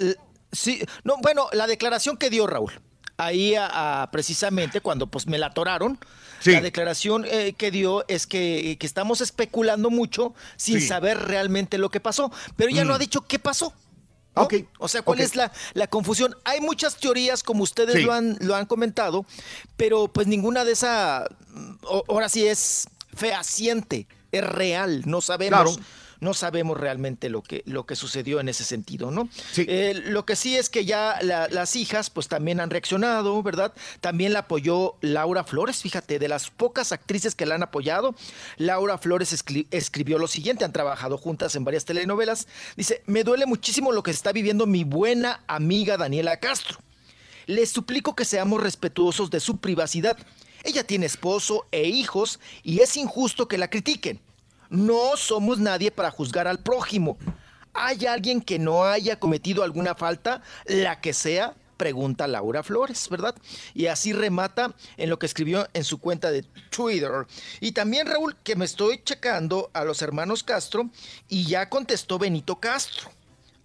Sí, 0.56 0.82
no, 1.04 1.18
bueno, 1.22 1.48
la 1.54 1.68
declaración 1.68 2.18
que 2.18 2.30
dio 2.30 2.48
Raúl. 2.48 2.72
Ahí, 3.18 3.56
a- 3.56 4.02
a- 4.04 4.12
precisamente, 4.12 4.82
cuando 4.82 5.08
pues 5.08 5.28
me 5.28 5.38
la 5.38 5.48
atoraron. 5.48 5.98
Sí. 6.42 6.52
La 6.52 6.62
declaración 6.62 7.26
eh, 7.26 7.54
que 7.58 7.72
dio 7.72 8.04
es 8.10 8.28
que, 8.28 8.76
que 8.80 8.86
estamos 8.86 9.22
especulando 9.22 9.90
mucho 9.90 10.34
sin 10.58 10.82
Sí. 10.82 10.88
saber 10.88 11.18
realmente 11.20 11.78
lo 11.78 11.90
que 11.90 12.00
pasó. 12.02 12.32
Pero 12.58 12.70
ella 12.70 12.84
no 12.84 12.92
Mm. 12.92 12.96
ha 12.96 13.00
dicho 13.00 13.22
qué 13.22 13.40
pasó. 13.40 13.74
¿no? 14.36 14.42
Ok, 14.44 14.54
O 14.80 14.90
sea, 14.90 15.02
¿cuál 15.02 15.22
es 15.22 15.38
la, 15.38 15.50
la 15.76 15.88
confusión? 15.88 16.36
Hay 16.44 16.60
muchas 16.60 16.98
teorías, 16.98 17.42
como 17.42 17.64
ustedes 17.64 17.96
Sí. 17.96 18.02
lo, 18.02 18.12
han, 18.12 18.38
lo 18.42 18.54
han 18.54 18.66
comentado, 18.66 19.26
pero 19.78 20.10
pues 20.10 20.28
ninguna 20.28 20.66
de 20.66 20.74
esas, 20.74 21.24
ahora 22.10 22.28
sí 22.28 22.46
es 22.46 22.86
fehaciente, 23.16 24.08
es 24.34 24.44
real, 24.44 25.04
no 25.06 25.22
sabemos. 25.22 25.76
Claro. 25.76 25.88
No 26.20 26.34
sabemos 26.34 26.80
realmente 26.80 27.30
lo 27.30 27.42
que, 27.44 27.64
lo 27.66 27.86
que 27.86 27.96
sucedió 27.96 28.40
en 28.40 28.50
ese 28.50 28.64
sentido, 28.64 29.12
¿no? 29.12 29.28
Sí. 29.52 29.66
Eh, 29.68 30.02
lo 30.06 30.26
que 30.26 30.36
sí 30.36 30.56
es 30.58 30.70
que 30.70 30.86
ya 30.86 31.18
la- 31.22 31.48
las 31.50 31.76
hijas, 31.76 32.10
pues 32.10 32.28
también 32.28 32.60
han 32.60 32.70
reaccionado, 32.70 33.42
¿verdad? 33.44 33.74
También 34.02 34.34
la 34.34 34.40
apoyó 34.40 34.96
Laura 35.02 35.44
Flores, 35.44 35.82
fíjate, 35.82 36.20
de 36.20 36.28
las 36.28 36.50
pocas 36.50 36.92
actrices 36.92 37.36
que 37.36 37.46
la 37.46 37.56
han 37.56 37.64
apoyado, 37.64 38.16
Laura 38.58 38.98
Flores 38.98 39.34
escri- 39.34 39.68
escribió 39.72 40.18
lo 40.18 40.28
siguiente, 40.28 40.66
han 40.66 40.74
trabajado 40.74 41.18
juntas 41.18 41.56
en 41.56 41.64
varias 41.66 41.86
telenovelas. 41.86 42.48
Dice, 42.78 43.04
me 43.06 43.24
duele 43.24 43.46
muchísimo 43.46 43.92
lo 43.92 44.04
que 44.04 44.12
está 44.12 44.32
viviendo 44.32 44.66
mi 44.66 44.84
buena 44.84 45.44
amiga 45.48 45.98
Daniela 45.98 46.40
Castro. 46.40 46.80
Les 47.48 47.70
suplico 47.70 48.16
que 48.16 48.26
seamos 48.26 48.62
respetuosos 48.64 49.30
de 49.30 49.40
su 49.40 49.58
privacidad. 49.58 50.18
Ella 50.64 50.84
tiene 50.84 51.06
esposo 51.06 51.68
e 51.72 51.88
hijos 51.88 52.40
y 52.64 52.80
es 52.80 52.98
injusto 52.98 53.48
que 53.48 53.58
la 53.60 53.70
critiquen. 53.70 54.20
No 54.70 55.16
somos 55.18 55.60
nadie 55.60 55.92
para 55.92 56.12
juzgar 56.12 56.48
al 56.48 56.60
prójimo. 56.60 57.18
¿Hay 57.74 58.06
alguien 58.06 58.42
que 58.42 58.58
no 58.60 58.86
haya 58.86 59.20
cometido 59.20 59.64
alguna 59.64 59.96
falta, 59.96 60.42
la 60.66 61.02
que 61.02 61.14
sea? 61.14 61.54
Pregunta 61.78 62.26
Laura 62.26 62.64
Flores, 62.64 63.10
¿verdad? 63.10 63.36
Y 63.74 63.88
así 63.88 64.14
remata 64.14 64.74
en 64.96 65.10
lo 65.10 65.20
que 65.20 65.26
escribió 65.26 65.68
en 65.74 65.84
su 65.84 65.98
cuenta 66.00 66.32
de 66.32 66.44
Twitter. 66.70 67.12
Y 67.60 67.74
también, 67.74 68.08
Raúl, 68.08 68.38
que 68.44 68.56
me 68.56 68.64
estoy 68.64 69.02
checando 69.04 69.72
a 69.74 69.84
los 69.84 70.02
hermanos 70.02 70.42
Castro 70.44 70.90
y 71.28 71.46
ya 71.48 71.68
contestó 71.70 72.18
Benito 72.18 72.62
Castro. 72.62 73.12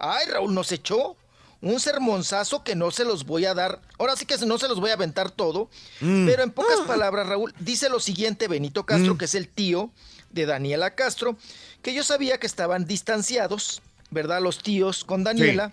Ay, 0.01 0.27
Raúl, 0.29 0.53
nos 0.53 0.73
echó 0.73 1.17
un 1.62 1.79
sermonzazo 1.79 2.65
que 2.65 2.75
no 2.75 2.91
se 2.91 3.05
los 3.05 3.27
voy 3.27 3.45
a 3.45 3.55
dar. 3.55 3.81
Ahora 3.97 4.17
sí 4.17 4.27
que 4.27 4.37
no 4.39 4.59
se 4.59 4.67
los 4.67 4.81
voy 4.81 4.91
a 4.91 4.95
aventar 4.95 5.31
todo. 5.31 5.69
Mm. 6.01 6.27
Pero 6.27 6.43
en 6.43 6.51
pocas 6.51 6.81
palabras, 6.81 7.29
Raúl, 7.29 7.55
dice 7.61 7.89
lo 7.89 8.01
siguiente 8.01 8.49
Benito 8.49 8.85
Castro, 8.87 9.15
Mm. 9.15 9.19
que 9.19 9.27
es 9.27 9.35
el 9.37 9.47
tío 9.47 9.93
de 10.31 10.47
Daniela 10.47 10.94
Castro, 10.94 11.36
que 11.83 11.92
yo 11.94 12.02
sabía 12.02 12.39
que 12.39 12.47
estaban 12.47 12.84
distanciados, 12.86 13.83
¿verdad? 14.10 14.41
Los 14.41 14.59
tíos 14.59 15.05
con 15.05 15.25
Daniela. 15.25 15.73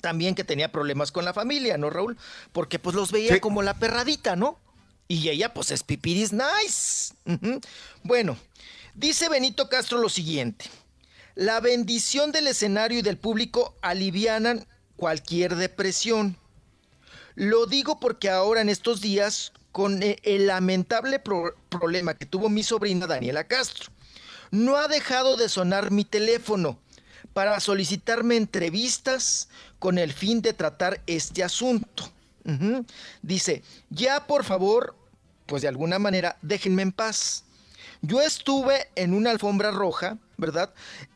También 0.00 0.34
que 0.36 0.44
tenía 0.44 0.70
problemas 0.70 1.10
con 1.10 1.24
la 1.24 1.34
familia, 1.34 1.76
¿no, 1.76 1.90
Raúl? 1.90 2.16
Porque 2.52 2.78
pues 2.78 2.94
los 2.94 3.10
veía 3.10 3.34
Sí. 3.34 3.40
como 3.40 3.62
la 3.62 3.74
perradita, 3.74 4.36
¿no? 4.36 4.58
Y 5.08 5.28
ella 5.28 5.52
pues 5.52 5.72
es 5.72 5.82
pipiris 5.82 6.32
nice. 6.32 7.14
Bueno, 8.04 8.38
dice 8.94 9.28
Benito 9.28 9.68
Castro 9.68 9.98
lo 9.98 10.08
siguiente. 10.08 10.66
La 11.34 11.58
bendición 11.60 12.30
del 12.30 12.46
escenario 12.46 13.00
y 13.00 13.02
del 13.02 13.16
público 13.16 13.74
alivianan 13.82 14.66
cualquier 14.96 15.56
depresión. 15.56 16.36
Lo 17.34 17.66
digo 17.66 17.98
porque 17.98 18.28
ahora 18.30 18.60
en 18.60 18.68
estos 18.68 19.00
días, 19.00 19.52
con 19.72 20.02
e- 20.02 20.18
el 20.22 20.46
lamentable 20.46 21.18
pro- 21.18 21.54
problema 21.68 22.14
que 22.14 22.26
tuvo 22.26 22.48
mi 22.48 22.62
sobrina 22.62 23.06
Daniela 23.06 23.44
Castro, 23.44 23.90
no 24.50 24.76
ha 24.76 24.88
dejado 24.88 25.36
de 25.36 25.48
sonar 25.48 25.90
mi 25.90 26.04
teléfono 26.04 26.78
para 27.32 27.60
solicitarme 27.60 28.36
entrevistas 28.36 29.48
con 29.78 29.98
el 29.98 30.12
fin 30.12 30.42
de 30.42 30.52
tratar 30.52 31.00
este 31.06 31.44
asunto. 31.44 32.10
Dice, 33.22 33.62
ya 33.90 34.26
por 34.26 34.44
favor, 34.44 34.96
pues 35.46 35.62
de 35.62 35.68
alguna 35.68 35.98
manera, 35.98 36.36
déjenme 36.42 36.82
en 36.82 36.90
paz. 36.92 37.44
Yo 38.02 38.20
estuve 38.22 38.88
en 38.96 39.14
una 39.14 39.30
alfombra 39.30 39.70
roja, 39.70 40.18
¿verdad? 40.36 40.72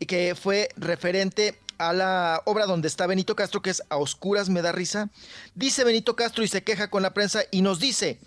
Que 0.07 0.35
fue 0.37 0.69
referente 0.77 1.59
a 1.79 1.93
la 1.93 2.41
obra 2.45 2.67
donde 2.67 2.87
está 2.89 3.07
Benito 3.09 3.35
Castro, 3.35 3.63
que 3.63 3.71
es 3.71 3.83
A 3.89 3.97
Oscuras 3.97 4.49
me 4.49 4.63
da 4.63 4.71
risa. 4.71 5.09
Dice 5.57 5.83
Benito 5.83 6.15
Castro 6.15 6.45
y 6.45 6.49
se 6.49 6.63
queja 6.63 6.89
con 6.89 7.03
la 7.03 7.15
prensa 7.15 7.43
y 7.51 7.63
nos 7.63 7.81
dice, 7.81 8.21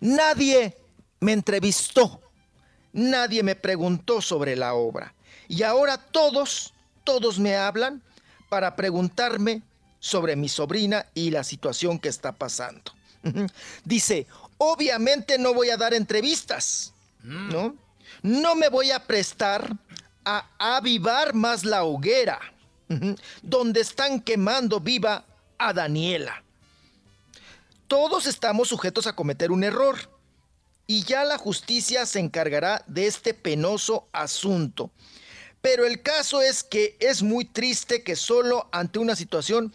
nadie 0.00 0.76
me 1.20 1.32
entrevistó, 1.32 2.20
nadie 2.92 3.42
me 3.42 3.54
preguntó 3.54 4.20
sobre 4.20 4.56
la 4.56 4.74
obra. 4.74 5.14
Y 5.48 5.62
ahora 5.62 5.96
todos, 5.98 6.72
todos 7.04 7.38
me 7.38 7.56
hablan 7.56 8.02
para 8.48 8.76
preguntarme 8.76 9.62
sobre 9.98 10.36
mi 10.36 10.48
sobrina 10.48 11.06
y 11.14 11.30
la 11.30 11.44
situación 11.44 11.98
que 11.98 12.08
está 12.08 12.32
pasando. 12.32 12.92
Dice, 13.84 14.26
obviamente 14.58 15.38
no 15.38 15.54
voy 15.54 15.70
a 15.70 15.76
dar 15.76 15.94
entrevistas, 15.94 16.92
¿no? 17.22 17.74
No 18.22 18.54
me 18.54 18.68
voy 18.68 18.90
a 18.90 19.04
prestar 19.04 19.76
a 20.24 20.46
avivar 20.58 21.34
más 21.34 21.64
la 21.64 21.84
hoguera, 21.84 22.40
donde 23.42 23.80
están 23.80 24.20
quemando 24.20 24.80
viva 24.80 25.24
a 25.58 25.72
Daniela. 25.72 26.42
Todos 27.88 28.26
estamos 28.26 28.68
sujetos 28.68 29.06
a 29.06 29.14
cometer 29.14 29.52
un 29.52 29.62
error 29.62 29.96
y 30.86 31.04
ya 31.04 31.24
la 31.24 31.38
justicia 31.38 32.06
se 32.06 32.20
encargará 32.20 32.84
de 32.86 33.06
este 33.06 33.34
penoso 33.34 34.08
asunto. 34.12 34.90
Pero 35.60 35.84
el 35.84 36.02
caso 36.02 36.42
es 36.42 36.62
que 36.62 36.96
es 37.00 37.22
muy 37.22 37.44
triste 37.44 38.02
que 38.02 38.16
solo 38.16 38.68
ante 38.72 38.98
una 38.98 39.16
situación 39.16 39.72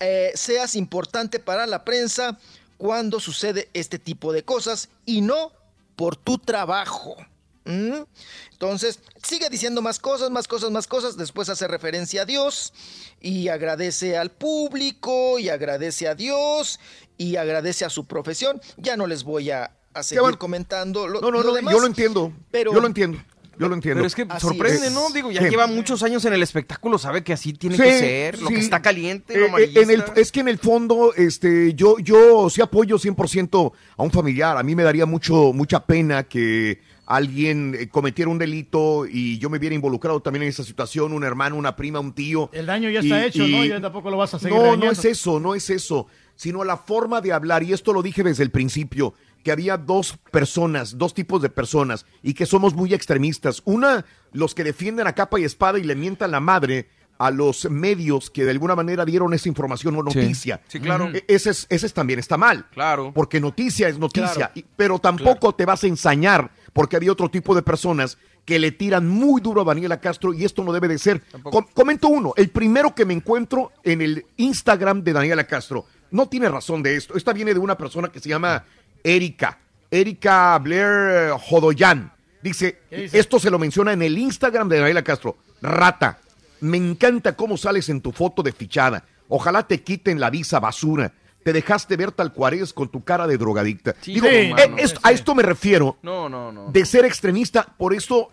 eh, 0.00 0.32
seas 0.34 0.74
importante 0.76 1.38
para 1.38 1.66
la 1.66 1.84
prensa 1.84 2.38
cuando 2.76 3.20
sucede 3.20 3.70
este 3.72 3.98
tipo 3.98 4.32
de 4.32 4.42
cosas 4.42 4.88
y 5.06 5.22
no 5.22 5.52
por 5.96 6.16
tu 6.16 6.38
trabajo. 6.38 7.16
¿Mm? 7.64 8.04
Entonces, 8.52 9.00
sigue 9.22 9.50
diciendo 9.50 9.82
más 9.82 9.98
cosas, 9.98 10.30
más 10.30 10.46
cosas, 10.46 10.70
más 10.70 10.86
cosas. 10.86 11.16
Después 11.16 11.48
hace 11.48 11.66
referencia 11.66 12.22
a 12.22 12.24
Dios 12.24 12.72
y 13.20 13.48
agradece 13.48 14.16
al 14.16 14.30
público 14.30 15.38
y 15.38 15.48
agradece 15.48 16.06
a 16.06 16.14
Dios 16.14 16.78
y 17.18 17.36
agradece 17.36 17.84
a 17.84 17.90
su 17.90 18.06
profesión. 18.06 18.60
Ya 18.76 18.96
no 18.96 19.06
les 19.06 19.24
voy 19.24 19.50
a, 19.50 19.70
a 19.94 20.02
seguir 20.02 20.36
comentando 20.38 21.06
lo, 21.08 21.20
No, 21.20 21.30
no, 21.30 21.38
lo 21.42 21.44
no, 21.50 21.54
demás. 21.54 21.72
yo 21.74 21.80
lo 21.80 21.86
entiendo. 21.86 22.32
Pero- 22.50 22.72
Yo 22.72 22.80
lo 22.80 22.86
entiendo. 22.86 23.18
Yo 23.58 23.68
lo 23.70 23.74
entiendo. 23.74 24.00
Pero 24.00 24.06
es 24.06 24.14
que 24.14 24.26
Así 24.28 24.46
sorprende, 24.48 24.88
es. 24.88 24.92
¿no? 24.92 25.08
Digo, 25.08 25.30
ya 25.32 25.40
Sí. 25.42 25.48
lleva 25.48 25.66
muchos 25.66 26.02
años 26.02 26.22
en 26.26 26.34
el 26.34 26.42
espectáculo, 26.42 26.98
sabe 26.98 27.24
que 27.24 27.32
así 27.32 27.54
tiene 27.54 27.76
Sí, 27.78 27.82
que 27.84 27.98
ser, 27.98 28.38
lo 28.42 28.48
que 28.50 28.58
está 28.58 28.82
caliente, 28.82 29.32
Eh, 29.32 29.48
lo 29.50 29.58
eh, 29.58 29.70
en 29.76 29.90
el- 29.90 30.04
es 30.14 30.30
que 30.30 30.40
en 30.40 30.48
el 30.48 30.58
fondo, 30.58 31.14
este, 31.14 31.72
yo, 31.72 31.98
yo 31.98 32.50
sí 32.50 32.60
apoyo 32.60 32.98
100% 32.98 33.72
a 33.96 34.02
un 34.02 34.10
familiar. 34.10 34.58
A 34.58 34.62
mí 34.62 34.74
me 34.74 34.82
daría 34.82 35.06
mucho, 35.06 35.54
mucha 35.54 35.86
pena 35.86 36.24
que 36.24 36.82
alguien 37.06 37.74
eh, 37.78 37.88
cometiera 37.88 38.30
un 38.30 38.36
delito 38.38 39.06
y 39.06 39.38
yo 39.38 39.48
me 39.48 39.58
viera 39.58 39.74
involucrado 39.74 40.20
también 40.20 40.42
en 40.42 40.48
esa 40.50 40.62
situación, 40.64 41.14
un 41.14 41.24
hermano, 41.24 41.56
una 41.56 41.76
prima, 41.76 41.98
un 41.98 42.12
tío. 42.12 42.50
El 42.52 42.66
daño 42.66 42.90
ya 42.90 43.00
está 43.00 43.22
Y- 43.22 43.28
hecho, 43.28 43.38
¿no? 43.46 43.64
y- 43.64 43.68
Ya 43.68 43.80
tampoco 43.80 44.10
lo 44.10 44.18
vas 44.18 44.34
a 44.34 44.38
seguir 44.38 44.54
No, 44.58 44.76
no 44.76 44.90
es 44.90 45.02
eso, 45.04 45.40
no 45.40 45.54
es 45.54 45.70
eso, 45.70 46.08
sino 46.36 46.62
la 46.64 46.76
forma 46.76 47.20
de 47.20 47.32
hablar, 47.32 47.62
y 47.62 47.72
esto 47.72 47.92
lo 47.92 48.02
dije 48.02 48.22
desde 48.22 48.42
el 48.44 48.50
principio, 48.50 49.14
que 49.42 49.52
había 49.52 49.76
dos 49.76 50.16
personas, 50.30 50.98
dos 50.98 51.14
tipos 51.14 51.40
de 51.42 51.48
personas, 51.48 52.04
y 52.22 52.34
que 52.34 52.46
somos 52.46 52.74
muy 52.74 52.92
extremistas. 52.94 53.62
Una, 53.64 54.04
los 54.32 54.54
que 54.54 54.64
defienden 54.64 55.06
a 55.06 55.14
capa 55.14 55.38
y 55.40 55.44
espada 55.44 55.78
y 55.78 55.82
le 55.84 55.94
mientan 55.94 56.30
la 56.32 56.40
madre 56.40 56.88
a 57.18 57.30
los 57.30 57.70
medios 57.70 58.28
que 58.28 58.44
de 58.44 58.50
alguna 58.50 58.76
manera 58.76 59.04
dieron 59.06 59.32
esa 59.32 59.48
información 59.48 59.96
o 59.96 60.02
noticia. 60.02 60.60
Sí, 60.68 60.78
claro. 60.80 61.08
E- 61.14 61.24
Ese, 61.28 61.48
es, 61.50 61.66
ese 61.70 61.86
es 61.86 61.94
también 61.94 62.18
está 62.18 62.36
mal. 62.36 62.66
Claro. 62.72 63.12
Porque 63.14 63.40
noticia 63.40 63.88
es 63.88 63.98
noticia, 63.98 64.34
Claro. 64.34 64.52
y- 64.54 64.66
pero 64.76 64.98
tampoco 64.98 65.54
te 65.54 65.64
vas 65.64 65.82
a 65.82 65.86
ensañar 65.86 66.50
porque 66.74 66.96
había 66.96 67.12
otro 67.12 67.30
tipo 67.30 67.54
de 67.54 67.62
personas 67.62 68.18
que 68.44 68.58
le 68.58 68.70
tiran 68.70 69.08
muy 69.08 69.40
duro 69.40 69.62
a 69.62 69.64
Daniela 69.64 69.98
Castro 69.98 70.34
y 70.34 70.44
esto 70.44 70.62
no 70.62 70.72
debe 70.74 70.88
de 70.88 70.98
ser. 70.98 71.22
Com- 71.42 71.66
comento 71.72 72.08
uno, 72.08 72.34
el 72.36 72.50
primero 72.50 72.94
que 72.94 73.06
me 73.06 73.14
encuentro 73.14 73.72
en 73.82 74.02
el 74.02 74.26
Instagram 74.36 75.02
de 75.02 75.12
Daniela 75.14 75.44
Castro, 75.46 75.86
no 76.10 76.28
tiene 76.28 76.48
razón 76.48 76.82
de 76.82 76.96
esto. 76.96 77.16
Esta 77.16 77.32
viene 77.32 77.52
de 77.54 77.60
una 77.60 77.76
persona 77.76 78.08
que 78.08 78.20
se 78.20 78.28
llama 78.28 78.64
Erika, 79.04 79.58
Erika 79.90 80.58
Blair 80.58 81.30
Jodoyan. 81.38 82.12
Dice, 82.42 82.78
esto 82.90 83.38
se 83.38 83.50
lo 83.50 83.58
menciona 83.58 83.92
en 83.92 84.02
el 84.02 84.16
Instagram 84.18 84.68
de 84.68 84.78
Daniela 84.78 85.02
Castro. 85.02 85.36
Rata, 85.62 86.18
me 86.60 86.76
encanta 86.76 87.34
cómo 87.34 87.56
sales 87.56 87.88
en 87.88 88.00
tu 88.00 88.12
foto 88.12 88.42
de 88.42 88.52
fichada. 88.52 89.04
Ojalá 89.28 89.66
te 89.66 89.82
quiten 89.82 90.20
la 90.20 90.30
visa 90.30 90.60
basura. 90.60 91.12
Te 91.42 91.52
dejaste 91.52 91.96
ver 91.96 92.12
tal 92.12 92.32
cual 92.32 92.54
eres 92.54 92.72
con 92.72 92.88
tu 92.88 93.02
cara 93.04 93.26
de 93.26 93.36
drogadicta. 93.38 93.94
Sí, 94.00 94.14
Digo, 94.14 94.26
sí, 94.28 94.34
eh, 94.34 94.50
mano, 94.50 94.76
esto- 94.78 95.00
a 95.02 95.12
esto 95.12 95.34
me 95.34 95.42
refiero 95.42 95.96
No, 96.02 96.28
no, 96.28 96.50
no. 96.52 96.70
de 96.70 96.84
ser 96.84 97.04
extremista, 97.04 97.62
por 97.78 97.94
eso 97.94 98.30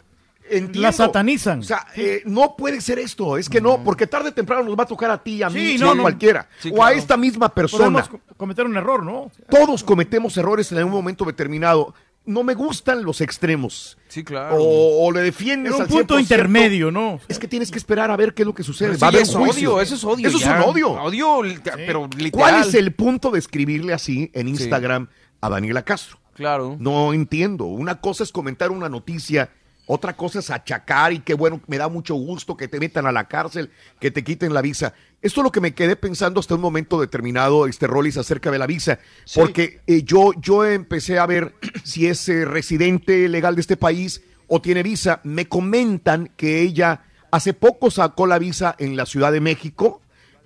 entiendo. 0.50 0.82
La 0.82 0.92
satanizan. 0.92 1.60
O 1.60 1.64
sea, 1.64 1.86
eh, 1.96 2.22
no 2.26 2.56
puede 2.56 2.82
ser 2.82 3.00
esto, 3.00 3.38
es 3.38 3.50
que 3.50 3.62
no, 3.62 3.84
porque 3.84 4.08
tarde 4.08 4.30
o 4.30 4.34
temprano 4.34 4.64
nos 4.64 4.78
va 4.78 4.84
a 4.84 4.88
tocar 4.88 5.10
a 5.12 5.22
ti, 5.22 5.42
a 5.44 5.50
mí, 5.50 5.74
Sí, 5.74 5.78
no, 5.80 5.92
a 5.92 5.96
no. 5.96 6.02
cualquiera, 6.04 6.48
Sí, 6.60 6.72
o 6.76 6.84
a 6.84 6.94
esta 6.94 7.18
misma 7.18 7.50
persona. 7.54 7.84
Podemos 7.86 8.10
co- 8.10 8.22
cometer 8.38 8.66
un 8.66 8.76
error, 8.78 9.04
¿no? 9.04 9.32
Todos 9.50 9.84
cometemos 9.84 10.36
errores 10.38 10.72
en 10.72 10.78
algún 10.80 10.94
momento 10.94 11.26
determinado. 11.26 11.94
No 12.26 12.42
me 12.44 12.54
gustan 12.54 13.04
los 13.04 13.20
extremos. 13.20 13.98
Sí, 14.08 14.24
claro. 14.24 14.56
O, 14.56 15.06
o 15.08 15.12
le 15.12 15.20
defiendes 15.20 15.76
En 15.76 15.82
un 15.82 15.88
punto 15.88 16.16
100%. 16.16 16.22
intermedio, 16.22 16.90
¿no? 16.90 17.20
Es 17.28 17.38
que 17.38 17.50
tienes 17.50 17.70
que 17.70 17.78
esperar 17.78 18.10
a 18.12 18.16
ver 18.16 18.34
qué 18.34 18.44
es 18.44 18.46
lo 18.46 18.54
que 18.56 18.64
sucede. 18.64 18.96
Va 18.96 19.08
a 19.08 19.10
haber 19.10 19.24
es 19.24 19.36
juicio. 19.36 19.74
odio, 19.74 19.82
eso 19.82 19.96
es 19.96 20.04
odio 20.06 20.30
Eso 20.30 20.38
ya. 20.40 20.58
es 20.60 20.64
un 20.66 20.72
odio. 20.72 20.92
Odio, 20.92 21.42
pero 21.76 22.08
literal. 22.18 22.32
¿Cuál 22.32 22.62
es 22.62 22.74
el 22.76 22.94
punto 22.94 23.30
de 23.30 23.40
escribirle 23.40 23.92
así 23.94 24.32
en 24.34 24.48
Instagram 24.48 25.10
a 25.42 25.50
Daniela 25.50 25.84
Castro? 25.84 26.18
Claro. 26.34 26.78
No 26.80 27.14
entiendo. 27.14 27.66
Una 27.66 28.00
cosa 28.00 28.24
es 28.24 28.32
comentar 28.32 28.72
una 28.72 28.88
noticia, 28.88 29.52
otra 29.86 30.16
cosa 30.16 30.40
es 30.40 30.50
achacar 30.50 31.12
y 31.12 31.20
que 31.20 31.34
bueno, 31.34 31.62
me 31.68 31.78
da 31.78 31.90
mucho 31.90 32.16
gusto 32.16 32.56
que 32.56 32.68
te 32.68 32.80
metan 32.80 33.06
a 33.06 33.12
la 33.12 33.28
cárcel, 33.28 33.70
que 34.00 34.12
te 34.12 34.24
quiten 34.24 34.54
la 34.54 34.62
visa. 34.62 34.94
Esto 35.22 35.42
es 35.42 35.44
lo 35.44 35.52
que 35.52 35.62
me 35.62 35.74
quedé 35.74 35.96
pensando 35.96 36.40
hasta 36.40 36.56
un 36.56 36.62
momento 36.62 37.00
determinado, 37.02 37.68
este 37.68 37.88
Rollis, 37.88 38.18
acerca 38.18 38.50
de 38.52 38.60
la 38.60 38.68
visa, 38.68 39.00
porque 39.36 39.82
eh, 39.88 40.04
yo, 40.04 40.32
yo 40.40 40.66
empecé 40.66 41.20
a 41.20 41.26
ver 41.26 41.54
si 41.84 42.08
es 42.08 42.28
eh, 42.30 42.46
residente 42.46 43.28
legal 43.28 43.56
de 43.56 43.62
este 43.62 43.78
país 43.78 44.22
o 44.48 44.62
tiene 44.62 44.84
visa. 44.84 45.20
Me 45.24 45.48
comentan 45.48 46.32
que 46.38 46.62
ella 46.62 47.04
hace 47.32 47.54
poco 47.54 47.92
sacó 47.92 48.28
la 48.28 48.40
visa 48.40 48.76
en 48.80 48.96
la 48.96 49.06
Ciudad 49.06 49.32
de 49.32 49.42
México 49.42 50.02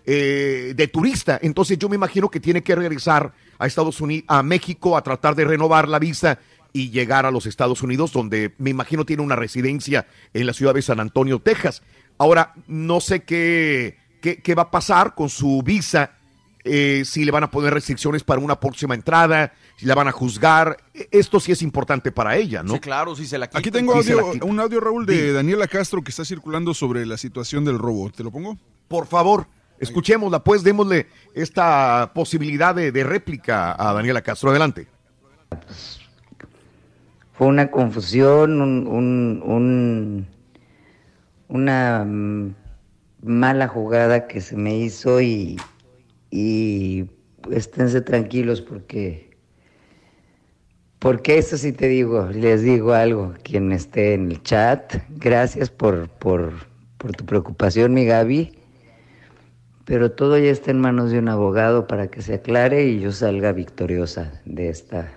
eh, 0.06 0.74
de 0.76 0.88
turista. 0.88 1.38
Entonces 1.42 1.78
yo 1.78 1.90
me 1.90 1.96
imagino 1.96 2.30
que 2.30 2.40
tiene 2.40 2.64
que 2.64 2.76
regresar 2.76 3.34
a 3.60 3.68
Estados 3.68 4.00
Unidos, 4.00 4.26
a 4.30 4.42
México, 4.42 4.96
a 4.96 5.02
tratar 5.02 5.36
de 5.36 5.46
renovar 5.46 5.88
la 5.90 6.00
visa 6.00 6.40
y 6.82 6.90
llegar 6.92 7.26
a 7.26 7.32
los 7.32 7.46
Estados 7.46 7.82
Unidos, 7.82 8.12
donde 8.14 8.54
me 8.58 8.70
imagino 8.70 9.06
tiene 9.06 9.24
una 9.24 9.36
residencia 9.36 10.08
en 10.34 10.46
la 10.46 10.54
ciudad 10.54 10.74
de 10.74 10.82
San 10.82 11.00
Antonio, 11.00 11.40
Texas. 11.40 11.82
Ahora, 12.18 12.54
no 12.68 13.00
sé 13.00 13.24
qué, 13.24 13.98
qué, 14.22 14.42
qué 14.42 14.56
va 14.56 14.64
a 14.64 14.72
pasar 14.72 15.16
con 15.16 15.30
su 15.30 15.62
visa, 15.64 16.12
eh, 16.64 17.04
si 17.06 17.24
le 17.24 17.32
van 17.32 17.44
a 17.44 17.52
poner 17.52 17.74
restricciones 17.74 18.24
para 18.24 18.42
una 18.42 18.60
próxima 18.60 18.94
entrada, 18.96 19.54
si 19.78 19.86
la 19.86 19.96
van 19.96 20.08
a 20.10 20.12
juzgar. 20.12 20.78
E- 20.94 21.08
Esto 21.12 21.40
sí 21.40 21.52
es 21.54 21.62
importante 21.62 22.12
para 22.12 22.36
ella, 22.36 22.62
¿no? 22.64 22.74
Sí, 22.74 22.80
claro, 22.82 23.16
si 23.16 23.26
se 23.26 23.38
la 23.38 23.48
quita. 23.48 23.60
Aquí 23.60 23.72
tengo 23.72 23.94
audio- 23.94 24.32
quita. 24.34 24.46
un 24.46 24.60
audio, 24.60 24.80
Raúl, 24.82 25.06
de. 25.06 25.32
Daniela 25.32 25.68
Castro 25.68 26.02
que 26.04 26.10
está 26.12 26.26
circulando 26.26 26.74
sobre 26.74 27.06
la 27.06 27.18
situación 27.18 27.64
del 27.64 27.78
robo. 27.80 28.10
¿Te 28.12 28.24
lo 28.24 28.32
pongo? 28.32 28.58
Por 28.90 29.06
favor, 29.08 29.48
escuchémosla, 29.80 30.44
pues 30.44 30.64
démosle 30.64 31.08
esta 31.34 32.12
posibilidad 32.14 32.76
de, 32.76 32.92
de 32.92 33.04
réplica 33.04 33.74
a 33.78 33.94
Daniela 33.94 34.22
Castro. 34.22 34.50
Adelante. 34.50 34.88
Fue 37.38 37.46
una 37.46 37.70
confusión, 37.70 38.62
un, 38.62 38.88
un- 38.88 39.44
un- 39.46 40.28
una 41.50 42.04
mm, 42.04 42.56
mala 43.22 43.68
jugada 43.68 44.28
que 44.28 44.42
se 44.42 44.56
me 44.58 44.76
hizo 44.76 45.22
y, 45.22 45.58
esténse 47.52 48.02
tranquilos 48.02 48.62
porque, 48.62 49.38
porque 50.98 51.38
eso 51.38 51.58
sí 51.58 51.74
te 51.74 51.88
digo, 51.88 52.28
les 52.34 52.64
digo 52.64 52.94
algo, 52.94 53.36
quien 53.44 53.72
esté 53.72 54.16
en 54.16 54.32
el 54.32 54.42
chat, 54.42 54.96
gracias 55.10 55.70
por, 55.70 56.10
por 56.10 56.54
tu 57.16 57.24
preocupación, 57.24 57.94
mi 57.94 58.06
Gaby, 58.06 58.58
pero 59.86 60.12
todo 60.12 60.40
ya 60.40 60.50
está 60.50 60.72
en 60.72 60.80
manos 60.82 61.12
de 61.12 61.20
un 61.20 61.30
abogado 61.30 61.86
para 61.86 62.08
que 62.08 62.24
se 62.24 62.34
aclare 62.34 62.88
y 62.88 63.00
yo 63.00 63.12
salga 63.12 63.52
victoriosa 63.52 64.42
de 64.44 64.70
esta 64.70 65.12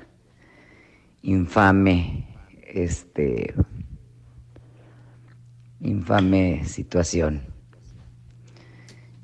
infame, 1.23 2.27
este, 2.63 3.55
infame 5.81 6.65
situación. 6.65 7.43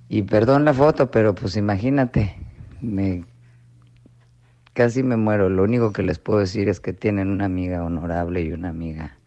Y 0.08 0.22
perdón 0.22 0.64
la 0.64 0.72
foto, 0.72 1.10
pero 1.10 1.34
pues 1.34 1.56
imagínate, 1.56 2.36
me 2.80 3.24
casi 4.72 5.02
me 5.02 5.16
muero. 5.16 5.48
Lo 5.48 5.62
único 5.62 5.92
que 5.92 6.02
les 6.02 6.18
puedo 6.18 6.38
decir 6.38 6.68
es 6.68 6.80
que 6.80 6.92
tienen 6.92 7.30
una 7.30 7.46
amiga 7.46 7.82
honorable 7.82 8.42
y 8.42 8.52
una 8.52 8.68
amiga 8.68 9.18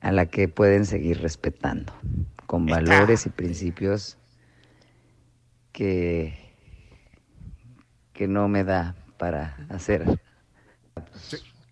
a 0.00 0.12
la 0.12 0.26
que 0.26 0.48
pueden 0.48 0.84
seguir 0.84 1.22
respetando, 1.22 1.94
con 2.46 2.66
valores 2.66 3.24
y 3.24 3.30
principios 3.30 4.18
que, 5.72 6.38
que 8.12 8.28
no 8.28 8.48
me 8.48 8.64
da 8.64 8.94
para 9.16 9.56
hacer 9.70 10.20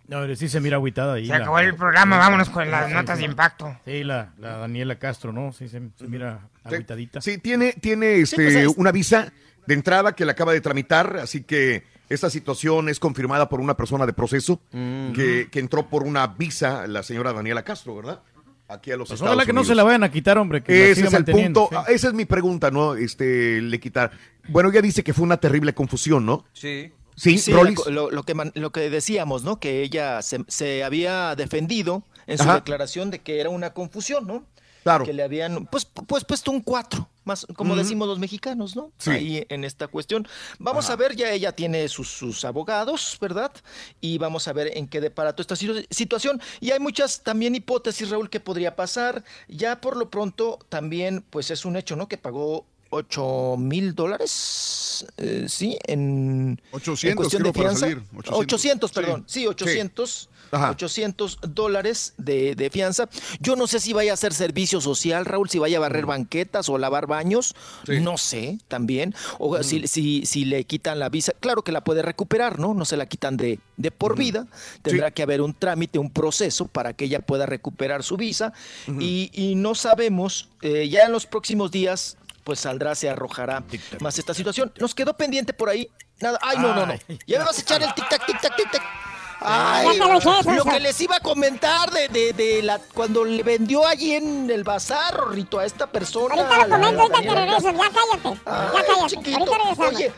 No, 0.09 0.35
sí 0.35 0.49
se 0.49 0.61
mira 0.61 0.77
agüitada 0.77 1.15
ahí. 1.15 1.27
Se 1.27 1.33
acabó 1.35 1.59
el 1.61 1.75
programa, 1.75 2.19
vámonos 2.19 2.51
con 2.51 2.71
las 2.71 2.91
notas 2.91 3.19
de 3.19 3.25
impacto. 3.25 3.77
Sí, 3.85 4.05
la, 4.05 4.33
la 4.39 4.59
Daniela 4.59 4.99
Castro, 4.99 5.33
¿no? 5.33 5.53
Sí, 5.53 5.69
se, 5.69 5.81
se 5.97 6.07
mira 6.09 6.49
agüitadita. 6.65 7.21
Sí, 7.21 7.39
tiene, 7.39 7.73
tiene 7.75 8.17
este, 8.17 8.37
pues, 8.37 8.55
es- 8.55 8.69
una 8.77 8.93
visa 8.93 9.33
de 9.67 9.75
entrada 9.75 10.13
que 10.15 10.25
la 10.25 10.33
acaba 10.33 10.53
de 10.53 10.61
tramitar, 10.61 11.17
así 11.19 11.45
que 11.45 11.85
esta 12.09 12.29
situación 12.31 12.89
es 12.89 12.99
confirmada 13.01 13.49
por 13.49 13.61
una 13.61 13.75
persona 13.77 14.05
de 14.07 14.13
proceso 14.13 14.61
Mm. 14.73 15.13
que, 15.13 15.49
que 15.51 15.61
entró 15.61 15.89
por 15.89 16.03
una 16.03 16.27
visa, 16.27 16.87
la 16.87 17.03
señora 17.03 17.33
Daniela 17.33 17.63
Castro, 17.63 17.95
¿verdad? 17.97 18.21
Aquí 18.69 18.91
a 18.91 18.97
los 18.97 19.09
Pues 19.09 19.19
Estados 19.21 19.35
ojalá 19.35 19.47
que 19.47 19.53
no 19.53 19.65
se 19.65 19.75
la 19.75 19.83
vayan 19.85 20.03
a 20.03 20.11
quitar, 20.11 20.37
hombre. 20.39 20.63
Que 20.63 20.91
Ese 20.91 21.05
es 21.07 21.13
el 21.13 21.25
punto, 21.27 21.69
sí. 21.71 21.77
esa 21.93 22.09
es 22.09 22.15
mi 22.15 22.25
pregunta, 22.25 22.71
¿no? 22.71 22.95
Este, 22.95 23.61
le 23.61 23.79
quitar. 23.79 24.11
Bueno, 24.49 24.71
ella 24.71 24.81
dice 24.83 25.03
que 25.05 25.13
fue 25.13 25.25
una 25.25 25.37
terrible 25.37 25.75
confusión, 25.75 26.25
¿no? 26.27 26.45
Sí. 26.55 26.91
Sí, 27.23 27.39
Sí, 27.39 27.53
lo, 27.53 28.11
lo 28.11 28.23
que, 28.25 28.35
lo 28.55 28.73
que 28.73 28.91
decíamos, 28.91 29.45
¿no? 29.45 29.61
Que 29.61 29.83
ella 29.83 30.23
se, 30.23 30.45
se 30.49 30.83
había 30.83 31.37
defendido 31.37 32.03
en 32.27 32.37
su 32.39 32.45
Ajá. 32.45 32.55
declaración 32.57 33.11
de 33.13 33.21
que 33.21 33.39
era 33.41 33.49
una 33.49 33.73
confusión, 33.73 34.27
¿no? 34.27 34.45
Claro. 34.83 35.05
Que 35.05 35.13
le 35.13 35.23
habían, 35.23 35.67
pues, 35.67 35.85
pues 35.85 36.25
puesto 36.25 36.51
un 36.51 36.61
4. 36.61 37.09
más 37.23 37.47
como 37.55 37.77
decimos 37.77 38.09
los 38.09 38.19
mexicanos, 38.19 38.75
¿no? 38.75 38.91
Sí. 38.99 39.11
Ahí 39.11 39.47
en 39.49 39.63
esta 39.63 39.87
cuestión. 39.87 40.27
Vamos 40.59 40.91
a 40.91 40.97
ver, 40.97 41.15
ya 41.15 41.31
ella 41.31 41.53
tiene 41.53 41.87
sus, 41.89 42.09
sus 42.09 42.45
abogados, 42.45 43.17
¿verdad? 43.21 43.53
Y 44.01 44.19
vamos 44.19 44.49
a 44.49 44.53
ver 44.53 44.77
en 44.77 44.89
qué 44.89 45.01
depara 45.01 45.33
toda 45.37 45.43
esta 45.43 45.55
situ- 45.55 45.87
situación. 45.91 46.41
Y 46.59 46.73
hay 46.73 46.81
muchas 46.81 47.23
también 47.23 47.55
hipótesis, 47.55 48.11
Raúl, 48.11 48.29
que 48.29 48.41
podría 48.41 48.75
pasar. 48.75 49.23
Ya 49.47 49.81
por 49.81 49.97
lo 49.97 50.11
pronto 50.11 50.59
también, 50.69 51.25
pues 51.31 51.53
es 51.53 51.65
un 51.65 51.77
hecho, 51.77 51.95
¿no? 51.95 52.09
Que 52.09 52.19
pagó 52.19 52.67
8 52.95 53.57
mil 53.59 53.95
dólares, 53.95 55.07
eh, 55.17 55.47
sí, 55.49 55.79
en, 55.87 56.61
800 56.73 57.05
en 57.05 57.17
cuestión 57.17 57.43
de 57.43 57.53
fianza. 57.55 57.81
salir, 57.81 58.03
800, 58.15 58.39
800, 58.39 58.93
perdón, 58.93 59.25
sí. 59.27 59.41
sí, 59.41 59.47
800. 59.47 60.29
Ajá. 60.53 60.73
800 60.73 61.39
dólares 61.49 62.13
de, 62.19 62.55
de 62.55 62.69
fianza. 62.69 63.09
Yo 63.41 63.57
no 63.57 63.67
sé 63.67 63.81
si 63.81 63.95
vaya 63.95 64.11
a 64.11 64.15
hacer 64.15 64.35
servicio 64.35 64.83
social, 64.83 65.25
Raúl, 65.25 65.49
si 65.49 65.59
vaya 65.59 65.79
a 65.79 65.81
barrer 65.81 66.05
banquetas 66.05 66.69
o 66.69 66.77
lavar 66.77 67.07
baños. 67.07 67.55
No 67.89 68.19
sé, 68.19 68.59
también. 68.69 69.15
O 69.39 69.63
si, 69.63 69.89
si, 69.89 70.27
si 70.27 70.45
le 70.45 70.65
quitan 70.65 70.99
la 70.99 71.09
visa. 71.09 71.33
Claro 71.41 71.65
que 71.65 71.73
la 71.73 71.83
puede 71.83 72.03
recuperar, 72.03 72.59
¿no? 72.59 72.75
No 72.75 72.85
se 72.85 72.99
la 72.99 73.07
quitan 73.07 73.39
de, 73.39 73.61
de 73.79 73.91
por 73.91 74.15
vida. 74.15 74.47
Tendrá 74.83 75.11
que 75.11 75.23
haber 75.23 75.41
un 75.41 75.55
trámite, 75.55 75.99
un 75.99 76.11
proceso 76.11 76.69
para 76.69 76.93
que 76.93 77.07
ella 77.07 77.21
pueda 77.21 77.47
recuperar 77.47 78.03
su 78.03 78.19
visa. 78.19 78.53
y, 79.01 79.31
y 79.33 79.55
no 79.55 79.75
sabemos, 79.75 80.51
eh, 80.61 80.87
ya 80.91 81.05
en 81.05 81.13
los 81.13 81.25
próximos 81.25 81.71
días, 81.71 82.19
pues 82.45 82.61
saldrá, 82.61 82.95
se 82.95 83.09
arrojará 83.09 83.63
más 84.01 84.19
esta 84.19 84.35
situación. 84.35 84.73
Nos 84.79 84.95
quedó 84.95 85.15
pendiente 85.17 85.53
por 85.53 85.69
ahí. 85.69 85.89
Nada. 86.21 86.39
Ay, 86.43 86.59
no, 86.59 86.75
no, 86.75 86.87
no. 86.87 86.95
Ya 87.27 87.39
me 87.39 87.45
vas 87.45 87.59
a 87.59 87.61
echar 87.63 87.83
el 87.83 87.89
tic-tac, 87.91 88.25
tic-tac, 88.27 88.57
tic-tac. 88.57 88.83
Ay, 89.45 89.99
lo 89.99 90.65
que 90.65 90.79
les 90.79 91.01
iba 91.01 91.17
a 91.17 91.21
comentar 91.21 91.91
de, 91.91 92.07
de, 92.09 92.33
de 92.33 92.63
la 92.63 92.79
cuando 92.79 93.25
le 93.25 93.43
vendió 93.43 93.85
allí 93.87 94.13
en 94.13 94.49
el 94.49 94.63
bazar, 94.63 95.15
Rorrito, 95.15 95.59
a 95.59 95.65
esta 95.65 95.89
persona. 95.89 96.35
Ahorita 96.35 96.57
lo 96.59 96.69
comento, 96.69 97.03
ahorita 97.03 97.23
que 97.23 97.35
regreso. 97.35 97.71
Ya 97.73 97.91
cállate. 97.91 98.41
Ya 98.45 98.71
Ay, 98.77 98.85
cállate. 98.87 99.07
chiquito. 99.09 99.39
Ahorita 99.39 99.59
regresamos. 99.59 99.95
Oye, 99.97 100.13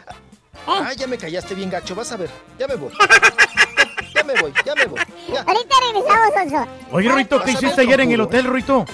ay, 0.66 0.96
ya 0.96 1.06
me 1.06 1.16
callaste 1.16 1.54
bien 1.54 1.70
gacho, 1.70 1.94
vas 1.94 2.12
a 2.12 2.16
ver. 2.18 2.30
Ya 2.58 2.66
me 2.68 2.74
voy. 2.74 2.92
ya 4.26 4.32
me 4.34 4.40
voy, 4.40 4.52
ya 4.64 4.74
me 4.74 4.86
voy. 4.86 5.00
Ya. 5.32 5.40
Ahorita 5.42 5.74
regresamos, 5.92 6.28
Sonso. 6.34 6.66
Oye, 6.92 7.08
Ruito, 7.10 7.42
¿qué 7.42 7.50
hiciste 7.52 7.80
ayer 7.82 8.00
en 8.00 8.12
el 8.12 8.20
hotel, 8.20 8.44
Ruito? 8.44 8.84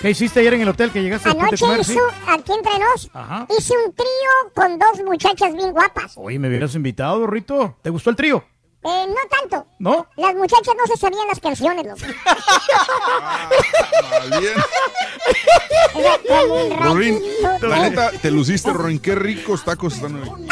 ¿Qué 0.00 0.10
hiciste 0.10 0.40
ayer 0.40 0.54
en 0.54 0.62
el 0.62 0.68
hotel 0.68 0.90
que 0.90 1.02
llegaste 1.02 1.28
después 1.30 1.50
de 1.60 1.66
Anoche 1.66 1.66
comer? 1.66 1.84
sí? 1.84 1.92
hizo, 1.92 2.02
aquí 2.26 2.52
entre 2.52 2.78
nos, 2.78 3.10
Ajá. 3.12 3.46
hice 3.58 3.74
un 3.86 3.94
trío 3.94 4.52
con 4.54 4.78
dos 4.78 5.02
muchachas 5.04 5.52
bien 5.54 5.72
guapas. 5.72 6.12
Oye, 6.16 6.38
me 6.38 6.48
hubieras 6.48 6.74
invitado, 6.74 7.26
Ruito. 7.26 7.76
¿Te 7.82 7.90
gustó 7.90 8.10
el 8.10 8.16
trío? 8.16 8.44
Eh, 8.82 9.06
no 9.08 9.14
tanto. 9.28 9.66
¿No? 9.78 10.06
Las 10.16 10.34
muchachas 10.34 10.74
no 10.76 10.86
se 10.86 10.96
sabían 10.96 11.26
las 11.28 11.38
canciones, 11.38 11.84
loco. 11.86 12.00
Rorín, 16.82 17.20
ratito 17.42 17.66
la 17.68 17.82
de- 17.82 17.90
neta, 17.90 18.10
te 18.10 18.30
luciste, 18.30 18.72
Rorín. 18.72 18.98
Qué 18.98 19.14
ricos 19.14 19.64
tacos 19.64 19.94
están 19.94 20.16
hoy. 20.22 20.46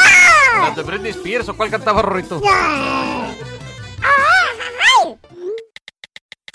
Las 0.61 0.77
de 0.77 0.83
Britney 0.83 1.11
Spears, 1.13 1.49
¿o 1.49 1.57
cuál 1.57 1.71
cantaba 1.71 2.03
Rorrito? 2.03 2.41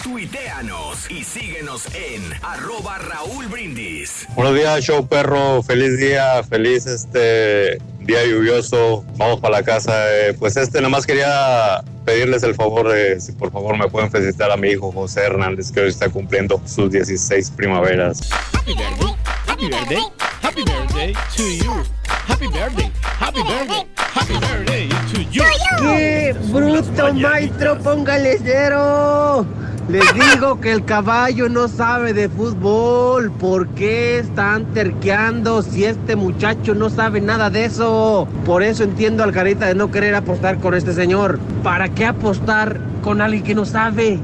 Tuiteanos 0.04 1.10
y 1.10 1.24
síguenos 1.24 1.88
en 1.96 2.22
arroba 2.44 2.98
Raúl 2.98 3.48
Brindis. 3.48 4.28
Buenos 4.36 4.54
días, 4.54 4.84
show 4.84 5.08
perro. 5.08 5.64
Feliz 5.64 5.98
día, 5.98 6.44
feliz 6.44 6.86
este 6.86 7.78
día 8.02 8.26
lluvioso. 8.26 9.06
Vamos 9.16 9.40
para 9.40 9.60
la 9.60 9.64
casa. 9.64 9.94
Eh, 10.14 10.34
pues 10.34 10.58
este, 10.58 10.82
nomás 10.82 11.06
quería 11.06 11.84
pedirles 12.06 12.44
el 12.44 12.54
favor 12.54 12.90
de 12.90 13.22
si 13.22 13.32
por 13.32 13.52
favor 13.52 13.78
me 13.78 13.88
pueden 13.88 14.12
felicitar 14.12 14.52
a 14.52 14.58
mi 14.58 14.72
hijo 14.72 14.92
José 14.92 15.22
Hernández, 15.22 15.72
que 15.72 15.80
hoy 15.80 15.90
está 15.90 16.10
cumpliendo 16.10 16.62
sus 16.66 16.92
16 16.92 17.52
primaveras. 17.52 18.30
Happy 18.54 18.74
birthday, 18.74 19.16
happy 19.48 19.68
birthday, 19.70 20.04
happy 20.42 20.64
birthday 20.64 21.14
to 21.36 21.44
you. 21.44 21.84
Happy 22.28 22.48
birthday, 22.48 22.92
happy 23.20 23.42
birthday, 23.42 23.88
happy 23.98 24.34
birthday 24.34 24.93
you. 25.34 25.44
¡Qué 25.80 26.36
bruto, 26.52 27.14
maestro! 27.14 27.78
¡Póngale 27.80 28.38
cero! 28.44 29.46
Les 29.90 30.06
digo 30.14 30.62
que 30.62 30.72
el 30.72 30.86
caballo 30.86 31.50
no 31.50 31.68
sabe 31.68 32.14
de 32.14 32.30
fútbol. 32.30 33.32
¿Por 33.32 33.68
qué 33.70 34.20
están 34.20 34.66
terqueando 34.74 35.62
si 35.62 35.84
este 35.84 36.16
muchacho 36.16 36.74
no 36.74 36.90
sabe 36.90 37.20
nada 37.20 37.50
de 37.50 37.66
eso? 37.66 38.28
Por 38.46 38.64
eso 38.64 38.84
entiendo 38.84 39.24
al 39.24 39.34
carita 39.34 39.66
de 39.66 39.76
no 39.76 39.92
querer 39.92 40.16
apostar 40.16 40.60
con 40.60 40.74
este 40.74 40.94
señor. 40.94 41.40
¿Para 41.64 41.90
qué 41.90 42.06
apostar 42.06 42.80
con 43.02 43.20
alguien 43.20 43.44
que 43.44 43.56
no 43.56 43.66
sabe? 43.66 44.20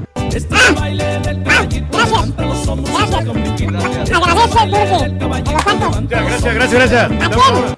Gracias, 6.08 6.54
gracias, 6.54 6.72
gracias. 6.72 7.10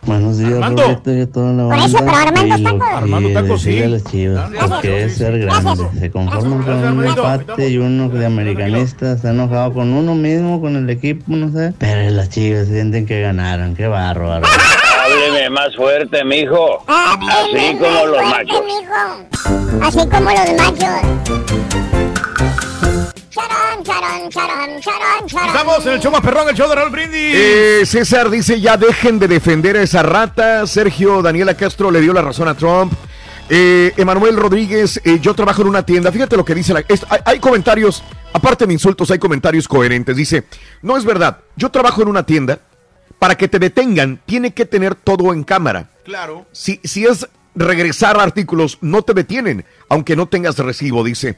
Buenos 0.06 0.38
días, 0.38 0.52
Armando. 0.54 0.82
Rorrito, 0.82 1.12
y 1.14 1.20
a 1.20 1.26
toda 1.30 1.52
la 1.52 1.64
Por 1.64 1.78
eso, 1.78 1.96
banda. 1.98 2.12
pero 2.12 2.16
Armando 2.16 2.56
Y 2.56 2.60
lo 2.62 2.70
Taco. 2.70 2.78
que 2.78 2.84
Armando 2.96 3.58
sí. 3.58 3.80
las 3.80 4.04
chivas, 4.04 4.50
porque 4.68 5.04
es 5.04 5.16
ser 5.16 5.38
grande. 5.38 5.88
Se 5.98 6.10
conforman 6.10 6.62
con 6.62 6.98
un 6.98 7.06
empate 7.06 7.68
y 7.68 7.78
uno 7.78 8.08
de 8.08 8.26
americanista 8.26 9.12
está 9.12 9.30
enojado 9.30 9.72
con 9.72 9.92
uno 9.92 10.14
mismo, 10.14 10.60
con 10.60 10.76
el 10.76 10.88
equipo, 10.90 11.24
no 11.28 11.50
sé. 11.52 11.72
Pero 11.78 12.10
las 12.10 12.28
chivas 12.30 12.68
sienten 12.68 13.06
que 13.06 13.20
ganaron, 13.20 13.74
qué 13.74 13.86
bárbaro. 13.86 14.46
Hábleme 15.04 15.50
más 15.50 15.74
fuerte, 15.76 16.24
mijo. 16.24 16.84
Así 16.86 17.76
como 17.78 18.06
los 18.06 18.22
machos. 18.22 18.62
Así 19.82 20.08
como 20.08 20.30
los 20.30 20.52
machos. 20.58 22.02
Charón, 23.32 23.82
charón, 23.82 24.28
charón, 24.28 24.80
charón, 24.80 25.26
charón. 25.26 25.46
Estamos 25.48 25.86
en 25.86 25.92
el 25.94 26.00
show 26.00 26.12
más 26.12 26.20
perrón, 26.20 26.48
el 26.50 26.54
show 26.54 26.68
de 26.68 26.74
Raúl 26.74 26.90
Brindis. 26.90 27.34
Eh, 27.34 27.82
César 27.86 28.28
dice, 28.28 28.60
ya 28.60 28.76
dejen 28.76 29.18
de 29.18 29.26
defender 29.26 29.76
a 29.78 29.82
esa 29.82 30.02
rata. 30.02 30.66
Sergio 30.66 31.22
Daniela 31.22 31.54
Castro 31.56 31.90
le 31.90 32.02
dio 32.02 32.12
la 32.12 32.20
razón 32.20 32.46
a 32.48 32.54
Trump. 32.54 32.92
Eh, 33.48 33.94
Emanuel 33.96 34.36
Rodríguez, 34.36 35.00
eh, 35.04 35.18
yo 35.20 35.32
trabajo 35.34 35.62
en 35.62 35.68
una 35.68 35.82
tienda. 35.84 36.12
Fíjate 36.12 36.36
lo 36.36 36.44
que 36.44 36.54
dice 36.54 36.74
la... 36.74 36.80
es- 36.86 37.06
hay, 37.08 37.20
hay 37.24 37.38
comentarios, 37.40 38.02
aparte 38.34 38.66
de 38.66 38.72
insultos, 38.74 39.10
hay 39.10 39.18
comentarios 39.18 39.66
coherentes. 39.66 40.14
Dice, 40.14 40.44
no 40.82 40.98
es 40.98 41.04
verdad, 41.06 41.38
yo 41.56 41.70
trabajo 41.70 42.02
en 42.02 42.08
una 42.08 42.24
tienda. 42.26 42.58
Para 43.18 43.36
que 43.36 43.46
te 43.48 43.58
detengan, 43.58 44.20
tiene 44.26 44.52
que 44.52 44.66
tener 44.66 44.94
todo 44.96 45.32
en 45.32 45.44
cámara. 45.44 45.88
Claro. 46.04 46.44
Si, 46.52 46.80
si 46.82 47.06
es 47.06 47.26
regresar 47.54 48.18
artículos, 48.18 48.78
no 48.80 49.02
te 49.02 49.14
detienen, 49.14 49.64
aunque 49.88 50.16
no 50.16 50.26
tengas 50.26 50.58
recibo, 50.58 51.04
dice. 51.04 51.36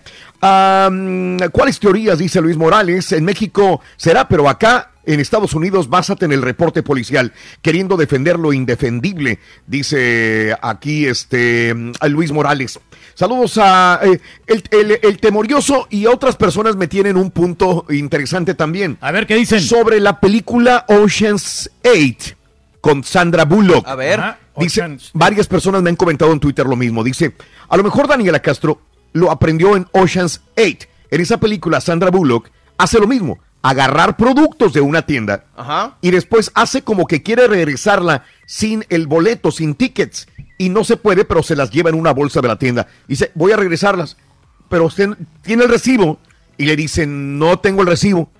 ¿Cuáles 1.52 1.78
teorías? 1.80 2.18
Dice 2.18 2.40
Luis 2.40 2.56
Morales. 2.56 3.12
En 3.12 3.24
México 3.24 3.80
será, 3.96 4.28
pero 4.28 4.48
acá 4.48 4.90
en 5.06 5.20
Estados 5.20 5.52
Unidos 5.54 5.88
básate 5.90 6.24
en 6.24 6.32
el 6.32 6.40
reporte 6.42 6.82
policial, 6.82 7.32
queriendo 7.60 7.96
defender 7.98 8.38
lo 8.38 8.54
indefendible, 8.54 9.38
dice 9.66 10.56
aquí 10.62 11.06
este 11.06 11.74
a 12.00 12.08
Luis 12.08 12.32
Morales. 12.32 12.80
Saludos 13.14 13.58
a 13.58 14.00
eh, 14.02 14.18
el, 14.46 14.64
el- 14.70 14.98
el 15.02 15.18
temorioso 15.18 15.86
y 15.90 16.06
otras 16.06 16.36
personas 16.36 16.76
me 16.76 16.88
tienen 16.88 17.16
un 17.16 17.30
punto 17.30 17.84
interesante 17.90 18.54
también. 18.54 18.96
A 19.02 19.12
ver 19.12 19.26
qué 19.26 19.36
dicen. 19.36 19.60
Sobre 19.60 20.00
la 20.00 20.18
película 20.20 20.84
Ocean's 20.88 21.70
8 21.84 22.34
con 22.84 23.02
Sandra 23.02 23.46
Bullock. 23.46 23.88
A 23.88 23.94
ver. 23.94 24.20
Ajá. 24.20 24.38
Dice, 24.58 24.82
Ocean's- 24.82 25.10
varias 25.14 25.46
personas 25.48 25.82
me 25.82 25.88
han 25.88 25.96
comentado 25.96 26.32
en 26.32 26.38
Twitter 26.38 26.66
lo 26.66 26.76
mismo. 26.76 27.02
Dice, 27.02 27.34
a 27.68 27.76
lo 27.78 27.82
mejor 27.82 28.06
Daniela 28.06 28.40
Castro 28.40 28.78
lo 29.14 29.30
aprendió 29.30 29.74
en 29.74 29.86
Ocean's 29.92 30.42
8. 30.58 30.86
En 31.10 31.20
esa 31.22 31.38
película, 31.38 31.80
Sandra 31.80 32.10
Bullock 32.10 32.50
hace 32.76 32.98
lo 33.00 33.06
mismo. 33.06 33.38
Agarrar 33.62 34.18
productos 34.18 34.74
de 34.74 34.82
una 34.82 35.06
tienda 35.06 35.46
Ajá. 35.56 35.96
y 36.02 36.10
después 36.10 36.50
hace 36.54 36.82
como 36.82 37.06
que 37.06 37.22
quiere 37.22 37.46
regresarla 37.48 38.24
sin 38.46 38.84
el 38.90 39.06
boleto, 39.06 39.50
sin 39.50 39.74
tickets. 39.74 40.28
Y 40.58 40.68
no 40.68 40.84
se 40.84 40.98
puede, 40.98 41.24
pero 41.24 41.42
se 41.42 41.56
las 41.56 41.70
lleva 41.70 41.88
en 41.88 41.96
una 41.96 42.12
bolsa 42.12 42.42
de 42.42 42.48
la 42.48 42.58
tienda. 42.58 42.86
Dice, 43.08 43.32
voy 43.34 43.52
a 43.52 43.56
regresarlas. 43.56 44.18
Pero 44.68 44.84
usted 44.84 45.10
tiene 45.40 45.64
el 45.64 45.70
recibo 45.70 46.18
y 46.58 46.66
le 46.66 46.76
dicen, 46.76 47.38
no 47.38 47.58
tengo 47.60 47.80
el 47.80 47.88
recibo. 47.88 48.30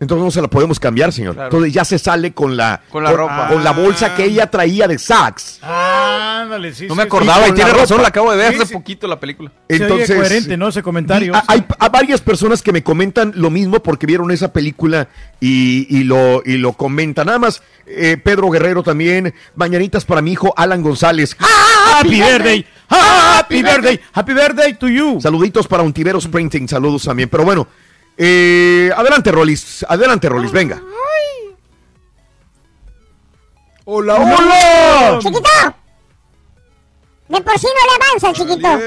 Entonces 0.00 0.24
no 0.24 0.30
se 0.30 0.40
la 0.40 0.48
podemos 0.48 0.80
cambiar, 0.80 1.12
señor. 1.12 1.34
Claro. 1.34 1.48
Entonces 1.50 1.74
ya 1.74 1.84
se 1.84 1.98
sale 1.98 2.32
con 2.32 2.56
la, 2.56 2.80
Con 2.88 3.04
la 3.04 3.12
ropa. 3.12 3.48
Con 3.48 3.62
la 3.62 3.72
bolsa 3.72 4.14
que 4.14 4.24
ella 4.24 4.46
traía 4.50 4.88
de 4.88 4.98
Saks. 4.98 5.58
Ándale, 5.62 6.72
sí. 6.74 6.86
No 6.86 6.94
sí, 6.94 6.96
me 6.96 7.02
sí. 7.02 7.06
acordaba 7.06 7.46
y 7.48 7.52
tiene 7.52 7.70
la 7.70 7.76
razón, 7.76 7.98
ropa. 7.98 8.02
la 8.02 8.08
acabo 8.08 8.30
de 8.30 8.38
ver 8.38 8.48
Sí, 8.52 8.56
hace 8.56 8.66
sí. 8.68 8.72
poquito 8.72 9.06
la 9.06 9.20
película. 9.20 9.52
Se 9.68 9.74
oye 9.76 9.84
Entonces, 9.84 10.16
coherente, 10.16 10.56
¿no? 10.56 10.68
Ese 10.68 10.82
comentario. 10.82 11.34
a- 11.36 11.44
Hay, 11.46 11.64
varias 11.92 12.22
personas 12.22 12.62
que 12.62 12.72
me 12.72 12.82
comentan 12.82 13.32
lo 13.36 13.50
mismo 13.50 13.82
porque 13.82 14.06
vieron 14.06 14.30
esa 14.30 14.52
película 14.54 15.08
y, 15.38 15.86
y 15.94 16.04
lo, 16.04 16.42
y 16.46 16.56
lo 16.56 16.72
comentan. 16.72 17.26
Nada 17.26 17.38
más, 17.38 17.62
eh, 17.86 18.16
Pedro 18.22 18.48
Guerrero 18.48 18.82
también. 18.82 19.34
Mañanitas 19.54 20.06
para 20.06 20.22
mi 20.22 20.32
hijo 20.32 20.54
Alan 20.56 20.82
González. 20.82 21.36
Happy 21.38 22.20
birthday. 22.20 22.64
Happy 22.88 23.62
birthday. 23.62 24.00
Happy 24.12 24.32
birthday 24.32 24.72
to 24.74 24.88
you. 24.88 25.20
Saluditos 25.20 25.68
para 25.68 25.82
Untiveros 25.82 26.26
Printing. 26.26 26.66
Saludos 26.68 27.04
también. 27.04 27.28
Pero 27.28 27.44
bueno, 27.44 27.68
eh, 28.16 28.90
adelante, 28.96 29.30
Rolis. 29.32 29.84
Adelante, 29.88 30.28
Rolis. 30.28 30.52
Venga. 30.52 30.80
Hola, 33.84 34.14
hola. 34.16 35.18
Chiquito. 35.20 35.40
De 37.28 37.40
por 37.42 37.58
sí 37.58 37.66
no 37.66 37.86
le 37.86 38.04
avanza 38.04 38.30
el 38.30 38.34
chiquito. 38.36 38.78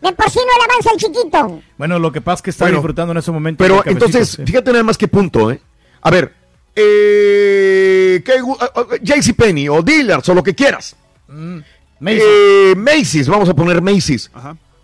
De 0.00 0.12
por 0.12 0.30
sí 0.30 0.38
no 0.38 0.58
le 0.58 0.64
avanza 0.64 0.90
el 0.92 0.98
chiquito. 0.98 1.62
Bueno, 1.76 1.98
lo 1.98 2.12
que 2.12 2.20
pasa 2.20 2.36
es 2.36 2.42
que 2.42 2.50
está 2.50 2.64
Bueno, 2.64 2.78
disfrutando 2.78 3.12
en 3.12 3.18
ese 3.18 3.30
momento. 3.32 3.62
Pero 3.64 3.82
entonces, 3.84 4.30
sí. 4.30 4.44
fíjate 4.46 4.70
nada 4.72 4.84
más 4.84 4.96
qué 4.98 5.08
punto, 5.08 5.50
¿eh? 5.50 5.60
A 6.00 6.10
ver, 6.10 6.32
eh, 6.74 8.22
¿qué 8.24 8.40
gu- 8.40 8.56
ah, 8.60 8.70
ah, 8.74 8.86
JCPenney 9.02 9.68
o 9.68 9.82
Dealers 9.82 10.28
o 10.28 10.34
lo 10.34 10.42
que 10.42 10.54
quieras. 10.54 10.96
Macy's. 12.00 12.22
Eh, 12.24 12.74
Macy's, 12.76 13.28
vamos 13.28 13.48
a 13.48 13.54
poner 13.54 13.82
Macy's. 13.82 14.30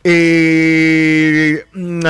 Eh, 0.02 1.65
mm, 1.73 2.00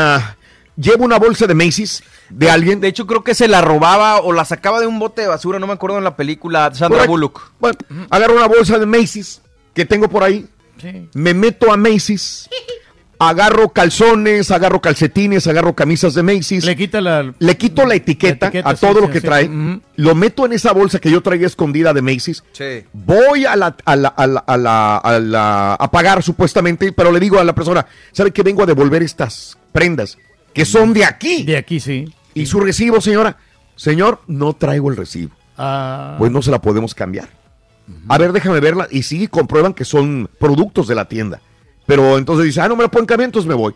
llevo 0.77 1.05
una 1.05 1.19
bolsa 1.19 1.47
de 1.47 1.55
Macy's 1.55 2.03
de 2.31 2.51
alguien. 2.51 2.81
De 2.81 2.89
hecho, 2.89 3.07
creo 3.07 3.23
que 3.25 3.35
se 3.35 3.49
la 3.49 3.61
robaba 3.61 4.21
o 4.21 4.33
la 4.33 4.45
sacaba 4.45 4.81
de 4.81 4.87
un 4.87 4.99
bote 4.99 5.23
de 5.23 5.29
basura, 5.29 5.59
no 5.59 5.67
me 5.67 5.73
acuerdo 5.75 5.99
en 5.99 6.05
la 6.05 6.17
película 6.17 6.65
Sandra 6.75 6.89
Correcto. 7.07 7.11
Bullock. 7.13 7.53
Bueno, 7.61 7.79
agarro 8.11 8.37
una 8.37 8.47
bolsa 8.49 8.79
de 8.79 8.87
Macy's 8.87 9.41
que 9.75 9.85
tengo 9.85 10.09
por 10.09 10.23
ahí. 10.25 10.47
Me 11.15 11.33
meto 11.35 11.73
a 11.73 11.77
Macy's. 11.77 12.49
Agarro 13.17 13.69
calzones, 13.71 14.51
agarro 14.51 14.81
calcetines, 14.81 15.47
agarro 15.47 15.75
camisas 15.75 16.15
de 16.15 16.23
Macy's. 16.25 16.65
Le, 16.65 16.75
quita 16.77 17.01
la, 17.01 17.33
quito 17.57 17.87
la 17.87 17.95
etiqueta, 17.95 18.49
etiqueta, 18.49 18.69
a 18.71 18.75
sí, 18.77 18.81
todo 18.85 19.01
lo 19.03 19.07
sí, 19.07 19.13
que 19.13 19.21
sí. 19.21 19.27
trae. 19.27 19.49
Ujú. 19.49 19.81
Lo 19.97 20.15
meto 20.17 20.45
en 20.45 20.53
esa 20.53 20.73
bolsa 20.73 20.99
que 20.99 21.11
yo 21.11 21.23
traía 21.23 21.47
escondida 21.47 21.95
de 21.95 22.03
Macy's. 22.03 22.43
Sí. 22.53 22.85
Voy 22.93 23.47
a 23.47 23.55
la, 23.55 23.77
a 23.85 23.97
la- 23.97 24.09
a 24.09 24.27
la- 24.27 24.41
a 24.45 24.57
la- 24.57 24.97
a 24.99 25.19
la- 25.21 25.75
a 25.75 25.91
pagar 25.93 26.23
supuestamente, 26.25 26.93
pero 26.93 27.13
le 27.13 27.21
digo 27.21 27.39
a 27.39 27.45
la 27.45 27.55
persona, 27.55 27.87
¿sabe 28.13 28.33
que 28.33 28.43
vengo 28.43 28.65
a 28.65 28.67
devolver 28.67 29.03
estas 29.03 29.57
prendas 29.73 30.19
que 30.55 30.65
son 30.65 30.93
de 30.95 31.05
aquí? 31.05 31.43
De 31.45 31.57
aquí, 31.57 31.81
sí. 31.81 32.07
¿Y 32.33 32.47
su 32.47 32.61
recibo, 32.61 33.01
señora? 33.01 33.37
Señor, 33.77 34.21
no 34.27 34.53
traigo 34.55 34.91
el 34.91 34.97
recibo. 34.97 35.33
Ah, 35.59 36.17
Pues 36.19 36.31
no 36.33 36.43
se 36.43 36.51
la 36.51 36.61
podemos 36.61 36.95
cambiar. 36.95 37.29
A 38.09 38.17
ver, 38.19 38.33
déjame 38.33 38.61
verla. 38.61 38.89
Y 38.91 39.03
sí, 39.03 39.29
comprueban 39.29 39.75
que 39.75 39.85
son 39.85 40.31
productos 40.39 40.89
de 40.89 40.95
la 40.95 41.07
tienda. 41.07 41.41
Pero 41.87 42.17
entonces 42.17 42.47
dice, 42.47 42.61
ah, 42.61 42.69
no 42.69 42.77
me 42.77 42.83
la 42.83 42.91
pueden 42.91 43.07
cambiar, 43.07 43.27
entonces 43.27 43.49
me 43.49 43.55
voy. 43.55 43.75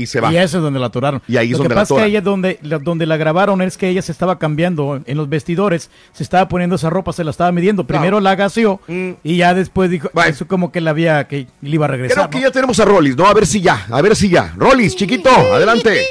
Y 0.00 0.06
se 0.06 0.20
va. 0.20 0.32
Y 0.32 0.36
eso 0.36 0.58
es 0.58 0.62
donde 0.62 0.80
la 0.80 0.86
atoraron. 0.86 1.22
Y 1.28 1.36
ahí 1.36 1.46
es 1.48 1.52
Lo 1.52 1.58
donde 1.58 1.68
que 1.70 1.74
la 1.74 1.80
pasa 1.82 1.94
es 1.94 2.00
que 2.00 2.06
ella 2.06 2.20
donde, 2.20 2.58
la- 2.62 2.78
donde 2.78 3.06
la 3.06 3.16
grabaron 3.16 3.60
es 3.62 3.76
que 3.76 3.88
ella 3.88 4.02
se 4.02 4.12
estaba 4.12 4.38
cambiando 4.38 5.00
en 5.04 5.16
los 5.16 5.28
vestidores, 5.28 5.90
se 6.12 6.22
estaba 6.22 6.48
poniendo 6.48 6.76
esa 6.76 6.90
ropa, 6.90 7.12
se 7.12 7.24
la 7.24 7.30
estaba 7.30 7.52
midiendo. 7.52 7.86
Primero 7.86 8.20
la 8.20 8.34
gaseó 8.34 8.80
y 8.88 9.36
ya 9.36 9.54
después 9.54 9.90
dijo, 9.90 10.08
eso 10.26 10.46
como 10.46 10.72
que 10.72 10.80
la 10.80 10.90
había, 10.90 11.26
que 11.28 11.46
le 11.62 11.70
iba 11.70 11.84
a 11.86 11.88
regresar. 11.88 12.28
Creo 12.30 12.30
que 12.30 12.40
ya 12.48 12.50
tenemos 12.52 12.78
a 12.80 12.84
Rollis, 12.84 13.16
¿no? 13.16 13.26
A 13.26 13.34
ver 13.34 13.46
si 13.46 13.60
ya, 13.60 13.86
a 13.90 14.00
ver 14.02 14.16
si 14.16 14.28
ya. 14.28 14.52
Rollis, 14.56 14.96
chiquito, 14.96 15.30
adelante. 15.30 16.04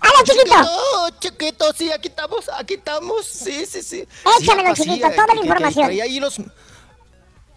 ¡Hola, 0.00 0.24
chiquito! 0.24 0.54
Oh, 0.64 1.08
chiquito, 1.20 1.64
sí, 1.76 1.90
aquí 1.92 2.08
estamos, 2.08 2.50
aquí 2.58 2.74
estamos. 2.74 3.24
Sí, 3.24 3.64
sí, 3.66 3.82
sí. 3.82 4.04
Échamelo, 4.40 4.74
Sí, 4.74 4.82
chiquito, 4.82 5.08
toda 5.10 5.26
la 5.26 5.26
que- 5.26 5.32
que- 5.40 5.46
información. 5.46 5.84
traía 5.86 6.04
ahí 6.04 6.18
los, 6.18 6.40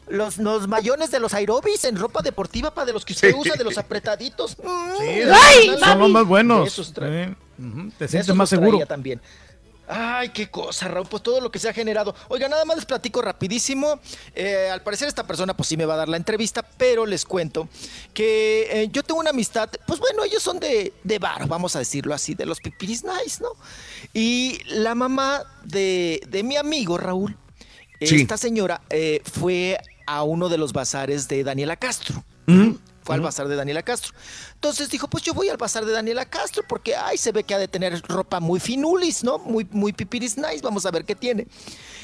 los, 0.07 0.37
los 0.37 0.67
mayones 0.67 1.11
de 1.11 1.19
los 1.19 1.33
aerobis 1.33 1.83
en 1.85 1.97
ropa 1.97 2.21
deportiva 2.21 2.73
para 2.73 2.85
de 2.85 2.93
los 2.93 3.05
que 3.05 3.13
usted 3.13 3.31
Sí. 3.31 3.35
usa, 3.37 3.55
de 3.55 3.63
los 3.63 3.77
apretaditos. 3.77 4.51
Sí, 4.51 5.07
¡Ay, 5.31 5.71
son 5.79 5.99
los 5.99 6.09
más 6.09 6.25
buenos. 6.25 6.67
Esos 6.67 6.87
Sí. 6.87 6.93
Ujú, 7.57 7.91
Te 7.97 8.07
sientes 8.07 8.35
más 8.35 8.49
seguro. 8.49 8.85
también. 8.85 9.21
Ay, 9.87 10.29
qué 10.29 10.49
cosa, 10.49 10.87
Raúl, 10.87 11.05
pues 11.07 11.21
todo 11.21 11.39
lo 11.39 11.51
que 11.51 11.59
se 11.59 11.69
ha 11.69 11.73
generado. 11.73 12.15
Oiga, 12.27 12.49
nada 12.49 12.65
más 12.65 12.75
les 12.75 12.85
platico 12.85 13.21
rapidísimo. 13.21 13.99
Eh, 14.33 14.67
al 14.73 14.81
parecer 14.81 15.07
esta 15.07 15.27
persona 15.27 15.55
pues 15.55 15.69
sí 15.69 15.77
me 15.77 15.85
va 15.85 15.93
a 15.93 15.97
dar 15.97 16.09
la 16.09 16.17
entrevista, 16.17 16.63
pero 16.63 17.05
les 17.05 17.23
cuento 17.23 17.69
que 18.11 18.67
eh, 18.71 18.89
yo 18.91 19.03
tengo 19.03 19.19
una 19.19 19.29
amistad, 19.29 19.69
pues 19.85 19.99
bueno, 19.99 20.23
ellos 20.23 20.41
son 20.41 20.59
de, 20.59 20.91
de 21.03 21.19
bar, 21.19 21.47
vamos 21.47 21.75
a 21.75 21.79
decirlo 21.79 22.15
así, 22.15 22.33
de 22.33 22.47
los 22.47 22.59
pipiris 22.61 23.03
nice, 23.03 23.43
¿no? 23.43 23.49
Y 24.11 24.57
la 24.65 24.95
mamá 24.95 25.43
de, 25.63 26.19
de 26.29 26.41
mi 26.41 26.55
amigo 26.57 26.97
Raúl, 26.97 27.37
Sí. 28.01 28.21
esta 28.21 28.37
señora 28.37 28.81
eh, 28.89 29.21
fue 29.23 29.77
a 30.05 30.23
uno 30.23 30.49
de 30.49 30.57
los 30.57 30.73
bazares 30.73 31.27
de 31.27 31.43
Daniela 31.43 31.75
Castro. 31.75 32.23
Fue 33.05 33.13
al 33.13 33.21
bazar 33.21 33.47
de 33.47 33.55
Daniela 33.55 33.83
Castro. 33.83 34.13
Entonces 34.55 34.89
dijo, 34.89 35.07
pues 35.07 35.23
yo 35.23 35.35
voy 35.35 35.49
al 35.49 35.57
bazar 35.57 35.85
de 35.85 35.91
Daniela 35.91 36.25
Castro 36.25 36.63
porque, 36.67 36.95
ay, 36.95 37.17
se 37.17 37.31
ve 37.31 37.43
que 37.43 37.53
ha 37.53 37.59
de 37.59 37.67
tener 37.67 38.01
ropa 38.07 38.39
muy 38.39 38.59
finulis, 38.59 39.23
¿no? 39.23 39.37
Muy, 39.37 39.67
muy 39.69 39.93
pipiris 39.93 40.37
nice, 40.37 40.61
vamos 40.63 40.87
a 40.87 40.91
ver 40.91 41.05
qué 41.05 41.13
tiene. 41.13 41.45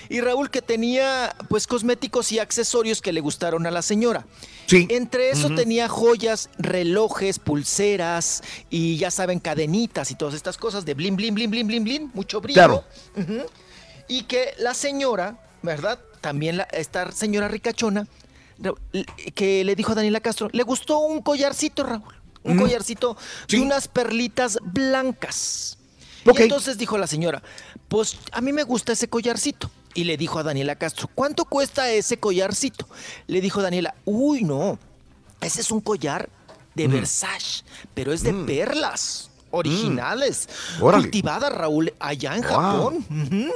Y 0.09 0.21
Raúl 0.21 0.51
que 0.51 0.61
tenía, 0.61 1.35
pues, 1.49 1.65
cosméticos 1.65 2.31
y 2.31 2.37
accesorios 2.37 3.01
que 3.01 3.13
le 3.13 3.19
gustaron 3.19 3.65
a 3.65 3.71
la 3.71 3.81
señora. 3.81 4.27
Sí. 4.67 4.85
Entre 4.91 5.31
eso 5.31 5.49
tenía 5.55 5.89
joyas, 5.89 6.51
relojes, 6.59 7.39
pulseras 7.39 8.43
y 8.69 8.97
ya 8.97 9.09
saben, 9.09 9.39
cadenitas 9.39 10.11
y 10.11 10.15
todas 10.15 10.35
estas 10.35 10.57
cosas 10.59 10.85
de 10.85 10.93
blin, 10.93 11.15
blin, 11.15 11.33
blin, 11.33 11.49
blin, 11.49 11.65
blin, 11.65 11.83
blin, 11.83 12.11
mucho 12.13 12.41
brillo. 12.41 12.59
Claro. 12.59 12.83
Y 14.07 14.23
que 14.23 14.53
la 14.59 14.75
señora, 14.75 15.39
¿verdad? 15.63 15.99
También 16.21 16.57
la, 16.57 16.63
esta 16.63 17.11
señora 17.11 17.47
ricachona, 17.47 18.07
que 19.35 19.63
le 19.63 19.75
dijo 19.75 19.91
a 19.91 19.95
Daniela 19.95 20.19
Castro, 20.19 20.49
le 20.51 20.63
gustó 20.63 20.99
un 20.99 21.21
collarcito, 21.21 21.83
Raúl. 21.83 22.13
Un 22.43 22.53
Ujú. 22.53 22.61
collarcito 22.63 23.17
de 23.47 23.59
unas 23.59 23.87
perlitas 23.87 24.57
blancas. 24.63 25.77
Y 26.25 26.41
entonces 26.41 26.77
dijo 26.77 26.97
la 26.97 27.05
señora, 27.07 27.41
pues 27.87 28.17
a 28.31 28.41
mí 28.41 28.51
me 28.53 28.63
gusta 28.63 28.93
ese 28.93 29.07
collarcito. 29.07 29.69
Y 29.93 30.05
le 30.05 30.15
dijo 30.17 30.39
a 30.39 30.43
Daniela 30.43 30.75
Castro, 30.75 31.09
¿cuánto 31.13 31.45
cuesta 31.45 31.89
ese 31.91 32.17
collarcito? 32.17 32.87
Le 33.27 33.41
dijo 33.41 33.61
Daniela, 33.61 33.95
uy, 34.05 34.43
no, 34.43 34.79
ese 35.41 35.61
es 35.61 35.69
un 35.71 35.81
collar 35.81 36.29
de 36.75 36.87
Mm. 36.87 36.91
Versace, 36.91 37.63
pero 37.93 38.13
es 38.13 38.23
de 38.23 38.31
Mm. 38.33 38.45
perlas 38.45 39.30
originales, 39.51 40.47
Órale. 40.79 41.03
cultivadas, 41.03 41.53
Raúl, 41.53 41.93
allá 41.99 42.35
en 42.35 42.41
Wow. 42.41 42.49
Japón. 42.51 43.05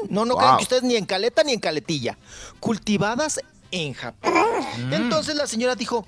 No, 0.09 0.25
no 0.25 0.33
Wow. 0.33 0.37
crean 0.41 0.57
que 0.57 0.63
ustedes 0.63 0.83
ni 0.83 0.95
en 0.95 1.05
caleta 1.05 1.43
ni 1.43 1.53
en 1.53 1.59
caletilla. 1.59 2.17
Cultivadas 2.59 3.39
en 3.71 3.93
Japón. 3.93 4.33
Mm. 4.87 4.93
Entonces 4.93 5.35
la 5.35 5.47
señora 5.47 5.75
dijo, 5.75 6.05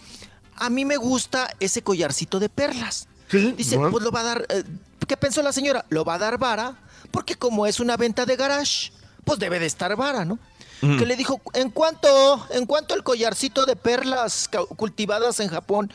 a 0.55 0.69
mí 0.69 0.85
me 0.85 0.97
gusta 0.97 1.49
ese 1.59 1.81
collarcito 1.81 2.39
de 2.39 2.49
perlas. 2.49 3.07
Dice, 3.31 3.75
bueno. 3.77 3.91
pues 3.91 4.03
lo 4.03 4.11
va 4.11 4.21
a 4.21 4.23
dar... 4.23 4.45
eh, 4.49 4.63
¿Qué 5.07 5.17
pensó 5.17 5.41
la 5.41 5.51
señora? 5.51 5.85
Lo 5.89 6.03
va 6.05 6.15
a 6.15 6.17
dar 6.17 6.37
vara, 6.37 6.75
porque 7.11 7.35
como 7.35 7.65
es 7.65 7.79
una 7.79 7.95
venta 7.97 8.25
de 8.25 8.35
garage, 8.35 8.91
pues 9.23 9.39
debe 9.39 9.59
de 9.59 9.65
estar 9.65 9.95
vara, 9.95 10.25
¿no? 10.25 10.39
Mm. 10.81 10.97
Que 10.97 11.05
le 11.05 11.15
dijo, 11.15 11.41
¿en 11.53 11.69
cuánto, 11.69 12.45
en 12.51 12.65
cuánto 12.65 12.93
el 12.95 13.03
collarcito 13.03 13.65
de 13.65 13.75
perlas 13.75 14.49
cultivadas 14.75 15.39
en 15.39 15.49
Japón? 15.49 15.91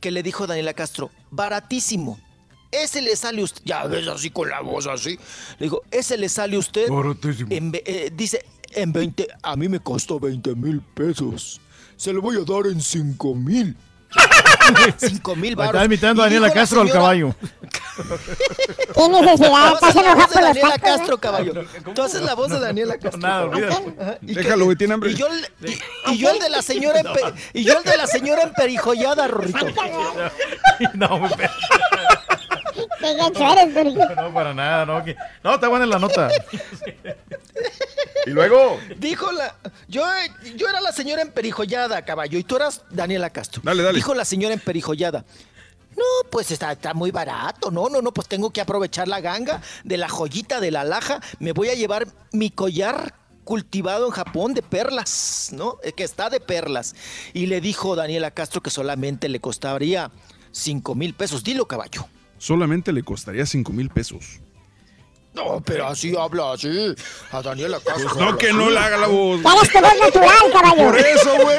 Que 0.00 0.10
le 0.10 0.22
dijo 0.22 0.46
Daniela 0.46 0.72
Castro, 0.72 1.10
baratísimo. 1.30 2.18
Ese 2.70 3.02
le 3.02 3.16
sale 3.16 3.40
a 3.40 3.44
usted, 3.44 3.62
ya 3.64 3.84
ves 3.86 4.06
así 4.06 4.30
con 4.30 4.48
la 4.48 4.60
voz 4.60 4.86
así. 4.86 5.18
Le 5.58 5.66
digo, 5.66 5.82
ese 5.90 6.16
le 6.16 6.28
sale 6.28 6.56
a 6.56 6.58
usted. 6.60 6.88
Baratísimo. 6.88 7.48
en 7.50 7.72
eh, 7.84 8.10
dice, 8.14 8.44
en 8.72 8.92
20, 8.92 9.26
a 9.42 9.56
mí 9.56 9.68
me 9.68 9.80
costó 9.80 10.20
20 10.20 10.54
mil 10.54 10.80
pesos. 10.80 11.60
Se 11.96 12.12
lo 12.12 12.22
voy 12.22 12.36
a 12.36 12.40
dar 12.40 12.66
en 12.70 12.80
5 12.80 13.34
mil. 13.34 13.76
5 14.98 15.36
mil 15.36 15.50
Está 15.52 15.66
baros. 15.66 15.84
imitando 15.84 16.22
a 16.22 16.24
Daniela 16.26 16.52
Castro 16.52 16.80
al 16.80 16.90
caballo. 16.90 17.34
¿Qué 17.36 19.08
necesidad? 19.08 19.74
Estás 19.74 19.96
enojado 19.96 20.16
por 20.16 20.42
los 20.42 20.42
Daniela 20.42 20.68
tacos, 20.70 20.76
¿eh? 20.76 20.80
Castro, 20.80 21.18
caballo. 21.18 21.52
Tú 21.94 22.02
haces 22.02 22.22
la 22.22 22.34
voz 22.34 22.50
de 22.50 22.60
Daniela 22.60 22.98
Castro. 22.98 23.20
Nada, 23.20 23.50
que- 23.50 24.18
Déjalo, 24.34 24.64
güey, 24.64 24.76
tiene 24.76 24.94
hambre. 24.94 25.12
Y 25.12 25.14
yo, 25.14 25.26
el- 25.28 25.70
y, 25.70 25.78
y 26.12 26.18
yo 26.18 26.30
el 26.30 26.38
de 26.38 26.50
la 26.50 26.62
señora 26.62 27.02
y 27.52 27.64
yo 27.64 27.78
el 27.78 27.84
de 27.84 27.96
la 27.96 28.06
señora 28.06 28.42
emperijollada, 28.42 29.28
Rorrito. 29.28 29.58
no, 30.94 31.20
me 31.20 31.28
Qué 33.00 33.14
gacho 33.14 33.52
eres, 33.52 33.74
Duri. 33.74 33.94
no, 33.94 34.32
para 34.34 34.52
nada, 34.54 34.86
no. 34.86 35.02
que- 35.04 35.16
No, 35.42 35.54
está 35.54 35.68
buena 35.68 35.86
la 35.86 35.98
nota. 35.98 36.28
Y 38.26 38.30
luego. 38.30 38.78
Dijo 38.98 39.30
la. 39.32 39.54
Yo, 39.88 40.02
yo 40.56 40.68
era 40.68 40.80
la 40.80 40.92
señora 40.92 41.22
emperijollada, 41.22 42.04
caballo, 42.04 42.38
y 42.38 42.44
tú 42.44 42.56
eras 42.56 42.82
Daniela 42.90 43.30
Castro. 43.30 43.62
Dale, 43.64 43.82
dale. 43.82 43.96
Dijo 43.96 44.14
la 44.14 44.24
señora 44.24 44.54
emperijollada. 44.54 45.24
No, 45.96 46.04
pues 46.30 46.50
está, 46.50 46.72
está 46.72 46.94
muy 46.94 47.10
barato. 47.10 47.70
No, 47.70 47.88
no, 47.88 48.00
no, 48.00 48.12
pues 48.12 48.28
tengo 48.28 48.50
que 48.50 48.60
aprovechar 48.60 49.08
la 49.08 49.20
ganga 49.20 49.60
de 49.84 49.96
la 49.96 50.08
joyita 50.08 50.60
de 50.60 50.70
la 50.70 50.84
laja. 50.84 51.20
Me 51.38 51.52
voy 51.52 51.68
a 51.68 51.74
llevar 51.74 52.06
mi 52.32 52.50
collar 52.50 53.14
cultivado 53.44 54.06
en 54.06 54.12
Japón 54.12 54.54
de 54.54 54.62
perlas, 54.62 55.48
¿no? 55.52 55.78
Eh, 55.82 55.92
Que 55.92 56.04
está 56.04 56.30
de 56.30 56.40
perlas. 56.40 56.94
Y 57.32 57.46
le 57.46 57.60
dijo 57.60 57.96
Daniela 57.96 58.30
Castro 58.30 58.60
que 58.62 58.70
solamente 58.70 59.28
le 59.28 59.40
costaría 59.40 60.10
5 60.52 60.94
mil 60.94 61.14
pesos. 61.14 61.42
Dilo, 61.42 61.66
caballo. 61.66 62.06
Solamente 62.40 62.90
le 62.92 63.02
costaría 63.02 63.44
5 63.44 63.70
mil 63.72 63.90
pesos. 63.90 64.40
No, 65.34 65.60
pero 65.64 65.86
así 65.86 66.16
habla 66.18 66.54
así. 66.54 66.94
A 67.30 67.42
Daniela 67.42 67.78
Castro. 67.84 68.08
Pues 68.08 68.16
no, 68.16 68.36
que 68.38 68.52
no 68.52 68.68
le 68.70 68.78
haga 68.78 68.96
la 68.96 69.06
voz. 69.06 69.40
Que 69.42 69.46
hagas 69.48 69.68
tu 69.68 69.78
voz 69.78 69.94
natural, 70.00 70.52
caballo. 70.52 70.84
Por 70.90 70.98
eso, 70.98 71.36
güey. 71.42 71.58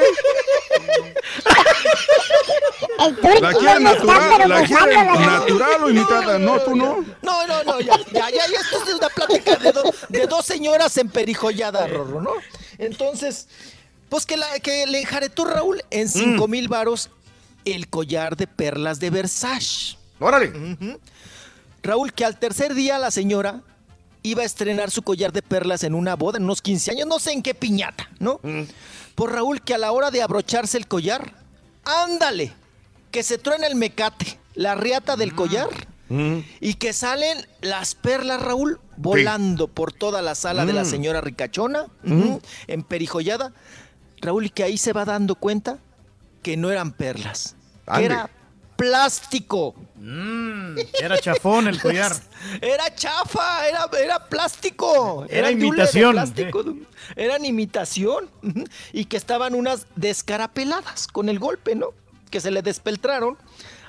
El 2.98 3.42
La 3.42 3.52
no 3.52 3.58
quiere 3.58 3.80
me 3.80 3.90
está, 3.92 4.04
natural, 4.04 4.48
la 4.48 4.60
gozando 4.60 4.86
quiere 4.86 4.94
la- 5.04 5.14
natural 5.38 5.84
o 5.84 5.90
imitada. 5.90 6.38
No, 6.38 6.60
tú 6.60 6.76
no. 6.76 7.04
No, 7.22 7.46
no, 7.46 7.64
no, 7.64 7.80
ya, 7.80 7.96
ya, 8.12 8.30
ya, 8.30 8.46
ya, 8.46 8.60
esto 8.60 8.82
es 8.86 8.94
una 8.94 9.08
plática 9.08 9.56
de, 9.56 9.72
do- 9.72 9.94
de 10.08 10.26
dos 10.26 10.44
señoras 10.44 10.96
emperijolladas, 10.98 11.90
Rorro, 11.90 12.20
¿no? 12.20 12.32
Entonces, 12.78 13.48
pues 14.08 14.26
que, 14.26 14.36
la, 14.36 14.58
que 14.60 14.86
le 14.86 15.00
enjaretó 15.00 15.44
Raúl 15.44 15.82
en 15.90 16.08
cinco 16.08 16.46
mil 16.48 16.68
varos 16.68 17.10
el 17.64 17.88
collar 17.88 18.36
de 18.36 18.46
perlas 18.46 19.00
de 19.00 19.10
Versace. 19.10 19.96
Órale. 20.22 20.52
Raúl, 21.82 22.12
que 22.12 22.24
al 22.24 22.38
tercer 22.38 22.74
día 22.74 22.98
la 22.98 23.10
señora 23.10 23.62
iba 24.22 24.42
a 24.42 24.46
estrenar 24.46 24.90
su 24.90 25.02
collar 25.02 25.32
de 25.32 25.42
perlas 25.42 25.82
en 25.82 25.94
una 25.94 26.14
boda, 26.14 26.38
en 26.38 26.44
unos 26.44 26.62
15 26.62 26.92
años, 26.92 27.06
no 27.08 27.18
sé 27.18 27.32
en 27.32 27.42
qué 27.42 27.54
piñata, 27.54 28.08
¿no? 28.20 28.40
Por 29.16 29.32
Raúl, 29.32 29.60
que 29.62 29.74
a 29.74 29.78
la 29.78 29.90
hora 29.92 30.10
de 30.10 30.22
abrocharse 30.22 30.78
el 30.78 30.86
collar, 30.86 31.34
ándale, 31.84 32.52
que 33.10 33.22
se 33.24 33.36
truena 33.38 33.66
el 33.66 33.74
mecate, 33.74 34.38
la 34.54 34.74
riata 34.76 35.16
del 35.16 35.34
collar, 35.34 35.68
y 36.60 36.74
que 36.74 36.92
salen 36.92 37.46
las 37.62 37.94
perlas, 37.94 38.40
Raúl, 38.42 38.78
volando 38.96 39.66
por 39.66 39.92
toda 39.92 40.20
la 40.22 40.34
sala 40.34 40.66
de 40.66 40.74
la 40.74 40.82
Mm. 40.82 40.86
señora 40.86 41.20
ricachona, 41.22 41.86
ujú, 42.04 42.40
emperijollada. 42.68 43.52
Raúl, 44.20 44.44
y 44.46 44.50
que 44.50 44.62
ahí 44.62 44.76
se 44.78 44.92
va 44.92 45.04
dando 45.04 45.34
cuenta 45.34 45.78
que 46.42 46.56
no 46.56 46.70
eran 46.70 46.92
perlas, 46.92 47.56
que 47.96 48.04
era 48.04 48.30
plástico. 48.82 49.76
Mm, 49.94 50.76
era 51.00 51.16
chafón 51.20 51.68
el 51.68 51.80
collar. 51.80 52.12
Era 52.60 52.92
chafa, 52.92 53.68
era, 53.68 53.88
era 54.02 54.28
plástico. 54.28 55.24
Era 55.28 55.52
imitación, 55.52 56.12
plástico. 56.12 56.64
Eran 57.14 57.44
imitación. 57.44 58.28
Y 58.92 59.04
que 59.04 59.16
estaban 59.16 59.54
unas 59.54 59.86
descarapeladas 59.94 61.06
con 61.06 61.28
el 61.28 61.38
golpe, 61.38 61.76
¿no? 61.76 61.90
Que 62.30 62.40
se 62.40 62.50
le 62.50 62.62
despeltraron 62.62 63.38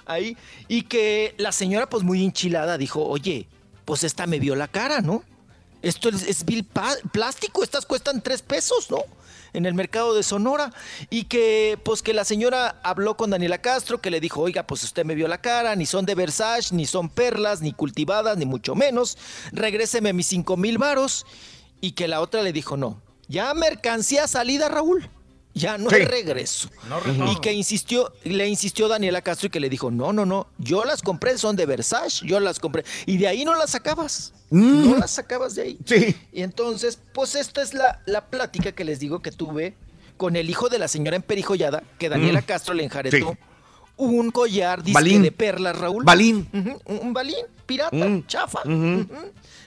ahí. 0.06 0.38
Y 0.68 0.84
que 0.84 1.34
la 1.40 1.52
señora, 1.52 1.90
pues 1.90 2.04
muy 2.04 2.24
enchilada, 2.24 2.78
dijo, 2.78 3.04
oye, 3.04 3.48
pues 3.86 4.04
esta 4.04 4.28
me 4.28 4.38
vio 4.38 4.56
la 4.56 4.68
cara, 4.68 5.02
¿no? 5.02 5.24
Esto 5.82 6.10
es, 6.10 6.22
es 6.28 6.46
vil 6.46 6.68
plástico, 7.12 7.64
estas 7.64 7.88
cuestan 7.88 8.22
tres 8.22 8.44
pesos, 8.44 8.92
¿no? 8.92 9.00
En 9.54 9.66
el 9.66 9.74
mercado 9.74 10.14
de 10.14 10.24
Sonora. 10.24 10.74
Y 11.10 11.26
que, 11.26 11.80
pues 11.84 12.02
que 12.02 12.14
la 12.14 12.26
señora 12.26 12.80
habló 12.84 13.16
con 13.16 13.30
Daniela 13.30 13.60
Castro, 13.60 14.02
que 14.02 14.12
le 14.12 14.20
dijo, 14.20 14.42
oiga, 14.42 14.68
pues 14.68 14.84
usted 14.84 15.06
me 15.06 15.16
vio 15.16 15.28
la 15.28 15.42
cara, 15.42 15.76
ni 15.76 15.86
son 15.86 16.06
de 16.06 16.16
Versace, 16.16 16.76
ni 16.76 16.86
son 16.86 17.10
perlas, 17.10 17.62
ni 17.62 17.74
cultivadas, 17.74 18.38
ni 18.38 18.46
mucho 18.46 18.76
menos. 18.76 19.18
Regréseme 19.52 20.14
mis 20.14 20.28
cinco 20.28 20.58
mil 20.58 20.78
varos. 20.78 21.26
Y 21.82 21.92
que 21.92 22.08
la 22.08 22.22
otra 22.22 22.42
le 22.42 22.54
dijo, 22.54 22.78
no, 22.78 23.02
ya 23.28 23.54
mercancía 23.54 24.28
salida, 24.28 24.70
Raúl. 24.70 25.10
Ya 25.56 25.78
no 25.78 25.90
Sí. 25.92 25.98
hay 25.98 26.06
regreso. 26.06 26.68
y 27.32 27.40
que 27.40 27.54
insistió, 27.54 28.12
le 28.24 28.48
insistió 28.48 28.88
Daniela 28.88 29.22
Castro 29.22 29.48
y 29.48 29.50
que 29.52 29.60
le 29.60 29.70
dijo, 29.70 29.92
no, 29.92 30.12
no, 30.12 30.26
no, 30.26 30.48
yo 30.58 30.84
las 30.84 31.02
compré, 31.04 31.38
son 31.38 31.56
de 31.56 31.66
Versace, 31.68 32.26
yo 32.26 32.40
las 32.40 32.60
compré. 32.60 32.84
Y 33.06 33.18
de 33.18 33.28
ahí 33.28 33.46
no 33.46 33.54
las 33.54 33.70
sacabas. 33.72 34.34
Mm. 34.50 34.90
No 34.92 34.98
las 34.98 35.12
sacabas 35.12 35.54
de 35.56 35.62
ahí. 35.62 35.78
Sí. 35.86 36.16
Y 36.32 36.42
entonces, 36.42 36.98
pues 37.14 37.36
esta 37.36 37.62
es 37.62 37.74
la, 37.76 38.02
la 38.08 38.26
plática 38.26 38.72
que 38.72 38.84
les 38.84 39.00
digo 39.00 39.22
que 39.22 39.32
tuve 39.32 39.76
con 40.18 40.36
el 40.36 40.50
hijo 40.50 40.70
de 40.70 40.80
la 40.80 40.88
señora 40.88 41.16
emperijollada, 41.18 41.84
que 42.00 42.10
Daniela 42.10 42.42
Mm. 42.42 42.46
Castro 42.46 42.74
le 42.74 42.84
enjaretó. 42.84 43.18
Sí. 43.18 43.38
Un 43.96 44.32
collar 44.32 44.82
disque 44.84 45.20
de 45.20 45.32
perlas, 45.32 45.78
Raúl. 45.78 46.04
Balín. 46.04 46.50
Un, 46.52 46.98
un 47.00 47.14
balín, 47.14 47.46
pirata, 47.68 47.96
Mm. 47.96 48.26
chafa. 48.26 48.62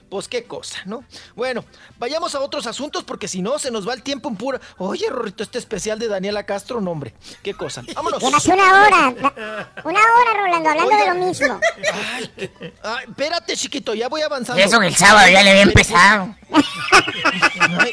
Pues 0.08 0.28
qué 0.28 0.44
cosa, 0.44 0.78
¿no? 0.84 1.04
Bueno, 1.34 1.64
vayamos 1.98 2.34
a 2.34 2.40
otros 2.40 2.66
asuntos 2.66 3.02
porque 3.02 3.26
si 3.26 3.42
no 3.42 3.58
se 3.58 3.70
nos 3.70 3.88
va 3.88 3.94
el 3.94 4.02
tiempo 4.02 4.28
en 4.28 4.36
pura. 4.36 4.60
Oye, 4.78 5.10
Rorrito, 5.10 5.42
este 5.42 5.58
especial 5.58 5.98
de 5.98 6.06
Daniela 6.06 6.44
Castro, 6.44 6.80
no, 6.80 6.92
hombre. 6.92 7.12
Qué 7.42 7.54
cosa. 7.54 7.82
Vámonos. 7.94 8.22
Llevas 8.22 8.46
una 8.46 8.86
hora. 8.86 9.08
Una 9.84 10.00
hora, 10.00 10.32
Rolando, 10.38 10.70
hablando 10.70 10.94
Oiga. 10.94 11.00
de 11.00 11.18
lo 11.18 11.26
mismo. 11.26 11.60
Ay, 12.82 13.04
espérate, 13.08 13.56
chiquito, 13.56 13.94
ya 13.94 14.08
voy 14.08 14.22
avanzando. 14.22 14.60
Y 14.60 14.64
eso 14.64 14.78
que 14.78 14.86
el 14.86 14.94
sábado 14.96 15.28
ya 15.28 15.42
le 15.42 15.50
había 15.50 15.62
empezado. 15.62 16.34
Ay, 16.50 17.92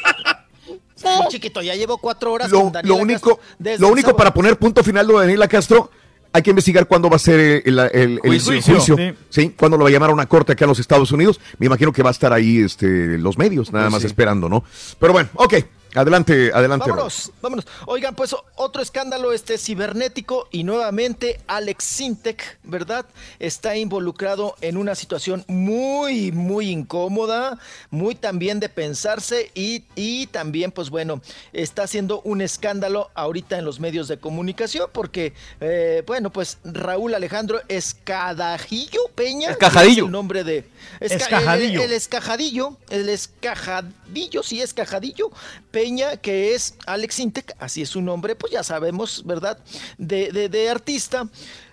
Chiquito, 1.30 1.62
ya 1.62 1.76
llevo 1.76 1.98
cuatro 1.98 2.32
horas 2.32 2.50
Lo, 2.50 2.72
con 2.72 2.74
lo 2.84 2.96
único, 2.96 3.38
Castro 3.38 3.56
desde 3.60 3.82
lo 3.82 3.90
único 3.90 4.16
para 4.16 4.34
poner 4.34 4.58
punto 4.58 4.84
final 4.84 5.06
lo 5.06 5.20
de 5.20 5.26
Daniela 5.26 5.48
Castro, 5.48 5.92
hay 6.34 6.42
que 6.42 6.50
investigar 6.50 6.88
cuándo 6.88 7.10
va 7.10 7.16
a 7.16 7.20
ser 7.20 7.40
el, 7.40 7.80
el- 7.80 7.80
el- 7.94 8.12
el 8.24 8.42
Juicio. 8.42 8.62
juicio. 8.76 8.98
Sí. 8.98 9.14
Sí. 9.30 9.54
cuándo 9.58 9.78
lo 9.78 9.84
va 9.84 9.90
a 9.90 9.94
llamar 9.94 10.10
a 10.10 10.14
una 10.14 10.26
corte 10.26 10.52
acá 10.54 10.66
en 10.66 10.70
los 10.70 10.80
Estados 10.80 11.12
Unidos. 11.12 11.40
Me 11.60 11.68
imagino 11.68 11.94
que 11.94 12.02
va 12.04 12.10
a 12.10 12.12
estar 12.12 12.34
ahí 12.34 12.60
este, 12.60 13.18
los 13.18 13.38
medios, 13.38 13.72
nada 13.72 13.86
Pues 13.86 13.92
más 13.94 14.02
sí. 14.02 14.08
esperando, 14.08 14.50
¿no? 14.50 14.64
Pero 15.00 15.14
bueno, 15.14 15.30
ok. 15.36 15.54
Adelante, 15.96 16.52
adelante. 16.54 16.90
Vámonos, 16.90 17.32
vámonos. 17.42 17.68
Oigan, 17.86 18.16
pues 18.16 18.36
otro 18.56 18.82
escándalo 18.82 19.32
este 19.32 19.58
cibernético 19.58 20.48
y 20.52 20.64
nuevamente 20.64 21.40
Alex 21.48 21.84
Sintek, 21.84 22.58
¿verdad? 22.64 23.06
Está 23.40 23.76
involucrado 23.78 24.56
en 24.62 24.78
una 24.78 24.96
situación 24.96 25.46
muy, 25.48 26.32
muy 26.32 26.70
incómoda, 26.70 27.60
muy 27.92 28.16
también 28.16 28.60
de 28.60 28.70
pensarse 28.70 29.52
y, 29.54 29.84
y 29.96 30.28
también, 30.28 30.72
pues 30.72 30.90
bueno, 30.90 31.22
está 31.54 31.84
haciendo 31.84 32.22
un 32.22 32.42
escándalo 32.42 33.12
ahorita 33.14 33.60
en 33.60 33.66
los 33.66 33.80
medios 33.80 34.08
de 34.08 34.18
comunicación 34.18 34.90
porque, 34.92 35.34
eh, 35.62 36.04
bueno, 36.08 36.32
pues 36.32 36.58
Raúl 36.64 37.14
Alejandro 37.14 37.62
Escadajillo 37.68 39.02
Peña. 39.16 39.52
Escajadillo. 39.52 40.04
es 40.04 40.08
el 40.08 40.12
nombre 40.12 40.44
de... 40.44 40.66
Esca- 41.00 41.16
Escajadillo. 41.16 41.80
El, 41.82 41.86
el 41.90 41.94
escajadillo, 41.94 42.78
el 42.90 43.10
escajadillo, 43.10 44.44
sí, 44.44 44.62
escajadillo. 44.62 45.30
Peña, 45.72 45.83
que 46.22 46.54
es 46.56 46.76
Alex 46.86 47.20
Intec, 47.20 47.56
así 47.60 47.82
es 47.82 47.90
su 47.90 48.02
nombre, 48.02 48.36
pues 48.36 48.54
ya 48.54 48.64
sabemos, 48.64 49.24
¿verdad? 49.26 49.58
De, 49.98 50.32
de- 50.32 50.50
de 50.50 50.70
artista, 50.70 51.28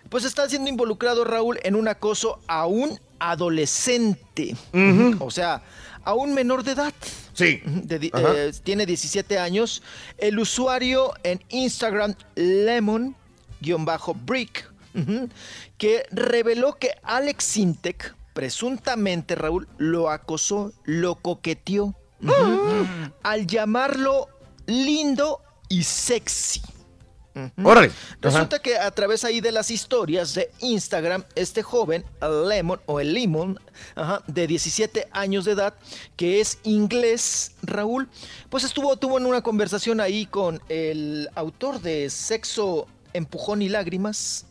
pues 0.08 0.24
está 0.24 0.48
siendo 0.48 0.68
involucrado 0.68 1.24
Raúl 1.24 1.58
en 1.62 1.74
un 1.76 1.86
acoso 1.89 2.40
a 2.48 2.66
un 2.66 2.98
adolescente, 3.18 4.56
o 5.20 5.30
sea, 5.30 5.62
a 6.05 6.14
un 6.14 6.34
menor 6.34 6.64
de 6.64 6.72
edad. 6.72 6.92
Sí. 7.34 7.60
De 7.64 8.10
eh, 8.12 8.52
tiene 8.64 8.86
17 8.86 9.39
años. 9.39 9.82
El 10.18 10.39
usuario 10.39 11.12
en 11.22 11.40
Instagram, 11.50 12.14
Lemon-Brick, 13.60 14.70
que 15.78 16.02
reveló 16.10 16.76
que 16.78 16.90
Alex 17.02 17.44
Sintek, 17.44 18.14
presuntamente, 18.32 19.34
Raúl, 19.34 19.68
lo 19.78 20.10
acosó, 20.10 20.72
lo 20.84 21.14
coqueteó, 21.16 21.94
al 23.23 23.47
llamarlo 23.47 24.28
lindo 24.66 25.40
y 25.68 25.82
sexy. 25.82 26.60
Órale. 27.62 27.89
Ajá. 27.89 28.16
Resulta 28.20 28.58
que 28.58 28.76
a 28.76 28.90
través 28.90 29.24
ahí 29.24 29.40
de 29.40 29.52
las 29.52 29.70
historias 29.70 30.34
de 30.34 30.50
Instagram, 30.60 31.24
este 31.34 31.62
joven, 31.62 32.05
el 32.20 32.49
Lemon 32.49 32.81
o 32.86 33.00
el 33.00 33.15
Lemon, 33.15 33.58
ajá, 33.94 34.23
de 34.26 34.47
17 34.47 35.08
años 35.12 35.44
de 35.44 35.52
edad, 35.52 35.74
que 36.16 36.40
es 36.40 36.58
inglés, 36.65 37.52
Raúl, 37.62 38.08
pues 38.49 38.65
estuvo, 38.65 38.97
tuvo 38.97 39.18
en 39.18 39.26
una 39.26 39.42
conversación 39.42 40.00
ahí 40.00 40.26
con 40.26 40.60
el 40.68 41.31
autor 41.34 41.81
de 41.81 42.10
Sexo, 42.10 42.86
Empujón 43.12 43.62
y 43.62 43.68
Lágrimas, 43.68 44.47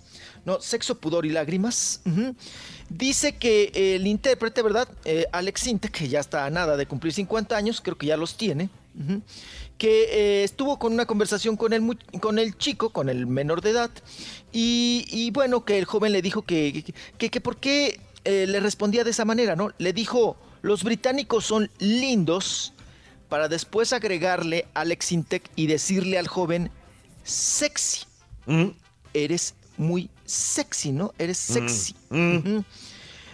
no, 0.45 0.61
Sexo, 0.61 0.99
Pudor 0.99 1.25
y 1.25 1.29
Lágrimas. 1.29 2.01
ujú. 2.05 2.35
Dice 2.89 3.35
que 3.35 3.71
el 3.95 4.07
intérprete, 4.07 4.61
¿verdad? 4.61 4.87
Eh, 5.05 5.25
Alex 5.31 5.61
Sintek, 5.61 5.91
que 5.91 6.07
ya 6.09 6.19
está 6.19 6.45
a 6.45 6.49
nada 6.49 6.75
de 6.75 6.85
cumplir 6.87 7.13
50 7.13 7.55
años, 7.55 7.81
creo 7.81 7.97
que 7.97 8.07
ya 8.07 8.17
los 8.17 8.35
tiene, 8.35 8.69
que 9.77 10.03
eh, 10.11 10.43
estuvo 10.43 10.79
con 10.79 10.91
una 10.93 11.05
conversación 11.05 11.55
con 11.55 11.71
el, 11.73 11.97
con 12.19 12.39
el 12.39 12.57
chico, 12.57 12.89
con 12.89 13.07
el 13.09 13.27
menor 13.27 13.61
de 13.61 13.69
edad, 13.69 13.91
y, 14.51 15.05
y 15.09 15.29
bueno, 15.31 15.63
que 15.65 15.77
el 15.77 15.85
joven 15.85 16.11
le 16.11 16.21
dijo 16.21 16.41
que, 16.41 16.73
que, 16.83 16.93
que- 17.17 17.29
que 17.29 17.41
por 17.41 17.57
qué 17.57 17.99
eh, 18.25 18.45
le 18.47 18.59
respondía 18.59 19.03
de 19.03 19.11
esa 19.11 19.23
manera, 19.23 19.55
¿no? 19.55 19.71
Le 19.77 19.93
dijo, 19.93 20.35
los 20.63 20.83
británicos 20.83 21.45
son 21.45 21.69
lindos, 21.79 22.73
para 23.29 23.47
después 23.47 23.93
agregarle 23.93 24.65
Alex 24.73 25.05
Sintek 25.05 25.49
y 25.55 25.67
decirle 25.67 26.17
al 26.17 26.27
joven, 26.27 26.71
sexy 27.23 28.05
eres 29.13 29.53
muy 29.77 30.09
sexy, 30.31 30.91
¿no? 30.91 31.13
Eres 31.17 31.37
sexy. 31.37 31.95
Ujú. 32.09 32.63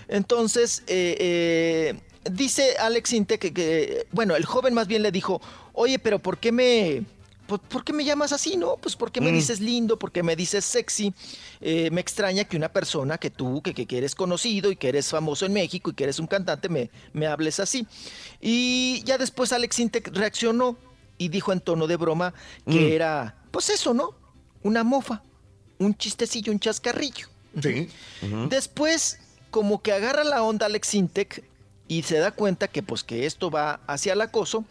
Entonces, 0.08 0.84
eh, 0.88 1.16
eh, 1.20 2.00
dice 2.32 2.76
Alex 2.78 3.14
Inte 3.14 3.40
que, 3.40 3.54
que, 3.54 4.08
bueno, 4.12 4.36
el 4.36 4.46
joven 4.46 4.74
más 4.74 4.88
bien 4.88 5.02
le 5.02 5.12
dijo, 5.12 5.42
oye, 5.74 6.00
pero 6.00 6.20
¿por 6.20 6.38
qué 6.38 6.52
me... 6.52 7.04
¿Por, 7.48 7.60
por 7.60 7.84
qué 7.84 7.94
me 7.94 8.04
llamas 8.04 8.32
así, 8.32 8.58
no? 8.58 8.76
Pues 8.78 8.96
porque 8.96 9.22
me 9.22 9.32
Mm. 9.32 9.36
dices 9.36 9.60
lindo, 9.60 10.00
porque 10.00 10.24
me 10.24 10.36
dices 10.36 10.66
sexy. 10.66 11.14
Eh, 11.62 11.92
me 11.92 12.02
extraña 12.02 12.44
que 12.44 12.58
una 12.58 12.70
persona 12.70 13.20
que 13.20 13.30
tú, 13.30 13.62
que, 13.62 13.76
que, 13.76 13.86
que 13.86 14.00
eres 14.00 14.16
conocido 14.16 14.72
y 14.72 14.76
que 14.76 14.90
eres 14.90 15.10
famoso 15.10 15.46
en 15.46 15.54
México 15.54 15.92
y 15.92 15.94
que 15.94 16.06
eres 16.06 16.18
un 16.18 16.26
cantante, 16.26 16.70
me, 16.70 16.90
me 17.14 17.28
hables 17.28 17.60
así. 17.60 17.86
Y 18.42 19.04
ya 19.06 19.20
después 19.20 19.54
Alex 19.54 19.78
Intec 19.78 20.08
reaccionó 20.18 20.76
y 21.20 21.28
dijo 21.30 21.54
en 21.54 21.60
tono 21.60 21.86
de 21.86 21.98
broma 21.98 22.34
que 22.66 22.80
Mm. 22.80 22.94
era, 22.94 23.36
pues 23.52 23.70
eso, 23.70 23.94
¿no? 23.94 24.16
Una 24.64 24.84
mofa, 24.84 25.22
un 25.80 25.96
chistecillo, 25.96 26.52
un 26.52 26.60
chascarrillo. 26.60 27.28
Sí. 27.62 27.90
Después, 28.50 29.20
como 29.50 29.82
que 29.82 29.94
agarra 29.94 30.24
la 30.24 30.44
onda 30.44 30.66
Alex 30.66 30.94
Intec 30.96 31.44
y 31.88 32.04
se 32.04 32.18
da 32.18 32.32
cuenta 32.32 32.68
que 32.68 32.84
pues 32.84 33.04
que 33.04 33.26
esto 33.26 33.50
va 33.50 33.80
hacia 33.88 34.14
el 34.14 34.22
acoso 34.22 34.66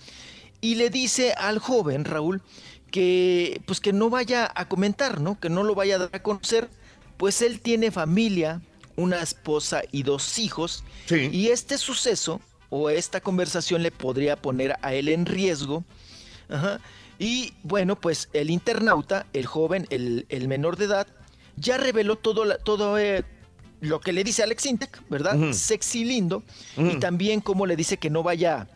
y 0.61 0.75
le 0.75 0.91
dice 0.91 1.33
al 1.33 1.59
joven 1.59 2.05
Raúl 2.05 2.43
que 2.91 3.61
pues 3.67 3.81
que 3.81 3.93
no 3.93 4.11
vaya 4.11 4.51
a 4.55 4.69
comentar, 4.69 5.21
¿no? 5.21 5.39
Que 5.41 5.49
no 5.49 5.63
lo 5.63 5.75
vaya 5.75 5.97
a 5.97 5.99
dar 5.99 6.11
a 6.13 6.23
conocer, 6.23 6.69
pues 7.17 7.43
él 7.43 7.61
tiene 7.61 7.91
familia, 7.91 8.61
una 8.97 9.21
esposa 9.21 9.83
y 9.91 10.03
dos 10.03 10.39
hijos 10.39 10.85
y 11.11 11.49
este 11.49 11.79
suceso 11.79 12.41
o 12.71 12.91
esta 12.91 13.21
conversación 13.21 13.83
le 13.83 13.91
podría 13.91 14.37
poner 14.37 14.77
a 14.83 14.95
él 14.95 15.09
en 15.09 15.27
riesgo. 15.27 15.85
Ajá. 16.49 16.81
Y 17.19 17.53
bueno, 17.63 17.97
pues 17.97 18.29
el 18.33 18.51
internauta, 18.51 19.27
el 19.33 19.47
joven, 19.47 19.87
el, 19.91 20.27
el 20.29 20.49
menor 20.49 20.77
de 20.77 20.87
edad, 20.87 21.07
ya 21.57 21.77
reveló 21.77 22.17
todo, 22.17 22.45
la- 22.45 22.59
todo 22.59 22.99
eh, 22.99 23.25
lo 23.81 24.01
que 24.01 24.13
le 24.13 24.25
dice 24.25 24.43
Alex 24.43 24.67
Intec, 24.67 25.03
¿verdad? 25.09 25.53
Sexy 25.53 26.05
lindo. 26.05 26.43
Y 26.77 26.97
también 26.97 27.41
como 27.41 27.67
le 27.67 27.77
dice 27.77 27.97
que 27.99 28.11
no 28.11 28.23
vaya 28.23 28.67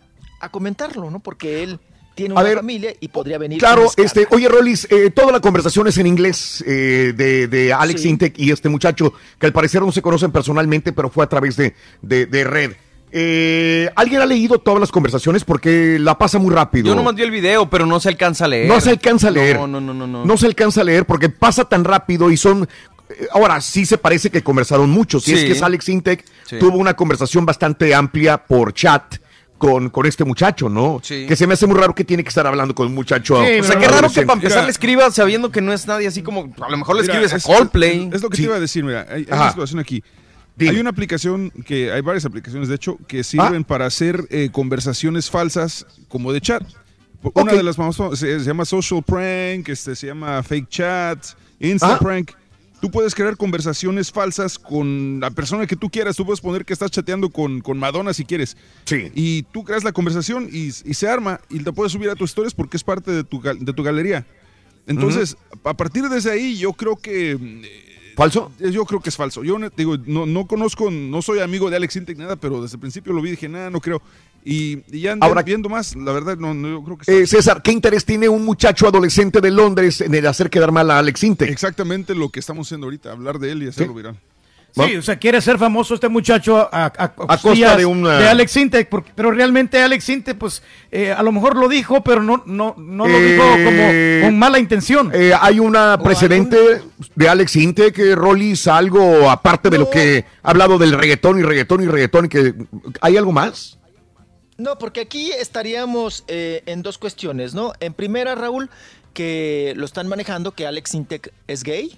a 0.41 0.49
comentarlo, 0.51 1.11
¿no? 1.11 1.19
Porque 1.19 1.63
él 1.65 1.81
tiene 2.15 2.33
A 2.35 2.39
una 2.41 2.43
ver, 2.49 2.57
familia 2.59 2.93
y 3.01 3.09
podría 3.09 3.39
venir. 3.39 3.59
Claro, 3.59 3.87
este, 3.97 4.27
oye 4.31 4.49
Rolis, 4.49 4.87
eh, 4.91 5.11
toda 5.11 5.33
la 5.33 5.41
conversación 5.41 5.87
es 5.89 5.99
en 5.99 6.07
inglés 6.09 6.63
eh, 6.67 7.13
de, 7.17 7.47
de 7.49 7.73
Alex 7.73 8.03
Sí. 8.03 8.09
Intec 8.09 8.39
y 8.39 8.51
este 8.51 8.69
muchacho 8.69 9.15
que 9.39 9.47
al 9.47 9.53
parecer 9.53 9.83
no 9.83 9.93
se 9.93 10.03
conocen 10.03 10.31
personalmente, 10.33 10.93
pero 10.93 11.11
fue 11.11 11.25
a 11.25 11.29
través 11.29 11.57
de, 11.57 11.75
de, 12.03 12.27
de 12.27 12.45
red. 12.45 12.73
Eh, 13.11 13.89
¿Alguien 13.97 14.21
ha 14.21 14.27
leído 14.27 14.59
todas 14.59 14.81
las 14.81 14.91
conversaciones? 14.91 15.45
Porque 15.45 15.99
la 15.99 16.19
pasa 16.19 16.39
muy 16.39 16.55
rápido. 16.55 16.89
Yo 16.89 16.95
no 16.95 17.03
mandé 17.03 17.23
el 17.25 17.31
video, 17.31 17.69
pero 17.71 17.87
no 17.87 18.01
se 18.01 18.09
alcanza 18.09 18.45
a 18.45 18.49
leer. 18.49 18.69
No 18.69 18.81
se 18.81 18.91
alcanza 18.91 19.29
a 19.29 19.31
leer. 19.31 19.57
No, 19.57 19.67
no, 19.67 19.81
no, 19.81 19.95
no. 19.95 20.07
no. 20.07 20.25
No 20.25 20.37
se 20.37 20.47
alcanza 20.47 20.83
a 20.83 20.85
leer 20.85 21.07
porque 21.07 21.29
pasa 21.29 21.65
tan 21.65 21.85
rápido 21.85 22.31
y 22.31 22.37
son... 22.37 22.69
eh, 23.11 23.27
Ahora, 23.33 23.61
sí 23.61 23.87
se 23.87 23.97
parece 23.99 24.31
que 24.31 24.43
conversaron 24.43 24.91
mucho. 24.91 25.21
Si 25.21 25.31
Sí. 25.33 25.37
es 25.39 25.45
que 25.45 25.53
es 25.53 25.63
Alex 25.63 25.89
Intec, 25.89 26.25
Sí. 26.47 26.59
tuvo 26.59 26.77
una 26.79 26.95
conversación 26.95 27.47
bastante 27.47 27.95
amplia 27.95 28.39
por 28.39 28.73
chat 28.75 29.17
con, 29.57 29.91
con 29.91 30.07
este 30.07 30.25
muchacho, 30.25 30.69
¿no? 30.69 31.01
Sí. 31.03 31.25
Que 31.27 31.35
se 31.35 31.47
me 31.47 31.55
hace 31.55 31.67
muy 31.67 31.77
raro 31.77 31.95
que 31.95 32.05
tiene 32.05 32.23
que 32.23 32.29
estar 32.29 32.47
hablando 32.47 32.75
con 32.77 32.87
un 32.87 32.95
muchacho 32.95 33.35
o 33.41 33.45
sea, 33.45 33.79
qué 33.79 33.89
raro 33.89 34.09
que 34.09 34.23
para 34.23 34.35
empezar 34.39 34.65
le 34.65 34.71
escriba 34.71 35.11
sabiendo 35.11 35.51
que 35.51 35.61
no 35.61 35.73
es 35.73 35.85
nadie 35.87 36.07
así 36.07 36.23
como. 36.23 36.55
A 36.61 36.71
lo 36.71 36.77
mejor 36.77 36.95
le 36.95 37.03
Mira, 37.03 37.15
escribes 37.15 37.33
a 37.33 37.37
es- 37.39 37.43
Coldplay. 37.45 38.09
Es 38.13 38.23
lo 38.23 38.31
que 38.31 38.37
te 38.37 38.43
iba 38.45 38.55
a 38.55 38.61
decir, 38.61 38.85
mira, 38.85 39.07
hay, 39.11 39.27
una 39.29 39.49
situación 39.49 39.81
aquí. 39.81 40.03
Hay 40.61 40.79
una 40.79 40.91
aplicación 40.91 41.51
que 41.65 41.93
hay 41.93 42.01
varias 42.01 42.25
aplicaciones, 42.25 42.69
de 42.69 42.75
hecho, 42.77 42.99
que 43.07 43.21
Ah. 43.21 43.25
sirven 43.25 43.65
para 43.65 43.87
hacer 43.87 44.27
eh, 44.31 44.49
conversaciones 44.51 45.31
falsas 45.31 45.87
como 46.09 46.33
de 46.33 46.41
chat. 46.41 46.63
Una 47.35 47.53
de 47.53 47.63
las 47.63 47.77
más 47.79 47.97
famosas 47.97 48.19
se, 48.21 48.39
se 48.41 48.47
llama 48.47 48.65
Social 48.65 49.03
Prank, 49.03 49.69
este, 49.69 49.95
se 49.97 50.07
llama 50.07 50.43
Fake 50.43 50.69
Chat, 50.69 51.25
Insta 51.61 51.95
Ah. 51.95 51.99
Prank. 51.99 52.31
Tú 52.81 52.93
puedes 52.93 53.13
crear 53.13 53.37
conversaciones 53.37 54.13
falsas 54.13 54.57
con 54.57 55.19
la 55.19 55.31
persona 55.33 55.67
que 55.67 55.75
tú 55.75 55.91
quieras. 55.91 56.15
Tú 56.15 56.25
puedes 56.25 56.41
poner 56.41 56.65
que 56.65 56.73
estás 56.73 56.93
chateando 56.93 57.29
con, 57.29 57.61
con 57.61 57.77
Madonna 57.77 58.15
si 58.15 58.25
quieres. 58.25 58.57
Sí. 58.85 59.11
Y 59.17 59.43
tú 59.53 59.65
creas 59.65 59.83
la 59.83 59.91
conversación 59.91 60.49
y, 60.53 60.67
y 60.69 60.95
se 60.95 61.09
arma 61.09 61.41
y 61.51 61.59
la 61.59 61.73
puedes 61.73 61.91
subir 61.93 62.09
a 62.09 62.15
tus 62.15 62.31
stories 62.31 62.55
porque 62.55 62.77
es 62.77 62.85
parte 62.85 63.11
de 63.11 63.25
tu, 63.25 63.41
de 63.43 63.73
tu 63.73 63.83
galería. 63.83 64.25
Entonces, 64.87 65.37
a 65.65 65.75
partir 65.75 66.09
de 66.09 66.31
ahí, 66.31 66.57
yo 66.57 66.73
creo 66.73 66.95
que. 66.97 67.37
Eh, 68.19 68.23
¿Falso? 68.23 68.53
Yo 68.59 68.85
creo 68.85 69.01
que 69.01 69.09
es 69.11 69.17
falso. 69.17 69.45
Yo 69.45 69.57
digo, 69.77 69.97
no, 70.07 70.27
no 70.27 70.47
conozco, 70.47 70.91
no 70.91 71.23
soy 71.23 71.39
amigo 71.41 71.71
de 71.71 71.77
Alex 71.77 71.97
Intec 71.97 72.19
nada, 72.19 72.37
pero 72.37 72.61
desde 72.61 72.75
el 72.77 72.81
principio 72.81 73.13
lo 73.13 73.23
vi 73.23 73.29
y 73.29 73.31
dije, 73.33 73.49
nada, 73.49 73.71
no 73.71 73.81
creo. 73.81 74.03
Y, 74.45 74.79
y 74.97 75.01
ya 75.01 75.17
Ahora- 75.21 75.43
viendo 75.43 75.69
más, 75.69 75.95
la 75.97 76.13
verdad, 76.13 76.37
no, 76.37 76.55
no, 76.55 76.69
yo 76.69 76.83
creo 76.85 76.99
que 76.99 77.23
Eh, 77.23 77.27
César, 77.27 77.63
¿qué 77.63 77.73
interés 77.73 78.05
tiene 78.05 78.29
un 78.29 78.45
muchacho 78.45 78.87
adolescente 78.89 79.41
de 79.41 79.51
Londres 79.51 80.01
en 80.01 80.15
el 80.15 80.27
hacer 80.27 80.49
quedar 80.51 80.73
mal 80.73 80.91
a 80.91 80.99
Alex 80.99 81.23
Intec? 81.25 81.51
Exactamente 81.51 82.15
lo 82.15 82.29
que 82.31 82.41
estamos 82.41 82.67
haciendo 82.67 82.87
ahorita, 82.87 83.13
hablar 83.13 83.39
de 83.39 83.53
él 83.53 83.63
y 83.63 83.69
hacerlo 83.69 83.95
viral. 83.95 84.19
Sí, 84.87 84.97
o 84.97 85.03
sea, 85.03 85.17
quiere 85.19 85.41
ser 85.41 85.59
famoso 85.59 85.95
este 85.95 86.09
muchacho 86.09 86.57
a, 86.59 86.87
a, 86.87 86.93
a 87.05 87.09
costa 87.39 87.77
de 87.77 87.87
una- 87.87 88.19
de 88.19 88.29
Alex 88.29 88.57
Intec, 88.57 88.89
porque- 88.89 89.13
pero 89.15 89.31
realmente 89.31 89.81
Alex 89.83 90.09
Intec, 90.09 90.37
pues, 90.39 90.63
eh, 90.91 91.13
a 91.13 91.23
lo 91.23 91.33
mejor 91.33 91.57
lo 91.57 91.69
dijo, 91.69 92.03
pero 92.05 92.23
no, 92.23 92.43
no, 92.47 92.75
no 92.79 93.07
lo 93.07 93.15
Eh, 93.19 93.33
dijo 93.33 93.45
como 93.65 94.27
con 94.29 94.39
mala 94.39 94.59
intención. 94.59 95.11
Eh, 95.15 95.33
hay 95.41 95.59
una 95.61 95.99
precedente 96.03 96.57
de 97.15 97.29
Alex 97.29 97.57
Intec, 97.57 97.95
que 97.95 98.15
Rollis, 98.15 98.67
algo 98.67 99.31
aparte 99.31 99.71
de 99.71 99.79
lo 99.79 99.91
que 99.91 100.25
ha 100.43 100.51
hablado 100.51 100.79
del 100.79 100.93
reggaetón 100.93 101.39
y 101.39 101.43
reggaetón 101.43 101.83
y 101.83 101.87
reggaetón, 101.87 102.27
y 102.27 102.29
que 102.29 102.55
¿hay 103.01 103.17
algo 103.17 103.33
más? 103.33 103.79
No, 104.57 104.77
porque 104.77 105.01
aquí 105.03 105.31
estaríamos 105.31 106.25
eh, 106.27 106.63
en 106.67 106.83
dos 106.83 106.99
cuestiones, 106.99 107.55
¿no? 107.55 107.73
En 107.79 107.95
primera, 107.95 108.35
Raúl, 108.35 108.71
que 109.15 109.73
lo 109.77 109.85
están 109.87 110.09
manejando, 110.09 110.53
que 110.53 110.67
Alex 110.67 110.95
Intec 110.95 111.33
es 111.47 111.63
gay, 111.63 111.97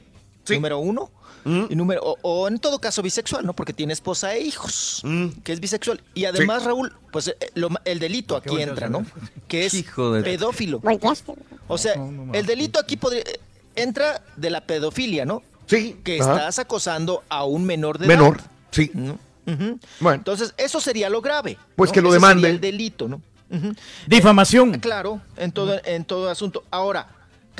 número 0.49 0.78
uno. 0.78 1.10
Y 1.44 1.75
número, 1.75 2.02
o, 2.02 2.17
o 2.23 2.49
en 2.49 2.59
todo 2.59 2.78
caso 2.81 3.02
bisexual, 3.02 3.44
¿no? 3.47 3.52
Porque 3.55 3.73
tiene 3.73 3.93
esposa 3.93 4.35
e 4.35 4.41
hijos, 4.43 5.02
que 5.44 5.52
es 5.52 5.60
bisexual. 5.60 6.02
Y 6.15 6.25
además, 6.27 6.65
Raúl, 6.65 6.93
pues 7.12 7.28
eh, 7.28 7.36
lo 7.55 7.69
el 7.85 7.99
delito 7.99 8.36
aquí 8.36 8.60
entra, 8.60 8.86
a 8.86 8.91
¿no? 8.91 9.07
Que 9.49 9.67
es 9.67 9.75
Hijo 9.75 10.12
de- 10.12 10.23
pedófilo. 10.23 10.81
O 11.69 11.78
sea, 11.78 11.94
el 12.33 12.47
delito 12.47 12.78
aquí 12.81 12.97
podría- 12.97 13.23
eh, 13.23 13.41
entra 13.77 14.23
de 14.36 14.51
la 14.51 14.60
pedofilia, 14.67 15.25
¿no? 15.25 15.43
Sí. 15.67 15.97
Que 16.05 16.20
ajá. 16.20 16.33
estás 16.35 16.59
acosando 16.59 17.23
a 17.28 17.44
un 17.44 17.65
menor 17.65 17.99
de 17.99 18.07
Menor, 18.09 18.36
edad. 18.39 18.51
sí. 18.73 18.91
¿no? 18.94 19.19
Ujú. 19.47 19.78
Bueno. 20.01 20.17
Entonces, 20.17 20.52
eso 20.59 20.81
sería 20.81 21.09
lo 21.09 21.20
grave. 21.23 21.57
Pues 21.77 21.91
¿no? 21.91 21.94
que 21.94 22.02
lo 22.02 22.12
demanden. 22.12 22.51
el 22.52 22.60
delito, 22.60 23.09
¿no? 23.09 23.23
Difamación. 24.07 24.78
Claro, 24.81 25.20
en 25.36 25.52
todo, 25.52 25.81
en 25.85 26.05
todo 26.05 26.28
asunto. 26.31 26.65
Ahora, 26.70 27.09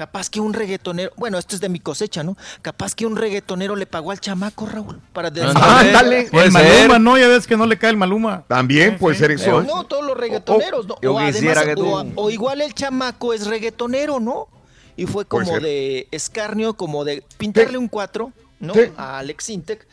capaz 0.01 0.31
que 0.31 0.41
un 0.41 0.55
reggaetonero, 0.55 1.13
bueno, 1.19 1.37
esto 1.37 1.55
es 1.55 1.61
de 1.61 1.69
mi 1.69 1.79
cosecha, 1.79 2.23
¿no? 2.23 2.35
Capaz 2.63 2.95
que 2.95 3.05
un 3.05 3.17
reggaetonero 3.17 3.77
le 3.77 3.85
pagó 3.85 4.13
al 4.13 4.19
chamaco, 4.19 4.65
Raúl, 4.65 4.99
para 5.13 5.29
Ándale. 5.29 6.21
El 6.21 6.31
Puede 6.31 6.51
Maluma, 6.51 6.75
ser. 6.95 7.01
¿no? 7.03 7.19
Ya 7.19 7.29
ves 7.29 7.47
que 7.47 7.55
no 7.55 7.67
le 7.67 7.77
cae 7.77 7.91
el 7.91 7.99
Maluma. 7.99 8.45
También 8.49 8.97
puede 8.97 9.19
ser 9.19 9.31
eso. 9.33 9.45
Pero 9.45 9.63
no, 9.63 9.85
todos 9.85 10.07
los 10.07 10.17
reggaetoneros, 10.17 10.87
¿no? 10.87 10.97
yo 11.03 11.13
O, 11.13 11.19
además, 11.19 11.65
que 11.65 11.73
o, 11.73 11.75
tú- 11.75 12.13
o 12.17 12.31
igual 12.31 12.63
el 12.63 12.73
chamaco 12.73 13.35
es 13.35 13.47
reggaetonero, 13.47 14.21
¿no? 14.21 14.49
Y 14.97 15.05
fue 15.05 15.27
como 15.27 15.61
de 15.61 16.09
escarnio, 16.11 16.73
como 16.73 17.05
de 17.05 17.23
pintarle 17.37 17.77
un 17.77 17.89
cuatro, 17.89 18.33
¿no? 18.59 18.73
Sí. 18.73 18.81
A 18.97 19.19
Alex 19.19 19.51
Intec. 19.51 19.87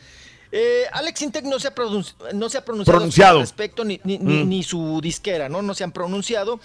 Eh, 0.50 0.84
Alex 0.92 1.22
Intec 1.22 1.44
no 1.44 1.58
se 1.58 1.68
ha, 1.68 1.74
no 2.34 2.48
se 2.48 2.56
ha 2.58 2.64
pronunciado, 2.64 2.98
Pronunciado. 2.98 3.36
al 3.36 3.42
respecto, 3.42 3.84
ni, 3.84 4.00
Mm. 4.04 4.48
ni 4.48 4.62
su 4.62 5.00
disquera, 5.02 5.48
¿no? 5.48 5.60
No 5.62 5.74
se 5.74 5.84
han 5.84 5.92
pronunciado, 5.92 6.58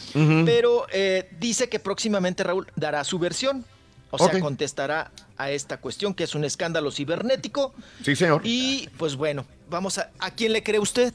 pero 0.45 0.85
eh, 0.91 1.29
dice 1.39 1.67
que 1.67 1.79
próximamente 1.79 2.43
Raúl 2.43 2.67
dará 2.75 3.03
su 3.03 3.19
versión. 3.19 3.65
O 4.11 4.17
sea, 4.19 4.39
contestará 4.39 5.11
a 5.37 5.49
esta 5.49 5.77
cuestión, 5.81 6.13
que 6.13 6.23
es 6.25 6.35
un 6.35 6.43
escándalo 6.45 6.91
cibernético. 6.91 7.73
Sí, 8.05 8.15
señor. 8.15 8.41
Y 8.45 8.87
pues 8.97 9.15
bueno, 9.15 9.43
vamos 9.71 9.97
a. 9.97 10.11
¿A 10.19 10.29
quién 10.31 10.53
le 10.53 10.61
cree 10.61 10.79
usted? 10.79 11.11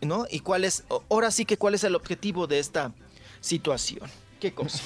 ¿No? 0.00 0.24
¿Y 0.30 0.40
cuál 0.40 0.64
es. 0.64 0.82
Ahora 1.10 1.30
sí 1.30 1.44
que 1.44 1.58
cuál 1.58 1.74
es 1.74 1.84
el 1.84 1.94
objetivo 1.94 2.46
de 2.46 2.58
esta 2.58 2.90
situación? 3.42 4.08
¿Qué 4.40 4.52
cosa? 4.52 4.80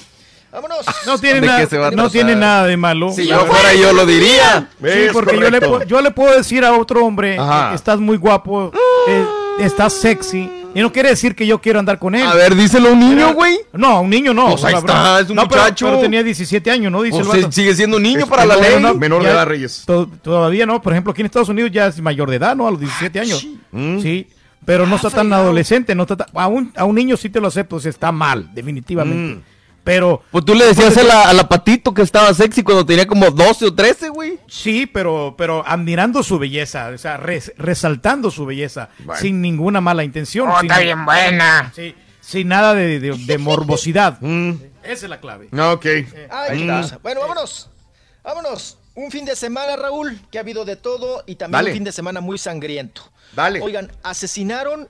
Vámonos. 0.51 0.77
No 1.05 1.17
tiene, 1.19 1.41
¿De 1.41 1.47
nada, 1.47 1.91
no 1.91 2.09
tiene 2.09 2.35
nada 2.35 2.65
de 2.65 2.77
malo. 2.77 3.11
Si 3.11 3.27
yo 3.27 3.45
fuera 3.45 3.73
yo 3.73 3.93
lo 3.93 4.05
diría. 4.05 4.69
Sí, 4.81 5.07
porque 5.13 5.37
yo 5.39 5.49
le, 5.49 5.59
yo 5.87 6.01
le 6.01 6.11
puedo 6.11 6.35
decir 6.35 6.63
a 6.65 6.73
otro 6.73 7.05
hombre, 7.05 7.37
Ajá. 7.37 7.71
eh, 7.71 7.75
estás 7.75 7.99
muy 7.99 8.17
guapo, 8.17 8.71
eh, 9.07 9.25
estás 9.59 9.93
sexy, 9.93 10.49
y 10.73 10.79
no 10.81 10.91
quiere 10.93 11.09
decir 11.09 11.35
que 11.35 11.45
yo 11.45 11.59
quiero 11.59 11.79
andar 11.79 11.99
con 11.99 12.15
él. 12.15 12.25
A 12.25 12.33
ver, 12.33 12.55
díselo 12.55 12.89
a 12.89 12.91
un 12.93 12.99
niño, 12.99 13.15
Pero- 13.27 13.33
güey. 13.33 13.59
No, 13.73 13.87
a 13.87 13.99
un 13.99 14.09
niño 14.09 14.33
no. 14.33 14.51
Pues 14.51 14.63
ahí 14.63 14.75
está, 14.75 15.19
es 15.19 15.29
un 15.29 15.35
No, 15.35 15.47
pero- 15.47 15.61
muchacho. 15.63 15.85
Pero, 15.87 15.99
tenía 15.99 16.23
17 16.23 16.71
años, 16.71 16.91
¿no? 16.91 17.01
Dice 17.01 17.17
Pues 17.17 17.27
el 17.29 17.33
sí, 17.35 17.41
vato. 17.41 17.51
sigue 17.51 17.75
siendo 17.75 17.97
un 17.97 18.03
niño 18.03 18.19
Es 18.21 18.25
para 18.27 18.45
la 18.45 18.55
ley. 18.55 18.79
no, 18.79 18.93
menor 18.95 19.23
de 19.23 19.29
edad, 19.29 19.45
Reyes. 19.45 19.83
to- 19.85 20.09
todavía 20.21 20.65
no. 20.65 20.81
Por 20.81 20.93
ejemplo, 20.93 21.11
aquí 21.11 21.21
en 21.21 21.25
Estados 21.27 21.49
Unidos 21.49 21.71
ya 21.71 21.87
es 21.87 21.99
mayor 22.01 22.29
de 22.29 22.37
edad, 22.37 22.55
¿no? 22.55 22.67
A 22.67 22.71
los 22.71 22.79
17 22.79 23.19
años. 23.19 23.45
Mm. 23.71 23.99
Sí. 23.99 24.27
Pero 24.65 24.83
Ah, 24.83 24.87
no 24.87 24.95
está 24.97 25.09
tan 25.09 25.31
adolescente. 25.33 25.93
No 25.95 26.03
está 26.03 26.15
tan- 26.17 26.27
a, 26.33 26.47
un, 26.47 26.71
a 26.75 26.83
un 26.85 26.95
niño 26.95 27.15
sí 27.17 27.29
te 27.29 27.39
lo 27.39 27.47
acepto, 27.47 27.77
o 27.77 27.79
sea, 27.79 27.89
está 27.89 28.11
mal, 28.11 28.49
definitivamente. 28.53 29.35
Mm. 29.35 29.56
Pero 29.87 30.21
Pues 30.31 30.43
tú 30.43 30.53
le 30.53 30.65
decías 30.65 30.97
a 30.97 31.03
la, 31.03 31.21
a 31.29 31.33
la 31.33 31.47
patito 31.47 31.93
que 31.93 32.01
estaba 32.01 32.33
sexy 32.33 32.61
cuando 32.61 32.85
tenía 32.85 33.07
como 33.07 33.31
12 33.31 33.67
o 33.67 33.73
13, 33.73 34.09
güey. 34.09 34.37
Sí, 34.47 34.85
pero, 34.85 35.33
pero 35.37 35.63
admirando 35.65 36.21
su 36.23 36.37
belleza, 36.37 36.89
o 36.93 36.97
sea, 36.97 37.15
res- 37.15 37.53
resaltando 37.57 38.29
su 38.29 38.45
belleza, 38.45 38.89
Bueno. 38.99 39.21
sin 39.21 39.41
ninguna 39.41 39.79
mala 39.79 40.03
intención. 40.03 40.49
Oh, 40.49 40.59
sin, 40.59 40.69
está 40.69 40.81
bien 40.83 41.05
buena. 41.05 41.71
Sí, 41.73 41.95
sin 42.19 42.49
nada 42.49 42.73
de, 42.75 42.99
de- 42.99 43.17
de 43.17 43.37
morbosidad. 43.39 44.19
Mm. 44.21 44.51
Esa 44.83 45.05
es 45.05 45.09
la 45.09 45.19
clave. 45.21 45.47
Ok. 45.57 45.85
Ay, 46.29 46.59
qué 46.59 46.67
cosa. 46.67 46.99
Bueno, 47.01 47.21
vámonos. 47.21 47.69
Vámonos. 48.23 48.77
Un 48.95 49.09
fin 49.11 49.23
de 49.25 49.35
semana, 49.35 49.75
Raúl, 49.77 50.19
que 50.31 50.37
ha 50.37 50.41
habido 50.41 50.65
de 50.65 50.75
todo 50.75 51.23
y 51.27 51.35
también 51.35 51.59
Dale. 51.59 51.69
un 51.71 51.75
fin 51.75 51.83
de 51.85 51.91
semana 51.93 52.19
muy 52.19 52.37
sangriento. 52.37 53.03
Dale. 53.33 53.61
Oigan, 53.61 53.91
asesinaron 54.03 54.87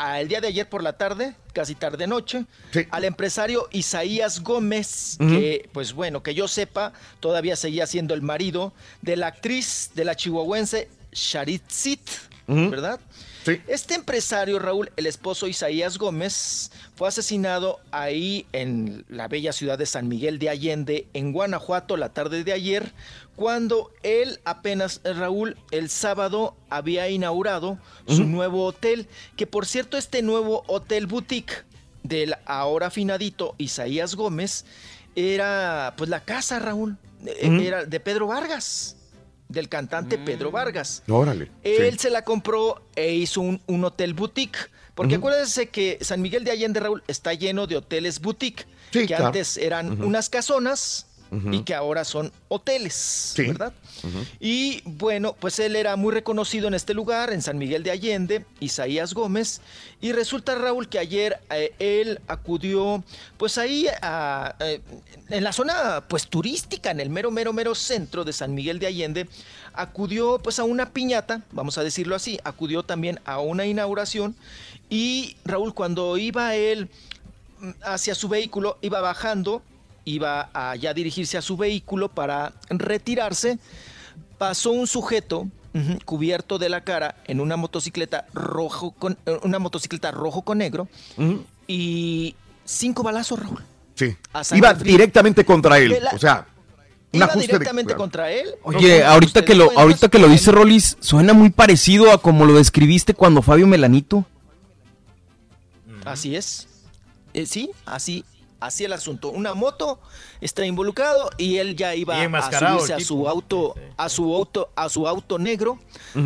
a- 0.00 0.20
el 0.20 0.28
día 0.28 0.40
de 0.40 0.48
ayer 0.48 0.68
por 0.68 0.82
la 0.82 0.94
tarde, 0.94 1.34
casi 1.52 1.74
tarde 1.74 2.06
noche, 2.06 2.44
Sí. 2.72 2.86
al 2.90 3.04
empresario 3.04 3.68
Isaías 3.72 4.40
Gómez, 4.42 5.16
que, 5.18 5.68
pues 5.72 5.92
bueno, 5.92 6.22
que 6.22 6.34
yo 6.34 6.48
sepa, 6.48 6.92
todavía 7.20 7.56
seguía 7.56 7.86
siendo 7.86 8.14
el 8.14 8.22
marido 8.22 8.72
de 9.02 9.16
la 9.16 9.26
actriz 9.28 9.90
de 9.94 10.04
la 10.04 10.14
chihuahuense 10.16 10.88
Sharitzit, 11.12 12.00
Ujú. 12.48 12.70
¿verdad? 12.70 13.00
Sí. 13.44 13.60
Este 13.68 13.94
empresario, 13.94 14.58
Raúl, 14.58 14.92
el 14.96 15.06
esposo 15.06 15.46
Isaías 15.46 15.96
Gómez, 15.96 16.70
fue 16.94 17.08
asesinado 17.08 17.80
ahí 17.90 18.46
en 18.52 19.04
la 19.08 19.28
bella 19.28 19.52
ciudad 19.52 19.78
de 19.78 19.86
San 19.86 20.08
Miguel 20.08 20.38
de 20.38 20.50
Allende, 20.50 21.06
en 21.14 21.32
Guanajuato, 21.32 21.96
la 21.96 22.10
tarde 22.10 22.44
de 22.44 22.52
ayer, 22.52 22.92
cuando 23.40 23.90
él 24.02 24.38
apenas, 24.44 25.00
Raúl, 25.02 25.56
el 25.70 25.88
sábado 25.88 26.54
había 26.68 27.08
inaugurado 27.08 27.78
su 28.06 28.24
nuevo 28.24 28.66
hotel, 28.66 29.08
que 29.34 29.46
por 29.46 29.64
cierto 29.64 29.96
este 29.96 30.20
nuevo 30.20 30.62
hotel 30.66 31.06
boutique 31.06 31.64
del 32.02 32.34
ahora 32.44 32.88
afinadito 32.88 33.54
Isaías 33.56 34.14
Gómez 34.14 34.66
era 35.16 35.94
pues 35.96 36.10
la 36.10 36.22
casa, 36.22 36.58
Raúl, 36.58 36.98
eh, 37.24 37.62
era 37.62 37.86
de 37.86 37.98
Pedro 37.98 38.26
Vargas, 38.26 38.96
del 39.48 39.70
cantante 39.70 40.18
Pedro 40.18 40.50
Vargas. 40.50 41.02
Órale. 41.08 41.50
Él 41.62 41.92
sí. 41.92 41.98
se 42.00 42.10
la 42.10 42.24
compró 42.24 42.82
e 42.94 43.14
hizo 43.14 43.40
un, 43.40 43.62
un 43.66 43.84
hotel 43.86 44.12
boutique. 44.12 44.58
Porque 44.94 45.14
acuérdense 45.14 45.70
que 45.70 45.96
San 46.02 46.20
Miguel 46.20 46.44
de 46.44 46.50
Allende, 46.50 46.78
Raúl, 46.78 47.02
está 47.08 47.32
lleno 47.32 47.66
de 47.66 47.78
hoteles 47.78 48.20
boutique. 48.20 48.66
Sí, 48.92 49.00
que 49.00 49.06
claro. 49.06 49.28
antes 49.28 49.56
eran 49.56 50.02
unas 50.02 50.28
casonas 50.28 51.06
Y 51.52 51.62
que 51.62 51.74
ahora 51.74 52.04
son 52.04 52.32
hoteles, 52.48 52.94
Sí. 53.36 53.46
¿verdad? 53.46 53.72
Y 54.40 54.82
bueno, 54.84 55.36
pues 55.38 55.58
él 55.60 55.76
era 55.76 55.94
muy 55.96 56.12
reconocido 56.12 56.66
en 56.66 56.74
este 56.74 56.92
lugar, 56.92 57.32
en 57.32 57.40
San 57.40 57.56
Miguel 57.58 57.82
de 57.84 57.92
Allende, 57.92 58.44
Isaías 58.58 59.14
Gómez. 59.14 59.60
Y 60.00 60.12
resulta, 60.12 60.54
Raúl, 60.56 60.88
que 60.88 60.98
ayer 60.98 61.38
eh, 61.50 61.72
él 61.78 62.20
acudió, 62.26 63.04
pues 63.36 63.58
ahí 63.58 63.86
a, 64.02 64.56
eh, 64.60 64.80
en 65.28 65.44
la 65.44 65.52
zona, 65.52 66.04
pues 66.08 66.26
turística, 66.28 66.90
en 66.90 66.98
el 67.00 67.10
mero, 67.10 67.30
mero, 67.30 67.52
mero 67.52 67.74
centro 67.74 68.24
de 68.24 68.32
San 68.32 68.54
Miguel 68.54 68.78
de 68.80 68.86
Allende, 68.88 69.28
acudió 69.72 70.38
pues 70.42 70.58
a 70.58 70.64
una 70.64 70.90
piñata, 70.90 71.42
vamos 71.52 71.78
a 71.78 71.84
decirlo 71.84 72.16
así, 72.16 72.40
acudió 72.42 72.82
también 72.82 73.20
a 73.24 73.38
una 73.38 73.66
inauguración 73.66 74.34
Y 74.88 75.36
Raúl, 75.44 75.72
cuando 75.74 76.16
iba 76.16 76.56
él 76.56 76.88
mm, 77.60 77.70
hacia 77.84 78.16
su 78.16 78.28
vehículo, 78.28 78.78
iba 78.82 79.00
bajando, 79.00 79.62
iba 80.14 80.50
a 80.54 80.76
ya 80.76 80.92
dirigirse 80.94 81.38
a 81.38 81.42
su 81.42 81.56
vehículo 81.56 82.08
para 82.08 82.52
retirarse, 82.68 83.58
pasó 84.38 84.70
un 84.72 84.86
sujeto 84.86 85.46
cubierto 86.04 86.58
de 86.58 86.68
la 86.68 86.82
cara 86.82 87.14
en 87.26 87.40
una 87.40 87.56
motocicleta 87.56 88.26
rojo 88.34 88.90
con 88.90 89.16
eh, 89.24 89.38
una 89.44 89.58
motocicleta 89.60 90.10
rojo 90.10 90.42
con 90.42 90.58
negro 90.58 90.88
y 91.68 92.34
cinco 92.64 93.02
balazos, 93.04 93.38
Raúl. 93.38 93.62
Sí. 93.94 94.16
Iba 94.56 94.74
fría. 94.74 94.92
directamente 94.92 95.44
contra 95.44 95.78
él. 95.78 95.96
La- 96.02 96.10
O 96.12 96.18
sea, 96.18 96.46
un 97.12 97.18
Iba 97.18 97.26
ajuste 97.26 97.46
de- 97.46 97.52
directamente 97.52 97.94
contra 97.94 98.32
él. 98.32 98.48
Oye, 98.64 99.00
No, 99.00 99.06
ahorita 99.10 99.26
¿usted 99.40 99.44
que 99.44 99.54
lo, 99.54 99.70
ahorita 99.78 100.08
que 100.08 100.18
lo 100.18 100.28
dice 100.28 100.50
Rolis, 100.50 100.96
suena 101.00 101.34
muy 101.34 101.50
parecido 101.50 102.10
a 102.12 102.20
como 102.20 102.46
lo 102.46 102.54
describiste 102.54 103.14
cuando 103.14 103.40
Fabio 103.42 103.66
Melanito. 103.68 104.24
Así 106.04 106.34
es. 106.36 106.66
Eh, 107.34 107.46
sí, 107.46 107.70
así, 107.86 108.24
así 108.60 108.84
el 108.84 108.92
asunto. 108.92 109.30
Una 109.30 109.54
moto 109.54 109.98
está 110.40 110.64
involucrado 110.66 111.30
y 111.38 111.56
él 111.56 111.76
ya 111.76 111.94
iba 111.94 112.20
a 112.20 112.50
subirse 112.58 112.94
a 112.94 113.00
su 113.00 113.28
auto, 113.28 113.74
a 113.96 114.08
su 114.08 114.34
auto, 114.34 114.70
a 114.76 114.88
su 114.88 115.08
auto 115.08 115.38
negro, 115.38 115.78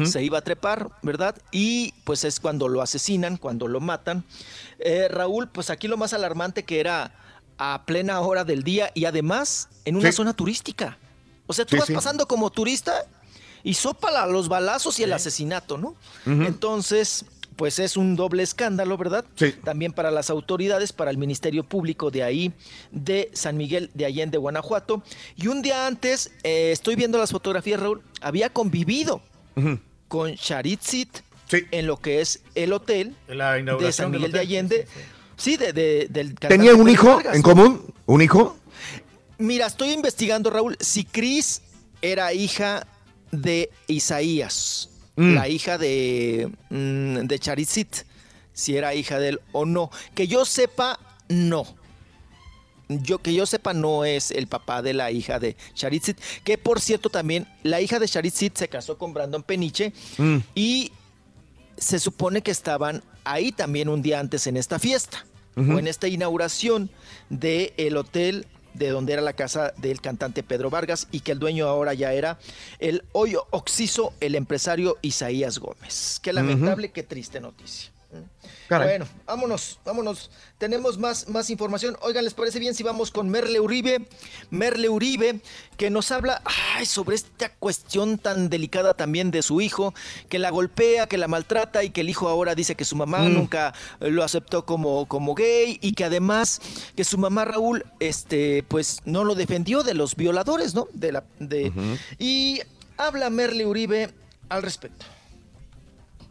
se 0.04 0.22
iba 0.22 0.38
a 0.38 0.42
trepar, 0.42 0.90
¿verdad? 1.02 1.36
Y 1.52 1.92
pues 2.04 2.24
es 2.24 2.40
cuando 2.40 2.68
lo 2.68 2.82
asesinan, 2.82 3.36
cuando 3.36 3.68
lo 3.68 3.80
matan. 3.80 4.24
Eh, 4.78 5.08
Raúl, 5.08 5.48
pues 5.48 5.70
aquí 5.70 5.88
lo 5.88 5.96
más 5.96 6.12
alarmante 6.12 6.64
que 6.64 6.80
era 6.80 7.12
a 7.56 7.82
plena 7.86 8.20
hora 8.20 8.44
del 8.44 8.62
día 8.64 8.90
y 8.94 9.04
además 9.04 9.68
en 9.84 9.96
una 9.96 10.10
Sí. 10.10 10.16
zona 10.16 10.32
turística. 10.34 10.98
O 11.46 11.52
sea, 11.52 11.64
tú 11.64 11.76
Sí, 11.76 11.78
vas 11.80 11.86
sí. 11.86 11.94
pasando 11.94 12.26
como 12.26 12.50
turista 12.50 13.04
y 13.62 13.74
sópala 13.74 14.26
los 14.26 14.48
balazos 14.48 14.98
y 14.98 15.04
el 15.04 15.12
asesinato, 15.12 15.78
¿no? 15.78 15.94
Entonces, 16.26 17.24
pues 17.56 17.78
es 17.78 17.96
un 17.96 18.16
doble 18.16 18.42
escándalo, 18.42 18.96
¿verdad? 18.96 19.24
Sí. 19.36 19.52
También 19.64 19.92
para 19.92 20.10
las 20.10 20.30
autoridades, 20.30 20.92
para 20.92 21.10
el 21.10 21.18
Ministerio 21.18 21.64
Público 21.64 22.10
de 22.10 22.22
ahí, 22.22 22.52
de 22.90 23.30
San 23.32 23.56
Miguel 23.56 23.90
de 23.94 24.06
Allende, 24.06 24.38
Guanajuato. 24.38 25.02
Y 25.36 25.46
un 25.48 25.62
día 25.62 25.86
antes, 25.86 26.32
eh, 26.42 26.70
estoy 26.72 26.96
viendo 26.96 27.18
las 27.18 27.30
fotografías, 27.30 27.80
Raúl, 27.80 28.02
había 28.20 28.50
convivido 28.50 29.20
con 30.08 30.32
Sharitzit 30.34 31.18
en 31.70 31.86
lo 31.86 31.98
que 31.98 32.20
es 32.20 32.42
el 32.56 32.72
hotel 32.72 33.14
La 33.28 33.52
de 33.54 33.92
San 33.92 34.10
Miguel 34.10 34.32
de. 34.32 34.40
Allende. 34.40 34.86
Sí, 35.36 35.56
de, 35.56 35.72
de- 35.72 36.06
del 36.10 36.34
¿Tenía 36.34 36.72
cantante 36.72 36.74
un 36.74 36.88
hijo 36.88 37.14
Vargas, 37.16 37.36
en 37.36 37.42
¿no? 37.42 37.48
común? 37.48 37.94
¿Un 38.06 38.22
hijo? 38.22 38.56
Mira, 39.38 39.66
estoy 39.66 39.90
investigando, 39.90 40.48
Raúl, 40.50 40.76
si 40.80 41.04
Cris 41.04 41.60
era 42.02 42.32
hija 42.32 42.86
de 43.32 43.68
Isaías, 43.88 44.90
Mm. 45.16 45.34
la 45.34 45.48
hija 45.48 45.78
de, 45.78 46.50
mm, 46.70 47.18
de 47.26 47.38
si 48.52 48.76
era 48.76 48.94
hija 48.94 49.18
de 49.18 49.30
él 49.30 49.40
o 49.52 49.64
no. 49.64 49.90
Que 50.14 50.26
yo 50.26 50.44
sepa, 50.44 50.98
no. 51.28 51.66
Yo, 52.88 53.18
que 53.18 53.32
yo 53.32 53.46
sepa, 53.46 53.72
no 53.72 54.04
es 54.04 54.30
el 54.30 54.46
papá 54.46 54.82
de 54.82 54.92
la 54.92 55.10
hija 55.10 55.38
de 55.38 55.56
Charitzit. 55.74 56.18
Que 56.44 56.58
por 56.58 56.80
cierto, 56.80 57.08
también 57.10 57.46
la 57.62 57.80
hija 57.80 57.98
de 57.98 58.06
Charitzit 58.08 58.56
se 58.56 58.68
casó 58.68 58.98
con 58.98 59.14
Brandon 59.14 59.42
Peniche 59.42 59.92
Mm. 60.18 60.36
y 60.54 60.92
se 61.78 61.98
supone 61.98 62.42
que 62.42 62.50
estaban 62.50 63.02
ahí 63.24 63.52
también 63.52 63.88
un 63.88 64.02
día 64.02 64.20
antes 64.20 64.46
en 64.46 64.56
esta 64.56 64.78
fiesta 64.78 65.24
o 65.56 65.78
en 65.78 65.86
esta 65.86 66.08
inauguración 66.08 66.90
del 67.30 67.96
hotel 67.96 68.46
de 68.74 68.90
donde 68.90 69.14
era 69.14 69.22
la 69.22 69.32
casa 69.32 69.72
del 69.78 70.00
cantante 70.00 70.42
Pedro 70.42 70.70
Vargas 70.70 71.08
y 71.10 71.20
que 71.20 71.32
el 71.32 71.38
dueño 71.38 71.66
ahora 71.66 71.94
ya 71.94 72.12
era 72.12 72.38
el 72.78 73.04
hoy 73.12 73.36
Oxiso, 73.50 74.12
el 74.20 74.34
empresario 74.34 74.98
Isaías 75.02 75.58
Gómez. 75.58 76.20
Qué 76.22 76.32
lamentable, 76.32 76.90
qué 76.90 77.02
triste 77.02 77.40
noticia. 77.40 77.93
Caray. 78.68 78.88
Bueno, 78.88 79.06
vámonos, 79.26 79.78
vámonos. 79.84 80.30
Tenemos 80.58 80.98
más, 80.98 81.28
más 81.28 81.50
información. 81.50 81.96
Oigan, 82.02 82.24
¿les 82.24 82.34
parece 82.34 82.58
bien 82.58 82.74
si 82.74 82.82
vamos 82.82 83.10
con 83.10 83.28
Merle 83.28 83.60
Uribe? 83.60 84.06
Merle 84.50 84.88
Uribe, 84.88 85.40
que 85.76 85.90
nos 85.90 86.10
habla 86.12 86.40
ay, 86.74 86.86
sobre 86.86 87.16
esta 87.16 87.50
cuestión 87.50 88.18
tan 88.18 88.48
delicada 88.48 88.94
también 88.94 89.30
de 89.30 89.42
su 89.42 89.60
hijo, 89.60 89.92
que 90.28 90.38
la 90.38 90.50
golpea, 90.50 91.06
que 91.06 91.18
la 91.18 91.28
maltrata 91.28 91.84
y 91.84 91.90
que 91.90 92.00
el 92.02 92.08
hijo 92.08 92.28
ahora 92.28 92.54
dice 92.54 92.74
que 92.74 92.84
su 92.84 92.96
mamá 92.96 93.18
Mm. 93.20 93.34
nunca 93.34 93.74
lo 94.00 94.22
aceptó 94.24 94.64
como, 94.64 95.06
como 95.06 95.34
gay 95.34 95.78
y 95.82 95.92
que 95.92 96.04
además 96.04 96.60
que 96.96 97.04
su 97.04 97.18
mamá 97.18 97.44
Raúl, 97.44 97.84
este, 98.00 98.62
pues 98.68 99.00
no 99.04 99.24
lo 99.24 99.34
defendió 99.34 99.82
de 99.82 99.94
los 99.94 100.14
violadores, 100.16 100.74
¿no? 100.74 100.88
De 100.92 101.12
la, 101.12 101.24
de, 101.38 101.72
Y 102.18 102.60
habla 102.96 103.28
Merle 103.30 103.66
Uribe 103.66 104.10
al 104.48 104.62
respecto. 104.62 105.04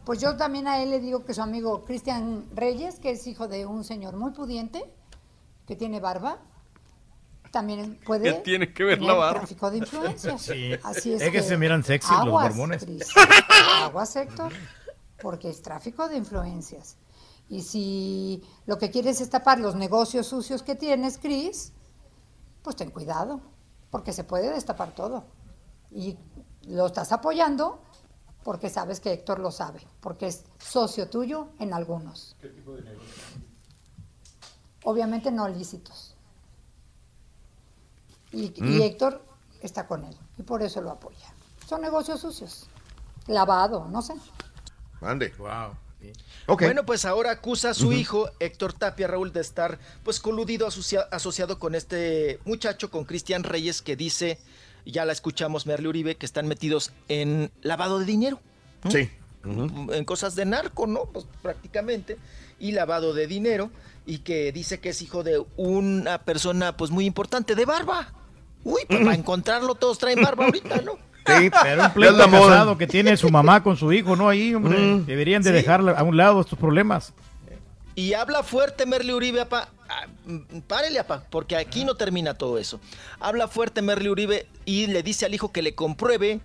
Pues 0.06 0.20
yo 0.20 0.36
también 0.36 0.68
a 0.68 0.82
él 0.82 0.90
le 0.90 1.00
digo 1.00 1.24
que 1.24 1.34
su 1.34 1.42
amigo 1.42 1.86
Cristian 1.86 2.46
Reyes, 2.54 3.00
que 3.00 3.12
es 3.12 3.26
hijo 3.26 3.48
de 3.48 3.66
un 3.66 3.84
señor 3.84 4.16
muy 4.16 4.32
pudiente, 4.32 4.84
que 5.66 5.76
tiene 5.76 6.00
barba, 6.02 6.40
también 7.52 8.00
puede 8.06 8.34
¿Qué 8.34 8.40
tiene 8.42 8.74
que 8.74 8.84
ver 8.84 9.02
la 9.02 9.14
barba? 9.14 9.40
tráfico 9.42 9.72
de 9.72 9.78
influencias. 9.78 10.42
Sí. 10.42 10.72
Así 10.84 11.14
es, 11.14 11.22
Es 11.22 11.32
que 11.32 11.42
se 11.42 11.58
miran 11.58 11.84
sexy 11.84 12.12
los 12.12 12.22
aguas, 12.22 12.50
mormones. 12.50 12.84
Cris. 12.84 13.14
Aguas, 13.82 14.16
Héctor, 14.16 14.52
porque 15.22 15.50
es 15.50 15.62
tráfico 15.62 16.10
de 16.10 16.18
influencias. 16.18 16.98
Y 17.48 17.62
si 17.62 18.44
lo 18.66 18.78
que 18.78 18.90
quieres 18.90 19.22
es 19.22 19.30
tapar 19.30 19.60
los 19.60 19.76
negocios 19.76 20.28
sucios 20.28 20.64
que 20.64 20.76
tienes, 20.76 21.18
Cris, 21.18 21.72
pues 22.62 22.76
ten 22.76 22.90
cuidado, 22.90 23.40
porque 23.90 24.12
se 24.12 24.24
puede 24.24 24.52
destapar 24.52 24.96
todo. 24.96 25.26
Y 25.92 26.18
lo 26.64 26.88
estás 26.88 27.12
apoyando 27.12 27.84
porque 28.44 28.70
sabes 28.70 29.00
que 29.00 29.14
Héctor 29.14 29.40
lo 29.40 29.52
sabe, 29.52 29.82
porque 30.02 30.28
es 30.28 30.44
socio 30.60 31.10
tuyo 31.10 31.50
en 31.60 31.74
algunos. 31.74 32.36
Obviamente 34.84 35.32
no 35.32 35.48
lícitos. 35.48 36.16
Y, 38.32 38.46
y 38.56 38.62
Mm. 38.62 38.82
Héctor 38.82 39.24
está 39.62 39.88
con 39.88 40.04
él 40.04 40.18
y 40.38 40.44
por 40.44 40.62
eso 40.62 40.82
lo 40.82 40.92
apoya. 40.92 41.34
Son 41.68 41.82
negocios 41.82 42.20
sucios. 42.20 42.68
Lavado, 43.28 43.88
no 43.88 44.02
sé. 44.02 44.14
Mande. 45.00 45.30
Wow. 45.38 45.78
Bueno, 46.58 46.86
pues 46.86 47.06
ahora 47.06 47.32
acusa 47.32 47.70
a 47.70 47.74
su 47.74 47.94
hijo, 47.94 48.30
Héctor 48.42 48.74
Tapia 48.74 49.08
Raúl, 49.08 49.32
de 49.32 49.40
estar 49.40 49.80
pues 50.04 50.20
coludido, 50.20 50.68
asocia- 50.68 51.08
asociado 51.12 51.60
con 51.60 51.76
este 51.76 52.42
muchacho, 52.44 52.92
con 52.92 53.06
Cristian 53.06 53.44
Reyes, 53.46 53.82
que 53.82 53.96
dice, 53.96 54.38
ya 54.92 55.06
la 55.06 55.14
escuchamos, 55.14 55.66
Merle 55.66 55.88
Uribe, 55.90 56.16
que 56.16 56.26
están 56.26 56.48
metidos 56.48 56.92
en 57.08 57.52
lavado 57.62 58.00
de 58.00 58.06
dinero. 58.06 58.40
¿no? 58.84 58.92
Sí. 58.92 59.10
En 59.46 60.06
cosas 60.06 60.36
de 60.36 60.46
narco, 60.46 60.88
¿no? 60.88 61.06
Pues 61.06 61.26
prácticamente. 61.42 62.18
Y 62.60 62.72
lavado 62.72 63.14
de 63.14 63.28
dinero. 63.28 63.70
Y 64.06 64.20
que 64.20 64.52
dice 64.52 64.80
que 64.80 64.90
es 64.90 65.02
hijo 65.02 65.24
de 65.24 65.44
una 65.58 66.20
persona 66.20 66.76
pues 66.78 66.92
muy 66.92 67.06
importante, 67.06 67.56
de 67.56 67.66
barba. 67.66 68.14
Uy, 68.64 68.82
pues 68.88 69.00
para 69.00 69.16
encontrarlo 69.16 69.76
todos 69.76 69.98
traen 69.98 70.22
barba 70.22 70.46
ahorita, 70.46 70.82
¿no? 70.82 70.98
Sí, 71.26 71.50
Pero 71.64 71.84
un 71.86 71.94
pleito 71.94 72.18
casado 72.30 72.78
que 72.78 72.86
tiene 72.86 73.16
su 73.16 73.30
mamá 73.30 73.64
con 73.64 73.78
su 73.78 73.94
hijo, 73.94 74.14
¿no? 74.18 74.28
Ahí, 74.28 74.54
hombre. 74.54 74.78
Mm. 74.78 75.06
Deberían 75.06 75.42
de 75.42 75.52
Sí. 75.52 75.56
dejar 75.56 75.80
a 75.98 76.04
un 76.04 76.18
lado 76.18 76.42
estos 76.42 76.60
problemas. 76.60 77.14
Y 77.96 78.12
habla 78.12 78.44
fuerte 78.44 78.86
Merle 78.86 79.14
Uribe, 79.14 79.40
apa. 79.40 79.70
Ah, 79.94 80.08
Párele, 80.68 80.98
apa, 80.98 81.28
porque 81.30 81.56
aquí 81.56 81.86
no 81.86 81.96
termina 81.96 82.34
todo 82.34 82.58
eso. 82.58 82.80
Habla 83.20 83.48
fuerte 83.48 83.82
Merle 83.82 84.10
Uribe 84.10 84.48
y 84.66 84.88
le 84.88 85.04
dice 85.04 85.26
al 85.26 85.36
hijo 85.36 85.52
que 85.52 85.62
le 85.62 85.76
compruebe 85.76 86.40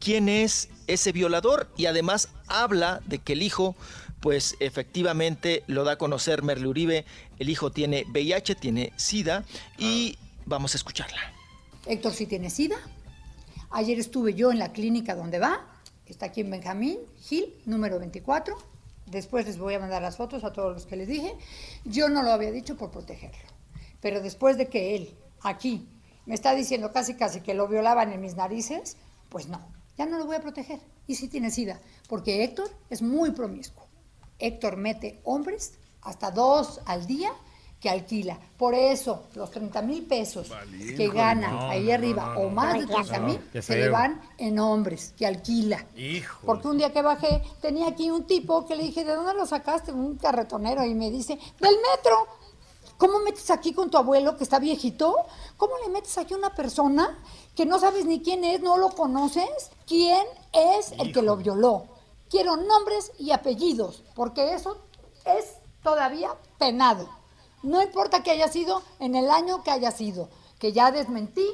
quién 0.00 0.28
es 0.28 0.70
ese 0.86 1.12
violador 1.12 1.68
y 1.76 1.86
además 1.86 2.30
habla 2.46 3.02
de 3.06 3.18
que 3.18 3.34
el 3.34 3.42
hijo, 3.42 3.76
pues 4.20 4.56
efectivamente 4.60 5.64
lo 5.66 5.84
da 5.84 5.92
a 5.92 5.98
conocer 5.98 6.42
Merle 6.42 6.68
Uribe. 6.68 7.04
El 7.38 7.50
hijo 7.50 7.70
tiene 7.70 8.06
VIH, 8.08 8.54
tiene 8.54 8.92
SIDA 8.96 9.44
y 9.76 10.16
vamos 10.46 10.74
a 10.74 10.78
escucharla. 10.78 11.20
Héctor 11.86 12.12
sí 12.14 12.26
tiene 12.26 12.48
SIDA. 12.48 12.78
Ayer 13.70 13.98
estuve 13.98 14.32
yo 14.32 14.50
en 14.50 14.58
la 14.58 14.72
clínica 14.72 15.14
donde 15.14 15.38
va. 15.38 15.66
Está 16.06 16.26
aquí 16.26 16.40
en 16.40 16.50
Benjamín, 16.50 17.00
Gil, 17.20 17.54
número 17.66 17.98
24. 17.98 18.73
Después 19.06 19.46
les 19.46 19.58
voy 19.58 19.74
a 19.74 19.80
mandar 19.80 20.02
las 20.02 20.16
fotos 20.16 20.44
a 20.44 20.52
todos 20.52 20.72
los 20.72 20.86
que 20.86 20.96
les 20.96 21.08
dije. 21.08 21.34
Yo 21.84 22.08
no 22.08 22.22
lo 22.22 22.30
había 22.30 22.50
dicho 22.50 22.76
por 22.76 22.90
protegerlo. 22.90 23.48
Pero 24.00 24.20
después 24.20 24.56
de 24.56 24.68
que 24.68 24.96
él, 24.96 25.16
aquí, 25.42 25.88
me 26.26 26.34
está 26.34 26.54
diciendo 26.54 26.92
casi 26.92 27.14
casi 27.14 27.40
que 27.40 27.54
lo 27.54 27.68
violaban 27.68 28.12
en 28.12 28.20
mis 28.20 28.34
narices, 28.34 28.96
pues 29.28 29.48
no, 29.48 29.60
ya 29.96 30.06
no 30.06 30.18
lo 30.18 30.26
voy 30.26 30.36
a 30.36 30.42
proteger. 30.42 30.80
Y 31.06 31.16
sí 31.16 31.28
tiene 31.28 31.50
SIDA, 31.50 31.80
porque 32.08 32.44
Héctor 32.44 32.70
es 32.90 33.02
muy 33.02 33.32
promiscuo. 33.32 33.86
Héctor 34.38 34.76
mete 34.76 35.20
hombres 35.24 35.74
hasta 36.00 36.30
dos 36.30 36.80
al 36.86 37.06
día 37.06 37.30
que 37.84 37.90
alquila. 37.90 38.38
Por 38.56 38.74
eso, 38.74 39.24
los 39.34 39.50
30 39.50 39.82
mil 39.82 40.06
pesos 40.06 40.48
que 40.48 41.04
híjole, 41.04 41.08
gana 41.10 41.50
no, 41.50 41.68
ahí 41.68 41.84
no, 41.84 41.92
arriba 41.92 42.32
no, 42.34 42.40
o 42.40 42.48
más 42.48 42.76
no, 42.76 42.80
de 42.80 42.86
qué 42.86 42.94
30 42.94 43.18
mil. 43.20 43.40
Qué 43.52 43.60
se 43.60 43.76
le 43.76 43.90
van 43.90 44.22
en 44.38 44.58
hombres 44.58 45.12
que 45.18 45.26
alquila. 45.26 45.86
Hijo. 45.94 46.46
Porque 46.46 46.68
un 46.68 46.78
día 46.78 46.90
que 46.94 47.02
bajé, 47.02 47.42
tenía 47.60 47.88
aquí 47.88 48.10
un 48.10 48.24
tipo 48.24 48.64
que 48.64 48.74
le 48.74 48.84
dije, 48.84 49.04
¿de 49.04 49.14
dónde 49.14 49.34
lo 49.34 49.44
sacaste? 49.44 49.92
Un 49.92 50.16
carretonero. 50.16 50.82
Y 50.86 50.94
me 50.94 51.10
dice, 51.10 51.38
del 51.60 51.76
metro. 51.92 52.26
¿Cómo 52.96 53.18
metes 53.18 53.50
aquí 53.50 53.74
con 53.74 53.90
tu 53.90 53.98
abuelo 53.98 54.34
que 54.38 54.44
está 54.44 54.58
viejito? 54.58 55.14
¿Cómo 55.58 55.74
le 55.84 55.90
metes 55.90 56.16
aquí 56.16 56.32
a 56.32 56.38
una 56.38 56.54
persona 56.54 57.18
que 57.54 57.66
no 57.66 57.78
sabes 57.78 58.06
ni 58.06 58.22
quién 58.22 58.44
es, 58.44 58.62
no 58.62 58.78
lo 58.78 58.88
conoces? 58.92 59.72
¿Quién 59.86 60.24
es 60.54 60.92
el 60.92 61.12
que 61.12 61.20
lo 61.20 61.36
violó? 61.36 61.84
Quiero 62.30 62.56
nombres 62.56 63.12
y 63.18 63.32
apellidos, 63.32 64.04
porque 64.14 64.54
eso 64.54 64.78
es 65.26 65.56
todavía 65.82 66.30
penado. 66.58 67.23
No 67.64 67.82
importa 67.82 68.22
que 68.22 68.30
haya 68.30 68.48
sido 68.48 68.82
en 69.00 69.14
el 69.14 69.30
año 69.30 69.62
que 69.64 69.70
haya 69.70 69.90
sido, 69.90 70.28
que 70.58 70.72
ya 70.72 70.90
desmentí 70.92 71.46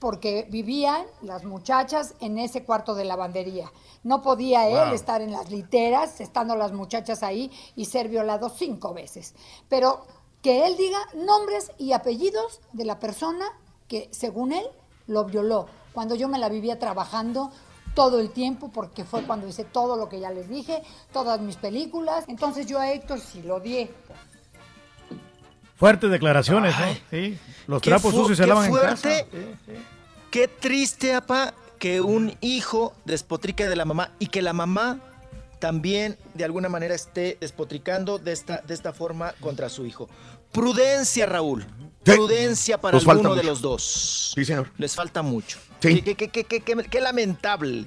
porque 0.00 0.48
vivían 0.50 1.06
las 1.22 1.44
muchachas 1.44 2.14
en 2.18 2.36
ese 2.38 2.64
cuarto 2.64 2.96
de 2.96 3.04
lavandería. 3.04 3.70
No 4.02 4.20
podía 4.20 4.66
él 4.68 4.86
Wow. 4.86 4.94
estar 4.94 5.22
en 5.22 5.30
las 5.30 5.50
literas, 5.50 6.20
estando 6.20 6.56
las 6.56 6.72
muchachas 6.72 7.22
ahí 7.22 7.52
y 7.76 7.84
ser 7.84 8.08
violado 8.08 8.48
cinco 8.48 8.92
veces. 8.92 9.34
Pero 9.68 10.04
que 10.42 10.66
él 10.66 10.76
diga 10.76 10.98
nombres 11.14 11.70
y 11.78 11.92
apellidos 11.92 12.60
de 12.72 12.84
la 12.84 12.98
persona 12.98 13.46
que, 13.86 14.08
según 14.10 14.52
él, 14.52 14.66
lo 15.06 15.24
violó. 15.24 15.66
Cuando 15.92 16.16
yo 16.16 16.26
me 16.26 16.40
la 16.40 16.48
vivía 16.48 16.80
trabajando 16.80 17.52
todo 17.94 18.18
el 18.18 18.30
tiempo, 18.32 18.70
porque 18.74 19.04
fue 19.04 19.22
cuando 19.24 19.46
hice 19.46 19.62
todo 19.62 19.94
lo 19.96 20.08
que 20.08 20.18
ya 20.18 20.32
les 20.32 20.48
dije, 20.48 20.82
todas 21.12 21.40
mis 21.40 21.54
películas. 21.56 22.24
Entonces 22.26 22.66
yo 22.66 22.80
a 22.80 22.90
Héctor 22.90 23.20
sí 23.20 23.40
lo 23.42 23.56
odié. 23.56 23.94
Fuertes 25.82 26.12
declaraciones, 26.12 26.72
¿no? 26.78 26.86
Sí. 27.10 27.36
Los 27.66 27.82
trapos 27.82 28.14
sucios 28.14 28.38
se 28.38 28.46
lavan 28.46 28.66
en 28.66 28.70
fuerte, 28.70 29.26
casa. 29.26 29.26
Qué 30.30 30.46
triste, 30.46 31.12
apa, 31.12 31.54
que 31.80 32.00
un 32.00 32.36
hijo 32.40 32.94
despotrique 33.04 33.68
de 33.68 33.74
la 33.74 33.84
mamá 33.84 34.12
y 34.20 34.28
que 34.28 34.42
la 34.42 34.52
mamá 34.52 35.00
también 35.58 36.16
de 36.34 36.44
alguna 36.44 36.68
manera 36.68 36.94
esté 36.94 37.36
despotricando 37.40 38.18
de 38.20 38.30
esta, 38.30 38.58
de 38.58 38.74
esta 38.74 38.92
forma 38.92 39.34
contra 39.40 39.68
su 39.68 39.84
hijo. 39.84 40.08
Prudencia, 40.52 41.26
Raúl. 41.26 41.66
Prudencia 42.04 42.80
para 42.80 42.96
Nos 42.96 43.08
alguno 43.08 43.34
de 43.34 43.42
los 43.42 43.60
dos. 43.60 44.30
Sí, 44.36 44.44
señor. 44.44 44.70
Les 44.78 44.94
falta 44.94 45.20
mucho. 45.22 45.58
Sí. 45.80 46.00
Qué, 46.02 46.14
qué- 46.14 46.28
qué- 46.28 46.44
qué- 46.44 47.00
lamentable. 47.00 47.84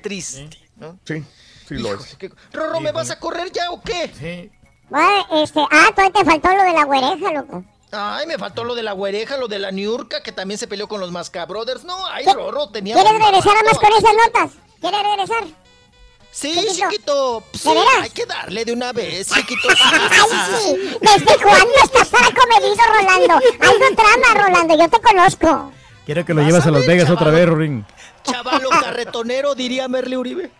Triste. 0.00 0.48
¿no? 0.76 0.96
Sí, 1.04 1.24
sí 1.66 1.74
lo 1.74 1.92
es. 1.94 2.16
Rorro, 2.52 2.80
¿me 2.80 2.92
vas 2.92 3.10
a 3.10 3.18
correr 3.18 3.50
ya 3.50 3.72
o 3.72 3.82
qué? 3.82 4.12
Sí. 4.16 4.61
Bueno, 4.92 5.42
este, 5.42 5.60
ah, 5.70 5.88
todavía 5.96 6.12
te 6.12 6.24
faltó 6.24 6.48
lo 6.54 6.62
de 6.64 6.72
la 6.74 6.84
güereja, 6.84 7.32
loco. 7.32 7.64
Ay, 7.92 8.26
me 8.26 8.36
faltó 8.38 8.62
lo 8.64 8.74
de 8.74 8.82
la 8.82 8.92
güereja, 8.92 9.36
lo 9.38 9.48
de 9.48 9.58
la 9.58 9.70
Niurka, 9.70 10.22
que 10.22 10.32
también 10.32 10.58
se 10.58 10.66
peleó 10.66 10.86
con 10.86 11.00
los 11.00 11.10
Mascabrothers. 11.10 11.84
No, 11.84 12.06
ay, 12.06 12.24
¿Qué- 12.26 12.32
Rorro, 12.34 12.68
tenía... 12.68 12.94
¿Quieres 12.94 13.12
regresar 13.12 13.56
a 13.56 13.62
más 13.64 13.78
con 13.78 13.90
esas 13.92 14.12
notas? 14.26 14.50
¿Quieres 14.80 15.02
regresar? 15.02 15.44
Sí, 16.30 16.52
Chiquito. 16.54 16.72
chiquito. 16.90 17.42
Sí, 17.52 17.68
¿De 17.68 17.74
veras? 17.74 17.94
hay 18.02 18.10
que 18.10 18.24
darle 18.26 18.64
de 18.64 18.72
una 18.72 18.92
vez, 18.92 19.28
chiquito. 19.28 19.68
Ay, 19.68 20.18
sí. 20.62 20.96
¿Desde 21.00 21.42
cuándo 21.42 21.74
estás 21.84 22.08
para 22.08 22.28
comedido, 22.28 22.82
Rolando? 22.86 23.34
Algo 23.60 23.96
trama, 23.96 24.46
Rolando, 24.46 24.76
yo 24.78 24.88
te 24.90 25.00
conozco. 25.00 25.72
Quiero 26.06 26.24
que 26.24 26.34
lo 26.34 26.42
llevas 26.42 26.66
a 26.66 26.70
Las 26.70 26.86
Vegas 26.86 27.10
otra 27.10 27.30
vez, 27.30 27.46
Rorín. 27.46 27.86
Chavalo 28.24 28.68
carretonero, 28.70 29.54
diría 29.54 29.88
Merle 29.88 30.16
Uribe. 30.16 30.50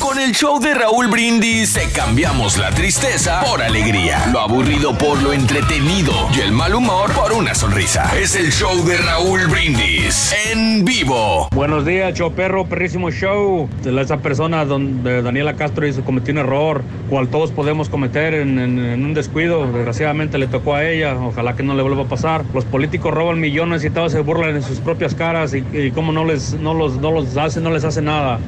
Con 0.00 0.18
el 0.18 0.32
show 0.32 0.58
de 0.58 0.74
Raúl 0.74 1.08
Brindis 1.08 1.78
cambiamos 1.94 2.56
la 2.56 2.70
tristeza 2.70 3.42
por 3.44 3.62
alegría, 3.62 4.26
lo 4.32 4.40
aburrido 4.40 4.96
por 4.96 5.22
lo 5.22 5.32
entretenido 5.32 6.12
y 6.34 6.40
el 6.40 6.52
mal 6.52 6.74
humor 6.74 7.12
por 7.12 7.32
una 7.32 7.54
sonrisa. 7.54 8.10
Es 8.18 8.34
el 8.34 8.50
show 8.50 8.82
de 8.84 8.96
Raúl 8.96 9.46
Brindis 9.46 10.34
en 10.50 10.84
vivo. 10.84 11.48
Buenos 11.52 11.84
días, 11.84 12.14
show 12.14 12.32
perro, 12.32 12.66
perrísimo 12.66 13.10
show. 13.10 13.68
Esa 13.84 14.16
persona, 14.16 14.64
donde 14.64 15.22
Daniela 15.22 15.54
Castro 15.54 15.86
hizo, 15.86 16.02
cometió 16.02 16.32
un 16.32 16.38
error, 16.38 16.82
cual 17.08 17.28
todos 17.28 17.52
podemos 17.52 17.88
cometer 17.88 18.34
en, 18.34 18.58
un 18.58 19.14
descuido. 19.14 19.70
Desgraciadamente 19.70 20.38
le 20.38 20.46
tocó 20.46 20.74
a 20.74 20.84
ella, 20.86 21.14
ojalá 21.14 21.54
que 21.54 21.62
no 21.62 21.74
le 21.74 21.82
vuelva 21.82 22.02
a 22.02 22.08
pasar. 22.08 22.44
Los 22.54 22.64
políticos 22.64 23.12
roban 23.12 23.38
millones 23.38 23.84
y 23.84 23.90
todos 23.90 24.12
se 24.12 24.20
burlan 24.20 24.56
en 24.56 24.62
sus 24.62 24.80
propias 24.80 25.14
caras 25.14 25.54
y, 25.54 25.58
y 25.72 25.90
cómo 25.92 26.10
no 26.10 26.24
les, 26.24 26.54
no 26.54 26.74
los, 26.74 26.96
no 26.96 27.12
los 27.12 27.36
hace, 27.36 27.60
no 27.60 27.70
les 27.70 27.84
hace 27.84 28.02
nada. 28.02 28.40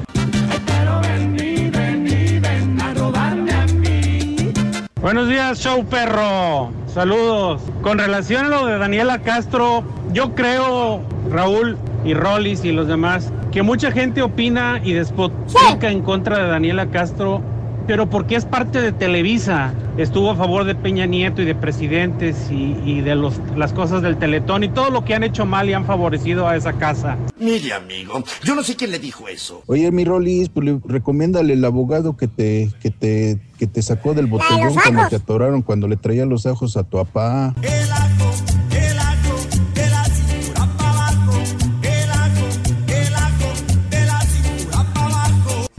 Buenos 5.03 5.27
días, 5.27 5.59
show 5.59 5.85
perro. 5.85 6.71
Saludos. 6.87 7.61
Con 7.81 7.99
relación 7.99 8.45
a 8.45 8.47
lo 8.47 8.65
de 8.65 8.77
Daniela 8.77 9.19
Castro, 9.19 9.83
yo 10.13 10.33
creo, 10.33 11.01
Raúl 11.29 11.77
y 12.05 12.13
Rollis 12.13 12.63
y 12.63 12.71
los 12.71 12.87
demás, 12.87 13.31
que 13.51 13.63
mucha 13.63 13.91
gente 13.91 14.21
opina 14.21 14.79
y 14.83 14.93
despotrica 14.93 15.91
en 15.91 16.01
contra 16.01 16.39
de 16.39 16.47
Daniela 16.47 16.87
Castro, 16.87 17.41
pero 17.87 18.09
porque 18.09 18.35
es 18.35 18.45
parte 18.45 18.81
de 18.81 18.91
Televisa. 18.91 19.73
Estuvo 19.97 20.31
a 20.31 20.35
favor 20.35 20.63
de 20.63 20.73
Peña 20.75 21.05
Nieto 21.05 21.41
y 21.41 21.45
de 21.45 21.53
presidentes 21.55 22.49
y, 22.49 22.77
y 22.83 23.01
de 23.01 23.15
los, 23.15 23.39
las 23.55 23.73
cosas 23.73 24.01
del 24.01 24.17
Teletón 24.17 24.63
y 24.63 24.69
todo 24.69 24.89
lo 24.89 25.05
que 25.05 25.13
han 25.15 25.23
hecho 25.23 25.45
mal 25.45 25.69
y 25.69 25.73
han 25.73 25.85
favorecido 25.85 26.47
a 26.47 26.55
esa 26.55 26.73
casa. 26.73 27.17
Mire, 27.39 27.73
amigo, 27.73 28.23
yo 28.43 28.55
no 28.55 28.63
sé 28.63 28.75
quién 28.75 28.91
le 28.91 28.99
dijo 28.99 29.27
eso. 29.27 29.61
Oye, 29.67 29.91
mi 29.91 30.03
Rolis, 30.05 30.49
pues 30.49 30.65
le- 30.65 30.79
recomiéndale 30.85 31.53
el 31.53 31.63
abogado 31.65 32.17
que 32.17 32.27
te, 32.27 32.69
que 32.81 32.89
te, 32.89 33.39
que 33.59 33.67
te 33.67 33.81
sacó 33.81 34.13
del 34.13 34.25
botellón 34.27 34.73
cuando 34.73 35.07
te 35.09 35.15
atoraron, 35.17 35.61
cuando 35.61 35.87
le 35.87 35.97
traía 35.97 36.25
los 36.25 36.45
ajos 36.45 36.75
a 36.77 36.83
tu 36.83 36.97
papá. 36.97 37.53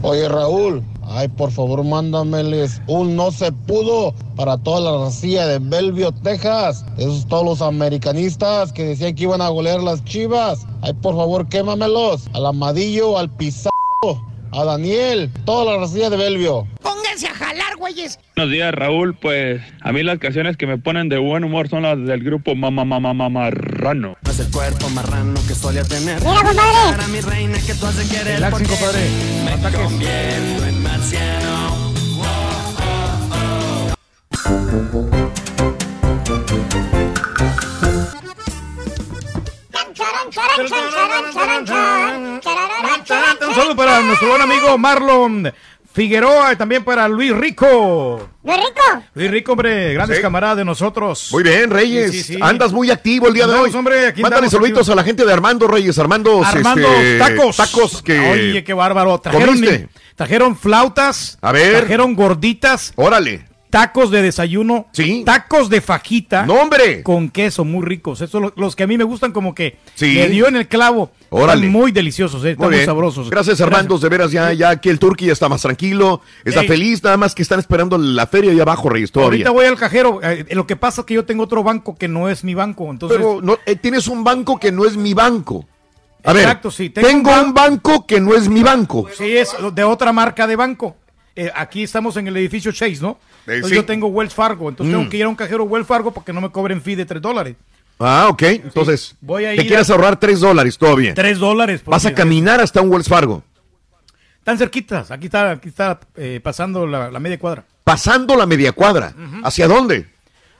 Oye, 0.01 0.29
Raúl, 0.29 0.83
ay, 1.15 1.29
por 1.29 1.51
favor, 1.51 1.83
mándameles 1.83 2.81
un 2.87 3.15
no 3.15 3.31
se 3.31 3.51
pudo 3.51 4.13
para 4.35 4.57
toda 4.57 4.81
la 4.81 5.05
racía 5.05 5.47
de 5.47 5.59
Bellevue, 5.59 6.11
Texas. 6.23 6.85
Esos 6.97 7.25
todos 7.27 7.45
los 7.45 7.61
americanistas 7.61 8.73
que 8.73 8.83
decían 8.83 9.15
que 9.15 9.23
iban 9.23 9.41
a 9.41 9.49
golear 9.49 9.81
las 9.81 10.03
chivas. 10.03 10.67
Ay, 10.81 10.93
por 10.93 11.15
favor, 11.15 11.47
quémamelos. 11.47 12.27
Al 12.33 12.45
Amadillo, 12.45 13.17
al 13.17 13.29
Pizarro, 13.29 13.71
a 14.55 14.63
Daniel, 14.63 15.29
toda 15.45 15.73
la 15.73 15.79
racía 15.79 16.09
de 16.09 16.17
Bellevue. 16.17 16.65
Pónganse 16.81 17.27
a 17.27 17.33
jalar, 17.33 17.75
güeyes. 17.77 18.19
Buenos 18.35 18.51
días, 18.51 18.73
Raúl. 18.73 19.15
Pues 19.15 19.61
a 19.81 19.91
mí 19.91 20.01
las 20.03 20.19
canciones 20.19 20.55
que 20.57 20.65
me 20.65 20.77
ponen 20.77 21.09
de 21.09 21.17
buen 21.17 21.43
humor 21.43 21.67
son 21.67 21.83
las 21.83 21.97
del 21.97 22.23
grupo 22.23 22.55
Mamá 22.55 22.85
Mamá 22.85 23.13
Marrano. 23.29 24.15
Es 24.29 24.39
el 24.39 24.49
cuerpo 24.51 24.89
marrano 24.89 25.39
que 25.47 25.55
solía 25.55 25.83
tener. 25.83 26.19
Mira, 26.21 26.41
compadre. 26.41 26.91
Para 26.91 27.07
mi 27.07 27.21
reina 27.21 27.57
que 27.65 27.73
tú 27.73 27.85
has 27.85 27.97
de 27.97 28.07
querer. 28.07 28.41
Compadre. 28.49 29.09
Me 29.43 29.71
convierto 29.71 30.65
en 30.65 30.83
marciano. 30.83 31.95
Un 43.47 43.53
saludo 43.55 43.75
para 43.75 44.01
nuestro 44.01 44.29
buen 44.29 44.41
amigo 44.41 44.77
Marlon 44.77 45.53
Figueroa 45.93 46.51
y 46.51 46.55
también 46.57 46.83
para 46.83 47.07
Luis 47.07 47.31
Rico. 47.35 48.29
¿Luis 48.43 48.57
Rico? 48.57 49.03
Luis 49.13 49.31
Rico, 49.31 49.51
hombre, 49.53 49.93
grandes 49.93 50.17
Sí. 50.17 50.21
camaradas 50.21 50.57
de 50.57 50.65
nosotros. 50.65 51.29
Muy 51.31 51.43
bien, 51.43 51.69
Reyes. 51.69 52.11
Sí, 52.11 52.21
sí, 52.23 52.33
sí. 52.33 52.39
Andas 52.41 52.73
muy 52.73 52.91
activo 52.91 53.27
el 53.29 53.33
día 53.33 53.47
de 53.47 53.53
hoy. 53.53 53.71
hombre, 53.73 54.07
aquí 54.07 54.21
Mándale 54.21 54.49
saluditos 54.49 54.89
a 54.89 54.95
la 54.95 55.03
gente 55.05 55.23
de 55.25 55.31
Armando 55.31 55.67
Reyes. 55.69 55.97
Armando, 55.97 56.43
Armando 56.43 56.87
este, 56.89 57.17
Tacos. 57.17 57.55
Tacos 57.55 58.01
que. 58.01 58.19
Oye, 58.19 58.63
qué 58.65 58.73
bárbaro. 58.73 59.19
Trajeron, 59.19 59.55
¿Comiste? 59.55 59.87
trajeron 60.15 60.57
flautas. 60.57 61.37
A 61.41 61.53
ver. 61.53 61.77
Trajeron 61.77 62.13
gorditas. 62.13 62.91
Órale. 62.97 63.45
Tacos 63.75 64.09
de 64.09 64.21
desayuno. 64.21 64.87
Sí. 64.93 65.23
Tacos 65.25 65.69
de 65.69 65.81
fajita. 65.81 66.45
¡No, 66.45 66.53
hombre! 66.53 67.03
Con 67.03 67.27
queso, 67.27 67.65
muy 67.65 67.85
ricos. 67.85 68.21
Esos 68.21 68.41
los, 68.41 68.53
los 68.55 68.73
que 68.73 68.83
a 68.83 68.87
mí 68.87 68.97
me 68.97 69.03
gustan 69.03 69.33
como 69.33 69.53
que 69.53 69.77
Sí. 69.95 70.13
le 70.13 70.29
dio 70.29 70.47
en 70.47 70.55
el 70.55 70.69
clavo. 70.69 71.11
Órale. 71.29 71.65
Están 71.65 71.71
muy 71.73 71.91
deliciosos, 71.91 72.45
eh, 72.45 72.51
están 72.51 72.69
muy, 72.69 72.85
sabrosos. 72.85 73.29
Gracias, 73.29 73.59
Armando. 73.59 73.97
De 73.97 74.07
veras, 74.07 74.31
ya, 74.31 74.53
ya 74.53 74.79
que 74.79 74.89
el 74.89 74.97
Turqui 74.97 75.25
ya 75.25 75.33
está 75.33 75.49
más 75.49 75.61
tranquilo, 75.61 76.21
está 76.45 76.61
Ey. 76.61 76.67
feliz, 76.69 77.03
nada 77.03 77.17
más 77.17 77.35
que 77.35 77.41
están 77.41 77.59
esperando 77.59 77.97
la 77.97 78.25
feria 78.27 78.51
ahí 78.51 78.59
abajo, 78.61 78.87
Reyes, 78.87 79.11
todavía. 79.11 79.45
Ahorita 79.47 79.49
voy 79.51 79.65
al 79.65 79.75
cajero. 79.75 80.21
eh, 80.23 80.45
lo 80.51 80.65
que 80.65 80.77
pasa 80.77 81.01
es 81.01 81.07
que 81.07 81.15
yo 81.15 81.25
tengo 81.25 81.43
otro 81.43 81.61
banco 81.61 81.97
que 81.97 82.07
no 82.07 82.29
es 82.29 82.45
mi 82.45 82.53
banco. 82.53 82.89
Entonces, 82.89 83.17
Pero 83.17 83.41
no, 83.41 83.57
eh, 83.65 83.75
tienes 83.75 84.07
un 84.07 84.23
banco 84.23 84.57
que 84.57 84.71
no 84.71 84.85
es 84.85 84.95
mi 84.95 85.13
banco. 85.13 85.65
A 86.23 86.31
Exacto, 86.31 86.69
ver, 86.69 86.73
sí, 86.77 86.89
tengo 86.91 87.07
tengo, 87.09 87.33
un 87.33 87.47
un 87.47 87.53
banco 87.53 88.07
que 88.07 88.21
no 88.21 88.35
es 88.35 88.47
mi 88.47 88.63
banco. 88.63 89.09
Sí, 89.17 89.35
es 89.35 89.53
de 89.73 89.83
otra 89.83 90.13
marca 90.13 90.47
de 90.47 90.55
banco. 90.55 90.95
Eh, 91.35 91.51
aquí 91.53 91.83
estamos 91.83 92.15
en 92.15 92.27
el 92.29 92.37
edificio 92.37 92.71
Chase, 92.71 92.99
¿no? 93.01 93.17
Eh, 93.47 93.55
Entonces 93.55 93.69
sí. 93.69 93.75
yo 93.75 93.85
tengo 93.85 94.07
Wells 94.07 94.33
Fargo, 94.33 94.69
entonces 94.69 94.93
Mm. 94.93 94.97
tengo 94.99 95.09
que 95.09 95.17
ir 95.17 95.23
a 95.23 95.29
un 95.29 95.35
cajero 95.35 95.63
Wells 95.65 95.87
Fargo 95.87 96.11
para 96.13 96.25
que 96.25 96.33
no 96.33 96.41
me 96.41 96.49
cobren 96.51 96.81
fee 96.81 96.95
de 96.95 97.05
3 97.05 97.21
dólares. 97.21 97.55
Ah, 97.99 98.27
ok. 98.29 98.41
Entonces, 98.43 99.15
Voy 99.21 99.45
a 99.45 99.49
te 99.49 99.55
ir 99.61 99.67
quieres 99.67 99.89
a- 99.89 99.93
ahorrar 99.93 100.19
tres 100.19 100.39
dólares 100.41 100.77
todavía. 100.77 101.13
3 101.13 101.37
dólares. 101.39 101.81
Vas 101.85 102.05
a 102.05 102.13
caminar 102.13 102.59
hasta 102.59 102.81
un 102.81 102.89
Wells 102.91 103.07
Fargo. 103.07 103.43
Están 104.39 104.57
cerquitas, 104.57 105.09
aquí 105.11 105.25
está, 105.27 105.51
aquí 105.51 105.69
está 105.69 105.99
eh, 106.17 106.39
pasando 106.43 106.85
la, 106.85 107.09
la 107.09 107.19
media 107.19 107.39
cuadra. 107.39 107.63
Pasando 107.83 108.35
la 108.35 108.45
media 108.45 108.73
cuadra. 108.73 109.13
¿Hacia 109.43 109.67
dónde? 109.67 110.07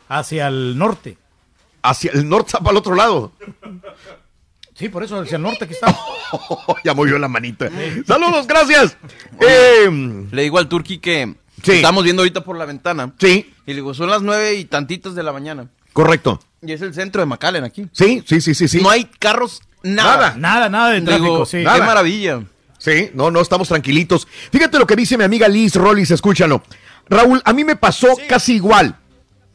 Hacia 0.08 0.48
el 0.48 0.78
norte. 0.78 1.18
Hacia 1.84 2.12
el 2.14 2.28
norte, 2.30 2.54
para 2.60 2.72
el 2.72 2.78
otro 2.78 2.96
lado. 2.96 3.32
Sí, 4.76 4.90
por 4.90 5.04
eso, 5.04 5.20
hacia 5.20 5.36
el 5.38 5.42
norte 5.42 5.66
aquí 5.66 5.74
está. 5.74 5.96
ya 6.84 6.94
movió 6.94 7.18
la 7.20 7.28
manita. 7.28 7.70
Saludos, 8.08 8.46
gracias. 8.48 8.98
Eh, 9.40 10.26
Le 10.32 10.42
digo 10.44 10.58
al 10.58 10.68
Turqui 10.68 10.98
que 11.00 11.36
Sí. 11.64 11.72
estamos 11.74 12.04
viendo 12.04 12.22
ahorita 12.22 12.44
por 12.44 12.58
la 12.58 12.66
ventana. 12.66 13.14
Sí. 13.20 13.54
Y 13.66 13.70
le 13.72 13.76
digo, 13.76 13.94
son 13.94 14.10
las 14.10 14.22
nueve 14.22 14.56
y 14.56 14.66
tantitas 14.66 15.16
de 15.16 15.24
la 15.24 15.32
mañana. 15.34 15.68
correcto. 15.94 16.40
Y 16.62 16.72
es 16.72 16.82
el 16.82 16.94
centro 16.96 17.22
de 17.22 17.28
McAllen 17.28 17.64
aquí. 17.64 17.88
Sí, 17.92 18.24
sí, 18.28 18.42
sí, 18.42 18.56
sí, 18.56 18.68
sí. 18.68 18.82
No 18.82 18.90
hay 18.90 19.06
carros, 19.06 19.62
nada. 19.84 20.32
Nada. 20.32 20.36
Nada, 20.38 20.70
nada 20.70 20.90
de 20.92 21.02
tráfico, 21.02 21.24
digo, 21.26 21.46
sí. 21.46 21.58
Qué 21.58 21.64
Nada. 21.64 21.86
maravilla. 21.86 22.42
Sí, 22.80 23.12
no, 23.14 23.30
no, 23.32 23.40
estamos 23.40 23.68
tranquilitos. 23.68 24.28
Fíjate 24.52 24.78
lo 24.80 24.86
que 24.88 24.96
dice 24.96 25.18
mi 25.18 25.24
amiga 25.24 25.48
Liz 25.48 25.76
Rollis, 25.76 26.10
escúchalo. 26.12 26.64
Raúl, 27.08 27.42
a 27.46 27.54
mí 27.54 27.64
me 27.64 27.76
pasó 27.76 28.08
casi 28.28 28.56
igual. 28.56 28.96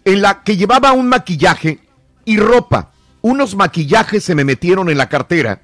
En 0.05 0.23
la 0.23 0.43
que 0.45 0.57
llevaba 0.57 0.93
un 0.93 1.09
maquillaje 1.09 1.81
y 2.25 2.39
ropa. 2.39 2.93
Unos 3.23 3.55
maquillajes 3.57 4.25
se 4.25 4.35
me 4.35 4.45
metieron 4.45 4.89
en 4.89 4.99
la 4.99 5.09
cartera. 5.09 5.61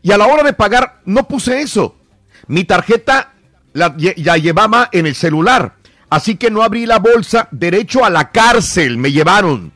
Y 0.00 0.12
a 0.12 0.16
la 0.18 0.26
hora 0.26 0.42
de 0.44 0.52
pagar, 0.52 1.00
no 1.04 1.26
puse 1.28 1.60
eso. 1.60 1.96
Mi 2.46 2.64
tarjeta 2.64 3.32
la, 3.72 3.96
llevaba 3.96 4.88
en 4.92 5.06
el 5.06 5.14
celular. 5.14 5.74
Así 6.10 6.36
que 6.36 6.50
no 6.50 6.62
abrí 6.62 6.86
la 6.86 6.98
bolsa. 6.98 7.48
Derecho 7.50 8.04
a 8.04 8.10
la 8.10 8.30
cárcel 8.30 8.98
me 8.98 9.12
llevaron. 9.12 9.72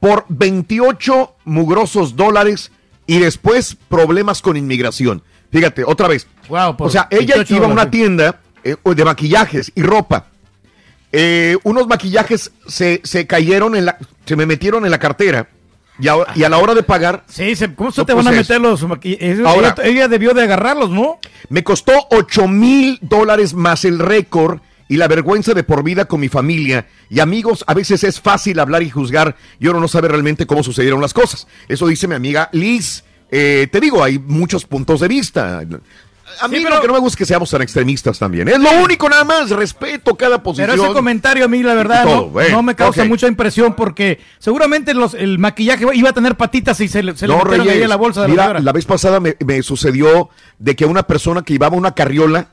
Por 0.00 0.26
28 0.28 1.34
mugrosos 1.44 2.16
dólares. 2.16 2.70
Y 3.06 3.18
después 3.18 3.76
problemas 3.88 4.42
con 4.42 4.56
inmigración. 4.56 5.22
Fíjate, 5.50 5.82
otra 5.84 6.08
vez. 6.08 6.26
o 6.48 6.90
sea, 6.90 7.08
ella 7.10 7.36
28 7.36 7.56
iba 7.56 7.66
a 7.66 7.70
una 7.70 7.90
tienda 7.90 8.40
eh, 8.62 8.76
de 8.84 9.04
maquillajes 9.04 9.72
y 9.74 9.82
ropa. 9.82 10.26
Eh, 11.10 11.56
unos 11.64 11.88
maquillajes 11.88 12.52
se, 12.66 13.00
se 13.02 13.26
cayeron 13.26 13.74
en 13.74 13.86
la, 13.86 13.96
se 14.26 14.36
me 14.36 14.44
metieron 14.44 14.84
en 14.84 14.90
la 14.90 14.98
cartera 14.98 15.48
y 16.00 16.08
a, 16.08 16.14
y 16.34 16.42
a 16.44 16.48
la 16.48 16.58
hora 16.58 16.74
de 16.74 16.82
pagar. 16.82 17.24
Sí, 17.28 17.54
se- 17.56 17.74
¿cómo 17.74 17.90
se 17.90 18.00
no 18.00 18.06
te 18.06 18.14
van 18.14 18.26
a 18.28 18.30
meter 18.38 18.60
los? 18.60 18.82
Ahora- 19.46 19.74
ella, 19.78 19.88
ella 19.88 20.08
debió 20.08 20.34
de 20.34 20.42
agarrarlos, 20.42 20.90
¿no? 20.90 21.18
Me 21.48 21.64
costó 21.64 21.92
8 22.10 22.46
mil 22.48 22.98
dólares 23.02 23.54
más 23.54 23.84
el 23.84 23.98
récord 23.98 24.60
y 24.88 24.96
la 24.96 25.06
vergüenza 25.08 25.52
de 25.54 25.64
por 25.64 25.82
vida 25.82 26.06
con 26.06 26.20
mi 26.20 26.28
familia. 26.28 26.86
Y 27.10 27.20
amigos, 27.20 27.64
a 27.66 27.74
veces 27.74 28.04
es 28.04 28.20
fácil 28.20 28.58
hablar 28.58 28.82
y 28.82 28.90
juzgar 28.90 29.36
y 29.60 29.68
uno 29.68 29.80
no 29.80 29.88
sabe 29.88 30.08
realmente 30.08 30.46
cómo 30.46 30.62
sucedieron 30.62 31.00
las 31.00 31.12
cosas. 31.12 31.46
Eso 31.68 31.86
dice 31.86 32.08
mi 32.08 32.14
amiga 32.14 32.48
Liz. 32.52 33.04
Eh, 33.30 33.68
te 33.70 33.80
digo, 33.80 34.02
hay 34.02 34.18
muchos 34.18 34.64
puntos 34.64 35.00
de 35.00 35.08
vista. 35.08 35.62
A 36.40 36.48
mí 36.48 36.56
Sí, 36.58 36.62
lo 36.62 36.68
pero- 36.70 36.80
que 36.82 36.86
no 36.88 36.92
me 36.94 36.98
gusta 37.00 37.14
es 37.14 37.16
que 37.18 37.24
seamos 37.26 37.50
tan 37.50 37.62
extremistas 37.62 38.18
también. 38.18 38.48
Es 38.48 38.58
lo 38.58 38.70
único 38.84 39.08
nada 39.08 39.24
más, 39.24 39.50
respeto 39.50 40.14
cada 40.16 40.42
posición. 40.42 40.70
Pero 40.70 40.84
ese 40.84 40.92
comentario 40.92 41.44
a 41.44 41.48
mí, 41.48 41.62
la 41.62 41.74
verdad, 41.74 42.04
no, 42.04 42.30
no 42.50 42.62
me 42.62 42.74
causa 42.74 43.04
mucha 43.04 43.26
impresión 43.26 43.74
porque 43.74 44.20
seguramente 44.38 44.94
los, 44.94 45.14
el 45.14 45.38
maquillaje 45.38 45.84
iba 45.94 46.10
a 46.10 46.12
tener 46.12 46.36
patitas 46.36 46.80
y 46.80 46.88
se, 46.88 47.02
le- 47.02 47.16
se 47.16 47.26
le 47.26 47.34
No, 47.36 47.44
metieron 47.44 47.68
ahí 47.68 47.86
la 47.86 47.96
bolsa 47.96 48.22
de 48.22 48.28
la 48.28 48.32
mira, 48.32 48.42
señora. 48.44 48.60
la 48.60 48.72
vez 48.72 48.84
pasada 48.84 49.20
me, 49.20 49.36
me 49.44 49.62
sucedió 49.62 50.28
de 50.58 50.76
que 50.76 50.84
una 50.84 51.02
persona 51.04 51.42
que 51.42 51.54
llevaba 51.54 51.76
una 51.76 51.94
carriola, 51.94 52.48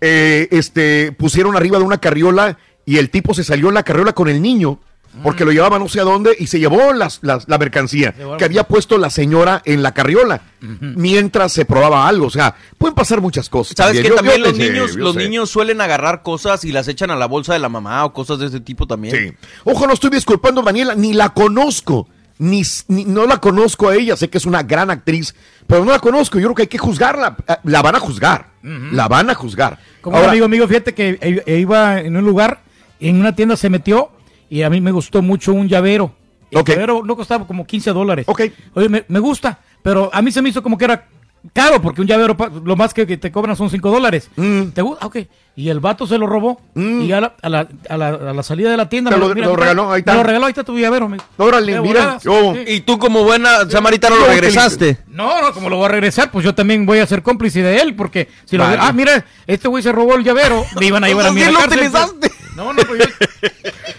eh, 0.00 0.48
este, 0.50 1.12
pusieron 1.12 1.56
arriba 1.56 1.78
de 1.78 1.84
una 1.84 1.98
carriola 1.98 2.58
y 2.84 2.98
el 2.98 3.10
tipo 3.10 3.34
se 3.34 3.44
salió 3.44 3.68
en 3.68 3.74
la 3.74 3.82
carriola 3.82 4.12
con 4.12 4.28
el 4.28 4.40
niño 4.42 4.78
porque 5.22 5.44
Mm. 5.44 5.46
lo 5.46 5.52
llevaba 5.52 5.78
no 5.78 5.88
sé 5.88 6.00
a 6.00 6.04
dónde 6.04 6.36
y 6.38 6.46
se 6.46 6.58
llevó 6.58 6.92
las, 6.92 7.18
las- 7.22 7.48
la 7.48 7.58
mercancía 7.58 8.14
que 8.38 8.44
había 8.44 8.64
puesto 8.64 8.98
la 8.98 9.10
señora 9.10 9.62
en 9.64 9.82
la 9.82 9.92
carriola 9.94 10.42
mientras 10.80 11.52
se 11.52 11.64
probaba 11.64 12.06
algo. 12.08 12.26
O 12.26 12.30
sea, 12.30 12.54
pueden 12.78 12.94
pasar 12.94 13.20
muchas 13.20 13.48
cosas. 13.48 13.74
¿Sabes 13.76 13.94
también. 13.96 14.02
que 14.04 14.08
Yo- 14.10 14.16
también 14.16 14.38
yo 14.38 14.44
los 14.48 14.56
sé, 14.56 14.70
niños, 14.70 14.96
los 14.96 15.14
sé. 15.14 15.18
niños 15.20 15.50
suelen 15.50 15.80
agarrar 15.80 16.22
cosas 16.22 16.64
y 16.64 16.72
las 16.72 16.88
echan 16.88 17.10
a 17.10 17.16
la 17.16 17.26
bolsa 17.26 17.52
de 17.52 17.58
la 17.58 17.68
mamá 17.68 18.04
o 18.04 18.12
cosas 18.12 18.38
de 18.38 18.46
ese 18.46 18.60
tipo 18.60 18.86
también? 18.86 19.14
Sí. 19.16 19.48
Ojo, 19.64 19.86
no 19.86 19.92
estoy 19.92 20.10
disculpando 20.10 20.60
a 20.60 20.64
Daniela, 20.64 20.94
ni 20.94 21.12
la 21.12 21.30
conozco. 21.30 22.08
Ni, 22.38 22.60
ni- 22.88 23.06
no 23.06 23.24
la 23.26 23.38
conozco 23.38 23.88
a 23.88 23.94
ella, 23.94 24.14
sé 24.14 24.28
que 24.28 24.36
es 24.36 24.44
una 24.44 24.62
gran 24.62 24.90
actriz, 24.90 25.34
pero 25.66 25.86
no 25.86 25.92
la 25.92 26.00
conozco. 26.00 26.38
Yo 26.38 26.48
creo 26.48 26.54
que 26.54 26.62
hay 26.62 26.68
que 26.68 26.76
juzgarla. 26.76 27.34
Ah, 27.48 27.60
La 27.64 27.80
van 27.80 27.94
a 27.96 27.98
juzgar. 27.98 28.48
La 28.62 29.08
van 29.08 29.30
a 29.30 29.34
juzgar. 29.34 29.78
Como 30.02 30.16
Ahora, 30.16 30.28
un 30.28 30.32
amigo 30.34 30.48
mío, 30.48 30.68
fíjate 30.68 30.92
que 30.92 31.42
iba 31.46 32.00
en 32.00 32.14
un 32.16 32.24
lugar, 32.26 32.60
en 33.00 33.20
una 33.20 33.34
tienda 33.34 33.56
se 33.56 33.70
metió 33.70 34.10
y 34.50 34.62
a 34.62 34.70
mí 34.70 34.80
me 34.80 34.92
gustó 34.92 35.22
mucho 35.22 35.52
un 35.52 35.68
llavero. 35.68 36.12
El 36.50 36.58
llavero 36.74 37.02
no 37.04 37.16
costaba 37.16 37.46
como 37.46 37.66
15 37.66 37.92
dólares. 37.92 38.26
Oye, 38.74 38.88
me, 38.88 39.04
me 39.08 39.18
gusta, 39.18 39.58
pero 39.82 40.10
a 40.12 40.22
mí 40.22 40.30
se 40.30 40.40
me 40.42 40.48
hizo 40.50 40.62
como 40.62 40.78
que 40.78 40.84
era 40.84 41.06
caro 41.52 41.80
porque 41.80 42.00
un 42.00 42.06
llavero 42.08 42.36
pa- 42.36 42.50
lo 42.64 42.74
más 42.76 42.92
que, 42.92 43.06
que 43.06 43.16
te 43.16 43.30
cobran 43.30 43.54
son 43.56 43.70
5 43.70 43.90
dólares. 43.90 44.30
Mm. 44.36 44.62
¿Te 44.68 44.82
gusta? 44.82 45.06
Ok. 45.06 45.16
Y 45.58 45.68
el 45.70 45.80
vato 45.80 46.06
se 46.06 46.18
lo 46.18 46.26
robó 46.26 46.60
y 46.74 47.10
a 47.12 47.20
la, 47.20 47.34
a 47.40 47.48
la- 47.48 47.68
a 47.88 47.96
la- 47.96 48.08
a 48.08 48.32
la 48.34 48.42
salida 48.42 48.70
de 48.70 48.76
la 48.76 48.88
tienda 48.88 49.10
Te 49.10 49.16
me 49.16 49.20
lo- 49.28 49.34
mira, 49.34 49.46
lo 49.46 49.52
mira, 49.54 49.62
regaló, 49.64 49.92
ahí 49.92 50.00
está. 50.00 50.12
Me 50.12 50.18
lo 50.18 50.24
regaló, 50.24 50.46
ahí 50.46 50.50
está 50.50 50.64
tu 50.64 50.78
llavero. 50.78 51.08
me- 51.08 51.16
Órale, 51.36 51.80
mira, 51.80 52.18
sí. 52.20 52.28
Y 52.68 52.80
tú 52.80 52.98
como 52.98 53.24
buena 53.24 53.68
samaritano 53.70 54.16
lo 54.16 54.26
regresaste. 54.26 54.98
No, 55.08 55.40
no, 55.42 55.52
como 55.52 55.68
lo 55.70 55.76
voy 55.76 55.86
a 55.86 55.88
regresar, 55.88 56.30
pues 56.30 56.44
yo 56.44 56.54
también 56.54 56.84
voy 56.84 56.98
a 56.98 57.06
ser 57.06 57.22
cómplice 57.22 57.62
de 57.62 57.78
él, 57.80 57.94
porque 57.94 58.28
si 58.44 58.56
lo 58.56 58.64
ah, 58.64 58.92
mira, 58.92 59.24
este 59.46 59.66
güey 59.68 59.82
se 59.82 59.92
robó 59.92 60.14
el 60.16 60.24
llavero, 60.24 60.64
me 60.78 60.86
iban 60.86 61.02
a 61.04 61.08
llevar 61.08 61.26
a 61.26 61.32
mí 61.32 61.42
a 61.42 61.50
la 61.50 61.60
Entonces, 61.64 61.78
¿qué 61.80 61.90
cárcel, 61.92 62.14
lo 62.14 62.20
pues. 62.20 62.32
No, 62.56 62.72
no, 62.72 62.82
pues 62.82 63.00
yo- 63.06 63.48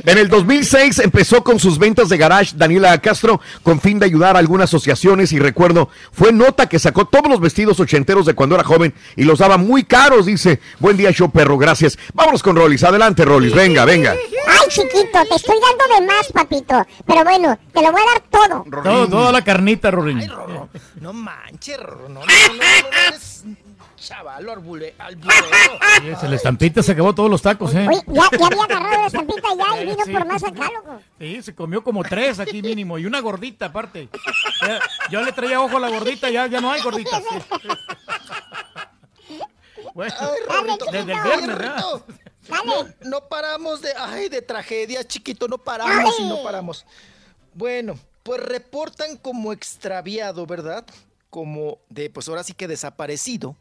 En 0.06 0.18
el 0.18 0.30
2006 0.30 1.00
empezó 1.00 1.44
con 1.44 1.60
sus 1.60 1.77
ventas 1.77 2.10
de 2.10 2.18
garage 2.18 2.53
Daniela 2.56 2.98
Castro 3.00 3.40
con 3.61 3.80
fin 3.80 4.00
de 4.00 4.06
ayudar 4.06 4.36
a 4.36 4.40
algunas 4.40 4.69
asociaciones 4.69 5.32
y 5.32 5.40
recuerdo, 5.40 5.90
fue 6.11 6.32
nota 6.32 6.68
que 6.68 6.80
sacó 6.80 7.06
todos 7.06 7.30
los 7.30 7.40
vestidos 7.40 7.80
ochenteros 7.80 8.26
de 8.26 8.34
cuando 8.34 8.56
era 8.56 8.64
joven 8.64 8.94
y 9.16 9.24
los 9.24 9.40
daba 9.40 9.58
muy 9.58 9.84
caros, 9.84 10.26
dice. 10.26 10.60
Buen 10.80 10.98
día, 10.98 11.11
show 11.11 11.30
perro, 11.30 11.58
gracias. 11.58 11.98
Vámonos 12.14 12.42
con 12.42 12.56
Rolis, 12.56 12.84
adelante 12.84 13.26
Rolis, 13.26 13.53
venga, 13.53 13.86
venga. 13.86 14.14
Ay, 14.14 14.68
chiquito, 14.69 15.19
te 15.30 15.36
estoy 15.36 15.56
dando 15.61 15.95
de 16.00 16.08
más, 16.08 16.27
papito. 16.34 16.86
Pero 17.06 17.24
bueno, 17.24 17.60
te 17.74 17.82
lo 17.82 17.92
voy 17.92 18.02
a 18.02 18.06
dar 18.06 18.22
todo. 18.30 18.82
todo, 18.84 19.08
toda 19.08 19.32
la 19.32 19.44
carnita, 19.44 19.92
Rorín. 19.92 20.19
No 21.00 21.14
manches, 21.14 21.77
Rorro, 21.80 22.10
no, 22.10 22.22
no, 22.22 22.26
no, 22.26 22.53
no, 22.53 22.53
no 22.58 22.64
eres 23.10 23.44
chaval 23.98 24.48
albure, 24.50 24.95
alburero. 24.98 26.17
Se 26.19 26.27
la 26.30 26.35
estampita 26.35 26.82
se 26.84 26.92
acabó 26.93 27.14
todos 27.14 27.30
los 27.30 27.42
tacos, 27.42 27.74
¿eh? 27.76 27.88
Oye, 27.88 28.01
ya, 28.08 28.38
ya 28.38 28.45
había 28.48 28.64
agarrado 28.64 29.01
la 29.01 29.08
estampita 29.08 29.48
ya 29.58 29.82
y 29.82 29.85
vino 29.85 30.06
Sí. 30.06 30.11
por 30.14 30.26
más 30.26 30.43
acá, 30.43 30.69
loco. 30.74 31.01
Sí, 31.19 31.42
se 31.42 31.56
comió 31.56 31.84
como 31.84 32.03
tres 32.03 32.40
aquí 32.40 32.61
mínimo 32.61 32.98
y 32.98 33.06
una 33.06 33.19
gordita 33.19 33.66
aparte. 33.67 34.09
Ya- 34.61 34.80
yo 35.09 35.22
le 35.22 35.32
traía 35.32 35.59
ojo 35.61 35.77
a 35.77 35.80
la 35.80 35.90
gordita, 35.90 36.30
ya, 36.30 36.48
ya 36.48 36.61
no 36.61 36.72
hay 36.72 36.82
gorditas. 36.82 37.22
Bueno, 39.93 40.14
desde 40.92 41.11
el 41.14 41.22
viernes, 41.24 41.48
¿verdad? 41.48 41.84
No, 42.66 42.85
no 43.03 43.22
paramos 43.27 43.82
de, 43.82 43.90
ay, 43.98 44.30
de 44.30 44.42
tragedia, 44.43 45.03
chiquito, 45.03 45.48
no 45.48 45.58
paramos 45.58 46.14
y 46.19 46.24
no 46.26 46.43
paramos. 46.43 46.85
Bueno, 47.56 47.98
pues 48.22 48.40
reportan 48.42 49.17
como 49.17 49.51
extraviado, 49.51 50.45
¿verdad? 50.45 50.85
Como 51.32 51.80
de, 51.90 52.09
pues 52.11 52.27
ahora 52.30 52.43
sí 52.43 52.53
que 52.53 52.67
desaparecido, 52.67 53.56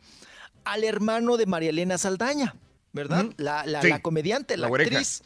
al 0.66 0.84
hermano 0.84 1.36
de 1.36 1.46
María 1.46 1.70
Elena 1.70 1.96
Saldaña, 1.98 2.54
¿verdad? 2.92 3.26
La, 3.38 3.64
la- 3.66 3.80
Sí, 3.82 3.88
la 3.88 4.02
comediante, 4.02 4.56
la, 4.56 4.68
actriz. 4.68 5.22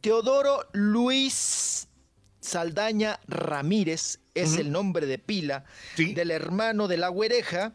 Teodoro 0.00 0.66
Luis 0.72 1.88
Saldaña 2.40 3.18
Ramírez 3.26 4.20
es 4.34 4.56
el 4.58 4.70
nombre 4.70 5.06
de 5.06 5.18
pila 5.18 5.64
del 6.14 6.30
hermano 6.30 6.86
de 6.88 6.96
la 6.98 7.08
güereja 7.08 7.72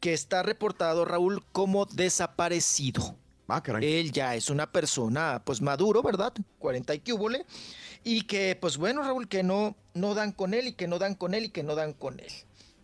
que 0.00 0.12
está 0.14 0.42
reportado, 0.42 1.04
Raúl, 1.04 1.44
como 1.52 1.84
desaparecido. 1.86 3.16
Ah, 3.48 3.62
Él 3.80 4.12
ya 4.12 4.34
es 4.34 4.50
una 4.50 4.70
persona, 4.70 5.40
pues 5.44 5.60
maduro, 5.62 6.02
¿verdad? 6.02 6.32
40 6.58 6.94
y 6.94 7.00
cúbole. 7.00 7.46
Y 8.04 8.22
que, 8.22 8.56
pues 8.60 8.76
bueno, 8.76 9.02
Raúl, 9.02 9.26
que 9.28 9.42
no, 9.42 9.74
no 9.94 10.14
dan 10.14 10.32
con 10.32 10.54
él 10.54 10.68
y 10.68 10.72
que 10.72 10.86
no 10.86 10.98
dan 10.98 11.14
con 11.14 11.34
él 11.34 11.44
y 11.46 11.48
que 11.48 11.62
no 11.62 11.74
dan 11.74 11.92
con 11.94 12.20
él. 12.20 12.32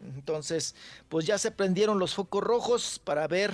Entonces, 0.05 0.75
pues 1.09 1.27
ya 1.27 1.39
se 1.39 1.51
prendieron 1.51 1.99
los 1.99 2.15
focos 2.15 2.43
rojos 2.43 3.01
para 3.03 3.27
ver, 3.27 3.53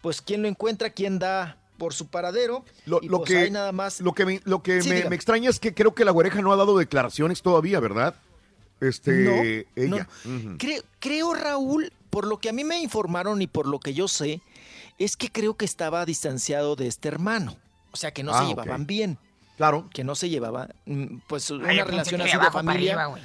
pues 0.00 0.20
quién 0.20 0.42
lo 0.42 0.48
encuentra, 0.48 0.90
quién 0.90 1.18
da 1.18 1.56
por 1.78 1.94
su 1.94 2.08
paradero. 2.08 2.64
Lo, 2.86 2.98
y 3.02 3.08
lo 3.08 3.18
pues 3.18 3.30
que, 3.30 3.38
ahí 3.38 3.50
nada 3.50 3.70
más. 3.72 4.00
lo 4.00 4.12
que, 4.12 4.26
me, 4.26 4.40
lo 4.44 4.62
que 4.62 4.82
Sí, 4.82 4.88
me, 4.90 5.14
extraña 5.14 5.48
es 5.50 5.60
que 5.60 5.74
creo 5.74 5.94
que 5.94 6.04
la 6.04 6.10
güereja 6.10 6.42
no 6.42 6.52
ha 6.52 6.56
dado 6.56 6.76
declaraciones 6.76 7.42
todavía, 7.42 7.78
¿verdad? 7.80 8.14
Este, 8.80 9.10
No, 9.12 9.42
ella. 9.76 10.08
no. 10.24 10.56
Creo, 10.58 10.82
creo, 11.00 11.34
Raúl, 11.34 11.92
por 12.10 12.26
lo 12.26 12.38
que 12.38 12.48
a 12.48 12.52
mí 12.52 12.64
me 12.64 12.78
informaron 12.80 13.40
y 13.42 13.46
por 13.46 13.66
lo 13.66 13.78
que 13.80 13.94
yo 13.94 14.08
sé, 14.08 14.40
es 14.98 15.16
que 15.16 15.30
creo 15.30 15.56
que 15.56 15.64
estaba 15.64 16.04
distanciado 16.04 16.74
de 16.76 16.88
este 16.88 17.08
hermano. 17.08 17.56
O 17.92 17.96
sea, 17.96 18.12
que 18.12 18.22
no 18.24 18.32
Ah, 18.34 18.38
se 18.38 18.44
ok. 18.44 18.50
llevaban 18.50 18.86
bien. 18.86 19.18
Claro. 19.56 19.88
Que 19.92 20.04
no 20.04 20.14
se 20.14 20.28
llevaba, 20.28 20.68
mm, 20.86 21.18
pues, 21.26 21.50
una 21.50 21.68
Ay, 21.68 21.80
relación 21.80 22.20
así 22.20 22.36
de 22.38 22.50
familia. 22.50 23.02
arriba, 23.04 23.20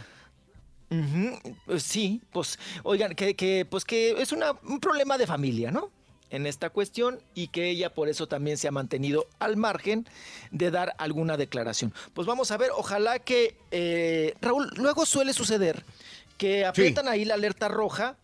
pues 1.66 1.84
sí, 1.84 2.22
pues, 2.32 2.60
oigan, 2.84 3.16
que, 3.16 3.36
que, 3.36 3.66
pues 3.70 3.86
que 3.86 4.12
es 4.22 4.32
una, 4.32 4.52
un 4.64 4.80
problema 4.80 5.18
de 5.18 5.28
familia, 5.28 5.72
¿no? 5.72 5.92
En 6.30 6.48
esta 6.48 6.70
cuestión 6.72 7.22
y 7.36 7.48
que 7.50 7.70
ella 7.70 7.94
por 7.94 8.10
eso 8.10 8.28
también 8.28 8.58
se 8.58 8.68
ha 8.68 8.72
mantenido 8.72 9.28
al 9.40 9.56
margen 9.56 10.08
de 10.52 10.72
dar 10.72 10.96
alguna 10.98 11.38
declaración. 11.38 11.94
Pues 12.14 12.26
vamos 12.26 12.50
a 12.52 12.58
ver, 12.58 12.72
ojalá 12.76 13.20
que, 13.20 13.56
eh, 13.72 14.34
Raúl, 14.42 14.70
luego 14.78 15.06
suele 15.06 15.34
suceder 15.34 15.86
que 16.38 16.66
aprietan 16.66 17.08
ahí 17.08 17.24
la 17.26 17.36
alerta 17.36 17.68
roja 17.68 18.18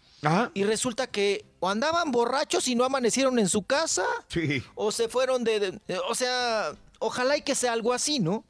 y 0.56 0.64
resulta 0.64 1.08
que 1.08 1.46
o 1.60 1.70
andaban 1.70 2.12
borrachos 2.12 2.68
y 2.68 2.76
no 2.76 2.84
amanecieron 2.84 3.38
en 3.40 3.48
su 3.48 3.62
casa 3.62 4.04
Sí. 4.28 4.62
o 4.76 4.92
se 4.92 5.08
fueron 5.08 5.44
de, 5.44 5.60
de- 5.60 5.80
de- 5.88 6.00
o 6.10 6.16
sea, 6.16 6.72
ojalá 6.98 7.38
y 7.38 7.42
que 7.44 7.54
sea 7.56 7.74
algo 7.74 7.94
así, 7.94 8.20
¿no? 8.20 8.44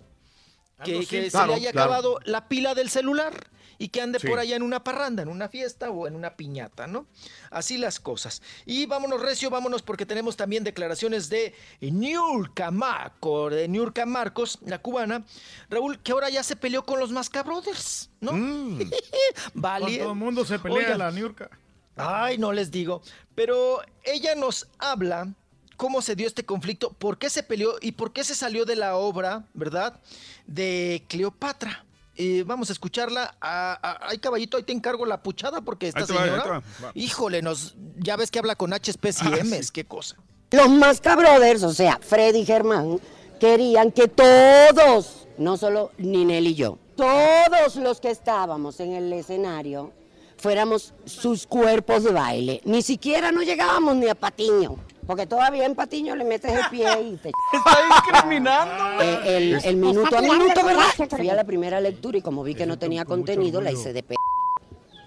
Que, 0.83 1.03
se 1.06 1.30
Claro, 1.30 1.48
le 1.48 1.53
haya 1.56 1.72
claro. 1.73 1.91
acabado 1.91 2.19
la 2.23 2.48
pila 2.48 2.73
del 2.73 2.89
celular 2.89 3.33
y 3.80 3.88
que 3.90 4.01
ande 4.01 4.19
Sí. 4.19 4.27
por 4.27 4.38
allá 4.38 4.56
en 4.56 4.61
una 4.61 4.83
parranda, 4.83 5.24
en 5.24 5.30
una 5.30 5.49
fiesta 5.49 5.90
o 5.90 6.06
en 6.06 6.16
una 6.16 6.35
piñata, 6.35 6.85
¿no? 6.85 7.08
Así 7.49 7.77
las 7.77 7.99
cosas. 7.99 8.41
Y 8.66 8.85
vámonos, 8.85 9.22
Recio, 9.22 9.49
vámonos 9.49 9.82
porque 9.82 10.06
tenemos 10.06 10.38
también 10.38 10.64
declaraciones 10.64 11.30
de 11.30 11.56
Niurka 11.82 12.69
Marco, 12.69 13.49
de 13.49 13.67
Niurka 13.67 14.06
Marcos, 14.06 14.59
la 14.66 14.80
cubana. 14.80 15.24
Raúl, 15.69 15.98
que 15.99 16.11
ahora 16.11 16.30
ya 16.30 16.43
se 16.43 16.56
peleó 16.56 16.83
con 16.83 16.99
los 16.99 17.11
Mascabrothers, 17.11 18.09
¿no? 18.19 18.33
vale. 19.53 19.85
Con 19.85 19.98
todo 19.98 20.11
el 20.11 20.19
mundo 20.19 20.45
se 20.45 20.59
pelea 20.59 20.77
Oigan, 20.77 20.99
la 20.99 21.11
Niurka. 21.11 21.49
Ay, 21.95 22.38
no 22.38 22.51
les 22.51 22.69
digo. 22.72 23.01
Pero 23.33 23.82
ella 24.03 24.35
nos 24.35 24.67
habla 24.77 25.33
cómo 25.77 26.01
se 26.01 26.16
dio 26.16 26.27
este 26.27 26.45
conflicto, 26.45 26.91
por 26.91 27.17
qué 27.17 27.30
se 27.30 27.41
peleó 27.43 27.75
y 27.82 27.93
por 27.93 28.11
qué 28.11 28.25
se 28.25 28.35
salió 28.35 28.66
de 28.66 28.75
la 28.75 28.98
obra, 28.98 29.45
¿verdad? 29.53 29.99
De 30.45 31.06
Cleopatra. 31.08 31.85
Eh, 32.22 32.43
vamos 32.45 32.69
a 32.69 32.73
escucharla. 32.73 33.33
Ah, 33.39 33.80
ah, 33.81 33.99
ay, 34.01 34.17
caballito, 34.17 34.57
ahí 34.57 34.64
te 34.64 34.73
encargo 34.73 35.06
la 35.06 35.23
puchada 35.23 35.61
porque 35.61 35.88
esta 35.88 36.06
señora, 36.06 36.43
va, 36.43 36.59
va. 36.83 36.91
híjole, 36.93 37.41
nos, 37.41 37.75
ya 37.98 38.17
ves 38.17 38.30
que 38.30 38.39
habla 38.39 38.57
con 38.57 38.72
HPs 38.73 39.22
y 39.23 39.27
Ah, 39.27 39.39
Ms, 39.45 39.72
qué 39.72 39.85
cosa. 39.85 40.17
Los 40.51 40.67
Masca 40.67 41.15
Brothers, 41.15 41.64
o 41.64 41.72
sea, 41.73 41.98
Freddy 42.01 42.39
y 42.39 42.45
Germán, 42.45 42.99
querían 43.39 43.93
que 43.93 44.09
todos, 44.09 45.27
no 45.38 45.56
solo 45.56 45.91
Ninel 45.98 46.48
y 46.48 46.56
yo, 46.56 46.77
todos 46.98 47.77
los 47.77 48.01
que 48.01 48.09
estábamos 48.11 48.81
en 48.81 48.95
el 48.95 49.14
escenario 49.14 49.93
fuéramos 50.35 50.93
sus 51.06 51.48
cuerpos 51.48 52.03
de 52.03 52.11
baile. 52.11 52.61
Ni 52.65 52.81
siquiera 52.81 53.31
no 53.31 53.43
llegábamos 53.43 53.95
ni 53.95 54.09
a 54.09 54.15
Patiño, 54.15 54.75
porque 55.09 55.25
todavía 55.25 55.65
en 55.65 55.73
Patiño 55.73 56.15
le 56.15 56.23
metes 56.23 56.51
el 56.51 56.69
pie 56.69 56.88
y 57.01 57.17
te... 57.17 57.29
Está 57.53 58.13
discriminando. 58.13 59.03
Eh, 59.03 59.38
el, 59.38 59.65
el 59.65 59.75
minuto 59.77 60.15
a 60.15 60.21
minuto, 60.21 60.63
¿verdad? 60.63 60.83
Fui 61.09 61.27
a 61.27 61.33
la 61.33 61.43
primera 61.45 61.81
lectura 61.81 62.19
y 62.19 62.21
como 62.21 62.43
vi 62.43 62.53
que 62.53 62.67
no 62.67 62.77
tenía 62.77 63.05
contenido, 63.05 63.59
la 63.59 63.71
hice 63.71 63.91
de 63.91 64.03
p 64.03 64.13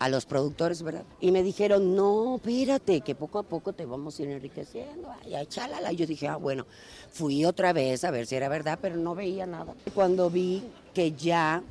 a 0.00 0.08
los 0.08 0.26
productores, 0.26 0.82
¿verdad? 0.82 1.04
Y 1.20 1.30
me 1.30 1.44
dijeron, 1.44 1.94
no, 1.94 2.34
espérate, 2.34 3.02
que 3.02 3.14
poco 3.14 3.38
a 3.38 3.44
poco 3.44 3.74
te 3.74 3.86
vamos 3.86 4.18
a 4.18 4.22
ir 4.24 4.30
enriqueciendo. 4.30 5.08
Ay, 5.22 5.46
chalala. 5.46 5.92
Yo 5.92 6.04
dije, 6.04 6.26
ah, 6.26 6.34
bueno, 6.34 6.66
fui 7.12 7.44
otra 7.44 7.72
vez 7.72 8.02
a 8.02 8.10
ver 8.10 8.26
si 8.26 8.34
era 8.34 8.48
verdad, 8.48 8.80
pero 8.82 8.96
no 8.96 9.14
veía 9.14 9.46
nada. 9.46 9.72
Cuando 9.94 10.30
vi 10.30 10.64
que 10.94 11.12
ya 11.12 11.62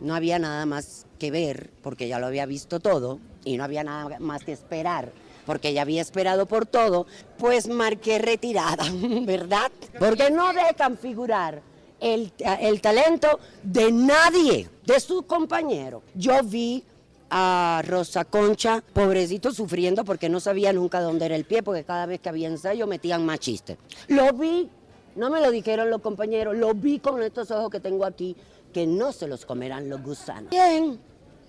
no 0.00 0.12
había 0.16 0.40
nada 0.40 0.66
más 0.66 1.06
que 1.20 1.30
ver, 1.30 1.70
porque 1.84 2.08
ya 2.08 2.18
lo 2.18 2.26
había 2.26 2.46
visto 2.46 2.80
todo, 2.80 3.20
y 3.44 3.56
no 3.56 3.62
había 3.62 3.84
nada 3.84 4.18
más 4.18 4.42
que 4.42 4.50
esperar, 4.50 5.12
porque 5.46 5.72
ya 5.72 5.82
había 5.82 6.02
esperado 6.02 6.46
por 6.46 6.66
todo, 6.66 7.06
pues 7.38 7.68
marqué 7.68 8.18
retirada, 8.18 8.84
¿verdad? 9.22 9.70
Porque 9.98 10.30
no 10.30 10.52
dejan 10.52 10.98
figurar 10.98 11.62
el, 12.00 12.32
el 12.60 12.80
talento 12.80 13.38
de 13.62 13.90
nadie, 13.92 14.68
de 14.84 15.00
su 15.00 15.22
compañero. 15.22 16.02
Yo 16.14 16.42
vi 16.42 16.84
a 17.30 17.82
Rosa 17.86 18.24
Concha, 18.24 18.82
pobrecito, 18.92 19.52
sufriendo 19.52 20.04
porque 20.04 20.28
no 20.28 20.40
sabía 20.40 20.72
nunca 20.72 21.00
dónde 21.00 21.26
era 21.26 21.36
el 21.36 21.44
pie, 21.44 21.62
porque 21.62 21.84
cada 21.84 22.06
vez 22.06 22.20
que 22.20 22.28
había 22.28 22.48
ensayo 22.48 22.86
metían 22.86 23.24
más 23.24 23.40
chistes. 23.40 23.78
Lo 24.08 24.32
vi, 24.32 24.68
no 25.14 25.30
me 25.30 25.40
lo 25.40 25.50
dijeron 25.50 25.90
los 25.90 26.02
compañeros, 26.02 26.56
lo 26.56 26.74
vi 26.74 26.98
con 26.98 27.22
estos 27.22 27.50
ojos 27.50 27.70
que 27.70 27.80
tengo 27.80 28.04
aquí, 28.04 28.36
que 28.72 28.86
no 28.86 29.12
se 29.12 29.26
los 29.26 29.44
comerán 29.44 29.88
los 29.88 30.02
gusanos. 30.02 30.50
Bien, 30.50 31.00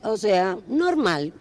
o 0.04 0.18
sea, 0.18 0.58
normal. 0.68 1.34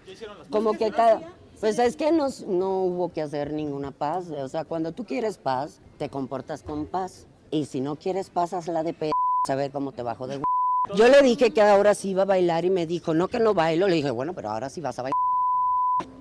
Como 0.50 0.72
que 0.72 0.90
cada... 0.90 1.35
Pues 1.60 1.78
es 1.78 1.96
que 1.96 2.12
no, 2.12 2.28
no 2.46 2.82
hubo 2.82 3.12
que 3.12 3.22
hacer 3.22 3.52
ninguna 3.52 3.90
paz. 3.90 4.30
O 4.30 4.48
sea, 4.48 4.64
cuando 4.64 4.92
tú 4.92 5.04
quieres 5.04 5.38
paz, 5.38 5.80
te 5.98 6.10
comportas 6.10 6.62
con 6.62 6.86
paz. 6.86 7.26
Y 7.50 7.64
si 7.64 7.80
no 7.80 7.96
quieres 7.96 8.28
paz, 8.28 8.52
hazla 8.52 8.82
de 8.82 8.92
p... 8.92 9.10
saber 9.46 9.70
cómo 9.70 9.92
te 9.92 10.02
bajo 10.02 10.26
de... 10.26 10.42
Yo 10.94 11.08
le 11.08 11.22
dije 11.22 11.50
que 11.50 11.62
ahora 11.62 11.94
sí 11.94 12.10
iba 12.10 12.22
a 12.22 12.26
bailar 12.26 12.64
y 12.64 12.70
me 12.70 12.86
dijo, 12.86 13.14
no 13.14 13.28
que 13.28 13.38
no 13.38 13.54
bailo. 13.54 13.88
Le 13.88 13.96
dije, 13.96 14.10
bueno, 14.10 14.34
pero 14.34 14.50
ahora 14.50 14.68
sí 14.68 14.80
vas 14.80 14.98
a 14.98 15.02
bailar. 15.02 15.16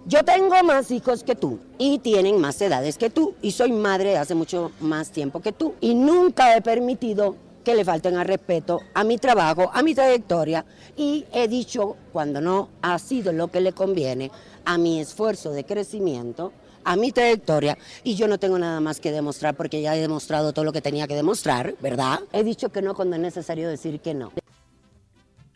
Yo 0.08 0.24
tengo 0.24 0.56
más 0.64 0.92
hijos 0.92 1.24
que 1.24 1.36
tú 1.36 1.60
y 1.78 2.00
tienen 2.00 2.40
más 2.40 2.62
edades 2.62 2.98
que 2.98 3.10
tú 3.10 3.34
y 3.42 3.52
soy 3.52 3.72
madre 3.72 4.18
hace 4.18 4.36
mucho 4.36 4.72
más 4.80 5.10
tiempo 5.10 5.42
que 5.42 5.52
tú 5.52 5.74
y 5.82 5.96
nunca 5.96 6.56
he 6.56 6.62
permitido 6.62 7.36
que 7.64 7.74
le 7.74 7.84
falten 7.84 8.16
al 8.16 8.28
respeto 8.28 8.82
a 8.94 9.04
mi 9.04 9.18
trabajo, 9.18 9.72
a 9.74 9.82
mi 9.82 9.96
trayectoria 9.96 10.64
y 10.96 11.26
he 11.34 11.48
dicho 11.48 11.98
cuando 12.14 12.40
no 12.40 12.70
ha 12.84 13.00
sido 13.00 13.34
lo 13.34 13.48
que 13.48 13.62
le 13.62 13.74
conviene 13.74 14.30
a 14.66 14.78
mi 14.78 15.00
esfuerzo 15.00 15.52
de 15.52 15.64
crecimiento, 15.66 16.52
a 16.84 16.96
mi 16.96 17.12
trayectoria 17.12 17.78
y 18.04 18.16
yo 18.16 18.28
no 18.28 18.38
tengo 18.38 18.60
nada 18.60 18.80
más 18.80 19.00
que 19.00 19.12
demostrar 19.12 19.56
porque 19.56 19.82
ya 19.82 19.96
he 19.96 20.00
demostrado 20.02 20.54
todo 20.54 20.66
lo 20.66 20.74
que 20.74 20.82
tenía 20.82 21.08
que 21.08 21.16
demostrar, 21.16 21.76
¿verdad? 21.80 22.20
He 22.32 22.44
dicho 22.44 22.70
que 22.70 22.82
no 22.82 22.94
cuando 22.96 23.16
es 23.16 23.22
necesario 23.22 23.70
decir 23.70 24.00
que 24.02 24.14
no. 24.14 24.32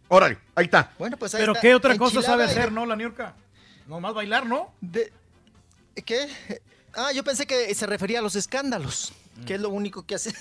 Órale, 0.08 0.40
ahí 0.56 0.66
está. 0.66 0.92
Bueno, 0.98 1.18
pues 1.18 1.36
ahí 1.36 1.42
Pero 1.42 1.52
está. 1.54 1.62
qué 1.62 1.76
otra 1.76 1.98
cosa 1.98 2.22
sabe 2.22 2.44
y- 2.44 2.48
hacer, 2.48 2.72
¿no, 2.72 2.86
la 2.86 2.96
Niurka? 2.96 3.36
Nomás 3.88 4.14
bailar, 4.14 4.46
¿no? 4.46 4.74
De- 4.82 5.12
¿Qué? 6.06 6.28
Ah, 6.96 7.12
yo 7.14 7.24
pensé 7.24 7.46
que 7.46 7.74
se 7.76 7.86
refería 7.86 8.20
a 8.20 8.22
los 8.24 8.36
escándalos, 8.36 9.14
que 9.46 9.56
es 9.56 9.62
lo 9.62 9.70
único 9.70 10.04
que 10.08 10.16
hace. 10.16 10.34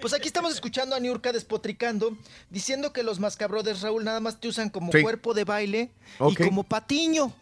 Pues 0.00 0.12
aquí 0.12 0.26
estamos 0.28 0.52
escuchando 0.52 0.94
a 0.94 1.00
Niurka 1.00 1.32
despotricando, 1.32 2.16
diciendo 2.50 2.92
que 2.92 3.02
los 3.02 3.18
mascabrodes, 3.18 3.80
Raúl, 3.80 4.04
nada 4.04 4.20
más 4.20 4.38
te 4.40 4.48
usan 4.48 4.68
como 4.68 4.92
Sí. 4.92 5.00
cuerpo 5.02 5.32
de 5.32 5.44
baile 5.44 5.90
y 6.30 6.34
como 6.36 6.64
patiño. 6.64 7.32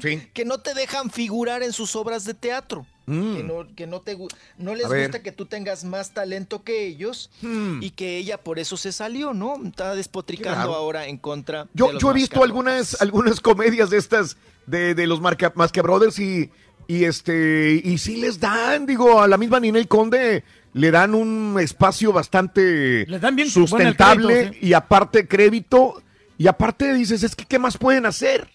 Sí. 0.00 0.22
que 0.34 0.44
no 0.44 0.58
te 0.58 0.74
dejan 0.74 1.10
figurar 1.10 1.62
en 1.62 1.72
sus 1.72 1.96
obras 1.96 2.24
de 2.24 2.34
teatro. 2.34 2.86
Mm. 3.06 3.36
Que, 3.36 3.42
no, 3.42 3.74
que 3.74 3.86
no 3.86 4.00
te 4.02 4.18
no 4.58 4.74
les 4.74 4.84
A 4.84 4.88
ver. 4.90 5.04
gusta 5.04 5.22
que 5.22 5.32
tú 5.32 5.46
tengas 5.46 5.82
más 5.82 6.12
talento 6.12 6.62
que 6.62 6.86
ellos 6.86 7.30
Hmm. 7.40 7.82
y 7.82 7.90
que 7.92 8.18
ella 8.18 8.36
por 8.36 8.58
eso 8.58 8.76
se 8.76 8.92
salió, 8.92 9.32
¿no? 9.32 9.54
Está 9.64 9.94
despotricando 9.94 10.74
ahora 10.74 11.06
en 11.06 11.16
contra 11.16 11.66
Yo, 11.72 11.86
de 11.86 11.92
los 11.94 12.02
yo 12.02 12.10
he 12.10 12.14
visto 12.14 12.42
algunas, 12.44 13.00
algunas 13.00 13.40
comedias 13.40 13.88
de 13.88 13.96
estas 13.96 14.36
de, 14.66 14.94
de 14.94 15.06
los 15.06 15.22
Marca, 15.22 15.50
Masca 15.54 15.80
Brothers 15.80 16.18
y, 16.18 16.50
y 16.86 17.04
este 17.04 17.80
y 17.82 17.96
sí 17.96 18.16
les 18.16 18.38
dan, 18.40 18.84
digo, 18.84 19.22
a 19.22 19.26
la 19.26 19.38
misma 19.38 19.58
Ninel 19.58 19.88
Conde 19.88 20.44
le 20.74 20.90
dan 20.90 21.14
un 21.14 21.56
espacio 21.58 22.12
bastante 22.12 23.06
Le 23.06 23.18
dan 23.18 23.34
bien 23.34 23.48
sustentable 23.48 24.58
y 24.60 24.74
aparte 24.74 25.26
crédito 25.26 26.02
y 26.36 26.46
aparte 26.46 26.92
dices, 26.92 27.22
es 27.22 27.34
que 27.34 27.46
qué 27.46 27.58
más 27.58 27.78
pueden 27.78 28.04
hacer? 28.04 28.48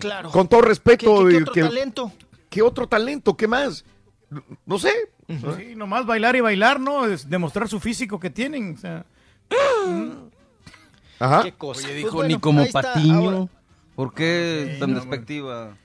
Claro. 0.00 0.30
Con 0.30 0.48
todo 0.48 0.62
respeto. 0.62 1.24
¿Qué- 1.24 1.24
qué- 1.24 1.30
qué 1.30 1.38
y 1.38 1.42
otro 1.42 1.52
que- 1.52 1.60
talento? 1.62 2.12
¿Qué 2.48 2.62
otro 2.62 2.88
talento? 2.88 3.36
¿Qué 3.36 3.46
más? 3.46 3.84
No 4.66 4.78
sé. 4.78 4.92
Sí, 5.28 5.74
nomás 5.76 6.06
bailar 6.06 6.34
y 6.34 6.40
bailar, 6.40 6.80
¿no? 6.80 7.06
Es 7.06 7.28
demostrar 7.30 7.68
su 7.68 7.78
físico 7.78 8.18
que 8.18 8.30
tienen. 8.30 8.74
o 8.74 8.78
sea. 8.78 9.04
Ajá. 11.20 11.42
Qué 11.42 11.52
cosa. 11.52 11.80
Oye, 11.80 11.88
Pues 11.88 11.96
dijo 12.04 12.12
bueno, 12.16 12.28
ni 12.34 12.40
como 12.40 12.66
patiño. 12.70 13.14
ahora- 13.30 13.46
¿Por 13.94 14.14
qué 14.14 14.72
Sí, 14.74 14.80
tan 14.80 14.92
no, 14.92 15.00
despectiva? 15.00 15.76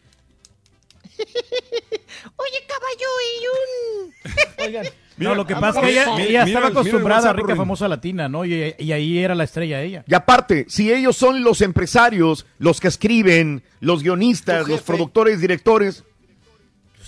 Oye, 2.37 2.59
caballo 2.67 3.09
y 3.27 3.45
un... 3.47 4.13
Oigan. 4.65 4.85
No, 5.17 5.35
lo 5.35 5.45
que 5.45 5.55
pasa 5.55 5.79
es 5.79 5.85
que 5.85 5.91
ella, 5.91 6.05
mira, 6.15 6.23
ella 6.23 6.45
mira 6.45 6.59
estaba 6.59 6.69
mira 6.69 6.79
acostumbrada 6.81 7.29
a 7.29 7.33
rica 7.33 7.55
famosa 7.55 7.87
latina, 7.87 8.27
¿no? 8.27 8.45
Y, 8.45 8.75
y 8.77 8.91
ahí 8.91 9.17
era 9.19 9.35
la 9.35 9.43
estrella 9.43 9.81
ella. 9.81 10.03
Y 10.07 10.13
aparte, 10.13 10.65
si 10.67 10.91
ellos 10.91 11.15
son 11.15 11.43
los 11.43 11.61
empresarios, 11.61 12.45
los 12.59 12.79
que 12.79 12.87
escriben, 12.87 13.63
los 13.79 14.03
guionistas, 14.03 14.67
los 14.67 14.81
productores, 14.81 15.39
directores, 15.39 16.03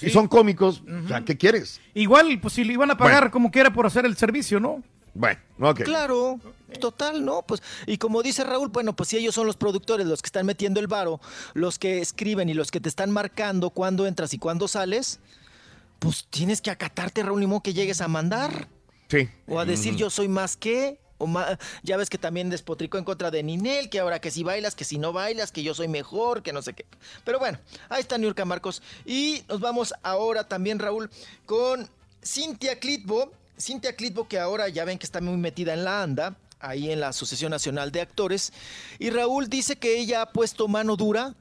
y 0.02 0.10
son 0.10 0.28
cómicos, 0.28 0.84
o 1.06 1.08
sea, 1.08 1.22
¿qué 1.26 1.38
quieres? 1.38 1.82
Igual, 1.94 2.40
pues 2.40 2.54
si 2.54 2.64
le 2.64 2.74
iban 2.74 2.92
a 2.92 2.98
pagar 2.98 3.24
Bueno. 3.24 3.32
como 3.32 3.52
quiera 3.52 3.72
por 3.72 3.86
hacer 3.86 4.06
el 4.06 4.16
servicio, 4.16 4.60
¿no? 4.60 4.84
Bueno, 5.14 5.40
ok. 5.60 5.82
Claro, 5.82 6.40
total, 6.80 7.26
¿no? 7.26 7.42
Pues, 7.42 7.64
y 7.88 7.98
como 7.98 8.22
dice 8.22 8.44
Raúl, 8.44 8.70
bueno, 8.70 8.96
pues 8.96 9.10
si 9.10 9.18
ellos 9.18 9.34
son 9.34 9.48
los 9.48 9.58
productores, 9.58 10.06
los 10.06 10.22
que 10.22 10.28
están 10.28 10.46
metiendo 10.46 10.80
el 10.80 10.86
varo, 10.86 11.20
los 11.56 11.80
que 11.80 12.00
escriben 12.00 12.50
y 12.50 12.54
los 12.54 12.70
que 12.70 12.80
te 12.80 12.90
están 12.90 13.10
marcando 13.10 13.72
cuándo 13.72 14.06
entras 14.06 14.34
y 14.36 14.38
cuándo 14.38 14.68
sales, 14.68 15.20
pues 16.00 16.26
tienes 16.30 16.62
que 16.62 16.72
acatarte, 16.72 17.24
Raúl, 17.24 17.40
ni 17.40 17.48
modo 17.48 17.62
que 17.62 17.74
llegues 17.74 18.02
a 18.02 18.08
mandar. 18.08 18.68
Sí. 19.10 19.30
O 19.48 19.60
a 19.60 19.66
decir 19.66 19.96
yo 19.96 20.10
soy 20.10 20.28
más 20.28 20.58
que, 20.58 21.00
o 21.18 21.28
ma- 21.28 21.58
ya 21.82 21.96
ves 21.98 22.10
que 22.10 22.18
también 22.18 22.50
despotricó 22.50 22.98
en 22.98 23.06
contra 23.06 23.32
de 23.32 23.42
Ninel, 23.42 23.90
que 23.90 24.00
ahora 24.00 24.20
que 24.20 24.32
si 24.32 24.44
bailas, 24.44 24.76
que 24.76 24.84
si 24.84 24.98
no 24.98 25.14
bailas, 25.14 25.52
que 25.52 25.64
yo 25.64 25.74
soy 25.74 25.88
mejor, 25.88 26.44
que 26.44 26.52
no 26.54 26.62
sé 26.62 26.74
qué. 26.74 26.86
Pero 27.24 27.40
bueno, 27.40 27.58
ahí 27.90 28.02
está 28.02 28.18
Niurka 28.18 28.44
Marcos. 28.46 28.82
Y 29.06 29.44
nos 29.48 29.60
vamos 29.60 29.94
ahora 30.04 30.48
también, 30.48 30.80
Raúl, 30.80 31.10
con 31.46 31.90
Cintia 32.24 32.80
Clitbo. 32.80 33.32
Cintia 33.60 33.96
Clitbo, 33.96 34.28
que 34.28 34.38
ahora 34.40 34.68
ya 34.70 34.86
ven 34.86 35.00
que 35.00 35.06
está 35.06 35.22
muy 35.22 35.38
metida 35.38 35.74
en 35.74 35.84
la 35.84 36.04
ANDA, 36.04 36.36
ahí 36.60 36.92
en 36.92 37.00
la 37.00 37.08
Asociación 37.08 37.50
Nacional 37.52 37.92
de 37.92 38.02
Actores. 38.02 38.52
Y 39.00 39.10
Raúl 39.10 39.50
dice 39.50 39.78
que 39.78 39.98
ella 39.98 40.22
ha 40.22 40.32
puesto 40.32 40.68
mano 40.68 40.96
dura 40.96 41.34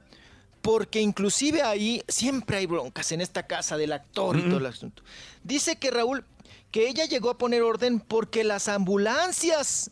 porque 0.67 0.99
inclusive 0.99 1.61
ahí 1.61 2.03
siempre 2.09 2.57
hay 2.57 2.65
broncas 2.65 3.13
en 3.13 3.21
esta 3.21 3.43
casa 3.43 3.77
del 3.77 3.93
actor 3.93 4.35
y 4.37 4.41
todo 4.41 4.57
el 4.57 4.65
asunto. 4.65 5.01
Dice 5.41 5.77
que 5.77 5.91
Raúl, 5.91 6.25
que 6.71 6.89
ella 6.89 7.05
llegó 7.05 7.29
a 7.29 7.37
poner 7.37 7.61
orden 7.61 8.01
porque 8.01 8.43
las 8.43 8.67
ambulancias 8.67 9.91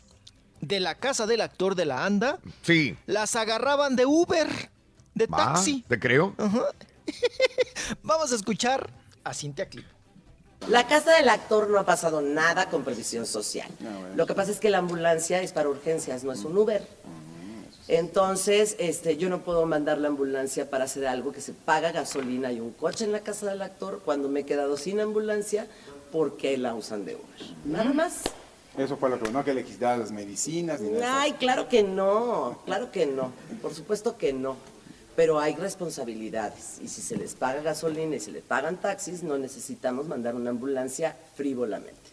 de 0.59 0.81
la 0.81 0.95
casa 0.95 1.27
del 1.27 1.39
actor 1.39 1.75
de 1.75 1.85
la 1.85 2.05
ANDA 2.05 2.39
Sí. 2.63 2.97
las 3.05 3.37
agarraban 3.37 3.95
de 3.95 4.05
Uber, 4.05 4.49
de 5.13 5.27
Va, 5.27 5.37
taxi. 5.53 5.85
Te 5.87 5.97
creo. 5.97 6.35
Vamos 8.03 8.33
a 8.33 8.35
escuchar 8.35 8.89
a 9.23 9.33
Cintia 9.33 9.69
Clip. 9.69 9.85
La 10.67 10.87
casa 10.87 11.11
del 11.15 11.29
actor 11.29 11.69
no 11.69 11.79
ha 11.79 11.85
pasado 11.85 12.21
nada 12.21 12.69
con 12.69 12.83
previsión 12.83 13.25
social. 13.25 13.69
Lo 14.15 14.27
que 14.27 14.33
pasa 14.33 14.51
es 14.51 14.59
que 14.59 14.69
la 14.69 14.79
ambulancia 14.79 15.41
es 15.41 15.53
para 15.53 15.69
urgencias, 15.69 16.25
no 16.25 16.33
es 16.33 16.43
un 16.43 16.57
Uber. 16.57 16.85
Entonces, 17.87 18.75
este, 18.79 19.17
yo 19.17 19.29
no 19.29 19.41
puedo 19.43 19.65
mandar 19.65 19.99
la 19.99 20.07
ambulancia 20.07 20.69
para 20.69 20.85
hacer 20.85 21.05
algo 21.05 21.31
que 21.31 21.41
se 21.41 21.53
paga 21.53 21.91
gasolina 21.91 22.51
y 22.51 22.59
un 22.59 22.71
coche 22.71 23.05
en 23.05 23.11
la 23.11 23.19
casa 23.19 23.47
del 23.47 23.61
actor 23.61 24.01
cuando 24.03 24.27
me 24.27 24.39
he 24.39 24.43
quedado 24.43 24.75
sin 24.75 24.99
ambulancia 24.99 25.67
porque 26.11 26.57
la 26.57 26.73
usan 26.73 27.05
de 27.05 27.15
Uber. 27.15 27.55
Nada 27.65 27.93
más. 27.93 28.21
Eso 28.77 28.97
fue 28.97 29.09
lo 29.09 29.19
que 29.19 29.29
no, 29.29 29.43
que 29.45 29.53
le 29.53 29.63
quitaras 29.63 29.99
las 29.99 30.11
medicinas 30.11 30.81
ni 30.81 30.89
nada. 30.89 31.21
Ay, 31.21 31.33
claro 31.33 31.69
que 31.69 31.83
no, 31.83 32.59
claro 32.65 32.91
que 32.91 33.05
no. 33.05 33.31
Por 33.61 33.73
supuesto 33.73 34.17
que 34.17 34.33
no. 34.33 34.55
pero 35.15 35.39
hay 35.39 35.55
responsabilidades. 35.55 36.79
Y 36.81 36.87
si 36.87 37.01
se 37.01 37.15
les 37.15 37.35
paga 37.35 37.61
gasolina 37.61 38.15
y 38.15 38.19
se 38.19 38.31
les 38.31 38.43
pagan 38.43 38.77
taxis, 38.77 39.23
no 39.23 39.37
necesitamos 39.37 40.07
mandar 40.07 40.35
una 40.35 40.49
ambulancia 40.49 41.15
frívolamente. 41.35 42.04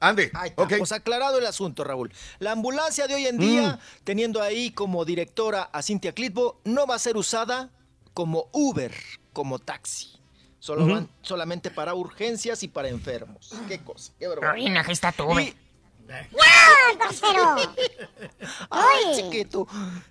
Ande. 0.00 0.30
Ahí 0.34 0.50
está, 0.50 0.78
Pues 0.78 0.92
aclarado 0.92 1.38
el 1.38 1.46
asunto, 1.46 1.84
Raúl. 1.84 2.12
La 2.38 2.52
ambulancia 2.52 3.06
de 3.06 3.14
hoy 3.14 3.26
en 3.26 3.38
día, 3.38 3.78
teniendo 4.04 4.42
ahí 4.42 4.70
como 4.70 5.04
directora 5.04 5.62
a 5.72 5.82
Cintia 5.82 6.12
Clitbo, 6.12 6.60
no 6.64 6.86
va 6.86 6.94
a 6.94 6.98
ser 6.98 7.16
usada 7.16 7.70
como 8.14 8.48
Uber, 8.52 8.94
como 9.32 9.58
taxi. 9.58 10.12
Solo 10.60 10.86
van 10.86 11.08
solamente 11.22 11.70
para 11.70 11.94
urgencias 11.94 12.62
y 12.62 12.68
para 12.68 12.88
enfermos. 12.88 13.52
Qué 13.68 13.80
cosa, 13.80 14.12
qué 14.18 14.26
aquí 14.78 14.92
está 14.92 15.12
tu 15.12 15.24
Uber. 15.24 15.44
Y-. 15.44 15.68
Ay, 18.70 19.04
chiquito. 19.14 19.66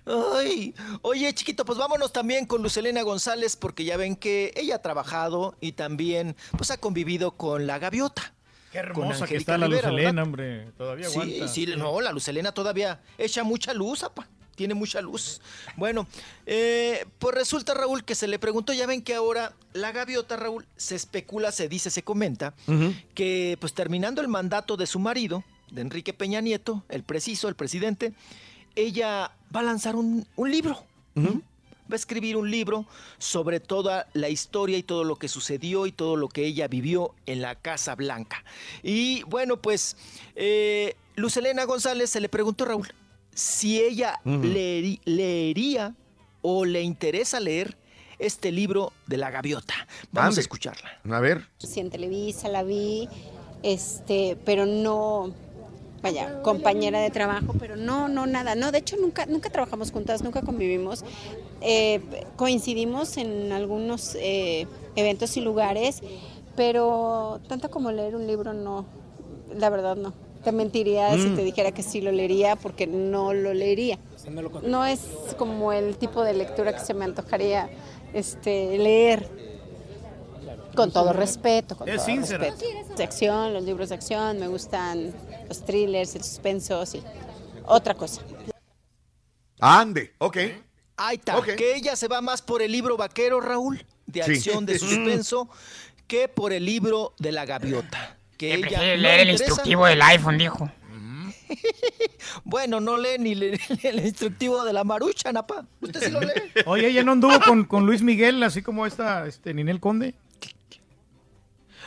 Ay. 0.06 0.74
Oye, 1.02 1.32
chiquito, 1.34 1.64
pues 1.64 1.78
vámonos 1.78 2.12
también 2.12 2.46
con 2.46 2.62
Lucelena 2.62 3.02
González, 3.02 3.56
porque 3.56 3.84
ya 3.84 3.96
ven 3.96 4.16
que 4.16 4.52
ella 4.56 4.76
ha 4.76 4.82
trabajado 4.82 5.56
y 5.60 5.72
también 5.72 6.36
pues 6.56 6.70
ha 6.70 6.78
convivido 6.78 7.32
con 7.32 7.66
la 7.66 7.78
gaviota. 7.78 8.34
Qué 8.72 8.78
hermosa 8.78 9.26
que 9.26 9.36
está 9.36 9.56
la 9.58 9.66
Rivera, 9.66 9.88
Lucelena, 9.90 10.10
¿verdad? 10.10 10.24
hombre. 10.24 10.72
Todavía 10.76 11.08
Sí, 11.08 11.18
aguanta. 11.18 11.48
sí, 11.48 11.66
no, 11.76 12.00
la 12.00 12.12
Lucelena 12.12 12.52
todavía 12.52 13.00
echa 13.16 13.42
mucha 13.44 13.72
luz, 13.74 14.02
apa. 14.02 14.26
Tiene 14.56 14.74
mucha 14.74 15.00
luz. 15.00 15.40
Bueno, 15.76 16.08
eh, 16.44 17.06
pues 17.20 17.32
resulta, 17.34 17.74
Raúl, 17.74 18.04
que 18.04 18.16
se 18.16 18.26
le 18.26 18.40
preguntó, 18.40 18.72
ya 18.72 18.86
ven 18.86 19.02
que 19.02 19.14
ahora 19.14 19.52
la 19.72 19.92
gaviota, 19.92 20.36
Raúl, 20.36 20.66
se 20.76 20.96
especula, 20.96 21.52
se 21.52 21.68
dice, 21.68 21.90
se 21.90 22.02
comenta, 22.02 22.54
que 23.14 23.56
pues 23.60 23.72
terminando 23.72 24.20
el 24.20 24.26
mandato 24.26 24.76
de 24.76 24.86
su 24.88 24.98
marido, 24.98 25.44
de 25.70 25.82
Enrique 25.82 26.12
Peña 26.12 26.40
Nieto, 26.40 26.82
el 26.88 27.04
preciso, 27.04 27.46
el 27.48 27.54
presidente, 27.54 28.12
ella 28.74 29.30
va 29.54 29.60
a 29.60 29.62
lanzar 29.62 29.94
un, 29.94 30.26
un 30.34 30.50
libro. 30.50 30.82
Va 31.90 31.94
a 31.94 31.96
escribir 31.96 32.36
un 32.36 32.50
libro 32.50 32.86
sobre 33.18 33.60
toda 33.60 34.08
la 34.12 34.28
historia 34.28 34.76
y 34.76 34.82
todo 34.82 35.04
lo 35.04 35.16
que 35.16 35.28
sucedió 35.28 35.86
y 35.86 35.92
todo 35.92 36.16
lo 36.16 36.28
que 36.28 36.44
ella 36.44 36.68
vivió 36.68 37.14
en 37.26 37.40
la 37.40 37.54
Casa 37.54 37.94
Blanca. 37.94 38.44
Y 38.82 39.22
bueno, 39.24 39.56
pues 39.56 39.96
eh, 40.36 40.96
Lucelena 41.16 41.64
González 41.64 42.10
se 42.10 42.20
le 42.20 42.28
preguntó, 42.28 42.64
Raúl, 42.64 42.92
si 43.34 43.80
ella 43.80 44.20
leería 45.04 45.94
o 46.42 46.64
le 46.64 46.82
interesa 46.82 47.40
leer 47.40 47.76
este 48.18 48.52
libro 48.52 48.92
de 49.06 49.16
la 49.16 49.30
gaviota. 49.30 49.74
Vamos 50.12 50.30
Ande. 50.30 50.40
a 50.40 50.42
escucharla. 50.42 51.00
A 51.10 51.20
ver. 51.20 51.46
Sí, 51.58 51.80
en 51.80 51.90
Televisa 51.90 52.48
la 52.48 52.64
vi, 52.64 53.08
este, 53.62 54.36
pero 54.44 54.66
no, 54.66 55.32
vaya, 56.02 56.42
compañera 56.42 57.00
de 57.00 57.10
trabajo, 57.10 57.54
pero 57.58 57.76
no, 57.76 58.08
no, 58.08 58.26
nada. 58.26 58.54
No, 58.54 58.70
de 58.72 58.78
hecho 58.78 58.96
nunca, 58.96 59.26
nunca 59.26 59.50
trabajamos 59.50 59.90
juntas, 59.90 60.22
nunca 60.22 60.42
convivimos. 60.42 61.04
Eh, 61.60 62.00
coincidimos 62.36 63.16
en 63.16 63.52
algunos 63.52 64.14
eh, 64.20 64.66
eventos 64.96 65.36
y 65.36 65.40
lugares, 65.40 66.02
pero 66.56 67.40
tanto 67.48 67.70
como 67.70 67.90
leer 67.92 68.14
un 68.16 68.26
libro, 68.26 68.52
no, 68.52 68.84
la 69.56 69.70
verdad 69.70 69.96
no. 69.96 70.12
Te 70.44 70.52
mentiría 70.52 71.12
si 71.18 71.30
Mm. 71.30 71.34
te 71.36 71.42
dijera 71.42 71.72
que 71.72 71.82
sí 71.82 72.00
lo 72.00 72.12
leería, 72.12 72.54
porque 72.56 72.86
no 72.86 73.34
lo 73.34 73.52
leería. 73.54 73.98
No 74.62 74.84
es 74.86 75.00
como 75.36 75.72
el 75.72 75.96
tipo 75.96 76.22
de 76.22 76.32
lectura 76.34 76.72
que 76.72 76.80
se 76.80 76.94
me 76.94 77.04
antojaría 77.04 77.68
este, 78.14 78.78
leer. 78.78 79.28
Con 80.76 80.92
todo 80.92 81.12
respeto, 81.12 81.76
con 81.76 81.88
Es 81.88 81.96
todo 81.96 82.04
sincera. 82.06 82.44
respeto. 82.50 82.94
De 82.96 83.02
acción, 83.02 83.52
los 83.52 83.64
libros 83.64 83.88
de 83.88 83.96
acción, 83.96 84.38
me 84.38 84.46
gustan 84.46 85.12
los 85.48 85.64
thrillers, 85.64 86.14
el 86.14 86.22
suspenso, 86.24 86.84
sí. 86.86 87.02
Otra 87.64 87.94
cosa. 87.94 88.22
Ande, 89.60 90.12
ok. 90.18 90.36
Ahí 90.96 91.16
está, 91.16 91.40
que 91.42 91.74
ella 91.76 91.94
se 91.96 92.08
va 92.08 92.20
más 92.20 92.42
por 92.42 92.60
el 92.62 92.72
libro 92.72 92.96
vaquero, 92.96 93.40
Raúl, 93.40 93.84
de 94.06 94.22
Sí. 94.24 94.32
acción, 94.32 94.66
de 94.66 94.78
suspenso, 94.78 95.48
que 96.06 96.28
por 96.28 96.52
el 96.52 96.64
libro 96.64 97.14
de 97.18 97.32
la 97.32 97.44
gaviota. 97.44 98.16
Que 98.36 98.54
ella 98.54 98.60
Prefiere 98.68 98.96
no 98.96 99.02
leer 99.02 99.16
le 99.16 99.22
el 99.22 99.28
interesa. 99.30 99.44
instructivo 99.52 99.86
del 99.86 100.02
iPhone, 100.02 100.38
dijo. 100.38 100.70
Bueno, 102.44 102.78
no 102.80 102.96
lee 102.98 103.16
ni 103.18 103.34
lee 103.34 103.58
el 103.82 104.04
instructivo 104.04 104.64
de 104.64 104.72
la 104.72 104.84
marucha, 104.84 105.32
Napa. 105.32 105.66
¿Usted 105.80 106.02
sí 106.04 106.10
lo 106.10 106.20
lee? 106.20 106.32
Oye, 106.66 106.88
ella 106.88 107.02
no 107.02 107.12
anduvo 107.12 107.40
con, 107.40 107.64
con 107.64 107.86
Luis 107.86 108.02
Miguel, 108.02 108.42
así 108.42 108.62
como 108.62 108.86
esta 108.86 109.26
este, 109.26 109.54
Ninel 109.54 109.80
Conde. 109.80 110.14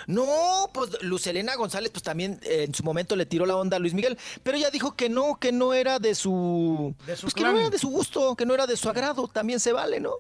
No, 0.08 0.70
pues 0.74 1.02
Lucelena 1.02 1.56
González, 1.56 1.92
pues 1.92 2.04
también 2.04 2.40
eh, 2.44 2.64
en 2.68 2.74
su 2.76 2.84
momento 2.84 3.16
le 3.16 3.26
tiró 3.26 3.46
la 3.46 3.56
onda 3.56 3.78
a 3.78 3.80
Luis 3.80 3.94
Miguel, 3.94 4.18
pero 4.44 4.58
ella 4.58 4.70
dijo 4.70 4.96
que 4.96 5.10
no, 5.10 5.38
que 5.40 5.52
no 5.52 5.74
era 5.74 6.00
de 6.00 6.16
su, 6.16 6.94
pues 7.06 7.34
que 7.34 7.44
no 7.44 7.58
era 7.58 7.70
de 7.70 7.78
su 7.80 7.90
gusto, 7.90 8.36
que 8.36 8.46
no 8.46 8.54
era 8.54 8.68
de 8.68 8.78
su 8.78 8.90
agrado, 8.90 9.28
también 9.28 9.60
se 9.60 9.72
vale, 9.74 10.00
¿no? 10.00 10.14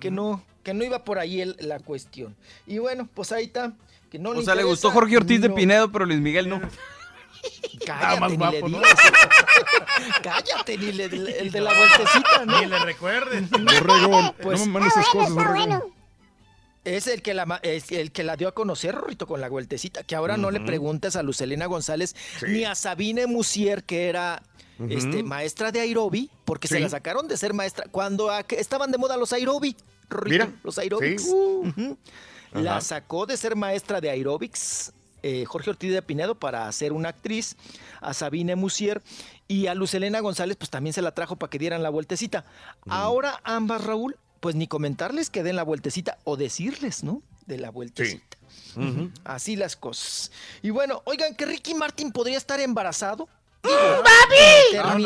Que 0.00 0.10
no, 0.10 0.42
que 0.62 0.74
no 0.74 0.84
iba 0.84 1.04
por 1.04 1.18
ahí 1.18 1.40
el- 1.40 1.56
la 1.60 1.78
cuestión. 1.80 2.34
Y 2.66 2.78
bueno, 2.78 3.08
pues 3.14 3.30
ahí 3.32 3.44
está, 3.44 3.72
que 4.10 4.18
no 4.18 4.30
O 4.30 4.34
le 4.34 4.44
sea, 4.44 4.54
le 4.54 4.64
gustó 4.64 4.90
Jorge 4.90 5.16
Ortiz 5.16 5.40
de. 5.40 5.50
Pinedo, 5.50 5.90
pero 5.92 6.04
Luis 6.06 6.20
Miguel 6.20 6.48
no. 6.48 6.60
Cállate, 7.84 8.20
más 8.20 8.30
ni 8.30 8.36
guapo, 8.36 8.68
le 8.68 8.78
¿no? 8.78 8.82
Cállate, 10.22 10.78
ni 10.78 10.92
le- 10.92 11.04
el 11.40 11.50
de 11.50 11.60
la 11.60 11.74
vueltecita, 11.74 12.44
¿no? 12.46 12.60
Ni 12.60 12.66
le 12.66 12.78
recuerdes. 12.80 13.50
Borrego, 13.50 14.34
Pues- 14.40 14.60
no 14.60 14.66
me 14.66 14.72
mandes 14.72 14.92
esas 14.96 15.08
cosas, 15.08 15.34
Borrego. 15.34 15.91
Es 16.84 17.06
el 17.06 17.22
que 17.22 17.32
la 17.34 17.60
es 17.62 17.92
el 17.92 18.10
que 18.12 18.24
la 18.24 18.36
dio 18.36 18.48
a 18.48 18.52
conocer, 18.54 18.94
Rorrito, 18.94 19.26
con 19.26 19.40
la 19.40 19.48
vueltecita. 19.48 20.02
Que 20.02 20.16
ahora 20.16 20.36
no 20.36 20.50
le 20.50 20.58
Ujú. 20.58 20.66
preguntes 20.66 21.14
a 21.16 21.22
Lucelena 21.22 21.66
González 21.66 22.16
ni 22.46 22.64
a 22.64 22.74
Sabine 22.74 23.26
Musier, 23.26 23.84
que 23.84 24.08
era 24.08 24.42
este, 24.88 25.22
maestra 25.22 25.70
de 25.70 25.80
Aerobi, 25.80 26.28
porque 26.44 26.66
se 26.66 26.80
la 26.80 26.88
sacaron 26.88 27.28
de 27.28 27.36
ser 27.36 27.54
maestra. 27.54 27.84
Cuando 27.90 28.30
a- 28.30 28.40
estaban 28.50 28.90
de 28.90 28.98
moda 28.98 29.16
los 29.16 29.32
Aerobi, 29.32 29.76
Rorrito, 30.10 30.46
Mira, 30.46 30.58
los 30.64 30.76
Aerobics. 30.78 31.22
sí. 31.22 31.96
La 32.52 32.80
sacó 32.80 33.26
de 33.26 33.36
ser 33.36 33.54
maestra 33.56 34.00
de 34.00 34.10
aerobics 34.10 34.92
eh, 35.22 35.44
Jorge 35.46 35.70
Ortiz 35.70 35.92
de 35.92 36.02
Pinedo 36.02 36.34
para 36.34 36.70
ser 36.72 36.92
una 36.92 37.10
actriz, 37.10 37.56
a 38.00 38.12
Sabine 38.12 38.56
Musier 38.56 39.00
y 39.46 39.68
a 39.68 39.74
Lucelena 39.76 40.18
González, 40.18 40.56
pues 40.56 40.68
también 40.68 40.92
se 40.92 41.00
la 41.00 41.14
trajo 41.14 41.36
para 41.36 41.48
que 41.48 41.58
dieran 41.60 41.82
la 41.84 41.90
vueltecita. 41.90 42.44
Ahora 42.88 43.40
ambas, 43.44 43.84
Raúl, 43.84 44.16
pues 44.42 44.56
ni 44.56 44.66
comentarles 44.66 45.30
que 45.30 45.44
den 45.44 45.54
la 45.54 45.62
vueltecita 45.62 46.18
o 46.24 46.36
decirles, 46.36 47.04
¿no? 47.04 47.22
De 47.46 47.58
la 47.58 47.70
vueltecita. 47.70 48.36
Así 49.22 49.54
las 49.54 49.76
cosas. 49.76 50.32
Y 50.62 50.70
bueno, 50.70 51.00
oigan, 51.04 51.36
que 51.36 51.46
Ricky 51.46 51.74
Martin 51.74 52.10
podría 52.10 52.38
estar 52.38 52.58
embarazado. 52.58 53.28
Ah, 53.62 54.26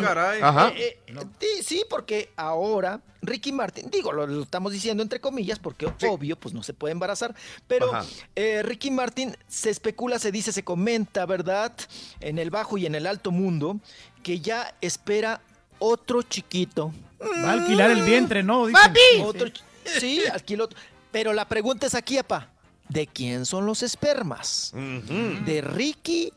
caray. 0.00 0.40
Ajá. 0.40 0.72
Eh, 0.74 0.98
eh, 1.06 1.14
sí, 1.38 1.62
sí, 1.62 1.84
porque 1.90 2.30
ahora 2.36 3.02
Ricky 3.20 3.52
Martin, 3.52 3.90
digo, 3.90 4.10
lo, 4.10 4.26
lo 4.26 4.42
estamos 4.42 4.72
diciendo 4.72 5.02
entre 5.02 5.20
comillas, 5.20 5.58
porque 5.58 5.86
obvio, 6.08 6.36
pues 6.36 6.54
no 6.54 6.62
se 6.62 6.72
puede 6.72 6.92
embarazar, 6.92 7.34
pero 7.68 7.90
eh, 8.36 8.62
Ricky 8.62 8.90
Martin 8.90 9.36
se 9.48 9.68
especula, 9.68 10.18
se 10.18 10.32
dice, 10.32 10.50
se 10.50 10.64
comenta, 10.64 11.26
¿verdad? 11.26 11.74
En 12.20 12.38
el 12.38 12.48
bajo 12.48 12.78
y 12.78 12.86
en 12.86 12.94
el 12.94 13.06
alto 13.06 13.32
mundo, 13.32 13.80
que 14.22 14.40
ya 14.40 14.74
espera 14.80 15.42
otro 15.78 16.22
chiquito. 16.22 16.90
Va 17.20 17.50
a 17.50 17.52
alquilar 17.52 17.90
el 17.90 18.02
vientre, 18.02 18.42
¿no? 18.42 18.66
Dicen. 18.66 18.82
Otro 19.22 19.46
ch- 19.48 19.60
sí, 19.98 20.20
alquiló. 20.32 20.64
otro. 20.64 20.78
Pero 21.12 21.32
la 21.32 21.46
pregunta 21.48 21.86
es 21.86 21.94
aquí, 21.94 22.18
apa. 22.18 22.50
¿De 22.88 23.06
quién 23.06 23.46
son 23.46 23.66
los 23.66 23.82
espermas? 23.82 24.72
¿De 24.74 25.60
Ricky 25.60 26.32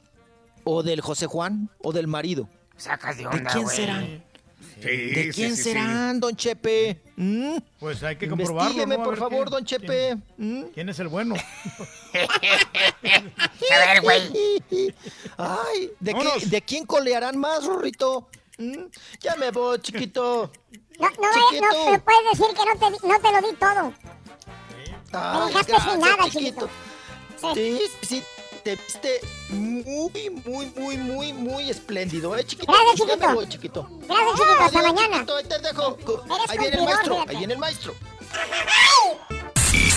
o 0.63 0.81
del 0.83 1.01
José 1.01 1.25
Juan 1.27 1.69
o 1.83 1.91
del 1.93 2.07
marido? 2.07 2.49
Sacas 2.77 3.17
de 3.17 3.23
¿De 3.23 3.29
onda, 3.29 3.51
quién 3.51 3.63
güey. 3.65 3.75
serán? 3.75 4.23
Sí, 4.81 4.87
¿De 4.87 5.31
quién 5.33 5.51
sí, 5.51 5.57
sí. 5.57 5.63
serán, 5.63 6.19
don 6.21 6.35
Chepe? 6.35 7.01
¿Mm? 7.17 7.57
Pues 7.79 8.01
hay 8.03 8.15
que 8.15 8.29
comprobarlo. 8.29 8.85
¿no? 8.85 9.03
Por 9.03 9.17
favor, 9.17 9.39
quién- 9.47 9.51
don 9.51 9.65
Chepe. 9.65 10.15
¿Mm? 10.37 10.61
¿Quién 10.73 10.87
es 10.89 10.99
el 10.99 11.09
bueno? 11.09 11.35
A 13.71 13.93
ver, 13.93 14.01
güey. 14.01 14.21
Ay, 15.37 15.91
¿de, 15.99 16.13
qué-. 16.13 16.45
¿de 16.47 16.61
quién 16.61 16.85
colearán 16.85 17.37
más, 17.37 17.65
Rorrito? 17.65 18.29
¿Mm? 18.59 18.85
Ya 19.21 19.35
me 19.37 19.51
voy, 19.51 19.79
chiquito. 19.79 20.51
No, 20.99 21.09
no, 21.09 21.15
vaya- 21.21 21.61
no, 21.61 21.85
pero 21.85 22.03
puedes 22.03 22.39
decir 22.39 22.55
que 22.55 22.65
no 22.65 22.75
te, 22.77 22.91
di- 22.91 23.07
no 23.07 23.19
te 23.21 23.31
lo 23.31 23.47
di 23.49 23.55
todo. 23.55 23.93
Ay, 25.13 25.39
Me 25.39 25.45
dejaste 25.47 25.71
gracias, 25.71 25.91
sin 25.93 25.99
nada, 26.01 26.23
chiquito. 26.29 26.69
Sí, 27.55 27.81
sí, 28.01 28.23
te 28.65 28.75
viste 28.75 29.21
muy, 29.49 30.29
muy, 30.45 30.65
muy, 30.75 30.97
muy, 30.97 31.31
muy 31.33 31.69
espléndido, 31.69 32.35
¿eh, 32.35 32.45
chiquito? 32.45 32.71
Gracias, 32.73 32.97
Ya 32.97 33.05
me 33.05 33.11
chiquito. 33.13 33.33
voy, 33.33 33.47
chiquito. 33.49 33.87
Gracias, 34.07 34.33
chiquito. 34.33 34.63
Hasta 34.63 34.79
Adiós, 34.79 34.93
mañana. 34.93 35.13
chiquito, 35.15 35.35
ahí 35.37 35.43
te 35.45 35.59
dejo. 35.59 35.97
Eres 36.35 36.49
Ahí 36.49 36.57
viene 36.59 36.75
el 36.77 36.83
maestro, 36.83 37.13
fíjate. 37.15 37.31
ahí 37.31 37.37
viene 37.37 37.53
el 37.53 37.59
maestro. 37.59 37.95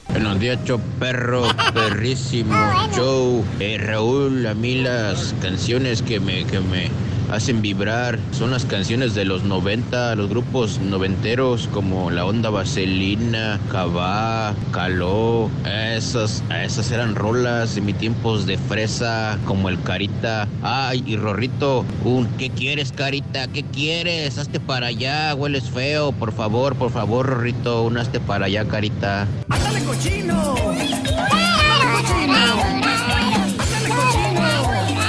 Buenos 0.08 0.40
días, 0.40 0.58
perro, 0.98 1.44
perrísimo 1.72 2.56
show. 2.92 3.44
Eh, 3.60 3.78
Raúl, 3.78 4.48
a 4.48 4.54
mí 4.54 4.82
las 4.82 5.32
canciones 5.40 6.02
que 6.02 6.18
me, 6.18 6.44
que 6.44 6.58
me 6.58 6.90
hacen 7.30 7.62
vibrar 7.62 8.18
son 8.32 8.50
las 8.50 8.64
canciones 8.64 9.14
de 9.14 9.24
los 9.24 9.44
90, 9.44 10.14
los 10.16 10.28
grupos 10.28 10.78
noventeros 10.80 11.68
como 11.72 12.10
La 12.10 12.24
Onda 12.24 12.50
Vaselina, 12.50 13.60
Cabá, 13.70 14.54
Caló. 14.72 15.50
Esas, 15.64 16.42
esas 16.62 16.90
eran 16.90 17.14
rolas 17.14 17.74
de 17.74 17.80
mis 17.80 17.96
tiempos 17.96 18.46
de 18.46 18.58
fresa, 18.58 19.38
como 19.44 19.68
el 19.68 19.80
Carita. 19.82 20.48
Ay, 20.62 21.02
y 21.06 21.16
Rorrito, 21.16 21.84
un 22.04 22.26
¿qué 22.38 22.50
quieres, 22.50 22.92
Carita? 22.92 23.48
¿Qué 23.48 23.62
quieres? 23.62 24.38
Hazte 24.38 24.60
para 24.60 24.88
allá, 24.88 25.34
hueles 25.34 25.70
feo. 25.70 26.12
Por 26.12 26.32
favor, 26.32 26.74
por 26.76 26.90
favor, 26.90 27.26
Rorrito, 27.26 27.82
un 27.82 27.98
hazte 27.98 28.20
para 28.20 28.46
allá, 28.46 28.64
Carita. 28.66 29.26
¡Ándale, 29.48 29.82
cochino! 29.84 30.54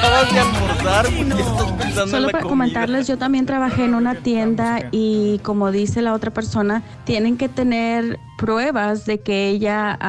Acabas 0.01 0.33
de 0.33 0.39
almorzar, 0.39 1.05
¿por 1.05 1.13
qué 1.13 1.41
estás 1.41 1.71
pensando 1.73 2.01
en 2.03 2.09
Solo 2.09 2.25
la 2.25 2.31
para 2.31 2.43
comida? 2.43 2.49
comentarles, 2.49 3.07
yo 3.07 3.17
también 3.19 3.45
trabajé 3.45 3.85
en 3.85 3.93
una 3.93 4.15
tienda 4.15 4.79
y 4.91 5.39
como 5.43 5.71
dice 5.71 6.01
la 6.01 6.13
otra 6.13 6.31
persona, 6.31 6.81
tienen 7.03 7.37
que 7.37 7.47
tener 7.49 8.17
pruebas 8.39 9.05
de 9.05 9.19
que 9.19 9.49
ella 9.49 9.99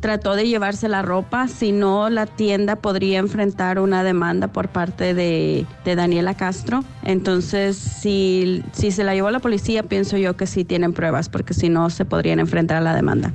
trató 0.00 0.36
de 0.36 0.46
llevarse 0.46 0.88
la 0.88 1.00
ropa, 1.00 1.48
si 1.48 1.72
no 1.72 2.10
la 2.10 2.26
tienda 2.26 2.76
podría 2.76 3.18
enfrentar 3.18 3.78
una 3.78 4.02
demanda 4.04 4.48
por 4.48 4.68
parte 4.68 5.14
de, 5.14 5.64
de 5.86 5.96
Daniela 5.96 6.34
Castro. 6.34 6.84
Entonces, 7.02 7.78
si, 7.78 8.62
si 8.72 8.90
se 8.90 9.04
la 9.04 9.14
llevó 9.14 9.30
la 9.30 9.38
policía, 9.40 9.84
pienso 9.84 10.18
yo 10.18 10.36
que 10.36 10.46
sí 10.46 10.64
tienen 10.64 10.92
pruebas, 10.92 11.30
porque 11.30 11.54
si 11.54 11.70
no 11.70 11.88
se 11.88 12.04
podrían 12.04 12.40
enfrentar 12.40 12.76
a 12.76 12.80
la 12.82 12.94
demanda. 12.94 13.32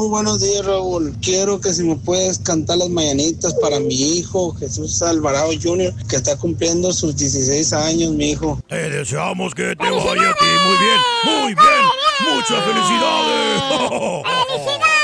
Muy 0.00 0.08
buenos 0.08 0.40
días, 0.40 0.64
Raúl. 0.64 1.14
Quiero 1.20 1.60
que 1.60 1.74
si 1.74 1.82
me 1.82 1.94
puedes 1.94 2.38
cantar 2.38 2.78
las 2.78 2.88
mañanitas 2.88 3.52
para 3.60 3.78
mi 3.80 4.16
hijo, 4.16 4.54
Jesús 4.54 5.02
Alvarado 5.02 5.50
Jr., 5.62 5.92
que 6.08 6.16
está 6.16 6.38
cumpliendo 6.38 6.90
sus 6.94 7.14
16 7.16 7.74
años, 7.74 8.12
mi 8.12 8.30
hijo. 8.30 8.58
Te 8.66 8.88
deseamos 8.88 9.54
que 9.54 9.76
te 9.76 9.90
vaya 9.90 10.30
a 10.30 10.34
ti 10.34 10.46
muy 10.64 10.76
bien, 10.78 11.00
muy 11.26 11.54
bien. 11.54 12.34
Muchas 12.34 12.64
felicidades. 12.64 13.62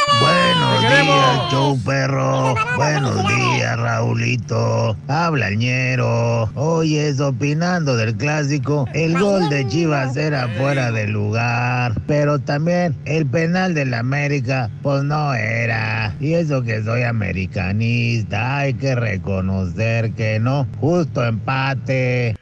Buenos 0.46 0.80
días, 0.80 1.50
show 1.50 1.78
perro. 1.84 2.54
Buenos 2.76 3.26
días, 3.26 3.76
Raulito. 3.78 4.96
Habla 5.08 5.48
el 5.48 5.58
ñero. 5.58 6.48
Oyes, 6.54 7.18
opinando 7.18 7.96
del 7.96 8.16
clásico, 8.16 8.86
el 8.94 9.18
gol 9.18 9.48
de 9.48 9.66
Chivas 9.66 10.16
era 10.16 10.46
fuera 10.56 10.92
de 10.92 11.08
lugar. 11.08 12.00
Pero 12.06 12.38
también 12.38 12.96
el 13.06 13.26
penal 13.26 13.74
del 13.74 13.92
América, 13.92 14.70
pues 14.82 15.02
no 15.02 15.34
era. 15.34 16.14
Y 16.20 16.34
eso 16.34 16.62
que 16.62 16.80
soy 16.84 17.02
americanista, 17.02 18.58
hay 18.58 18.74
que 18.74 18.94
reconocer 18.94 20.12
que 20.12 20.38
no. 20.38 20.68
Justo 20.80 21.24
empate. 21.24 22.36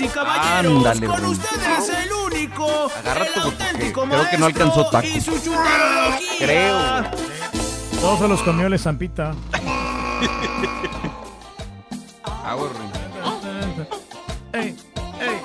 Y 0.00 0.08
caballeros, 0.08 0.76
Ándale, 0.86 1.06
con 1.06 1.18
güey. 1.20 1.30
ustedes 1.32 1.88
el 1.90 2.12
único, 2.12 2.90
Agárrate, 3.00 3.30
el 3.36 3.42
porque 3.42 3.62
auténtico 3.64 4.02
creo 4.04 4.30
que 4.30 4.38
no 4.38 4.46
alcanzó 4.46 4.86
taco. 4.90 5.06
y 5.06 5.20
su 5.20 5.32
chuntarología. 5.38 6.38
Creo. 6.38 6.78
Todos 8.00 8.18
se 8.20 8.28
los 8.28 8.42
comió 8.42 8.66
el 8.66 8.72
estampita. 8.74 9.32
Ah, 12.24 12.54
güey. 12.54 12.70
Ey, 14.52 14.76
ey, 15.20 15.40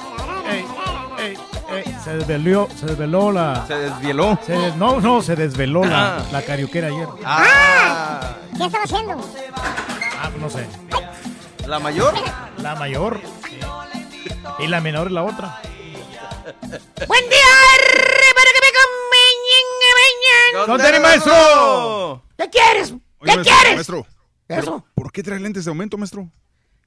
ey, 0.50 0.66
ey, 1.20 1.38
ey. 1.86 1.96
Se 2.04 2.14
desveló, 2.18 2.68
se 2.80 2.86
desveló 2.86 3.32
la. 3.32 3.66
¿Se 3.68 3.76
desvieló? 3.76 4.40
se 4.46 4.54
des- 4.54 4.76
no, 4.78 5.00
no, 5.02 5.22
se 5.22 5.36
desveló 5.36 5.84
la, 5.84 6.18
Ah. 6.18 6.24
la 6.32 6.42
carioquera 6.42 6.88
ayer. 6.88 7.08
Ah, 7.26 8.36
¿Qué 8.58 8.64
estaba 8.66 8.84
haciendo? 8.86 9.14
Ah, 10.22 10.30
no 10.40 10.50
sé. 10.50 10.66
¿La 11.68 11.80
mayor? 11.80 12.14
La 12.60 12.76
mayor. 12.76 13.20
Y 14.60 14.68
la 14.68 14.80
menor 14.82 15.08
es 15.08 15.14
la 15.14 15.24
otra. 15.24 15.60
¡Buen 17.08 17.24
día! 17.30 17.52
Para 18.36 18.50
que 18.54 18.62
me 18.62 18.70
acompañen, 18.74 19.66
¡Con 20.54 20.68
mañana. 20.78 20.84
Dani, 20.84 21.00
maestro! 21.04 22.24
¿Qué 22.38 22.50
quieres? 22.50 22.92
Oye, 22.92 23.02
¿Qué 23.20 23.36
maestro, 23.36 23.44
quieres? 23.44 23.76
Maestro, 23.76 24.04
¿Qué 24.04 24.10
¿pero 24.48 24.62
eso? 24.62 24.86
¿por 24.94 25.12
qué 25.12 25.24
trae 25.24 25.40
lentes 25.40 25.66
de 25.66 25.70
aumento, 25.72 25.98
maestro? 25.98 26.30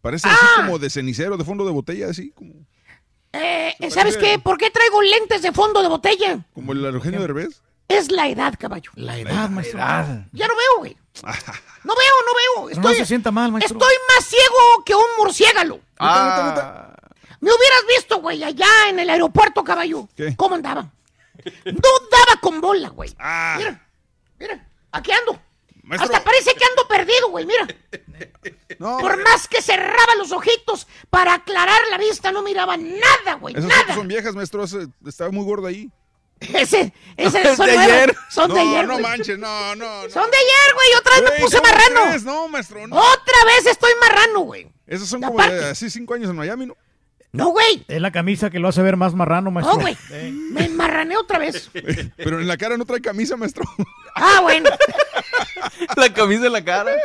Parece 0.00 0.28
así 0.28 0.38
Ah. 0.40 0.52
como 0.64 0.78
de 0.78 0.88
cenicero, 0.90 1.36
de 1.36 1.44
fondo 1.44 1.64
de 1.66 1.72
botella, 1.72 2.08
así 2.10 2.30
como, 2.30 2.52
Eh, 3.32 3.74
¿Sabes 3.90 4.16
qué? 4.16 4.38
¿Por 4.38 4.56
qué 4.56 4.70
traigo 4.70 5.02
lentes 5.02 5.42
de 5.42 5.52
fondo 5.52 5.82
de 5.82 5.88
botella? 5.88 6.38
como 6.54 6.72
el 6.72 6.84
Eugenio 6.86 7.20
Derbez. 7.20 7.60
Es 7.88 8.10
la 8.12 8.28
edad, 8.28 8.54
caballo. 8.58 8.90
La 8.94 9.18
edad, 9.18 9.48
maestro. 9.50 9.78
Ya 9.78 10.46
no 10.46 10.54
veo, 10.56 10.78
güey. 10.78 10.96
No 11.84 11.94
veo, 11.94 12.12
no 12.26 12.32
veo. 12.34 12.68
Pero 12.68 12.80
no 12.82 12.88
Estoy, 12.88 12.96
se 12.96 13.06
sienta 13.06 13.30
mal, 13.30 13.50
maestro. 13.52 13.78
estoy 13.78 13.94
más 14.14 14.24
ciego 14.26 14.84
que 14.84 14.94
un 14.94 15.04
murciélago. 15.16 15.80
Ah, 15.98 16.92
Me 17.40 17.50
hubieras 17.50 17.80
visto, 17.96 18.18
güey, 18.20 18.42
allá 18.42 18.66
en 18.88 18.98
el 18.98 19.10
aeropuerto, 19.10 19.62
caballo. 19.64 20.08
¿Qué? 20.16 20.34
¿Cómo 20.36 20.54
andaba? 20.56 20.90
No 21.64 21.90
daba 22.10 22.40
con 22.40 22.60
bola, 22.60 22.88
güey. 22.88 23.10
Mira, 23.56 23.88
mira, 24.38 24.68
aquí 24.92 25.12
ando. 25.12 25.40
Maestro. 25.84 26.06
Hasta 26.16 26.24
parece 26.24 26.54
que 26.54 26.64
ando 26.64 26.86
perdido, 26.88 27.30
güey, 27.30 27.46
mira. 27.46 27.66
No, 28.78 28.98
Por 28.98 29.20
más 29.24 29.48
que 29.48 29.60
cerraba 29.62 30.14
los 30.16 30.30
ojitos 30.30 30.86
para 31.10 31.34
aclarar 31.34 31.80
la 31.90 31.98
vista, 31.98 32.30
no 32.30 32.42
miraba 32.42 32.76
nada, 32.76 33.34
güey, 33.40 33.56
esas 33.56 33.68
nada. 33.68 33.94
son 33.94 34.06
viejas, 34.06 34.34
maestro. 34.36 34.64
Estaba 35.06 35.30
muy 35.32 35.44
gordo 35.44 35.66
ahí. 35.66 35.90
Ese, 36.38 36.92
ese 37.16 37.42
Es 37.42 37.56
son 37.56 37.66
de 37.66 37.74
nuevos. 37.74 37.92
ayer. 37.92 38.16
Son 38.30 38.48
de 38.48 38.54
no, 38.54 38.60
ayer, 38.70 38.86
no 38.86 38.98
manches, 39.00 39.38
no, 39.38 39.74
no, 39.74 40.02
no. 40.04 40.10
Son 40.10 40.30
de 40.30 40.36
ayer, 40.36 40.74
güey. 40.74 40.88
Otra 41.00 41.20
vez 41.20 41.30
me 41.32 41.40
puse 41.44 41.56
¿cómo 41.58 41.68
marrano. 41.72 42.02
crees? 42.08 42.22
No, 42.24 42.48
maestro, 42.48 42.86
no. 42.86 42.96
Otra 42.96 43.44
vez 43.46 43.66
estoy 43.66 43.90
marrano, 44.00 44.40
güey. 44.40 44.70
Esos 44.86 45.08
son 45.08 45.22
Y 45.22 45.26
como 45.26 45.42
de 45.42 45.70
así 45.70 45.90
cinco 45.90 46.14
años 46.14 46.30
en 46.30 46.36
Miami, 46.36 46.66
¿no? 46.66 46.76
No, 47.32 47.48
güey. 47.48 47.84
Es 47.88 48.00
la 48.00 48.10
camisa 48.10 48.50
que 48.50 48.58
lo 48.58 48.68
hace 48.68 48.82
ver 48.82 48.96
más 48.96 49.14
marrano, 49.14 49.50
maestro. 49.50 49.76
No, 49.76 49.82
güey. 49.82 49.96
Me 50.50 50.64
enmarrané 50.64 51.16
otra 51.16 51.38
vez. 51.38 51.70
Pero 52.16 52.40
en 52.40 52.48
la 52.48 52.56
cara 52.56 52.76
no 52.76 52.84
trae 52.84 53.00
camisa, 53.00 53.36
maestro. 53.36 53.64
Ah, 54.14 54.40
bueno. 54.42 54.70
la 55.96 56.12
camisa 56.12 56.46
en 56.46 56.52
la 56.52 56.64
cara. 56.64 56.96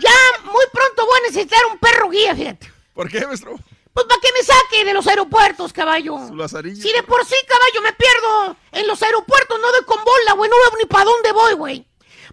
Ya 0.00 0.42
muy 0.44 0.64
pronto 0.72 1.06
voy 1.06 1.18
a 1.18 1.28
necesitar 1.28 1.60
un 1.70 1.78
perro 1.78 2.08
guía, 2.08 2.34
fíjate. 2.34 2.72
¿Por 2.94 3.10
qué, 3.10 3.26
maestro? 3.26 3.56
Pues 3.92 4.06
para 4.06 4.20
que 4.20 4.28
me 4.32 4.42
saque 4.42 4.84
de 4.84 4.94
los 4.94 5.06
aeropuertos, 5.06 5.72
caballo. 5.72 6.18
Su 6.28 6.36
lazarillo. 6.36 6.82
Si 6.82 6.92
de 6.92 7.02
por 7.02 7.24
sí, 7.24 7.34
caballo, 7.46 7.82
me 7.82 7.92
pierdo 7.92 8.56
en 8.72 8.86
los 8.86 9.02
aeropuertos, 9.02 9.58
no 9.60 9.72
doy 9.72 9.84
con 9.84 10.02
bola, 10.04 10.32
güey. 10.34 10.50
No 10.50 10.56
veo 10.56 10.78
ni 10.78 10.86
para 10.86 11.04
dónde 11.04 11.32
voy, 11.32 11.54
güey. 11.54 11.86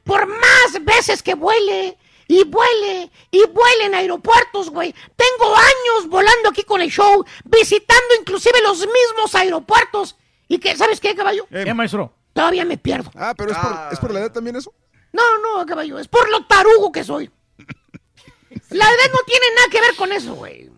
Por 0.03 0.27
más 0.27 0.83
veces 0.83 1.23
que 1.23 1.35
vuele 1.35 1.97
y 2.27 2.43
vuele 2.43 3.11
y 3.31 3.45
vuele 3.47 3.85
en 3.85 3.95
aeropuertos, 3.95 4.69
güey. 4.69 4.93
Tengo 5.15 5.55
años 5.55 6.07
volando 6.09 6.49
aquí 6.49 6.63
con 6.63 6.81
el 6.81 6.89
show, 6.89 7.25
visitando 7.45 8.15
inclusive 8.19 8.61
los 8.61 8.79
mismos 8.79 9.35
aeropuertos. 9.35 10.15
¿Y 10.47 10.59
qué? 10.59 10.75
¿Sabes 10.75 10.99
qué, 10.99 11.15
caballo? 11.15 11.45
¿Qué, 11.49 11.73
maestro? 11.73 12.13
Todavía 12.33 12.65
me 12.65 12.77
pierdo. 12.77 13.11
Ah, 13.15 13.33
pero 13.37 13.51
es 13.51 13.57
por, 13.57 13.93
es 13.93 13.99
por 13.99 14.13
la 14.13 14.19
edad 14.19 14.31
también 14.31 14.55
eso. 14.55 14.73
No, 15.11 15.37
no, 15.37 15.65
caballo, 15.65 15.99
es 15.99 16.07
por 16.07 16.29
lo 16.29 16.45
tarugo 16.45 16.91
que 16.91 17.03
soy. 17.03 17.29
La 18.69 18.85
edad 18.85 19.11
no 19.11 19.19
tiene 19.25 19.45
nada 19.55 19.67
que 19.71 19.81
ver 19.81 19.95
con 19.95 20.11
eso, 20.11 20.33
güey. 20.35 20.69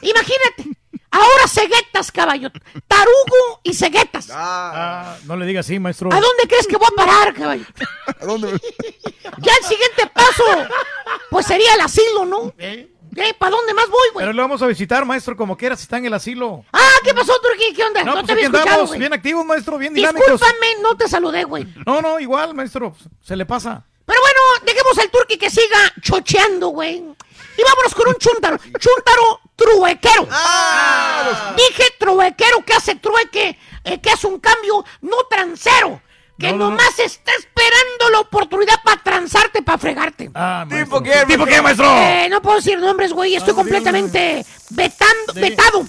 Imagínate, 0.00 0.76
ahora 1.14 1.48
ceguetas, 1.48 2.10
caballo. 2.10 2.50
Tarugo 2.88 3.60
y 3.62 3.74
ceguetas. 3.74 4.28
Ah, 4.32 5.16
no 5.24 5.36
le 5.36 5.46
diga 5.46 5.60
así, 5.60 5.78
maestro. 5.78 6.10
¿A 6.12 6.20
dónde 6.20 6.48
crees 6.48 6.66
que 6.66 6.76
voy 6.76 6.88
a 6.92 6.96
parar, 6.96 7.34
caballo? 7.34 7.64
¿A 8.20 8.24
dónde? 8.24 8.60
Ya 9.38 9.52
el 9.60 9.64
siguiente 9.64 10.10
paso, 10.12 10.44
pues 11.30 11.46
sería 11.46 11.74
el 11.74 11.80
asilo, 11.80 12.24
¿no? 12.24 12.52
¿Eh? 12.58 12.90
¿Para 13.38 13.52
dónde 13.52 13.74
más 13.74 13.88
voy, 13.88 14.08
güey? 14.12 14.24
Pero 14.24 14.32
lo 14.32 14.42
vamos 14.42 14.60
a 14.62 14.66
visitar, 14.66 15.04
maestro, 15.04 15.36
como 15.36 15.56
quieras, 15.56 15.78
si 15.78 15.84
está 15.84 15.98
en 15.98 16.06
el 16.06 16.14
asilo. 16.14 16.64
Ah, 16.72 16.94
¿qué 17.04 17.14
pasó, 17.14 17.32
Turquía? 17.40 17.68
¿Qué 17.74 17.84
onda? 17.84 18.02
No, 18.02 18.14
pues 18.14 18.26
te 18.26 18.32
había 18.32 18.46
escuchado, 18.46 18.86
güey. 18.86 18.98
bien 18.98 19.12
activos, 19.12 19.46
maestro, 19.46 19.78
bien 19.78 19.94
dinámicos. 19.94 20.32
Discúlpame, 20.32 20.82
no 20.82 20.96
te 20.96 21.08
saludé, 21.08 21.44
güey. 21.44 21.66
No, 21.86 22.02
no, 22.02 22.18
igual, 22.18 22.54
maestro, 22.54 22.94
se 23.22 23.36
le 23.36 23.46
pasa. 23.46 23.86
Pero 24.04 24.20
bueno, 24.20 24.40
dejemos 24.66 24.98
al 24.98 25.10
turqui 25.10 25.38
que 25.38 25.48
siga 25.48 25.92
chocheando, 26.00 26.68
güey. 26.68 26.96
Y 26.96 27.62
vámonos 27.62 27.94
con 27.94 28.08
un 28.08 28.16
chúntaro. 28.16 28.58
Chúntaro 28.78 29.40
truequero. 29.56 30.28
Dije 31.56 31.84
truequero 31.98 32.64
que 32.64 32.74
hace 32.74 32.94
trueque, 32.96 33.58
eh, 33.84 34.00
que 34.00 34.10
hace 34.10 34.26
un 34.26 34.38
cambio, 34.40 34.84
no 35.02 35.16
transero. 35.30 36.00
Que 36.38 36.48
No, 36.50 36.56
no, 36.58 36.64
no. 36.64 36.70
nomás 36.70 36.98
está 36.98 37.30
esperando 37.38 38.10
la 38.10 38.20
oportunidad 38.20 38.82
para 38.82 39.00
transarte, 39.02 39.62
para 39.62 39.78
fregarte. 39.78 40.30
Ah, 40.34 40.64
¿Tipo 40.68 41.00
maestro. 41.00 41.02
qué, 41.04 41.10
¿Tipo 41.26 41.28
maestro? 41.28 41.46
qué, 41.46 41.62
maestro? 41.62 41.86
Eh, 41.96 42.28
no 42.28 42.42
puedo 42.42 42.56
decir 42.56 42.78
nombres, 42.80 43.12
güey. 43.12 43.36
Estoy 43.36 43.52
Ah, 43.52 43.56
completamente 43.56 44.44
vetando, 44.70 45.32
Sí. 45.32 45.40
vetado. 45.40 45.84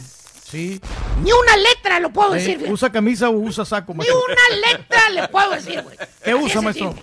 Sí. 0.51 0.79
Ni 1.23 1.31
una 1.31 1.57
letra 1.57 1.99
lo 1.99 2.11
puedo 2.11 2.35
Eh, 2.35 2.37
decir, 2.37 2.59
güey. 2.59 2.71
¿Usa 2.71 2.91
camisa 2.91 3.29
o 3.29 3.31
usa 3.33 3.65
saco, 3.65 3.93
Ni 3.93 3.97
maestro? 3.97 4.21
una 4.23 4.55
letra 4.71 5.09
le 5.09 5.27
puedo 5.29 5.49
decir, 5.49 5.81
güey. 5.81 5.97
¿Qué 6.23 6.35
usa, 6.35 6.61
maestro? 6.61 6.93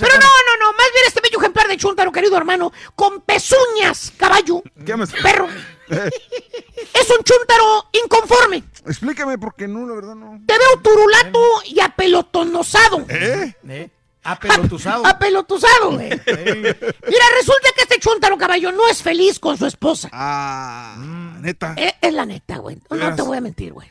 Pero 0.00 0.14
no, 0.14 0.20
no, 0.26 0.56
no, 0.66 0.72
más 0.72 0.86
bien 0.92 1.04
este 1.06 1.20
bello 1.20 1.38
ejemplar 1.38 1.68
de 1.68 1.76
Chuntaro, 1.76 2.12
querido 2.12 2.36
hermano, 2.36 2.72
con 2.94 3.20
pezuñas, 3.22 4.12
caballo, 4.16 4.62
¿Qué 4.84 4.96
me- 4.96 5.06
perro. 5.06 5.48
es 5.88 7.10
un 7.10 7.24
Chuntaro 7.24 7.88
inconforme. 8.04 8.64
Explícame 8.86 9.38
porque 9.38 9.68
no, 9.68 9.86
la 9.86 9.94
verdad 9.94 10.14
no. 10.14 10.40
Te 10.46 10.54
veo 10.58 10.80
turulato 10.82 11.40
y 11.66 11.80
apelotonosado. 11.80 13.04
¿Eh? 13.08 13.90
Apelotuzado. 14.24 15.06
Apelotuzado, 15.06 15.92
güey. 15.92 16.08
Mira, 16.08 17.24
resulta 17.38 17.70
que 17.74 17.82
este 17.82 17.98
Chuntaro, 17.98 18.38
caballo, 18.38 18.72
no 18.72 18.88
es 18.88 19.02
feliz 19.02 19.38
con 19.38 19.58
su 19.58 19.66
esposa. 19.66 20.08
Ah, 20.12 20.94
neta. 21.40 21.74
Es, 21.76 21.94
es 22.00 22.12
la 22.14 22.24
neta, 22.24 22.58
güey. 22.58 22.78
No, 22.90 23.14
te 23.14 23.22
voy 23.22 23.36
a 23.36 23.40
mentir, 23.40 23.72
güey. 23.72 23.88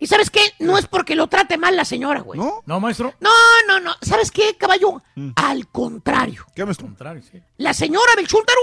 ¿Y 0.00 0.06
sabes 0.06 0.30
qué? 0.30 0.40
No 0.60 0.78
es 0.78 0.86
porque 0.86 1.16
lo 1.16 1.26
trate 1.26 1.58
mal 1.58 1.74
la 1.76 1.84
señora, 1.84 2.20
güey. 2.20 2.38
¿No? 2.38 2.62
No, 2.66 2.78
maestro. 2.80 3.14
No, 3.20 3.30
no, 3.66 3.80
no. 3.80 3.94
¿Sabes 4.00 4.30
qué, 4.30 4.56
caballo? 4.56 5.02
Al 5.36 5.68
contrario. 5.68 6.46
¿Qué 6.54 6.64
me 6.64 6.74
Contrario, 6.74 7.22
sí. 7.22 7.40
La 7.56 7.74
señora 7.74 8.14
del 8.16 8.28
Chuntaro 8.28 8.60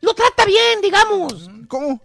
lo 0.00 0.14
trata 0.14 0.44
bien, 0.44 0.80
digamos. 0.80 1.50
¿Cómo? 1.66 2.00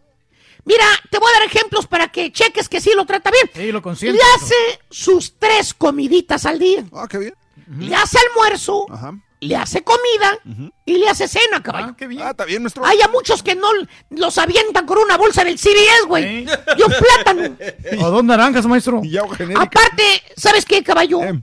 Mira, 0.66 0.86
te 1.12 1.20
voy 1.20 1.30
a 1.30 1.40
dar 1.40 1.48
ejemplos 1.48 1.86
para 1.88 2.08
que 2.08 2.32
cheques 2.32 2.70
que 2.70 2.80
sí 2.82 2.92
lo 2.96 3.06
trata 3.06 3.30
bien. 3.30 3.50
Sí, 3.54 3.72
lo 3.72 3.82
consiente. 3.82 4.18
Le 4.18 4.24
hace 4.36 4.80
sus 4.90 5.38
tres 5.38 5.74
comiditas 5.74 6.46
al 6.46 6.58
día. 6.58 6.86
Ah, 6.94 7.08
qué 7.10 7.18
bien. 7.18 7.36
Le 7.80 7.96
hace 7.96 8.18
almuerzo, 8.30 8.86
Ajá. 8.90 9.14
Le 9.44 9.56
hace 9.56 9.84
comida 9.84 10.40
y 10.86 10.98
le 10.98 11.10
hace 11.10 11.28
cena, 11.28 11.62
caballo. 11.62 11.88
Ah, 11.92 11.96
qué 11.98 12.08
bien. 12.08 12.22
Ah, 12.24 12.32
está 12.32 12.46
bien, 12.46 12.62
nuestro. 12.62 12.86
Hay 12.86 13.02
a 13.02 13.08
muchos 13.08 13.44
que 13.44 13.56
no 13.56 13.68
los 14.10 14.38
avientan 14.38 14.86
con 14.86 14.98
una 14.98 15.18
bolsa 15.18 15.44
del 15.44 15.58
CBS, 15.58 16.06
güey. 16.08 16.46
Y 16.78 16.82
un 16.82 16.92
plátano. 16.92 17.56
O 18.06 18.10
dos 18.10 18.24
naranjas, 18.24 18.66
maestro. 18.66 19.02
Y. 19.04 19.18
Aparte, 19.18 20.04
¿sabes 20.36 20.66
qué, 20.66 20.84
caballo? 20.84 21.22
Eh. 21.24 21.42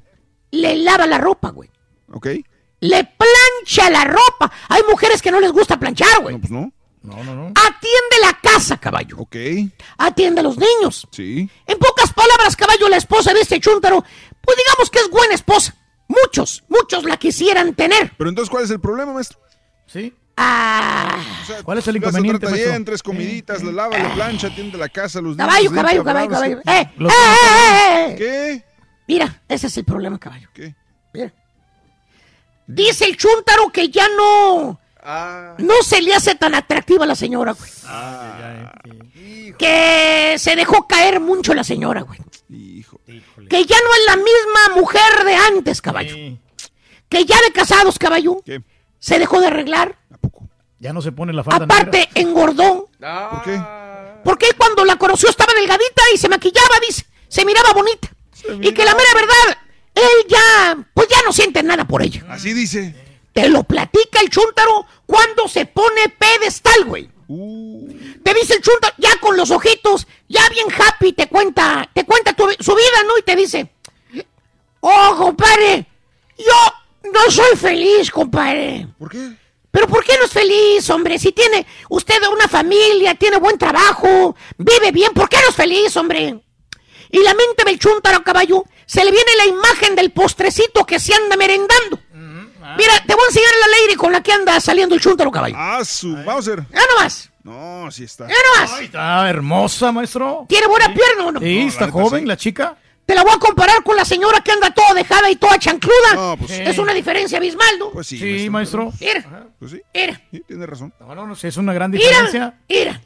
Le 0.53 0.77
lava 0.77 1.07
la 1.07 1.19
ropa, 1.19 1.51
güey. 1.51 1.71
Ok. 2.13 2.27
Le 2.81 3.05
plancha 3.05 3.91
la 3.91 4.05
ropa. 4.05 4.51
Hay 4.69 4.83
mujeres 4.89 5.23
que 5.23 5.31
no 5.31 5.41
les 5.41 5.53
gusta 5.53 5.79
planchar, 5.79 6.21
güey. 6.23 6.35
No, 6.35 6.41
pues 6.41 6.51
no. 6.51 6.73
No, 7.03 7.25
no, 7.25 7.35
no. 7.35 7.47
Atiende 7.49 8.17
la 8.21 8.39
casa, 8.43 8.79
caballo. 8.79 9.17
Ok. 9.19 9.37
Atiende 9.99 10.41
a 10.41 10.45
los 10.45 10.59
niños. 10.59 11.07
Sí. 11.11 11.49
En 11.67 11.79
pocas 11.79 12.13
palabras, 12.13 12.57
caballo, 12.57 12.89
la 12.89 12.97
esposa 12.97 13.33
de 13.33 13.41
este 13.41 13.59
chúntaro, 13.61 14.05
pues 14.41 14.59
digamos 14.59 14.91
que 14.91 14.99
es 14.99 15.11
buena 15.11 15.35
esposa. 15.35 15.75
Muchos, 16.11 16.65
muchos 16.69 17.05
la 17.05 17.17
quisieran 17.17 17.73
tener. 17.75 18.13
Pero 18.19 18.31
entonces, 18.31 18.51
¿cuál 18.51 18.65
es 18.65 18.71
el 18.71 18.81
problema, 18.81 19.13
maestro? 19.13 19.39
Sí. 19.87 20.13
Ah, 20.37 21.17
O 21.43 21.47
sea, 21.47 21.63
¿Cuál 21.63 21.79
es 21.79 21.87
el 21.87 21.95
la 21.95 21.99
inconveniente, 21.99 22.39
trata 22.41 22.51
maestro? 22.53 22.73
bien, 22.73 22.85
tres 22.85 23.03
comiditas, 23.03 23.63
la 23.63 23.71
lava, 23.73 23.97
la 23.99 24.13
plancha, 24.15 24.49
atiende 24.49 24.77
la 24.77 24.89
casa, 24.89 25.21
los 25.21 25.37
niños. 25.37 25.47
caballo, 25.47 25.63
limpia, 25.71 25.83
caballo, 25.83 26.05
caballo, 26.05 26.31
caballo. 26.31 26.57
sí. 26.65 26.71
¡Eh! 26.71 26.95
Lo 26.97 27.09
¡Eh, 27.09 27.13
eh, 27.13 28.07
eh! 28.09 28.15
¿Qué? 28.19 28.65
Mira, 29.07 29.43
ese 29.49 29.67
es 29.69 29.77
el 29.77 29.85
problema, 29.85 30.19
caballo. 30.19 30.49
¿Qué? 30.53 30.75
Mira. 31.13 31.33
Dice 32.67 33.05
el 33.05 33.17
chúntaro 33.17 33.71
que 33.71 33.89
ya 33.89 34.09
no. 34.17 34.80
No 35.03 35.75
se 35.83 36.03
le 36.03 36.15
hace 36.15 36.35
tan 36.35 36.55
atractiva 36.55 37.05
a 37.05 37.09
la 37.09 37.15
señora, 37.15 37.53
güey. 37.53 37.71
Que 39.59 40.35
se 40.39 40.57
dejó 40.57 40.87
caer 40.87 41.21
mucho 41.21 41.55
la 41.55 41.65
señora, 41.65 42.03
güey. 42.03 42.19
Hijo. 42.49 43.01
Que 43.49 43.65
ya 43.65 43.77
no 43.77 43.95
es 43.95 44.07
la 44.07 44.17
misma 44.17 44.77
mujer 44.77 45.25
de 45.25 45.35
antes, 45.35 45.81
caballo. 45.81 46.15
Que 47.09 47.25
ya 47.25 47.37
de 47.43 47.53
casados, 47.53 47.99
caballo. 47.99 48.43
¿Qué? 48.45 48.63
Se 48.99 49.19
dejó 49.19 49.41
de 49.41 49.49
arreglar. 49.49 49.97
Ya 50.79 50.93
no 50.93 51.03
se 51.03 51.13
pone 51.13 51.33
la 51.33 51.45
falda 51.45 51.67
negra. 51.67 51.77
Aparte, 51.77 52.09
engordó. 52.15 52.89
¿Por 52.99 53.43
qué? 53.43 53.61
Porque 54.25 54.47
él 54.47 54.55
cuando 54.57 54.85
la 54.85 54.97
conoció 54.97 55.29
estaba 55.29 55.53
delgadita 55.55 56.03
y 56.15 56.19
se 56.19 56.29
maquillaba, 56.29 56.77
dice. 56.87 57.07
Se 57.29 57.45
miraba 57.45 57.73
bonita. 57.73 58.09
Y 58.61 58.73
que 58.73 58.85
la 58.85 58.95
mera 58.95 59.15
verdad, 59.15 59.59
él 59.95 60.27
ya, 60.29 60.87
pues 60.95 61.09
ya 61.09 61.19
no 61.25 61.33
siente 61.33 61.63
nada 61.63 61.85
por 61.87 62.03
ella. 62.03 62.25
Así 62.29 62.53
dice. 62.53 62.95
Te 63.33 63.49
lo 63.49 63.63
platica 63.65 64.21
el 64.21 64.29
chúntaro 64.31 64.87
cuando 65.07 65.47
se 65.49 65.67
pone 65.67 66.09
pedestal, 66.09 66.85
güey. 66.85 67.09
Uh. 67.29 67.89
Te 68.25 68.35
dice 68.35 68.55
el 68.55 68.61
chúntaro, 68.63 68.95
ya 68.99 69.17
con 69.21 69.37
los 69.37 69.51
ojitos, 69.51 70.07
ya 70.29 70.49
bien 70.49 70.67
happy, 70.73 71.13
te 71.13 71.29
cuenta, 71.29 71.89
te 71.95 72.05
cuenta 72.05 72.33
tu- 72.33 72.49
su 72.59 72.75
vida, 72.75 73.05
¿no? 73.07 73.17
Y 73.19 73.23
te 73.23 73.37
dice, 73.37 73.71
oh, 74.81 75.15
compadre, 75.17 75.87
yo 76.39 77.11
no 77.13 77.31
soy 77.31 77.57
feliz, 77.57 78.11
compadre. 78.11 78.87
¿Por 78.99 79.11
qué? 79.11 79.31
Pero 79.71 79.87
¿por 79.87 80.03
qué 80.05 80.17
no 80.19 80.25
es 80.25 80.33
feliz, 80.33 80.91
hombre? 80.91 81.19
Si 81.19 81.31
tiene 81.31 81.65
usted 81.89 82.21
una 82.33 82.49
familia, 82.49 83.15
tiene 83.15 83.37
buen 83.37 83.57
trabajo, 83.57 84.35
vive 84.59 84.91
bien, 84.91 85.13
¿por 85.15 85.29
qué 85.29 85.37
no 85.43 85.49
es 85.51 85.55
feliz, 85.55 85.97
hombre? 85.97 86.41
Y 87.13 87.19
la 87.21 87.35
mente 87.35 87.65
del 87.65 87.79
chúntaro 87.79 88.23
caballo 88.25 88.65
se 88.87 89.05
le 89.05 89.13
viene 89.13 89.31
la 89.37 89.47
imagen 89.47 89.95
del 89.95 90.11
postrecito 90.11 90.85
que 90.85 90.99
se 90.99 91.15
anda 91.15 91.37
merendando. 91.37 92.01
Mira, 92.77 93.03
te 93.07 93.15
voy 93.15 93.25
a 93.25 93.29
enseñar 93.29 93.51
la 93.61 93.67
lady 93.87 93.95
con 93.97 94.13
la 94.13 94.23
que 94.23 94.33
anda 94.33 94.61
saliendo 94.61 94.95
el 94.95 95.01
chúntaro 95.01 95.31
caballo. 95.31 95.55
Ah, 95.59 95.85
su 95.85 96.15
Bowser. 96.17 96.65
Ya 96.73 96.81
nomás, 96.95 97.31
No, 97.43 97.91
sí 97.91 98.05
está. 98.05 98.27
ya 98.29 98.35
nomás. 98.55 98.81
Está 98.81 99.29
hermosa, 99.31 99.93
maestro. 99.93 100.47
¿Tiene 100.49 100.67
buena 100.67 100.93
pierna 100.93 101.27
o 101.27 101.33
no? 101.33 101.41
Sí, 101.41 101.63
No, 101.63 101.69
está 101.69 101.87
la 101.87 101.93
joven 101.93 102.21
sí. 102.23 102.27
la 102.27 102.37
chica. 102.37 102.77
Te 103.07 103.15
la 103.17 103.23
voy 103.25 103.33
a 103.35 103.39
comparar 103.39 103.83
con 103.83 103.97
la 103.97 104.05
señora 104.05 104.41
que 104.41 104.53
anda 104.53 104.71
toda 104.73 104.95
dejada 104.95 105.29
y 105.31 105.37
toda 105.37 105.59
chancluda. 105.59 106.15
No, 106.15 106.37
pues- 106.37 106.51
Es 106.53 106.79
una 106.79 106.93
diferencia 106.95 107.39
abismal, 107.39 107.77
¿no? 107.79 107.91
Pues 107.91 108.07
sí. 108.07 108.19
Sí, 108.19 108.49
maestro. 108.51 108.93
Mira, 109.01 109.49
Pues 109.59 109.73
sí. 109.73 109.83
mira, 109.93 110.21
Sí, 110.31 110.41
tiene 110.47 110.65
razón. 110.67 110.95
No, 111.01 111.15
no, 111.15 111.27
no, 111.27 111.35
sí, 111.35 111.49
es 111.49 111.57
una 111.57 111.73
gran 111.73 111.91
mira, 111.91 112.05
diferencia. 112.09 112.55
mira. 112.69 113.01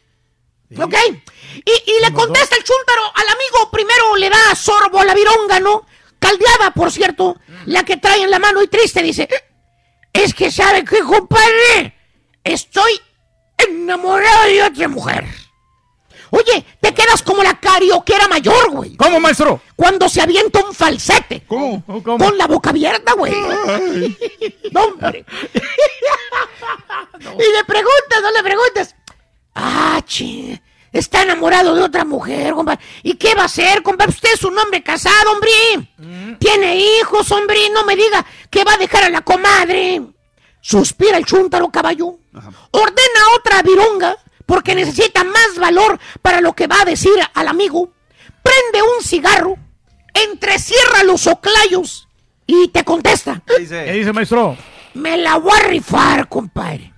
¿Ok? 0.84 0.94
Y, 1.54 1.90
y 1.90 2.00
le 2.04 2.12
contesta 2.12 2.56
el 2.56 2.64
chúntaro 2.64 3.02
al 3.14 3.28
amigo, 3.28 3.70
primero 3.70 4.16
le 4.16 4.28
da 4.28 4.54
sorbo 4.56 5.00
a 5.00 5.04
la 5.04 5.14
vironga, 5.14 5.60
¿no? 5.60 5.86
Caldeada, 6.18 6.72
por 6.74 6.90
cierto, 6.90 7.36
la 7.66 7.84
que 7.84 7.96
trae 7.96 8.22
en 8.22 8.30
la 8.30 8.38
mano 8.38 8.62
y 8.62 8.66
triste, 8.68 9.02
dice, 9.02 9.28
es 10.14 10.32
que 10.32 10.50
sabe 10.50 10.84
que, 10.84 11.00
compadre, 11.00 11.94
estoy 12.42 13.00
enamorado 13.58 14.44
de 14.48 14.62
otra 14.62 14.88
mujer. 14.88 15.26
Oye, 16.30 16.64
te 16.80 16.94
quedas 16.94 17.22
como 17.22 17.42
la 17.42 17.60
carioquera 17.60 18.26
mayor, 18.26 18.70
güey. 18.70 18.96
¿Cómo, 18.96 19.20
maestro? 19.20 19.60
Cuando 19.76 20.08
se 20.08 20.20
avienta 20.20 20.64
un 20.64 20.74
falsete. 20.74 21.44
¿Cómo? 21.46 21.84
¿Cómo? 21.86 22.18
Con 22.18 22.36
la 22.36 22.46
boca 22.46 22.70
abierta, 22.70 23.12
güey. 23.12 23.32
No, 24.72 24.84
hombre. 24.84 25.24
Y 27.24 27.56
le 27.56 27.64
preguntas, 27.64 28.22
no 28.22 28.30
le 28.32 28.42
preguntas. 28.42 28.96
Ah, 29.54 30.00
che. 30.04 30.60
Está 30.94 31.22
enamorado 31.22 31.74
de 31.74 31.82
otra 31.82 32.04
mujer, 32.04 32.54
compadre. 32.54 32.78
¿Y 33.02 33.14
qué 33.14 33.34
va 33.34 33.42
a 33.42 33.46
hacer, 33.46 33.82
compadre? 33.82 34.12
Usted 34.12 34.32
es 34.32 34.44
un 34.44 34.56
hombre 34.56 34.80
casado, 34.80 35.32
hombre. 35.32 35.50
Tiene 36.38 36.76
hijos, 36.76 37.32
hombre. 37.32 37.58
No 37.74 37.84
me 37.84 37.96
diga 37.96 38.24
que 38.48 38.62
va 38.62 38.74
a 38.74 38.78
dejar 38.78 39.02
a 39.02 39.10
la 39.10 39.22
comadre. 39.22 40.02
Suspira 40.60 41.16
el 41.18 41.26
chúntaro, 41.26 41.68
caballo. 41.72 42.20
Ordena 42.70 43.20
otra 43.36 43.60
virunga 43.62 44.16
porque 44.46 44.76
necesita 44.76 45.24
más 45.24 45.58
valor 45.58 45.98
para 46.22 46.40
lo 46.40 46.52
que 46.52 46.68
va 46.68 46.82
a 46.82 46.84
decir 46.84 47.12
al 47.34 47.48
amigo. 47.48 47.90
Prende 48.44 48.88
un 48.96 49.02
cigarro, 49.02 49.56
entrecierra 50.12 51.02
los 51.02 51.26
oclayos 51.26 52.06
y 52.46 52.68
te 52.68 52.84
contesta. 52.84 53.42
¿Qué 53.44 53.58
dice, 53.58 54.12
maestro? 54.12 54.56
Me 54.94 55.16
la 55.16 55.38
voy 55.38 55.58
a 55.58 55.66
rifar, 55.66 56.28
compadre. 56.28 56.92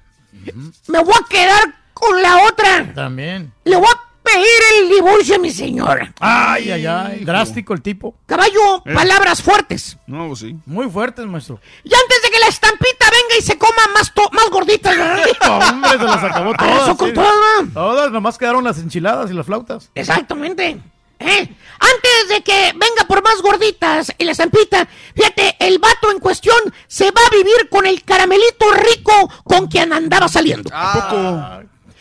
Me 0.88 1.02
voy 1.02 1.14
a 1.14 1.26
quedar 1.26 1.85
con 1.98 2.20
la 2.22 2.44
otra. 2.44 2.92
También. 2.94 3.52
Le 3.64 3.76
voy 3.76 3.86
a 3.86 4.00
pedir 4.22 4.46
el 4.80 4.88
divorcio 4.90 5.36
a 5.36 5.38
mi 5.38 5.50
señora. 5.50 6.12
Ay, 6.20 6.70
ay, 6.70 6.84
ay. 6.86 7.24
Drástico 7.24 7.72
el 7.72 7.80
tipo. 7.80 8.14
Caballo, 8.26 8.82
palabras 8.94 9.42
fuertes. 9.42 9.96
No, 10.06 10.26
pues 10.28 10.40
sí. 10.40 10.54
Muy 10.66 10.90
fuertes, 10.90 11.24
maestro. 11.26 11.58
Y 11.84 11.94
antes 11.94 12.22
de 12.22 12.30
que 12.30 12.38
la 12.38 12.48
estampita 12.48 13.06
venga 13.06 13.38
y 13.38 13.42
se 13.42 13.56
coma 13.56 13.82
más, 13.94 14.12
to- 14.12 14.28
más 14.32 14.50
gorditas, 14.50 14.94
¿verdad? 14.98 15.68
Hombre, 15.70 15.90
se 15.92 16.04
las 16.04 16.22
acabó 16.24 16.52
todas. 16.54 16.96
con 16.96 17.08
sí. 17.08 17.14
todas. 17.14 17.72
Todas, 17.72 18.10
nomás 18.12 18.36
quedaron 18.36 18.62
las 18.64 18.78
enchiladas 18.78 19.30
y 19.30 19.34
las 19.34 19.46
flautas. 19.46 19.90
Exactamente. 19.94 20.78
¿Eh? 21.18 21.48
Antes 21.78 22.28
de 22.28 22.42
que 22.42 22.72
venga 22.74 23.06
por 23.08 23.22
más 23.22 23.40
gorditas 23.40 24.12
y 24.18 24.24
la 24.24 24.32
estampita, 24.32 24.86
fíjate, 25.14 25.56
el 25.60 25.78
vato 25.78 26.10
en 26.10 26.18
cuestión 26.18 26.56
se 26.88 27.10
va 27.10 27.20
a 27.26 27.30
vivir 27.34 27.70
con 27.70 27.86
el 27.86 28.02
caramelito 28.04 28.66
rico 28.74 29.30
con 29.44 29.66
quien 29.68 29.94
andaba 29.94 30.28
saliendo. 30.28 30.68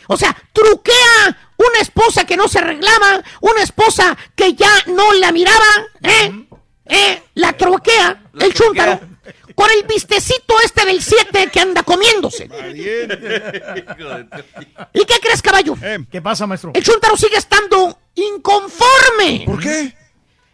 O 0.08 0.16
sea, 0.16 0.36
truquea 0.52 1.38
una 1.56 1.80
esposa 1.80 2.24
que 2.24 2.36
no 2.36 2.48
se 2.48 2.58
arreglaba, 2.58 3.22
una 3.40 3.62
esposa 3.62 4.16
que 4.34 4.54
ya 4.54 4.70
no 4.86 5.12
la 5.14 5.32
miraba, 5.32 5.66
¿eh? 6.02 6.46
¿Eh? 6.86 7.22
La 7.34 7.52
truquea, 7.54 8.22
el 8.38 8.54
chúntaro, 8.54 9.00
con 9.54 9.70
el 9.70 9.84
vistecito 9.84 10.54
este 10.64 10.84
del 10.84 11.02
7 11.02 11.50
que 11.52 11.60
anda 11.60 11.82
comiéndose. 11.82 12.44
¿Y 14.92 15.04
qué 15.04 15.18
crees, 15.20 15.42
caballo? 15.42 15.74
¿Qué 16.10 16.22
pasa, 16.22 16.46
maestro? 16.46 16.70
El 16.74 16.82
chúntaro 16.82 17.16
sigue 17.16 17.36
estando 17.36 17.98
inconforme. 18.14 19.42
¿Por 19.46 19.60
qué? 19.60 19.94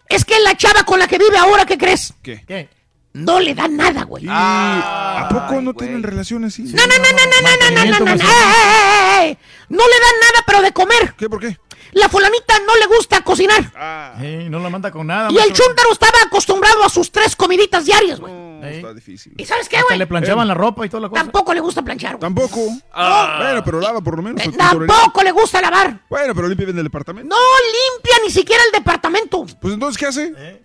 Es 0.08 0.24
que 0.24 0.39
la 0.40 0.56
chava 0.56 0.84
con 0.84 0.98
la 0.98 1.08
que 1.08 1.18
vive 1.18 1.36
ahora, 1.36 1.64
¿qué 1.66 1.76
crees? 1.76 2.14
¿Qué? 2.22 2.44
¿Qué? 2.47 2.68
No 3.15 3.41
le 3.41 3.55
da 3.55 3.68
nada, 3.68 4.05
güey. 4.05 4.24
¿Y 4.24 4.28
¿A 4.31 5.28
poco 5.31 5.60
no 5.60 5.74
tienen 5.74 6.02
relaciones 6.02 6.55
así? 6.55 6.62
No, 6.62 6.86
no, 6.86 6.94
no, 6.97 7.05
no, 7.05 7.10
no, 7.12 7.41
no, 7.42 7.70
no, 7.70 7.99
no, 8.00 8.07
no, 8.07 8.15
no, 8.16 8.23
ey, 8.23 9.28
ey. 9.28 9.39
No 9.68 9.82
le 9.86 10.00
dan 10.00 10.20
nada, 10.20 10.44
pero 10.47 10.62
de 10.62 10.73
comer. 10.73 11.15
¿Qué? 11.16 11.28
¿Por 11.28 11.41
qué? 11.41 11.58
La 11.92 12.08
fulanita 12.08 12.55
no 12.66 12.74
le 12.76 12.86
gusta 12.86 13.20
cocinar. 13.23 13.70
Ah. 13.76 14.15
Ey, 14.18 14.49
no 14.49 14.58
la 14.60 14.70
manda 14.70 14.91
con 14.91 15.07
nada, 15.07 15.28
Y 15.31 15.34
el 15.34 15.41
maestro. 15.41 15.66
chúntaro 15.66 15.92
estaba 15.92 16.23
acostumbrado 16.24 16.82
a 16.84 16.89
sus 16.89 17.12
tres 17.12 17.36
comiditas 17.36 17.84
diarias, 17.84 18.18
güey. 18.18 18.32
está 18.62 18.94
difícil. 18.94 19.34
¿Y 19.36 19.44
sabes 19.44 19.68
qué, 19.68 19.76
Hasta 19.76 19.89
güey? 19.89 19.99
le 19.99 20.07
planchaban 20.07 20.49
la 20.49 20.55
ropa 20.55 20.86
y 20.86 20.89
toda 20.89 21.02
la 21.02 21.08
cosa. 21.10 21.23
Tampoco 21.23 21.52
le 21.52 21.60
gusta 21.60 21.82
planchar. 21.82 22.12
güey. 22.12 22.20
Tampoco. 22.20 22.60
Ah. 22.94 23.41
Bueno, 23.42 23.62
pero 23.62 23.81
lava 23.81 24.00
por 24.00 24.16
lo 24.16 24.23
menos. 24.23 24.42
con 24.42 24.57
Tampoco 24.57 25.23
le 25.23 25.32
gusta 25.32 25.60
lavar. 25.60 26.00
Bueno, 26.08 26.34
pero 26.34 26.49
limpia 26.49 26.65
bien 26.65 26.78
el 26.78 26.84
departamento. 26.84 27.28
No 27.28 27.42
limpia 27.66 28.16
ni 28.24 28.31
siquiera 28.31 28.62
el 28.65 28.73
departamento. 28.73 29.44
Pues 29.60 29.74
entonces, 29.74 29.99
¿qué 29.99 30.07
hace? 30.07 30.61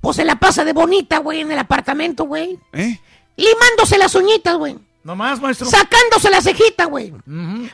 Pues 0.00 0.16
se 0.16 0.24
la 0.24 0.36
pasa 0.36 0.64
de 0.64 0.72
bonita, 0.72 1.18
güey, 1.18 1.40
en 1.40 1.50
el 1.50 1.58
apartamento, 1.58 2.24
güey. 2.24 2.58
¿Eh? 2.72 2.98
Limándose 3.36 3.98
las 3.98 4.14
uñitas, 4.14 4.56
güey. 4.56 4.76
No 5.02 5.14
más, 5.14 5.40
maestro. 5.40 5.68
Sacándose 5.68 6.30
la 6.30 6.40
cejita, 6.40 6.86
güey. 6.86 7.12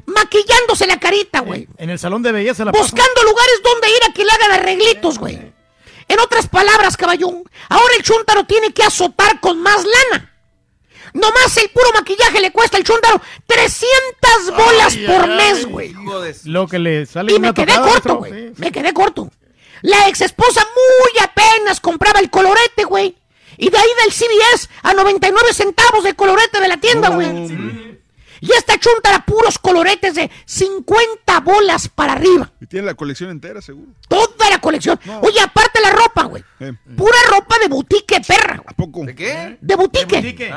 Maquillándose 0.07 0.87
la 0.87 1.01
carita, 1.01 1.41
güey. 1.41 1.67
En 1.79 1.89
el 1.89 1.99
salón 1.99 2.23
de 2.23 2.33
belleza 2.33 2.65
la 2.65 2.73
pasa. 2.73 2.85
Buscando 2.85 3.23
lugares 3.23 3.61
donde 3.65 3.91
ir 3.91 4.05
a 4.09 4.13
que 4.13 4.25
le 4.25 4.31
hagan 4.33 4.53
arreglitos, 4.53 5.19
güey. 5.19 5.53
En 6.09 6.21
otras 6.21 6.47
palabras, 6.49 6.97
caballón, 6.97 7.43
ahora 7.71 7.95
el 7.97 8.03
chúntaro 8.03 8.45
tiene 8.45 8.73
que 8.75 8.83
azotar 8.83 9.41
con 9.41 9.63
más 9.63 9.83
lana. 9.83 10.31
Nomás 11.15 11.57
el 11.57 11.71
puro 11.71 11.87
maquillaje 11.95 12.41
le 12.41 12.53
cuesta 12.53 12.77
al 12.77 12.85
chúntaro 12.85 13.21
300 13.47 14.57
bolas 14.57 14.95
Ay, 14.97 15.07
por 15.07 15.23
ay, 15.23 15.37
mes, 15.37 15.67
güey. 15.67 15.95
Lo 16.45 16.67
que 16.67 16.79
le 16.79 17.07
sale 17.07 17.33
Y 17.33 17.37
una 17.37 17.49
me 17.49 17.55
quedé 17.55 17.67
tocada, 17.75 17.89
corto, 17.89 18.17
güey. 18.17 18.53
Me 18.57 18.73
quedé 18.73 18.93
corto. 18.93 19.31
La 19.83 20.09
ex 20.09 20.21
esposa 20.23 20.65
muy 20.75 21.23
apenas 21.25 21.81
compraba 21.81 22.21
el 22.21 22.31
colorete, 22.31 22.85
güey. 22.85 23.17
Y 23.59 23.69
de 23.71 23.77
ahí 23.79 23.89
del 24.03 24.13
CBS 24.13 24.69
a 24.83 24.95
99 24.95 25.53
centavos 25.53 26.03
de 26.05 26.15
colorete 26.15 26.61
de 26.61 26.69
la 26.69 26.79
tienda, 26.79 27.11
güey. 27.11 27.29
Y 28.41 28.51
esta 28.53 28.77
chuntara 28.79 29.25
puros 29.25 29.57
coloretes 29.59 30.15
de 30.17 30.29
50 30.47 31.41
bolas 31.41 31.89
para 31.89 32.15
arriba. 32.15 32.51
Y 32.61 32.67
tiene 32.67 32.87
la 32.87 32.95
colección 32.95 33.31
entera, 33.31 33.63
seguro. 33.63 33.93
Toda 34.09 34.51
la 34.51 34.61
colección. 34.61 34.99
Oye, 35.21 35.41
aparte 35.41 35.81
la 35.81 35.91
ropa, 35.91 36.25
güey. 36.25 36.43
Eh, 36.59 36.73
Pura 36.97 37.17
ropa 37.29 37.57
de 37.61 37.69
boutique 37.69 38.21
perra. 38.27 38.57
güey. 38.57 38.67
¿A 38.69 38.73
poco? 38.75 39.05
¿De 39.05 39.15
qué? 39.15 39.59
De 39.61 39.77
boutique. 39.77 40.49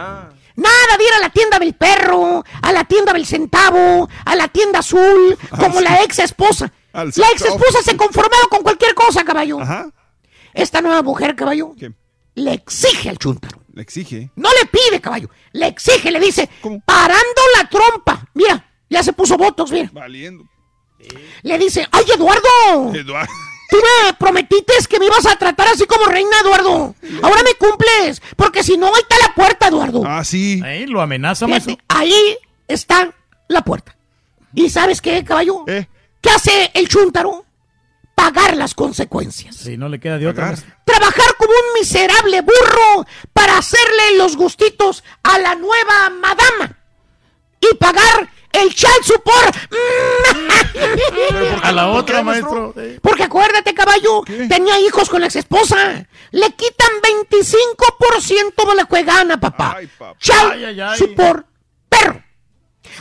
Nada 0.55 0.97
de 0.97 1.03
ir 1.03 1.13
a 1.15 1.19
la 1.19 1.29
tienda 1.29 1.59
del 1.59 1.73
perro, 1.75 2.43
a 2.61 2.71
la 2.71 2.85
tienda 2.85 3.11
del 3.13 3.25
centavo, 3.25 4.09
a 4.25 4.35
la 4.35 4.47
tienda 4.47 4.79
azul, 4.79 5.37
como 5.59 5.81
la 5.81 6.01
ex 6.01 6.19
esposa. 6.19 6.71
Al 6.95 7.11
La 7.17 7.27
ex 7.32 7.41
esposa 7.41 7.82
se 7.83 7.98
conformaba 7.98 8.48
con 8.49 8.61
cualquier 8.64 8.93
cosa, 8.95 9.24
caballo. 9.25 9.59
Ajá. 9.59 9.90
Esta 10.53 10.82
nueva 10.82 11.01
mujer, 11.03 11.35
caballo, 11.35 11.74
¿Qué? 11.77 11.91
le 12.35 12.53
exige 12.53 13.09
al 13.09 13.17
chúntaro. 13.17 13.61
Le 13.74 13.82
exige. 13.82 14.30
No 14.38 14.49
le 14.57 14.65
pide, 14.67 15.01
caballo. 15.01 15.30
Le 15.51 15.67
exige, 15.67 16.09
le 16.09 16.19
dice, 16.22 16.49
parando 16.85 17.41
la 17.57 17.67
trompa. 17.69 18.25
Mira, 18.33 18.65
ya 18.90 19.03
se 19.03 19.11
puso 19.11 19.35
votos, 19.38 19.69
mira. 19.72 19.90
Valiendo. 19.91 20.45
Le 21.43 21.57
dice, 21.59 21.85
ay, 21.91 22.06
Eduardo. 22.14 22.93
Eduardo. 22.93 23.32
Tú 23.69 23.77
me 23.77 24.14
prometiste 24.14 24.74
que 24.90 24.98
me 24.99 25.07
ibas 25.07 25.25
a 25.25 25.35
tratar 25.35 25.67
así 25.67 25.85
como 25.85 26.06
reina, 26.06 26.40
Eduardo. 26.41 26.95
Ahora 27.22 27.41
me 27.43 27.56
cumples, 27.56 28.22
porque 28.38 28.64
si 28.64 28.77
no, 28.77 28.88
ahí 28.88 29.01
está 29.01 29.15
la 29.27 29.33
puerta, 29.33 29.67
Eduardo. 29.67 30.03
Ah, 30.06 30.24
sí. 30.24 30.61
Ahí 30.64 30.85
lo 30.85 31.01
amenaza, 31.01 31.45
Fíjate, 31.45 31.65
maestro. 31.65 31.85
ahí 31.90 32.38
está 32.69 33.14
la 33.49 33.61
puerta. 33.64 33.98
¿Y 34.53 34.69
sabes 34.69 35.01
qué, 35.01 35.24
caballo? 35.25 35.65
¿Eh? 35.67 35.88
¿Qué 36.25 36.31
hace 36.31 36.71
el 36.73 36.87
chúntaro? 36.87 37.45
Pagar 38.15 38.57
las 38.57 38.73
consecuencias. 38.73 39.55
Sí, 39.57 39.77
no 39.77 39.87
le 39.89 39.99
queda 39.99 40.17
de 40.17 40.27
otra. 40.27 40.55
Trabajar 40.83 41.35
como 41.37 41.51
un 41.51 41.79
miserable 41.79 42.41
burro 42.41 43.05
para 43.31 43.59
hacerle 43.59 44.17
los 44.17 44.35
gustitos 44.35 45.03
a 45.21 45.37
la 45.37 45.53
nueva 45.53 46.09
madama. 46.09 46.79
Y 47.61 47.75
pagar 47.75 48.27
el 48.53 48.73
child 48.73 49.03
support. 49.03 49.55
A 51.61 51.71
la 51.71 51.89
otra, 51.91 52.23
maestro. 52.23 52.73
Porque 53.03 53.21
acuérdate, 53.21 53.75
caballo, 53.75 54.23
tenía 54.49 54.79
hijos 54.79 55.07
con 55.07 55.21
la 55.21 55.27
ex 55.27 55.35
esposa. 55.35 56.07
Le 56.31 56.51
quitan 56.55 56.89
25% 58.55 58.67
de 58.67 58.75
la 58.75 58.85
que 58.85 59.03
gana, 59.03 59.39
papá. 59.39 59.75
Ay, 59.77 59.85
papá. 59.95 60.17
Child 60.17 60.51
Ay, 60.53 60.63
ay, 60.65 60.81
ay. 60.81 60.97
support, 60.97 61.45
perro. 61.87 62.24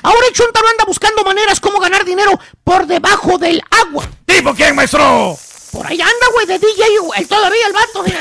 Ahora 0.03 0.27
el 0.29 0.35
chuntaro 0.35 0.69
anda 0.69 0.85
buscando 0.85 1.23
maneras 1.25 1.61
como 1.61 1.79
ganar 1.81 2.05
dinero 2.05 2.33
por 2.63 2.87
debajo 2.87 3.39
del 3.39 3.63
agua. 3.87 4.05
¿Tipo 4.27 4.55
quién, 4.55 4.75
maestro? 4.75 5.37
Por 5.73 5.87
ahí 5.87 6.01
anda, 6.01 6.27
güey, 6.33 6.47
de 6.47 6.59
DJ, 6.59 6.99
güey, 7.03 7.25
todavía 7.25 7.67
el 7.67 7.73
vato, 7.73 8.03
mira. 8.05 8.21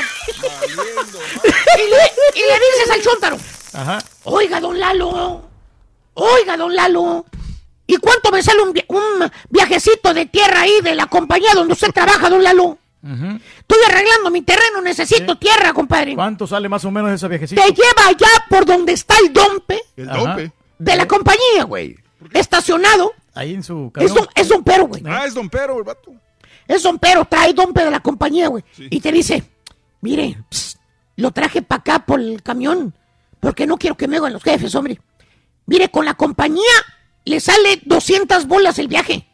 y, 0.66 1.90
le, 1.90 2.40
y 2.40 2.48
le 2.48 2.54
dices 2.54 2.90
al 2.92 3.02
chuntaro, 3.02 3.38
Ajá. 3.72 3.98
oiga, 4.24 4.60
don 4.60 4.78
Lalo, 4.78 5.42
oiga, 6.14 6.56
don 6.56 6.74
Lalo, 6.74 7.24
¿y 7.86 7.96
cuánto 7.98 8.30
me 8.32 8.42
sale 8.42 8.60
un, 8.62 8.72
via- 8.72 8.84
un 8.88 9.30
viajecito 9.50 10.12
de 10.14 10.26
tierra 10.26 10.62
ahí 10.62 10.80
de 10.82 10.94
la 10.94 11.06
compañía 11.06 11.54
donde 11.54 11.74
usted 11.74 11.92
trabaja, 11.92 12.28
don 12.28 12.42
Lalo? 12.42 12.78
Estoy 13.04 13.78
arreglando 13.86 14.30
mi 14.30 14.40
terreno, 14.40 14.80
necesito 14.80 15.36
tierra, 15.36 15.74
compadre. 15.74 16.14
¿Cuánto 16.14 16.46
sale 16.46 16.70
más 16.70 16.86
o 16.86 16.90
menos 16.90 17.12
esa 17.12 17.28
viajecita? 17.28 17.62
Te 17.62 17.68
lleva 17.72 18.06
allá 18.08 18.28
por 18.48 18.64
donde 18.64 18.94
está 18.94 19.14
el 19.18 19.30
dompe 19.30 19.78
El 19.96 20.08
Ajá. 20.08 20.36
De 20.78 20.96
la 20.96 21.06
compañía, 21.06 21.64
güey. 21.66 21.96
Estacionado. 22.32 23.12
Ahí 23.34 23.54
en 23.54 23.62
su 23.62 23.86
Es 23.86 23.92
camión. 23.92 24.14
don, 24.14 24.28
es 24.34 24.48
don 24.48 24.64
Pero, 24.64 24.86
güey. 24.86 25.02
Ah, 25.06 25.24
es 25.26 25.34
Don 25.34 25.48
Pero, 25.50 25.78
el 25.78 25.84
vato. 25.84 26.12
Es 26.66 26.82
don 26.82 26.98
Pero, 26.98 27.24
trae 27.24 27.52
dompe 27.52 27.84
de 27.84 27.90
la 27.90 28.00
compañía, 28.00 28.48
güey. 28.48 28.64
Y 28.78 29.00
te 29.00 29.12
dice, 29.12 29.42
mire, 30.00 30.38
ps, 30.48 30.78
lo 31.16 31.30
traje 31.30 31.60
para 31.62 31.80
acá 31.80 31.98
por 32.06 32.20
el 32.20 32.42
camión, 32.42 32.94
porque 33.40 33.66
no 33.66 33.76
quiero 33.76 33.96
que 33.96 34.08
me 34.08 34.16
hagan 34.16 34.32
los 34.32 34.42
jefes, 34.42 34.74
hombre. 34.74 35.00
Mire, 35.66 35.90
con 35.90 36.04
la 36.04 36.14
compañía 36.14 36.62
le 37.24 37.40
sale 37.40 37.80
200 37.84 38.46
bolas 38.46 38.78
el 38.78 38.88
viaje. 38.88 39.26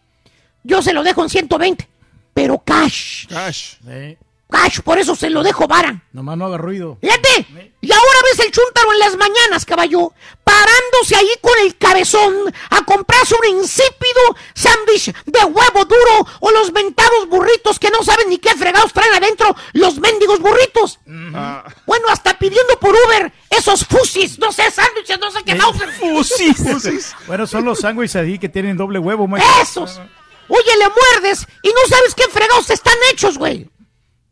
Yo 0.64 0.82
se 0.82 0.92
lo 0.92 1.02
dejo 1.02 1.22
en 1.22 1.28
120, 1.30 1.88
pero 2.34 2.58
cash. 2.58 3.26
Cash. 3.28 3.76
Sí. 3.84 4.16
Cash, 4.50 4.80
por 4.80 4.98
eso 4.98 5.14
se 5.14 5.30
lo 5.30 5.42
dejo 5.42 5.66
vara. 5.66 6.02
Nomás 6.12 6.36
no 6.36 6.46
haga 6.46 6.58
ruido. 6.58 6.98
Fíjate, 7.00 7.46
y 7.80 7.92
ahora 7.92 8.18
ves 8.24 8.44
el 8.44 8.52
chúntaro 8.52 8.92
en 8.92 8.98
las 8.98 9.16
mañanas, 9.16 9.64
caballo, 9.64 10.12
parándose 10.44 11.16
ahí 11.16 11.30
con 11.40 11.58
el 11.60 11.76
cabezón 11.78 12.52
a 12.70 12.84
comprarse 12.84 13.34
un 13.36 13.58
insípido 13.58 14.36
sándwich 14.54 15.14
de 15.24 15.44
huevo 15.44 15.84
duro 15.84 16.26
o 16.40 16.50
los 16.50 16.72
mentados 16.72 17.28
burritos 17.28 17.78
que 17.78 17.90
no 17.90 18.02
saben 18.02 18.28
ni 18.28 18.38
qué 18.38 18.50
fregados 18.54 18.92
traen 18.92 19.14
adentro 19.14 19.54
los 19.72 19.98
mendigos 19.98 20.40
burritos. 20.40 20.98
Bueno, 21.06 22.08
hasta 22.10 22.38
pidiendo 22.38 22.78
por 22.78 22.94
Uber 22.94 23.32
esos 23.50 23.84
fusis, 23.84 24.38
no 24.38 24.52
sé, 24.52 24.70
sándwiches, 24.70 25.18
no 25.18 25.30
sé 25.30 25.42
qué 25.44 25.54
más. 25.54 25.70
Fusis. 25.98 27.14
bueno, 27.26 27.46
son 27.46 27.64
los 27.64 27.80
sándwiches 27.80 28.16
ahí 28.16 28.38
que 28.38 28.48
tienen 28.48 28.76
doble 28.76 28.98
huevo, 28.98 29.26
maestro. 29.26 29.62
Esos. 29.62 30.00
Oye, 30.48 30.76
le 30.78 30.86
muerdes 30.88 31.46
y 31.62 31.68
no 31.68 31.88
sabes 31.88 32.14
qué 32.14 32.24
fregados 32.24 32.70
están 32.70 32.96
hechos, 33.12 33.38
güey. 33.38 33.70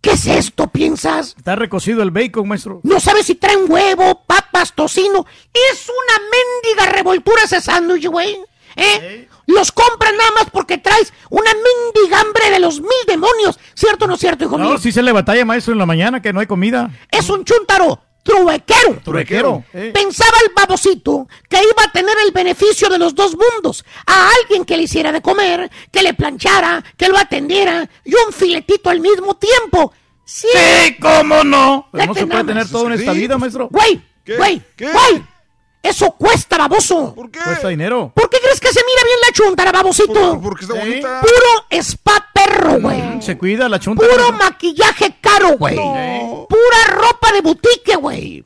¿Qué 0.00 0.12
es 0.12 0.26
esto, 0.26 0.68
piensas? 0.68 1.34
Está 1.36 1.56
recocido 1.56 2.02
el 2.02 2.10
bacon, 2.10 2.46
maestro. 2.46 2.80
No 2.84 3.00
sabes 3.00 3.26
si 3.26 3.34
traen 3.34 3.70
huevo, 3.70 4.22
papas, 4.26 4.72
tocino. 4.74 5.26
Es 5.52 5.88
una 5.88 6.24
mendiga 6.30 6.92
revoltura 6.96 7.42
ese 7.44 7.60
sándwich, 7.60 8.06
güey. 8.06 8.38
¿Eh? 8.76 9.28
Los 9.46 9.72
compran 9.72 10.16
nada 10.16 10.30
más 10.32 10.50
porque 10.52 10.78
traes 10.78 11.12
una 11.30 11.50
mendiga 11.52 12.20
hambre 12.20 12.50
de 12.50 12.60
los 12.60 12.80
mil 12.80 12.90
demonios. 13.08 13.58
¿Cierto 13.74 14.04
o 14.04 14.08
no 14.08 14.14
es 14.14 14.20
cierto, 14.20 14.44
hijo 14.44 14.56
mío? 14.56 14.68
No, 14.68 14.78
sí 14.78 14.92
se 14.92 15.02
le 15.02 15.10
batalla, 15.10 15.44
maestro, 15.44 15.72
en 15.72 15.78
la 15.78 15.86
mañana 15.86 16.22
que 16.22 16.32
no 16.32 16.38
hay 16.38 16.46
comida. 16.46 16.90
Es 17.10 17.28
un 17.28 17.44
chúntaro 17.44 18.00
truequero. 18.28 19.00
Truequero. 19.02 19.64
Eh. 19.72 19.90
Pensaba 19.94 20.36
el 20.44 20.52
babocito 20.54 21.26
que 21.48 21.56
iba 21.56 21.84
a 21.84 21.92
tener 21.92 22.14
el 22.24 22.32
beneficio 22.32 22.88
de 22.88 22.98
los 22.98 23.14
dos 23.14 23.36
mundos. 23.36 23.84
A 24.06 24.30
alguien 24.40 24.64
que 24.64 24.76
le 24.76 24.82
hiciera 24.84 25.12
de 25.12 25.22
comer, 25.22 25.70
que 25.90 26.02
le 26.02 26.14
planchara, 26.14 26.84
que 26.96 27.08
lo 27.08 27.16
atendiera 27.16 27.88
y 28.04 28.12
un 28.14 28.32
filetito 28.32 28.90
al 28.90 29.00
mismo 29.00 29.36
tiempo. 29.36 29.92
Sí, 30.24 30.46
Sí, 30.52 30.96
cómo 31.00 31.42
no. 31.42 31.88
Pero 31.90 32.06
no 32.06 32.14
se 32.14 32.26
puede 32.26 32.44
tener 32.44 32.68
todo 32.68 32.86
en 32.88 32.92
esta 32.92 33.12
vida, 33.12 33.38
maestro. 33.38 33.68
Güey, 33.70 34.02
güey, 34.26 34.62
güey. 34.78 35.24
Eso 35.82 36.10
cuesta, 36.18 36.58
baboso. 36.58 37.14
¿Por 37.14 37.30
qué? 37.30 37.38
Cuesta 37.38 37.68
dinero. 37.68 38.10
¿Por 38.14 38.28
qué 38.28 38.38
crees 38.40 38.60
que 38.60 38.68
se 38.72 38.80
mira 38.84 39.02
bien 39.04 39.18
la 39.26 39.32
chuntara, 39.32 39.72
babosito? 39.72 40.12
Por- 40.12 40.40
porque 40.42 40.64
está 40.64 40.74
Sí. 40.74 40.80
bonita. 40.80 41.20
Puro 41.20 41.66
spa 41.82 42.26
perro, 42.34 42.80
güey. 42.80 43.22
Se 43.22 43.38
cuida 43.38 43.68
la 43.68 43.78
chunta. 43.78 44.04
Puro 44.06 44.32
maquillaje 44.32 45.16
caro, 45.20 45.50
güey. 45.56 45.76
Pura 45.76 46.84
ropa 46.90 47.32
de 47.32 47.40
boutique, 47.42 47.94
güey. 47.96 48.44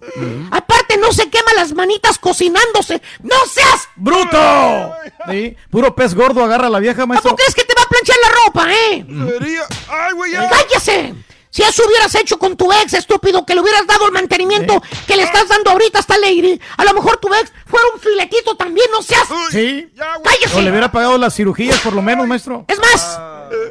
Aparte, 0.51 0.97
no 0.99 1.11
se 1.12 1.28
quema 1.31 1.52
las 1.55 1.73
manitas 1.73 2.19
cocinándose. 2.19 3.01
¡No 3.23 3.36
seas! 3.51 3.89
¡Bruto! 3.97 4.93
Sí, 5.31 5.57
puro 5.70 5.94
pez 5.94 6.15
gordo 6.15 6.44
agarra 6.44 6.67
a 6.67 6.70
la 6.70 6.78
vieja, 6.81 7.07
maestro. 7.07 7.31
¿Cómo 7.31 7.36
crees 7.39 7.55
que 7.55 7.65
te 7.65 7.75
va 7.75 7.83
a 7.83 7.89
planchar 7.89 8.17
la 8.23 8.44
ropa, 8.44 8.73
eh? 8.75 9.05
Debería. 9.09 9.62
Ay, 9.89 10.12
güey. 10.12 10.33
¡Cállese! 10.33 11.15
Si 11.52 11.62
eso 11.62 11.84
hubieras 11.86 12.14
hecho 12.14 12.39
con 12.39 12.56
tu 12.56 12.72
ex, 12.72 12.94
estúpido, 12.94 13.44
que 13.44 13.55
le 13.55 13.60
hubieras 13.60 13.86
dado 13.86 14.06
el 14.06 14.12
mantenimiento 14.12 14.82
que 15.06 15.16
le 15.16 15.22
estás 15.24 15.48
dando 15.48 15.70
ahorita 15.70 15.98
a 15.98 16.00
esta 16.00 16.16
lady, 16.16 16.58
a 16.78 16.84
lo 16.84 16.94
mejor 16.94 17.18
tu 17.18 17.28
ex 17.34 17.52
fuera 17.66 17.84
un 17.94 18.00
filetito 18.00 18.56
también, 18.56 18.86
no 18.90 19.02
seas... 19.02 19.28
Sí. 19.50 19.92
¡Cállese! 20.24 20.56
O 20.56 20.62
le 20.62 20.70
hubiera 20.70 20.90
pagado 20.90 21.18
las 21.18 21.34
cirugías, 21.34 21.78
por 21.81 21.92
lo 21.92 22.00
menos, 22.00 22.26
maestro. 22.26 22.64
Es 22.68 22.78
más, 22.78 23.20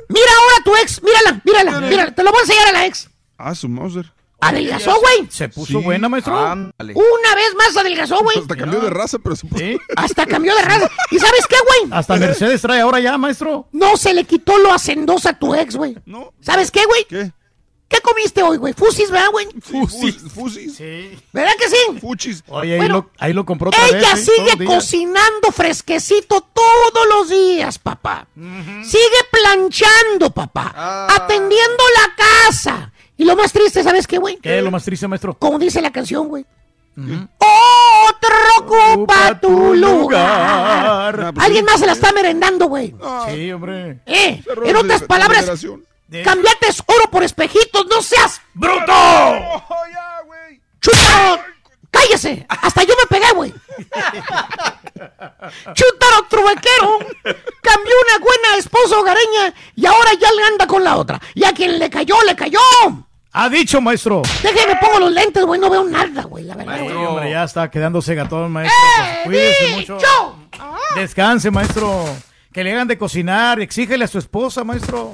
mira 0.10 0.27
ahora 0.40 0.56
a 0.60 0.64
tu 0.64 0.76
ex, 0.76 1.01
mírala, 1.01 1.42
mírala, 1.43 1.82
mírala, 1.82 2.14
te 2.14 2.24
lo 2.24 2.30
voy 2.32 2.40
a 2.40 2.42
enseñar 2.43 2.68
a 2.68 2.72
la 2.72 2.85
ex. 2.85 3.10
Ah, 3.38 3.56
su 3.56 3.68
Mauser. 3.68 4.14
Adelgazó, 4.43 5.00
güey. 5.00 5.27
Se 5.32 5.50
puso 5.50 5.80
Sí. 5.80 5.85
buena, 5.85 6.10
maestro. 6.10 6.38
Ándale. 6.38 6.93
Una 6.95 7.35
vez 7.35 7.53
más 7.56 7.77
adelgazó, 7.77 8.19
güey. 8.24 8.40
Hasta 8.40 8.56
cambió 8.56 8.80
de 8.80 8.90
raza, 8.90 9.19
pero 9.19 9.35
se 9.35 9.45
puso. 9.48 9.60
Sí. 9.64 9.77
Hasta 9.95 10.26
cambió 10.26 10.56
de 10.56 10.61
raza. 10.64 10.90
¿Y 11.11 11.19
sabes 11.19 11.45
qué, 11.48 11.56
güey? 11.60 11.92
Hasta 11.93 12.16
Mercedes 12.16 12.60
trae 12.61 12.82
ahora 12.82 13.00
ya, 13.00 13.18
maestro. 13.19 13.68
No 13.72 13.98
se 13.98 14.14
le 14.16 14.24
quitó 14.24 14.58
lo 14.58 14.74
hacendosa 14.74 15.30
a 15.30 15.40
tu 15.40 15.53
ex, 15.53 15.76
güey. 15.76 15.95
No. 16.06 16.34
¿Sabes 16.42 16.72
qué, 16.72 16.84
güey? 16.85 17.06
¿Qué? 17.06 17.32
¿Qué 17.92 18.00
comiste 18.00 18.42
hoy, 18.42 18.56
güey? 18.56 18.74
Fusis, 18.74 19.11
¿verdad, 19.11 19.32
güey? 19.32 19.48
Fusis. 19.61 20.16
Fusis. 20.34 20.76
Sí. 20.78 21.20
¿Verdad 21.34 21.52
que 21.60 21.68
sí? 21.68 22.00
Fuchis. 22.00 22.42
Oye, 22.48 22.72
ahí, 22.74 22.78
Bueno, 22.80 22.94
lo, 22.95 23.10
ahí 23.20 23.34
lo 23.34 23.45
compró 23.45 23.68
otra 23.68 23.86
Ella 23.90 24.14
vez. 24.14 24.24
¿sí? 24.26 24.32
Todos 24.38 24.50
sigue 24.53 24.66
cocinando 24.66 25.52
fresquecito 25.53 26.40
todos 26.53 27.08
los 27.10 27.30
días, 27.30 27.78
papá. 27.80 28.28
Sigue 28.34 29.22
planchando, 29.30 30.32
papá. 30.34 31.08
Atendiendo 31.10 31.84
la 31.98 32.16
casa. 32.16 32.94
Y 33.18 33.26
lo 33.26 33.36
más 33.36 33.52
triste, 33.52 33.84
¿sabes 33.84 34.08
qué, 34.08 34.18
güey? 34.20 34.38
¿Qué 34.38 34.58
es 34.60 34.64
lo 34.64 34.72
más 34.72 34.86
triste, 34.86 35.06
maestro? 35.10 35.34
Como 35.38 35.60
dice 35.60 35.82
la 35.82 35.92
canción, 35.92 36.30
güey. 36.30 36.45
Otro 36.98 38.36
ocupa 38.60 39.38
tu 39.40 39.74
lugar. 39.74 41.20
Ah, 41.26 41.32
pues 41.34 41.45
Alguien 41.45 41.66
sí. 41.66 41.72
más 41.72 41.80
se 41.82 41.86
la 41.88 41.92
está 41.92 42.14
merendando, 42.14 42.68
güey. 42.68 42.95
Sí, 43.30 43.52
hombre. 43.52 44.00
Eh, 44.06 44.42
en 44.64 44.76
otras 44.78 45.03
palabras, 45.03 45.45
cambiate 46.24 46.68
oro 46.88 47.10
por 47.12 47.24
espejitos, 47.24 47.86
no 47.88 48.02
seas 48.02 48.42
bruto. 48.54 48.92
Oh. 48.94 49.64
¡Cállese! 51.92 52.46
Hasta 52.48 52.84
yo 52.84 52.94
me 53.02 53.06
pegué, 53.18 53.32
güey. 53.34 53.52
¡Chútaro 55.74 56.24
truequero! 56.30 57.00
Cambió 57.62 57.94
una 58.08 58.18
buena 58.20 58.58
esposa 58.58 58.98
hogareña 58.98 59.54
y 59.76 59.86
ahora 59.86 60.12
ya 60.20 60.32
le 60.32 60.44
anda 60.44 60.68
con 60.68 60.84
la 60.84 60.96
otra. 60.98 61.20
Y 61.34 61.44
a 61.44 61.52
quien 61.54 61.78
le 61.80 61.90
cayó, 61.90 62.16
le 62.26 62.36
cayó. 62.36 62.60
Ha 63.34 63.50
dicho, 63.50 63.82
maestro. 63.82 64.22
Déjeme 64.42 64.76
pongo 64.78 65.00
los 65.00 65.12
lentes, 65.12 65.44
güey, 65.46 65.60
no 65.60 65.70
veo 65.70 65.84
nada, 65.84 66.24
güey, 66.24 66.46
la 66.46 66.56
verdad. 66.56 66.82
Güey. 66.82 66.96
hombre, 66.96 67.32
ya 67.32 67.44
está 67.44 67.70
quedándose 67.70 68.16
gatón, 68.16 68.52
maestro. 68.52 68.78
¡Eh, 68.78 69.22
Pues, 69.26 69.58
cuídese 69.58 69.66
dicho! 69.80 69.94
mucho. 69.96 70.36
Descanse, 70.96 71.52
maestro. 71.52 72.06
Que 72.54 72.64
le 72.64 72.74
hagan 72.74 72.88
de 72.88 72.98
cocinar. 72.98 73.60
Exígele 73.62 74.04
a 74.06 74.08
su 74.08 74.18
esposa, 74.18 74.64
maestro. 74.64 75.14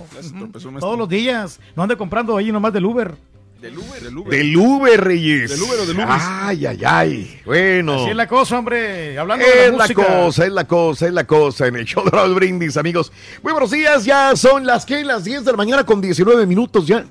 Todos 0.80 0.98
los 0.98 1.08
días. 1.10 1.60
No 1.76 1.84
ande 1.84 1.96
comprando 1.96 2.36
ahí 2.38 2.52
nomás 2.52 2.74
del 2.74 2.86
Uber. 2.86 3.14
Del 3.62 3.78
Uber. 3.78 4.02
Del 4.02 4.18
Uber. 4.18 4.32
Del 4.38 4.58
Uber, 4.58 5.04
Reyes. 5.04 5.50
Del 5.52 5.62
Uber 5.62 5.80
o 5.80 5.86
del 5.88 5.96
Ubis. 5.98 6.08
Ay, 6.10 6.66
ay, 6.68 6.80
ay. 6.86 7.42
Bueno. 7.46 7.96
Así 7.96 8.10
es 8.12 8.16
la 8.16 8.28
cosa, 8.28 8.60
hombre. 8.60 9.18
Hablando 9.18 9.46
de 9.46 9.52
Es 9.52 9.72
la 9.72 9.78
la 9.78 9.84
música. 9.84 10.06
cosa, 10.06 10.46
es 10.46 10.52
la 10.52 10.68
cosa, 10.68 11.08
es 11.08 11.14
la 11.14 11.24
cosa 11.26 11.68
en 11.68 11.76
el 11.76 11.86
show 11.86 12.04
de 12.04 12.12
Raúl 12.12 12.36
Brindis, 12.36 12.78
amigos. 12.78 13.12
Muy 13.42 13.52
buenos 13.54 13.72
días, 13.72 14.06
ya 14.06 14.36
son 14.36 14.66
las 14.66 14.86
que 14.86 15.04
las 15.04 15.24
10 15.24 15.44
de 15.46 15.52
la 15.52 15.58
mañana 15.58 15.84
con 15.86 16.02
19 16.02 16.46
minutos 16.46 16.86
ya. 16.86 17.04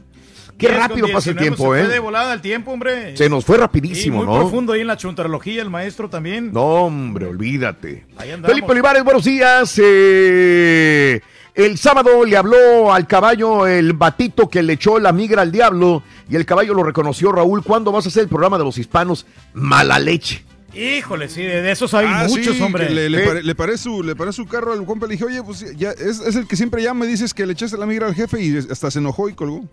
Qué 0.58 0.68
10 0.68 0.80
con 0.80 0.88
rápido 0.88 1.06
pasa 1.12 1.30
el 1.30 1.36
19, 1.36 1.40
tiempo, 1.56 1.74
se 1.74 1.80
fue 1.82 1.88
de 1.88 1.96
¿eh? 1.96 1.98
volada 1.98 2.32
el 2.32 2.40
tiempo, 2.40 2.70
hombre. 2.72 3.16
Se 3.16 3.28
nos 3.28 3.44
fue 3.44 3.56
Y 3.56 3.60
rapidísimo, 3.60 4.18
muy 4.24 4.26
¿no? 4.26 4.40
profundo 4.40 4.72
ahí 4.72 4.80
en 4.80 4.86
la 4.86 4.96
chuntarología, 4.96 5.60
el 5.62 5.68
maestro 5.70 6.08
también. 6.08 6.50
No, 6.52 6.62
hombre, 6.64 7.26
olvídate. 7.26 8.06
Ahí 8.16 8.30
andamos. 8.30 8.54
Felipe 8.54 8.72
Olivares, 8.72 9.04
buenos 9.04 9.24
días. 9.24 9.78
Eh, 9.82 11.20
el 11.54 11.78
sábado 11.78 12.24
le 12.24 12.36
habló 12.36 12.92
al 12.92 13.06
caballo 13.06 13.66
el 13.66 13.92
batito 13.94 14.48
que 14.48 14.62
le 14.62 14.74
echó 14.74 14.98
la 14.98 15.12
migra 15.12 15.42
al 15.42 15.52
diablo 15.52 16.02
y 16.28 16.36
el 16.36 16.44
caballo 16.46 16.74
lo 16.74 16.82
reconoció. 16.82 17.32
Raúl, 17.32 17.62
¿cuándo 17.62 17.92
vas 17.92 18.06
a 18.06 18.08
hacer 18.08 18.22
el 18.24 18.28
programa 18.28 18.58
de 18.58 18.64
los 18.64 18.78
hispanos? 18.78 19.26
Mala 19.54 19.98
leche. 19.98 20.44
Híjole, 20.74 21.28
sí, 21.30 21.42
de 21.42 21.62
de 21.62 21.70
esos 21.72 21.94
hay 21.94 22.06
Ah, 22.06 22.26
muchos, 22.28 22.56
sí, 22.56 22.62
hombre. 22.62 22.90
Le, 22.90 23.08
le 23.08 23.20
Sí. 23.22 23.26
pare, 23.26 23.42
le 23.42 23.54
paré 23.54 23.78
su, 23.78 24.02
le 24.02 24.14
paré 24.14 24.32
su 24.32 24.44
carro 24.46 24.72
al 24.74 24.84
compa. 24.84 25.06
Le 25.06 25.12
dije, 25.12 25.24
oye, 25.24 25.42
pues 25.42 25.74
ya 25.76 25.90
es, 25.92 26.20
es 26.20 26.36
el 26.36 26.46
que 26.46 26.56
siempre 26.56 26.82
llama 26.82 27.06
y 27.06 27.08
dices 27.08 27.32
que 27.32 27.46
le 27.46 27.54
echaste 27.54 27.78
la 27.78 27.86
migra 27.86 28.06
al 28.06 28.14
jefe 28.14 28.42
y 28.42 28.56
hasta 28.58 28.90
se 28.90 28.98
enojó 28.98 29.28
y 29.30 29.34
colgó. 29.34 29.64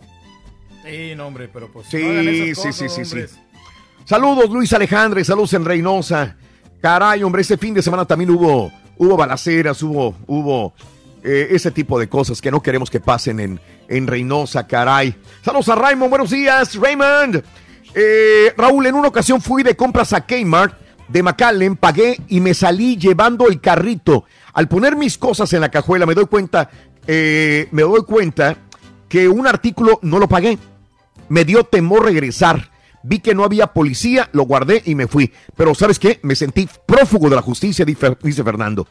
Sí, 0.83 1.15
no, 1.15 1.27
hombre, 1.27 1.49
pero 1.51 1.71
pues. 1.71 1.87
Sí, 1.89 1.97
no 2.03 2.09
hagan 2.09 2.27
esas 2.27 2.47
sí, 2.47 2.53
cosas, 2.53 2.75
sí, 2.75 2.89
sí, 2.89 2.95
sí. 2.95 3.01
hombres. 3.01 3.39
Saludos, 4.05 4.49
Luis 4.49 4.73
Alejandre, 4.73 5.23
saludos 5.23 5.53
en 5.53 5.63
Reynosa. 5.63 6.35
Caray, 6.81 7.23
hombre, 7.23 7.41
este 7.41 7.57
fin 7.57 7.73
de 7.73 7.81
semana 7.81 8.05
también 8.05 8.29
hubo, 8.31 8.69
hubo 8.97 9.15
balaceras, 9.15 9.81
hubo, 9.81 10.13
hubo 10.27 10.73
eh, 11.23 11.47
ese 11.51 11.71
tipo 11.71 11.97
de 11.97 12.09
cosas 12.09 12.41
que 12.41 12.51
no 12.51 12.61
queremos 12.61 12.89
que 12.89 12.99
pasen 12.99 13.39
en, 13.39 13.61
en 13.87 14.07
Reynosa, 14.07 14.67
caray. 14.67 15.15
Saludos 15.41 15.69
a 15.69 15.75
Raymond, 15.75 16.09
buenos 16.09 16.31
días, 16.31 16.75
Raymond. 16.75 17.41
Eh, 17.95 18.53
Raúl, 18.57 18.85
en 18.85 18.95
una 18.95 19.07
ocasión 19.07 19.41
fui 19.41 19.63
de 19.63 19.77
compras 19.77 20.11
a 20.11 20.25
Kmart 20.25 20.77
de 21.07 21.23
McAllen, 21.23 21.77
pagué 21.77 22.19
y 22.27 22.41
me 22.41 22.53
salí 22.53 22.97
llevando 22.97 23.47
el 23.47 23.61
carrito. 23.61 24.25
Al 24.51 24.67
poner 24.67 24.97
mis 24.97 25.17
cosas 25.17 25.53
en 25.53 25.61
la 25.61 25.71
cajuela 25.71 26.05
me 26.05 26.15
doy 26.15 26.25
cuenta, 26.25 26.69
eh, 27.07 27.69
me 27.71 27.83
doy 27.83 28.03
cuenta 28.03 28.57
que 29.07 29.29
un 29.29 29.47
artículo 29.47 29.99
no 30.01 30.19
lo 30.19 30.27
pagué. 30.27 30.57
Me 31.29 31.45
dio 31.45 31.63
temor 31.63 32.05
regresar. 32.05 32.71
Vi 33.03 33.19
que 33.19 33.35
no 33.35 33.43
había 33.43 33.67
policía, 33.67 34.29
lo 34.31 34.43
guardé 34.43 34.81
y 34.85 34.95
me 34.95 35.07
fui. 35.07 35.31
Pero 35.57 35.75
¿sabes 35.75 35.99
qué? 35.99 36.19
Me 36.23 36.35
sentí 36.35 36.69
prófugo 36.85 37.29
de 37.29 37.35
la 37.35 37.41
justicia, 37.41 37.83
dice 37.85 38.43
Fernando. 38.43 38.87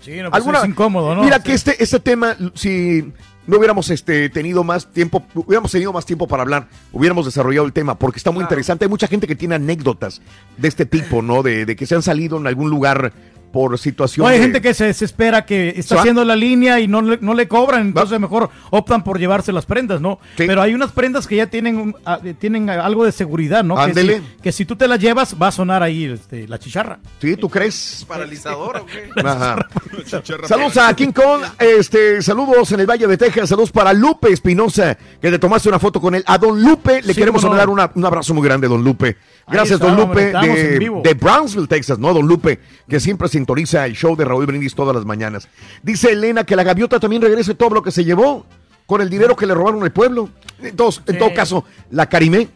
Sí, 0.00 0.12
no, 0.22 0.30
pues 0.30 0.44
es 0.46 0.64
incómodo, 0.68 1.14
¿no? 1.14 1.22
Mira 1.22 1.36
Sí. 1.36 1.42
que 1.42 1.52
este, 1.52 1.82
este 1.82 2.00
tema, 2.00 2.34
si 2.54 3.12
no 3.46 3.58
hubiéramos 3.58 3.90
este, 3.90 4.30
tenido 4.30 4.64
más 4.64 4.90
tiempo, 4.90 5.22
hubiéramos 5.34 5.70
tenido 5.70 5.92
más 5.92 6.06
tiempo 6.06 6.26
para 6.26 6.42
hablar, 6.42 6.68
hubiéramos 6.90 7.26
desarrollado 7.26 7.66
el 7.66 7.74
tema, 7.74 7.98
porque 7.98 8.16
está 8.18 8.30
muy 8.30 8.42
interesante. 8.42 8.86
Hay 8.86 8.88
mucha 8.88 9.08
gente 9.08 9.26
que 9.26 9.36
tiene 9.36 9.56
anécdotas 9.56 10.22
de 10.56 10.68
este 10.68 10.86
tipo, 10.86 11.20
¿no? 11.20 11.42
De, 11.42 11.66
de 11.66 11.76
que 11.76 11.84
se 11.84 11.94
han 11.96 12.02
salido 12.02 12.38
en 12.38 12.46
algún 12.46 12.70
lugar 12.70 13.12
por 13.52 13.78
situación. 13.78 14.24
No, 14.24 14.28
hay 14.30 14.38
de- 14.38 14.44
gente 14.44 14.60
que 14.60 14.74
se 14.74 14.84
desespera, 14.86 15.44
que 15.44 15.74
está 15.76 15.96
¿Va? 15.96 16.00
haciendo 16.02 16.24
la 16.24 16.36
línea 16.36 16.78
y 16.80 16.86
no 16.88 17.02
le, 17.02 17.18
no 17.20 17.34
le 17.34 17.48
cobran, 17.48 17.82
entonces 17.88 18.18
mejor 18.20 18.50
optan 18.70 19.02
por 19.04 19.18
llevarse 19.18 19.52
las 19.52 19.66
prendas, 19.66 20.00
¿no? 20.00 20.18
Pero 20.36 20.62
hay 20.62 20.74
unas 20.74 20.92
prendas 20.92 21.26
que 21.26 21.36
ya 21.36 21.46
tienen 21.48 21.76
un- 21.76 21.96
ah, 22.04 22.20
eh, 22.24 22.34
tienen 22.38 22.70
algo 22.70 23.04
de 23.04 23.12
seguridad, 23.12 23.64
¿no? 23.64 23.74
Que 23.76 23.82
Ándele. 23.82 24.18
si, 24.18 24.42
que 24.42 24.52
si 24.52 24.64
tú 24.64 24.76
te 24.76 24.86
las 24.88 24.98
llevas, 25.00 25.34
va 25.40 25.48
a 25.48 25.52
sonar 25.52 25.82
ahí 25.82 26.04
este, 26.04 26.46
la 26.48 26.58
chicharra. 26.58 26.98
¿Sí? 27.20 27.36
¿Tú 27.36 27.48
crees? 27.48 28.04
¿Paralizador 28.08 28.76
o 28.78 28.86
qué? 28.86 29.08
Ajá. 29.24 29.66
Saludos 30.46 30.76
a 30.76 30.94
King 30.94 31.12
Kong, 31.12 31.42
este, 31.58 32.22
saludos 32.22 32.72
en 32.72 32.80
el 32.80 32.86
Valle 32.86 33.06
de 33.06 33.16
Texas, 33.16 33.48
saludos 33.48 33.70
para 33.72 33.92
Lupe 33.92 34.32
Espinosa, 34.32 34.96
que 35.20 35.30
te 35.30 35.38
tomaste 35.38 35.68
una 35.68 35.78
foto 35.78 36.00
con 36.00 36.14
él. 36.14 36.22
A 36.26 36.38
Don 36.38 36.62
Lupe 36.62 37.02
le 37.02 37.12
Sí, 37.14 37.18
queremos 37.20 37.42
cómo 37.42 37.54
no. 37.54 37.58
dar 37.58 37.68
una- 37.68 37.90
un 37.94 38.04
abrazo 38.04 38.34
muy 38.34 38.44
grande, 38.44 38.68
Don 38.68 38.82
Lupe. 38.82 39.16
Gracias, 39.50 39.80
está, 39.80 39.92
Don 39.94 40.08
Lupe, 40.08 40.32
de, 40.32 41.14
Brownsville, 41.14 41.66
Texas, 41.68 41.98
¿no? 41.98 42.12
Don 42.14 42.26
Lupe, 42.26 42.60
que 42.88 43.00
siempre 43.00 43.28
sintoniza 43.28 43.84
el 43.86 43.94
show 43.94 44.16
de 44.16 44.24
Raúl 44.24 44.46
Brindis 44.46 44.74
todas 44.74 44.94
las 44.94 45.04
mañanas. 45.04 45.48
Dice 45.82 46.12
Elena 46.12 46.44
que 46.44 46.56
la 46.56 46.62
gaviota 46.62 47.00
también 47.00 47.22
regrese 47.22 47.54
todo 47.54 47.70
lo 47.70 47.82
que 47.82 47.90
se 47.90 48.04
llevó 48.04 48.46
con 48.86 49.00
el 49.00 49.10
dinero 49.10 49.36
que 49.36 49.46
le 49.46 49.54
robaron 49.54 49.82
al 49.82 49.92
pueblo. 49.92 50.30
Entonces, 50.62 51.02
en 51.06 51.14
Sí. 51.14 51.18
todo 51.18 51.34
caso, 51.34 51.64
la 51.90 52.08
Carimé. 52.08 52.48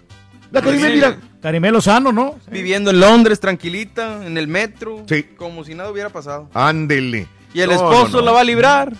La 0.50 0.60
Carimé, 0.62 0.88
Sí. 0.88 0.94
mira. 0.94 1.18
Carimé 1.42 1.70
Lozano, 1.70 2.10
¿no? 2.10 2.36
Viviendo 2.50 2.90
en 2.90 3.00
Londres, 3.00 3.38
tranquilita, 3.38 4.26
en 4.26 4.38
el 4.38 4.48
metro. 4.48 5.04
Sí. 5.08 5.24
Como 5.36 5.62
si 5.64 5.74
nada 5.74 5.90
hubiera 5.90 6.08
pasado. 6.08 6.48
Ándele. 6.54 7.26
Y 7.52 7.60
el 7.60 7.68
No, 7.68 7.74
esposo 7.74 8.08
no, 8.12 8.18
no. 8.20 8.24
la 8.26 8.32
va 8.32 8.40
a 8.40 8.44
librar. 8.44 8.92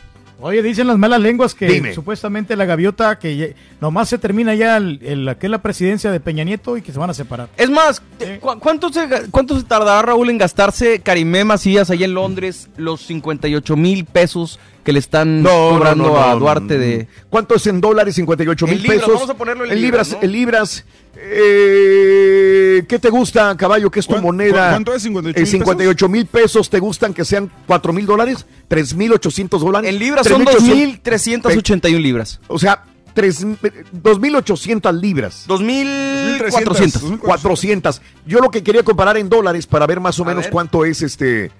Oye, 0.46 0.62
dicen 0.62 0.86
las 0.86 0.98
malas 0.98 1.20
lenguas 1.22 1.54
que 1.54 1.66
Dime. 1.66 1.94
supuestamente 1.94 2.54
la 2.54 2.66
gaviota, 2.66 3.18
que 3.18 3.56
nomás 3.80 4.10
se 4.10 4.18
termina 4.18 4.54
ya 4.54 4.76
el, 4.76 5.00
el- 5.02 5.24
la 5.24 5.38
que 5.38 5.46
es 5.46 5.50
la 5.50 5.62
presidencia 5.62 6.12
de 6.12 6.20
Peña 6.20 6.44
Nieto 6.44 6.76
y 6.76 6.82
que 6.82 6.92
se 6.92 6.98
van 6.98 7.08
a 7.08 7.14
separar. 7.14 7.48
Es 7.56 7.70
más, 7.70 8.02
¿cu- 8.40 8.58
¿cuánto 8.60 8.92
se, 8.92 9.08
¿cuánto 9.30 9.58
se 9.58 9.64
tardará 9.64 10.02
Raúl 10.02 10.28
en 10.28 10.36
gastarse 10.36 11.00
Karimé 11.00 11.44
Macías 11.44 11.88
allá 11.90 12.04
en 12.04 12.12
Londres 12.12 12.68
los 12.76 13.00
58 13.06 13.74
mil 13.76 14.04
pesos 14.04 14.58
que 14.84 14.92
le 14.92 14.98
están 14.98 15.42
No, 15.42 15.70
no, 15.72 15.78
cobrando 15.78 16.04
no, 16.08 16.22
a 16.22 16.34
no, 16.34 16.38
Duarte 16.40 16.74
no. 16.74 16.80
de... 16.80 17.08
¿Cuánto 17.30 17.54
es 17.54 17.66
en 17.66 17.80
dólares? 17.80 18.14
58 18.16 18.66
mil 18.66 18.82
pesos. 18.82 19.08
vamos 19.14 19.30
a 19.30 19.34
ponerlo 19.34 19.64
en 19.64 19.72
en 19.72 19.80
libras, 19.80 20.08
libras. 20.08 20.22
¿no? 20.22 20.26
En 20.26 20.32
libras. 20.32 20.84
Eh, 21.16 22.84
¿Qué 22.88 22.98
te 22.98 23.08
gusta, 23.08 23.56
caballo? 23.56 23.90
¿Qué 23.90 24.00
es 24.00 24.06
tu 24.06 24.12
¿Cuán- 24.12 24.24
moneda? 24.24 24.66
cu- 24.66 24.72
cuánto 24.74 24.94
es 24.94 25.02
58 25.02 25.38
Eh, 25.38 25.42
mil 25.42 25.50
58 25.50 26.08
mil 26.08 26.26
pesos. 26.26 26.68
¿Te 26.70 26.78
gustan 26.80 27.14
que 27.14 27.24
sean 27.24 27.50
4 27.66 27.92
mil 27.92 28.04
dólares? 28.06 28.46
¿3 28.68 28.94
mil 28.94 29.12
800 29.12 29.60
dólares? 29.62 29.88
En 29.90 29.98
libras 29.98 30.26
son 30.26 30.44
2.381 30.44 31.98
libras. 32.00 32.40
O 32.48 32.58
sea, 32.58 32.82
3, 33.14 33.46
2.800 34.02 34.92
libras. 35.00 35.44
2.400. 35.48 37.18
400. 37.20 38.02
Yo 38.26 38.40
lo 38.40 38.50
que 38.50 38.62
quería 38.62 38.82
comparar 38.82 39.16
en 39.16 39.28
dólares 39.28 39.66
para 39.66 39.86
ver 39.86 40.00
más 40.00 40.18
o 40.18 40.24
A 40.24 40.26
menos 40.26 40.44
ver. 40.44 40.50
cuánto 40.52 40.84
es 40.84 41.00
este. 41.02 41.50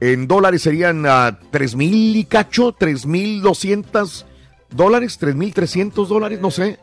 En 0.00 0.26
dólares 0.26 0.62
serían 0.62 1.04
a 1.06 1.38
3 1.50 1.76
mil 1.76 2.16
y 2.16 2.24
cacho, 2.24 2.72
3 2.78 3.04
mil 3.06 3.42
200 3.42 4.24
dólares, 4.70 5.18
3 5.18 5.34
mil 5.34 5.52
300 5.52 6.08
dólares, 6.08 6.40
no 6.40 6.50
sé. 6.50 6.78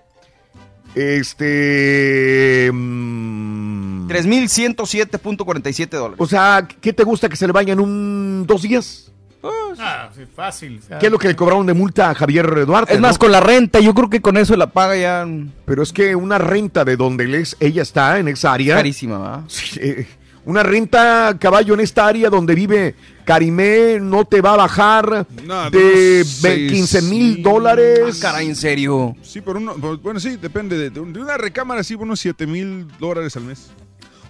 Este. 0.95 2.69
mm, 2.71 4.07
3.107.47 4.07 5.89
dólares. 5.89 6.15
o 6.19 6.27
sea, 6.27 6.67
¿qué 6.81 6.93
te 6.93 7.03
gusta 7.03 7.27
que 7.29 7.35
se 7.35 7.45
le 7.47 7.53
vayan 7.53 7.79
un 7.79 8.45
dos 8.47 8.61
días? 8.61 9.11
Ah, 9.79 10.09
sí, 10.15 10.23
fácil. 10.35 10.79
o 10.83 10.87
sea, 10.87 10.97
¿Qué 10.99 11.05
es 11.05 11.11
lo 11.11 11.19
que 11.19 11.27
le 11.27 11.35
cobraron 11.35 11.65
de 11.67 11.73
multa 11.73 12.09
a 12.09 12.15
Javier 12.15 12.65
Duarte? 12.65 12.93
Es 12.95 12.99
más, 12.99 13.13
no? 13.15 13.19
con 13.19 13.31
la 13.31 13.39
renta, 13.39 13.79
yo 13.79 13.93
creo 13.93 14.09
que 14.09 14.21
con 14.21 14.35
eso 14.35 14.55
la 14.57 14.71
paga 14.71 14.97
ya... 14.97 15.27
Pero 15.65 15.83
es 15.83 15.93
que 15.93 16.15
una 16.15 16.37
renta 16.39 16.83
de 16.83 16.97
donde 16.97 17.25
él 17.25 17.35
es- 17.35 17.55
ella 17.59 17.83
está, 17.83 18.17
en 18.19 18.27
esa 18.27 18.53
área. 18.53 18.75
Carísima, 18.75 19.17
¿va? 19.19 19.43
Sí, 19.47 19.79
eh, 19.79 20.07
una 20.47 20.63
renta, 20.63 21.37
caballo, 21.39 21.73
en 21.75 21.81
esta 21.81 22.07
área 22.07 22.29
donde 22.29 22.55
vive 22.55 22.95
Karimé, 23.25 23.99
no 24.01 24.25
te 24.25 24.41
va 24.41 24.53
a 24.53 24.57
bajar 24.57 25.27
de 25.27 25.43
de 25.43 25.45
unos 25.45 25.71
ve- 25.71 26.23
seis 26.25 26.71
15 26.71 27.01
mil 27.03 27.43
dólares. 27.43 27.99
Ah, 28.19 28.31
Caray, 28.31 28.47
en 28.47 28.55
serio. 28.55 29.15
Sí, 29.21 29.41
pero 29.41 29.59
uno, 29.59 29.75
bueno, 30.01 30.19
sí, 30.19 30.37
depende. 30.37 30.77
De, 30.77 30.89
de 30.89 30.99
una 31.01 31.37
recámara, 31.37 31.83
sí, 31.83 31.95
unos 31.95 32.19
7 32.19 32.47
mil 32.47 32.87
dólares 32.99 33.35
al 33.35 33.43
mes. 33.43 33.67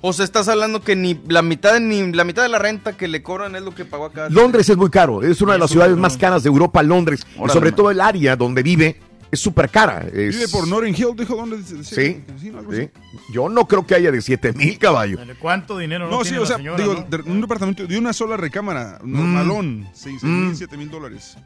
O 0.02 0.14
sea, 0.14 0.26
estás 0.26 0.48
hablando 0.48 0.82
que 0.84 0.96
ni 0.96 1.20
la 1.28 1.42
mitad 1.42 1.80
ni 1.80 2.12
la 2.12 2.24
mitad 2.24 2.44
de 2.44 2.50
la 2.50 2.60
renta 2.60 2.96
que 2.96 3.08
le 3.08 3.24
cobran 3.24 3.56
es 3.56 3.62
lo 3.64 3.74
que 3.74 3.84
pagó 3.86 4.06
acá. 4.06 4.28
Londres 4.30 4.70
es 4.70 4.78
muy 4.78 4.90
caro, 4.92 5.24
es 5.24 5.42
una 5.42 5.54
de 5.54 5.60
las 5.60 5.72
ciudades 5.72 5.98
más 5.98 6.18
caras 6.18 6.44
de 6.44 6.50
Europa, 6.50 6.84
Londres. 6.84 7.26
y 7.36 7.50
sobre 7.50 7.72
man. 7.72 7.76
todo 7.76 7.92
el 7.92 8.00
área 8.02 8.36
donde 8.36 8.62
vive 8.64 9.00
es 9.32 9.40
súper 9.40 9.70
cara. 9.70 10.06
es- 10.12 10.36
Vive 10.36 10.48
por 10.50 10.68
Northern 10.68 10.96
Hill, 10.96 11.16
dijo 11.16 11.36
dónde. 11.36 11.58
Sí. 11.84 12.24
Yo 13.32 13.50
no 13.50 13.66
creo 13.68 13.86
que 13.86 13.96
haya 13.96 14.12
de 14.12 14.22
7 14.22 14.54
mil 14.54 14.78
caballos. 14.78 15.20
¿Cuánto 15.40 15.78
dinero 15.78 16.06
no, 16.10 16.20
No, 16.20 16.26
sí, 16.26 16.36
o 16.36 16.46
sea, 16.46 16.58
señora, 16.58 16.78
digo, 16.82 16.94
no? 17.10 17.18
de 17.18 17.30
un 17.32 17.42
departamento 17.42 17.86
de 17.86 17.98
una 17.98 18.14
sola 18.14 18.38
recámara, 18.38 19.00
normalón, 19.04 19.88
seis 19.94 20.24
mil, 20.24 20.56
siete 20.56 20.78
mil 20.78 20.90
dólares. 20.90 21.38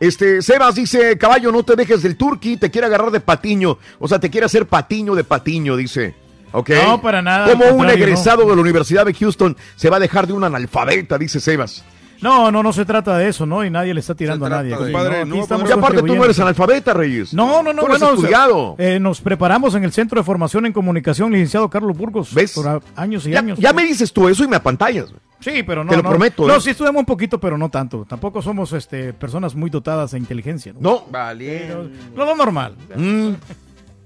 Este, 0.00 0.42
Sebas 0.42 0.74
dice, 0.76 1.18
caballo, 1.18 1.50
no 1.52 1.62
te 1.64 1.74
dejes 1.74 2.02
del 2.02 2.16
turqui, 2.16 2.56
te 2.56 2.70
quiere 2.70 2.86
agarrar 2.86 3.10
de 3.10 3.20
patiño. 3.20 3.78
O 3.98 4.06
sea, 4.08 4.18
te 4.18 4.30
quiere 4.30 4.46
hacer 4.46 4.66
patiño 4.66 5.14
de 5.14 5.24
patiño, 5.24 5.76
dice. 5.76 6.14
¿Ok? 6.52 6.70
No, 6.84 7.00
para 7.00 7.22
nada, 7.22 7.50
Como 7.50 7.64
un 7.74 7.88
egresado 7.88 8.42
de 8.48 8.54
la 8.54 8.60
Universidad 8.60 9.06
de 9.06 9.14
Houston 9.14 9.56
se 9.76 9.88
va 9.90 9.96
a 9.96 10.00
dejar 10.00 10.26
de 10.26 10.34
un 10.34 10.44
analfabeta, 10.44 11.18
dice 11.18 11.40
Sebas. 11.40 11.82
No, 12.22 12.50
no, 12.52 12.62
no 12.62 12.72
se 12.72 12.84
trata 12.84 13.18
de 13.18 13.28
eso, 13.28 13.44
¿no? 13.46 13.64
Y 13.64 13.70
nadie 13.70 13.92
le 13.92 14.00
está 14.00 14.14
tirando 14.14 14.46
a 14.46 14.48
nadie. 14.48 14.74
Compadre, 14.76 15.24
no 15.26 15.44
poder- 15.44 15.68
Y 15.68 15.72
aparte 15.72 16.02
tú 16.02 16.14
no 16.14 16.24
eres 16.24 16.38
analfabeta, 16.38 16.94
Reyes. 16.94 17.34
No, 17.34 17.62
no, 17.62 17.72
no, 17.72 17.82
Tú 17.82 17.88
bueno, 17.88 18.10
estudiado. 18.14 18.76
eh, 18.78 18.98
nos 19.00 19.20
preparamos 19.20 19.74
en 19.74 19.82
el 19.84 19.92
Centro 19.92 20.20
de 20.20 20.24
Formación 20.24 20.64
en 20.66 20.72
Comunicación, 20.72 21.32
licenciado 21.32 21.68
Carlos 21.68 21.96
Burgos. 21.96 22.32
¿Ves? 22.32 22.52
Por 22.54 22.80
años 22.96 23.26
y 23.26 23.30
Ya, 23.30 23.40
años. 23.40 23.58
ya 23.58 23.72
me 23.72 23.82
dices 23.84 24.12
tú 24.12 24.28
eso 24.28 24.44
y 24.44 24.48
me 24.48 24.56
apantallas. 24.56 25.12
Sí, 25.40 25.64
pero 25.64 25.82
no. 25.82 25.90
Te 25.90 25.96
lo 25.96 26.04
no. 26.04 26.10
prometo, 26.10 26.46
No, 26.46 26.54
¿eh? 26.54 26.60
sí 26.60 26.70
estudiamos 26.70 27.00
un 27.00 27.06
poquito, 27.06 27.40
pero 27.40 27.58
no 27.58 27.68
tanto. 27.68 28.06
Tampoco 28.08 28.40
somos 28.40 28.72
este, 28.72 29.12
personas 29.12 29.56
muy 29.56 29.68
dotadas 29.70 30.12
de 30.12 30.18
inteligencia. 30.18 30.72
No. 30.78 31.04
No. 31.12 31.84
No, 32.14 32.24
lo 32.24 32.36
normal. 32.36 32.76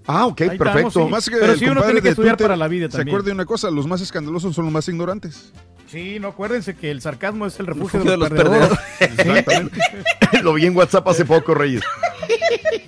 Ah, 0.06 0.26
ok, 0.26 0.40
Ahí 0.42 0.56
perfecto. 0.56 0.88
estamos, 0.88 0.94
sí. 0.94 1.10
Más 1.10 1.28
que 1.28 1.36
Pero 1.36 1.52
el 1.52 1.58
sí 1.58 1.66
uno 1.66 1.82
tiene 1.82 1.96
que 2.00 2.04
de 2.04 2.08
estudiar 2.10 2.36
Twitter 2.36 2.46
para 2.46 2.56
la 2.56 2.68
vida 2.68 2.86
Se 2.86 2.96
también. 2.98 3.14
acuerde 3.14 3.30
de 3.30 3.34
una 3.34 3.44
cosa, 3.44 3.70
los 3.70 3.86
más 3.88 4.00
escandalosos 4.00 4.54
son 4.54 4.64
los 4.66 4.72
más 4.72 4.88
ignorantes. 4.88 5.52
Sí, 5.96 6.18
no 6.20 6.28
acuérdense 6.28 6.74
que 6.76 6.90
el 6.90 7.00
sarcasmo 7.00 7.46
es 7.46 7.58
el 7.58 7.66
refugio, 7.66 8.00
refugio 8.00 8.10
de 8.10 8.16
los, 8.18 8.28
de 8.28 8.34
los 8.36 8.44
perdedores. 8.44 8.78
Exactamente. 9.00 9.80
Lo 10.42 10.52
vi 10.52 10.66
en 10.66 10.76
WhatsApp 10.76 11.08
hace 11.08 11.24
poco, 11.24 11.54
Reyes. 11.54 11.82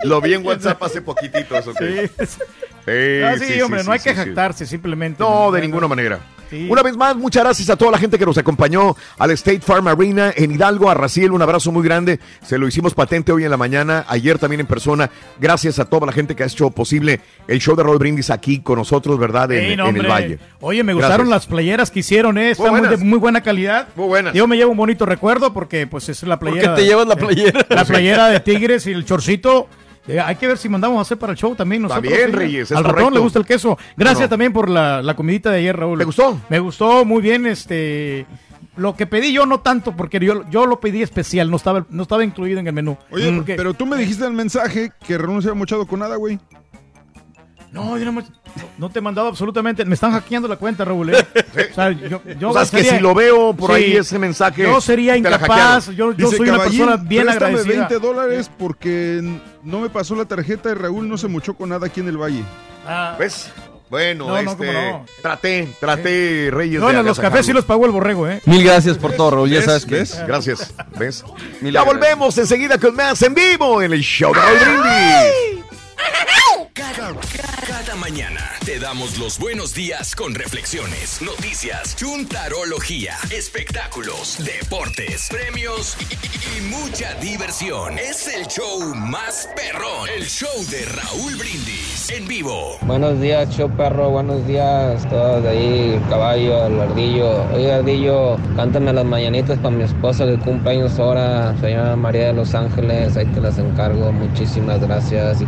Lo 0.05 0.21
vi 0.21 0.35
en 0.35 0.45
WhatsApp 0.47 0.83
hace 0.83 1.01
poquitito, 1.01 1.57
eso. 1.57 1.73
que- 1.73 2.11
Sí, 2.27 3.23
Ah, 3.25 3.35
sí, 3.39 3.47
sí, 3.55 3.61
hombre, 3.63 3.81
sí, 3.81 3.87
no 3.87 3.93
hay 3.93 3.99
sí, 3.99 4.05
que 4.05 4.11
sí. 4.11 4.17
jactarse, 4.17 4.67
simplemente. 4.67 5.23
No, 5.23 5.51
de 5.51 5.61
ninguna 5.63 5.89
manera. 5.89 6.21
Sí. 6.51 6.67
Una 6.71 6.83
vez 6.83 6.97
más, 6.97 7.17
muchas 7.17 7.45
gracias 7.45 7.69
a 7.71 7.77
toda 7.77 7.91
la 7.93 7.99
gente 7.99 8.19
que 8.19 8.27
nos 8.27 8.39
acompañó 8.39 8.97
al 9.19 9.31
State 9.33 9.61
Farm 9.61 9.87
Arena 9.89 10.33
en 10.35 10.53
Hidalgo, 10.53 10.91
a 10.91 10.95
Raciel, 10.95 11.33
un 11.33 11.43
abrazo 11.43 11.73
muy 11.73 11.83
grande. 11.83 12.21
Se 12.43 12.59
lo 12.59 12.67
hicimos 12.69 12.95
patente 12.95 13.33
hoy 13.33 13.45
en 13.45 13.51
la 13.51 13.57
mañana, 13.57 14.05
ayer 14.09 14.39
también 14.39 14.61
en 14.61 14.67
persona. 14.67 15.11
Gracias 15.41 15.79
a 15.79 15.85
toda 15.85 16.07
la 16.07 16.13
gente 16.13 16.35
que 16.35 16.43
ha 16.43 16.47
hecho 16.47 16.71
posible 16.71 17.21
el 17.47 17.59
show 17.61 17.77
de 17.77 17.83
Roll 17.83 17.99
Brindis 17.99 18.31
aquí 18.31 18.61
con 18.61 18.79
nosotros, 18.79 19.19
¿verdad? 19.19 19.53
En, 19.53 19.71
Sí, 19.71 19.77
no, 19.77 19.89
en 19.89 19.97
el. 19.97 20.07
Valle. 20.07 20.39
Oye, 20.61 20.83
me 20.83 20.93
Gracias. 20.95 21.09
gustaron 21.11 21.31
las 21.31 21.47
playeras 21.47 21.91
que 21.91 22.01
hicieron, 22.01 22.39
¿eh? 22.39 22.51
Están 22.51 22.71
muy, 22.71 22.81
de 22.81 22.89
buenas. 22.89 23.05
muy 23.05 23.19
buena 23.19 23.41
calidad. 23.43 23.89
Muy 23.95 24.07
buenas. 24.07 24.35
Yo 24.35 24.47
me 24.47 24.57
llevo 24.57 24.71
un 24.73 24.77
bonito 24.79 25.05
recuerdo 25.07 25.53
porque, 25.53 25.87
pues, 25.87 26.09
es 26.09 26.23
la 26.23 26.39
playera. 26.39 26.75
te 26.75 26.85
llevas 26.85 27.07
la 27.07 27.17
playera? 27.17 27.67
La 27.69 27.85
playera 27.85 28.29
de 28.29 28.41
Tigres 28.41 28.87
y 28.87 28.93
el 28.93 29.05
chorcito. 29.05 29.69
Eh, 30.09 30.19
hay 30.21 30.37
que 30.37 30.47
ver 30.47 30.57
si 30.59 30.69
mandamos 30.69 30.99
a 30.99 31.03
hacer 31.03 31.19
para 31.19 31.33
el 31.33 31.39
show 31.39 31.55
también 31.55 31.83
nosotros. 31.83 32.03
bien, 32.13 32.31
sí. 32.31 32.37
Reyes, 32.37 32.71
es 32.71 32.77
Al 32.77 32.85
ratón 32.85 33.13
le 33.15 33.21
gusta 33.21 33.39
el 33.39 33.45
queso. 33.47 33.77
Gracias 33.97 34.23
No. 34.23 34.29
también 34.31 34.53
por 34.53 34.69
la, 34.71 35.03
la 35.03 35.15
comidita 35.15 35.51
de 35.51 35.59
ayer, 35.59 35.77
Raúl. 35.77 35.99
¿Te 35.99 36.05
gustó? 36.05 36.41
Me 36.49 36.59
gustó 36.59 37.05
muy 37.05 37.21
bien, 37.23 37.47
este... 37.47 38.27
Lo 38.77 38.95
que 38.95 39.07
pedí 39.09 39.33
yo 39.33 39.45
no 39.45 39.59
tanto, 39.59 39.97
porque 39.97 40.21
yo, 40.21 40.49
yo 40.51 40.65
lo 40.65 40.79
pedí 40.79 41.03
especial, 41.03 41.51
no 41.51 41.57
estaba, 41.57 41.85
no 41.91 42.03
estaba 42.05 42.23
incluido 42.23 42.61
en 42.61 42.69
el 42.69 42.73
menú. 42.73 42.97
Oye, 43.11 43.33
Porque- 43.33 43.57
pero 43.57 43.75
tú 43.75 43.87
me 43.87 43.97
dijiste 43.97 44.23
en 44.25 44.31
el 44.31 44.37
mensaje 44.37 44.93
que 45.05 45.19
Raúl 45.19 45.35
no 45.35 45.43
se 45.43 45.49
había 45.49 45.59
mochado 45.59 45.85
con 45.85 45.99
nada, 45.99 46.15
güey. 46.15 46.39
No, 47.73 47.99
yo 47.99 48.05
no, 48.07 48.13
me- 48.13 48.25
no 48.79 48.89
te 48.91 48.99
he 48.99 49.03
mandado 49.03 49.29
absolutamente. 49.29 49.85
Me 49.85 49.95
están 49.95 50.13
hackeando 50.13 50.49
la 50.49 50.57
cuenta, 50.57 50.85
Raúl. 50.85 51.15
¿eh? 51.15 51.27
O 51.71 51.75
sea, 51.75 51.91
yo, 51.93 52.23
yo 52.39 52.51
O 52.51 52.53
sea, 52.53 52.63
es 52.63 52.71
que 52.71 52.83
si 52.85 52.99
lo 52.99 53.15
veo 53.15 53.53
por 53.55 53.73
ahí 53.73 53.97
ese 53.97 54.19
mensaje, 54.19 54.63
Yo 54.63 54.81
sería 54.81 55.17
incapaz. 55.17 55.87
Yo, 55.89 56.13
yo 56.13 56.27
Dice, 56.27 56.37
soy 56.39 56.49
una 56.49 56.59
"Caballín, 56.59 56.79
persona 56.87 57.03
bien 57.09 57.29
agradecida. 57.29 57.75
20 57.89 57.99
dólares 57.99 58.51
porque 58.59 59.21
no 59.63 59.81
me 59.81 59.91
pasó 59.91 60.15
la 60.15 60.25
tarjeta 60.25 60.71
y 60.71 60.75
Raúl 60.75 61.09
no 61.09 61.19
se 61.19 61.29
mochó 61.29 61.55
con 61.55 61.69
nada 61.69 61.87
aquí 61.87 62.01
en 62.01 62.09
el 62.09 62.17
Valle. 62.17 62.43
Ah. 62.87 63.17
¿Ves? 63.19 63.51
Bueno, 63.91 64.27
No, 64.29 64.43
no, 64.43 64.51
este, 64.51 64.67
cómo 64.67 64.73
no. 64.73 65.05
traté, 65.23 65.69
traté, 65.81 66.51
Reyes. 66.53 66.79
No, 66.81 66.89
de 66.89 66.93
no, 66.95 67.03
los 67.03 67.19
cafés 67.19 67.47
sí 67.47 67.53
los 67.55 67.65
pagó 67.65 67.87
el 67.87 67.93
borrego, 67.93 68.29
¿eh? 68.29 68.41
Mil 68.45 68.63
gracias 68.63 68.99
por 68.99 69.13
todo, 69.15 69.31
Raúl. 69.31 69.49
Ya 69.51 69.63
sabes 69.63 69.87
que. 69.87 69.95
¿Ves? 69.97 70.23
Gracias. 70.27 70.75
¿Ves? 70.99 71.25
Mil 71.63 71.73
ya 71.73 71.83
gracias. 71.83 71.85
volvemos 71.87 72.37
enseguida 72.39 72.77
con 72.79 72.95
más 72.95 73.21
en 73.23 73.35
vivo 73.35 73.81
en 73.83 73.93
el 73.95 74.01
show 74.03 74.33
de 74.35 74.41
Raúl 74.41 74.59
Brindis. 74.59 75.65
Cada, 76.79 77.13
cada 77.67 77.97
mañana 77.97 78.53
te 78.65 78.79
damos 78.79 79.19
los 79.19 79.39
buenos 79.39 79.75
días 79.75 80.15
con 80.15 80.33
reflexiones, 80.35 81.21
noticias, 81.21 81.97
chuntarología, 81.97 83.17
espectáculos, 83.31 84.39
deportes, 84.45 85.27
premios 85.29 85.97
y, 86.01 86.15
y- 86.15 86.59
y 86.59 86.61
mucha 86.71 87.15
diversión. 87.15 87.99
Es 87.99 88.29
el 88.29 88.47
show 88.47 88.95
más 88.95 89.49
perrón, 89.57 90.09
el 90.17 90.25
show 90.27 90.49
de 90.71 90.85
Raúl 90.85 91.35
Brindis 91.37 92.11
en 92.11 92.29
vivo. 92.29 92.79
Buenos 92.83 93.21
días, 93.21 93.49
show 93.57 93.69
perro, 93.77 94.11
buenos 94.11 94.47
días, 94.47 95.09
todos 95.09 95.43
de 95.43 95.49
ahí, 95.49 95.95
el 96.01 96.09
caballo, 96.09 96.67
el 96.67 96.81
ardillo. 96.81 97.43
Oye, 97.55 97.73
ardillo, 97.73 98.37
cántame 98.55 98.93
las 98.93 99.05
mañanitas 99.05 99.59
para 99.59 99.71
mi 99.75 99.83
esposa 99.83 100.27
que 100.27 100.39
cumple 100.39 100.71
años 100.73 100.97
ahora, 101.01 101.57
se 101.61 101.71
llama 101.71 101.97
María 101.97 102.27
de 102.29 102.35
los 102.35 102.55
Ángeles, 102.55 103.17
ahí 103.17 103.27
te 103.27 103.41
las 103.41 103.59
encargo, 103.59 104.13
muchísimas 104.13 104.81
gracias. 104.81 105.39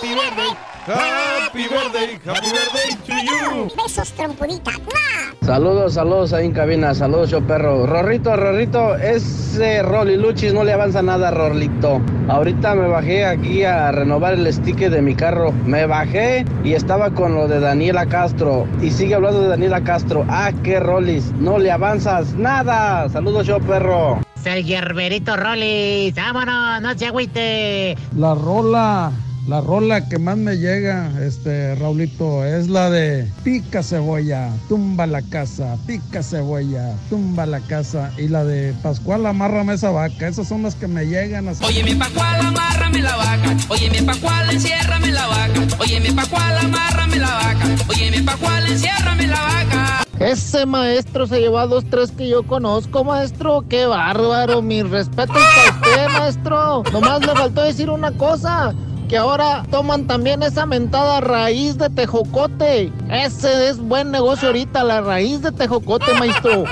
Happy 0.00 0.14
birthday, 0.14 0.56
happy 0.86 1.68
birthday, 1.68 2.18
happy 2.24 2.50
birthday 2.52 2.88
to 3.06 3.14
you. 3.22 3.68
Besos, 3.76 4.10
trompudita. 4.12 4.70
Saludos, 5.42 5.92
saludos 5.92 6.32
ahí 6.32 6.46
en 6.46 6.52
cabina, 6.52 6.94
saludos, 6.94 7.28
show 7.28 7.42
perro. 7.42 7.84
Rorrito, 7.84 8.34
Rorrito, 8.34 8.96
ese 8.96 9.82
Rolly 9.82 10.16
Luchis 10.16 10.54
no 10.54 10.64
le 10.64 10.72
avanza 10.72 11.02
nada, 11.02 11.30
Rorlito. 11.30 12.00
Ahorita 12.28 12.74
me 12.74 12.88
bajé 12.88 13.26
aquí 13.26 13.62
a 13.64 13.92
renovar 13.92 14.32
el 14.34 14.50
sticker 14.50 14.90
de 14.90 15.02
mi 15.02 15.14
carro. 15.14 15.52
Me 15.66 15.84
bajé 15.84 16.46
y 16.64 16.72
estaba 16.72 17.10
con 17.10 17.34
lo 17.34 17.46
de 17.46 17.60
Daniela 17.60 18.06
Castro. 18.06 18.66
Y 18.80 18.92
sigue 18.92 19.16
hablando 19.16 19.42
de 19.42 19.48
Daniela 19.48 19.84
Castro. 19.84 20.24
Ah, 20.30 20.50
qué 20.64 20.80
Rollis, 20.80 21.30
no 21.32 21.58
le 21.58 21.70
avanzas 21.70 22.32
nada. 22.32 23.06
Saludos, 23.10 23.46
show 23.46 23.60
perro. 23.60 24.18
El 24.46 24.64
hierberito 24.64 25.36
Rollis, 25.36 26.14
vámonos, 26.14 26.80
no 26.80 26.96
se 26.96 27.04
agüite. 27.04 27.98
La 28.16 28.34
rola, 28.34 29.12
la 29.46 29.60
rola 29.60 30.08
que 30.08 30.18
más 30.18 30.36
me 30.36 30.56
llega, 30.56 31.10
este 31.22 31.74
Raulito, 31.74 32.44
es 32.44 32.68
la 32.68 32.90
de 32.90 33.30
pica 33.42 33.82
cebolla, 33.82 34.50
tumba 34.68 35.06
la 35.06 35.22
casa, 35.22 35.76
pica 35.86 36.22
cebolla, 36.22 36.94
tumba 37.08 37.46
la 37.46 37.60
casa. 37.60 38.12
Y 38.18 38.28
la 38.28 38.44
de 38.44 38.72
Pascual, 38.82 39.26
amárrame 39.26 39.74
esa 39.74 39.90
vaca. 39.90 40.28
Esas 40.28 40.48
son 40.48 40.62
las 40.62 40.74
que 40.74 40.86
me 40.86 41.06
llegan 41.06 41.48
así. 41.48 41.64
Oye, 41.64 41.82
mi 41.82 41.94
Pascual, 41.94 42.40
amárrame 42.40 43.00
la 43.00 43.16
vaca. 43.16 43.56
Oye, 43.68 43.90
mi 43.90 44.02
Pascual, 44.02 44.50
enciérrame 44.50 45.12
la 45.12 45.26
vaca. 45.26 45.60
Oye, 45.78 46.00
mi 46.00 46.10
Pascual, 46.10 46.58
amárrame 46.58 47.16
la 47.16 47.34
vaca. 47.34 47.66
Oye, 47.88 48.10
mi 48.10 48.20
Pascual, 48.22 48.66
enciérrame 48.66 49.26
la 49.26 49.40
vaca. 49.40 50.04
Ese 50.20 50.66
maestro 50.66 51.26
se 51.26 51.40
llevó 51.40 51.58
a 51.58 51.66
dos, 51.66 51.84
tres 51.88 52.12
que 52.12 52.28
yo 52.28 52.46
conozco, 52.46 53.04
maestro. 53.04 53.64
Qué 53.68 53.86
bárbaro. 53.86 54.60
Mi 54.60 54.82
respeto 54.82 55.32
para 55.32 55.78
usted, 55.78 56.08
maestro. 56.18 56.82
Nomás 56.92 57.20
le 57.20 57.32
faltó 57.32 57.62
decir 57.62 57.88
una 57.88 58.12
cosa. 58.12 58.74
Que 59.10 59.16
ahora 59.16 59.64
toman 59.72 60.06
también 60.06 60.40
esa 60.44 60.66
mentada 60.66 61.20
raíz 61.20 61.76
de 61.76 61.90
tejocote. 61.90 62.92
Ese 63.10 63.68
es 63.68 63.78
buen 63.78 64.12
negocio 64.12 64.46
ahorita, 64.46 64.84
la 64.84 65.00
raíz 65.00 65.42
de 65.42 65.50
tejocote, 65.50 66.14
maestro. 66.14 66.62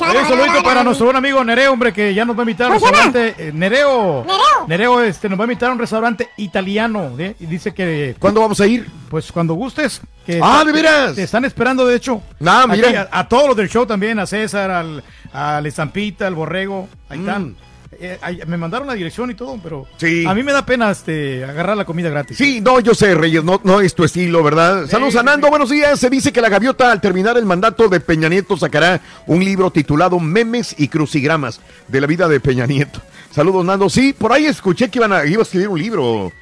Un 0.00 0.28
saludito 0.28 0.62
para 0.62 0.82
nuestro 0.84 1.06
buen 1.06 1.16
amigo 1.16 1.44
Nereo, 1.44 1.72
hombre, 1.72 1.92
que 1.92 2.12
ya 2.14 2.24
nos 2.24 2.36
va 2.36 2.40
a 2.40 2.44
invitar 2.44 2.70
a 2.70 2.74
un 2.74 2.80
¿Cómo 2.80 2.86
se 2.88 2.92
llama? 2.96 3.04
restaurante. 3.12 3.48
eh, 3.48 3.52
Nereo. 3.52 4.24
Nereo. 4.24 4.66
Nereo, 4.66 5.02
este, 5.02 5.28
nos 5.28 5.38
va 5.38 5.44
a 5.44 5.46
invitar 5.46 5.70
a 5.70 5.72
un 5.72 5.78
restaurante 5.78 6.28
italiano. 6.36 7.12
¿eh? 7.18 7.34
Y 7.40 7.46
dice 7.46 7.72
que. 7.74 8.16
¿Cuándo 8.18 8.40
vamos 8.40 8.60
a 8.60 8.66
ir? 8.66 8.88
Pues 9.10 9.30
cuando 9.32 9.54
gustes. 9.54 10.00
Que 10.26 10.40
Ah, 10.42 10.62
¿de 10.64 10.72
veras? 10.72 11.14
Te 11.14 11.22
están 11.22 11.44
esperando, 11.44 11.86
de 11.86 11.96
hecho. 11.96 12.20
Mira. 12.40 12.64
Aquí, 12.70 12.82
a, 12.96 13.08
a 13.10 13.28
todos 13.28 13.48
los 13.48 13.56
del 13.56 13.68
show 13.70 13.86
también, 13.86 14.18
a 14.18 14.26
César, 14.26 14.70
al, 14.70 15.02
al 15.32 15.64
Estampita, 15.66 16.26
al 16.26 16.34
Borrego. 16.34 16.88
Ahí 17.08 17.20
están. 17.20 17.56
Eh, 18.00 18.18
me 18.46 18.56
mandaron 18.56 18.86
la 18.86 18.94
dirección 18.94 19.30
y 19.30 19.34
todo, 19.34 19.58
pero. 19.60 19.86
Sí. 19.96 20.24
a 20.24 20.32
mí 20.32 20.44
me 20.44 20.52
da 20.52 20.64
pena 20.64 20.90
este, 20.90 21.44
agarrar 21.44 21.76
la 21.76 21.84
comida 21.84 22.08
gratis. 22.08 22.36
Sí, 22.36 22.60
no, 22.60 22.78
yo 22.78 22.94
sé, 22.94 23.14
Reyes, 23.14 23.42
no, 23.42 23.60
no 23.64 23.80
es 23.80 23.94
tu 23.94 24.04
estilo, 24.04 24.42
¿verdad? 24.44 24.86
Saludos 24.86 25.16
a 25.16 25.24
Nando, 25.24 25.48
buenos 25.50 25.70
días. 25.70 25.98
Se 25.98 26.08
dice 26.08 26.32
que 26.32 26.40
la 26.40 26.48
gaviota 26.48 26.92
al 26.92 27.00
terminar 27.00 27.36
el 27.36 27.44
mandato 27.44 27.88
de 27.88 27.98
Peña 27.98 28.28
Nieto 28.28 28.56
sacará 28.56 29.00
un 29.26 29.44
libro 29.44 29.72
titulado 29.72 30.20
Memes 30.20 30.76
y 30.78 30.86
Crucigramas 30.86 31.60
de 31.88 32.00
la 32.00 32.06
vida 32.06 32.28
de 32.28 32.38
Peña 32.38 32.66
Nieto. 32.66 33.00
Saludos, 33.32 33.64
Nando. 33.64 33.90
Sí, 33.90 34.12
por 34.12 34.32
ahí 34.32 34.46
escuché 34.46 34.88
que 34.88 34.98
iban 34.98 35.12
a, 35.12 35.26
iba 35.26 35.40
a 35.40 35.42
escribir 35.42 35.68
un 35.68 35.80
libro. 35.80 36.32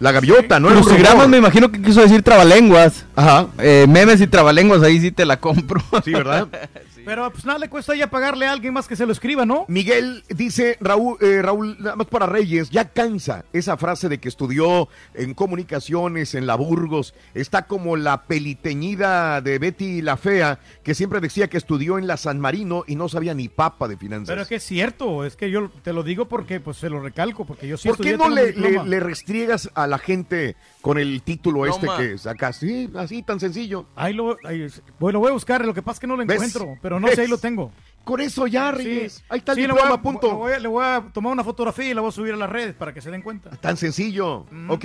La 0.00 0.10
gaviota, 0.10 0.58
¿no? 0.58 0.68
Crucigramas 0.68 1.28
me 1.28 1.38
imagino 1.38 1.70
que 1.70 1.80
quiso 1.80 2.00
decir 2.00 2.22
trabalenguas. 2.22 3.06
Ajá. 3.14 3.46
Eh, 3.58 3.86
memes 3.88 4.20
y 4.20 4.26
trabalenguas, 4.26 4.82
ahí 4.82 5.00
sí 5.00 5.12
te 5.12 5.24
la 5.24 5.38
compro. 5.38 5.80
Sí, 6.04 6.12
¿verdad? 6.12 6.48
Pero 7.04 7.30
pues 7.30 7.44
nada 7.44 7.58
le 7.58 7.68
cuesta 7.68 7.94
ya 7.94 8.08
pagarle 8.08 8.46
a 8.46 8.52
alguien 8.52 8.72
más 8.72 8.88
que 8.88 8.96
se 8.96 9.06
lo 9.06 9.12
escriba, 9.12 9.44
¿no? 9.44 9.64
Miguel 9.68 10.24
dice, 10.28 10.76
Raúl, 10.80 11.16
eh, 11.20 11.42
Raúl, 11.42 11.76
nada 11.78 11.96
más 11.96 12.06
para 12.06 12.26
Reyes, 12.26 12.70
ya 12.70 12.90
cansa 12.90 13.44
esa 13.52 13.76
frase 13.76 14.08
de 14.08 14.18
que 14.18 14.28
estudió 14.28 14.88
en 15.14 15.34
comunicaciones 15.34 16.34
en 16.34 16.46
la 16.46 16.54
Burgos. 16.54 17.14
Está 17.34 17.66
como 17.66 17.96
la 17.96 18.24
peliteñida 18.24 19.40
de 19.40 19.58
Betty 19.58 20.02
la 20.02 20.16
Fea, 20.16 20.58
que 20.82 20.94
siempre 20.94 21.20
decía 21.20 21.48
que 21.48 21.56
estudió 21.56 21.98
en 21.98 22.06
la 22.06 22.16
San 22.16 22.40
Marino 22.40 22.84
y 22.86 22.96
no 22.96 23.08
sabía 23.08 23.34
ni 23.34 23.48
papa 23.48 23.88
de 23.88 23.96
finanzas. 23.96 24.28
Pero 24.28 24.42
es 24.42 24.48
que 24.48 24.56
es 24.56 24.62
cierto, 24.64 25.24
es 25.24 25.36
que 25.36 25.50
yo 25.50 25.70
te 25.82 25.92
lo 25.92 26.02
digo 26.02 26.26
porque 26.26 26.60
pues 26.60 26.76
se 26.78 26.90
lo 26.90 27.00
recalco, 27.00 27.44
porque 27.44 27.68
yo 27.68 27.76
sí 27.76 27.88
¿Por 27.88 27.98
qué 27.98 28.16
no 28.16 28.28
le, 28.28 29.00
restriegas 29.00 29.70
a 29.74 29.86
la 29.86 29.98
gente 29.98 30.56
con 30.80 30.98
el 30.98 31.22
título 31.22 31.66
este 31.66 31.86
que 31.96 32.18
sacas? 32.18 32.56
Sí, 32.56 32.90
así 32.94 33.22
tan 33.22 33.40
sencillo. 33.40 33.86
Ahí 33.96 34.12
lo, 34.12 34.36
ahí, 34.44 34.66
bueno, 34.98 35.18
voy 35.18 35.30
a 35.30 35.32
buscar, 35.32 35.64
lo 35.64 35.74
que 35.74 35.82
pasa 35.82 35.96
es 35.96 36.00
que 36.00 36.06
no 36.06 36.16
lo 36.16 36.24
¿Ves? 36.24 36.36
encuentro, 36.36 36.78
pero 36.80 36.93
no 37.00 37.08
sé, 37.08 37.22
ahí 37.22 37.28
lo 37.28 37.38
tengo. 37.38 37.70
Con 38.04 38.20
eso 38.20 38.46
ya, 38.46 38.70
Reyes. 38.70 39.24
Ahí 39.30 39.38
está 39.38 39.52
el 39.52 39.56
le 39.58 39.62
diploma, 39.62 39.88
voy 39.88 39.98
a- 39.98 40.02
punto. 40.02 40.28
Le 40.28 40.34
voy, 40.34 40.52
a, 40.52 40.58
le 40.58 40.68
voy 40.68 40.84
a 40.84 41.04
tomar 41.12 41.32
una 41.32 41.42
fotografía 41.44 41.88
y 41.90 41.94
la 41.94 42.00
voy 42.02 42.08
a 42.10 42.12
subir 42.12 42.34
a 42.34 42.36
las 42.36 42.50
redes 42.50 42.74
para 42.74 42.92
que 42.92 43.00
se 43.00 43.10
den 43.10 43.22
cuenta. 43.22 43.50
Tan 43.50 43.76
sencillo. 43.76 44.46
Ok. 44.68 44.84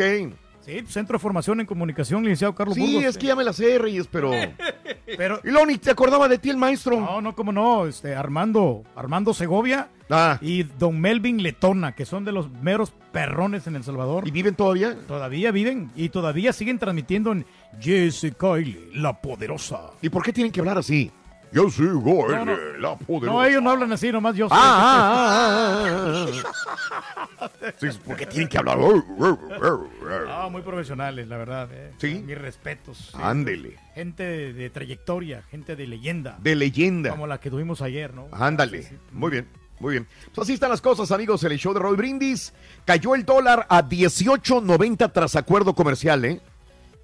Sí, 0.62 0.84
Centro 0.88 1.14
de 1.18 1.20
Formación 1.20 1.60
en 1.62 1.66
Comunicación, 1.66 2.22
licenciado 2.24 2.54
Carlos 2.54 2.76
Sí, 2.76 2.82
Burgos. 2.82 3.04
es 3.06 3.18
que 3.18 3.28
ya 3.28 3.36
me 3.36 3.44
la 3.44 3.54
sé, 3.54 3.78
Reyes, 3.80 4.08
pero... 4.12 4.32
Pero, 5.18 5.40
y 5.44 5.48
luego 5.50 5.66
ni 5.66 5.80
te 5.80 5.90
acordaba 5.90 6.28
de 6.28 6.38
ti 6.38 6.52
el 6.52 6.58
maestro. 6.58 7.00
No, 7.00 7.20
no, 7.20 7.34
cómo 7.36 7.52
no, 7.52 7.88
este, 7.88 8.14
Armando, 8.16 8.84
Armando 8.96 9.34
Segovia 9.34 9.90
Ah. 10.12 10.38
y 10.40 10.62
Don 10.62 11.02
Melvin 11.02 11.42
Letona, 11.42 11.94
que 11.96 12.06
son 12.06 12.26
de 12.26 12.32
los 12.32 12.52
meros 12.62 12.94
perrones 13.12 13.66
en 13.66 13.76
El 13.76 13.84
Salvador. 13.84 14.28
¿Y 14.28 14.32
viven 14.32 14.54
todavía? 14.54 14.96
Todavía 15.08 15.52
viven 15.52 15.90
y 15.96 16.10
todavía 16.10 16.54
siguen 16.54 16.78
transmitiendo 16.78 17.32
en 17.32 17.44
Jesse 17.80 18.34
Kyle, 18.40 18.92
la 18.94 19.20
poderosa. 19.20 19.82
¿Y 20.04 20.10
por 20.10 20.22
qué 20.24 20.32
tienen 20.32 20.52
que 20.52 20.60
hablar 20.60 20.78
así? 20.78 21.12
Yo 21.52 21.70
sigo 21.70 22.28
No, 22.30 22.46
no. 22.46 22.56
la 22.80 22.96
poderosa. 22.96 23.32
No, 23.34 23.44
ellos 23.44 23.62
no 23.64 23.72
hablan 23.72 23.92
así, 23.92 24.12
nomás 24.12 24.36
yo. 24.36 24.48
Ah, 24.52 24.56
ah, 24.56 25.86
ah, 25.90 26.26
ah, 27.42 27.50
ah. 27.62 27.72
Sí, 27.80 27.88
¿Por 28.06 28.16
qué 28.16 28.26
tienen 28.26 28.48
que 28.48 28.58
hablar? 28.58 28.78
Ah, 30.30 30.48
muy 30.52 30.62
profesionales, 30.62 31.28
la 31.28 31.38
verdad. 31.38 31.70
eh. 31.72 31.94
Sí. 31.98 32.24
Mis 32.26 32.38
respetos. 32.38 33.12
Ándele. 33.16 33.78
Gente 33.96 34.24
de, 34.24 34.54
de 34.54 34.70
trayectoria, 34.70 35.44
gente 35.50 35.76
de 35.76 35.88
leyenda. 35.88 36.38
De 36.42 36.56
leyenda. 36.56 37.12
Como 37.12 37.28
la 37.28 37.40
que 37.40 37.50
tuvimos 37.50 37.82
ayer, 37.82 38.14
¿no? 38.14 38.28
Ándale. 38.32 38.88
Muy 39.12 39.32
bien. 39.32 39.48
Muy 39.80 39.94
bien. 39.94 40.08
Pues 40.36 40.46
así 40.46 40.54
están 40.54 40.70
las 40.70 40.82
cosas, 40.82 41.10
amigos. 41.12 41.42
En 41.46 41.54
el 41.54 41.58
show 41.58 41.74
de 41.74 41.80
Roy 41.80 41.96
Brindis 41.96 42.54
cayó 42.84 43.16
el 43.16 43.24
dólar 43.24 43.66
a 43.70 43.82
18.90 43.88 45.12
tras 45.14 45.36
acuerdo 45.38 45.74
comercial, 45.74 46.26
¿eh? 46.26 46.42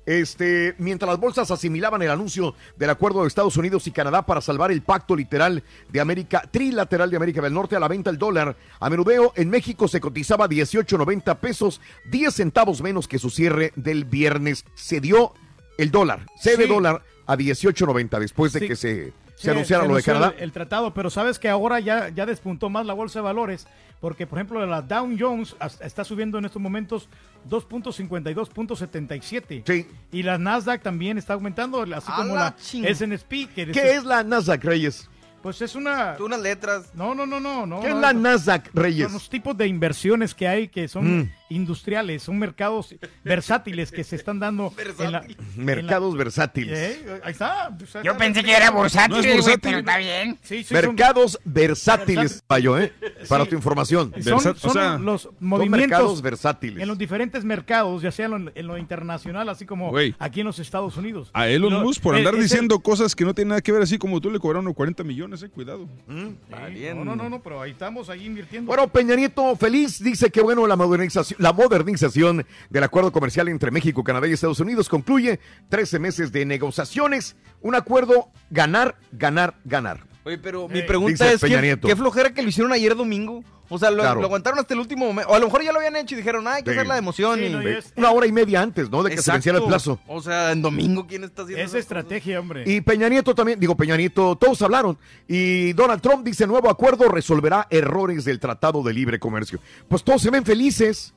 Este, 0.05 0.75
mientras 0.77 1.09
las 1.09 1.19
bolsas 1.19 1.49
asimilaban 1.49 2.01
el 2.01 2.11
anuncio 2.11 2.53
del 2.77 2.89
acuerdo 2.91 3.21
de 3.21 3.27
Estados 3.27 3.57
Unidos 3.57 3.87
y 3.87 3.91
Canadá 3.91 4.23
para 4.25 4.41
salvar 4.41 4.71
el 4.71 4.81
pacto 4.83 5.15
literal 5.15 5.63
de 5.89 5.99
América, 5.99 6.43
trilateral 6.51 7.09
de 7.09 7.17
América 7.17 7.41
del 7.41 7.53
Norte 7.53 7.75
a 7.75 7.79
la 7.79 7.87
venta 7.87 8.09
el 8.09 8.17
dólar, 8.17 8.55
a 8.79 8.89
menudeo 8.89 9.33
en 9.35 9.49
México 9.49 9.87
se 9.87 9.99
cotizaba 9.99 10.47
18.90 10.47 11.35
pesos, 11.39 11.81
10 12.11 12.33
centavos 12.33 12.81
menos 12.81 13.07
que 13.07 13.19
su 13.19 13.29
cierre 13.29 13.73
del 13.75 14.05
viernes. 14.05 14.65
Se 14.75 15.01
dio 15.01 15.33
el 15.77 15.91
dólar, 15.91 16.25
se 16.39 16.55
Sí. 16.55 16.67
dólar 16.67 17.01
a 17.25 17.35
18.90 17.35 18.19
después 18.19 18.53
de 18.53 18.59
Sí. 18.59 18.67
que 18.67 18.75
se, 18.75 19.13
se 19.35 19.51
anunciara 19.51 19.83
se 19.83 19.89
lo 19.89 19.95
de 19.95 20.03
Canadá. 20.03 20.33
El, 20.37 20.43
el 20.45 20.51
tratado, 20.51 20.93
pero 20.93 21.09
sabes 21.09 21.39
que 21.39 21.49
ahora 21.49 21.79
ya, 21.79 22.09
ya 22.09 22.25
despuntó 22.25 22.69
más 22.69 22.85
la 22.85 22.93
bolsa 22.93 23.19
de 23.19 23.23
valores, 23.23 23.67
porque 23.99 24.27
por 24.27 24.37
ejemplo 24.39 24.65
la 24.65 24.81
Dow 24.81 25.09
Jones 25.17 25.55
está 25.81 26.03
subiendo 26.03 26.37
en 26.37 26.45
estos 26.45 26.61
momentos 26.61 27.09
2.52.77. 27.49 29.63
Sí. 29.65 29.87
Y 30.11 30.23
la 30.23 30.37
Nasdaq 30.37 30.81
también 30.81 31.17
está 31.17 31.33
aumentando, 31.33 31.81
así 31.81 32.11
¡A 32.11 32.15
como 32.17 32.35
la 32.35 32.55
la 32.73 32.87
S&P. 32.89 33.47
Que 33.47 33.71
¿Qué 33.71 33.95
es 33.95 34.03
la 34.03 34.23
Nasdaq, 34.23 34.63
Reyes? 34.63 35.09
Pues 35.41 35.61
es 35.61 35.75
una... 35.75 36.15
Unas 36.19 36.41
letras. 36.41 36.89
No, 36.95 37.13
no, 37.13 37.27
no, 37.27 37.39
no. 37.39 37.67
no 37.67 37.81
¿Qué 37.81 37.89
es 37.89 37.95
la 37.95 38.13
no. 38.13 38.21
Nasdaq, 38.21 38.71
Reyes? 38.73 39.05
Son 39.05 39.13
los 39.13 39.29
tipos 39.29 39.55
de 39.55 39.67
inversiones 39.67 40.33
que 40.33 40.47
hay 40.47 40.67
que 40.69 40.87
son 40.87 41.19
Mm. 41.19 41.31
Industriales, 41.49 42.23
son 42.23 42.39
mercados 42.39 42.95
versátiles 43.23 43.91
que 43.91 44.03
se 44.03 44.15
están 44.15 44.39
dando 44.39 44.73
en 44.99 45.11
la, 45.11 45.25
Mercados 45.55 46.15
versátiles. 46.17 46.77
Eh, 46.77 47.21
Ahí 47.23 47.31
está. 47.31 47.69
pues, 47.77 47.93
Yo 47.93 47.99
está. 47.99 48.17
pensé 48.17 48.43
que 48.43 48.51
era 48.51 48.71
bursátil, 48.71 49.11
No 49.11 49.17
es 49.19 49.25
güey, 49.25 49.35
bursátil. 49.37 49.59
pero 49.61 49.77
está 49.79 49.97
bien. 49.97 50.37
Sí, 50.41 50.63
sí, 50.63 50.63
son- 50.75 50.95
Mercados 50.95 51.39
versátiles, 51.45 52.43
Payo, 52.47 52.77
¿eh? 52.79 52.93
Para 53.29 53.43
Sí. 53.43 53.51
tu 53.51 53.55
información. 53.55 54.13
Son, 54.23 54.57
son 54.57 55.05
los 55.05 55.29
movimientos 55.39 55.79
mercados 55.89 56.21
versátiles. 56.21 56.81
en 56.81 56.87
los 56.87 56.97
diferentes 56.97 57.43
mercados, 57.45 58.01
ya 58.01 58.11
sea 58.11 58.25
en 58.25 58.45
lo, 58.45 58.51
en 58.53 58.67
lo 58.67 58.77
internacional, 58.77 59.47
así 59.49 59.65
como 59.65 59.89
Güey. 59.91 60.15
aquí 60.19 60.39
en 60.41 60.47
los 60.47 60.59
Estados 60.59 60.97
Unidos. 60.97 61.29
A 61.33 61.47
Elon 61.47 61.73
Lo- 61.73 61.81
Musk 61.81 62.01
por 62.01 62.15
eh, 62.15 62.19
andar 62.19 62.35
diciendo 62.35 62.79
cosas 62.79 63.15
que 63.15 63.23
no 63.25 63.33
tienen 63.33 63.49
nada 63.49 63.61
que 63.61 63.71
ver, 63.71 63.81
así 63.83 63.97
como 63.97 64.19
tú 64.19 64.29
le 64.31 64.39
cobraron 64.39 64.71
40 64.73 65.03
millones, 65.03 65.43
eh, 65.43 65.49
cuidado. 65.49 65.87
Sí, 66.07 66.85
No, 66.95 67.05
no, 67.05 67.15
no, 67.15 67.29
no, 67.29 67.41
pero 67.41 67.61
ahí 67.61 67.71
estamos, 67.71 68.09
ahí 68.09 68.25
invirtiendo. 68.25 68.67
Bueno, 68.67 68.87
Peña 68.87 69.15
Nieto 69.15 69.55
feliz 69.55 70.01
dice 70.03 70.29
que 70.29 70.41
bueno 70.41 70.65
la 70.67 70.75
modernización, 70.75 71.34
la 71.37 71.53
modernización 71.53 72.45
del 72.69 72.83
acuerdo 72.83 73.11
comercial 73.11 73.47
entre 73.47 73.71
México, 73.71 74.03
Canadá 74.03 74.27
y 74.27 74.33
Estados 74.33 74.59
Unidos 74.59 74.89
concluye 74.89 75.39
13 75.69 75.99
meses 75.99 76.31
de 76.31 76.45
negociaciones, 76.45 77.35
un 77.61 77.75
acuerdo 77.75 78.29
ganar, 78.49 78.95
ganar, 79.11 79.55
ganar. 79.63 80.05
Oye, 80.23 80.37
pero 80.39 80.65
Eh, 80.65 80.73
mi 80.73 80.81
pregunta 80.81 81.31
es, 81.31 81.39
Peña 81.39 81.57
¿qué, 81.57 81.61
Nieto. 81.61 81.87
qué 81.87 81.95
flojera 81.95 82.33
que 82.33 82.41
lo 82.41 82.49
hicieron 82.49 82.71
ayer 82.73 82.95
domingo? 82.95 83.43
O 83.67 83.79
sea, 83.79 83.89
lo, 83.89 84.03
Claro. 84.03 84.19
lo 84.19 84.27
aguantaron 84.27 84.59
hasta 84.59 84.75
el 84.75 84.79
último 84.79 85.07
momento. 85.07 85.31
O 85.31 85.33
a 85.33 85.39
lo 85.39 85.45
mejor 85.47 85.63
ya 85.63 85.71
lo 85.71 85.79
habían 85.79 85.95
hecho 85.95 86.13
y 86.13 86.17
dijeron, 86.17 86.47
ah, 86.47 86.53
hay 86.55 86.63
que 86.63 86.69
Sí. 86.71 86.77
hacer 86.77 86.87
la 86.87 86.99
emoción. 86.99 87.39
Sí, 87.39 87.45
y... 87.45 87.49
no, 87.49 87.63
y 87.63 87.67
es- 87.73 87.93
Una 87.95 88.11
hora 88.11 88.27
y 88.27 88.31
media 88.31 88.61
antes, 88.61 88.91
¿no? 88.91 89.01
De 89.01 89.09
que 89.09 89.17
se 89.19 89.31
venciera 89.31 89.57
el 89.57 89.63
plazo. 89.63 89.99
O 90.05 90.21
sea, 90.21 90.51
en 90.51 90.61
domingo, 90.61 91.07
¿quién 91.07 91.23
está 91.23 91.41
haciendo 91.41 91.63
Esa 91.65 91.79
estrategia, 91.79 92.39
hombre. 92.39 92.63
Y 92.67 92.81
Peña 92.81 93.09
Nieto 93.09 93.33
también, 93.33 93.59
digo 93.59 93.75
Peña 93.75 93.97
Nieto, 93.97 94.35
todos 94.35 94.61
hablaron. 94.61 94.99
Y 95.27 95.73
Donald 95.73 95.99
Trump 95.99 96.23
dice, 96.23 96.45
nuevo 96.45 96.69
acuerdo 96.69 97.07
resolverá 97.09 97.65
errores 97.71 98.23
del 98.23 98.39
Tratado 98.39 98.83
de 98.83 98.93
Libre 98.93 99.17
Comercio. 99.19 99.59
Pues 99.87 100.03
todos 100.03 100.21
se 100.21 100.29
ven 100.29 100.45
felices. 100.45 101.14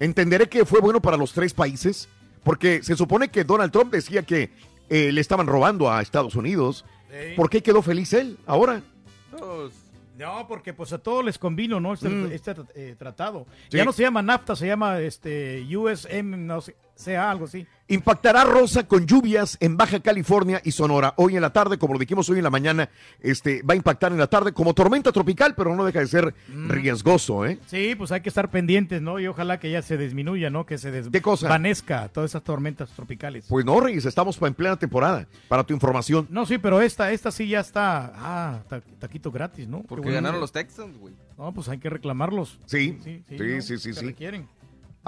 Entenderé 0.00 0.48
que 0.48 0.64
fue 0.64 0.80
bueno 0.80 1.00
para 1.00 1.16
los 1.16 1.32
tres 1.32 1.54
países, 1.54 2.08
porque 2.44 2.82
se 2.82 2.96
supone 2.96 3.28
que 3.30 3.44
Donald 3.44 3.72
Trump 3.72 3.92
decía 3.92 4.22
que 4.22 4.50
eh, 4.88 5.12
le 5.12 5.20
estaban 5.20 5.46
robando 5.46 5.90
a 5.90 6.00
Estados 6.00 6.34
Unidos. 6.34 6.84
Sí. 7.10 7.34
¿Por 7.36 7.48
qué 7.50 7.62
quedó 7.62 7.82
feliz 7.82 8.12
él 8.12 8.38
ahora? 8.46 8.82
Pues, 9.30 9.72
No, 10.16 10.48
porque 10.48 10.74
pues 10.74 10.92
a 10.92 10.98
todos 10.98 11.24
les 11.24 11.38
convino, 11.38 11.78
¿no? 11.78 11.94
Este, 11.94 12.08
Mm. 12.08 12.32
este, 12.32 12.54
eh, 12.74 12.96
tratado. 12.98 13.46
Sí. 13.70 13.76
Ya 13.76 13.84
no 13.84 13.92
se 13.92 14.02
llama 14.02 14.20
NAFTA, 14.20 14.56
se 14.56 14.66
llama 14.66 14.98
este 14.98 15.64
USM, 15.76 16.44
no 16.44 16.60
sé, 16.60 16.74
sea 16.98 17.30
algo 17.30 17.44
así. 17.44 17.66
Impactará 17.90 18.44
Rosa 18.44 18.86
con 18.86 19.06
lluvias 19.06 19.56
en 19.60 19.78
Baja 19.78 20.00
California 20.00 20.60
y 20.62 20.72
Sonora. 20.72 21.14
Hoy 21.16 21.36
en 21.36 21.40
la 21.40 21.50
tarde, 21.54 21.78
como 21.78 21.94
lo 21.94 21.98
dijimos 21.98 22.28
hoy 22.28 22.36
en 22.38 22.44
la 22.44 22.50
mañana, 22.50 22.90
este, 23.20 23.62
va 23.62 23.72
a 23.72 23.76
impactar 23.76 24.12
en 24.12 24.18
la 24.18 24.26
tarde 24.26 24.52
como 24.52 24.74
tormenta 24.74 25.10
tropical, 25.10 25.54
pero 25.56 25.74
no 25.74 25.84
deja 25.86 26.00
de 26.00 26.06
ser 26.06 26.34
Mm. 26.48 26.68
riesgoso, 26.70 27.46
¿eh? 27.46 27.58
Sí, 27.66 27.94
pues 27.96 28.12
hay 28.12 28.20
que 28.20 28.28
estar 28.28 28.50
pendientes, 28.50 29.00
¿no? 29.00 29.18
Y 29.18 29.26
ojalá 29.26 29.58
que 29.58 29.70
ya 29.70 29.80
se 29.80 29.96
disminuya, 29.96 30.50
¿no? 30.50 30.66
Que 30.66 30.76
se 30.76 30.90
desvanezca 30.90 32.08
todas 32.10 32.32
esas 32.32 32.42
tormentas 32.42 32.90
tropicales. 32.90 33.46
Pues 33.48 33.64
no, 33.64 33.80
Reyes, 33.80 34.04
estamos 34.04 34.38
en 34.42 34.52
plena 34.52 34.76
temporada, 34.76 35.26
para 35.48 35.64
tu 35.64 35.72
información. 35.72 36.26
No, 36.30 36.44
sí, 36.44 36.58
pero 36.58 36.82
esta, 36.82 37.10
esta 37.12 37.30
sí 37.30 37.48
ya 37.48 37.60
está, 37.60 38.12
ah, 38.16 38.60
ta- 38.68 38.82
taquito 38.98 39.30
gratis, 39.30 39.66
¿no? 39.66 39.82
Porque 39.84 40.02
bueno. 40.02 40.16
ganaron 40.16 40.40
los 40.40 40.52
Texans, 40.52 40.98
güey. 40.98 41.14
No, 41.38 41.54
pues 41.54 41.68
hay 41.70 41.78
que 41.78 41.88
reclamarlos. 41.88 42.58
Sí, 42.66 42.98
sí, 43.02 43.22
sí, 43.28 43.36
¿no? 43.38 43.62
sí, 43.62 43.78
sí, 43.78 43.94
Se 43.94 44.00
sí. 44.00 44.06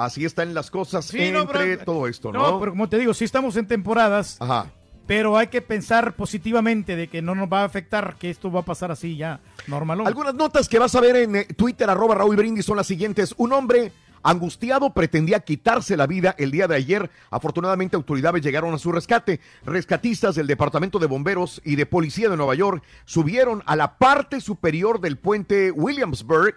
Así 0.05 0.25
están 0.25 0.55
las 0.55 0.71
cosas 0.71 1.05
Sí, 1.07 1.19
entre 1.19 1.33
no, 1.33 1.47
pero- 1.47 1.85
todo 1.85 2.07
esto, 2.09 2.33
¿no? 2.33 2.39
No, 2.53 2.61
pero 2.61 2.73
como 2.73 2.89
te 2.89 2.99
digo, 2.99 3.15
sí 3.15 3.25
estamos 3.25 3.57
en 3.57 3.67
temporadas, 3.67 4.37
Ajá. 4.41 4.67
pero 5.07 5.37
hay 5.37 5.49
que 5.49 5.61
pensar 5.63 6.15
positivamente 6.15 6.97
de 6.97 7.09
que 7.09 7.23
no 7.23 7.35
nos 7.35 7.49
va 7.53 7.63
a 7.63 7.65
afectar, 7.65 8.17
que 8.19 8.31
esto 8.31 8.51
va 8.51 8.61
a 8.61 8.65
pasar 8.65 8.91
así 8.91 9.17
ya, 9.17 9.41
normal. 9.67 10.03
Algunas 10.07 10.35
notas 10.35 10.69
que 10.69 10.79
vas 10.79 10.95
a 10.95 11.01
ver 11.01 11.17
en 11.17 11.37
eh, 11.37 11.45
Twitter, 11.57 11.89
arroba 11.91 12.15
Raúl 12.15 12.37
Brindis, 12.37 12.65
son 12.65 12.77
las 12.77 12.87
siguientes. 12.87 13.35
Un 13.37 13.53
hombre 13.53 13.93
angustiado 14.23 14.93
pretendía 14.93 15.41
quitarse 15.41 15.97
la 15.97 16.07
vida 16.07 16.35
el 16.39 16.51
día 16.51 16.69
de 16.69 16.77
ayer. 16.77 17.11
Afortunadamente, 17.31 17.97
autoridades 17.97 18.43
llegaron 18.43 18.75
a 18.75 18.79
su 18.79 18.93
rescate. 18.93 19.41
Rescatistas 19.65 20.35
del 20.35 20.47
Departamento 20.47 20.99
de 20.99 21.07
Bomberos 21.07 21.61
y 21.65 21.77
de 21.77 21.87
Policía 21.87 22.29
de 22.29 22.37
Nueva 22.37 22.55
York 22.55 22.83
subieron 23.07 23.63
a 23.65 23.77
la 23.77 23.97
parte 23.97 24.41
superior 24.43 25.01
del 25.01 25.17
puente 25.17 25.71
Williamsburg 25.71 26.55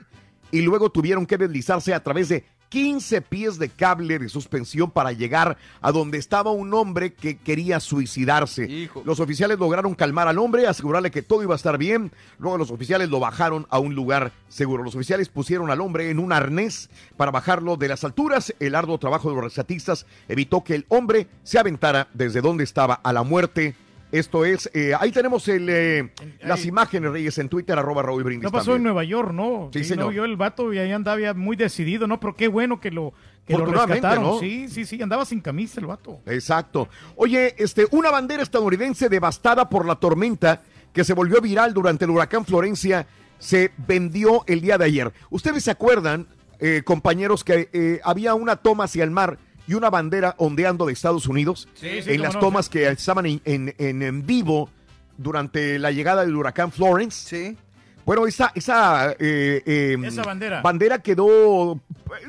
y 0.51 0.61
luego 0.61 0.91
tuvieron 0.91 1.25
que 1.25 1.37
deslizarse 1.37 1.93
a 1.93 2.03
través 2.03 2.29
de 2.29 2.45
15 2.73 3.21
pies 3.21 3.59
de 3.59 3.69
cable 3.69 4.17
de 4.17 4.27
suspensión 4.29 4.89
para 4.89 5.11
llegar 5.11 5.57
a 5.79 5.91
donde 5.91 6.17
estaba 6.17 6.49
un 6.49 6.73
hombre 6.73 7.13
que 7.13 7.37
quería 7.37 7.79
suicidarse. 7.79 8.89
Los 9.05 9.19
oficiales 9.19 9.59
lograron 9.59 9.93
calmar 9.93 10.27
al 10.27 10.39
hombre, 10.39 10.65
asegurarle 10.65 11.11
que 11.11 11.21
todo 11.21 11.43
iba 11.43 11.53
a 11.53 11.55
estar 11.55 11.77
bien. 11.77 12.11
Luego 12.39 12.57
los 12.57 12.71
oficiales 12.71 13.09
lo 13.09 13.19
bajaron 13.19 13.67
a 13.69 13.77
un 13.77 13.93
lugar 13.93 14.31
seguro. 14.49 14.81
Los 14.81 14.95
oficiales 14.95 15.29
pusieron 15.29 15.69
al 15.69 15.81
hombre 15.81 16.09
en 16.09 16.17
un 16.17 16.33
arnés 16.33 16.89
para 17.15 17.29
bajarlo 17.29 17.77
de 17.77 17.89
las 17.89 18.03
alturas. 18.03 18.55
El 18.59 18.73
arduo 18.73 18.97
trabajo 18.97 19.29
de 19.29 19.35
los 19.35 19.43
rescatistas 19.43 20.07
evitó 20.27 20.63
que 20.63 20.73
el 20.73 20.87
hombre 20.87 21.27
se 21.43 21.59
aventara 21.59 22.07
desde 22.15 22.41
donde 22.41 22.63
estaba 22.63 22.95
a 22.95 23.13
la 23.13 23.21
muerte 23.21 23.75
Esto 24.13 24.45
es, 24.45 24.69
eh, 24.75 24.93
ahí 24.99 25.11
tenemos 25.11 25.47
el, 25.47 25.67
eh, 25.67 26.11
las 26.43 26.67
imágenes, 26.67 27.11
Reyes, 27.11 27.35
en 27.39 27.49
Twitter, 27.49 27.79
arroba 27.79 28.03
Raúl 28.03 28.23
Brindis. 28.23 28.43
No 28.43 28.51
pasó 28.51 28.65
también. 28.65 28.77
en 28.77 28.83
Nueva 28.83 29.03
York, 29.03 29.31
¿no? 29.33 29.71
Sí, 29.73 29.79
no, 29.79 29.85
señor. 29.85 30.13
yo 30.13 30.25
el 30.25 30.37
vato 30.37 30.71
y 30.71 30.77
ahí 30.77 30.91
andaba 30.91 31.33
muy 31.33 31.55
decidido, 31.55 32.05
¿no? 32.05 32.19
Pero 32.19 32.35
qué 32.35 32.47
bueno 32.47 32.79
que 32.79 32.91
lo, 32.91 33.11
que 33.47 33.57
lo 33.57 33.65
rescataron. 33.65 34.23
¿no? 34.23 34.39
Sí, 34.39 34.67
sí, 34.69 34.85
sí, 34.85 35.01
andaba 35.01 35.25
sin 35.25 35.41
camisa 35.41 35.79
el 35.79 35.87
vato. 35.87 36.19
Exacto. 36.27 36.89
Oye, 37.15 37.55
este, 37.57 37.87
una 37.89 38.11
bandera 38.11 38.43
estadounidense 38.43 39.09
devastada 39.09 39.67
por 39.67 39.87
la 39.87 39.95
tormenta 39.95 40.61
que 40.93 41.03
se 41.03 41.13
volvió 41.13 41.41
viral 41.41 41.73
durante 41.73 42.05
el 42.05 42.11
huracán 42.11 42.45
Florencia 42.45 43.07
se 43.39 43.71
vendió 43.87 44.43
el 44.45 44.61
día 44.61 44.77
de 44.77 44.85
ayer. 44.85 45.11
¿Ustedes 45.31 45.63
se 45.63 45.71
acuerdan, 45.71 46.27
eh, 46.59 46.83
compañeros, 46.85 47.43
que 47.43 47.67
eh, 47.73 47.99
había 48.03 48.35
una 48.35 48.57
toma 48.57 48.83
hacia 48.83 49.03
el 49.03 49.09
mar 49.09 49.39
y 49.67 49.73
una 49.75 49.89
bandera 49.89 50.35
ondeando 50.37 50.85
de 50.85 50.93
Estados 50.93 51.27
Unidos? 51.27 51.67
Sí, 51.75 52.01
sí, 52.01 52.11
en 52.11 52.21
las 52.21 52.33
no, 52.35 52.39
tomas 52.39 52.69
que 52.69 52.87
estaban 52.87 53.25
en, 53.25 53.41
en- 53.45 53.75
en- 53.77 54.01
en 54.01 54.25
vivo 54.25 54.69
durante 55.17 55.79
la 55.79 55.91
llegada 55.91 56.25
del 56.25 56.35
huracán 56.35 56.71
Florence. 56.71 57.29
Sí. 57.29 57.57
Bueno, 58.05 58.27
esa, 58.27 58.51
esa, 58.55 59.11
eh, 59.13 59.61
eh, 59.65 59.97
Esa 60.03 60.23
bandera. 60.23 60.61
bandera 60.61 60.99
quedó 60.99 61.79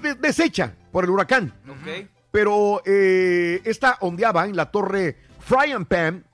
de- 0.03 0.15
deshecha 0.15 0.75
por 0.93 1.05
el 1.05 1.11
huracán. 1.11 1.53
Pero 2.31 2.83
eh, 2.85 3.61
esta 3.65 3.97
ondeaba 4.01 4.45
en 4.47 4.57
la 4.57 4.71
torre 4.71 5.17
Frying 5.41 5.85
Pan, 5.85 6.25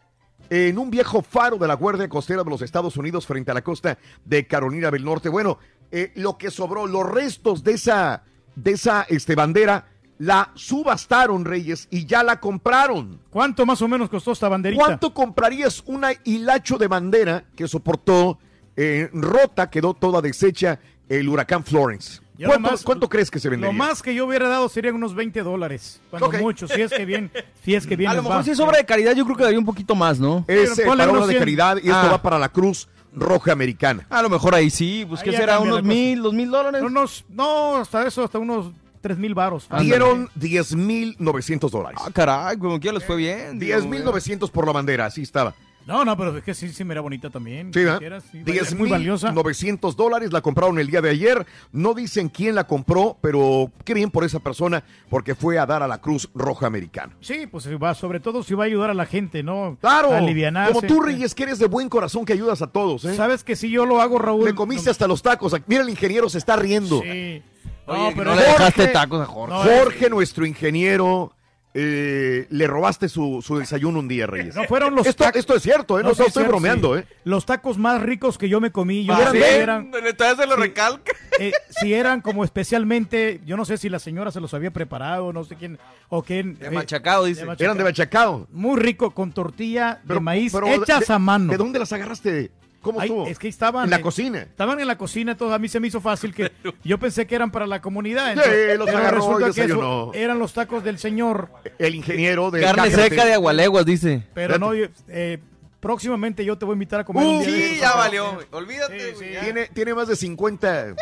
en 0.49 0.79
un 0.79 0.91
viejo 0.91 1.23
faro 1.23 1.57
de 1.59 1.69
la 1.69 1.75
Guardia 1.75 2.09
Costera 2.09 2.43
de 2.43 2.51
los 2.51 2.62
Estados 2.62 2.97
Unidos 2.97 3.27
frente 3.27 3.51
a 3.51 3.55
la 3.55 3.62
costa 3.62 3.97
de 4.25 4.47
Carolina 4.47 4.91
del 4.91 5.05
Norte. 5.05 5.29
Bueno, 5.29 5.59
eh, 5.93 6.12
lo 6.17 6.37
que 6.39 6.51
sobró, 6.51 6.87
los 6.87 7.09
restos 7.09 7.62
de 7.65 7.73
esa, 7.73 8.25
de 8.57 8.73
esa 8.73 9.07
este, 9.09 9.35
bandera, 9.35 9.87
la 10.21 10.51
subastaron, 10.55 11.47
Reyes, 11.47 11.89
y 11.91 12.05
ya 12.05 12.23
la 12.23 12.41
compraron. 12.41 13.19
¿Cuánto 13.31 13.65
más 13.65 13.81
o 13.81 13.89
menos 13.89 14.11
costó 14.11 14.33
esta 14.33 14.51
banderita? 14.51 14.85
¿Cuánto 14.85 15.15
comprarías 15.15 15.83
una 15.87 16.11
hilacho 16.25 16.77
de 16.77 16.89
bandera 16.89 17.45
que 17.57 17.67
soportó 17.67 18.39
eh, 18.77 19.09
rota, 19.15 19.71
quedó 19.71 19.95
toda 19.95 20.21
deshecha 20.21 20.79
el 21.09 21.27
huracán 21.27 21.65
Florence? 21.65 22.21
¿Cuánto, 22.37 22.71
nomás- 22.71 22.83
cuánto 22.85 23.09
crees 23.09 23.31
que 23.31 23.39
se 23.39 23.49
vendería? 23.49 23.73
Lo 23.73 23.79
más 23.79 24.03
que 24.03 24.15
yo 24.15 24.27
hubiera 24.27 24.47
dado 24.49 24.69
serían 24.69 24.95
unos 24.95 25.15
20 25.15 25.43
dólares. 25.43 26.03
Cuando 26.11 26.31
mucho, 26.33 26.69
si 26.69 26.83
es 26.83 26.91
que 26.93 27.07
bien, 27.07 27.31
si 27.65 27.75
es 27.75 27.87
que 27.87 27.97
bien 27.97 28.11
A 28.11 28.15
lo 28.15 28.23
mejor 28.23 28.39
va. 28.39 28.43
si 28.43 28.51
es 28.51 28.61
obra 28.61 28.77
de 28.77 28.85
caridad, 28.85 29.15
yo 29.15 29.25
creo 29.25 29.37
que 29.39 29.45
daría 29.45 29.59
un 29.59 29.65
poquito 29.65 29.95
más, 29.95 30.19
¿no? 30.21 30.45
Es 30.49 30.79
eh, 30.79 30.85
para 30.87 31.11
obra 31.11 31.21
de 31.23 31.33
100. 31.33 31.39
caridad 31.39 31.77
y 31.77 31.89
esto 31.89 31.95
Ah. 31.97 32.09
va 32.13 32.23
para 32.23 32.39
la 32.39 32.51
Cruz 32.51 32.89
Roja 33.15 33.53
Americana. 33.53 34.07
A 34.11 34.21
lo 34.23 34.29
mejor 34.31 34.55
ahí 34.55 34.69
sí, 34.71 35.05
pues 35.09 35.21
Ahí 35.23 35.31
que 35.31 35.37
será 35.37 35.59
unos 35.61 35.83
mil, 35.83 36.23
dos 36.23 36.33
mil 36.35 36.51
dólares. 36.51 36.83
Unos, 36.83 37.25
no, 37.29 37.77
hasta 37.77 38.07
eso, 38.07 38.23
hasta 38.25 38.39
unos 38.39 38.71
3 39.01 39.19
mil 39.19 39.35
varos. 39.35 39.69
Dieron 39.81 40.29
10.900 40.39 41.70
dólares. 41.70 42.01
Ah, 42.05 42.11
caray, 42.12 42.57
como 42.59 42.79
que 42.79 42.93
les 42.93 43.05
fue 43.05 43.17
bien. 43.17 43.59
digo, 43.59 43.79
10.900 43.79 44.51
por 44.51 44.67
la 44.67 44.73
bandera, 44.73 45.07
así 45.07 45.23
estaba. 45.23 45.55
No, 45.87 46.05
no, 46.05 46.17
pero 46.17 46.37
es 46.37 46.45
que 46.45 46.55
sí, 46.55 46.69
sí 46.69 46.85
me 46.85 46.93
era 46.95 47.01
bonita 47.01 47.31
también. 47.31 47.73
Sí, 47.73 47.83
¿verdad? 47.83 48.23
Quisiera, 48.31 48.65
sí, 48.65 48.75
muy 48.77 48.89
valiosa. 48.89 49.33
10.900 49.33 49.95
dólares, 49.97 50.33
la 50.33 50.41
compraron 50.41 50.79
el 50.79 50.87
día 50.87 51.01
de 51.01 51.11
ayer. 51.11 51.47
No 51.73 51.95
dicen 51.95 52.29
quién 52.29 52.55
la 52.55 52.65
compró, 52.65 53.17
pero 53.20 53.73
qué 53.85 53.95
bien 53.95 54.11
por 54.11 54.23
esa 54.25 54.39
persona, 54.41 54.85
porque 55.09 55.35
fue 55.35 55.59
a 55.59 55.67
dar 55.67 55.83
a 55.83 55.89
la 55.89 55.99
Cruz 56.01 56.29
Roja 56.35 56.67
Americana. 56.67 57.17
Sí, 57.20 57.47
pues 57.47 57.67
va, 57.83 57.95
sobre 57.95 58.20
todo 58.20 58.43
si 58.43 58.55
va 58.55 58.65
a 58.65 58.67
ayudar 58.67 58.91
a 58.91 58.95
la 58.95 59.07
gente, 59.07 59.43
¿no? 59.43 59.79
Claro, 59.81 60.12
A 60.12 60.19
alivianarse. 60.19 60.75
como 60.75 60.87
tú, 60.87 61.01
Reyes, 61.01 61.35
que 61.35 61.45
eres 61.45 61.59
de 61.59 61.67
buen 61.67 61.89
corazón, 61.89 62.25
que 62.25 62.35
ayudas 62.35 62.61
a 62.62 62.67
todos. 62.67 63.05
¿eh? 63.07 63.15
Sabes 63.15 63.43
que 63.43 63.57
si 63.57 63.70
yo 63.70 63.87
lo 63.87 64.01
hago, 64.01 64.19
Raúl. 64.19 64.45
Le 64.45 64.55
comiste 64.55 64.91
hasta 64.91 65.09
los 65.09 65.23
tacos. 65.23 65.57
Mira, 65.67 65.83
el 65.83 65.89
ingeniero 65.89 66.29
se 66.29 66.39
está 66.39 66.57
riendo. 66.57 67.01
Sí. 67.01 67.43
Oye, 67.91 68.15
que 68.15 68.25
no 68.25 68.35
le 68.35 68.43
dejaste 68.43 68.86
tacos 68.89 69.20
a 69.23 69.27
Jorge. 69.27 69.55
No, 69.55 69.62
Jorge, 69.62 70.10
nuestro 70.10 70.47
ingeniero, 70.47 71.33
eh, 71.73 72.47
le 72.51 72.67
robaste 72.67 73.09
su, 73.09 73.43
su 73.47 73.57
desayuno 73.59 74.01
un 74.01 74.09
día, 74.09 74.27
Reyes. 74.27 74.57
No 74.57 74.65
fueron 74.65 74.94
los 74.97 75.07
esto, 75.07 75.25
tacos- 75.25 75.36
esto 75.39 75.55
es 75.55 75.62
cierto, 75.62 75.99
¿eh? 76.01 76.02
no, 76.02 76.09
No, 76.10 76.15
sí, 76.15 76.20
no 76.23 76.27
estoy 76.27 76.43
cierto, 76.43 76.51
bromeando. 76.59 76.97
sí. 76.97 77.02
¿eh? 77.02 77.07
Los 77.25 77.47
tacos 77.47 77.78
más 77.78 78.02
ricos 78.02 78.39
que 78.39 78.49
yo 78.49 78.60
me 78.60 78.73
comí, 78.73 79.05
yo 79.05 79.12
Ah, 79.15 79.31
no 79.33 79.35
eran, 79.35 79.91
Todavía 79.91 80.36
se 80.36 80.47
lo 80.47 80.57
Sí. 80.57 80.60
recalca. 80.62 81.12
eh, 81.39 81.52
si 81.70 81.94
eran 81.94 82.20
como 82.23 82.43
especialmente, 82.44 83.41
yo 83.47 83.57
no 83.57 83.65
sé 83.65 83.77
si 83.78 83.89
la 83.89 83.99
señora 84.01 84.31
se 84.33 84.41
los 84.41 84.52
había 84.52 84.73
preparado, 84.73 85.33
no 85.33 85.44
sé 85.44 85.55
quién, 85.55 85.78
o 86.09 86.23
quién. 86.25 86.59
De 86.59 86.70
machacado, 86.70 87.25
dice. 87.25 87.47
Eran 87.59 87.77
de 87.78 87.85
bachacao. 87.85 88.49
Muy 88.51 88.78
rico, 88.81 89.12
con 89.12 89.33
tortilla 89.33 90.01
Pero- 90.07 90.15
de 90.19 90.25
maíz 90.25 90.52
pero 90.52 90.67
hechas 90.67 91.07
de- 91.07 91.15
a 91.15 91.19
mano. 91.20 91.52
¿De 91.52 91.57
dónde 91.57 91.78
las 91.78 91.93
agarraste? 91.93 92.51
¿Cómo 92.83 92.99
Ay, 93.00 93.09
estuvo? 93.09 93.26
es 93.26 93.39
que 93.39 93.49
estaban 93.49 93.84
En 93.84 93.91
la 93.91 93.97
eh, 93.97 94.00
cocina. 94.00 94.39
Estaban 94.41 94.81
en 94.81 94.86
la 94.86 94.97
cocina, 94.97 95.33
entonces 95.33 95.55
a 95.55 95.59
mí 95.59 95.68
se 95.68 95.81
me 95.81 95.89
hizo 95.89 96.00
fácil 96.00 96.34
que 96.34 96.50
yo 96.84 96.99
pensé 96.99 97.26
que 97.26 97.34
eran 97.34 97.50
para 97.50 97.67
la 97.67 97.81
comunidad. 97.83 98.33
Sí, 98.34 98.50
los 98.78 98.86
pero 98.86 98.99
agarró 98.99 99.17
y 99.17 99.44
resulta 99.44 99.52
que 99.52 99.65
eso 99.73 100.12
eran 100.15 100.39
los 100.39 100.52
tacos 100.55 100.83
del 100.83 100.99
señor, 100.99 101.50
El 101.78 101.94
ingeniero 101.94 102.50
de 102.50 102.62
Carne 102.62 102.91
seca 102.91 103.25
de 103.26 103.34
agualeguas, 103.34 103.84
dice. 103.84 104.23
pero 104.34 104.59
no, 104.59 104.73
eh, 104.75 105.39
próximamente 105.78 106.44
yo 106.44 106.57
te 106.57 106.65
voy 106.65 106.73
a 106.73 106.76
invitar 106.76 107.00
a 107.00 107.05
comer 107.05 107.25
un 107.26 107.36
Uh, 107.36 107.41
día 107.41 107.50
de 107.50 107.68
Sí, 107.75 107.78
ya 107.81 107.94
valió. 107.94 108.33
güey. 108.34 108.47
Olvídate, 108.50 109.12
güey, 109.12 109.33
ya. 109.34 109.41
Tiene, 109.41 109.67
tiene 109.68 109.94
más 109.94 110.09
de 110.09 110.17
50 110.17 110.94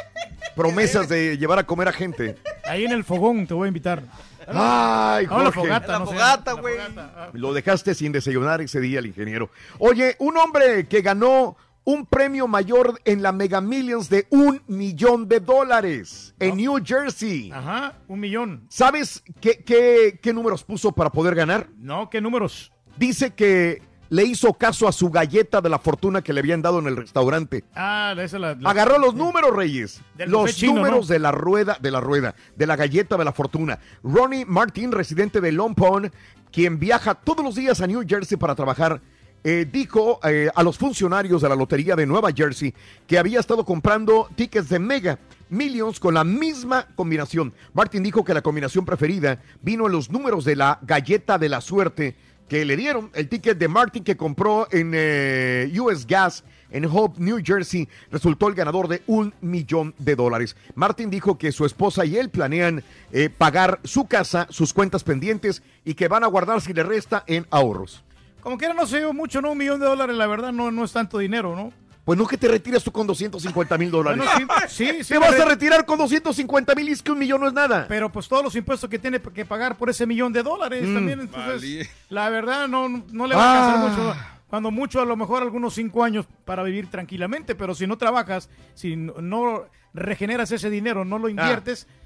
promesas 0.56 1.08
de 1.08 1.36
llevar 1.38 1.58
a 1.58 1.64
comer 1.66 1.88
a 1.88 1.92
gente. 1.92 2.36
Ahí 2.64 2.84
en 2.84 2.92
el 2.92 3.04
fogón 3.04 3.46
te 3.46 3.54
voy 3.54 3.66
a 3.66 3.68
invitar. 3.68 4.02
Ay, 4.50 5.26
No, 5.26 5.38
la 5.38 5.44
Jorge. 5.52 5.60
fogata, 5.60 5.92
La 5.92 5.98
no 5.98 6.06
sé. 6.06 6.12
fogata, 6.14 6.54
La 6.54 6.60
güey. 6.60 6.74
fogata, 6.76 7.12
ah. 7.16 7.28
Lo 7.34 7.52
dejaste 7.52 7.94
sin 7.94 8.12
desayunar 8.12 8.60
ese 8.62 8.80
día 8.80 8.98
el 9.00 9.06
ingeniero. 9.06 9.50
Oye, 9.78 10.16
un 10.20 10.36
hombre 10.38 10.86
que 10.86 11.02
ganó 11.02 11.56
un 11.90 12.04
premio 12.04 12.46
mayor 12.46 13.00
en 13.06 13.22
la 13.22 13.32
Mega 13.32 13.62
Millions 13.62 14.10
de 14.10 14.26
un 14.28 14.60
millón 14.66 15.26
de 15.26 15.40
dólares 15.40 16.34
en 16.38 16.58
New 16.58 16.74
Jersey. 16.84 17.50
Ajá, 17.50 17.94
un 18.08 18.20
millón. 18.20 18.66
¿Sabes 18.68 19.22
qué, 19.40 19.64
qué, 19.64 20.18
qué 20.22 20.34
números 20.34 20.64
puso 20.64 20.92
para 20.92 21.08
poder 21.08 21.34
ganar? 21.34 21.70
No, 21.78 22.10
¿qué 22.10 22.20
números? 22.20 22.70
Dice 22.98 23.30
que 23.32 23.80
le 24.10 24.24
hizo 24.24 24.52
caso 24.52 24.86
a 24.86 24.92
su 24.92 25.08
galleta 25.08 25.62
de 25.62 25.70
la 25.70 25.78
fortuna 25.78 26.20
que 26.20 26.34
le 26.34 26.40
habían 26.40 26.60
dado 26.60 26.78
en 26.78 26.88
el 26.88 26.96
restaurante. 26.98 27.64
Ah, 27.74 28.12
esa 28.18 28.22
es 28.36 28.40
la, 28.42 28.54
la- 28.54 28.68
Agarró 28.70 28.98
los 28.98 29.14
números, 29.14 29.56
Reyes. 29.56 30.02
Los 30.18 30.56
chino, 30.56 30.74
números 30.74 31.08
¿no? 31.08 31.14
de 31.14 31.18
la 31.20 31.32
rueda, 31.32 31.78
de 31.80 31.90
la 31.90 32.00
rueda, 32.02 32.34
de 32.54 32.66
la 32.66 32.76
galleta 32.76 33.16
de 33.16 33.24
la 33.24 33.32
fortuna. 33.32 33.78
Ronnie 34.02 34.44
Martin, 34.44 34.92
residente 34.92 35.40
de 35.40 35.52
Long 35.52 35.74
Pond, 35.74 36.10
quien 36.52 36.78
viaja 36.78 37.14
todos 37.14 37.42
los 37.42 37.54
días 37.54 37.80
a 37.80 37.86
New 37.86 38.02
Jersey 38.06 38.36
para 38.36 38.54
trabajar, 38.54 39.00
eh, 39.44 39.66
dijo 39.70 40.20
eh, 40.24 40.48
a 40.54 40.62
los 40.62 40.78
funcionarios 40.78 41.42
de 41.42 41.48
la 41.48 41.54
lotería 41.54 41.96
de 41.96 42.06
Nueva 42.06 42.30
Jersey 42.32 42.74
que 43.06 43.18
había 43.18 43.40
estado 43.40 43.64
comprando 43.64 44.28
tickets 44.34 44.68
de 44.68 44.78
Mega 44.78 45.18
Millions 45.50 46.00
con 46.00 46.14
la 46.14 46.24
misma 46.24 46.86
combinación. 46.94 47.52
Martin 47.72 48.02
dijo 48.02 48.24
que 48.24 48.34
la 48.34 48.42
combinación 48.42 48.84
preferida 48.84 49.40
vino 49.62 49.86
en 49.86 49.92
los 49.92 50.10
números 50.10 50.44
de 50.44 50.56
la 50.56 50.78
galleta 50.82 51.38
de 51.38 51.48
la 51.48 51.60
suerte 51.60 52.16
que 52.48 52.64
le 52.64 52.76
dieron 52.76 53.10
el 53.14 53.28
ticket 53.28 53.58
de 53.58 53.68
Martin 53.68 54.02
que 54.02 54.16
compró 54.16 54.66
en 54.70 54.92
eh, 54.94 55.72
US 55.78 56.06
Gas 56.06 56.44
en 56.70 56.84
Hope, 56.84 57.18
New 57.18 57.40
Jersey, 57.42 57.88
resultó 58.10 58.48
el 58.48 58.54
ganador 58.54 58.88
de 58.88 59.02
un 59.06 59.32
millón 59.40 59.94
de 59.98 60.16
dólares. 60.16 60.56
Martin 60.74 61.08
dijo 61.08 61.38
que 61.38 61.52
su 61.52 61.64
esposa 61.64 62.04
y 62.04 62.16
él 62.16 62.28
planean 62.28 62.82
eh, 63.12 63.30
pagar 63.30 63.80
su 63.84 64.06
casa, 64.06 64.46
sus 64.50 64.74
cuentas 64.74 65.02
pendientes 65.02 65.62
y 65.84 65.94
que 65.94 66.08
van 66.08 66.24
a 66.24 66.26
guardar 66.26 66.60
si 66.60 66.72
le 66.74 66.82
resta 66.82 67.24
en 67.26 67.46
ahorros. 67.50 68.04
Como 68.48 68.56
quiera 68.56 68.72
no 68.72 68.86
se 68.86 68.96
dio 68.96 69.12
mucho, 69.12 69.42
¿no? 69.42 69.52
Un 69.52 69.58
millón 69.58 69.78
de 69.78 69.84
dólares, 69.84 70.16
la 70.16 70.26
verdad, 70.26 70.52
no, 70.52 70.70
no 70.70 70.82
es 70.82 70.90
tanto 70.90 71.18
dinero, 71.18 71.54
¿no? 71.54 71.70
Pues 72.06 72.18
no 72.18 72.26
que 72.26 72.38
te 72.38 72.48
retiras 72.48 72.82
tú 72.82 72.90
con 72.90 73.06
250 73.06 73.76
mil 73.76 73.90
dólares. 73.90 74.24
Bueno, 74.24 74.52
sí, 74.70 74.86
sí, 74.90 75.04
sí. 75.04 75.12
te 75.12 75.18
vas 75.18 75.34
a 75.38 75.44
re- 75.44 75.50
retirar 75.50 75.84
con 75.84 75.98
250 75.98 76.74
mil 76.74 76.88
y 76.88 76.92
es 76.92 77.02
que 77.02 77.12
un 77.12 77.18
millón 77.18 77.42
no 77.42 77.48
es 77.48 77.52
nada. 77.52 77.84
Pero 77.86 78.10
pues 78.10 78.26
todos 78.26 78.42
los 78.42 78.56
impuestos 78.56 78.88
que 78.88 78.98
tiene 78.98 79.20
que 79.20 79.44
pagar 79.44 79.76
por 79.76 79.90
ese 79.90 80.06
millón 80.06 80.32
de 80.32 80.42
dólares 80.42 80.82
Mm. 80.88 80.94
también, 80.94 81.20
entonces, 81.20 81.60
Vale. 81.60 81.90
la 82.08 82.30
verdad 82.30 82.68
no, 82.68 82.88
no 82.88 83.26
le 83.26 83.34
va 83.34 83.42
a 83.44 83.74
alcanzar 83.74 83.76
Ah. 83.76 84.04
mucho. 84.14 84.20
Cuando 84.48 84.70
mucho, 84.70 85.02
a 85.02 85.04
lo 85.04 85.14
mejor 85.14 85.42
algunos 85.42 85.74
cinco 85.74 86.02
años 86.02 86.24
para 86.46 86.62
vivir 86.62 86.90
tranquilamente, 86.90 87.54
pero 87.54 87.74
si 87.74 87.86
no 87.86 87.98
trabajas, 87.98 88.48
si 88.72 88.96
no- 88.96 89.64
regeneras 89.92 90.50
ese 90.52 90.70
dinero, 90.70 91.04
no 91.04 91.18
lo 91.18 91.28
inviertes, 91.28 91.84
pues, 91.86 91.97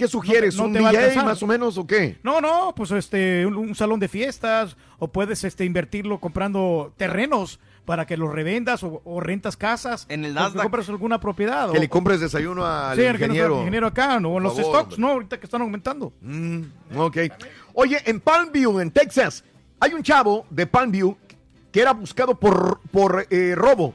¿Qué 0.00 0.08
sugieres? 0.08 0.56
no 0.56 0.62
no 0.68 0.80
¿Un 0.82 0.90
DJ 0.92 1.22
más 1.22 1.42
o 1.42 1.46
menos 1.46 1.76
o 1.78 1.86
qué? 1.86 2.18
No, 2.22 2.40
no, 2.40 2.74
pues 2.74 2.90
este, 2.92 3.44
un, 3.46 3.56
un 3.56 3.74
salón 3.74 4.00
de 4.00 4.08
fiestas, 4.08 4.76
o 4.98 5.08
puedes 5.08 5.44
este, 5.44 5.64
invertirlo 5.64 6.18
comprando 6.20 6.92
terrenos 6.96 7.60
para 7.84 8.06
que 8.06 8.16
los 8.16 8.32
revendas, 8.32 8.82
o, 8.82 9.02
o 9.04 9.20
rentas 9.20 9.56
casas. 9.56 10.06
En 10.08 10.24
el 10.24 10.30
o 10.32 10.34
que 10.34 10.40
Nasdaq. 10.40 10.62
compras 10.62 10.88
alguna 10.88 11.20
propiedad. 11.20 11.70
Que 11.70 11.78
o- 11.78 11.80
le 11.80 11.88
compres 11.88 12.20
desayuno 12.20 12.64
al 12.64 12.96
Sí, 12.96 13.02
no 13.02 13.04
sea 13.08 13.12
ingeniero. 13.14 13.58
ingeniero 13.60 13.86
acá, 13.88 14.18
¿no? 14.20 14.30
O 14.30 14.36
en 14.38 14.44
los 14.44 14.56
favor, 14.56 14.76
stocks, 14.82 14.98
¿no? 14.98 15.08
Ahorita 15.08 15.38
que 15.38 15.46
están 15.46 15.60
aumentando. 15.62 16.12
Mm, 16.22 16.62
ok. 16.96 17.16
Oye, 17.74 17.98
en 18.06 18.20
Palmview, 18.20 18.80
en 18.80 18.90
Texas, 18.90 19.44
hay 19.80 19.92
un 19.92 20.02
chavo 20.02 20.46
de 20.50 20.66
Palmview 20.66 21.16
que 21.72 21.80
era 21.82 21.92
buscado 21.92 22.38
por, 22.38 22.80
por 22.90 23.26
eh, 23.30 23.54
robo. 23.54 23.94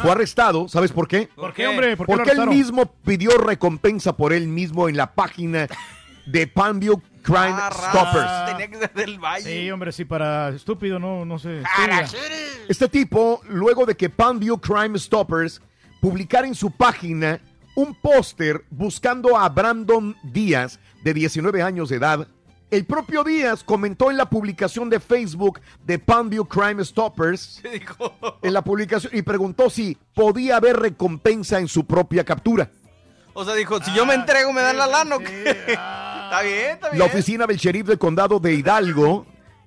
Fue 0.00 0.12
arrestado, 0.12 0.68
¿sabes 0.68 0.92
por 0.92 1.08
qué? 1.08 1.28
¿Por 1.34 1.52
qué, 1.52 1.66
hombre? 1.66 1.96
¿Por 1.96 2.06
qué 2.06 2.12
lo 2.12 2.18
Porque 2.18 2.30
él 2.32 2.46
mismo 2.46 2.94
pidió 3.04 3.36
recompensa 3.36 4.16
por 4.16 4.32
él 4.32 4.46
mismo 4.46 4.88
en 4.88 4.96
la 4.96 5.12
página 5.12 5.66
de 6.26 6.46
Palmview 6.46 7.02
Crime 7.22 7.56
Stoppers. 7.72 8.46
Tenía 8.46 8.68
que 8.68 8.78
ser 8.78 8.92
del 8.92 9.18
valle. 9.18 9.62
Sí, 9.62 9.70
hombre, 9.72 9.90
sí, 9.90 10.04
para 10.04 10.50
estúpido, 10.50 11.00
no, 11.00 11.24
no 11.24 11.38
sé. 11.38 11.62
Este 12.68 12.88
tipo, 12.88 13.40
luego 13.48 13.84
de 13.84 13.96
que 13.96 14.08
Palmview 14.08 14.58
Crime 14.60 14.96
Stoppers 14.98 15.60
publicara 16.00 16.46
en 16.46 16.54
su 16.54 16.70
página 16.70 17.40
un 17.74 17.94
póster 17.94 18.64
buscando 18.70 19.36
a 19.36 19.48
Brandon 19.48 20.16
Díaz, 20.22 20.78
de 21.02 21.14
19 21.14 21.62
años 21.62 21.88
de 21.88 21.96
edad, 21.96 22.28
El 22.72 22.86
propio 22.86 23.22
Díaz 23.22 23.62
comentó 23.62 24.10
en 24.10 24.16
la 24.16 24.30
publicación 24.30 24.88
de 24.88 24.98
Facebook 24.98 25.60
de 25.84 25.98
Palmview 25.98 26.46
Crime 26.46 26.82
Stoppers, 26.82 27.60
en 28.40 28.52
la 28.54 28.64
publicación, 28.64 29.14
y 29.14 29.20
preguntó 29.20 29.68
si 29.68 29.98
podía 30.14 30.56
haber 30.56 30.78
recompensa 30.78 31.58
en 31.58 31.68
su 31.68 31.86
propia 31.86 32.24
captura. 32.24 32.70
O 33.34 33.44
sea, 33.44 33.52
dijo, 33.52 33.78
si 33.82 33.94
yo 33.94 34.06
me 34.06 34.14
entrego, 34.14 34.54
¿me 34.54 34.62
dan 34.62 34.78
la 34.78 34.86
lana 34.86 35.16
está 35.16 36.40
bien, 36.40 36.70
está 36.70 36.88
bien. 36.88 36.98
La 36.98 37.04
oficina 37.04 37.46
del 37.46 37.58
sheriff 37.58 37.88
del 37.88 37.98
condado 37.98 38.40
de 38.40 38.54
Hidalgo 38.54 39.26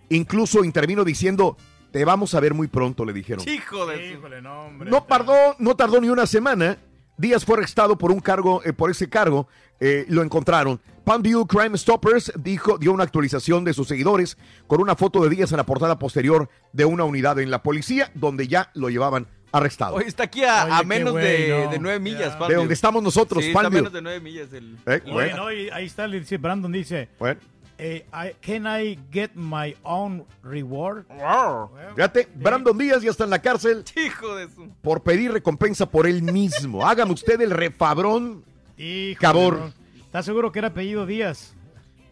incluso 0.09 0.63
intervino 0.63 1.03
diciendo, 1.03 1.57
te 1.91 2.05
vamos 2.05 2.33
a 2.33 2.39
ver 2.39 2.55
muy 2.55 2.67
pronto, 2.67 3.05
le 3.05 3.13
dijeron. 3.13 3.47
Hijo 3.47 3.85
de... 3.85 4.13
Híjole, 4.13 4.41
no, 4.41 4.63
hombre. 4.63 4.89
No 4.89 5.03
tardó, 5.03 5.55
no 5.59 5.75
tardó 5.75 6.01
ni 6.01 6.09
una 6.09 6.25
semana. 6.25 6.79
Díaz 7.17 7.45
fue 7.45 7.57
arrestado 7.57 7.99
por 7.99 8.11
un 8.11 8.19
cargo, 8.19 8.63
eh, 8.65 8.73
por 8.73 8.89
ese 8.89 9.09
cargo, 9.09 9.47
eh, 9.79 10.05
lo 10.09 10.21
encontraron. 10.23 10.79
Palmview 11.03 11.45
Crime 11.45 11.77
Stoppers 11.77 12.31
dijo, 12.39 12.77
dio 12.79 12.91
una 12.91 13.03
actualización 13.03 13.63
de 13.63 13.73
sus 13.73 13.87
seguidores 13.87 14.37
con 14.67 14.81
una 14.81 14.95
foto 14.95 15.21
de 15.23 15.29
Díaz 15.29 15.51
en 15.51 15.57
la 15.57 15.65
portada 15.65 15.99
posterior 15.99 16.49
de 16.73 16.85
una 16.85 17.03
unidad 17.03 17.37
en 17.39 17.51
la 17.51 17.61
policía, 17.61 18.09
donde 18.15 18.47
ya 18.47 18.71
lo 18.73 18.89
llevaban 18.89 19.27
arrestado. 19.51 19.95
Oye, 19.95 20.07
está 20.07 20.23
aquí 20.23 20.43
a, 20.43 20.65
Oye, 20.79 20.85
menos 20.85 21.13
güey, 21.13 21.23
de, 21.23 21.63
no. 21.65 21.71
de 21.71 21.79
nueve 21.79 21.99
millas, 21.99 22.19
Ya. 22.33 22.39
Palmview. 22.39 22.49
De 22.49 22.55
donde 22.55 22.73
estamos 22.73 23.03
nosotros, 23.03 23.43
sí, 23.43 23.51
está 23.51 23.67
a 23.67 23.69
menos 23.69 23.93
de 23.93 24.01
nueve 24.01 24.19
millas. 24.19 24.51
El... 24.51 24.77
Eh, 24.85 25.01
Oye, 25.05 25.11
bueno, 25.13 25.37
no, 25.37 25.51
y 25.51 25.69
ahí 25.69 25.85
está, 25.85 26.07
le 26.07 26.19
dice, 26.19 26.37
Brandon 26.37 26.71
dice, 26.71 27.07
bueno. 27.19 27.39
eh, 27.77 28.05
I- 28.11 28.33
can 28.41 28.65
I 28.65 28.97
get 29.11 29.31
my 29.35 29.75
own 29.83 30.25
reward? 30.43 31.05
Fíjate, 31.95 32.27
Brandon 32.35 32.77
Díaz 32.77 33.01
ya 33.03 33.11
está 33.11 33.25
en 33.25 33.29
la 33.29 33.39
cárcel 33.41 33.83
Hijo 33.95 34.35
de 34.35 34.49
su... 34.49 34.69
por 34.81 35.03
pedir 35.03 35.31
recompensa 35.31 35.85
por 35.89 36.07
él 36.07 36.21
mismo. 36.23 36.85
Hágame 36.85 37.13
usted 37.13 37.39
el 37.41 37.51
refabrón. 37.51 38.43
Híjole, 38.77 39.15
Cabor. 39.19 39.57
no. 39.59 39.73
¿Estás 40.05 40.25
seguro 40.25 40.51
que 40.51 40.59
era 40.59 40.69
apellido 40.69 41.05
Díaz? 41.05 41.53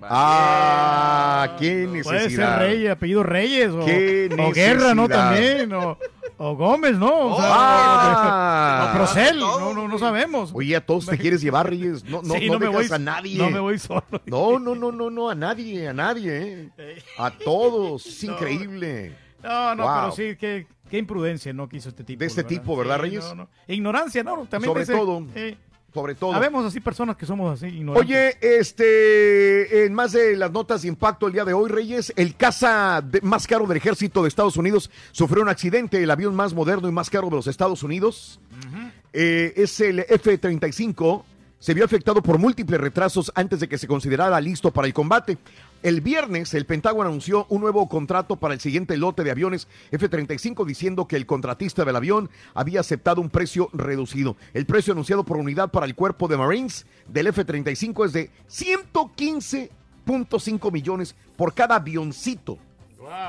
Ah, 0.01 1.55
qué 1.59 1.87
Puede 1.87 2.03
ser 2.03 2.13
necesidad. 2.13 2.59
Reyes, 2.59 2.91
apellido 2.91 3.23
Reyes 3.23 3.69
o, 3.71 3.85
Qué 3.85 4.29
o 4.37 4.51
Guerra, 4.51 4.93
¿no? 4.93 5.07
necesidad. 5.07 5.29
También, 5.31 5.73
o, 5.73 5.97
o 6.37 6.55
Gómez, 6.55 6.97
¿no? 6.97 7.27
O 7.27 7.35
sea, 7.37 7.49
Ah. 7.53 8.89
o 8.91 8.97
Procel, 8.97 9.39
no, 9.39 9.73
no, 9.73 9.87
no 9.87 9.97
sabemos. 9.99 10.51
Oye, 10.53 10.75
a 10.75 10.85
todos 10.85 11.05
te 11.05 11.17
quieres 11.17 11.41
llevar, 11.41 11.69
Reyes. 11.69 12.03
No, 12.03 12.21
no, 12.21 12.33
Sí, 12.35 12.47
no, 12.47 12.53
no 12.53 12.59
me 12.59 12.67
voy- 12.67 12.87
a 12.91 12.97
nadie. 12.99 13.37
no 13.37 13.49
me 13.49 13.59
voy 13.59 13.79
solo. 13.79 14.03
No, 14.25 14.59
no, 14.59 14.75
no, 14.75 14.91
no, 14.91 15.09
no, 15.09 15.29
a 15.29 15.35
nadie, 15.35 15.87
a 15.87 15.93
nadie, 15.93 16.69
¿eh? 16.77 17.03
A 17.17 17.31
todos. 17.31 18.05
Es 18.05 18.23
increíble. 18.25 19.15
No, 19.41 19.75
no, 19.75 19.83
Wow. 19.83 19.93
pero 19.95 20.11
sí, 20.11 20.35
qué, 20.37 20.67
qué 20.89 20.97
imprudencia 20.97 21.53
no 21.53 21.67
quiso 21.69 21.89
este 21.89 22.03
tipo. 22.03 22.19
De 22.19 22.25
este 22.25 22.43
¿verdad? 22.43 22.49
tipo, 22.59 22.77
¿verdad, 22.77 22.95
Sí, 22.95 23.01
Reyes? 23.01 23.23
no, 23.25 23.35
no. 23.35 23.49
Ignorancia, 23.67 24.23
¿no? 24.23 24.45
También 24.49 24.69
Sobre 24.69 24.81
dice- 24.81 24.93
todo. 24.93 25.25
eh, 25.35 25.57
Sobre 25.93 26.15
todo. 26.15 26.33
Habemos 26.33 26.65
así 26.65 26.79
personas 26.79 27.15
que 27.17 27.25
somos 27.25 27.53
así 27.53 27.67
ignorantes. 27.67 28.03
Oye, 28.09 28.37
este, 28.41 29.85
en 29.85 29.93
más 29.93 30.11
de 30.13 30.35
las 30.35 30.51
notas 30.51 30.81
de 30.81 30.87
impacto 30.87 31.27
el 31.27 31.33
día 31.33 31.45
de 31.45 31.53
hoy, 31.53 31.69
Reyes, 31.69 32.11
el 32.15 32.35
caza 32.35 33.01
de- 33.01 33.21
más 33.21 33.45
caro 33.45 33.67
del 33.67 33.77
ejército 33.77 34.23
de 34.23 34.27
Estados 34.29 34.57
Unidos 34.57 34.89
sufrió 35.11 35.43
un 35.43 35.49
accidente, 35.49 36.01
el 36.01 36.09
avión 36.09 36.35
más 36.35 36.53
moderno 36.53 36.87
y 36.89 36.91
más 36.91 37.09
caro 37.09 37.29
de 37.29 37.35
los 37.35 37.47
Estados 37.47 37.83
Unidos. 37.83 38.39
Eh, 39.13 39.53
es 39.57 39.79
el 39.81 39.99
F-35. 39.99 41.23
Se 41.63 41.73
vio 41.73 41.85
afectado 41.85 42.21
por 42.21 42.37
múltiples 42.39 42.81
retrasos 42.81 43.31
antes 43.35 43.61
de 43.61 43.69
que 43.69 43.77
se 43.77 43.87
considerara 43.87 44.41
listo 44.41 44.71
para 44.71 44.85
el 44.85 44.93
combate. 44.93 45.37
El 45.81 46.01
viernes, 46.01 46.53
el 46.55 46.65
Pentágono 46.65 47.07
anunció 47.07 47.45
un 47.47 47.61
nuevo 47.61 47.87
contrato 47.87 48.35
para 48.35 48.53
el 48.53 48.59
siguiente 48.59 48.97
lote 48.97 49.23
de 49.23 49.31
aviones 49.31 49.69
F-35, 49.91 50.65
diciendo 50.65 51.07
que 51.07 51.15
el 51.15 51.25
contratista 51.25 51.85
del 51.85 51.95
avión 51.95 52.29
había 52.53 52.81
aceptado 52.81 53.21
un 53.21 53.29
precio 53.29 53.69
reducido. 53.71 54.35
El 54.53 54.65
precio 54.65 54.91
anunciado 54.91 55.23
por 55.23 55.37
unidad 55.37 55.71
para 55.71 55.85
el 55.85 55.95
cuerpo 55.95 56.27
de 56.27 56.35
Marines 56.35 56.85
del 57.07 57.27
F-35 57.27 58.07
es 58.07 58.11
de 58.11 58.29
115.5 58.49 60.69
millones 60.69 61.15
por 61.37 61.53
cada 61.53 61.75
avioncito. 61.75 62.57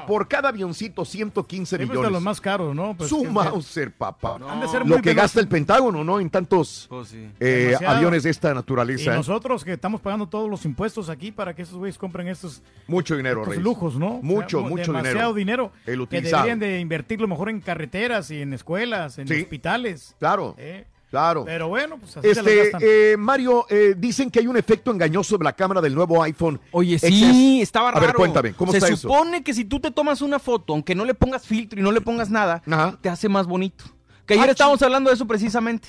Por 0.06 0.28
cada 0.28 0.48
avioncito, 0.50 1.04
115 1.04 1.76
Sí, 1.76 1.76
pues, 1.78 1.88
millones. 1.88 2.08
de 2.08 2.12
los 2.12 2.22
más 2.22 2.40
caros, 2.40 2.74
¿no? 2.74 2.94
Pues, 2.96 3.08
Su 3.10 3.24
Mauser, 3.24 3.92
papá. 3.92 4.38
Han 4.48 4.60
de 4.60 4.68
ser 4.68 4.80
Lo 4.80 4.86
muy 4.94 5.00
que 5.02 5.14
gasta 5.14 5.40
el 5.40 5.48
Pentágono, 5.48 6.04
¿no? 6.04 6.20
En 6.20 6.30
tantos 6.30 6.86
Pues 6.88 7.08
sí. 7.08 7.28
eh, 7.40 7.74
aviones 7.86 8.22
de 8.24 8.30
esta 8.30 8.52
naturaleza. 8.54 9.12
¿eh? 9.12 9.16
nosotros 9.16 9.64
que 9.64 9.72
estamos 9.72 10.00
pagando 10.00 10.28
todos 10.28 10.48
los 10.50 10.64
impuestos 10.64 11.08
aquí 11.08 11.32
para 11.32 11.54
que 11.54 11.62
esos 11.62 11.76
güeyes 11.76 11.98
compren 11.98 12.28
estos, 12.28 12.62
Mucho 12.86 13.16
dinero, 13.16 13.40
estos 13.40 13.48
Reyes. 13.54 13.64
lujos, 13.64 13.96
¿no? 13.96 14.20
Mucho, 14.22 14.58
O 14.58 14.60
sea, 14.62 14.68
mucho 14.70 14.92
demasiado 14.92 15.34
dinero. 15.34 15.72
El 15.86 15.96
que 15.96 16.00
utilizado. 16.02 16.44
deberían 16.44 16.58
de 16.60 16.80
invertirlo 16.80 17.26
mejor 17.28 17.48
en 17.50 17.60
carreteras 17.60 18.30
y 18.30 18.40
en 18.42 18.52
escuelas, 18.52 19.18
en 19.18 19.28
Sí. 19.28 19.42
hospitales. 19.42 20.14
Claro, 20.18 20.54
Eh, 20.58 20.86
claro. 21.14 21.44
Pero 21.44 21.68
bueno, 21.68 21.96
pues 21.98 22.16
así 22.16 22.34
se 22.34 22.40
Este, 22.40 22.56
gastan. 22.56 22.80
eh, 22.84 23.16
Mario, 23.18 23.66
eh, 23.70 23.94
dicen 23.96 24.30
que 24.30 24.40
hay 24.40 24.46
un 24.46 24.56
efecto 24.56 24.90
engañoso 24.90 25.38
de 25.38 25.44
la 25.44 25.52
cámara 25.52 25.80
del 25.80 25.94
nuevo 25.94 26.22
iPhone. 26.22 26.60
Oye, 26.72 26.98
XS. 26.98 27.06
sí, 27.08 27.60
estaba 27.62 27.90
raro. 27.92 28.02
A 28.02 28.06
ver, 28.08 28.16
cuéntame, 28.16 28.52
¿cómo 28.54 28.72
Se 28.72 28.78
está 28.78 28.88
eso? 28.88 28.96
supone 29.08 29.42
que 29.42 29.54
si 29.54 29.64
tú 29.64 29.80
te 29.80 29.90
tomas 29.90 30.20
una 30.22 30.38
foto, 30.38 30.72
aunque 30.72 30.94
no 30.94 31.04
le 31.04 31.14
pongas 31.14 31.46
filtro 31.46 31.78
y 31.78 31.82
no 31.82 31.92
le 31.92 32.00
pongas 32.00 32.30
nada, 32.30 32.62
te 33.00 33.08
hace 33.08 33.28
más 33.28 33.46
bonito. 33.46 33.84
Que 34.26 34.34
ayer 34.34 34.48
Ah, 34.48 34.52
estábamos 34.52 34.80
hablando 34.82 35.10
de 35.10 35.14
eso 35.14 35.26
precisamente. 35.26 35.88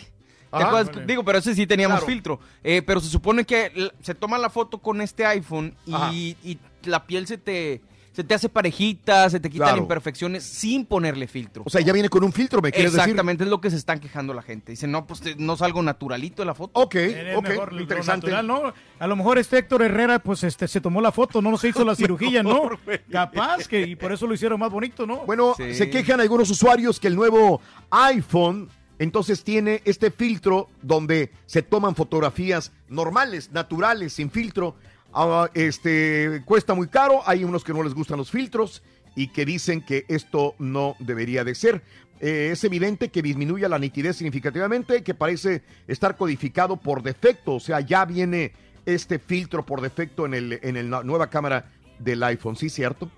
¿Te 0.52 0.64
acuerdas? 0.64 0.88
vale. 0.96 1.06
Digo, 1.06 1.24
pero 1.26 1.38
ese 1.40 1.54
sí 1.56 1.68
teníamos 1.68 1.98
Claro. 2.00 2.12
filtro. 2.12 2.40
Eh, 2.64 2.82
pero 2.82 3.00
se 3.02 3.10
supone 3.10 3.44
que 3.46 3.92
se 4.02 4.16
toma 4.16 4.38
la 4.38 4.50
foto 4.50 4.78
con 4.78 5.02
este 5.02 5.26
iPhone 5.26 5.76
y 5.86 6.58
la 6.84 7.06
piel 7.08 7.28
se 7.28 7.38
te, 7.38 7.82
se 8.16 8.24
te 8.24 8.34
hace 8.34 8.48
parejita, 8.48 9.30
se 9.30 9.40
te 9.42 9.50
quitan 9.50 9.68
Claro. 9.68 9.82
imperfecciones 9.82 10.44
sin 10.44 10.86
ponerle 10.86 11.28
filtro. 11.28 11.64
O 11.66 11.70
sea, 11.70 11.82
ya 11.82 11.92
viene 11.92 12.08
con 12.08 12.24
un 12.24 12.32
filtro, 12.32 12.62
¿me 12.62 12.72
quieres 12.72 12.94
decir? 12.94 13.02
Exactamente, 13.10 13.44
es 13.44 13.50
lo 13.50 13.60
que 13.60 13.70
se 13.70 13.76
están 13.76 14.00
quejando 14.00 14.34
la 14.34 14.42
gente. 14.42 14.72
Dicen, 14.72 14.90
no, 14.90 15.06
pues 15.06 15.20
te- 15.20 15.36
no 15.36 15.58
salgo 15.58 15.82
naturalito 15.84 16.42
en 16.42 16.48
la 16.48 16.56
foto. 16.56 16.80
Ok, 16.82 16.96
mejor 17.44 17.74
lo 17.74 18.04
natural, 18.04 18.48
¿no? 18.48 18.74
A 19.00 19.08
lo 19.08 19.16
mejor 19.18 19.38
este 19.38 19.58
Héctor 19.58 19.82
Herrera, 19.82 20.20
pues 20.20 20.44
este 20.46 20.68
se 20.70 20.80
tomó 20.80 21.02
la 21.02 21.12
foto, 21.12 21.42
no 21.42 21.58
se 21.58 21.68
hizo 21.70 21.84
la 21.84 21.94
cirugía, 21.96 22.42
¿no? 22.42 22.70
Capaz 23.12 23.68
que 23.68 23.82
y 23.82 23.96
por 23.98 24.14
eso 24.14 24.26
lo 24.28 24.34
hicieron 24.34 24.60
más 24.60 24.72
bonito, 24.72 25.06
¿no? 25.06 25.26
Bueno, 25.26 25.54
se 25.58 25.90
quejan 25.90 26.22
algunos 26.22 26.50
usuarios 26.50 27.00
que 27.00 27.08
el 27.08 27.16
nuevo 27.16 27.60
iPhone 27.92 28.70
entonces 28.98 29.44
tiene 29.44 29.82
este 29.84 30.10
filtro 30.10 30.70
donde 30.82 31.32
se 31.46 31.62
toman 31.62 31.96
fotografías 31.96 32.72
normales, 32.88 33.52
naturales, 33.52 34.14
sin 34.14 34.32
filtro. 34.32 34.76
Ah, 35.18 35.50
este 35.54 36.42
cuesta 36.44 36.74
muy 36.74 36.88
caro, 36.90 37.22
hay 37.26 37.46
unos 37.46 37.64
que 37.64 37.74
no 37.74 37.82
les 37.84 37.94
gustan 37.94 38.18
los 38.18 38.30
filtros 38.30 38.84
y 39.16 39.30
que 39.30 39.46
dicen 39.46 39.82
que 39.82 40.04
esto 40.10 40.56
no 40.60 40.98
debería 41.00 41.46
de 41.46 41.56
ser. 41.56 41.82
Eh, 42.20 42.50
es 42.52 42.62
evidente 42.66 43.08
que 43.08 43.22
disminuye 43.22 43.68
la 43.70 43.80
nitidez 43.80 44.18
significativamente, 44.18 45.04
que 45.04 45.14
parece 45.14 45.64
estar 45.88 46.18
codificado 46.18 46.76
por 46.76 47.02
defecto, 47.02 47.56
o 47.56 47.60
sea, 47.62 47.80
ya 47.80 48.04
viene 48.04 48.52
este 48.86 49.18
filtro 49.18 49.66
por 49.66 49.80
defecto 49.80 50.26
en 50.26 50.34
el 50.34 50.60
en 50.62 50.92
la 50.92 51.02
nueva 51.02 51.30
cámara 51.30 51.72
del 51.98 52.22
iPhone, 52.22 52.58
¿sí 52.58 52.70
cierto? 52.70 53.10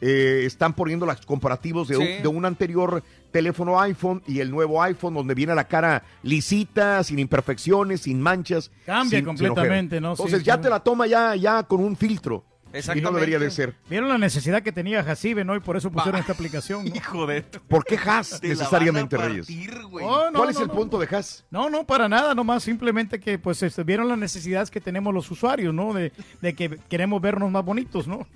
Eh, 0.00 0.42
están 0.44 0.74
poniendo 0.74 1.06
los 1.06 1.24
comparativos 1.24 1.88
de, 1.88 1.96
un, 1.96 2.04
Sí. 2.04 2.12
de 2.22 2.28
un 2.28 2.44
anterior 2.44 3.02
teléfono 3.30 3.80
iPhone 3.80 4.22
y 4.26 4.40
el 4.40 4.50
nuevo 4.50 4.82
iPhone, 4.82 5.14
donde 5.14 5.34
viene 5.34 5.54
la 5.54 5.66
cara 5.66 6.02
lisita, 6.22 7.02
sin 7.04 7.18
imperfecciones, 7.18 8.02
sin 8.02 8.20
manchas. 8.20 8.70
Cambia 8.86 9.18
sin- 9.18 9.24
completamente. 9.26 10.00
¿no? 10.00 10.10
Entonces 10.12 10.40
Sí, 10.40 10.44
ya 10.44 10.56
sí. 10.56 10.62
te 10.62 10.70
la 10.70 10.80
toma 10.80 11.06
ya, 11.06 11.34
ya 11.36 11.62
con 11.62 11.80
un 11.80 11.96
filtro. 11.96 12.44
Y 12.94 13.00
no 13.00 13.12
debería 13.12 13.38
de 13.38 13.50
ser. 13.50 13.74
Vieron 13.88 14.08
la 14.08 14.18
necesidad 14.18 14.62
que 14.62 14.72
tenía 14.72 15.02
Jacibe, 15.04 15.44
¿no? 15.44 15.54
Y 15.54 15.60
por 15.60 15.76
eso 15.76 15.90
pusieron 15.90 16.20
esta 16.20 16.32
aplicación, 16.32 16.84
¿no? 16.84 16.94
Hijo 16.94 17.26
de... 17.26 17.42
¿Por 17.42 17.84
qué 17.84 17.96
la 17.96 18.22
necesariamente, 18.42 19.16
Reyes? 19.16 19.46
Oh, 20.02 20.30
no, 20.30 20.38
¿Cuál 20.40 20.50
es 20.50 20.60
el 20.60 20.68
no. 20.68 20.74
punto 20.74 20.98
de 20.98 21.08
Haas? 21.14 21.44
No, 21.50 21.70
no, 21.70 21.86
para 21.86 22.08
nada, 22.08 22.34
nomás 22.34 22.62
simplemente 22.62 23.20
que 23.20 23.38
pues 23.38 23.62
este, 23.62 23.84
vieron 23.84 24.08
las 24.08 24.18
necesidades 24.18 24.70
que 24.70 24.80
tenemos 24.80 25.14
los 25.14 25.30
usuarios, 25.30 25.72
¿no? 25.72 25.92
De, 25.92 26.12
de 26.40 26.54
que 26.54 26.78
queremos 26.88 27.20
vernos 27.20 27.50
más 27.50 27.64
bonitos, 27.64 28.06
¿no? 28.06 28.26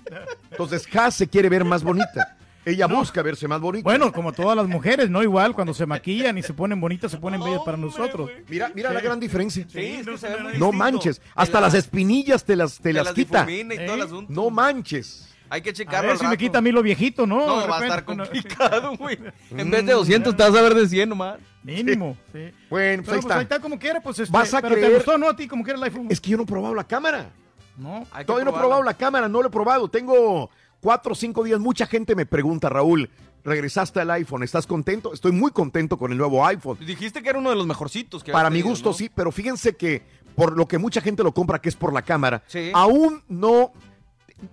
Entonces 0.51 0.87
Haas 0.95 1.15
se 1.15 1.27
quiere 1.27 1.49
ver 1.49 1.65
más 1.65 1.83
bonita. 1.83 2.37
Ella 2.65 2.87
busca 2.87 3.21
verse 3.21 3.47
más 3.47 3.61
bonita. 3.61 3.83
Bueno, 3.83 4.11
como 4.11 4.31
todas 4.33 4.55
las 4.55 4.67
mujeres, 4.67 5.09
¿no? 5.09 5.23
Igual, 5.23 5.53
cuando 5.53 5.73
se 5.73 5.85
maquillan 5.85 6.37
y 6.37 6.43
se 6.43 6.53
ponen 6.53 6.79
bonitas, 6.79 7.09
se 7.11 7.17
ponen 7.17 7.41
bellas 7.43 7.61
para 7.65 7.77
nosotros. 7.77 8.29
Mira, 8.47 8.71
mira 8.75 8.91
la 8.93 9.01
gran 9.01 9.19
diferencia. 9.19 9.65
Sí, 9.67 9.79
es 9.79 10.05
que 10.07 10.17
se 10.17 10.27
ve 10.27 10.35
No 10.39 10.43
distinto. 10.49 10.71
manches, 10.73 11.21
hasta 11.35 11.61
las 11.61 11.73
espinillas 11.73 12.43
te 12.43 12.55
las, 12.55 12.77
te 12.77 12.83
te 12.83 12.93
las 12.93 13.05
las 13.05 13.13
quita. 13.13 13.47
asunto. 14.03 14.31
No 14.33 14.49
manches. 14.49 15.25
Hay 15.51 15.61
que 15.61 15.71
A 15.71 15.73
checarlo 15.73 16.01
ver 16.09 16.11
al 16.11 16.19
si 16.19 16.27
me 16.27 16.37
quita 16.37 16.59
a 16.59 16.61
mí 16.61 16.71
lo 16.71 16.83
viejito, 16.83 17.25
¿no? 17.25 17.37
No, 17.47 17.67
va 17.67 17.79
a 17.79 17.83
estar 17.83 18.05
complicado, 18.05 18.95
güey. 18.97 19.17
En 19.51 19.71
vez 19.71 19.83
de 19.83 19.93
200 19.93 20.35
te 20.37 20.43
vas 20.43 20.55
a 20.55 20.61
ver 20.61 20.75
de 20.75 20.87
100 20.87 21.09
nomás. 21.09 21.39
Mínimo, 21.63 22.15
sí. 22.31 22.51
Bueno, 22.69 23.01
pues 23.03 23.19
Pero, 23.25 23.33
ahí 23.35 23.41
está. 23.43 23.59
como 23.59 23.79
quiera, 23.79 23.99
pues 23.99 24.19
este, 24.19 24.31
Vas 24.31 24.53
a 24.53 24.61
pero 24.61 24.75
te 24.75 24.81
creer- 24.81 24.93
gustó, 24.95 25.17
¿no? 25.17 25.27
A 25.27 25.35
ti 25.35 25.47
como 25.47 25.63
quiera 25.63 25.77
el 25.79 25.83
iPhone. 25.85 26.05
Es 26.11 26.21
que 26.21 26.29
yo 26.29 26.37
no 26.37 26.43
he 26.43 26.45
probado 26.45 26.75
la 26.75 26.83
cámara. 26.83 27.31
No. 27.77 28.05
Todavía 28.27 28.45
no 28.45 28.51
he 28.51 28.59
probado 28.59 28.83
la 28.83 28.93
cámara, 28.93 29.27
no 29.27 29.41
lo 29.41 29.47
he 29.47 29.51
probado. 29.51 29.87
Tengo 29.87 30.51
cuatro 30.81 31.13
o 31.13 31.15
cinco 31.15 31.43
días. 31.43 31.59
Mucha 31.59 31.85
gente 31.85 32.15
me 32.15 32.25
pregunta, 32.25 32.69
Raúl, 32.69 33.09
regresaste 33.43 33.99
al 34.01 34.11
iPhone, 34.11 34.43
¿estás 34.43 34.67
contento? 34.67 35.13
Estoy 35.13 35.31
muy 35.31 35.51
contento 35.51 35.97
con 35.97 36.11
el 36.11 36.17
nuevo 36.17 36.45
iPhone. 36.45 36.77
Dijiste 36.85 37.21
que 37.23 37.29
era 37.29 37.39
uno 37.39 37.49
de 37.49 37.55
los 37.55 37.65
mejorcitos. 37.67 38.23
Que 38.23 38.31
Para 38.31 38.49
mi 38.49 38.55
tenido, 38.59 38.69
gusto 38.69 38.89
¿no? 38.89 38.93
sí, 38.93 39.09
pero 39.13 39.31
fíjense 39.31 39.75
que 39.75 40.03
por 40.35 40.57
lo 40.57 40.67
que 40.67 40.77
mucha 40.77 41.01
gente 41.01 41.23
lo 41.23 41.33
compra, 41.33 41.59
que 41.59 41.69
es 41.69 41.75
por 41.75 41.93
la 41.93 42.01
cámara, 42.01 42.43
Sí. 42.47 42.71
aún 42.73 43.23
no... 43.27 43.71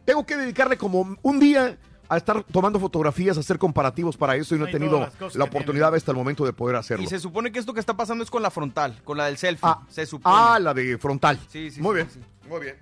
Tengo 0.04 0.26
que 0.26 0.36
dedicarle 0.36 0.76
como 0.76 1.16
un 1.22 1.38
día 1.38 1.78
a 2.08 2.16
estar 2.16 2.42
tomando 2.44 2.80
fotografías, 2.80 3.36
a 3.36 3.40
hacer 3.40 3.56
comparativos 3.58 4.16
para 4.16 4.34
eso 4.34 4.54
y 4.56 4.58
no 4.58 4.64
he 4.64 4.68
Ay, 4.68 4.72
tenido 4.72 5.08
la 5.34 5.44
oportunidad 5.44 5.94
hasta 5.94 6.10
el 6.10 6.16
momento 6.16 6.44
de 6.44 6.52
poder 6.52 6.74
hacerlo. 6.76 7.04
Y 7.04 7.08
se 7.08 7.20
supone 7.20 7.52
que 7.52 7.60
esto 7.60 7.72
que 7.72 7.78
está 7.80 7.96
pasando 7.96 8.24
es 8.24 8.30
con 8.30 8.42
la 8.42 8.50
frontal, 8.50 9.00
con 9.04 9.16
la 9.16 9.26
del 9.26 9.36
selfie. 9.36 9.68
se 9.88 10.06
supone. 10.06 10.34
Ah, 10.36 10.58
la 10.60 10.74
de 10.74 10.98
frontal. 10.98 11.38
Sí, 11.48 11.70
sí, 11.70 11.80
Muy 11.80 11.90
sí, 11.90 11.94
bien, 11.96 12.10
sí. 12.10 12.48
muy 12.48 12.60
bien. 12.60 12.76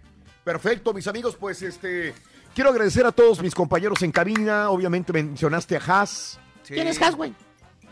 Perfecto, 0.45 0.95
mis 0.95 1.07
amigos, 1.07 1.37
pues 1.39 1.61
este 1.63 2.15
quiero 2.55 2.71
agradecer 2.71 3.05
a 3.05 3.13
todos 3.13 3.43
mis 3.43 3.55
compañeros 3.55 4.03
en 4.03 4.13
cabina. 4.13 4.71
Obviamente 4.71 5.13
mencionaste 5.13 5.77
a 5.77 5.81
Haas. 5.81 6.39
¿Quién 6.67 6.87
es 6.87 7.01
Has, 7.01 7.15
güey? 7.15 7.35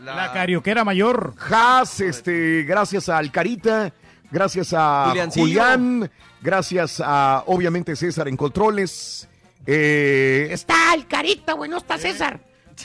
La, 0.01 0.31
carioquera 0.33 0.83
mayor. 0.83 1.33
Haas, 1.49 2.01
este, 2.01 2.63
gracias 2.63 3.07
a 3.07 3.17
Alcarita, 3.17 3.93
gracias 4.31 4.73
a 4.75 5.05
Juliancillo. 5.09 5.45
Julián, 5.45 6.11
gracias 6.41 7.01
a 7.03 7.43
obviamente 7.47 7.95
César 7.95 8.27
en 8.27 8.35
controles. 8.35 9.27
Eh, 9.65 10.47
Está 10.51 10.93
el 10.93 11.07
carita, 11.07 11.53
güey, 11.53 11.69
no 11.69 11.77
está 11.77 11.97
César. 11.97 12.41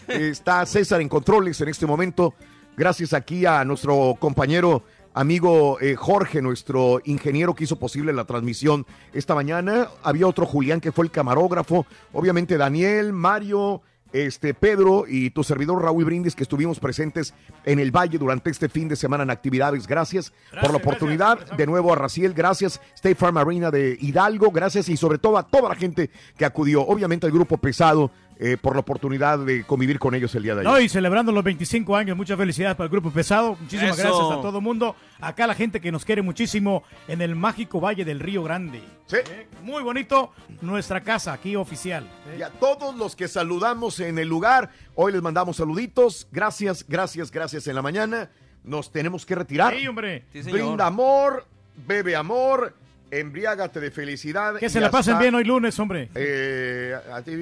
Está 0.06 0.64
César 0.66 1.00
en 1.00 1.08
controles 1.08 1.60
en 1.60 1.68
este 1.68 1.86
momento. 1.86 2.34
Gracias 2.76 3.12
aquí 3.12 3.44
a 3.46 3.64
nuestro 3.64 4.16
compañero, 4.20 4.84
amigo 5.14 5.78
eh, 5.80 5.96
Jorge, 5.96 6.42
nuestro 6.42 7.00
ingeniero 7.04 7.54
que 7.54 7.64
hizo 7.64 7.78
posible 7.78 8.12
la 8.12 8.24
transmisión 8.24 8.86
esta 9.12 9.34
mañana. 9.34 9.88
Había 10.02 10.26
otro 10.26 10.46
Julián 10.46 10.80
que 10.80 10.92
fue 10.92 11.04
el 11.04 11.10
camarógrafo. 11.10 11.86
Obviamente 12.12 12.56
Daniel, 12.56 13.12
Mario, 13.12 13.82
este 14.12 14.54
Pedro 14.54 15.04
y 15.06 15.30
tu 15.30 15.44
servidor 15.44 15.82
Raúl 15.82 16.04
Brindis 16.04 16.34
que 16.34 16.42
estuvimos 16.42 16.80
presentes 16.80 17.34
en 17.64 17.78
el 17.78 17.90
Valle 17.90 18.18
durante 18.18 18.50
este 18.50 18.68
fin 18.68 18.88
de 18.88 18.96
semana 18.96 19.24
en 19.24 19.30
actividades. 19.30 19.86
Gracias, 19.86 20.32
por 20.60 20.70
la 20.70 20.78
oportunidad. 20.78 21.52
De 21.52 21.66
nuevo 21.66 21.92
a 21.92 21.96
Raciel, 21.96 22.32
gracias. 22.32 22.80
State 22.94 23.14
Farm 23.14 23.36
Arena 23.36 23.70
de 23.70 23.96
Hidalgo, 24.00 24.50
gracias 24.50 24.88
y 24.88 24.96
sobre 24.96 25.18
todo 25.18 25.36
a 25.36 25.46
toda 25.46 25.70
la 25.70 25.74
gente 25.74 26.10
que 26.36 26.44
acudió. 26.44 26.82
Obviamente 26.82 27.26
al 27.26 27.32
grupo 27.32 27.58
pesado 27.58 28.10
eh, 28.40 28.56
por 28.60 28.74
la 28.74 28.80
oportunidad 28.80 29.38
de 29.40 29.64
convivir 29.64 29.98
con 29.98 30.14
ellos 30.14 30.32
el 30.36 30.44
día 30.44 30.54
de 30.54 30.60
ayer. 30.60 30.72
No, 30.72 30.78
y 30.80 30.88
celebrando 30.88 31.32
los 31.32 31.42
25 31.42 31.96
años, 31.96 32.16
muchas 32.16 32.38
felicidades 32.38 32.76
para 32.76 32.84
el 32.86 32.90
Grupo 32.92 33.10
Pesado. 33.10 33.56
Muchísimas 33.60 33.98
Eso. 33.98 34.08
gracias 34.08 34.38
a 34.38 34.42
todo 34.42 34.58
el 34.58 34.64
mundo. 34.64 34.94
Acá 35.20 35.46
la 35.46 35.54
gente 35.54 35.80
que 35.80 35.90
nos 35.90 36.04
quiere 36.04 36.22
muchísimo 36.22 36.84
en 37.08 37.20
el 37.20 37.34
mágico 37.34 37.80
Valle 37.80 38.04
del 38.04 38.20
Río 38.20 38.42
Grande. 38.44 38.80
Eh, 39.12 39.48
Muy 39.62 39.82
bonito 39.82 40.32
nuestra 40.60 41.02
casa 41.02 41.32
aquí 41.32 41.56
oficial. 41.56 42.08
Y 42.38 42.42
a 42.42 42.50
todos 42.50 42.94
los 42.96 43.16
que 43.16 43.26
saludamos 43.26 43.98
en 44.00 44.18
el 44.18 44.28
lugar, 44.28 44.70
hoy 44.94 45.12
les 45.12 45.20
mandamos 45.22 45.56
saluditos. 45.56 46.28
Gracias, 46.30 46.84
gracias, 46.88 47.30
gracias 47.32 47.66
en 47.66 47.74
la 47.74 47.82
mañana. 47.82 48.30
Nos 48.62 48.92
tenemos 48.92 49.26
que 49.26 49.34
retirar. 49.34 49.74
Sí, 49.76 49.88
hombre. 49.88 50.24
Sí, 50.32 50.42
señor. 50.44 50.60
Brinda 50.60 50.86
amor, 50.86 51.46
bebe 51.86 52.14
amor, 52.14 52.74
embriágate 53.10 53.80
de 53.80 53.90
felicidad. 53.90 54.56
Que 54.56 54.68
se 54.68 54.80
la 54.80 54.90
pasen 54.90 55.14
hasta- 55.14 55.22
bien 55.22 55.34
hoy 55.34 55.44
lunes, 55.44 55.78
hombre. 55.78 56.10
Eh, 56.14 56.94
a 57.12 57.22
ti, 57.22 57.32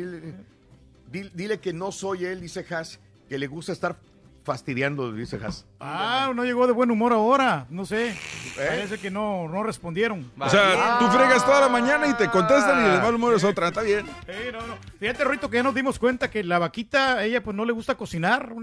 dile, 1.35 1.61
que 1.61 1.73
no 1.73 1.93
soy 1.93 2.25
él, 2.25 2.41
dice 2.41 2.65
Haas, 2.71 3.01
que 3.29 3.39
le 3.39 3.47
gusta 3.47 3.73
estar 3.73 3.97
fastidiando, 4.45 5.13
dice 5.13 5.39
Haas. 5.43 5.67
Ah, 5.81 6.33
no 6.35 6.45
llegó 6.45 6.67
de 6.67 6.73
buen 6.73 6.91
humor 6.91 7.13
ahora. 7.13 7.67
No 7.69 7.85
sé. 7.85 8.11
¿Eh? 8.11 8.15
Parece 8.57 8.99
que 8.99 9.11
no, 9.11 9.49
no 9.49 9.63
respondieron. 9.63 10.31
O 10.39 10.49
sea, 10.49 10.99
tú 10.99 11.07
fregas 11.09 11.45
toda 11.45 11.61
la 11.61 11.69
mañana 11.69 12.07
y 12.07 12.15
te 12.15 12.29
contestan 12.31 12.87
y 12.87 12.91
de 12.91 12.99
mal 12.99 13.15
humor 13.15 13.35
es 13.35 13.45
otra. 13.45 13.69
Está 13.69 13.83
bien. 13.83 14.07
Sí, 14.07 14.53
no, 14.53 14.67
no. 14.67 14.77
Fíjate, 14.99 15.25
Rito, 15.25 15.51
que 15.51 15.57
ya 15.57 15.63
nos 15.63 15.75
dimos 15.75 15.99
cuenta 15.99 16.31
que 16.31 16.45
la 16.45 16.59
vaquita, 16.59 17.25
ella 17.25 17.43
pues 17.43 17.57
no 17.57 17.65
le 17.65 17.73
gusta 17.73 17.97
cocinar. 17.97 18.55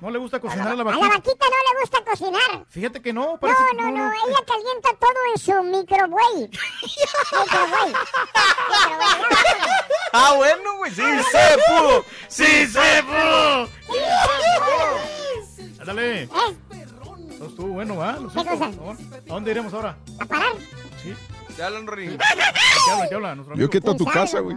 No 0.00 0.10
le 0.10 0.18
gusta 0.18 0.38
cocinar 0.40 0.68
a 0.68 0.74
la 0.76 0.82
A 0.82 0.84
la 0.84 0.84
vaquita. 0.84 1.08
vaquita 1.08 1.46
no 1.46 1.72
le 1.74 1.80
gusta 1.80 2.04
cocinar. 2.04 2.66
Fíjate 2.68 3.02
que 3.02 3.12
no, 3.12 3.32
No, 3.32 3.38
que 3.40 3.46
no, 3.76 3.90
no, 3.90 4.12
ella 4.12 4.44
calienta 4.46 4.90
todo 4.98 5.12
en 5.34 5.38
su 5.40 5.62
microbuey. 5.64 6.50
microbuey. 7.32 7.92
Ah, 10.12 10.32
bueno, 10.36 10.76
güey. 10.76 10.90
Sí 10.92 11.02
se 11.02 11.56
pudo. 11.66 12.04
Sí 12.28 12.66
se 12.66 13.02
pudo. 13.02 13.68
Ándale. 15.80 16.22
¿Eh? 16.22 16.28
No 17.38 17.46
estuvo 17.46 17.68
bueno, 17.68 17.96
¿va? 17.96 18.12
Lo 18.12 18.28
¿Qué 18.28 18.44
cosa? 18.44 18.64
¿A 18.66 19.32
dónde 19.32 19.50
iremos 19.50 19.72
ahora? 19.74 19.96
¿A 20.20 20.24
parar? 20.24 20.52
Sí. 21.02 21.14
Te 21.56 21.62
hablan, 21.62 21.86
Rory. 21.86 22.16
¿Qué 22.16 22.92
habla? 22.92 23.08
¿Qué 23.08 23.14
habla? 23.14 23.34
Nuestro 23.34 23.56
Yo 23.56 23.70
que 23.70 23.78
está 23.78 23.96
tu 23.96 24.04
casa, 24.04 24.40
güey. 24.40 24.56